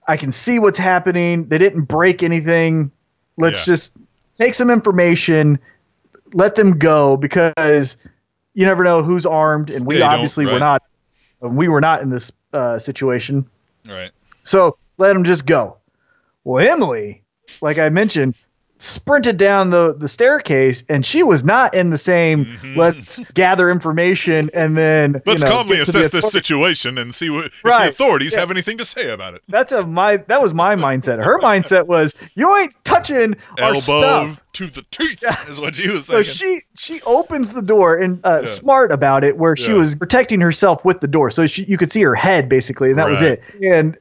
I 0.08 0.18
can 0.18 0.32
see 0.32 0.60
what's 0.60 0.78
happening. 0.78 1.48
They 1.50 1.58
didn't 1.58 1.84
break 1.86 2.22
anything. 2.24 2.92
Let's 3.38 3.66
just 3.66 3.96
take 4.38 4.54
some 4.54 4.70
information, 4.70 5.60
let 6.34 6.56
them 6.56 6.78
go 6.78 7.18
because 7.18 7.98
you 8.54 8.66
never 8.66 8.84
know 8.84 9.02
who's 9.04 9.26
armed, 9.26 9.70
and 9.70 9.86
we 9.86 9.96
Yeah, 9.96 10.02
don't- 10.06 10.14
obviously 10.16 10.46
were 10.46 10.54
right. 10.54 10.60
not. 10.60 10.84
We 11.42 11.68
were 11.68 11.82
not 11.82 12.02
in 12.02 12.10
this 12.10 12.32
uh, 12.54 12.80
situation, 12.80 13.46
Right. 13.88 14.12
so 14.44 14.78
let 14.98 15.14
them 15.14 15.24
just 15.26 15.46
go. 15.46 15.78
Well, 16.46 16.66
Emily, 16.66 17.22
like 17.62 17.78
I 17.78 17.90
mentioned, 17.90 18.36
sprinted 18.78 19.38
down 19.38 19.70
the, 19.70 19.96
the 19.98 20.08
staircase 20.08 20.84
and 20.90 21.06
she 21.06 21.24
was 21.24 21.46
not 21.46 21.74
in 21.74 21.92
the 21.92 21.98
same 21.98 22.46
let's 22.76 23.20
gather 23.32 23.72
information 23.72 24.50
and 24.54 24.78
then 24.78 25.14
Mm-hmm. 25.14 25.30
Let's 25.30 25.42
you 25.44 25.50
know, 25.50 25.56
calmly 25.56 25.78
get 25.78 25.86
to 25.86 25.92
the 25.94 26.00
assess 26.00 26.12
this 26.12 26.32
situation 26.32 26.98
and 26.98 27.16
see 27.16 27.30
what, 27.30 27.46
if 27.46 27.64
Right. 27.64 27.84
the 27.86 27.90
authorities 27.90 28.34
Yeah. 28.34 28.42
have 28.42 28.52
anything 28.52 28.78
to 28.80 28.86
say 28.86 29.10
about 29.10 29.34
it. 29.34 29.42
That's 29.48 29.72
a 29.72 29.84
my 29.86 30.18
that 30.18 30.42
was 30.42 30.54
my 30.54 30.76
mindset. 30.76 31.24
Her 31.24 31.40
mindset 31.40 31.88
was 31.88 32.14
you 32.36 32.54
ain't 32.58 32.76
touching 32.84 33.36
our 33.62 33.68
Elbow 33.76 33.80
stuff. 33.80 34.42
to 34.54 34.68
the 34.68 34.84
teeth 34.92 35.24
is 35.48 35.62
what 35.62 35.76
she 35.76 35.90
was 35.90 36.06
So 36.08 36.22
saying. 36.22 36.62
she 36.76 36.96
she 36.98 37.02
opens 37.04 37.54
the 37.54 37.62
door 37.62 37.96
and 37.96 38.20
uh, 38.26 38.44
smart 38.46 38.92
about 38.92 39.24
it, 39.24 39.38
where 39.38 39.56
she 39.56 39.72
was 39.72 39.96
protecting 39.96 40.42
herself 40.42 40.84
with 40.84 41.00
the 41.00 41.08
door, 41.08 41.32
so 41.32 41.48
she, 41.48 41.64
you 41.64 41.78
could 41.78 41.92
see 41.92 42.02
her 42.04 42.16
head 42.16 42.50
basically, 42.50 42.90
and 42.90 43.00
that 43.00 43.10
was 43.10 43.22
it. 43.22 43.42
And 43.66 43.98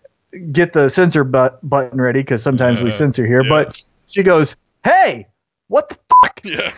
get 0.53 0.73
the 0.73 0.89
censor 0.89 1.23
but, 1.23 1.61
button 1.69 2.01
ready 2.01 2.21
because 2.21 2.43
sometimes 2.43 2.81
we 2.81 2.91
censor 2.91 3.25
here. 3.25 3.45
But 3.49 3.81
she 4.09 4.23
goes, 4.25 4.57
"Hey, 4.85 5.27
what 5.69 5.89
the 5.89 5.94
fuck?" 5.97 6.40
Yeah. 6.44 6.70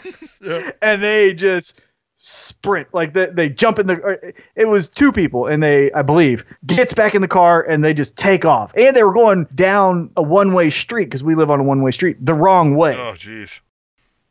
yeah. 0.42 0.70
and 0.80 1.02
they 1.02 1.34
just 1.34 1.80
sprint 2.18 2.88
like 2.94 3.12
they, 3.12 3.26
they 3.26 3.48
jump 3.48 3.78
in 3.78 3.86
the 3.88 4.00
uh, 4.02 4.30
it 4.54 4.66
was 4.68 4.88
two 4.88 5.12
people 5.12 5.46
and 5.46 5.62
they 5.62 5.92
i 5.92 6.00
believe 6.02 6.44
gets 6.66 6.94
back 6.94 7.14
in 7.14 7.20
the 7.20 7.28
car 7.28 7.62
and 7.62 7.84
they 7.84 7.92
just 7.92 8.16
take 8.16 8.44
off 8.46 8.72
and 8.74 8.96
they 8.96 9.02
were 9.02 9.12
going 9.12 9.44
down 9.54 10.10
a 10.16 10.22
one-way 10.22 10.70
street 10.70 11.04
because 11.06 11.22
we 11.22 11.34
live 11.34 11.50
on 11.50 11.60
a 11.60 11.62
one-way 11.62 11.90
street 11.90 12.16
the 12.24 12.32
wrong 12.32 12.74
way 12.74 12.94
Oh, 12.96 13.12
jeez. 13.16 13.60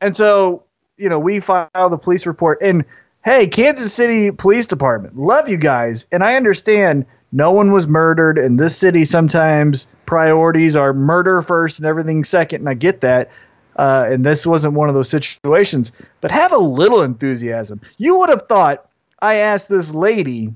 and 0.01 0.15
so, 0.15 0.63
you 0.97 1.09
know, 1.09 1.19
we 1.19 1.39
file 1.39 1.69
the 1.89 1.97
police 1.97 2.25
report. 2.25 2.57
And 2.61 2.85
hey, 3.23 3.45
Kansas 3.47 3.93
City 3.93 4.31
Police 4.31 4.65
Department, 4.65 5.15
love 5.17 5.47
you 5.49 5.57
guys. 5.57 6.07
And 6.11 6.23
I 6.23 6.35
understand 6.35 7.05
no 7.31 7.51
one 7.51 7.71
was 7.71 7.87
murdered. 7.87 8.37
In 8.37 8.57
this 8.57 8.77
city, 8.77 9.03
sometimes 9.05 9.87
priorities 10.05 10.75
are 10.75 10.93
murder 10.93 11.41
first 11.41 11.77
and 11.79 11.85
everything 11.85 12.23
second. 12.23 12.61
And 12.61 12.69
I 12.69 12.73
get 12.75 13.01
that. 13.01 13.29
Uh, 13.75 14.05
and 14.07 14.25
this 14.25 14.45
wasn't 14.45 14.73
one 14.73 14.89
of 14.89 14.95
those 14.95 15.09
situations. 15.09 15.91
But 16.21 16.31
have 16.31 16.51
a 16.51 16.57
little 16.57 17.01
enthusiasm. 17.01 17.81
You 17.97 18.17
would 18.19 18.29
have 18.29 18.47
thought 18.47 18.89
I 19.21 19.35
asked 19.35 19.69
this 19.69 19.93
lady 19.93 20.53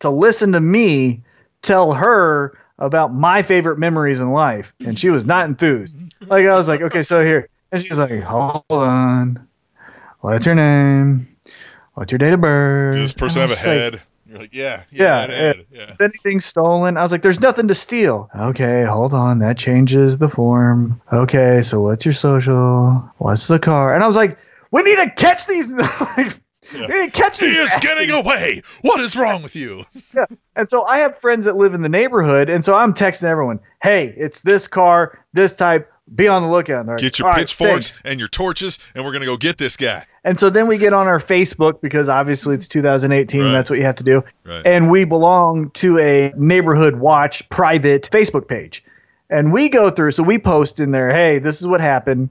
to 0.00 0.10
listen 0.10 0.52
to 0.52 0.60
me 0.60 1.22
tell 1.62 1.92
her 1.92 2.58
about 2.78 3.12
my 3.12 3.42
favorite 3.42 3.78
memories 3.78 4.20
in 4.20 4.30
life. 4.30 4.72
And 4.84 4.98
she 4.98 5.10
was 5.10 5.24
not 5.24 5.46
enthused. 5.46 6.02
Like, 6.26 6.44
I 6.44 6.54
was 6.54 6.68
like, 6.68 6.82
okay, 6.82 7.00
so 7.00 7.24
here. 7.24 7.48
And 7.72 7.80
she 7.80 7.88
was 7.88 7.98
like, 7.98 8.20
hold 8.20 8.64
on. 8.68 9.48
What's 10.20 10.44
your 10.44 10.54
name? 10.54 11.26
What's 11.94 12.12
your 12.12 12.18
date 12.18 12.34
of 12.34 12.40
birth? 12.40 12.94
Does 12.94 13.02
this 13.02 13.12
person 13.14 13.40
have 13.40 13.50
a 13.50 13.52
was 13.52 13.58
like, 13.66 13.66
head? 13.66 14.02
You're 14.28 14.38
like, 14.38 14.54
yeah, 14.54 14.82
yeah, 14.90 15.26
yeah. 15.26 15.50
it 15.50 15.66
yeah. 15.70 15.88
Is 15.88 16.00
anything 16.00 16.40
stolen? 16.40 16.98
I 16.98 17.02
was 17.02 17.12
like, 17.12 17.22
there's 17.22 17.40
nothing 17.40 17.66
to 17.68 17.74
steal. 17.74 18.28
Okay, 18.36 18.84
hold 18.84 19.14
on. 19.14 19.38
That 19.38 19.56
changes 19.56 20.18
the 20.18 20.28
form. 20.28 21.00
Okay, 21.12 21.62
so 21.62 21.80
what's 21.80 22.04
your 22.04 22.12
social? 22.12 23.10
What's 23.18 23.46
the 23.46 23.58
car? 23.58 23.94
And 23.94 24.02
I 24.02 24.06
was 24.06 24.16
like, 24.16 24.36
we 24.70 24.82
need 24.82 24.98
to 24.98 25.10
catch 25.16 25.46
these. 25.46 25.72
We 26.70 26.80
need 26.80 27.06
to 27.06 27.10
catch 27.10 27.40
He 27.40 27.46
is 27.46 27.72
getting 27.80 28.10
away. 28.10 28.60
What 28.82 29.00
is 29.00 29.16
wrong 29.16 29.42
with 29.42 29.56
you? 29.56 29.84
Yeah. 30.14 30.26
And 30.56 30.68
so 30.68 30.84
I 30.84 30.98
have 30.98 31.16
friends 31.16 31.44
that 31.44 31.56
live 31.56 31.72
in 31.72 31.82
the 31.82 31.88
neighborhood, 31.88 32.50
and 32.50 32.64
so 32.64 32.74
I'm 32.74 32.92
texting 32.92 33.24
everyone, 33.24 33.60
"Hey, 33.82 34.12
it's 34.16 34.40
this 34.42 34.66
car, 34.66 35.24
this 35.32 35.54
type. 35.54 35.90
Be 36.14 36.26
on 36.28 36.42
the 36.42 36.48
lookout." 36.48 36.86
Like, 36.86 36.98
Get 36.98 37.18
your 37.18 37.32
pitchforks 37.32 37.92
thanks." 37.92 38.02
and 38.04 38.18
your 38.18 38.28
torches, 38.28 38.78
and 38.94 39.04
we're 39.04 39.12
gonna 39.12 39.26
go 39.26 39.36
get 39.36 39.58
this 39.58 39.76
guy. 39.76 40.06
And 40.28 40.38
so 40.38 40.50
then 40.50 40.66
we 40.66 40.76
get 40.76 40.92
on 40.92 41.06
our 41.06 41.18
Facebook 41.18 41.80
because 41.80 42.10
obviously 42.10 42.54
it's 42.54 42.68
2018 42.68 43.40
and 43.40 43.54
that's 43.54 43.70
what 43.70 43.78
you 43.78 43.84
have 43.86 43.96
to 43.96 44.04
do. 44.04 44.22
Right. 44.44 44.60
And 44.66 44.90
we 44.90 45.04
belong 45.04 45.70
to 45.70 45.98
a 45.98 46.34
neighborhood 46.36 46.96
watch 46.96 47.48
private 47.48 48.10
Facebook 48.12 48.46
page. 48.46 48.84
And 49.30 49.54
we 49.54 49.70
go 49.70 49.88
through, 49.88 50.10
so 50.10 50.22
we 50.22 50.38
post 50.38 50.80
in 50.80 50.90
there, 50.90 51.10
hey, 51.10 51.38
this 51.38 51.62
is 51.62 51.66
what 51.66 51.80
happened. 51.80 52.28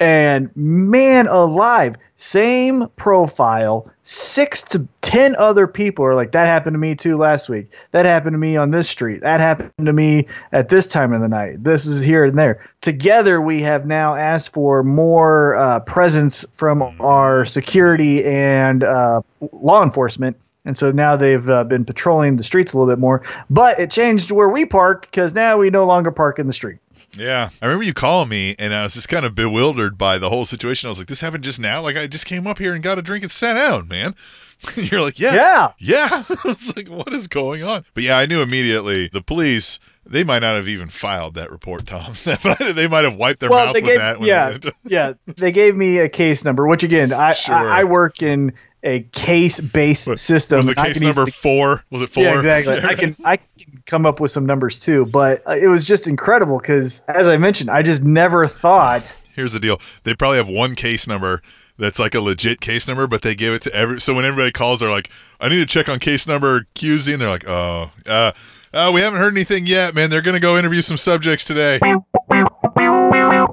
And 0.00 0.50
man 0.56 1.26
alive, 1.26 1.96
same 2.16 2.88
profile, 2.96 3.88
six 4.02 4.62
to 4.62 4.86
10 5.02 5.34
other 5.38 5.66
people 5.66 6.04
are 6.04 6.14
like, 6.14 6.32
that 6.32 6.46
happened 6.46 6.74
to 6.74 6.78
me 6.78 6.94
too 6.94 7.16
last 7.16 7.48
week. 7.48 7.70
That 7.92 8.06
happened 8.06 8.34
to 8.34 8.38
me 8.38 8.56
on 8.56 8.70
this 8.70 8.88
street. 8.88 9.20
That 9.22 9.40
happened 9.40 9.86
to 9.86 9.92
me 9.92 10.26
at 10.52 10.68
this 10.68 10.86
time 10.86 11.12
of 11.12 11.20
the 11.20 11.28
night. 11.28 11.62
This 11.62 11.86
is 11.86 12.02
here 12.02 12.24
and 12.24 12.36
there. 12.36 12.64
Together, 12.80 13.40
we 13.40 13.62
have 13.62 13.86
now 13.86 14.14
asked 14.14 14.52
for 14.52 14.82
more 14.82 15.56
uh, 15.56 15.80
presence 15.80 16.44
from 16.52 16.82
our 17.00 17.44
security 17.44 18.24
and 18.24 18.84
uh, 18.84 19.20
law 19.52 19.82
enforcement. 19.82 20.36
And 20.64 20.76
so 20.76 20.90
now 20.90 21.16
they've 21.16 21.48
uh, 21.48 21.64
been 21.64 21.84
patrolling 21.84 22.36
the 22.36 22.42
streets 22.42 22.72
a 22.72 22.78
little 22.78 22.92
bit 22.92 23.00
more. 23.00 23.22
But 23.48 23.78
it 23.78 23.90
changed 23.90 24.30
where 24.30 24.48
we 24.48 24.66
park 24.66 25.02
because 25.02 25.34
now 25.34 25.56
we 25.56 25.70
no 25.70 25.86
longer 25.86 26.10
park 26.10 26.38
in 26.38 26.46
the 26.46 26.52
street. 26.52 26.78
Yeah, 27.16 27.48
I 27.62 27.66
remember 27.66 27.84
you 27.84 27.94
calling 27.94 28.28
me, 28.28 28.54
and 28.58 28.72
I 28.74 28.82
was 28.82 28.94
just 28.94 29.08
kind 29.08 29.24
of 29.24 29.34
bewildered 29.34 29.96
by 29.96 30.18
the 30.18 30.28
whole 30.28 30.44
situation. 30.44 30.88
I 30.88 30.90
was 30.90 30.98
like, 30.98 31.08
"This 31.08 31.20
happened 31.20 31.42
just 31.44 31.58
now. 31.58 31.80
Like, 31.82 31.96
I 31.96 32.06
just 32.06 32.26
came 32.26 32.46
up 32.46 32.58
here 32.58 32.74
and 32.74 32.82
got 32.82 32.98
a 32.98 33.02
drink 33.02 33.22
and 33.24 33.30
sat 33.30 33.54
down, 33.54 33.88
man." 33.88 34.14
You're 34.76 35.00
like, 35.00 35.18
"Yeah, 35.18 35.34
Yeah. 35.34 35.68
yeah." 35.78 36.08
I 36.44 36.48
was 36.48 36.76
like, 36.76 36.88
"What 36.88 37.12
is 37.12 37.26
going 37.26 37.62
on?" 37.64 37.84
But 37.94 38.02
yeah, 38.02 38.18
I 38.18 38.26
knew 38.26 38.42
immediately. 38.42 39.08
The 39.08 39.22
police, 39.22 39.78
they 40.04 40.22
might 40.22 40.40
not 40.40 40.56
have 40.56 40.68
even 40.68 40.88
filed 40.88 41.34
that 41.34 41.50
report, 41.50 41.86
Tom. 41.86 42.12
they 42.74 42.86
might 42.88 43.04
have 43.04 43.16
wiped 43.16 43.40
their 43.40 43.48
mouth 43.50 43.72
they 43.72 43.80
with 43.80 43.90
gave, 43.90 43.98
that. 43.98 44.20
yeah, 44.20 44.58
they- 44.58 44.70
yeah. 44.84 45.12
They 45.26 45.50
gave 45.52 45.76
me 45.76 45.98
a 45.98 46.08
case 46.08 46.44
number, 46.44 46.66
which 46.66 46.82
again, 46.82 47.12
I 47.12 47.32
Sure. 47.32 47.54
I, 47.54 47.80
I 47.80 47.84
work 47.84 48.22
in 48.22 48.52
a 48.84 49.00
case 49.00 49.60
based 49.60 50.16
system. 50.18 50.58
was 50.58 50.68
it 50.68 50.76
case 50.76 51.00
number 51.00 51.26
four? 51.26 51.82
Was 51.90 52.02
it 52.02 52.10
four? 52.10 52.22
Yeah, 52.24 52.38
exactly. 52.38 52.74
I 52.88 52.94
can 52.94 53.16
I 53.24 53.36
can 53.38 53.77
come 53.88 54.06
up 54.06 54.20
with 54.20 54.30
some 54.30 54.46
numbers 54.46 54.78
too, 54.78 55.06
but 55.06 55.42
uh, 55.46 55.56
it 55.60 55.66
was 55.66 55.84
just 55.86 56.06
incredible 56.06 56.58
because, 56.58 57.02
as 57.08 57.28
I 57.28 57.36
mentioned, 57.38 57.70
I 57.70 57.82
just 57.82 58.04
never 58.04 58.46
thought. 58.46 59.16
Here's 59.34 59.54
the 59.54 59.60
deal. 59.60 59.80
They 60.04 60.14
probably 60.14 60.36
have 60.36 60.48
one 60.48 60.74
case 60.74 61.08
number 61.08 61.40
that's 61.78 61.98
like 61.98 62.14
a 62.14 62.20
legit 62.20 62.60
case 62.60 62.86
number, 62.86 63.06
but 63.06 63.22
they 63.22 63.34
give 63.34 63.54
it 63.54 63.62
to 63.62 63.74
every. 63.74 64.00
So 64.00 64.14
when 64.14 64.24
everybody 64.24 64.52
calls, 64.52 64.80
they're 64.80 64.90
like, 64.90 65.10
"I 65.40 65.48
need 65.48 65.58
to 65.58 65.66
check 65.66 65.88
on 65.88 65.98
case 65.98 66.26
number 66.26 66.66
QZ," 66.74 67.12
and 67.12 67.22
they're 67.22 67.30
like, 67.30 67.48
"Oh, 67.48 67.90
uh, 68.06 68.32
uh, 68.74 68.90
we 68.92 69.00
haven't 69.00 69.18
heard 69.18 69.32
anything 69.32 69.66
yet, 69.66 69.94
man. 69.94 70.10
They're 70.10 70.22
gonna 70.22 70.40
go 70.40 70.58
interview 70.58 70.82
some 70.82 70.96
subjects 70.96 71.44
today." 71.44 71.78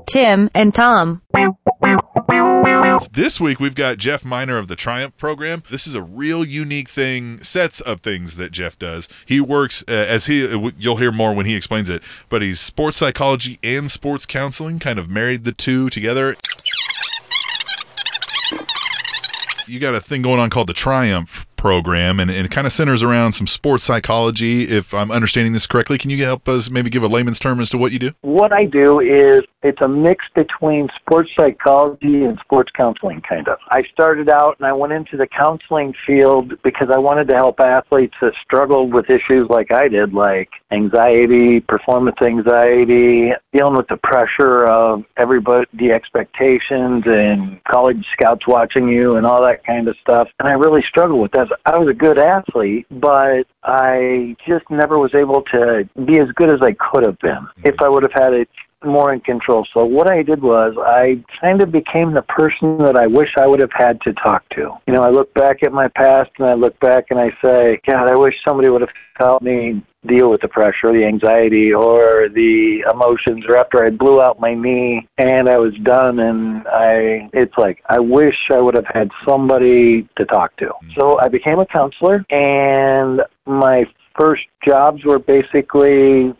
Tim 0.07 0.49
and 0.53 0.73
Tom. 0.73 1.21
This 3.11 3.39
week 3.39 3.59
we've 3.59 3.75
got 3.75 3.97
Jeff 3.97 4.25
Miner 4.25 4.57
of 4.57 4.67
the 4.67 4.75
Triumph 4.75 5.15
program. 5.17 5.63
This 5.69 5.85
is 5.85 5.95
a 5.95 6.01
real 6.01 6.45
unique 6.45 6.89
thing, 6.89 7.41
sets 7.43 7.81
of 7.81 8.01
things 8.01 8.35
that 8.37 8.51
Jeff 8.51 8.79
does. 8.79 9.07
He 9.25 9.39
works 9.39 9.83
uh, 9.87 9.91
as 9.91 10.25
he 10.25 10.45
uh, 10.45 10.71
you'll 10.77 10.97
hear 10.97 11.11
more 11.11 11.35
when 11.35 11.45
he 11.45 11.55
explains 11.55 11.89
it, 11.89 12.03
but 12.29 12.41
he's 12.41 12.59
sports 12.59 12.97
psychology 12.97 13.59
and 13.63 13.91
sports 13.91 14.25
counseling, 14.25 14.79
kind 14.79 14.99
of 14.99 15.09
married 15.09 15.43
the 15.43 15.51
two 15.51 15.89
together. 15.89 16.35
You 19.67 19.79
got 19.79 19.95
a 19.95 19.99
thing 19.99 20.21
going 20.21 20.39
on 20.39 20.49
called 20.49 20.67
the 20.67 20.73
Triumph 20.73 21.47
program, 21.65 22.19
and, 22.19 22.29
and 22.29 22.45
it 22.45 22.51
kind 22.51 22.67
of 22.67 22.73
centers 22.73 23.01
around 23.01 23.31
some 23.31 23.47
sports 23.47 23.83
psychology. 23.83 24.65
If 24.65 24.93
I'm 24.93 25.09
understanding 25.09 25.51
this 25.51 25.65
correctly, 25.65 25.97
can 25.97 26.11
you 26.11 26.23
help 26.23 26.47
us 26.47 26.69
maybe 26.69 26.91
give 26.91 27.01
a 27.01 27.07
layman's 27.07 27.39
term 27.39 27.59
as 27.59 27.71
to 27.71 27.77
what 27.79 27.91
you 27.91 27.97
do? 27.97 28.11
What 28.21 28.53
I 28.53 28.65
do 28.65 28.99
is 28.99 29.43
it's 29.63 29.81
a 29.81 29.87
mix 29.87 30.23
between 30.35 30.89
sports 30.95 31.31
psychology 31.35 32.23
and 32.23 32.37
sports 32.37 32.71
counseling, 32.77 33.19
kind 33.21 33.47
of. 33.47 33.57
I 33.69 33.81
started 33.91 34.29
out 34.29 34.57
and 34.59 34.67
I 34.67 34.73
went 34.73 34.93
into 34.93 35.17
the 35.17 35.25
counseling 35.25 35.95
field 36.05 36.53
because 36.61 36.89
I 36.91 36.99
wanted 36.99 37.27
to 37.29 37.35
help 37.35 37.59
athletes 37.59 38.13
that 38.21 38.33
struggled 38.43 38.93
with 38.93 39.09
issues 39.09 39.49
like 39.49 39.71
I 39.71 39.87
did, 39.87 40.13
like 40.13 40.49
anxiety, 40.71 41.61
performance 41.61 42.17
anxiety, 42.21 43.31
dealing 43.53 43.75
with 43.75 43.87
the 43.87 43.97
pressure 43.97 44.67
of 44.67 45.03
everybody, 45.17 45.65
the 45.73 45.91
expectations, 45.91 47.03
and 47.07 47.63
college 47.63 48.05
scouts 48.13 48.45
watching 48.45 48.87
you, 48.87 49.15
and 49.15 49.25
all 49.25 49.41
that 49.41 49.65
kind 49.65 49.87
of 49.87 49.95
stuff. 49.99 50.27
And 50.39 50.47
I 50.47 50.53
really 50.53 50.83
struggled 50.87 51.21
with 51.21 51.31
that. 51.31 51.47
I 51.65 51.77
was 51.79 51.89
a 51.89 51.93
good 51.93 52.17
athlete, 52.17 52.85
but 52.91 53.45
I 53.63 54.35
just 54.47 54.69
never 54.69 54.97
was 54.97 55.13
able 55.15 55.41
to 55.53 55.87
be 56.05 56.19
as 56.19 56.29
good 56.35 56.53
as 56.53 56.61
I 56.61 56.73
could 56.73 57.05
have 57.05 57.19
been 57.19 57.47
if 57.63 57.75
mm-hmm. 57.75 57.83
I 57.83 57.89
would 57.89 58.03
have 58.03 58.13
had 58.13 58.33
it 58.33 58.49
more 58.83 59.13
in 59.13 59.19
control. 59.19 59.65
So 59.73 59.83
what 59.83 60.11
I 60.11 60.21
did 60.21 60.41
was 60.41 60.75
I 60.77 61.23
kind 61.41 61.61
of 61.63 61.71
became 61.71 62.13
the 62.13 62.21
person 62.21 62.77
that 62.79 62.95
I 62.95 63.07
wish 63.07 63.29
I 63.39 63.47
would 63.47 63.61
have 63.61 63.71
had 63.73 63.99
to 64.01 64.13
talk 64.13 64.47
to. 64.49 64.73
You 64.87 64.93
know, 64.93 65.01
I 65.01 65.09
look 65.09 65.33
back 65.33 65.63
at 65.63 65.73
my 65.73 65.87
past 65.89 66.29
and 66.37 66.47
I 66.47 66.53
look 66.53 66.79
back 66.79 67.05
and 67.09 67.19
I 67.19 67.29
say, 67.43 67.79
God, 67.87 68.09
I 68.09 68.15
wish 68.15 68.35
somebody 68.47 68.69
would 68.69 68.81
have 68.81 68.89
helped 69.17 69.43
me 69.43 69.83
deal 70.07 70.29
with 70.29 70.41
the 70.41 70.47
pressure, 70.47 70.93
the 70.93 71.05
anxiety, 71.05 71.73
or 71.73 72.29
the 72.29 72.83
emotions, 72.91 73.45
or 73.47 73.57
after 73.57 73.83
I 73.83 73.89
blew 73.89 74.21
out 74.21 74.39
my 74.39 74.53
knee 74.53 75.07
and 75.17 75.49
I 75.49 75.57
was 75.57 75.73
done 75.83 76.19
and 76.19 76.67
I, 76.67 77.29
it's 77.33 77.57
like, 77.57 77.83
I 77.89 77.99
wish 77.99 78.35
I 78.51 78.61
would 78.61 78.75
have 78.75 78.87
had 78.93 79.09
somebody 79.27 80.07
to 80.17 80.25
talk 80.25 80.55
to. 80.57 80.71
So 80.95 81.19
I 81.19 81.27
became 81.27 81.59
a 81.59 81.65
counselor 81.65 82.25
and 82.29 83.21
my 83.45 83.85
first 84.17 84.43
jobs 84.67 85.03
were 85.03 85.19
basically 85.19 86.33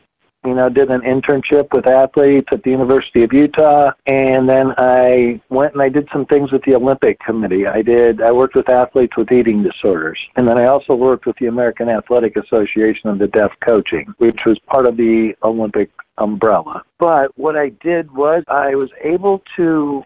you 0.45 0.53
know, 0.53 0.69
did 0.69 0.89
an 0.89 1.01
internship 1.01 1.73
with 1.73 1.87
athletes 1.87 2.47
at 2.51 2.63
the 2.63 2.71
University 2.71 3.23
of 3.23 3.33
Utah, 3.33 3.91
and 4.07 4.49
then 4.49 4.73
I 4.77 5.41
went 5.49 5.73
and 5.73 5.81
I 5.81 5.89
did 5.89 6.07
some 6.13 6.25
things 6.25 6.51
with 6.51 6.63
the 6.63 6.75
Olympic 6.75 7.19
Committee. 7.19 7.67
I 7.67 7.81
did. 7.81 8.21
I 8.21 8.31
worked 8.31 8.55
with 8.55 8.69
athletes 8.69 9.15
with 9.17 9.31
eating 9.31 9.63
disorders, 9.63 10.19
and 10.35 10.47
then 10.47 10.57
I 10.57 10.65
also 10.65 10.95
worked 10.95 11.25
with 11.25 11.35
the 11.37 11.47
American 11.47 11.89
Athletic 11.89 12.37
Association 12.37 13.09
of 13.09 13.19
the 13.19 13.27
Deaf 13.27 13.51
Coaching, 13.67 14.13
which 14.17 14.39
was 14.45 14.59
part 14.67 14.87
of 14.87 14.97
the 14.97 15.33
Olympic 15.43 15.89
umbrella. 16.17 16.83
But 16.99 17.37
what 17.37 17.57
I 17.57 17.69
did 17.69 18.11
was 18.11 18.43
I 18.47 18.75
was 18.75 18.89
able 19.01 19.43
to 19.57 20.03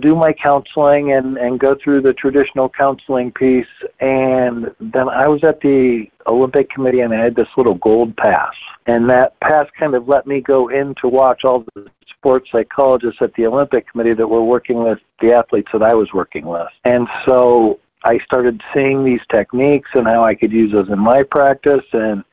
do 0.00 0.16
my 0.16 0.32
counseling 0.32 1.12
and, 1.12 1.36
and 1.36 1.58
go 1.58 1.76
through 1.82 2.02
the 2.02 2.12
traditional 2.14 2.68
counseling 2.68 3.30
piece. 3.32 3.66
And 4.00 4.74
then 4.80 5.08
I 5.08 5.28
was 5.28 5.40
at 5.44 5.60
the 5.60 6.06
Olympic 6.26 6.70
Committee 6.70 7.00
and 7.00 7.14
I 7.14 7.22
had 7.22 7.36
this 7.36 7.48
little 7.56 7.74
gold 7.74 8.16
pass. 8.16 8.54
And 8.86 9.08
that 9.10 9.38
pass 9.40 9.66
kind 9.78 9.94
of 9.94 10.08
let 10.08 10.26
me 10.26 10.40
go 10.40 10.68
in 10.68 10.94
to 11.00 11.08
watch 11.08 11.42
all 11.44 11.64
the 11.74 11.86
sports 12.16 12.48
psychologists 12.50 13.20
at 13.20 13.32
the 13.34 13.46
Olympic 13.46 13.90
Committee 13.90 14.14
that 14.14 14.26
were 14.26 14.42
working 14.42 14.82
with 14.82 14.98
the 15.20 15.32
athletes 15.32 15.68
that 15.72 15.82
I 15.82 15.94
was 15.94 16.12
working 16.12 16.46
with. 16.46 16.68
And 16.84 17.06
so 17.26 17.78
I 18.04 18.18
started 18.24 18.60
seeing 18.74 19.04
these 19.04 19.20
techniques 19.32 19.90
and 19.94 20.06
how 20.06 20.24
I 20.24 20.34
could 20.34 20.52
use 20.52 20.72
those 20.72 20.88
in 20.88 20.98
my 20.98 21.22
practice 21.30 21.84
and 21.92 22.24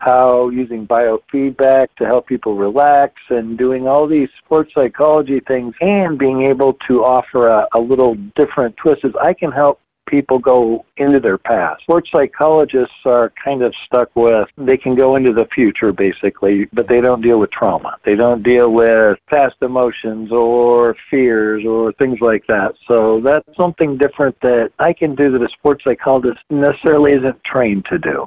how 0.00 0.48
using 0.48 0.86
biofeedback 0.86 1.88
to 1.98 2.06
help 2.06 2.26
people 2.26 2.56
relax 2.56 3.14
and 3.28 3.56
doing 3.56 3.86
all 3.86 4.06
these 4.06 4.28
sports 4.44 4.72
psychology 4.74 5.40
things 5.46 5.74
and 5.80 6.18
being 6.18 6.42
able 6.42 6.72
to 6.88 7.04
offer 7.04 7.48
a, 7.48 7.66
a 7.74 7.80
little 7.80 8.14
different 8.36 8.76
twist 8.76 9.04
is 9.04 9.12
I 9.22 9.34
can 9.34 9.52
help 9.52 9.80
people 10.10 10.38
go 10.38 10.84
into 10.96 11.20
their 11.20 11.38
past. 11.38 11.82
Sports 11.82 12.10
psychologists 12.12 12.94
are 13.04 13.32
kind 13.42 13.62
of 13.62 13.72
stuck 13.86 14.14
with 14.16 14.48
they 14.56 14.76
can 14.76 14.94
go 14.94 15.16
into 15.16 15.32
the 15.32 15.46
future 15.54 15.92
basically, 15.92 16.66
but 16.72 16.88
they 16.88 17.00
don't 17.00 17.22
deal 17.22 17.38
with 17.38 17.50
trauma. 17.52 17.96
They 18.04 18.16
don't 18.16 18.42
deal 18.42 18.72
with 18.72 19.18
past 19.30 19.54
emotions 19.62 20.32
or 20.32 20.96
fears 21.10 21.64
or 21.64 21.92
things 21.92 22.20
like 22.20 22.46
that. 22.48 22.74
So 22.88 23.20
that's 23.20 23.46
something 23.56 23.96
different 23.96 24.38
that 24.40 24.72
I 24.78 24.92
can 24.92 25.14
do 25.14 25.30
that 25.30 25.42
a 25.42 25.48
sports 25.50 25.84
psychologist 25.84 26.40
necessarily 26.50 27.12
isn't 27.12 27.42
trained 27.44 27.84
to 27.86 27.98
do. 27.98 28.26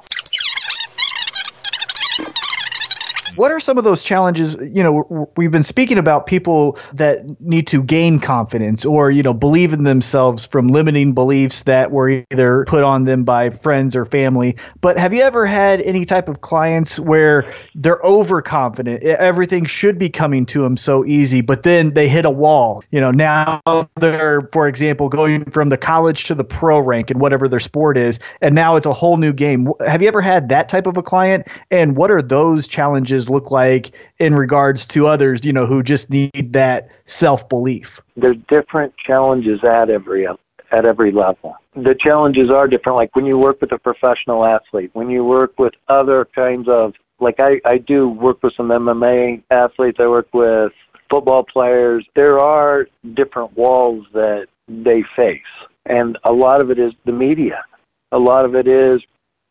What 3.35 3.51
are 3.51 3.59
some 3.59 3.77
of 3.77 3.83
those 3.83 4.03
challenges? 4.03 4.57
You 4.73 4.83
know, 4.83 5.29
we've 5.37 5.51
been 5.51 5.63
speaking 5.63 5.97
about 5.97 6.25
people 6.25 6.77
that 6.93 7.25
need 7.41 7.67
to 7.67 7.81
gain 7.81 8.19
confidence 8.19 8.85
or, 8.85 9.11
you 9.11 9.23
know, 9.23 9.33
believe 9.33 9.73
in 9.73 9.83
themselves 9.83 10.45
from 10.45 10.67
limiting 10.67 11.13
beliefs 11.13 11.63
that 11.63 11.91
were 11.91 12.23
either 12.31 12.65
put 12.65 12.83
on 12.83 13.05
them 13.05 13.23
by 13.23 13.49
friends 13.49 13.95
or 13.95 14.05
family. 14.05 14.55
But 14.81 14.97
have 14.97 15.13
you 15.13 15.21
ever 15.21 15.45
had 15.45 15.81
any 15.81 16.05
type 16.05 16.29
of 16.29 16.41
clients 16.41 16.99
where 16.99 17.51
they're 17.75 17.99
overconfident? 18.03 19.03
Everything 19.03 19.65
should 19.65 19.97
be 19.97 20.09
coming 20.09 20.45
to 20.47 20.61
them 20.61 20.77
so 20.77 21.05
easy, 21.05 21.41
but 21.41 21.63
then 21.63 21.93
they 21.93 22.07
hit 22.07 22.25
a 22.25 22.31
wall. 22.31 22.83
You 22.91 23.01
know, 23.01 23.11
now 23.11 23.61
they're, 23.95 24.47
for 24.51 24.67
example, 24.67 25.09
going 25.09 25.45
from 25.45 25.69
the 25.69 25.77
college 25.77 26.25
to 26.25 26.35
the 26.35 26.43
pro 26.43 26.79
rank 26.79 27.09
in 27.09 27.19
whatever 27.19 27.47
their 27.47 27.59
sport 27.59 27.97
is, 27.97 28.19
and 28.41 28.53
now 28.53 28.75
it's 28.75 28.85
a 28.85 28.93
whole 28.93 29.17
new 29.17 29.33
game. 29.33 29.67
Have 29.85 30.01
you 30.01 30.07
ever 30.07 30.21
had 30.21 30.49
that 30.49 30.69
type 30.69 30.87
of 30.87 30.97
a 30.97 31.03
client? 31.03 31.47
And 31.71 31.95
what 31.95 32.11
are 32.11 32.21
those 32.21 32.67
challenges 32.67 33.22
look 33.29 33.51
like 33.51 33.91
in 34.19 34.35
regards 34.35 34.87
to 34.87 35.07
others, 35.07 35.45
you 35.45 35.53
know, 35.53 35.65
who 35.65 35.83
just 35.83 36.09
need 36.09 36.53
that 36.53 36.89
self 37.05 37.47
belief? 37.49 37.99
there's 38.15 38.37
different 38.47 38.93
challenges 38.97 39.63
at 39.63 39.89
every 39.89 40.27
at 40.27 40.85
every 40.85 41.11
level. 41.11 41.55
The 41.75 41.95
challenges 41.95 42.49
are 42.49 42.67
different. 42.67 42.97
Like 42.97 43.15
when 43.15 43.25
you 43.25 43.37
work 43.37 43.61
with 43.61 43.71
a 43.71 43.77
professional 43.77 44.45
athlete, 44.45 44.91
when 44.93 45.09
you 45.09 45.23
work 45.23 45.57
with 45.59 45.73
other 45.87 46.25
kinds 46.35 46.67
of 46.67 46.93
like 47.19 47.35
I, 47.39 47.61
I 47.65 47.77
do 47.77 48.09
work 48.09 48.43
with 48.43 48.53
some 48.55 48.69
MMA 48.69 49.43
athletes. 49.51 49.97
I 49.99 50.07
work 50.07 50.27
with 50.33 50.71
football 51.09 51.43
players. 51.43 52.05
There 52.15 52.39
are 52.39 52.87
different 53.13 53.55
walls 53.55 54.05
that 54.13 54.47
they 54.67 55.03
face, 55.15 55.41
and 55.85 56.17
a 56.23 56.33
lot 56.33 56.61
of 56.61 56.71
it 56.71 56.79
is 56.79 56.93
the 57.05 57.11
media. 57.11 57.63
A 58.11 58.19
lot 58.19 58.45
of 58.45 58.55
it 58.55 58.67
is 58.67 59.01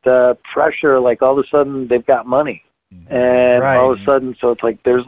the 0.05 0.37
pressure. 0.53 1.01
Like 1.01 1.23
all 1.23 1.39
of 1.39 1.45
a 1.45 1.57
sudden 1.57 1.89
they've 1.89 2.05
got 2.05 2.27
money, 2.27 2.65
and 3.09 3.63
all 3.63 3.93
of 3.93 4.01
a 4.01 4.05
sudden, 4.05 4.37
so 4.41 4.51
it's 4.51 4.63
like 4.63 4.83
there's 4.85 5.05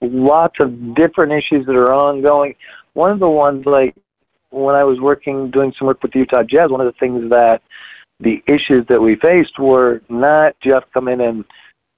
lots 0.00 0.56
of 0.60 0.94
different 0.94 1.32
issues 1.32 1.66
that 1.66 1.76
are 1.76 1.94
ongoing. 1.94 2.54
One 2.94 3.10
of 3.10 3.20
the 3.20 3.28
ones, 3.28 3.64
like 3.66 3.94
when 4.50 4.74
I 4.74 4.84
was 4.84 5.00
working, 5.00 5.50
doing 5.50 5.72
some 5.78 5.86
work 5.86 6.02
with 6.02 6.12
the 6.12 6.20
Utah 6.20 6.42
Jazz, 6.42 6.68
one 6.68 6.80
of 6.80 6.92
the 6.92 6.98
things 6.98 7.30
that 7.30 7.62
the 8.20 8.42
issues 8.46 8.86
that 8.88 9.00
we 9.00 9.16
faced 9.16 9.58
were 9.58 10.02
not 10.08 10.54
Jeff 10.62 10.84
come 10.94 11.08
in 11.08 11.20
and 11.20 11.44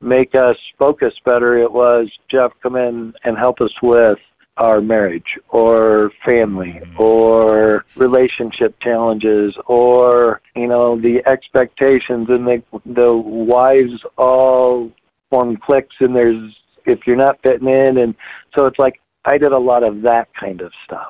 make 0.01 0.35
us 0.35 0.57
focus 0.79 1.13
better. 1.25 1.59
It 1.59 1.71
was 1.71 2.11
Jeff 2.31 2.53
come 2.63 2.77
in 2.77 3.15
and 3.25 3.37
help 3.37 3.61
us 3.61 3.73
with 3.83 4.19
our 4.57 4.81
marriage 4.81 5.37
or 5.49 6.13
family 6.25 6.75
mm-hmm. 6.75 7.03
or 7.03 7.85
relationship 7.97 8.79
challenges 8.81 9.53
or 9.67 10.41
you 10.55 10.69
know 10.69 10.99
the 11.01 11.27
expectations 11.27 12.29
and 12.31 12.47
the 12.47 12.63
the 12.87 13.13
wives 13.13 14.01
all 14.17 14.93
form 15.35 15.57
cliques 15.57 15.97
and 16.01 16.15
there's 16.15 16.55
if 16.87 17.01
you're 17.07 17.17
not 17.17 17.39
fitting 17.43 17.69
in 17.69 17.99
and 17.99 18.15
so 18.57 18.67
it's 18.67 18.79
like 18.79 19.01
I 19.27 19.39
did 19.39 19.53
a 19.53 19.59
lot 19.59 19.83
of 19.83 20.03
that 20.03 20.29
kind 20.39 20.61
of 20.61 20.71
stuff. 20.85 21.09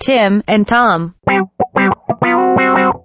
Tim 0.00 0.42
and 0.48 0.66
Tom. 0.66 1.14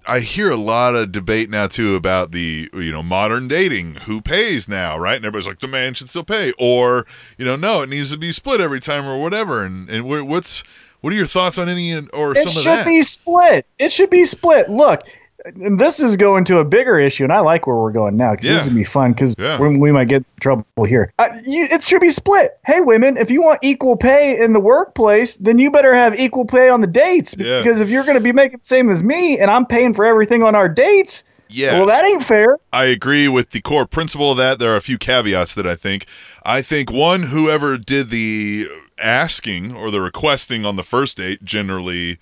I 0.07 0.19
hear 0.19 0.49
a 0.49 0.57
lot 0.57 0.95
of 0.95 1.11
debate 1.11 1.51
now 1.51 1.67
too 1.67 1.95
about 1.95 2.31
the 2.31 2.69
you 2.73 2.91
know 2.91 3.03
modern 3.03 3.47
dating 3.47 3.95
who 4.07 4.19
pays 4.19 4.67
now 4.67 4.97
right 4.97 5.15
and 5.15 5.23
everybody's 5.25 5.47
like 5.47 5.59
the 5.59 5.67
man 5.67 5.93
should 5.93 6.09
still 6.09 6.23
pay 6.23 6.53
or 6.59 7.05
you 7.37 7.45
know 7.45 7.55
no 7.55 7.83
it 7.83 7.89
needs 7.89 8.11
to 8.11 8.17
be 8.17 8.31
split 8.31 8.59
every 8.59 8.79
time 8.79 9.05
or 9.05 9.21
whatever 9.21 9.63
and 9.63 9.89
and 9.89 10.05
what's 10.05 10.63
what 11.01 11.13
are 11.13 11.15
your 11.15 11.27
thoughts 11.27 11.57
on 11.59 11.69
any 11.69 11.93
or 12.13 12.35
It 12.35 12.47
some 12.47 12.57
of 12.57 12.63
that 12.63 12.79
It 12.79 12.83
should 12.83 12.85
be 12.85 13.03
split. 13.03 13.65
It 13.77 13.91
should 13.91 14.09
be 14.09 14.25
split. 14.25 14.69
Look, 14.69 15.05
and 15.45 15.79
this 15.79 15.99
is 15.99 16.15
going 16.17 16.45
to 16.45 16.59
a 16.59 16.65
bigger 16.65 16.99
issue, 16.99 17.23
and 17.23 17.33
I 17.33 17.39
like 17.39 17.67
where 17.67 17.75
we're 17.75 17.91
going 17.91 18.15
now 18.17 18.31
because 18.31 18.47
this 18.47 18.61
is 18.61 18.67
gonna 18.67 18.79
be 18.79 18.83
fun 18.83 19.13
because 19.13 19.37
we, 19.59 19.77
we 19.77 19.91
might 19.91 20.07
get 20.07 20.27
some 20.27 20.37
trouble 20.39 20.65
here. 20.85 21.11
Uh, 21.19 21.27
you, 21.45 21.67
it 21.69 21.83
should 21.83 22.01
be 22.01 22.09
split. 22.09 22.57
Hey, 22.65 22.81
women, 22.81 23.17
if 23.17 23.29
you 23.29 23.41
want 23.41 23.59
equal 23.61 23.97
pay 23.97 24.41
in 24.41 24.53
the 24.53 24.59
workplace, 24.59 25.35
then 25.37 25.59
you 25.59 25.71
better 25.71 25.93
have 25.93 26.17
equal 26.19 26.45
pay 26.45 26.69
on 26.69 26.81
the 26.81 26.87
dates 26.87 27.35
Yeah. 27.37 27.61
because 27.61 27.81
if 27.81 27.89
you're 27.89 28.03
going 28.03 28.17
to 28.17 28.23
be 28.23 28.31
making 28.31 28.59
the 28.59 28.65
same 28.65 28.89
as 28.89 29.03
me 29.03 29.39
and 29.39 29.49
I'm 29.51 29.65
paying 29.65 29.93
for 29.93 30.05
everything 30.05 30.43
on 30.43 30.55
our 30.55 30.69
dates, 30.69 31.23
Yes. 31.49 31.73
well, 31.73 31.85
that 31.85 32.03
ain't 32.03 32.23
fair. 32.23 32.57
I 32.71 32.85
agree 32.85 33.27
with 33.27 33.51
the 33.51 33.61
core 33.61 33.85
principle 33.85 34.31
of 34.31 34.37
that. 34.37 34.57
There 34.57 34.71
are 34.71 34.77
a 34.77 34.81
few 34.81 34.97
caveats 34.97 35.53
that 35.53 35.67
I 35.67 35.75
think. 35.75 36.07
I 36.43 36.63
think 36.63 36.91
one, 36.91 37.21
whoever 37.31 37.77
did 37.77 38.09
the 38.09 38.65
asking 38.99 39.75
or 39.75 39.91
the 39.91 40.01
requesting 40.01 40.65
on 40.65 40.77
the 40.77 40.83
first 40.83 41.17
date 41.17 41.43
generally 41.43 42.17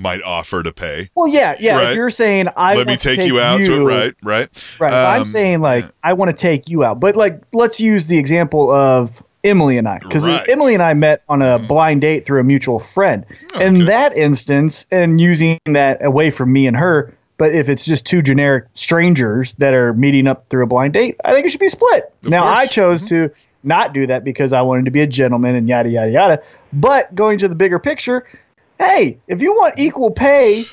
might 0.00 0.22
offer 0.22 0.62
to 0.62 0.72
pay. 0.72 1.08
Well, 1.14 1.28
yeah, 1.28 1.54
yeah. 1.60 1.76
Right. 1.76 1.90
If 1.90 1.96
you're 1.96 2.10
saying 2.10 2.48
I 2.56 2.74
Let 2.74 2.86
me 2.86 2.96
to 2.96 3.02
take, 3.16 3.26
you 3.28 3.38
out 3.40 3.62
to 3.62 3.72
it, 3.74 3.80
right? 3.84 4.14
Right. 4.22 4.76
Right. 4.80 4.90
if 4.90 4.96
I'm 4.96 5.20
Um, 5.20 5.26
saying 5.26 5.60
like 5.60 5.84
I 6.02 6.12
want 6.14 6.30
to 6.30 6.36
take 6.36 6.68
you 6.68 6.84
out, 6.84 7.00
but 7.00 7.16
like 7.16 7.40
let's 7.52 7.80
use 7.80 8.06
the 8.06 8.18
example 8.18 8.70
of 8.72 9.22
Emily 9.44 9.78
and 9.78 9.88
I, 9.88 9.98
because 9.98 10.26
Right. 10.26 10.46
Emily 10.48 10.74
and 10.74 10.82
I 10.82 10.92
met 10.94 11.22
on 11.28 11.40
a 11.42 11.58
blind 11.58 12.00
date 12.02 12.26
through 12.26 12.40
a 12.40 12.44
mutual 12.44 12.78
friend. 12.78 13.24
In 13.60 13.86
that 13.86 14.16
instance, 14.16 14.84
and 14.90 15.20
using 15.20 15.58
that 15.66 16.04
away 16.04 16.30
from 16.30 16.52
me 16.52 16.66
and 16.66 16.76
her, 16.76 17.14
but 17.38 17.54
if 17.54 17.68
it's 17.70 17.86
just 17.86 18.04
two 18.04 18.20
generic 18.20 18.64
strangers 18.74 19.54
that 19.54 19.72
are 19.72 19.94
meeting 19.94 20.26
up 20.26 20.46
through 20.50 20.64
a 20.64 20.66
blind 20.66 20.92
date, 20.92 21.16
I 21.24 21.32
think 21.32 21.46
it 21.46 21.50
should 21.50 21.60
be 21.60 21.68
split. 21.70 22.12
now 22.22 22.44
I 22.44 22.66
chose 22.66 23.02
Mm-hmm. 23.04 23.28
to 23.28 23.34
not 23.62 23.92
do 23.94 24.06
that 24.06 24.24
because 24.24 24.52
I 24.54 24.60
wanted 24.62 24.84
to 24.86 24.90
be 24.90 25.00
a 25.00 25.06
gentleman 25.06 25.54
and 25.54 25.68
yada 25.68 25.88
yada 25.88 26.10
yada. 26.10 26.42
But 26.72 27.14
going 27.14 27.38
to 27.38 27.48
the 27.48 27.54
bigger 27.54 27.78
picture, 27.78 28.26
hey, 28.80 29.20
if 29.28 29.40
you 29.40 29.52
want 29.52 29.78
equal 29.78 30.10
pay, 30.10 30.64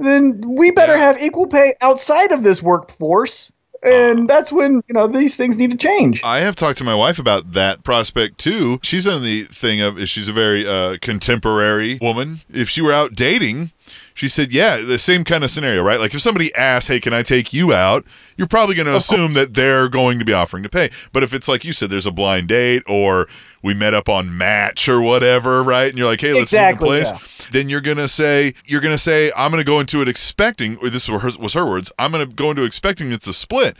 then 0.00 0.40
we 0.56 0.70
better 0.70 0.96
have 0.96 1.22
equal 1.22 1.46
pay 1.46 1.74
outside 1.80 2.32
of 2.32 2.42
this 2.42 2.62
workforce. 2.62 3.52
And 3.82 4.28
that's 4.28 4.52
when, 4.52 4.82
you 4.88 4.94
know, 4.94 5.06
these 5.06 5.36
things 5.36 5.56
need 5.56 5.70
to 5.70 5.76
change. 5.76 6.22
I 6.22 6.40
have 6.40 6.54
talked 6.54 6.76
to 6.78 6.84
my 6.84 6.94
wife 6.94 7.18
about 7.18 7.52
that 7.52 7.82
prospect 7.82 8.36
too. 8.36 8.78
She's 8.82 9.06
on 9.06 9.22
the 9.22 9.42
thing 9.44 9.80
of 9.80 10.06
she's 10.08 10.28
a 10.28 10.34
very 10.34 10.66
uh, 10.66 10.98
contemporary 11.00 11.98
woman. 12.00 12.36
If 12.50 12.68
she 12.68 12.82
were 12.82 12.92
out 12.92 13.14
dating, 13.14 13.72
she 14.20 14.28
said, 14.28 14.52
"Yeah, 14.52 14.76
the 14.76 14.98
same 14.98 15.24
kind 15.24 15.42
of 15.42 15.50
scenario, 15.50 15.82
right? 15.82 15.98
Like 15.98 16.12
if 16.14 16.20
somebody 16.20 16.54
asks, 16.54 16.88
"Hey, 16.88 17.00
can 17.00 17.14
I 17.14 17.22
take 17.22 17.54
you 17.54 17.72
out?" 17.72 18.04
You're 18.36 18.48
probably 18.48 18.74
going 18.74 18.86
to 18.86 18.96
assume 18.96 19.32
that 19.34 19.54
they're 19.54 19.88
going 19.88 20.18
to 20.18 20.26
be 20.26 20.34
offering 20.34 20.62
to 20.62 20.68
pay. 20.68 20.90
But 21.12 21.22
if 21.22 21.32
it's 21.32 21.48
like 21.48 21.64
you 21.64 21.72
said, 21.72 21.88
there's 21.88 22.06
a 22.06 22.10
blind 22.10 22.48
date 22.48 22.82
or 22.86 23.28
we 23.62 23.72
met 23.72 23.92
up 23.94 24.08
on 24.10 24.36
Match 24.36 24.88
or 24.90 25.00
whatever, 25.00 25.62
right? 25.62 25.88
And 25.88 25.96
you're 25.96 26.06
like, 26.06 26.20
"Hey, 26.20 26.34
let's 26.34 26.52
Exactly, 26.52 26.90
meet 26.90 26.98
in 26.98 27.06
a 27.06 27.08
place." 27.08 27.46
Then 27.50 27.70
you're 27.70 27.80
gonna 27.80 28.08
say, 28.08 28.52
"You're 28.66 28.82
gonna 28.82 28.98
say, 28.98 29.30
I'm 29.34 29.50
gonna 29.50 29.64
go 29.64 29.80
into 29.80 30.02
it 30.02 30.08
expecting." 30.08 30.76
Or 30.82 30.90
this 30.90 31.08
was 31.08 31.22
her, 31.22 31.30
was 31.40 31.54
her 31.54 31.64
words. 31.64 31.90
I'm 31.98 32.12
gonna 32.12 32.26
go 32.26 32.50
into 32.50 32.64
expecting 32.64 33.10
it's 33.12 33.26
a 33.26 33.32
split. 33.34 33.74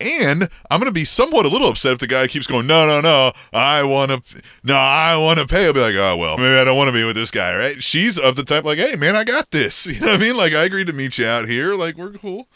And 0.00 0.48
I'm 0.70 0.80
gonna 0.80 0.90
be 0.92 1.04
somewhat 1.04 1.46
a 1.46 1.48
little 1.48 1.68
upset 1.68 1.92
if 1.92 1.98
the 1.98 2.08
guy 2.08 2.26
keeps 2.26 2.46
going, 2.46 2.66
no, 2.66 2.86
no, 2.86 3.00
no, 3.00 3.32
I 3.52 3.84
want 3.84 4.10
to, 4.10 4.42
no, 4.64 4.74
I 4.74 5.16
want 5.16 5.38
to 5.38 5.46
pay. 5.46 5.66
I'll 5.66 5.72
be 5.72 5.80
like, 5.80 5.94
oh 5.94 6.16
well, 6.16 6.36
maybe 6.36 6.58
I 6.58 6.64
don't 6.64 6.76
want 6.76 6.88
to 6.88 6.92
be 6.92 7.04
with 7.04 7.14
this 7.14 7.30
guy, 7.30 7.56
right? 7.56 7.82
She's 7.82 8.18
of 8.18 8.34
the 8.34 8.42
type 8.42 8.64
like, 8.64 8.78
hey 8.78 8.96
man, 8.96 9.14
I 9.14 9.24
got 9.24 9.50
this. 9.50 9.86
You 9.94 10.00
know 10.00 10.06
what 10.06 10.20
I 10.20 10.22
mean? 10.22 10.36
Like 10.36 10.52
I 10.54 10.64
agreed 10.64 10.88
to 10.88 10.92
meet 10.92 11.18
you 11.18 11.26
out 11.26 11.46
here. 11.46 11.76
Like 11.76 11.96
we're 11.96 12.12
cool. 12.14 12.48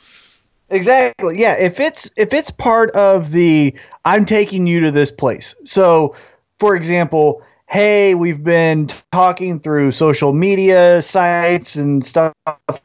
Exactly. 0.71 1.39
Yeah. 1.39 1.55
If 1.55 1.81
it's 1.81 2.11
if 2.17 2.33
it's 2.33 2.51
part 2.51 2.91
of 2.93 3.31
the 3.31 3.75
I'm 4.05 4.27
taking 4.27 4.67
you 4.67 4.81
to 4.81 4.91
this 4.91 5.11
place. 5.11 5.55
So, 5.65 6.15
for 6.59 6.75
example, 6.75 7.43
hey, 7.69 8.15
we've 8.15 8.43
been 8.43 8.89
talking 9.13 9.61
through 9.61 9.91
social 9.91 10.33
media 10.33 11.03
sites 11.03 11.77
and 11.77 12.05
stuff 12.05 12.33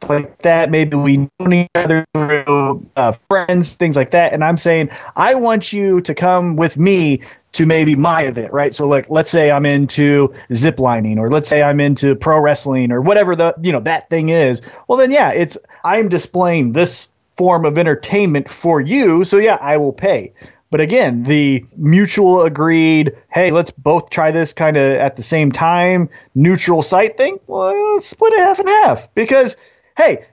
like 0.10 0.42
that. 0.42 0.70
Maybe 0.70 0.98
we 0.98 1.18
know 1.40 1.54
each 1.54 1.70
other 1.76 2.06
through 2.14 2.82
uh, 2.98 3.14
friends, 3.30 3.76
things 3.76 3.96
like 3.96 4.12
that. 4.12 4.34
And 4.34 4.44
I'm 4.44 4.58
saying 4.58 4.90
I 5.16 5.36
want 5.36 5.72
you 5.72 6.02
to 6.02 6.14
come 6.14 6.58
with 6.58 6.78
me 6.78 7.22
to 7.54 7.66
maybe 7.66 7.96
my 7.96 8.24
event, 8.24 8.52
right? 8.52 8.74
So 8.74 8.86
like 8.86 9.10
let's 9.10 9.32
say 9.32 9.52
I'm 9.52 9.66
into 9.66 10.34
zip 10.54 10.80
lining 10.80 11.18
or 11.18 11.30
let's 11.30 11.48
say 11.48 11.64
I'm 11.64 11.80
into 11.80 12.16
pro 12.16 12.40
wrestling 12.40 12.92
or 12.92 13.00
whatever 13.00 13.36
the 13.38 13.56
you 13.62 13.72
know 13.72 13.80
that 13.82 14.10
thing 14.10 14.30
is. 14.30 14.62
Well 14.90 14.98
then 14.98 15.12
yeah, 15.12 15.32
it's 15.32 15.58
I'm 15.86 16.10
displaying 16.10 16.74
this 16.74 17.10
form 17.38 17.64
of 17.66 17.78
entertainment 17.78 18.50
for 18.50 18.82
you, 18.82 19.24
so 19.24 19.38
yeah, 19.38 19.58
I 19.62 19.78
will 19.78 19.94
pay. 19.94 20.34
But 20.74 20.82
again, 20.82 21.22
the 21.22 21.64
mutual 21.78 22.42
agreed, 22.42 23.16
hey, 23.32 23.52
let's 23.52 23.70
both 23.70 24.10
try 24.10 24.32
this 24.32 24.54
kind 24.54 24.76
of 24.76 24.96
at 24.96 25.18
the 25.18 25.22
same 25.22 25.52
time, 25.52 26.10
neutral 26.34 26.82
site 26.82 27.16
thing, 27.16 27.38
well, 27.46 28.00
split 28.00 28.34
it 28.34 28.40
half 28.40 28.58
and 28.58 28.68
half. 28.68 29.14
Because, 29.14 29.56
hey, 29.98 30.26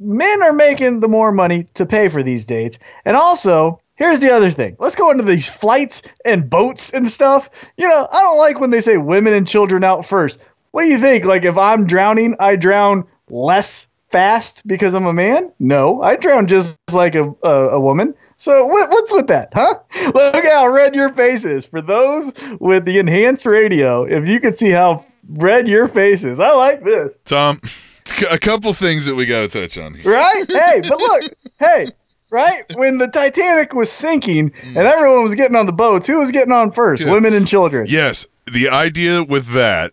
men 0.00 0.42
are 0.42 0.52
making 0.52 0.98
the 0.98 1.06
more 1.06 1.30
money 1.30 1.68
to 1.74 1.86
pay 1.86 2.08
for 2.08 2.24
these 2.24 2.44
dates. 2.44 2.76
And 3.04 3.16
also, 3.16 3.78
here's 3.94 4.18
the 4.18 4.34
other 4.34 4.50
thing. 4.50 4.74
Let's 4.80 4.96
go 4.96 5.12
into 5.12 5.22
these 5.22 5.48
flights 5.48 6.02
and 6.24 6.50
boats 6.50 6.92
and 6.92 7.06
stuff. 7.08 7.48
You 7.76 7.88
know, 7.88 8.08
I 8.10 8.18
don't 8.18 8.38
like 8.40 8.58
when 8.58 8.70
they 8.70 8.80
say 8.80 8.96
women 8.96 9.32
and 9.32 9.46
children 9.46 9.84
out 9.84 10.04
first. 10.04 10.40
What 10.72 10.82
do 10.82 10.88
you 10.88 10.98
think? 10.98 11.24
Like, 11.24 11.44
if 11.44 11.56
I'm 11.56 11.86
drowning, 11.86 12.34
I 12.40 12.56
drown 12.56 13.06
less 13.30 13.86
fast 14.10 14.66
because 14.66 14.94
I'm 14.94 15.06
a 15.06 15.12
man? 15.12 15.52
No, 15.60 16.02
I 16.02 16.16
drown 16.16 16.48
just 16.48 16.78
like 16.92 17.14
a, 17.14 17.32
a, 17.44 17.68
a 17.68 17.80
woman. 17.80 18.14
So 18.36 18.66
what, 18.66 18.90
what's 18.90 19.12
with 19.12 19.26
that, 19.28 19.50
huh? 19.54 19.78
Look 20.14 20.44
how 20.44 20.68
red 20.68 20.94
your 20.94 21.10
face 21.10 21.44
is. 21.44 21.66
For 21.66 21.80
those 21.80 22.32
with 22.60 22.84
the 22.84 22.98
enhanced 22.98 23.46
radio, 23.46 24.04
if 24.04 24.28
you 24.28 24.40
could 24.40 24.58
see 24.58 24.70
how 24.70 25.06
red 25.28 25.68
your 25.68 25.88
face 25.88 26.24
is, 26.24 26.40
I 26.40 26.52
like 26.52 26.84
this. 26.84 27.18
Tom, 27.24 27.58
a 28.30 28.38
couple 28.38 28.72
things 28.74 29.06
that 29.06 29.14
we 29.14 29.26
got 29.26 29.48
to 29.48 29.60
touch 29.60 29.78
on 29.78 29.94
here. 29.94 30.12
Right? 30.12 30.44
hey, 30.48 30.80
but 30.80 30.98
look, 30.98 31.22
hey, 31.58 31.86
right? 32.30 32.62
When 32.74 32.98
the 32.98 33.08
Titanic 33.08 33.72
was 33.72 33.90
sinking 33.90 34.48
hmm. 34.48 34.78
and 34.78 34.86
everyone 34.86 35.24
was 35.24 35.34
getting 35.34 35.56
on 35.56 35.66
the 35.66 35.72
boats, 35.72 36.06
who 36.06 36.18
was 36.18 36.30
getting 36.30 36.52
on 36.52 36.72
first? 36.72 37.02
Good. 37.02 37.12
Women 37.12 37.34
and 37.34 37.46
children. 37.46 37.86
Yes, 37.88 38.26
the 38.52 38.68
idea 38.68 39.24
with 39.24 39.54
that 39.54 39.92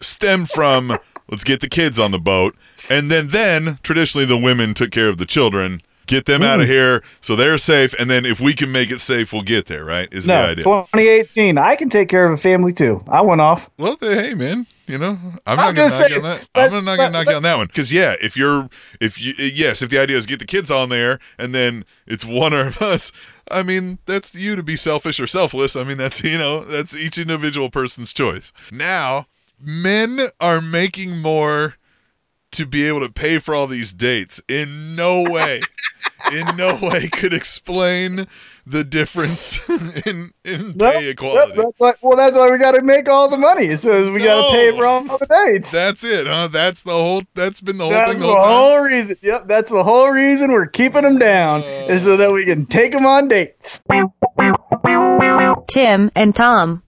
stemmed 0.00 0.48
from 0.48 0.92
let's 1.30 1.44
get 1.44 1.60
the 1.60 1.68
kids 1.68 1.98
on 1.98 2.12
the 2.12 2.18
boat, 2.18 2.56
and 2.88 3.10
then 3.10 3.28
then 3.28 3.78
traditionally 3.82 4.26
the 4.26 4.38
women 4.38 4.74
took 4.74 4.90
care 4.90 5.08
of 5.08 5.18
the 5.18 5.26
children. 5.26 5.82
Get 6.10 6.26
them 6.26 6.42
out 6.42 6.60
of 6.60 6.66
here 6.66 7.02
so 7.20 7.36
they're 7.36 7.56
safe, 7.56 7.94
and 8.00 8.10
then 8.10 8.26
if 8.26 8.40
we 8.40 8.52
can 8.52 8.72
make 8.72 8.90
it 8.90 8.98
safe, 9.00 9.32
we'll 9.32 9.42
get 9.42 9.66
there. 9.66 9.84
Right? 9.84 10.12
Is 10.12 10.26
the 10.26 10.32
No, 10.34 10.40
idea? 10.42 10.64
2018. 10.64 11.56
I 11.56 11.76
can 11.76 11.88
take 11.88 12.08
care 12.08 12.26
of 12.26 12.32
a 12.32 12.36
family 12.42 12.72
too. 12.72 13.02
I 13.08 13.20
went 13.20 13.40
off. 13.40 13.70
Well, 13.78 13.96
hey, 14.00 14.34
man, 14.34 14.66
you 14.88 14.98
know, 14.98 15.16
I'm 15.22 15.40
I'm 15.46 15.56
not 15.56 15.74
gonna 15.76 15.88
just 15.88 16.00
knock 16.00 16.16
on 16.16 16.22
that. 16.24 16.48
but- 16.52 16.72
I'm 16.72 16.84
not 16.84 16.96
gonna 16.96 17.08
but- 17.08 17.12
knock 17.12 17.26
you 17.30 17.36
on 17.36 17.42
that 17.44 17.56
one 17.58 17.66
because 17.68 17.92
yeah, 17.92 18.14
if 18.20 18.36
you're 18.36 18.68
if 19.00 19.20
you 19.20 19.34
yes, 19.38 19.82
if 19.82 19.90
the 19.90 20.00
idea 20.00 20.16
is 20.16 20.26
get 20.26 20.40
the 20.40 20.46
kids 20.46 20.70
on 20.70 20.88
there 20.88 21.18
and 21.38 21.54
then 21.54 21.84
it's 22.08 22.26
one 22.26 22.52
of 22.52 22.82
us, 22.82 23.12
I 23.48 23.62
mean 23.62 23.98
that's 24.06 24.34
you 24.34 24.56
to 24.56 24.62
be 24.64 24.76
selfish 24.76 25.20
or 25.20 25.28
selfless. 25.28 25.76
I 25.76 25.84
mean 25.84 25.96
that's 25.98 26.24
you 26.24 26.38
know 26.38 26.64
that's 26.64 26.98
each 26.98 27.18
individual 27.18 27.70
person's 27.70 28.12
choice. 28.12 28.52
Now, 28.72 29.26
men 29.64 30.18
are 30.40 30.60
making 30.60 31.18
more 31.20 31.76
to 32.52 32.66
be 32.66 32.86
able 32.86 33.00
to 33.00 33.12
pay 33.12 33.38
for 33.38 33.54
all 33.54 33.66
these 33.66 33.94
dates. 33.94 34.42
In 34.48 34.96
no 34.96 35.24
way, 35.28 35.60
in 36.32 36.56
no 36.56 36.78
way 36.82 37.08
could 37.08 37.32
explain 37.32 38.26
the 38.66 38.84
difference 38.84 39.68
in 40.06 40.30
in 40.44 40.74
Well, 40.76 40.92
pay 40.92 41.10
equality. 41.10 41.52
Well, 41.56 41.66
that's 41.66 41.78
why, 41.78 41.92
well, 42.02 42.16
that's 42.16 42.36
why 42.36 42.50
we 42.50 42.58
got 42.58 42.72
to 42.72 42.82
make 42.82 43.08
all 43.08 43.28
the 43.28 43.36
money. 43.36 43.76
So 43.76 44.12
we 44.12 44.20
got 44.20 44.50
to 44.50 44.52
pay 44.52 44.76
for 44.76 44.86
all 44.86 45.02
the 45.02 45.26
dates. 45.26 45.70
That's 45.70 46.04
it, 46.04 46.26
huh? 46.26 46.48
That's 46.48 46.82
the 46.82 46.92
whole. 46.92 47.22
That's 47.34 47.60
been 47.60 47.78
the 47.78 47.84
whole 47.84 47.92
That's 47.92 48.10
thing 48.10 48.20
the 48.20 48.26
the 48.26 48.32
whole 48.32 48.42
time. 48.42 48.44
That's 48.44 48.54
the 48.54 48.70
whole 48.70 48.80
reason. 48.80 49.16
Yep, 49.22 49.46
that's 49.46 49.70
the 49.70 49.84
whole 49.84 50.10
reason 50.10 50.52
we're 50.52 50.66
keeping 50.66 51.02
them 51.02 51.18
down 51.18 51.62
uh. 51.62 51.86
is 51.88 52.04
so 52.04 52.16
that 52.16 52.30
we 52.32 52.44
can 52.44 52.66
take 52.66 52.92
them 52.92 53.06
on 53.06 53.28
dates. 53.28 53.80
Tim 55.68 56.10
and 56.16 56.34
Tom. 56.34 56.82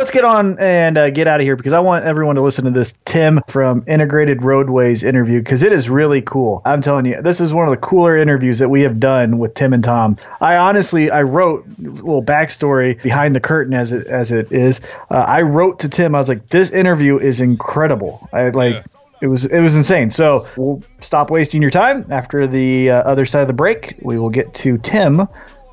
Let's 0.00 0.10
get 0.10 0.24
on 0.24 0.58
and 0.58 0.96
uh, 0.96 1.10
get 1.10 1.28
out 1.28 1.40
of 1.40 1.44
here 1.44 1.56
because 1.56 1.74
I 1.74 1.78
want 1.78 2.06
everyone 2.06 2.34
to 2.36 2.40
listen 2.40 2.64
to 2.64 2.70
this 2.70 2.94
Tim 3.04 3.40
from 3.48 3.82
Integrated 3.86 4.42
Roadways 4.42 5.02
interview 5.02 5.40
because 5.40 5.62
it 5.62 5.72
is 5.72 5.90
really 5.90 6.22
cool. 6.22 6.62
I'm 6.64 6.80
telling 6.80 7.04
you, 7.04 7.20
this 7.20 7.38
is 7.38 7.52
one 7.52 7.66
of 7.66 7.70
the 7.70 7.76
cooler 7.76 8.16
interviews 8.16 8.58
that 8.60 8.70
we 8.70 8.80
have 8.80 8.98
done 8.98 9.38
with 9.38 9.52
Tim 9.52 9.74
and 9.74 9.84
Tom. 9.84 10.16
I 10.40 10.56
honestly, 10.56 11.10
I 11.10 11.22
wrote 11.22 11.66
a 11.66 11.82
little 11.82 12.22
backstory 12.22 13.00
behind 13.02 13.36
the 13.36 13.40
curtain 13.40 13.74
as 13.74 13.92
it 13.92 14.06
as 14.06 14.32
it 14.32 14.50
is. 14.50 14.80
Uh, 15.10 15.26
I 15.28 15.42
wrote 15.42 15.78
to 15.80 15.88
Tim. 15.88 16.14
I 16.14 16.18
was 16.18 16.30
like, 16.30 16.48
this 16.48 16.70
interview 16.70 17.18
is 17.18 17.40
incredible. 17.42 18.26
I 18.32 18.48
like. 18.48 18.82
It 19.20 19.26
was 19.26 19.44
it 19.46 19.60
was 19.60 19.76
insane. 19.76 20.10
So 20.10 20.46
we'll 20.56 20.82
stop 21.00 21.30
wasting 21.30 21.60
your 21.60 21.70
time. 21.70 22.06
After 22.10 22.46
the 22.46 22.88
uh, 22.88 23.02
other 23.02 23.26
side 23.26 23.42
of 23.42 23.48
the 23.48 23.52
break, 23.52 23.96
we 24.00 24.18
will 24.18 24.30
get 24.30 24.54
to 24.54 24.78
Tim, 24.78 25.28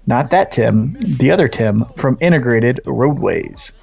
not 0.07 0.29
that 0.31 0.51
Tim, 0.51 0.93
the 1.17 1.29
other 1.29 1.49
Tim 1.49 1.83
from 1.97 2.17
Integrated 2.21 2.79
Roadways. 2.85 3.73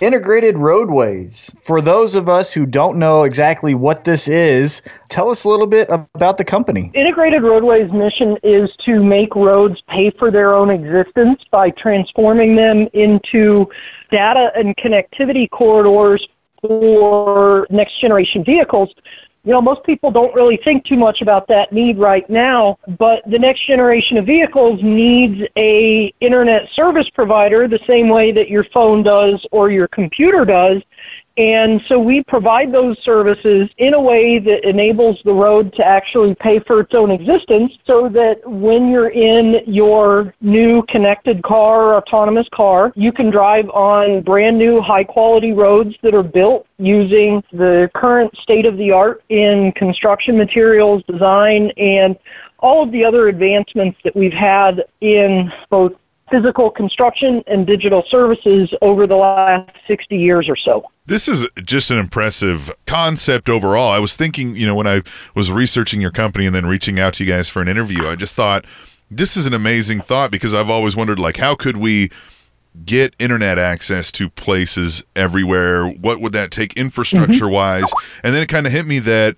Integrated 0.00 0.58
Roadways. 0.58 1.54
For 1.62 1.80
those 1.80 2.14
of 2.14 2.28
us 2.28 2.52
who 2.52 2.66
don't 2.66 2.98
know 2.98 3.24
exactly 3.24 3.74
what 3.74 4.04
this 4.04 4.28
is, 4.28 4.82
tell 5.08 5.28
us 5.28 5.44
a 5.44 5.48
little 5.48 5.66
bit 5.66 5.88
about 5.90 6.38
the 6.38 6.44
company. 6.44 6.90
Integrated 6.94 7.42
Roadways' 7.42 7.90
mission 7.92 8.36
is 8.44 8.70
to 8.84 9.02
make 9.02 9.34
roads 9.34 9.80
pay 9.88 10.10
for 10.10 10.30
their 10.30 10.54
own 10.54 10.70
existence 10.70 11.42
by 11.50 11.70
transforming 11.70 12.54
them 12.54 12.88
into 12.92 13.68
data 14.12 14.52
and 14.56 14.76
connectivity 14.76 15.50
corridors 15.50 16.26
for 16.60 17.66
next 17.70 18.00
generation 18.00 18.44
vehicles. 18.44 18.90
You 19.48 19.54
know, 19.54 19.62
most 19.62 19.82
people 19.82 20.10
don't 20.10 20.34
really 20.34 20.58
think 20.58 20.84
too 20.84 20.98
much 20.98 21.22
about 21.22 21.48
that 21.48 21.72
need 21.72 21.96
right 21.96 22.28
now, 22.28 22.78
but 22.98 23.22
the 23.30 23.38
next 23.38 23.66
generation 23.66 24.18
of 24.18 24.26
vehicles 24.26 24.82
needs 24.82 25.40
a 25.56 26.12
internet 26.20 26.68
service 26.74 27.08
provider 27.08 27.66
the 27.66 27.80
same 27.86 28.10
way 28.10 28.30
that 28.30 28.50
your 28.50 28.64
phone 28.64 29.02
does 29.02 29.42
or 29.50 29.70
your 29.70 29.88
computer 29.88 30.44
does. 30.44 30.82
And 31.38 31.80
so 31.86 32.00
we 32.00 32.24
provide 32.24 32.72
those 32.72 32.98
services 33.04 33.70
in 33.78 33.94
a 33.94 34.00
way 34.00 34.40
that 34.40 34.68
enables 34.68 35.20
the 35.24 35.32
road 35.32 35.72
to 35.74 35.86
actually 35.86 36.34
pay 36.34 36.58
for 36.58 36.80
its 36.80 36.92
own 36.94 37.12
existence 37.12 37.72
so 37.86 38.08
that 38.08 38.40
when 38.44 38.90
you're 38.90 39.10
in 39.10 39.62
your 39.72 40.34
new 40.40 40.82
connected 40.88 41.40
car, 41.44 41.94
autonomous 41.94 42.48
car, 42.52 42.92
you 42.96 43.12
can 43.12 43.30
drive 43.30 43.70
on 43.70 44.22
brand 44.22 44.58
new 44.58 44.80
high 44.80 45.04
quality 45.04 45.52
roads 45.52 45.94
that 46.02 46.12
are 46.12 46.24
built 46.24 46.66
using 46.78 47.40
the 47.52 47.88
current 47.94 48.36
state 48.38 48.66
of 48.66 48.76
the 48.76 48.90
art 48.90 49.22
in 49.28 49.70
construction 49.72 50.36
materials, 50.36 51.04
design, 51.06 51.70
and 51.76 52.18
all 52.58 52.82
of 52.82 52.90
the 52.90 53.04
other 53.04 53.28
advancements 53.28 53.96
that 54.02 54.16
we've 54.16 54.32
had 54.32 54.82
in 55.00 55.52
both 55.70 55.92
physical 56.30 56.70
construction 56.70 57.42
and 57.46 57.66
digital 57.66 58.04
services 58.08 58.72
over 58.82 59.06
the 59.06 59.16
last 59.16 59.70
60 59.86 60.16
years 60.16 60.48
or 60.48 60.56
so. 60.56 60.84
This 61.06 61.28
is 61.28 61.48
just 61.64 61.90
an 61.90 61.98
impressive 61.98 62.70
concept 62.86 63.48
overall. 63.48 63.90
I 63.90 63.98
was 63.98 64.16
thinking, 64.16 64.54
you 64.54 64.66
know, 64.66 64.74
when 64.74 64.86
I 64.86 65.02
was 65.34 65.50
researching 65.50 66.00
your 66.00 66.10
company 66.10 66.46
and 66.46 66.54
then 66.54 66.66
reaching 66.66 67.00
out 67.00 67.14
to 67.14 67.24
you 67.24 67.30
guys 67.30 67.48
for 67.48 67.62
an 67.62 67.68
interview, 67.68 68.06
I 68.06 68.14
just 68.14 68.34
thought 68.34 68.66
this 69.10 69.36
is 69.36 69.46
an 69.46 69.54
amazing 69.54 70.00
thought 70.00 70.30
because 70.30 70.54
I've 70.54 70.70
always 70.70 70.94
wondered, 70.94 71.18
like, 71.18 71.38
how 71.38 71.54
could 71.54 71.78
we 71.78 72.10
get 72.84 73.16
internet 73.18 73.58
access 73.58 74.12
to 74.12 74.28
places 74.28 75.02
everywhere? 75.16 75.88
What 75.88 76.20
would 76.20 76.32
that 76.34 76.50
take 76.50 76.74
mm-hmm. 76.74 76.86
infrastructure 76.86 77.48
wise? 77.48 77.90
And 78.22 78.34
then 78.34 78.42
it 78.42 78.48
kind 78.48 78.66
of 78.66 78.72
hit 78.72 78.86
me 78.86 78.98
that 79.00 79.36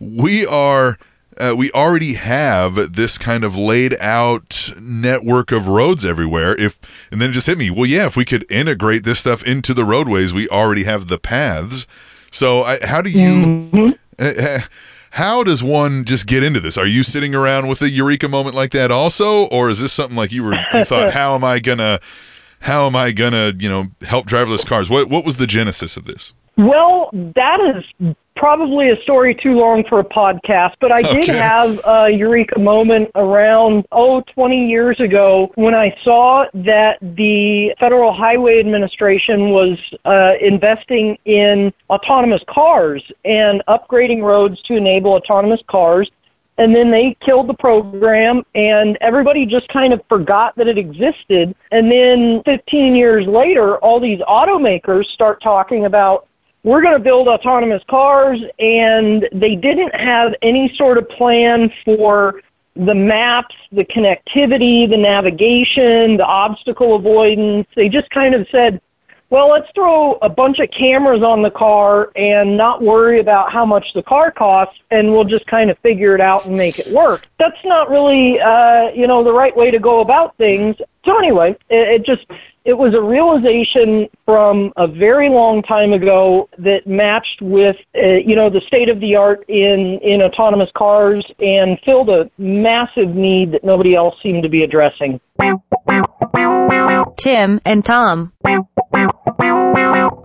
we 0.00 0.46
are. 0.46 0.98
Uh, 1.38 1.54
we 1.56 1.70
already 1.72 2.14
have 2.14 2.94
this 2.94 3.16
kind 3.16 3.44
of 3.44 3.56
laid 3.56 3.94
out 4.00 4.70
network 4.82 5.52
of 5.52 5.68
roads 5.68 6.04
everywhere. 6.04 6.58
If 6.58 7.08
and 7.12 7.20
then 7.20 7.30
it 7.30 7.34
just 7.34 7.46
hit 7.46 7.58
me. 7.58 7.70
Well, 7.70 7.86
yeah, 7.86 8.06
if 8.06 8.16
we 8.16 8.24
could 8.24 8.50
integrate 8.50 9.04
this 9.04 9.20
stuff 9.20 9.46
into 9.46 9.72
the 9.72 9.84
roadways, 9.84 10.34
we 10.34 10.48
already 10.48 10.84
have 10.84 11.08
the 11.08 11.18
paths. 11.18 11.86
So, 12.30 12.62
I, 12.62 12.78
how 12.82 13.02
do 13.02 13.10
you? 13.10 13.96
uh, 14.18 14.58
how 15.12 15.42
does 15.42 15.62
one 15.62 16.04
just 16.04 16.26
get 16.26 16.42
into 16.42 16.60
this? 16.60 16.76
Are 16.76 16.86
you 16.86 17.02
sitting 17.02 17.34
around 17.34 17.68
with 17.68 17.80
a 17.82 17.88
eureka 17.88 18.28
moment 18.28 18.54
like 18.54 18.70
that 18.70 18.90
also, 18.90 19.46
or 19.46 19.70
is 19.70 19.80
this 19.80 19.92
something 19.92 20.16
like 20.16 20.32
you 20.32 20.44
were 20.44 20.54
you 20.72 20.84
thought, 20.84 21.12
how 21.14 21.34
am 21.34 21.44
I 21.44 21.60
gonna, 21.60 21.98
how 22.60 22.86
am 22.86 22.94
I 22.94 23.12
gonna, 23.12 23.52
you 23.56 23.68
know, 23.68 23.84
help 24.02 24.26
driverless 24.26 24.66
cars? 24.66 24.90
What 24.90 25.08
what 25.08 25.24
was 25.24 25.36
the 25.36 25.46
genesis 25.46 25.96
of 25.96 26.04
this? 26.04 26.34
Well, 26.56 27.10
that 27.12 27.60
is 27.60 28.14
probably 28.38 28.90
a 28.90 29.02
story 29.02 29.34
too 29.34 29.54
long 29.54 29.84
for 29.84 29.98
a 29.98 30.04
podcast, 30.04 30.74
but 30.80 30.92
I 30.92 31.02
did 31.02 31.28
Okay. 31.28 31.36
have 31.36 31.80
a 31.84 32.08
eureka 32.08 32.58
moment 32.58 33.10
around, 33.16 33.84
oh, 33.92 34.20
20 34.22 34.68
years 34.68 34.98
ago 35.00 35.50
when 35.56 35.74
I 35.74 35.94
saw 36.04 36.46
that 36.54 36.98
the 37.02 37.74
Federal 37.80 38.12
Highway 38.12 38.60
Administration 38.60 39.50
was 39.50 39.76
uh, 40.04 40.34
investing 40.40 41.18
in 41.24 41.72
autonomous 41.90 42.42
cars 42.48 43.02
and 43.24 43.62
upgrading 43.68 44.22
roads 44.22 44.62
to 44.62 44.76
enable 44.76 45.12
autonomous 45.12 45.60
cars. 45.66 46.08
And 46.58 46.74
then 46.74 46.90
they 46.90 47.16
killed 47.24 47.48
the 47.48 47.54
program, 47.54 48.44
and 48.54 48.98
everybody 49.00 49.46
just 49.46 49.68
kind 49.68 49.92
of 49.92 50.00
forgot 50.08 50.56
that 50.56 50.66
it 50.66 50.76
existed. 50.76 51.54
And 51.70 51.90
then 51.90 52.42
15 52.44 52.96
years 52.96 53.26
later, 53.28 53.78
all 53.78 54.00
these 54.00 54.18
automakers 54.20 55.04
start 55.06 55.40
talking 55.40 55.84
about 55.84 56.26
we're 56.68 56.82
going 56.82 56.92
to 56.92 57.02
build 57.02 57.28
autonomous 57.28 57.82
cars, 57.88 58.38
and 58.58 59.26
they 59.32 59.56
didn't 59.56 59.94
have 59.94 60.34
any 60.42 60.70
sort 60.76 60.98
of 60.98 61.08
plan 61.08 61.72
for 61.82 62.42
the 62.76 62.94
maps, 62.94 63.54
the 63.72 63.86
connectivity, 63.86 64.88
the 64.88 64.96
navigation, 64.98 66.18
the 66.18 66.26
obstacle 66.26 66.94
avoidance. 66.94 67.66
They 67.74 67.88
just 67.88 68.10
kind 68.10 68.34
of 68.34 68.46
said, 68.52 68.82
well, 69.30 69.48
let's 69.48 69.70
throw 69.74 70.18
a 70.20 70.28
bunch 70.28 70.58
of 70.58 70.70
cameras 70.70 71.22
on 71.22 71.40
the 71.40 71.50
car 71.50 72.12
and 72.16 72.54
not 72.58 72.82
worry 72.82 73.18
about 73.18 73.50
how 73.50 73.64
much 73.64 73.86
the 73.94 74.02
car 74.02 74.30
costs, 74.30 74.78
and 74.90 75.10
we'll 75.10 75.24
just 75.24 75.46
kind 75.46 75.70
of 75.70 75.78
figure 75.78 76.14
it 76.14 76.20
out 76.20 76.44
and 76.44 76.54
make 76.54 76.78
it 76.78 76.92
work. 76.92 77.26
That's 77.38 77.64
not 77.64 77.88
really, 77.88 78.40
uh, 78.40 78.90
you 78.90 79.06
know, 79.06 79.24
the 79.24 79.32
right 79.32 79.56
way 79.56 79.70
to 79.70 79.78
go 79.78 80.00
about 80.00 80.36
things. 80.36 80.76
So 81.06 81.16
anyway, 81.16 81.56
it, 81.70 81.88
it 81.88 82.04
just 82.04 82.26
it 82.68 82.76
was 82.76 82.92
a 82.92 83.00
realization 83.00 84.10
from 84.26 84.74
a 84.76 84.86
very 84.86 85.30
long 85.30 85.62
time 85.62 85.94
ago 85.94 86.50
that 86.58 86.86
matched 86.86 87.40
with, 87.40 87.76
uh, 87.96 88.06
you 88.06 88.36
know, 88.36 88.50
the 88.50 88.60
state 88.66 88.90
of 88.90 89.00
the 89.00 89.16
art 89.16 89.42
in 89.48 89.98
in 90.02 90.20
autonomous 90.20 90.68
cars 90.76 91.24
and 91.40 91.78
filled 91.82 92.10
a 92.10 92.30
massive 92.36 93.08
need 93.14 93.52
that 93.52 93.64
nobody 93.64 93.94
else 93.94 94.14
seemed 94.22 94.42
to 94.42 94.50
be 94.50 94.64
addressing. 94.64 95.18
Tim 97.16 97.58
and 97.64 97.82
Tom. 97.86 98.34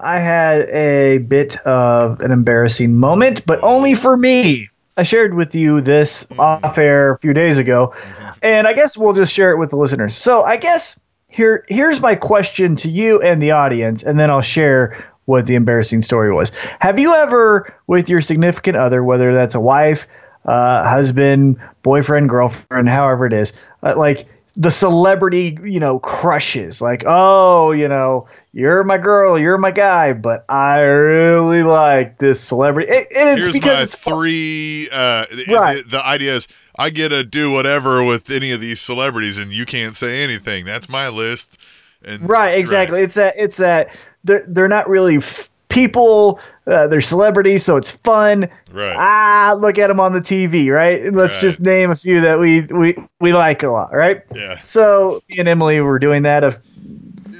I 0.01 0.19
had 0.19 0.63
a 0.69 1.19
bit 1.19 1.55
of 1.65 2.19
an 2.19 2.31
embarrassing 2.31 2.93
moment, 2.93 3.45
but 3.45 3.63
only 3.63 3.95
for 3.95 4.17
me. 4.17 4.67
I 4.97 5.03
shared 5.03 5.33
with 5.33 5.55
you 5.55 5.79
this 5.79 6.27
off 6.37 6.77
air 6.77 7.13
a 7.13 7.17
few 7.17 7.33
days 7.33 7.57
ago, 7.57 7.95
and 8.43 8.67
I 8.67 8.73
guess 8.73 8.97
we'll 8.97 9.13
just 9.13 9.33
share 9.33 9.51
it 9.51 9.57
with 9.57 9.69
the 9.69 9.77
listeners. 9.77 10.13
So 10.13 10.43
I 10.43 10.57
guess 10.57 10.99
here 11.33 11.65
here's 11.67 11.99
my 11.99 12.15
question 12.15 12.75
to 12.77 12.89
you 12.89 13.19
and 13.21 13.41
the 13.41 13.51
audience, 13.51 14.03
and 14.03 14.19
then 14.19 14.29
I'll 14.29 14.41
share 14.41 15.03
what 15.25 15.47
the 15.47 15.55
embarrassing 15.55 16.01
story 16.01 16.31
was. 16.31 16.51
Have 16.79 16.99
you 16.99 17.13
ever, 17.15 17.73
with 17.87 18.09
your 18.09 18.21
significant 18.21 18.77
other, 18.77 19.03
whether 19.03 19.33
that's 19.33 19.55
a 19.55 19.59
wife, 19.59 20.05
uh, 20.45 20.87
husband, 20.87 21.57
boyfriend, 21.81 22.29
girlfriend, 22.29 22.89
however 22.89 23.25
it 23.25 23.33
is, 23.33 23.53
uh, 23.81 23.95
like 23.97 24.27
the 24.55 24.69
celebrity, 24.69 25.57
you 25.63 25.79
know, 25.79 25.99
crushes. 25.99 26.81
Like, 26.81 27.03
oh, 27.07 27.71
you 27.71 27.87
know, 27.87 28.27
you're 28.51 28.83
my 28.83 28.97
girl, 28.97 29.39
you're 29.39 29.57
my 29.57 29.71
guy, 29.71 30.13
but 30.13 30.45
I 30.47 30.81
really 30.81 31.63
like 31.63 32.19
this 32.19 32.39
celebrity. 32.39 32.91
It, 32.91 33.07
it's 33.09 33.43
Here's 33.43 33.53
because 33.53 33.77
my 33.77 33.83
it's 33.83 33.95
three. 33.95 34.89
Uh, 34.93 35.25
Right. 35.49 35.83
The, 35.83 35.89
the 35.89 36.05
idea 36.05 36.35
is 36.35 36.47
I 36.77 36.89
get 36.91 37.09
to 37.09 37.23
do 37.23 37.51
whatever 37.51 38.03
with 38.03 38.29
any 38.29 38.51
of 38.51 38.61
these 38.61 38.79
celebrities, 38.79 39.39
and 39.39 39.51
you 39.51 39.65
can't 39.65 39.95
say 39.95 40.23
anything. 40.23 40.65
That's 40.65 40.89
my 40.89 41.09
list. 41.09 41.59
And 42.05 42.27
right, 42.29 42.57
exactly. 42.57 43.01
It's 43.01 43.15
that. 43.15 43.35
It's 43.37 43.57
that. 43.57 43.95
They're 44.23 44.45
they're 44.47 44.67
not 44.67 44.87
really 44.87 45.17
f- 45.17 45.49
people. 45.73 46.39
Uh, 46.65 46.87
they're 46.87 47.01
celebrities, 47.01 47.63
so 47.65 47.75
it's 47.75 47.91
fun. 47.91 48.47
Right. 48.71 48.95
Ah, 48.97 49.55
look 49.59 49.77
at 49.77 49.87
them 49.87 49.99
on 49.99 50.13
the 50.13 50.19
TV, 50.21 50.69
right? 50.73 51.11
Let's 51.13 51.35
Right. 51.35 51.41
just 51.41 51.59
name 51.61 51.91
a 51.91 51.95
few 51.95 52.21
that 52.21 52.39
we 52.39 52.61
we 52.61 52.95
we 53.19 53.33
like 53.33 53.63
a 53.63 53.67
lot, 53.69 53.93
right? 53.93 54.21
Yeah. 54.33 54.55
So 54.57 55.21
me 55.29 55.39
and 55.39 55.49
Emily 55.49 55.79
were 55.81 55.99
doing 55.99 56.23
that 56.23 56.43
a, 56.43 56.57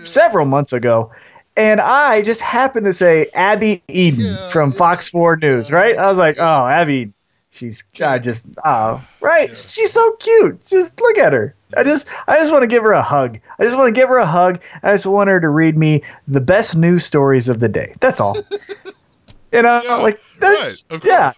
several 0.04 0.46
months 0.46 0.74
ago, 0.74 1.12
and 1.56 1.80
I 1.80 2.22
just 2.22 2.42
happened 2.42 2.86
to 2.86 2.94
say 2.94 3.28
Abby 3.34 3.82
Eden 3.88 4.36
from 4.52 4.74
Fox 4.74 5.08
Four 5.08 5.38
News, 5.38 5.72
right? 5.72 5.98
I 5.98 6.08
was 6.10 6.18
like, 6.20 6.36
oh, 6.40 6.68
Abby, 6.68 7.14
she's 7.54 7.84
I 8.04 8.20
just 8.20 8.46
oh 8.66 9.02
right, 9.22 9.50
she's 9.54 9.92
so 9.94 10.12
cute. 10.14 10.66
Just 10.66 11.00
look 11.00 11.18
at 11.18 11.32
her. 11.34 11.56
I 11.78 11.84
just 11.84 12.08
I 12.28 12.36
just 12.38 12.52
want 12.52 12.64
to 12.64 12.68
give 12.68 12.84
her 12.84 12.92
a 12.94 13.02
hug. 13.02 13.40
I 13.60 13.64
just 13.64 13.78
want 13.78 13.94
to 13.94 14.00
give 14.00 14.10
her 14.10 14.18
a 14.18 14.26
hug. 14.26 14.60
I 14.84 14.92
just 14.92 15.06
want 15.06 15.30
her 15.30 15.40
to 15.40 15.50
read 15.50 15.78
me 15.78 16.02
the 16.28 16.42
best 16.42 16.76
news 16.76 17.06
stories 17.06 17.50
of 17.50 17.60
the 17.60 17.70
day. 17.70 17.94
That's 18.00 18.20
all. 18.20 18.36
you 19.52 19.62
know, 19.62 19.82
like 20.02 20.20
that's 20.40 20.84
Right, 20.90 20.96
of 20.98 21.06
yeah, 21.06 21.32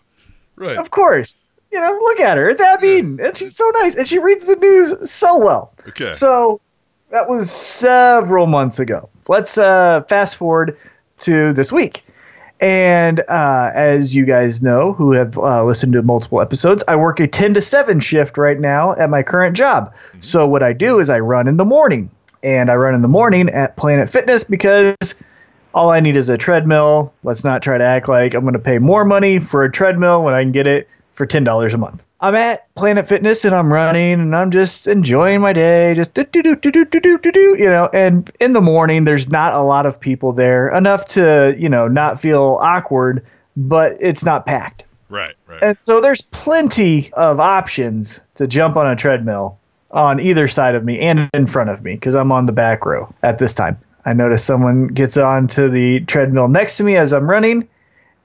Right. 0.56 0.78
of 0.78 0.92
course. 0.92 1.42
You 1.72 1.82
know, 1.82 1.92
look 1.92 2.22
at 2.22 2.38
her. 2.38 2.48
It's 2.50 2.62
Abby 2.62 2.88
Eden, 2.88 3.20
and 3.22 3.36
she's 3.36 3.56
so 3.58 3.70
nice, 3.82 3.96
and 3.96 4.08
she 4.08 4.18
reads 4.18 4.46
the 4.46 4.56
news 4.56 5.10
so 5.10 5.38
well. 5.38 5.74
Okay. 5.90 6.14
So 6.14 6.62
that 7.10 7.28
was 7.28 7.52
several 7.52 8.48
months 8.48 8.80
ago. 8.80 9.10
Let's 9.28 9.58
uh, 9.58 10.04
fast 10.04 10.38
forward 10.38 10.78
to 11.20 11.52
this 11.52 11.74
week. 11.74 12.05
And 12.62 13.20
uh, 13.28 13.72
as 13.74 14.16
you 14.16 14.26
guys 14.26 14.62
know, 14.62 14.94
who 14.94 15.12
have 15.12 15.38
uh, 15.38 15.64
listened 15.66 15.94
to 15.94 16.02
multiple 16.02 16.40
episodes, 16.40 16.84
I 16.88 16.96
work 16.96 17.20
a 17.20 17.28
10 17.28 17.54
to 17.56 17.62
7 17.62 18.00
shift 18.00 18.38
right 18.38 18.60
now 18.60 18.94
at 18.94 19.10
my 19.10 19.24
current 19.24 19.58
job. 19.58 19.94
So, 20.22 20.48
what 20.48 20.64
I 20.64 20.72
do 20.72 21.00
is 21.00 21.10
I 21.10 21.20
run 21.20 21.48
in 21.48 21.58
the 21.58 21.66
morning. 21.66 22.10
And 22.44 22.70
I 22.70 22.76
run 22.76 22.94
in 22.94 23.02
the 23.02 23.08
morning 23.08 23.50
at 23.50 23.76
Planet 23.76 24.10
Fitness 24.10 24.44
because 24.44 25.16
all 25.74 25.90
I 25.90 26.00
need 26.00 26.16
is 26.16 26.30
a 26.30 26.38
treadmill. 26.38 27.12
Let's 27.24 27.44
not 27.44 27.62
try 27.62 27.78
to 27.78 27.84
act 27.84 28.08
like 28.08 28.34
I'm 28.34 28.42
going 28.42 28.54
to 28.54 28.60
pay 28.60 28.78
more 28.78 29.04
money 29.04 29.40
for 29.40 29.64
a 29.64 29.72
treadmill 29.72 30.24
when 30.24 30.34
I 30.34 30.44
can 30.44 30.52
get 30.52 30.68
it 30.68 30.88
for 31.14 31.26
$10 31.26 31.74
a 31.74 31.78
month. 31.78 32.05
I'm 32.22 32.36
at 32.36 32.74
Planet 32.76 33.08
Fitness 33.08 33.44
and 33.44 33.54
I'm 33.54 33.72
running 33.72 34.14
and 34.14 34.36
I'm 34.36 34.50
just 34.50 34.88
enjoying 34.88 35.42
my 35.42 35.54
day, 35.54 35.94
just 35.96 36.14
do 36.14 36.24
do 36.24 36.42
do 36.42 36.56
do 36.56 36.72
do 36.72 36.86
do 36.86 37.18
do 37.18 37.32
do 37.32 37.56
you 37.60 37.66
know. 37.66 37.90
And 37.94 38.32
in 38.40 38.54
the 38.54 38.62
morning, 38.62 39.04
there's 39.04 39.30
not 39.30 39.54
a 39.54 39.62
lot 39.62 39.86
of 39.86 40.00
people 40.00 40.32
there, 40.32 40.70
enough 40.70 41.06
to 41.08 41.56
you 41.58 41.68
know 41.68 41.88
not 41.88 42.22
feel 42.22 42.58
awkward, 42.62 43.26
but 43.58 43.98
it's 44.00 44.24
not 44.24 44.46
packed. 44.46 44.86
Right. 45.10 45.36
Right. 45.48 45.62
And 45.62 45.78
so 45.80 46.02
there's 46.02 46.22
plenty 46.22 47.12
of 47.14 47.40
options 47.40 48.22
to 48.36 48.48
jump 48.48 48.76
on 48.76 48.88
a 48.88 48.96
treadmill 48.96 49.58
on 49.92 50.20
either 50.20 50.48
side 50.48 50.76
of 50.76 50.84
me 50.84 51.00
and 51.00 51.30
in 51.34 51.48
front 51.48 51.70
of 51.70 51.84
me 51.84 51.94
because 51.94 52.16
I'm 52.16 52.32
on 52.32 52.46
the 52.46 52.52
back 52.52 52.86
row 52.86 53.14
at 53.24 53.40
this 53.40 53.54
time. 53.54 53.78
I 54.06 54.14
notice 54.14 54.44
someone 54.44 54.88
gets 54.88 55.18
onto 55.18 55.70
the 55.70 56.02
treadmill 56.02 56.48
next 56.48 56.78
to 56.78 56.84
me 56.84 56.96
as 56.96 57.14
I'm 57.14 57.30
running. 57.30 57.68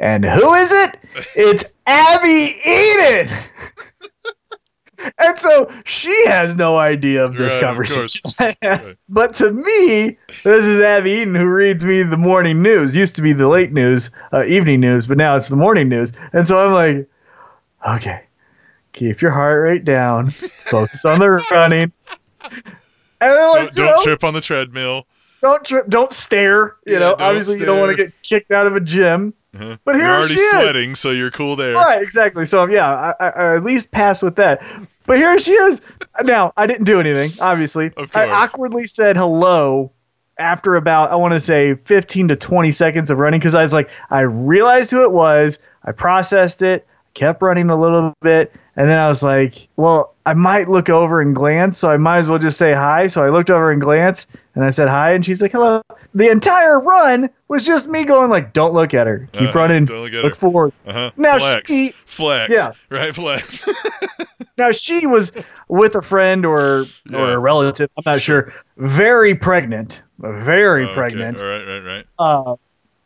And 0.01 0.25
who 0.25 0.55
is 0.55 0.73
it? 0.73 0.99
It's 1.37 1.65
Abby 1.87 2.59
Eden. 2.67 3.29
and 5.19 5.39
so 5.39 5.71
she 5.85 6.27
has 6.27 6.57
no 6.57 6.79
idea 6.79 7.25
of 7.25 7.35
this 7.37 7.53
Right, 7.55 7.63
of 7.63 7.69
conversation. 7.69 8.23
but 9.09 9.35
to 9.35 9.53
me, 9.53 10.17
this 10.43 10.67
is 10.67 10.81
Abby 10.81 11.11
Eden 11.13 11.35
who 11.35 11.47
reads 11.47 11.85
me 11.85 12.03
the 12.03 12.17
morning 12.17 12.63
news. 12.63 12.97
Used 12.97 13.15
to 13.17 13.23
be 13.23 13.33
the 13.33 13.49
late 13.49 13.73
news, 13.73 14.11
uh, 14.33 14.45
evening 14.45 14.81
news, 14.81 15.07
but 15.07 15.19
now 15.19 15.37
it's 15.37 15.49
the 15.49 15.57
morning 15.57 15.89
news. 15.89 16.13
And 16.33 16.47
so 16.49 16.67
I'm 16.67 16.73
like, 16.73 17.09
okay, 17.97 18.23
keep 18.93 19.21
your 19.21 19.31
heart 19.33 19.63
rate 19.63 19.85
down, 19.85 20.31
focus 20.31 21.05
on 21.05 21.19
the 21.19 21.31
running. 21.51 21.93
And 22.43 22.63
then, 23.21 23.51
like, 23.51 23.75
Don't, 23.75 23.75
don't 23.75 23.97
know, 23.99 24.03
trip 24.03 24.25
on 24.25 24.33
the 24.33 24.41
treadmill. 24.41 25.07
don't 25.43 25.63
trip, 25.65 25.89
don't 25.89 26.13
stare. 26.13 26.77
You 26.87 26.95
Yeah, 26.95 26.99
know, 27.01 27.17
obviously 27.19 27.61
you 27.61 27.67
don't 27.67 27.81
want 27.81 27.97
to 27.97 28.03
get 28.05 28.15
kicked 28.23 28.51
out 28.51 28.67
of 28.67 28.77
a 28.77 28.81
gym. 28.81 29.35
Uh-huh. 29.55 29.77
But 29.85 29.97
You're 29.97 30.05
here 30.05 30.15
already 30.15 30.35
she 30.35 30.41
is. 30.41 30.51
sweating, 30.51 30.95
so 30.95 31.11
you're 31.11 31.31
cool 31.31 31.57
there. 31.57 31.75
Right, 31.75 32.01
exactly. 32.03 32.45
So 32.45 32.67
yeah, 32.67 32.89
I, 32.89 33.15
I, 33.21 33.29
I 33.31 33.57
at 33.57 33.65
least 33.65 33.91
pass 33.91 34.23
with 34.23 34.37
that. 34.37 34.63
But 35.07 35.19
here 35.19 35.39
she 35.41 35.53
is. 35.53 35.83
Now 36.23 36.53
I 36.57 36.67
didn't 36.67 36.85
do 36.85 37.01
anything. 37.01 37.33
Obviously, 37.41 37.91
I 38.15 38.29
awkwardly 38.29 38.85
said 38.85 39.17
hello 39.17 39.91
after 40.39 40.77
about 40.77 41.11
I 41.11 41.17
want 41.17 41.33
to 41.35 41.41
say 41.41 41.75
15 41.75 42.29
to 42.29 42.37
20 42.37 42.71
seconds 42.71 43.11
of 43.11 43.19
running 43.19 43.41
because 43.41 43.55
I 43.55 43.63
was 43.63 43.73
like 43.73 43.91
I 44.11 44.21
realized 44.21 44.91
who 44.91 45.03
it 45.05 45.13
was. 45.13 45.59
I 45.85 45.93
processed 45.93 46.63
it. 46.63 46.87
Kept 47.15 47.43
running 47.43 47.71
a 47.71 47.77
little 47.77 48.15
bit, 48.23 48.55
and 48.77 48.89
then 48.89 48.97
I 49.01 49.09
was 49.09 49.25
like, 49.25 49.67
well, 49.77 50.15
I 50.27 50.35
might 50.35 50.69
look 50.69 50.89
over 50.89 51.21
and 51.21 51.35
glance, 51.35 51.77
so 51.77 51.91
I 51.91 51.97
might 51.97 52.19
as 52.19 52.31
well 52.31 52.39
just 52.39 52.57
say 52.57 52.73
hi. 52.73 53.09
So 53.09 53.25
I 53.25 53.31
looked 53.31 53.51
over 53.51 53.73
and 53.73 53.81
glanced, 53.81 54.29
and 54.55 54.65
I 54.65 54.71
said 54.71 54.89
hi, 54.89 55.13
and 55.13 55.27
she's 55.27 55.43
like, 55.43 55.51
hello. 55.51 55.83
The 56.15 56.29
entire 56.29 56.81
run 56.81 57.31
was 57.49 57.65
just 57.65 57.89
me 57.89 58.05
going 58.05 58.31
like, 58.31 58.53
don't 58.53 58.75
look 58.75 58.95
at 58.95 59.07
her. 59.07 59.29
Keep 59.33 59.43
Uh-huh, 59.43 59.59
running. 59.59 59.85
don't 59.85 60.03
look 60.03 60.13
at 60.13 60.25
look 60.25 60.33
her. 60.33 60.39
forward. 60.39 60.73
Uh-huh. 60.87 61.11
Now 61.17 61.39
flex. 61.39 61.73
she- 61.73 61.91
flex. 61.91 62.51
Yeah. 62.53 62.73
Right. 62.91 63.15
Flex. 63.15 63.69
Now 64.59 64.73
she 64.73 65.07
was 65.07 65.33
with 65.69 65.95
a 65.95 66.03
friend 66.03 66.45
or 66.45 66.85
or 67.15 67.31
a 67.31 67.39
relative. 67.39 67.89
I'm 67.97 68.03
not 68.05 68.21
sure. 68.21 68.53
Very 68.77 69.35
pregnant, 69.35 70.03
very 70.19 70.85
Okay, 70.85 70.93
pregnant, 70.95 71.41
All 71.41 71.47
right. 71.47 71.67
Right. 71.67 71.85
Right. 71.87 72.05
uh, 72.19 72.57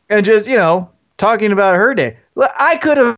and 0.08 0.24
just 0.26 0.48
you 0.48 0.56
know 0.56 0.90
talking 1.16 1.52
about 1.52 1.76
her 1.76 1.94
day. 1.94 2.16
I 2.36 2.76
could 2.82 2.98
have 2.98 3.16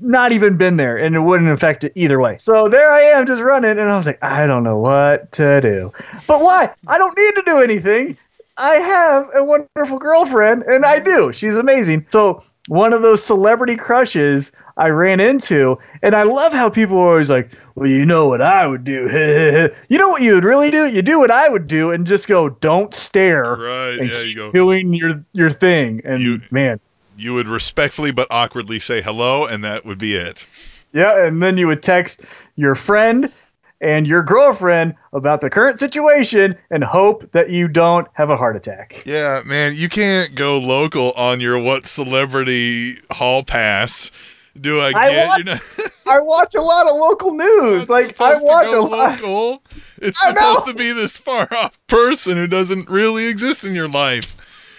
not 0.00 0.32
even 0.32 0.56
been 0.56 0.78
there, 0.78 0.96
and 0.96 1.14
it 1.14 1.20
wouldn't 1.20 1.48
affect 1.50 1.84
it 1.84 1.92
either 1.94 2.18
way. 2.18 2.36
So 2.38 2.68
there 2.68 2.90
I 2.90 3.02
am, 3.02 3.24
just 3.24 3.40
running, 3.40 3.70
and 3.78 3.82
I 3.88 3.96
was 3.96 4.06
like, 4.06 4.18
I 4.20 4.48
don't 4.48 4.64
know 4.64 4.78
what 4.78 5.30
to 5.32 5.60
do. 5.60 5.92
But 6.26 6.40
why? 6.40 6.70
I 6.88 6.98
don't 6.98 7.16
need 7.16 7.34
to 7.36 7.42
do 7.46 7.58
anything. 7.58 8.16
I 8.58 8.76
have 8.76 9.28
a 9.34 9.44
wonderful 9.44 9.98
girlfriend, 9.98 10.62
and 10.64 10.84
I 10.84 10.98
do. 10.98 11.32
She's 11.32 11.56
amazing. 11.56 12.06
So 12.10 12.42
one 12.68 12.92
of 12.92 13.02
those 13.02 13.22
celebrity 13.24 13.76
crushes 13.76 14.50
I 14.76 14.88
ran 14.88 15.20
into. 15.20 15.78
And 16.02 16.14
I 16.14 16.24
love 16.24 16.52
how 16.52 16.68
people 16.68 16.96
are 16.98 17.08
always 17.08 17.30
like, 17.30 17.50
well, 17.74 17.88
you 17.88 18.04
know 18.04 18.26
what 18.26 18.42
I 18.42 18.66
would 18.66 18.84
do. 18.84 19.08
you 19.88 19.98
know 19.98 20.08
what 20.08 20.22
you 20.22 20.34
would 20.34 20.44
really 20.44 20.70
do? 20.70 20.86
You 20.86 21.00
do 21.02 21.18
what 21.18 21.30
I 21.30 21.48
would 21.48 21.66
do 21.66 21.90
and 21.92 22.06
just 22.06 22.28
go, 22.28 22.48
don't 22.48 22.94
stare. 22.94 23.54
Right. 23.56 23.98
Yeah, 24.02 24.22
you 24.22 24.34
go. 24.34 24.52
Doing 24.52 24.92
your, 24.92 25.24
your 25.32 25.50
thing. 25.50 26.00
And 26.04 26.20
you, 26.20 26.40
man, 26.50 26.80
You 27.16 27.34
would 27.34 27.48
respectfully 27.48 28.10
but 28.10 28.26
awkwardly 28.30 28.78
say 28.80 29.00
hello, 29.00 29.46
and 29.46 29.62
that 29.64 29.84
would 29.84 29.98
be 29.98 30.14
it. 30.14 30.44
yeah. 30.92 31.24
And 31.24 31.42
then 31.42 31.56
you 31.56 31.66
would 31.68 31.82
text 31.82 32.24
your 32.56 32.74
friend 32.74 33.32
and 33.80 34.06
your 34.06 34.22
girlfriend 34.22 34.94
about 35.12 35.40
the 35.40 35.50
current 35.50 35.78
situation 35.78 36.56
and 36.70 36.82
hope 36.84 37.30
that 37.32 37.50
you 37.50 37.68
don't 37.68 38.06
have 38.14 38.30
a 38.30 38.36
heart 38.36 38.56
attack. 38.56 39.02
Yeah, 39.06 39.40
man, 39.46 39.72
you 39.74 39.88
can't 39.88 40.34
go 40.34 40.58
local 40.58 41.12
on 41.12 41.40
your 41.40 41.58
what 41.58 41.86
celebrity 41.86 42.94
hall 43.12 43.42
pass. 43.42 44.10
Do 44.58 44.80
I 44.80 44.92
I 44.96 45.10
get? 45.10 45.26
watch- 45.28 45.44
not 45.46 45.60
I 46.08 46.20
watch 46.20 46.54
a 46.54 46.62
lot 46.62 46.86
of 46.86 46.92
local 46.96 47.32
news. 47.34 47.90
like 47.90 48.18
I 48.20 48.34
watch 48.40 48.72
a 48.72 48.78
lot. 48.80 49.20
local. 49.20 49.62
It's 50.00 50.20
supposed 50.20 50.66
to 50.66 50.74
be 50.74 50.92
this 50.92 51.18
far 51.18 51.46
off 51.52 51.78
person 51.88 52.36
who 52.36 52.46
doesn't 52.46 52.88
really 52.88 53.26
exist 53.26 53.64
in 53.64 53.74
your 53.74 53.88
life. 53.88 54.34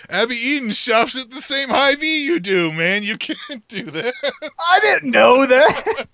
Abby 0.10 0.36
Eden 0.36 0.72
shops 0.72 1.18
at 1.22 1.30
the 1.32 1.42
same 1.42 1.70
Hy-Vee 1.70 2.26
you 2.26 2.40
do, 2.40 2.72
man. 2.72 3.04
You 3.04 3.18
can't 3.18 3.68
do 3.68 3.84
that. 3.84 4.14
I 4.70 4.80
didn't 4.82 5.12
know 5.12 5.46
that. 5.46 6.08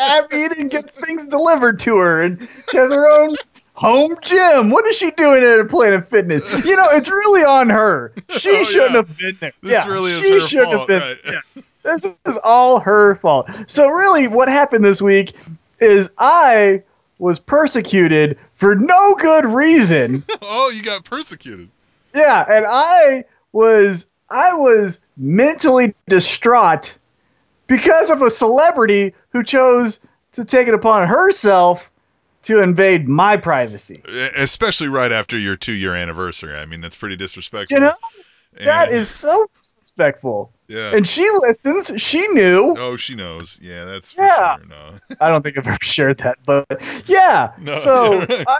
Abby 0.00 0.48
didn't 0.48 0.68
get 0.68 0.90
things 0.90 1.24
delivered 1.26 1.78
to 1.80 1.96
her, 1.96 2.22
and 2.22 2.48
she 2.70 2.76
has 2.76 2.92
her 2.92 3.08
own 3.08 3.34
home 3.74 4.14
gym. 4.22 4.70
What 4.70 4.86
is 4.86 4.96
she 4.96 5.10
doing 5.12 5.42
at 5.42 5.58
a 5.60 5.64
Planet 5.64 6.08
Fitness? 6.08 6.64
You 6.64 6.76
know, 6.76 6.86
it's 6.92 7.08
really 7.10 7.42
on 7.42 7.68
her. 7.70 8.12
She 8.38 8.50
Oh, 8.50 8.64
shouldn't 8.64 8.90
yeah. 8.92 8.96
have 8.98 9.18
been 9.18 9.34
there. 9.40 9.52
This 9.62 9.72
yeah, 9.72 9.86
really 9.88 10.12
is 10.12 10.24
she 10.24 10.32
her 10.34 10.40
shouldn't 10.40 10.72
fault, 10.72 10.90
have 10.90 11.00
been. 11.24 11.34
right. 11.34 11.42
yeah. 11.56 11.62
This 11.82 12.06
is 12.26 12.38
all 12.44 12.78
her 12.78 13.16
fault. 13.16 13.48
So 13.66 13.88
really, 13.88 14.28
what 14.28 14.48
happened 14.48 14.84
this 14.84 15.02
week 15.02 15.34
is 15.80 16.10
I 16.18 16.82
was 17.18 17.40
persecuted 17.40 18.38
for 18.54 18.76
no 18.76 19.14
good 19.16 19.46
reason. 19.46 20.22
oh, 20.42 20.70
you 20.74 20.82
got 20.84 21.04
persecuted. 21.04 21.68
Yeah, 22.14 22.44
and 22.48 22.66
I 22.68 23.24
was 23.52 24.06
I 24.30 24.54
was 24.54 25.00
mentally 25.16 25.94
distraught 26.08 26.96
because 27.66 28.10
of 28.10 28.22
a 28.22 28.30
celebrity 28.30 29.14
who 29.30 29.42
chose 29.44 30.00
to 30.32 30.44
take 30.44 30.68
it 30.68 30.74
upon 30.74 31.06
herself 31.06 31.90
to 32.44 32.62
invade 32.62 33.08
my 33.08 33.36
privacy. 33.36 34.02
Especially 34.36 34.88
right 34.88 35.12
after 35.12 35.38
your 35.38 35.54
two 35.56 35.74
year 35.74 35.94
anniversary. 35.94 36.54
I 36.56 36.66
mean, 36.66 36.80
that's 36.80 36.96
pretty 36.96 37.16
disrespectful. 37.16 37.76
You 37.76 37.80
know? 37.82 37.92
That 38.64 38.88
And- 38.88 38.96
is 38.96 39.08
so 39.08 39.46
disrespectful. 39.60 40.52
Yeah. 40.68 40.94
And 40.96 41.06
she 41.06 41.28
listens. 41.40 41.92
She 42.02 42.26
knew. 42.28 42.74
Oh, 42.78 42.96
she 42.96 43.14
knows. 43.14 43.58
Yeah, 43.62 43.84
that's 43.84 44.12
for 44.12 44.22
Yeah. 44.24 44.56
sure. 44.56 44.66
No. 44.66 45.16
I 45.20 45.28
don't 45.28 45.42
think 45.42 45.58
I've 45.58 45.66
ever 45.68 45.76
shared 45.82 46.18
that, 46.18 46.38
but 46.46 46.66
yeah. 47.06 47.52
No, 47.58 47.74
so 47.74 48.12
you're 48.12 48.20
right. 48.20 48.40
I- 48.48 48.58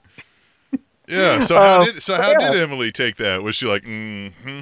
Yeah. 1.08 1.40
So 1.40 1.56
how 1.56 1.80
Um, 1.80 1.86
did 1.86 2.02
so 2.02 2.14
how 2.20 2.32
yeah. 2.38 2.50
did 2.50 2.60
Emily 2.60 2.92
take 2.92 3.16
that? 3.16 3.42
Was 3.42 3.56
she 3.56 3.66
like, 3.66 3.82
mm-hmm. 3.84 4.60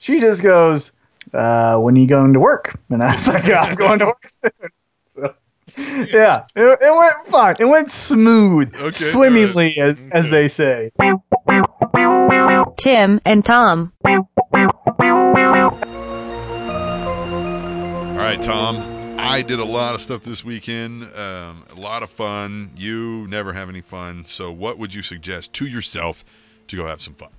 She 0.00 0.18
just 0.18 0.42
goes, 0.42 0.92
uh, 1.32 1.78
"When 1.78 1.94
are 1.94 2.00
you 2.00 2.08
going 2.08 2.32
to 2.32 2.40
work?" 2.40 2.74
And 2.88 3.02
I 3.02 3.12
was 3.12 3.28
like, 3.28 3.48
"I'm 3.48 3.76
going 3.76 4.00
to 4.00 4.06
work 4.06 4.28
soon." 4.28 4.50
So, 5.12 5.34
yeah, 5.76 6.46
it, 6.56 6.78
it 6.82 6.98
went 6.98 7.14
fine. 7.28 7.56
It 7.60 7.64
went 7.64 7.92
smooth, 7.92 8.74
swimmingly, 8.92 9.78
as 9.78 10.02
as 10.10 10.28
they 10.28 10.48
say. 10.48 10.90
Tim 12.76 13.20
and 13.24 13.44
Tom. 13.44 13.92
All 14.04 14.26
right, 18.16 18.42
Tom. 18.42 19.16
I 19.18 19.42
did 19.42 19.60
a 19.60 19.64
lot 19.64 19.94
of 19.94 20.00
stuff 20.00 20.22
this 20.22 20.44
weekend. 20.44 21.04
Um, 21.04 21.62
a 21.70 21.80
lot 21.80 22.02
of 22.02 22.10
fun. 22.10 22.70
You 22.76 23.28
never 23.28 23.52
have 23.52 23.68
any 23.68 23.80
fun. 23.80 24.24
So, 24.24 24.50
what 24.50 24.76
would 24.78 24.92
you 24.92 25.02
suggest 25.02 25.52
to 25.54 25.66
yourself 25.66 26.24
to 26.66 26.76
go 26.76 26.86
have 26.86 27.00
some 27.00 27.14
fun? 27.14 27.30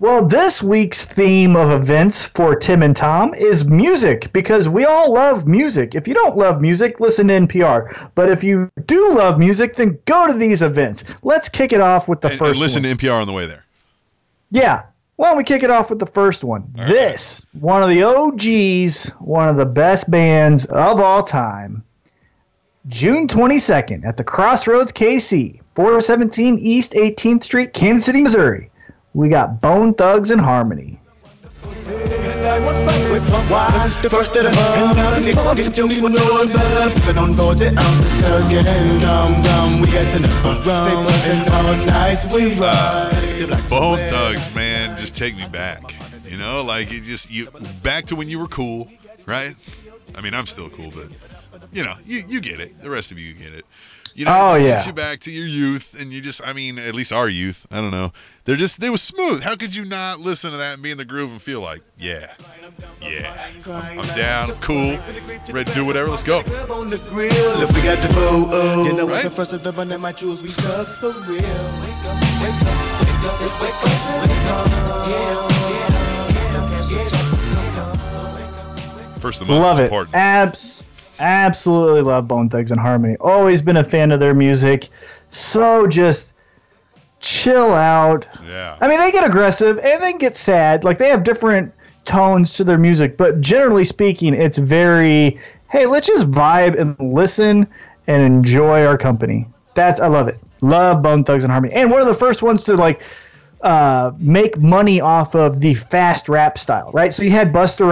Well, 0.00 0.26
this 0.26 0.62
week's 0.62 1.04
theme 1.04 1.56
of 1.56 1.70
events 1.70 2.24
for 2.24 2.56
Tim 2.56 2.82
and 2.82 2.96
Tom 2.96 3.34
is 3.34 3.66
music 3.66 4.32
because 4.32 4.66
we 4.66 4.86
all 4.86 5.12
love 5.12 5.46
music. 5.46 5.94
If 5.94 6.08
you 6.08 6.14
don't 6.14 6.38
love 6.38 6.62
music, 6.62 7.00
listen 7.00 7.28
to 7.28 7.34
NPR. 7.34 8.10
But 8.14 8.30
if 8.30 8.42
you 8.42 8.70
do 8.86 9.12
love 9.12 9.38
music, 9.38 9.76
then 9.76 9.98
go 10.06 10.26
to 10.26 10.32
these 10.32 10.62
events. 10.62 11.04
Let's 11.22 11.50
kick 11.50 11.74
it 11.74 11.82
off 11.82 12.08
with 12.08 12.22
the 12.22 12.28
And, 12.30 12.38
first 12.38 12.50
and 12.52 12.60
listen 12.60 12.82
one. 12.82 12.96
to 12.96 13.06
NPR 13.06 13.20
on 13.20 13.26
the 13.26 13.34
way 13.34 13.44
there. 13.44 13.66
Yeah. 14.50 14.84
Why 15.16 15.28
don't 15.28 15.36
we 15.36 15.44
kick 15.44 15.62
it 15.62 15.70
off 15.70 15.90
with 15.90 15.98
the 15.98 16.06
first 16.06 16.44
one? 16.44 16.64
this, 16.74 17.44
one 17.60 17.82
of 17.82 17.90
the 17.90 18.02
OGs, 18.02 19.10
one 19.18 19.50
of 19.50 19.58
the 19.58 19.66
best 19.66 20.10
bands 20.10 20.64
of 20.64 20.98
all 20.98 21.22
time. 21.22 21.84
June 22.88 23.28
22nd 23.28 24.06
at 24.06 24.16
the 24.16 24.24
Crossroads 24.24 24.92
KC, 24.92 25.60
417 25.74 26.58
East 26.58 26.92
18th 26.92 27.42
Street, 27.42 27.74
Kansas 27.74 28.06
City, 28.06 28.22
Missouri. 28.22 28.70
We 29.12 29.28
got 29.28 29.60
Bone 29.60 29.92
Thugs-n-Harmony. 29.94 31.00
Why 33.50 33.82
is 33.84 33.98
the 33.98 34.08
first 34.08 34.36
of 34.36 34.44
the 34.44 34.50
month? 34.50 34.58
And 34.58 34.96
now 34.96 35.52
it's 35.52 35.66
still 35.66 35.88
people 35.88 36.10
know 36.10 36.22
I'm 36.40 36.46
better. 36.46 36.90
Sipping 36.90 37.18
on 37.18 37.34
40 37.34 37.66
ounces 37.76 38.46
again. 38.46 39.00
Gum, 39.00 39.42
gum, 39.42 39.80
we 39.80 39.88
got 39.88 40.10
to 40.12 40.20
know. 40.20 40.28
Stay 40.62 40.94
buzzing 40.94 41.52
all 41.52 41.76
night. 41.86 42.24
We 42.32 42.54
ride. 42.60 43.68
Bone 43.68 43.98
Thugs, 44.10 44.54
man, 44.54 44.96
just 44.96 45.16
take 45.16 45.36
me 45.36 45.48
back. 45.48 45.82
You 46.24 46.38
know, 46.38 46.62
like 46.62 46.92
it 46.92 47.02
just 47.02 47.30
you 47.32 47.50
back 47.82 48.06
to 48.06 48.16
when 48.16 48.28
you 48.28 48.38
were 48.38 48.46
cool, 48.46 48.88
right? 49.26 49.54
I 50.16 50.20
mean, 50.20 50.34
I'm 50.34 50.46
still 50.46 50.68
cool, 50.70 50.92
but 50.94 51.08
you 51.72 51.82
know, 51.82 51.94
you 52.04 52.22
you 52.28 52.40
get 52.40 52.60
it. 52.60 52.80
The 52.80 52.90
rest 52.90 53.10
of 53.10 53.18
you 53.18 53.34
get 53.34 53.52
it. 53.52 53.66
You 54.20 54.26
know, 54.26 54.36
Oh, 54.50 54.54
it 54.54 54.66
yeah. 54.66 54.74
takes 54.74 54.86
you 54.86 54.92
back 54.92 55.20
to 55.20 55.30
your 55.30 55.46
youth, 55.46 55.96
and 55.98 56.12
you 56.12 56.20
just, 56.20 56.42
I 56.46 56.52
mean, 56.52 56.78
at 56.78 56.94
least 56.94 57.10
our 57.10 57.26
youth. 57.26 57.66
I 57.72 57.76
don't 57.80 57.90
know. 57.90 58.12
They're 58.44 58.56
just, 58.56 58.78
they 58.78 58.90
was 58.90 59.00
smooth. 59.00 59.42
How 59.42 59.56
could 59.56 59.74
you 59.74 59.86
not 59.86 60.18
listen 60.20 60.50
to 60.50 60.58
that 60.58 60.74
and 60.74 60.82
be 60.82 60.90
in 60.90 60.98
the 60.98 61.06
groove 61.06 61.30
and 61.32 61.40
feel 61.40 61.62
like, 61.62 61.80
yeah, 61.96 62.26
yeah, 63.00 63.34
I'm, 63.66 63.98
I'm 64.00 64.06
down, 64.14 64.50
I'm 64.50 64.56
cool, 64.58 64.98
ready 65.54 65.64
to 65.70 65.74
do 65.74 65.86
whatever. 65.86 66.10
Let's 66.10 66.22
go. 66.22 66.40
On 66.40 66.90
the 66.90 66.98
grill, 67.08 67.62
if 67.62 67.74
we 67.74 67.80
got 67.80 67.96
the 68.06 68.12
photo. 68.12 68.82
You 68.82 68.92
know 68.92 69.08
Right. 69.08 69.22
first 79.18 79.42
of 79.42 79.48
month 79.48 79.60
Love 79.62 79.78
it. 79.80 79.84
important. 79.84 80.14
Abs- 80.14 80.84
absolutely 81.20 82.02
love 82.02 82.26
Bone 82.26 82.48
Thugs-n-Harmony. 82.48 83.16
Always 83.20 83.62
been 83.62 83.76
a 83.76 83.84
fan 83.84 84.10
of 84.10 84.20
their 84.20 84.34
music. 84.34 84.88
So 85.28 85.86
just 85.86 86.34
chill 87.20 87.72
out. 87.72 88.26
Yeah. 88.48 88.76
I 88.80 88.88
mean, 88.88 88.98
they 88.98 89.12
get 89.12 89.26
aggressive 89.26 89.78
and 89.78 90.02
they 90.02 90.14
get 90.14 90.36
sad. 90.36 90.84
Like 90.84 90.98
they 90.98 91.08
have 91.08 91.22
different 91.22 91.72
tones 92.04 92.54
to 92.54 92.64
their 92.64 92.78
music, 92.78 93.16
but 93.16 93.40
generally 93.40 93.84
speaking, 93.84 94.34
it's 94.34 94.58
very 94.58 95.38
hey, 95.70 95.86
let's 95.86 96.08
just 96.08 96.28
vibe 96.30 96.76
and 96.78 96.98
listen 97.14 97.66
and 98.08 98.22
enjoy 98.22 98.84
our 98.84 98.98
company. 98.98 99.46
That's 99.74 100.00
I 100.00 100.08
love 100.08 100.28
it. 100.28 100.38
Love 100.62 101.02
Bone 101.02 101.24
Thugs-n-Harmony, 101.24 101.72
and 101.72 101.90
one 101.90 102.00
of 102.00 102.06
the 102.06 102.14
first 102.14 102.42
ones 102.42 102.64
to 102.64 102.74
like 102.74 103.02
uh, 103.62 104.12
make 104.18 104.58
money 104.58 105.00
off 105.00 105.34
of 105.34 105.60
the 105.60 105.74
fast 105.74 106.28
rap 106.28 106.58
style, 106.58 106.90
right? 106.92 107.12
So 107.12 107.22
you 107.22 107.30
had 107.30 107.52
Busta 107.52 107.88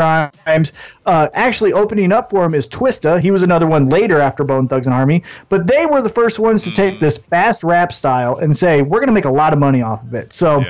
Rhymes. 0.47 0.73
Uh, 1.07 1.29
actually, 1.35 1.73
opening 1.73 2.13
up 2.13 2.31
for 2.31 2.45
him 2.45 2.55
is 2.55 2.67
Twista. 2.67 3.21
He 3.21 3.31
was 3.31 3.43
another 3.43 3.67
one 3.67 3.87
later 3.87 4.21
after 4.21 4.45
Bone 4.45 4.69
Thugs-n-Harmony, 4.69 5.23
but 5.49 5.67
they 5.67 5.87
were 5.87 6.03
the 6.03 6.09
first 6.09 6.39
ones 6.39 6.65
to 6.65 6.71
take 6.71 7.01
this 7.01 7.19
fast 7.19 7.65
rap 7.65 7.93
style 7.93 8.37
and 8.37 8.57
say 8.57 8.83
we're 8.83 9.01
going 9.01 9.09
to 9.09 9.13
make 9.13 9.25
a 9.25 9.31
lot 9.31 9.53
of 9.53 9.59
money 9.59 9.83
off 9.83 10.03
of 10.03 10.15
it. 10.15 10.33
So. 10.33 10.61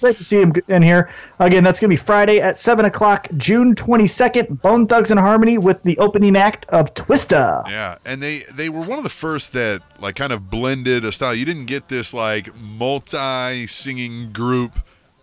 Great 0.00 0.16
to 0.16 0.24
see 0.24 0.40
him 0.40 0.52
in 0.68 0.82
here. 0.82 1.10
Again, 1.40 1.64
that's 1.64 1.80
going 1.80 1.88
to 1.88 1.92
be 1.92 1.96
Friday 1.96 2.40
at 2.40 2.58
7 2.58 2.84
o'clock, 2.84 3.26
June 3.36 3.74
22nd. 3.74 4.62
Bone 4.62 4.86
Thugs-n-Harmony 4.86 5.58
with 5.58 5.82
the 5.82 5.98
opening 5.98 6.36
act 6.36 6.66
of 6.66 6.94
Twista. 6.94 7.68
Yeah, 7.68 7.96
and 8.06 8.22
they 8.22 8.40
they 8.54 8.68
were 8.68 8.82
one 8.82 8.98
of 8.98 9.04
the 9.04 9.10
first 9.10 9.52
that 9.54 9.82
like 10.00 10.14
kind 10.14 10.32
of 10.32 10.50
blended 10.50 11.04
a 11.04 11.12
style. 11.12 11.34
You 11.34 11.44
didn't 11.44 11.66
get 11.66 11.88
this 11.88 12.14
like 12.14 12.54
multi 12.60 13.66
singing 13.66 14.32
group 14.32 14.72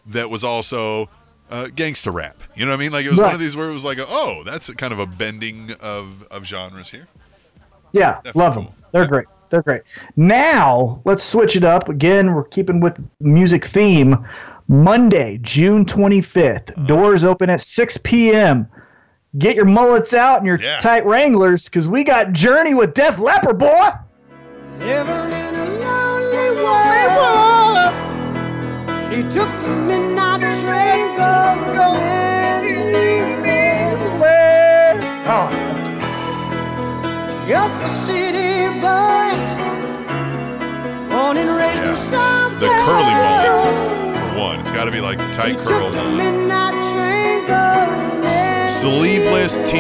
that 0.08 0.30
was 0.30 0.44
also 0.44 1.10
uh, 1.50 1.68
gangster 1.74 2.12
rap. 2.12 2.38
You 2.56 2.66
know 2.66 2.72
what 2.72 2.78
I 2.78 2.80
mean? 2.82 2.92
Like 2.92 3.06
it 3.06 3.10
was 3.10 3.22
one 3.22 3.34
of 3.34 3.40
these 3.40 3.56
where 3.56 3.70
it 3.70 3.74
was 3.74 3.86
like, 3.86 4.00
oh, 4.02 4.44
that's 4.46 4.70
kind 4.72 4.94
of 4.94 5.00
a 5.00 5.06
bending 5.06 5.72
of 5.82 6.28
of 6.30 6.46
genres 6.46 6.92
here. 6.92 7.08
Yeah, 7.92 8.20
love 8.34 8.56
them. 8.56 8.68
They're 8.92 9.08
great. 9.08 9.28
They're 9.50 9.62
great. 9.62 9.84
Now, 10.16 11.02
let's 11.06 11.24
switch 11.24 11.56
it 11.56 11.64
up. 11.64 11.88
Again, 11.88 12.34
we're 12.34 12.44
keeping 12.46 12.80
with 12.80 13.00
music 13.20 13.66
theme. 13.66 14.28
Monday, 14.68 15.38
June 15.42 15.86
25th. 15.86 16.78
Uh, 16.78 16.86
Doors 16.86 17.24
open 17.24 17.50
at 17.50 17.62
6 17.62 17.98
p.m. 18.04 18.68
Get 19.38 19.56
your 19.56 19.66
mullets 19.66 20.14
out 20.14 20.38
and 20.38 20.48
your 20.48 20.60
yeah. 20.60 20.80
tight 20.80 21.06
Wranglers 21.06 21.70
because 21.70 21.88
we 21.88 22.04
got 22.04 22.32
Journey 22.32 22.74
with 22.74 22.94
Def 22.94 23.20
Leppard, 23.20 23.60
boy. 23.60 23.90
Living 24.80 25.32
in 25.32 25.56
a 25.56 25.66
lonely 25.84 26.50
world. 26.64 27.94
She 29.12 29.22
took 29.24 29.50
the 29.62 29.70
midnight 29.70 30.42
train 30.62 31.16
going 31.16 31.76
go 31.76 31.96
anywhere. 31.98 33.06
Oh. 35.28 35.50
Just 37.48 37.76
a 37.76 37.88
city 37.88 38.70
boy, 38.80 39.36
born 41.10 41.38
and 41.38 41.50
raised 41.50 41.84
yeah. 41.84 41.90
in 41.90 41.96
South 41.96 42.60
The 42.60 42.68
curly 42.68 43.14
mullet 43.14 44.05
one. 44.36 44.60
It's 44.60 44.72
got 44.72 44.86
to 44.86 44.92
be 44.92 45.02
like 45.02 45.18
the 45.18 45.28
tight 45.32 45.58
curl 45.58 45.90
The 45.90 45.98
mullet. 45.98 46.18
midnight 46.34 46.74
train 46.94 47.46
going 47.48 48.26
Sleeveless 48.68 49.58
tee, 49.70 49.78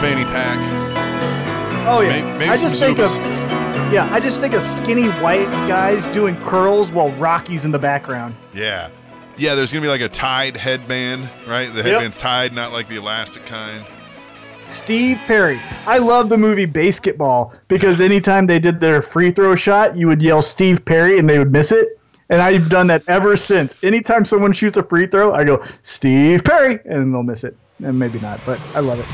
fanny 0.00 0.24
pack. 0.24 0.58
Oh 1.88 2.00
yeah. 2.00 2.08
May- 2.22 2.32
maybe 2.38 2.50
I 2.50 2.54
some 2.54 2.70
just 2.70 2.82
think 2.82 2.98
Zubaz. 2.98 3.46
of 3.46 3.92
yeah. 3.92 4.08
I 4.12 4.20
just 4.20 4.40
think 4.40 4.54
of 4.54 4.62
skinny 4.62 5.08
white 5.22 5.46
guys 5.66 6.06
doing 6.08 6.36
curls 6.42 6.90
while 6.92 7.10
Rocky's 7.12 7.64
in 7.64 7.70
the 7.72 7.78
background. 7.78 8.34
Yeah. 8.52 8.90
Yeah, 9.36 9.54
there's 9.54 9.72
going 9.72 9.82
to 9.82 9.86
be 9.86 9.90
like 9.90 10.00
a 10.00 10.08
tied 10.12 10.56
headband, 10.56 11.30
right? 11.46 11.68
The 11.68 11.76
Yep. 11.76 11.84
headband's 11.86 12.16
tied, 12.18 12.52
not 12.54 12.72
like 12.72 12.88
the 12.88 12.96
elastic 12.96 13.46
kind. 13.46 13.84
Steve 14.70 15.18
Perry. 15.26 15.60
I 15.86 15.98
love 15.98 16.28
the 16.28 16.36
movie 16.36 16.66
Basketball 16.66 17.54
because 17.68 18.00
anytime 18.00 18.46
they 18.46 18.58
did 18.58 18.80
their 18.80 19.00
free 19.02 19.30
throw 19.30 19.54
shot, 19.54 19.96
you 19.96 20.06
would 20.06 20.20
yell 20.20 20.42
Steve 20.42 20.84
Perry 20.84 21.18
and 21.18 21.28
they 21.28 21.38
would 21.38 21.52
miss 21.52 21.72
it. 21.72 21.98
And 22.30 22.42
I've 22.42 22.68
done 22.68 22.88
that 22.88 23.02
ever 23.08 23.36
since. 23.36 23.82
Anytime 23.82 24.24
someone 24.24 24.52
shoots 24.52 24.76
a 24.76 24.82
free 24.82 25.06
throw, 25.06 25.32
I 25.32 25.44
go 25.44 25.64
Steve 25.82 26.44
Perry, 26.44 26.78
and 26.84 27.12
they'll 27.12 27.22
miss 27.22 27.42
it. 27.42 27.56
And 27.82 27.98
maybe 27.98 28.20
not, 28.20 28.40
but 28.44 28.60
I 28.74 28.80
love 28.80 29.00
it. 29.00 29.06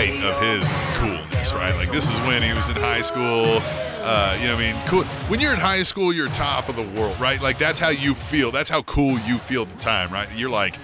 Height 0.00 0.24
of 0.24 0.40
his 0.40 0.78
coolness, 0.94 1.52
right? 1.52 1.74
Like 1.76 1.92
this 1.92 2.10
is 2.10 2.18
when 2.20 2.42
he 2.42 2.54
was 2.54 2.70
in 2.70 2.76
high 2.76 3.02
school. 3.02 3.60
Uh, 4.02 4.34
you 4.40 4.48
know, 4.48 4.54
what 4.54 4.64
I 4.64 4.72
mean, 4.72 4.82
cool. 4.86 5.04
When 5.28 5.40
you're 5.40 5.52
in 5.52 5.60
high 5.60 5.82
school, 5.82 6.12
you're 6.12 6.28
top 6.28 6.70
of 6.70 6.76
the 6.76 6.82
world, 6.98 7.20
right? 7.20 7.40
Like 7.40 7.58
that's 7.58 7.78
how 7.78 7.90
you 7.90 8.14
feel. 8.14 8.50
That's 8.50 8.70
how 8.70 8.82
cool 8.82 9.18
you 9.20 9.36
feel 9.36 9.62
at 9.62 9.70
the 9.70 9.76
time, 9.76 10.10
right? 10.10 10.26
You're 10.34 10.50
like, 10.50 10.76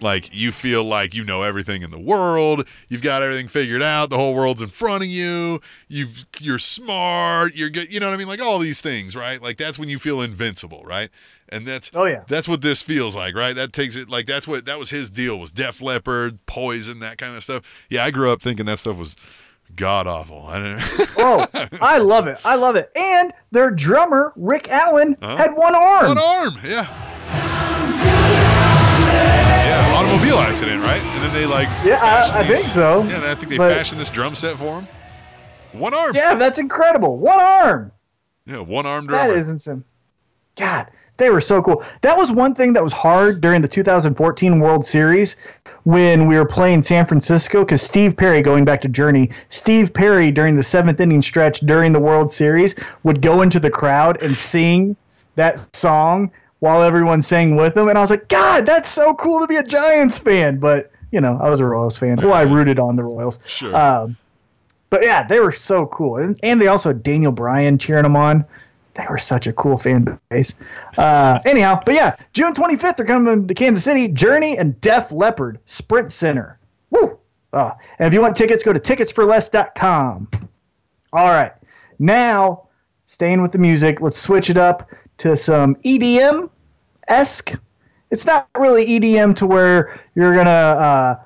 like 0.00 0.28
you 0.34 0.52
feel 0.52 0.84
like 0.84 1.14
you 1.14 1.24
know 1.24 1.42
everything 1.42 1.82
in 1.82 1.90
the 1.90 1.98
world. 1.98 2.66
You've 2.88 3.02
got 3.02 3.22
everything 3.22 3.48
figured 3.48 3.82
out. 3.82 4.10
The 4.10 4.16
whole 4.16 4.34
world's 4.34 4.62
in 4.62 4.68
front 4.68 5.02
of 5.02 5.08
you. 5.08 5.60
You've 5.88 6.26
you're 6.38 6.58
smart. 6.58 7.54
You're 7.54 7.70
good. 7.70 7.92
You 7.92 8.00
know 8.00 8.08
what 8.08 8.14
I 8.14 8.16
mean? 8.18 8.28
Like 8.28 8.42
all 8.42 8.58
these 8.58 8.80
things, 8.80 9.16
right? 9.16 9.42
Like 9.42 9.56
that's 9.56 9.78
when 9.78 9.88
you 9.88 9.98
feel 9.98 10.20
invincible, 10.20 10.82
right? 10.84 11.10
And 11.48 11.66
that's 11.66 11.90
oh 11.94 12.04
yeah, 12.04 12.24
that's 12.28 12.48
what 12.48 12.60
this 12.60 12.82
feels 12.82 13.14
like, 13.16 13.34
right? 13.34 13.54
That 13.54 13.72
takes 13.72 13.96
it 13.96 14.08
like 14.08 14.26
that's 14.26 14.48
what 14.48 14.66
that 14.66 14.78
was 14.78 14.90
his 14.90 15.10
deal 15.10 15.38
was 15.38 15.52
Def 15.52 15.80
Leppard, 15.80 16.44
Poison, 16.46 16.98
that 17.00 17.18
kind 17.18 17.36
of 17.36 17.42
stuff. 17.42 17.86
Yeah, 17.88 18.04
I 18.04 18.10
grew 18.10 18.30
up 18.32 18.42
thinking 18.42 18.66
that 18.66 18.78
stuff 18.78 18.96
was 18.96 19.16
god 19.74 20.06
awful. 20.06 20.44
I. 20.46 21.04
Oh, 21.18 21.44
I 21.80 21.98
love 21.98 22.28
it. 22.28 22.38
I 22.44 22.54
love 22.54 22.76
it. 22.76 22.92
And 22.94 23.32
their 23.50 23.70
drummer, 23.70 24.32
Rick 24.36 24.68
Allen, 24.68 25.16
had 25.20 25.56
one 25.56 25.74
arm. 25.74 26.06
One 26.08 26.18
arm, 26.18 26.54
yeah. 26.62 26.86
Automobile 29.96 30.38
accident, 30.38 30.82
right? 30.82 31.00
And 31.00 31.22
then 31.24 31.32
they 31.32 31.46
like 31.46 31.68
Yeah, 31.84 31.98
I- 32.02 32.40
I 32.40 32.42
think 32.44 32.58
so, 32.58 33.02
Yeah, 33.04 33.16
and 33.16 33.24
I 33.24 33.34
think 33.34 33.48
they 33.48 33.56
but- 33.56 33.72
fashioned 33.72 34.00
this 34.00 34.10
drum 34.10 34.34
set 34.34 34.56
for 34.56 34.80
him. 34.80 34.88
One 35.72 35.94
arm. 35.94 36.12
Yeah, 36.14 36.34
that's 36.34 36.58
incredible. 36.58 37.16
One 37.18 37.38
arm. 37.40 37.92
Yeah, 38.46 38.58
one 38.60 38.84
arm 38.86 39.06
drummer. 39.06 39.32
isn't 39.36 39.60
some. 39.60 39.84
God, 40.56 40.86
they 41.16 41.30
were 41.30 41.40
so 41.40 41.62
cool. 41.62 41.82
That 42.02 42.16
was 42.16 42.30
one 42.30 42.54
thing 42.54 42.74
that 42.74 42.82
was 42.82 42.92
hard 42.92 43.40
during 43.40 43.62
the 43.62 43.68
2014 43.68 44.60
World 44.60 44.84
Series 44.84 45.36
when 45.84 46.26
we 46.26 46.36
were 46.36 46.44
playing 46.46 46.82
San 46.82 47.06
Francisco 47.06 47.60
because 47.64 47.80
Steve 47.82 48.16
Perry, 48.16 48.42
going 48.42 48.64
back 48.64 48.80
to 48.82 48.88
Journey, 48.88 49.30
Steve 49.48 49.92
Perry 49.94 50.30
during 50.30 50.56
the 50.56 50.62
seventh 50.62 51.00
inning 51.00 51.22
stretch 51.22 51.60
during 51.60 51.92
the 51.92 52.00
World 52.00 52.30
Series 52.30 52.74
would 53.02 53.20
go 53.22 53.40
into 53.42 53.58
the 53.60 53.70
crowd 53.70 54.22
and 54.22 54.34
sing 54.34 54.94
that 55.36 55.74
song 55.74 56.30
while 56.60 56.82
everyone 56.82 57.22
sang 57.22 57.56
with 57.56 57.76
him. 57.76 57.88
And 57.88 57.98
I 57.98 58.00
was 58.00 58.10
like, 58.10 58.28
God, 58.28 58.66
that's 58.66 58.90
so 58.90 59.14
cool 59.14 59.40
to 59.40 59.46
be 59.46 59.56
a 59.56 59.62
Giants 59.62 60.18
fan. 60.18 60.58
But, 60.58 60.90
you 61.10 61.20
know, 61.20 61.38
I 61.42 61.50
was 61.50 61.60
a 61.60 61.64
Royals 61.64 61.96
fan. 61.96 62.16
Well, 62.16 62.32
I 62.32 62.42
rooted 62.54 62.78
on 62.78 62.96
the 62.96 63.04
Royals. 63.04 63.38
Sure. 63.46 63.74
Um, 63.76 64.16
but 64.90 65.02
yeah, 65.02 65.26
they 65.26 65.40
were 65.40 65.52
so 65.52 65.86
cool. 65.86 66.16
And, 66.16 66.38
and 66.42 66.60
they 66.60 66.68
also 66.68 66.90
had 66.90 67.02
Daniel 67.02 67.32
Bryan 67.32 67.78
cheering 67.78 68.04
them 68.04 68.16
on. 68.16 68.44
They 68.94 69.04
were 69.10 69.18
such 69.18 69.46
a 69.46 69.52
cool 69.52 69.76
fan 69.76 70.18
base. 70.30 70.54
Uh, 70.96 71.38
anyhow, 71.44 71.80
but 71.84 71.94
yeah, 71.94 72.16
June 72.32 72.54
25th, 72.54 72.96
they're 72.96 73.04
coming 73.04 73.46
to 73.46 73.54
Kansas 73.54 73.84
City. 73.84 74.08
Journey 74.08 74.56
and 74.56 74.80
Def 74.80 75.12
Leppard 75.12 75.58
Sprint 75.66 76.12
Center. 76.12 76.58
Woo! 76.90 77.18
Uh, 77.52 77.72
and 77.98 78.08
if 78.08 78.14
you 78.14 78.22
want 78.22 78.36
tickets, 78.36 78.64
go 78.64 78.72
to 78.72 78.80
ticketsforless.com. 78.80 80.28
All 81.12 81.28
right. 81.28 81.52
Now, 81.98 82.68
staying 83.04 83.42
with 83.42 83.52
the 83.52 83.58
music, 83.58 84.00
let's 84.00 84.18
switch 84.18 84.48
it 84.48 84.56
up 84.56 84.90
to 85.18 85.36
some 85.36 85.74
EDM 85.76 86.50
esque. 87.08 87.54
It's 88.10 88.26
not 88.26 88.48
really 88.58 88.86
EDM 88.86 89.34
to 89.36 89.46
where 89.46 89.98
you're 90.14 90.32
to, 90.46 90.50
uh, 90.50 91.20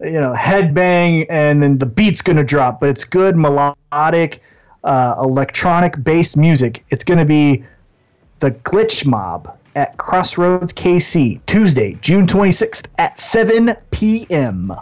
you 0.00 0.12
know, 0.12 0.34
headbang 0.34 1.26
and 1.30 1.62
then 1.62 1.78
the 1.78 1.86
beat's 1.86 2.22
to 2.36 2.44
drop, 2.44 2.80
but 2.80 2.90
it's 2.90 3.04
good 3.04 3.36
melodic, 3.36 4.42
uh, 4.84 5.14
electronic 5.18 6.02
based 6.02 6.36
music. 6.36 6.84
It's 6.90 7.04
to 7.18 7.24
be 7.24 7.64
the 8.40 8.50
Glitch 8.50 9.06
Mob 9.06 9.56
at 9.74 9.96
Crossroads 9.96 10.72
KC 10.72 11.40
Tuesday, 11.46 11.98
June 12.00 12.26
26th 12.26 12.86
at 12.98 13.18
7 13.18 13.74
p.m. 13.90 14.72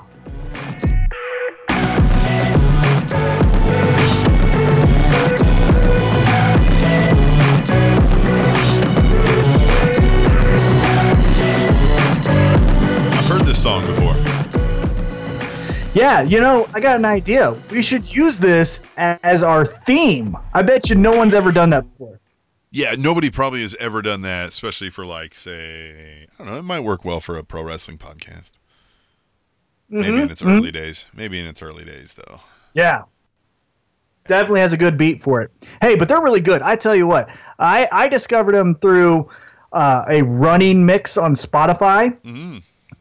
Yeah, 15.95 16.23
you 16.23 16.41
know, 16.41 16.69
I 16.75 16.81
got 16.81 16.97
an 16.97 17.05
idea. 17.05 17.53
We 17.71 17.81
should 17.81 18.13
use 18.13 18.37
this 18.37 18.83
as 18.97 19.45
our 19.45 19.65
theme. 19.65 20.37
I 20.53 20.63
bet 20.63 20.91
you 20.91 20.97
no 20.97 21.17
one's 21.17 21.35
ever 21.35 21.53
done 21.53 21.71
that 21.71 21.89
before. 21.89 22.19
Yeah, 22.73 22.97
nobody 22.99 23.31
probably 23.31 23.63
has 23.63 23.77
ever 23.77 24.03
done 24.03 24.23
that, 24.23 24.49
especially 24.49 24.91
for 24.91 25.07
like, 25.07 25.37
say, 25.37 26.27
I 26.37 26.45
don't 26.45 26.53
know, 26.53 26.59
it 26.59 26.65
might 26.65 26.81
work 26.81 27.05
well 27.05 27.21
for 27.21 27.37
a 27.37 27.45
pro 27.45 27.63
wrestling 27.63 27.99
podcast. 27.99 28.53
Maybe 29.89 30.21
in 30.21 30.31
its 30.31 30.43
mhm. 30.43 30.59
early 30.59 30.73
days. 30.73 31.07
Maybe 31.15 31.39
in 31.39 31.47
its 31.47 31.63
early 31.63 31.85
days, 31.85 32.15
though. 32.15 32.41
Yeah. 32.73 33.03
Definitely 34.25 34.61
has 34.61 34.73
a 34.73 34.77
good 34.77 34.99
beat 34.99 35.23
for 35.23 35.43
it. 35.43 35.53
Hey, 35.81 35.95
but 35.95 36.09
they're 36.09 36.23
really 36.23 36.41
good. 36.41 36.63
I 36.63 36.75
tell 36.75 36.97
you 36.97 37.07
what, 37.07 37.29
I, 37.61 37.87
I 37.93 38.09
discovered 38.09 38.57
them 38.57 38.75
through 38.75 39.29
uh, 39.73 40.05
a 40.09 40.23
running 40.23 40.85
mix 40.85 41.17
on 41.17 41.35
Spotify. 41.35 42.17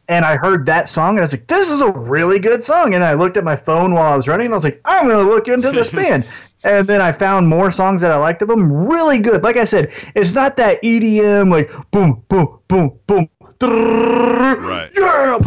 And 0.09 0.25
I 0.25 0.35
heard 0.35 0.65
that 0.65 0.90
song 0.90 1.11
and 1.11 1.19
I 1.19 1.22
was 1.22 1.33
like, 1.33 1.48
this 1.48 1.69
is 1.69 1.82
a 1.82 1.91
really 1.91 2.38
good 2.40 2.64
song. 2.64 2.93
And 2.93 3.03
I 3.03 3.14
looked 3.14 3.38
at 3.38 3.43
my 3.43 3.56
phone 3.56 3.93
while 3.93 4.11
I 4.11 4.15
was 4.15 4.27
running 4.27 4.45
and 4.45 4.53
I 4.53 4.57
was 4.57 4.65
like, 4.65 4.82
I'm 4.83 5.07
going 5.07 5.25
to 5.25 5.32
look 5.32 5.48
into 5.48 5.72
this 5.72 5.90
band. 5.95 6.30
And 6.65 6.88
then 6.88 7.01
I 7.01 7.11
found 7.11 7.48
more 7.48 7.72
songs 7.72 8.01
that 8.01 8.11
I 8.11 8.17
liked 8.17 8.41
of 8.41 8.48
them. 8.48 8.72
Really 8.72 9.19
good. 9.19 9.43
Like 9.43 9.57
I 9.57 9.64
said, 9.64 9.91
it's 10.15 10.33
not 10.33 10.57
that 10.57 10.82
EDM, 10.82 11.51
like 11.51 11.72
boom, 11.91 12.23
boom, 12.27 12.59
boom, 12.67 12.99
boom. 13.07 13.30
Right. 13.61 14.90
Yeah, 14.98 15.38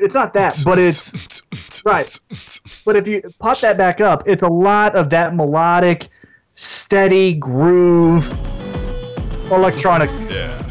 it's 0.00 0.14
not 0.14 0.32
that, 0.32 0.60
but 0.64 0.78
it's 0.78 1.42
right. 1.84 2.20
But 2.84 2.96
if 2.96 3.06
you 3.06 3.22
pop 3.38 3.58
that 3.60 3.76
back 3.78 4.00
up, 4.00 4.24
it's 4.26 4.42
a 4.42 4.48
lot 4.48 4.96
of 4.96 5.10
that 5.10 5.36
melodic, 5.36 6.08
steady 6.54 7.34
groove, 7.34 8.26
electronic. 9.52 10.10
Yeah, 10.30 10.63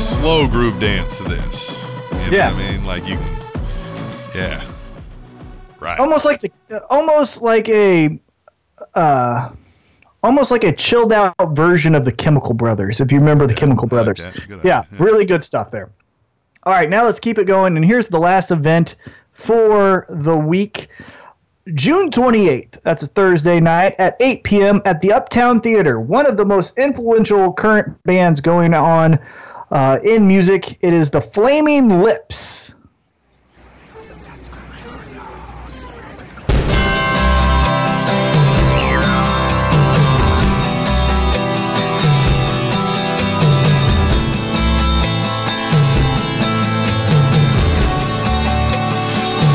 slow 0.00 0.48
groove 0.48 0.80
dance 0.80 1.18
to 1.18 1.24
this. 1.24 1.84
You 2.12 2.30
know 2.30 2.36
Yeah. 2.36 2.54
I 2.54 2.72
mean? 2.72 2.86
Like 2.86 3.06
you 3.06 3.16
can, 3.16 3.40
yeah. 4.34 4.64
Right. 5.78 5.98
almost 5.98 6.24
like 6.24 6.40
the 6.40 6.50
almost 6.90 7.40
like 7.42 7.68
a 7.70 8.20
uh 8.94 9.50
almost 10.22 10.50
like 10.50 10.64
a 10.64 10.72
chilled 10.72 11.12
out 11.12 11.34
version 11.52 11.94
of 11.94 12.04
the 12.04 12.12
chemical 12.12 12.52
brothers 12.52 13.00
if 13.00 13.10
you 13.10 13.18
remember 13.18 13.46
the 13.46 13.54
chemical 13.54 13.88
brothers 13.88 14.26
yeah, 14.62 14.82
really 14.98 15.24
good 15.24 15.42
stuff 15.42 15.70
there 15.70 15.90
all 16.64 16.74
right 16.74 16.90
now 16.90 17.04
let's 17.04 17.18
keep 17.18 17.38
it 17.38 17.46
going 17.46 17.76
and 17.76 17.84
here's 17.84 18.08
the 18.08 18.18
last 18.18 18.50
event 18.50 18.96
for 19.32 20.04
the 20.10 20.36
week 20.36 20.88
June 21.74 22.10
28th, 22.10 22.80
that's 22.82 23.02
a 23.02 23.06
Thursday 23.06 23.60
night 23.60 23.94
at 23.98 24.16
8 24.20 24.44
p.m. 24.44 24.82
at 24.86 25.00
the 25.02 25.12
Uptown 25.12 25.60
Theater, 25.60 26.00
one 26.00 26.26
of 26.26 26.36
the 26.36 26.44
most 26.44 26.76
influential 26.78 27.52
current 27.52 28.02
bands 28.04 28.40
going 28.40 28.74
on 28.74 29.18
uh, 29.70 30.00
in 30.02 30.26
music, 30.26 30.78
it 30.80 30.92
is 30.92 31.10
the 31.10 31.20
Flaming 31.20 32.00
Lips. 32.00 32.74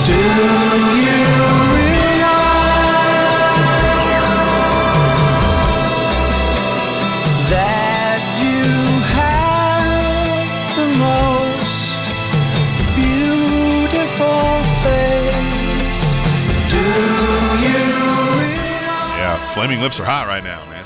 Do 0.08 0.14
you 0.14 1.05
Flaming 19.56 19.80
Lips 19.80 20.02
are 20.02 20.04
hot 20.04 20.28
right 20.28 20.44
now, 20.44 20.70
man. 20.70 20.84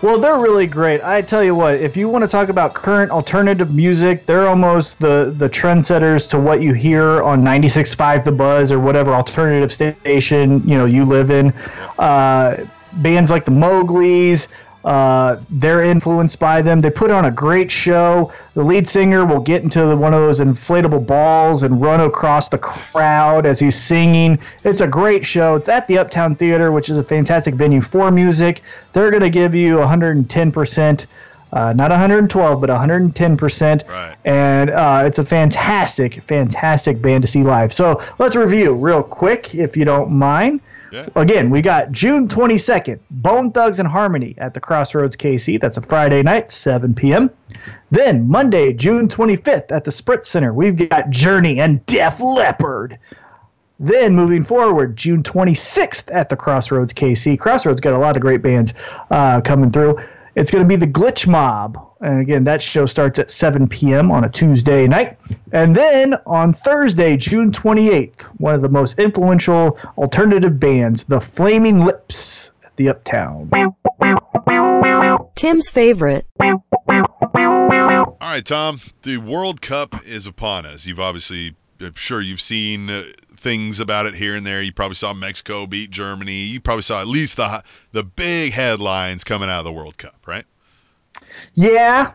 Well, 0.00 0.18
they're 0.18 0.38
really 0.38 0.66
great. 0.66 1.02
I 1.02 1.20
tell 1.20 1.44
you 1.44 1.54
what, 1.54 1.74
if 1.74 1.94
you 1.94 2.08
want 2.08 2.22
to 2.22 2.26
talk 2.26 2.48
about 2.48 2.72
current 2.72 3.10
alternative 3.10 3.74
music, 3.74 4.24
they're 4.24 4.48
almost 4.48 4.98
the 4.98 5.34
the 5.36 5.46
trendsetters 5.46 6.26
to 6.30 6.40
what 6.40 6.62
you 6.62 6.72
hear 6.72 7.22
on 7.22 7.42
96.5 7.42 8.24
The 8.24 8.32
Buzz 8.32 8.72
or 8.72 8.80
whatever 8.80 9.12
alternative 9.12 9.74
station 9.74 10.66
you 10.66 10.78
know 10.78 10.86
you 10.86 11.04
live 11.04 11.30
in. 11.30 11.52
Uh, 11.98 12.64
bands 12.94 13.30
like 13.30 13.44
the 13.44 13.50
Mowgli's, 13.50 14.48
uh, 14.84 15.36
they're 15.50 15.82
influenced 15.82 16.38
by 16.38 16.60
them. 16.62 16.80
They 16.80 16.90
put 16.90 17.10
on 17.10 17.26
a 17.26 17.30
great 17.30 17.70
show. 17.70 18.32
The 18.54 18.64
lead 18.64 18.88
singer 18.88 19.24
will 19.24 19.40
get 19.40 19.62
into 19.62 19.86
the, 19.86 19.96
one 19.96 20.12
of 20.12 20.20
those 20.20 20.40
inflatable 20.40 21.06
balls 21.06 21.62
and 21.62 21.80
run 21.80 22.00
across 22.00 22.48
the 22.48 22.58
crowd 22.58 23.46
as 23.46 23.60
he's 23.60 23.76
singing. 23.76 24.38
It's 24.64 24.80
a 24.80 24.88
great 24.88 25.24
show. 25.24 25.56
It's 25.56 25.68
at 25.68 25.86
the 25.86 25.98
Uptown 25.98 26.34
Theater, 26.34 26.72
which 26.72 26.90
is 26.90 26.98
a 26.98 27.04
fantastic 27.04 27.54
venue 27.54 27.80
for 27.80 28.10
music. 28.10 28.62
They're 28.92 29.10
going 29.10 29.22
to 29.22 29.30
give 29.30 29.54
you 29.54 29.76
110%. 29.76 31.06
Uh, 31.52 31.72
not 31.74 31.90
112, 31.90 32.60
but 32.60 32.70
110%. 32.70 33.88
Right. 33.88 34.16
And 34.24 34.70
uh, 34.70 35.02
it's 35.04 35.18
a 35.18 35.24
fantastic, 35.24 36.22
fantastic 36.22 37.02
band 37.02 37.22
to 37.22 37.28
see 37.28 37.42
live. 37.42 37.74
So 37.74 38.02
let's 38.18 38.36
review 38.36 38.72
real 38.72 39.02
quick, 39.02 39.54
if 39.54 39.76
you 39.76 39.84
don't 39.84 40.10
mind. 40.10 40.62
Again, 41.14 41.50
we 41.50 41.62
got 41.62 41.90
June 41.90 42.28
22nd, 42.28 42.98
Bone 43.10 43.50
Thugs-n-Harmony 43.50 44.34
at 44.38 44.54
the 44.54 44.60
Crossroads 44.60 45.16
KC. 45.16 45.60
That's 45.60 45.76
a 45.76 45.82
Friday 45.82 46.22
night, 46.22 46.52
7 46.52 46.94
p.m. 46.94 47.30
Then 47.90 48.28
Monday, 48.28 48.72
June 48.72 49.08
25th 49.08 49.72
at 49.72 49.84
the 49.84 49.90
Sprint 49.90 50.24
Center, 50.24 50.52
we've 50.52 50.88
got 50.88 51.10
Journey 51.10 51.60
and 51.60 51.84
Def 51.86 52.20
Leppard. 52.20 52.98
Then 53.80 54.14
moving 54.14 54.44
forward, 54.44 54.96
June 54.96 55.22
26th 55.22 56.14
at 56.14 56.28
the 56.28 56.36
Crossroads 56.36 56.92
KC. 56.92 57.38
Crossroads 57.38 57.80
got 57.80 57.94
a 57.94 57.98
lot 57.98 58.16
of 58.16 58.22
great 58.22 58.42
bands 58.42 58.74
uh, 59.10 59.40
coming 59.40 59.70
through. 59.70 59.98
It's 60.34 60.50
going 60.50 60.64
to 60.64 60.68
be 60.68 60.76
the 60.76 60.86
Glitch 60.86 61.28
Mob. 61.28 61.78
And 62.00 62.20
again, 62.20 62.44
that 62.44 62.62
show 62.62 62.86
starts 62.86 63.18
at 63.18 63.30
7 63.30 63.68
p.m. 63.68 64.10
on 64.10 64.24
a 64.24 64.28
Tuesday 64.28 64.86
night. 64.86 65.18
And 65.52 65.76
then 65.76 66.14
on 66.26 66.52
Thursday, 66.52 67.16
June 67.16 67.52
28th, 67.52 68.22
one 68.38 68.54
of 68.54 68.62
the 68.62 68.68
most 68.68 68.98
influential 68.98 69.78
alternative 69.98 70.58
bands, 70.58 71.04
the 71.04 71.20
Flaming 71.20 71.84
Lips 71.84 72.52
at 72.64 72.74
the 72.76 72.88
Uptown. 72.88 73.50
Tim's 75.34 75.68
favorite. 75.68 76.26
All 76.40 78.16
right, 78.20 78.44
Tom. 78.44 78.78
The 79.02 79.18
World 79.18 79.60
Cup 79.60 79.96
is 80.06 80.26
upon 80.26 80.64
us. 80.64 80.86
You've 80.86 81.00
obviously, 81.00 81.56
I'm 81.80 81.94
sure 81.94 82.20
you've 82.20 82.40
seen 82.40 82.88
uh, 82.88 83.02
things 83.42 83.80
about 83.80 84.06
it 84.06 84.14
here 84.14 84.34
and 84.34 84.46
there. 84.46 84.62
You 84.62 84.72
probably 84.72 84.94
saw 84.94 85.12
Mexico 85.12 85.66
beat 85.66 85.90
Germany. 85.90 86.44
You 86.44 86.60
probably 86.60 86.82
saw 86.82 87.00
at 87.00 87.08
least 87.08 87.36
the 87.36 87.62
the 87.92 88.02
big 88.02 88.52
headlines 88.52 89.24
coming 89.24 89.50
out 89.50 89.58
of 89.58 89.64
the 89.64 89.72
World 89.72 89.98
Cup, 89.98 90.16
right? 90.26 90.44
Yeah. 91.54 92.12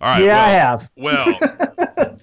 All 0.00 0.14
right. 0.16 0.22
yeah, 0.24 0.26
well, 0.26 0.44
I 0.44 0.50
have. 0.50 0.90
Well, 0.96 1.38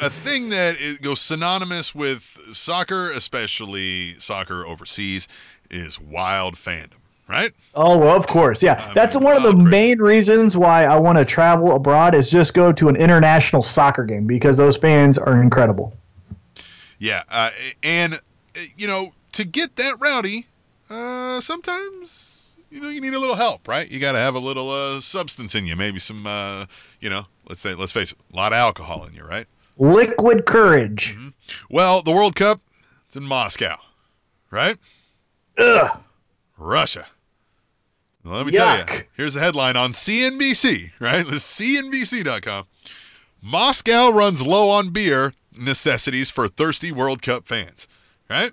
a- 0.00 0.10
thing 0.10 0.48
that 0.50 0.80
is, 0.80 0.98
goes 1.00 1.20
synonymous 1.20 1.94
with 1.94 2.38
soccer, 2.52 3.10
especially 3.10 4.14
soccer 4.14 4.64
overseas, 4.64 5.28
is 5.70 6.00
wild 6.00 6.54
fandom, 6.54 6.96
right? 7.28 7.50
Oh, 7.74 7.98
well, 7.98 8.16
of 8.16 8.26
course. 8.26 8.62
Yeah. 8.62 8.92
That's 8.94 9.16
one 9.16 9.36
of 9.36 9.42
the 9.42 9.54
main 9.54 9.98
reasons 9.98 10.56
why 10.56 10.84
I 10.84 10.98
want 10.98 11.18
to 11.18 11.24
travel 11.24 11.74
abroad 11.74 12.14
is 12.14 12.30
just 12.30 12.54
go 12.54 12.72
to 12.72 12.88
an 12.88 12.96
international 12.96 13.62
soccer 13.62 14.04
game 14.04 14.26
because 14.26 14.56
those 14.56 14.76
fans 14.78 15.18
are 15.18 15.40
incredible. 15.42 15.94
Yeah, 17.02 17.24
uh, 17.28 17.50
and 17.82 18.14
uh, 18.14 18.60
you 18.76 18.86
know, 18.86 19.12
to 19.32 19.44
get 19.44 19.74
that 19.74 19.96
rowdy, 19.98 20.46
uh, 20.88 21.40
sometimes 21.40 22.54
you 22.70 22.80
know 22.80 22.90
you 22.90 23.00
need 23.00 23.12
a 23.12 23.18
little 23.18 23.34
help, 23.34 23.66
right? 23.66 23.90
You 23.90 23.98
got 23.98 24.12
to 24.12 24.18
have 24.18 24.36
a 24.36 24.38
little 24.38 24.70
uh, 24.70 25.00
substance 25.00 25.56
in 25.56 25.66
you, 25.66 25.74
maybe 25.74 25.98
some, 25.98 26.24
uh, 26.28 26.66
you 27.00 27.10
know, 27.10 27.26
let's 27.48 27.58
say, 27.58 27.74
let's 27.74 27.90
face 27.90 28.12
it, 28.12 28.18
a 28.32 28.36
lot 28.36 28.52
of 28.52 28.58
alcohol 28.58 29.04
in 29.04 29.14
you, 29.14 29.24
right? 29.24 29.46
Liquid 29.78 30.46
courage. 30.46 31.16
Well, 31.68 32.02
the 32.02 32.12
World 32.12 32.36
Cup, 32.36 32.60
it's 33.06 33.16
in 33.16 33.24
Moscow, 33.24 33.78
right? 34.52 34.76
Ugh. 35.58 35.98
Russia. 36.56 37.06
Well, 38.24 38.34
let 38.34 38.46
me 38.46 38.52
tell 38.52 38.78
you. 38.78 38.84
Yuck. 38.84 39.06
Here's 39.16 39.34
the 39.34 39.40
headline 39.40 39.76
on 39.76 39.90
CNBC, 39.90 40.92
right? 41.00 41.26
The 41.26 41.32
CNBC.com. 41.32 42.66
Moscow 43.42 44.10
runs 44.10 44.46
low 44.46 44.70
on 44.70 44.90
beer 44.90 45.32
necessities 45.56 46.30
for 46.30 46.48
thirsty 46.48 46.92
World 46.92 47.22
Cup 47.22 47.46
fans, 47.46 47.88
right? 48.28 48.52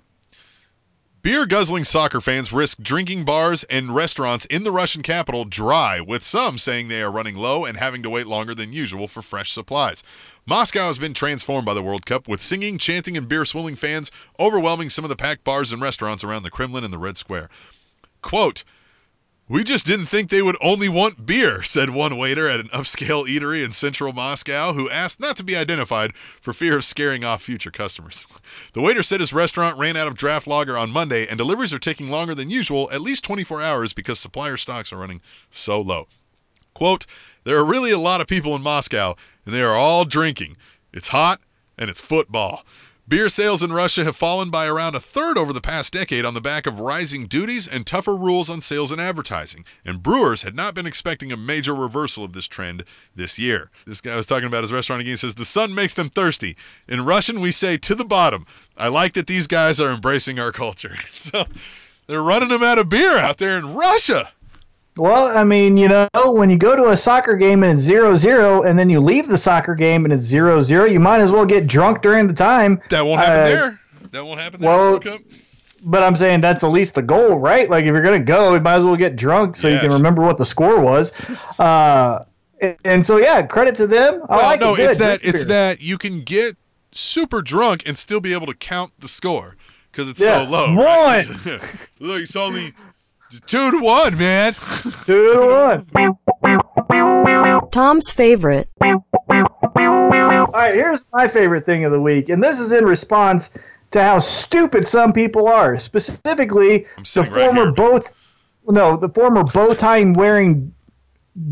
Beer 1.22 1.44
guzzling 1.44 1.84
soccer 1.84 2.18
fans 2.18 2.50
risk 2.50 2.78
drinking 2.80 3.26
bars 3.26 3.62
and 3.64 3.94
restaurants 3.94 4.46
in 4.46 4.64
the 4.64 4.70
Russian 4.70 5.02
capital 5.02 5.44
dry, 5.44 6.00
with 6.00 6.22
some 6.22 6.56
saying 6.56 6.88
they 6.88 7.02
are 7.02 7.12
running 7.12 7.36
low 7.36 7.66
and 7.66 7.76
having 7.76 8.02
to 8.04 8.08
wait 8.08 8.26
longer 8.26 8.54
than 8.54 8.72
usual 8.72 9.06
for 9.06 9.20
fresh 9.20 9.50
supplies. 9.50 10.02
Moscow 10.46 10.86
has 10.86 10.98
been 10.98 11.12
transformed 11.12 11.66
by 11.66 11.74
the 11.74 11.82
World 11.82 12.06
Cup, 12.06 12.26
with 12.26 12.40
singing, 12.40 12.78
chanting, 12.78 13.18
and 13.18 13.28
beer 13.28 13.44
swilling 13.44 13.76
fans 13.76 14.10
overwhelming 14.40 14.88
some 14.88 15.04
of 15.04 15.10
the 15.10 15.16
packed 15.16 15.44
bars 15.44 15.72
and 15.72 15.82
restaurants 15.82 16.24
around 16.24 16.42
the 16.42 16.50
Kremlin 16.50 16.84
and 16.84 16.92
the 16.92 16.96
Red 16.96 17.18
Square. 17.18 17.50
Quote, 18.22 18.64
we 19.50 19.64
just 19.64 19.84
didn't 19.84 20.06
think 20.06 20.30
they 20.30 20.42
would 20.42 20.56
only 20.62 20.88
want 20.88 21.26
beer, 21.26 21.64
said 21.64 21.90
one 21.90 22.16
waiter 22.16 22.48
at 22.48 22.60
an 22.60 22.68
upscale 22.68 23.26
eatery 23.26 23.64
in 23.64 23.72
central 23.72 24.12
Moscow 24.12 24.74
who 24.74 24.88
asked 24.88 25.18
not 25.18 25.36
to 25.38 25.42
be 25.42 25.56
identified 25.56 26.14
for 26.14 26.52
fear 26.52 26.76
of 26.76 26.84
scaring 26.84 27.24
off 27.24 27.42
future 27.42 27.72
customers. 27.72 28.28
The 28.72 28.80
waiter 28.80 29.02
said 29.02 29.18
his 29.18 29.32
restaurant 29.32 29.78
ran 29.78 29.96
out 29.96 30.06
of 30.06 30.14
draft 30.14 30.46
lager 30.46 30.78
on 30.78 30.92
Monday 30.92 31.26
and 31.26 31.36
deliveries 31.36 31.74
are 31.74 31.80
taking 31.80 32.08
longer 32.08 32.36
than 32.36 32.48
usual, 32.48 32.88
at 32.92 33.00
least 33.00 33.24
24 33.24 33.60
hours, 33.60 33.92
because 33.92 34.20
supplier 34.20 34.56
stocks 34.56 34.92
are 34.92 34.98
running 34.98 35.20
so 35.50 35.80
low. 35.80 36.06
Quote, 36.72 37.04
there 37.42 37.56
are 37.56 37.64
really 37.64 37.90
a 37.90 37.98
lot 37.98 38.20
of 38.20 38.28
people 38.28 38.54
in 38.54 38.62
Moscow 38.62 39.16
and 39.44 39.52
they 39.52 39.62
are 39.62 39.74
all 39.74 40.04
drinking. 40.04 40.56
It's 40.92 41.08
hot 41.08 41.40
and 41.76 41.90
it's 41.90 42.00
football. 42.00 42.62
Beer 43.10 43.28
sales 43.28 43.60
in 43.60 43.72
Russia 43.72 44.04
have 44.04 44.14
fallen 44.14 44.50
by 44.50 44.68
around 44.68 44.94
a 44.94 45.00
third 45.00 45.36
over 45.36 45.52
the 45.52 45.60
past 45.60 45.92
decade 45.92 46.24
on 46.24 46.34
the 46.34 46.40
back 46.40 46.64
of 46.64 46.78
rising 46.78 47.26
duties 47.26 47.66
and 47.66 47.84
tougher 47.84 48.14
rules 48.14 48.48
on 48.48 48.60
sales 48.60 48.92
and 48.92 49.00
advertising. 49.00 49.64
And 49.84 50.00
brewers 50.00 50.42
had 50.42 50.54
not 50.54 50.76
been 50.76 50.86
expecting 50.86 51.32
a 51.32 51.36
major 51.36 51.74
reversal 51.74 52.22
of 52.22 52.34
this 52.34 52.46
trend 52.46 52.84
this 53.16 53.36
year. 53.36 53.68
This 53.84 54.00
guy 54.00 54.14
was 54.14 54.26
talking 54.26 54.46
about 54.46 54.62
his 54.62 54.72
restaurant 54.72 55.00
again. 55.00 55.14
He 55.14 55.16
says, 55.16 55.34
The 55.34 55.44
sun 55.44 55.74
makes 55.74 55.92
them 55.92 56.08
thirsty. 56.08 56.56
In 56.86 57.04
Russian, 57.04 57.40
we 57.40 57.50
say 57.50 57.76
to 57.78 57.96
the 57.96 58.04
bottom. 58.04 58.46
I 58.76 58.86
like 58.86 59.14
that 59.14 59.26
these 59.26 59.48
guys 59.48 59.80
are 59.80 59.90
embracing 59.90 60.38
our 60.38 60.52
culture. 60.52 60.94
So 61.10 61.42
they're 62.06 62.22
running 62.22 62.48
them 62.48 62.62
out 62.62 62.78
of 62.78 62.88
beer 62.88 63.18
out 63.18 63.38
there 63.38 63.58
in 63.58 63.74
Russia. 63.74 64.30
Well, 64.96 65.36
I 65.36 65.44
mean, 65.44 65.76
you 65.76 65.88
know, 65.88 66.08
when 66.26 66.50
you 66.50 66.56
go 66.58 66.74
to 66.76 66.90
a 66.90 66.96
soccer 66.96 67.36
game 67.36 67.62
and 67.62 67.72
it's 67.72 67.82
zero 67.82 68.14
zero, 68.14 68.62
and 68.62 68.78
then 68.78 68.90
you 68.90 69.00
leave 69.00 69.28
the 69.28 69.38
soccer 69.38 69.74
game 69.74 70.04
and 70.04 70.12
it's 70.12 70.24
zero 70.24 70.60
zero, 70.60 70.84
you 70.84 71.00
might 71.00 71.20
as 71.20 71.30
well 71.30 71.46
get 71.46 71.66
drunk 71.66 72.02
during 72.02 72.26
the 72.26 72.34
time. 72.34 72.80
That 72.90 73.04
won't 73.06 73.20
happen 73.20 73.40
Uh, 73.40 73.44
there. 73.44 73.80
That 74.12 74.24
won't 74.26 74.40
happen 74.40 74.60
there. 74.60 74.70
Well, 74.70 75.00
but 75.82 76.02
I'm 76.02 76.16
saying 76.16 76.42
that's 76.42 76.62
at 76.64 76.70
least 76.70 76.94
the 76.96 77.02
goal, 77.02 77.36
right? 77.38 77.70
Like 77.70 77.84
if 77.84 77.92
you're 77.92 78.02
gonna 78.02 78.18
go, 78.22 78.52
you 78.54 78.60
might 78.60 78.74
as 78.74 78.84
well 78.84 78.96
get 78.96 79.16
drunk 79.16 79.56
so 79.56 79.68
you 79.68 79.78
can 79.78 79.90
remember 79.92 80.22
what 80.22 80.36
the 80.36 80.44
score 80.44 80.80
was. 80.80 81.10
Uh, 81.60 82.24
and- 82.60 82.76
and 82.84 83.06
so 83.06 83.16
yeah, 83.16 83.40
credit 83.42 83.74
to 83.76 83.86
them. 83.86 84.22
I 84.28 84.36
Well, 84.36 84.46
like 84.46 84.60
no, 84.60 84.74
it. 84.74 84.80
It's 84.80 84.98
that 84.98 85.20
it's 85.22 85.44
that 85.46 85.80
you 85.80 85.96
can 85.96 86.20
get 86.20 86.56
super 86.92 87.40
drunk 87.40 87.84
and 87.86 87.96
still 87.96 88.20
be 88.20 88.34
able 88.34 88.46
to 88.48 88.54
count 88.54 88.92
the 88.98 89.08
score 89.08 89.56
because 89.90 90.10
it's 90.10 90.20
Yeah. 90.20 90.44
so 90.44 90.50
low. 90.50 90.66
One. 90.74 90.76
right? 90.84 91.26
Look, 92.00 92.20
it's 92.20 92.36
only 92.36 92.72
two 93.46 93.70
to 93.70 93.78
one, 93.80 94.18
man. 94.18 94.54
Two 95.04 95.32
to 95.32 95.84
one. 95.92 97.68
Tom's 97.70 98.10
favorite. 98.10 98.68
All 98.80 99.04
right, 100.52 100.74
here's 100.74 101.06
my 101.12 101.28
favorite 101.28 101.64
thing 101.64 101.84
of 101.84 101.92
the 101.92 102.00
week, 102.00 102.28
and 102.28 102.42
this 102.42 102.58
is 102.58 102.72
in 102.72 102.84
response 102.84 103.50
to 103.92 104.02
how 104.02 104.18
stupid 104.18 104.86
some 104.86 105.12
people 105.12 105.46
are. 105.46 105.76
Specifically, 105.76 106.86
the 106.98 107.04
sitting 107.04 107.32
right 107.32 107.46
former 107.46 107.72
here. 107.76 108.00
no, 108.68 108.96
the 108.96 109.08
former 109.08 109.44
bow 109.44 109.74
tie 109.74 110.02
wearing 110.16 110.74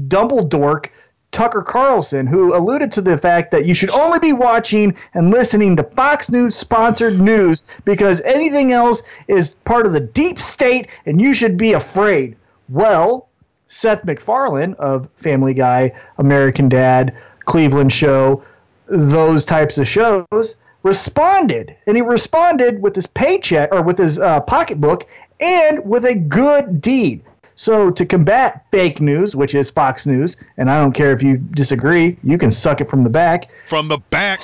Dumbledore 0.08 0.86
Tucker 1.30 1.62
Carlson, 1.62 2.26
who 2.26 2.54
alluded 2.54 2.90
to 2.92 3.00
the 3.00 3.18
fact 3.18 3.50
that 3.50 3.66
you 3.66 3.74
should 3.74 3.90
only 3.90 4.18
be 4.18 4.32
watching 4.32 4.96
and 5.14 5.30
listening 5.30 5.76
to 5.76 5.82
Fox 5.82 6.30
News 6.30 6.54
sponsored 6.54 7.20
news 7.20 7.64
because 7.84 8.20
anything 8.22 8.72
else 8.72 9.02
is 9.28 9.54
part 9.64 9.86
of 9.86 9.92
the 9.92 10.00
deep 10.00 10.40
state, 10.40 10.88
and 11.06 11.20
you 11.20 11.34
should 11.34 11.56
be 11.56 11.74
afraid. 11.74 12.36
Well, 12.68 13.28
Seth 13.66 14.04
MacFarlane 14.04 14.74
of 14.78 15.08
Family 15.16 15.54
Guy, 15.54 15.92
American 16.16 16.68
Dad, 16.68 17.14
Cleveland 17.44 17.92
Show, 17.92 18.42
those 18.86 19.44
types 19.44 19.76
of 19.78 19.86
shows, 19.86 20.56
responded. 20.82 21.76
And 21.86 21.96
he 21.96 22.02
responded 22.02 22.80
with 22.80 22.94
his 22.94 23.06
paycheck 23.06 23.72
or 23.72 23.82
with 23.82 23.98
his 23.98 24.18
uh, 24.18 24.40
pocketbook 24.40 25.06
and 25.40 25.84
with 25.84 26.04
a 26.04 26.14
good 26.14 26.80
deed. 26.80 27.22
So, 27.58 27.90
to 27.90 28.06
combat 28.06 28.64
fake 28.70 29.00
news, 29.00 29.34
which 29.34 29.52
is 29.52 29.68
Fox 29.68 30.06
News, 30.06 30.36
and 30.58 30.70
I 30.70 30.80
don't 30.80 30.92
care 30.92 31.12
if 31.12 31.24
you 31.24 31.38
disagree, 31.38 32.16
you 32.22 32.38
can 32.38 32.52
suck 32.52 32.80
it 32.80 32.88
from 32.88 33.02
the 33.02 33.10
back. 33.10 33.50
From 33.66 33.88
the 33.88 33.98
back. 34.10 34.38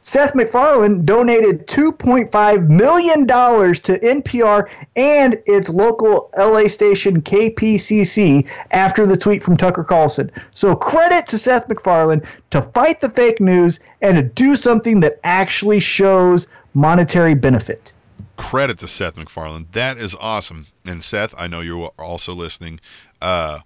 Seth 0.00 0.34
MacFarlane 0.34 1.04
donated 1.06 1.68
$2.5 1.68 2.68
million 2.68 3.24
to 3.28 3.98
NPR 4.00 4.68
and 4.96 5.40
its 5.46 5.70
local 5.70 6.28
LA 6.36 6.66
station 6.66 7.22
KPCC 7.22 8.48
after 8.72 9.06
the 9.06 9.16
tweet 9.16 9.40
from 9.40 9.56
Tucker 9.56 9.84
Carlson. 9.84 10.28
So 10.50 10.74
credit 10.74 11.28
to 11.28 11.38
Seth 11.38 11.68
MacFarlane 11.68 12.20
to 12.50 12.62
fight 12.62 13.00
the 13.00 13.10
fake 13.10 13.40
news 13.40 13.78
and 14.02 14.16
to 14.16 14.24
do 14.24 14.56
something 14.56 14.98
that 15.00 15.20
actually 15.22 15.78
shows 15.78 16.48
monetary 16.74 17.34
benefit. 17.34 17.93
Credit 18.36 18.78
to 18.78 18.88
Seth 18.88 19.16
MacFarlane. 19.16 19.66
That 19.72 19.96
is 19.96 20.16
awesome. 20.20 20.66
And 20.86 21.02
Seth, 21.02 21.34
I 21.38 21.46
know 21.46 21.60
you're 21.60 21.90
also 21.98 22.34
listening. 22.34 22.80
Uh, 23.22 23.60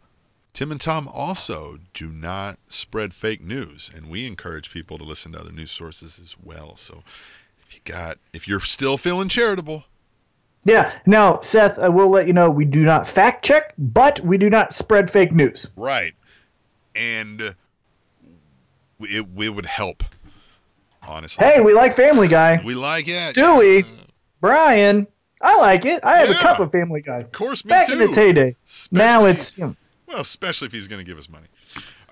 Tim 0.52 0.70
and 0.70 0.80
Tom 0.80 1.08
also 1.12 1.78
do 1.94 2.08
not 2.08 2.58
spread 2.68 3.14
fake 3.14 3.42
news, 3.42 3.90
and 3.94 4.10
we 4.10 4.26
encourage 4.26 4.70
people 4.72 4.98
to 4.98 5.04
listen 5.04 5.32
to 5.32 5.40
other 5.40 5.52
news 5.52 5.70
sources 5.70 6.18
as 6.18 6.36
well. 6.42 6.76
So 6.76 7.02
if 7.62 7.74
you 7.74 7.80
got, 7.84 8.18
if 8.32 8.48
you're 8.48 8.60
still 8.60 8.96
feeling 8.98 9.28
charitable, 9.28 9.84
Yeah. 10.64 10.92
Now, 11.06 11.40
Seth, 11.42 11.78
I 11.78 11.88
will 11.88 12.08
let 12.10 12.26
you 12.26 12.32
know 12.32 12.50
we 12.50 12.64
do 12.64 12.80
not 12.82 13.06
fact 13.06 13.44
check, 13.44 13.72
but 13.78 14.20
we 14.20 14.36
do 14.36 14.50
not 14.50 14.72
spread 14.74 15.10
fake 15.10 15.32
news. 15.32 15.70
right, 15.76 16.12
and 16.96 17.40
it, 17.40 17.54
it 19.36 19.54
would 19.54 19.66
help. 19.66 20.02
Honestly, 21.06 21.46
Hey, 21.46 21.60
we 21.62 21.72
like 21.72 21.94
Family 21.94 22.28
Guy. 22.28 22.60
we 22.66 22.74
like 22.74 23.06
it. 23.08 23.34
Do 23.34 23.40
Stewie, 23.42 23.86
Brian, 24.40 25.06
I 25.40 25.56
like 25.58 25.84
it. 25.84 26.02
I 26.04 26.18
have 26.18 26.28
Yeah. 26.28 26.36
a 26.36 26.42
cup 26.42 26.60
of 26.60 26.72
Family 26.72 27.00
Guy. 27.00 27.18
Of 27.20 27.32
course, 27.32 27.64
me 27.64 27.68
Back 27.70 27.88
in 27.90 28.00
its 28.00 28.14
heyday. 28.14 28.56
now 28.92 29.24
it's. 29.26 29.56
You 29.58 29.66
know, 29.66 29.76
Well, 30.06 30.20
especially 30.20 30.66
if 30.66 30.72
he's 30.72 30.88
going 30.88 31.00
to 31.00 31.04
give 31.04 31.18
us 31.18 31.28
money. 31.28 31.46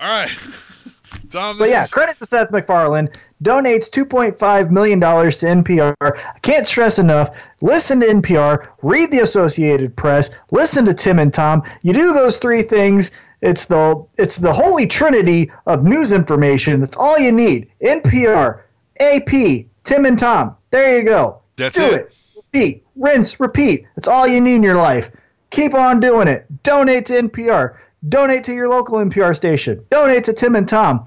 All 0.00 0.08
right, 0.22 0.30
Tom. 1.30 1.56
but 1.58 1.68
yeah, 1.70 1.84
is, 1.84 1.90
credit 1.90 2.18
to 2.20 2.26
Seth 2.26 2.50
MacFarlane. 2.50 3.08
Donates 3.42 3.88
$2.5 3.90 4.70
million 4.70 5.00
to 5.00 5.06
NPR. 5.06 5.94
I 6.00 6.38
can't 6.40 6.66
stress 6.66 6.98
enough. 6.98 7.30
Listen 7.62 8.00
to 8.00 8.06
NPR. 8.06 8.68
Read 8.82 9.10
the 9.10 9.20
Associated 9.20 9.94
Press. 9.96 10.30
Listen 10.50 10.84
to 10.86 10.94
Tim 10.94 11.18
and 11.18 11.32
Tom. 11.32 11.62
You 11.82 11.92
do 11.92 12.12
those 12.14 12.38
three 12.38 12.62
things. 12.62 13.10
It's 13.42 13.66
the 13.66 14.04
it's 14.16 14.36
the 14.36 14.52
holy 14.52 14.86
trinity 14.86 15.50
of 15.66 15.84
news 15.84 16.12
information. 16.12 16.80
That's 16.80 16.96
all 16.96 17.18
you 17.18 17.30
need. 17.32 17.70
NPR, 17.82 18.60
AP, 19.00 19.66
Tim 19.84 20.06
and 20.06 20.18
Tom. 20.18 20.56
There 20.70 20.98
you 20.98 21.04
go. 21.04 21.40
That's 21.56 21.76
do 21.76 21.84
it. 21.84 21.92
it. 21.92 22.15
Repeat, 22.56 22.84
rinse, 22.96 23.38
repeat. 23.38 23.86
That's 23.96 24.08
all 24.08 24.26
you 24.26 24.40
need 24.40 24.54
in 24.56 24.62
your 24.62 24.76
life. 24.76 25.10
Keep 25.50 25.74
on 25.74 26.00
doing 26.00 26.26
it. 26.26 26.46
Donate 26.62 27.04
to 27.06 27.12
NPR. 27.22 27.76
Donate 28.08 28.44
to 28.44 28.54
your 28.54 28.68
local 28.70 28.96
NPR 28.98 29.36
station. 29.36 29.84
Donate 29.90 30.24
to 30.24 30.32
Tim 30.32 30.56
and 30.56 30.66
Tom. 30.66 31.06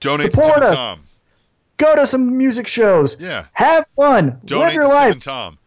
donate 0.00 0.32
Support 0.32 0.46
to 0.46 0.60
Tim 0.60 0.68
and. 0.68 0.76
Tom. 0.76 1.02
Go 1.76 1.94
to 1.96 2.06
some 2.06 2.38
music 2.38 2.66
shows. 2.66 3.18
Yeah. 3.20 3.44
Have 3.52 3.84
fun. 3.94 4.40
Donate 4.46 4.68
Live 4.68 4.74
your 4.74 4.82
to 4.84 4.88
Tim 4.88 4.96
life. 4.96 5.12
and 5.12 5.22
Tom. 5.22 5.58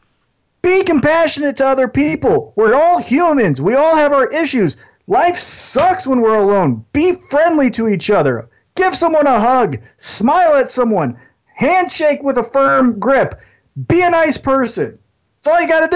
Be 0.63 0.83
compassionate 0.83 1.55
to 1.57 1.65
other 1.67 1.87
people. 1.87 2.51
We're 2.55 2.73
all 2.73 2.97
humans. 2.97 3.61
We 3.61 3.75
all 3.75 3.95
have 3.95 4.11
our 4.11 4.27
issues. 4.31 4.77
Life 5.05 5.37
sucks 5.37 6.07
when 6.07 6.21
we're 6.21 6.37
alone. 6.37 6.83
Be 6.91 7.13
friendly 7.29 7.69
to 7.71 7.87
each 7.87 8.09
other. 8.09 8.49
Give 8.75 8.95
someone 8.95 9.27
a 9.27 9.39
hug. 9.39 9.77
Smile 9.97 10.55
at 10.55 10.69
someone. 10.69 11.19
Handshake 11.53 12.23
with 12.23 12.39
a 12.39 12.43
firm 12.43 12.97
grip. 12.99 13.39
Be 13.87 14.01
a 14.01 14.09
nice 14.09 14.37
person. 14.37 14.97
That's 15.41 15.55
all 15.55 15.61
you 15.61 15.67
got 15.69 15.89
to 15.89 15.95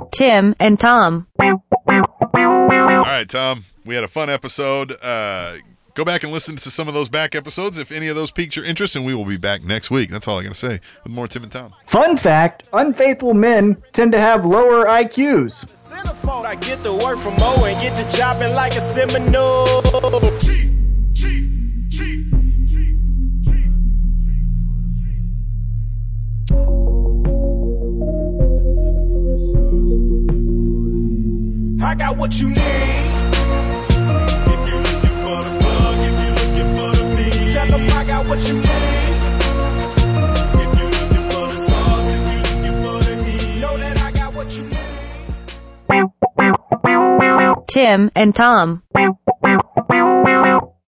do. 0.00 0.08
Tim 0.12 0.54
and 0.58 0.80
Tom. 0.80 1.26
All 1.38 1.50
right, 3.02 3.28
Tom. 3.28 3.64
We 3.84 3.94
had 3.94 4.04
a 4.04 4.08
fun 4.08 4.30
episode. 4.30 4.94
Uh, 5.02 5.56
go 5.92 6.06
back 6.06 6.22
and 6.22 6.32
listen 6.32 6.56
to 6.56 6.70
some 6.70 6.88
of 6.88 6.94
those 6.94 7.10
back 7.10 7.34
episodes 7.34 7.78
if 7.78 7.92
any 7.92 8.08
of 8.08 8.16
those 8.16 8.30
piqued 8.30 8.56
your 8.56 8.64
interest, 8.64 8.96
and 8.96 9.04
we 9.04 9.14
will 9.14 9.26
be 9.26 9.36
back 9.36 9.62
next 9.62 9.90
week. 9.90 10.08
That's 10.08 10.26
all 10.26 10.38
I 10.38 10.42
got 10.42 10.50
to 10.50 10.54
say 10.54 10.80
with 11.02 11.12
more 11.12 11.28
Tim 11.28 11.42
and 11.42 11.52
Tom. 11.52 11.74
Fun 11.84 12.16
fact 12.16 12.66
unfaithful 12.72 13.34
men 13.34 13.76
tend 13.92 14.12
to 14.12 14.18
have 14.18 14.46
lower 14.46 14.86
IQs. 14.86 15.70
I 16.46 16.54
get 16.56 16.78
the 16.78 16.94
work 16.94 17.18
from 17.18 17.38
Mo 17.38 17.66
and 17.66 17.78
get 17.80 17.94
the 17.94 18.16
job 18.16 18.40
like 18.54 18.74
a 18.74 18.80
Seminole. 18.80 20.63
I 31.84 31.94
got 31.94 32.16
what 32.16 32.40
you 32.40 32.48
need. 32.48 32.60
If 34.52 34.60
you 34.68 34.76
looking 34.86 35.16
for 35.24 35.38
the 35.46 35.52
plug, 35.60 35.98
if 36.08 36.14
you 36.22 36.30
looking 36.40 36.70
for 36.76 36.90
the 36.96 37.04
beat, 37.16 37.52
tell 37.52 37.68
'em 37.74 37.84
I 37.98 38.02
got 38.06 38.22
what 38.28 38.40
you 38.48 38.54
need. 38.54 39.14
If 40.62 40.70
you 40.78 40.86
looking 40.96 41.24
for 41.30 41.44
the 41.52 41.58
sauce, 41.68 42.08
if 42.14 42.22
you 42.32 42.38
looking 42.46 42.76
for 42.84 42.98
the 43.04 43.14
heat, 43.24 43.60
know 43.60 43.74
that 43.76 43.96
I 43.98 44.10
got 44.18 44.30
what 44.34 44.48
you 44.56 44.64
need. 44.64 44.84
Tim 47.68 48.10
and 48.16 48.34
Tom. 48.34 48.82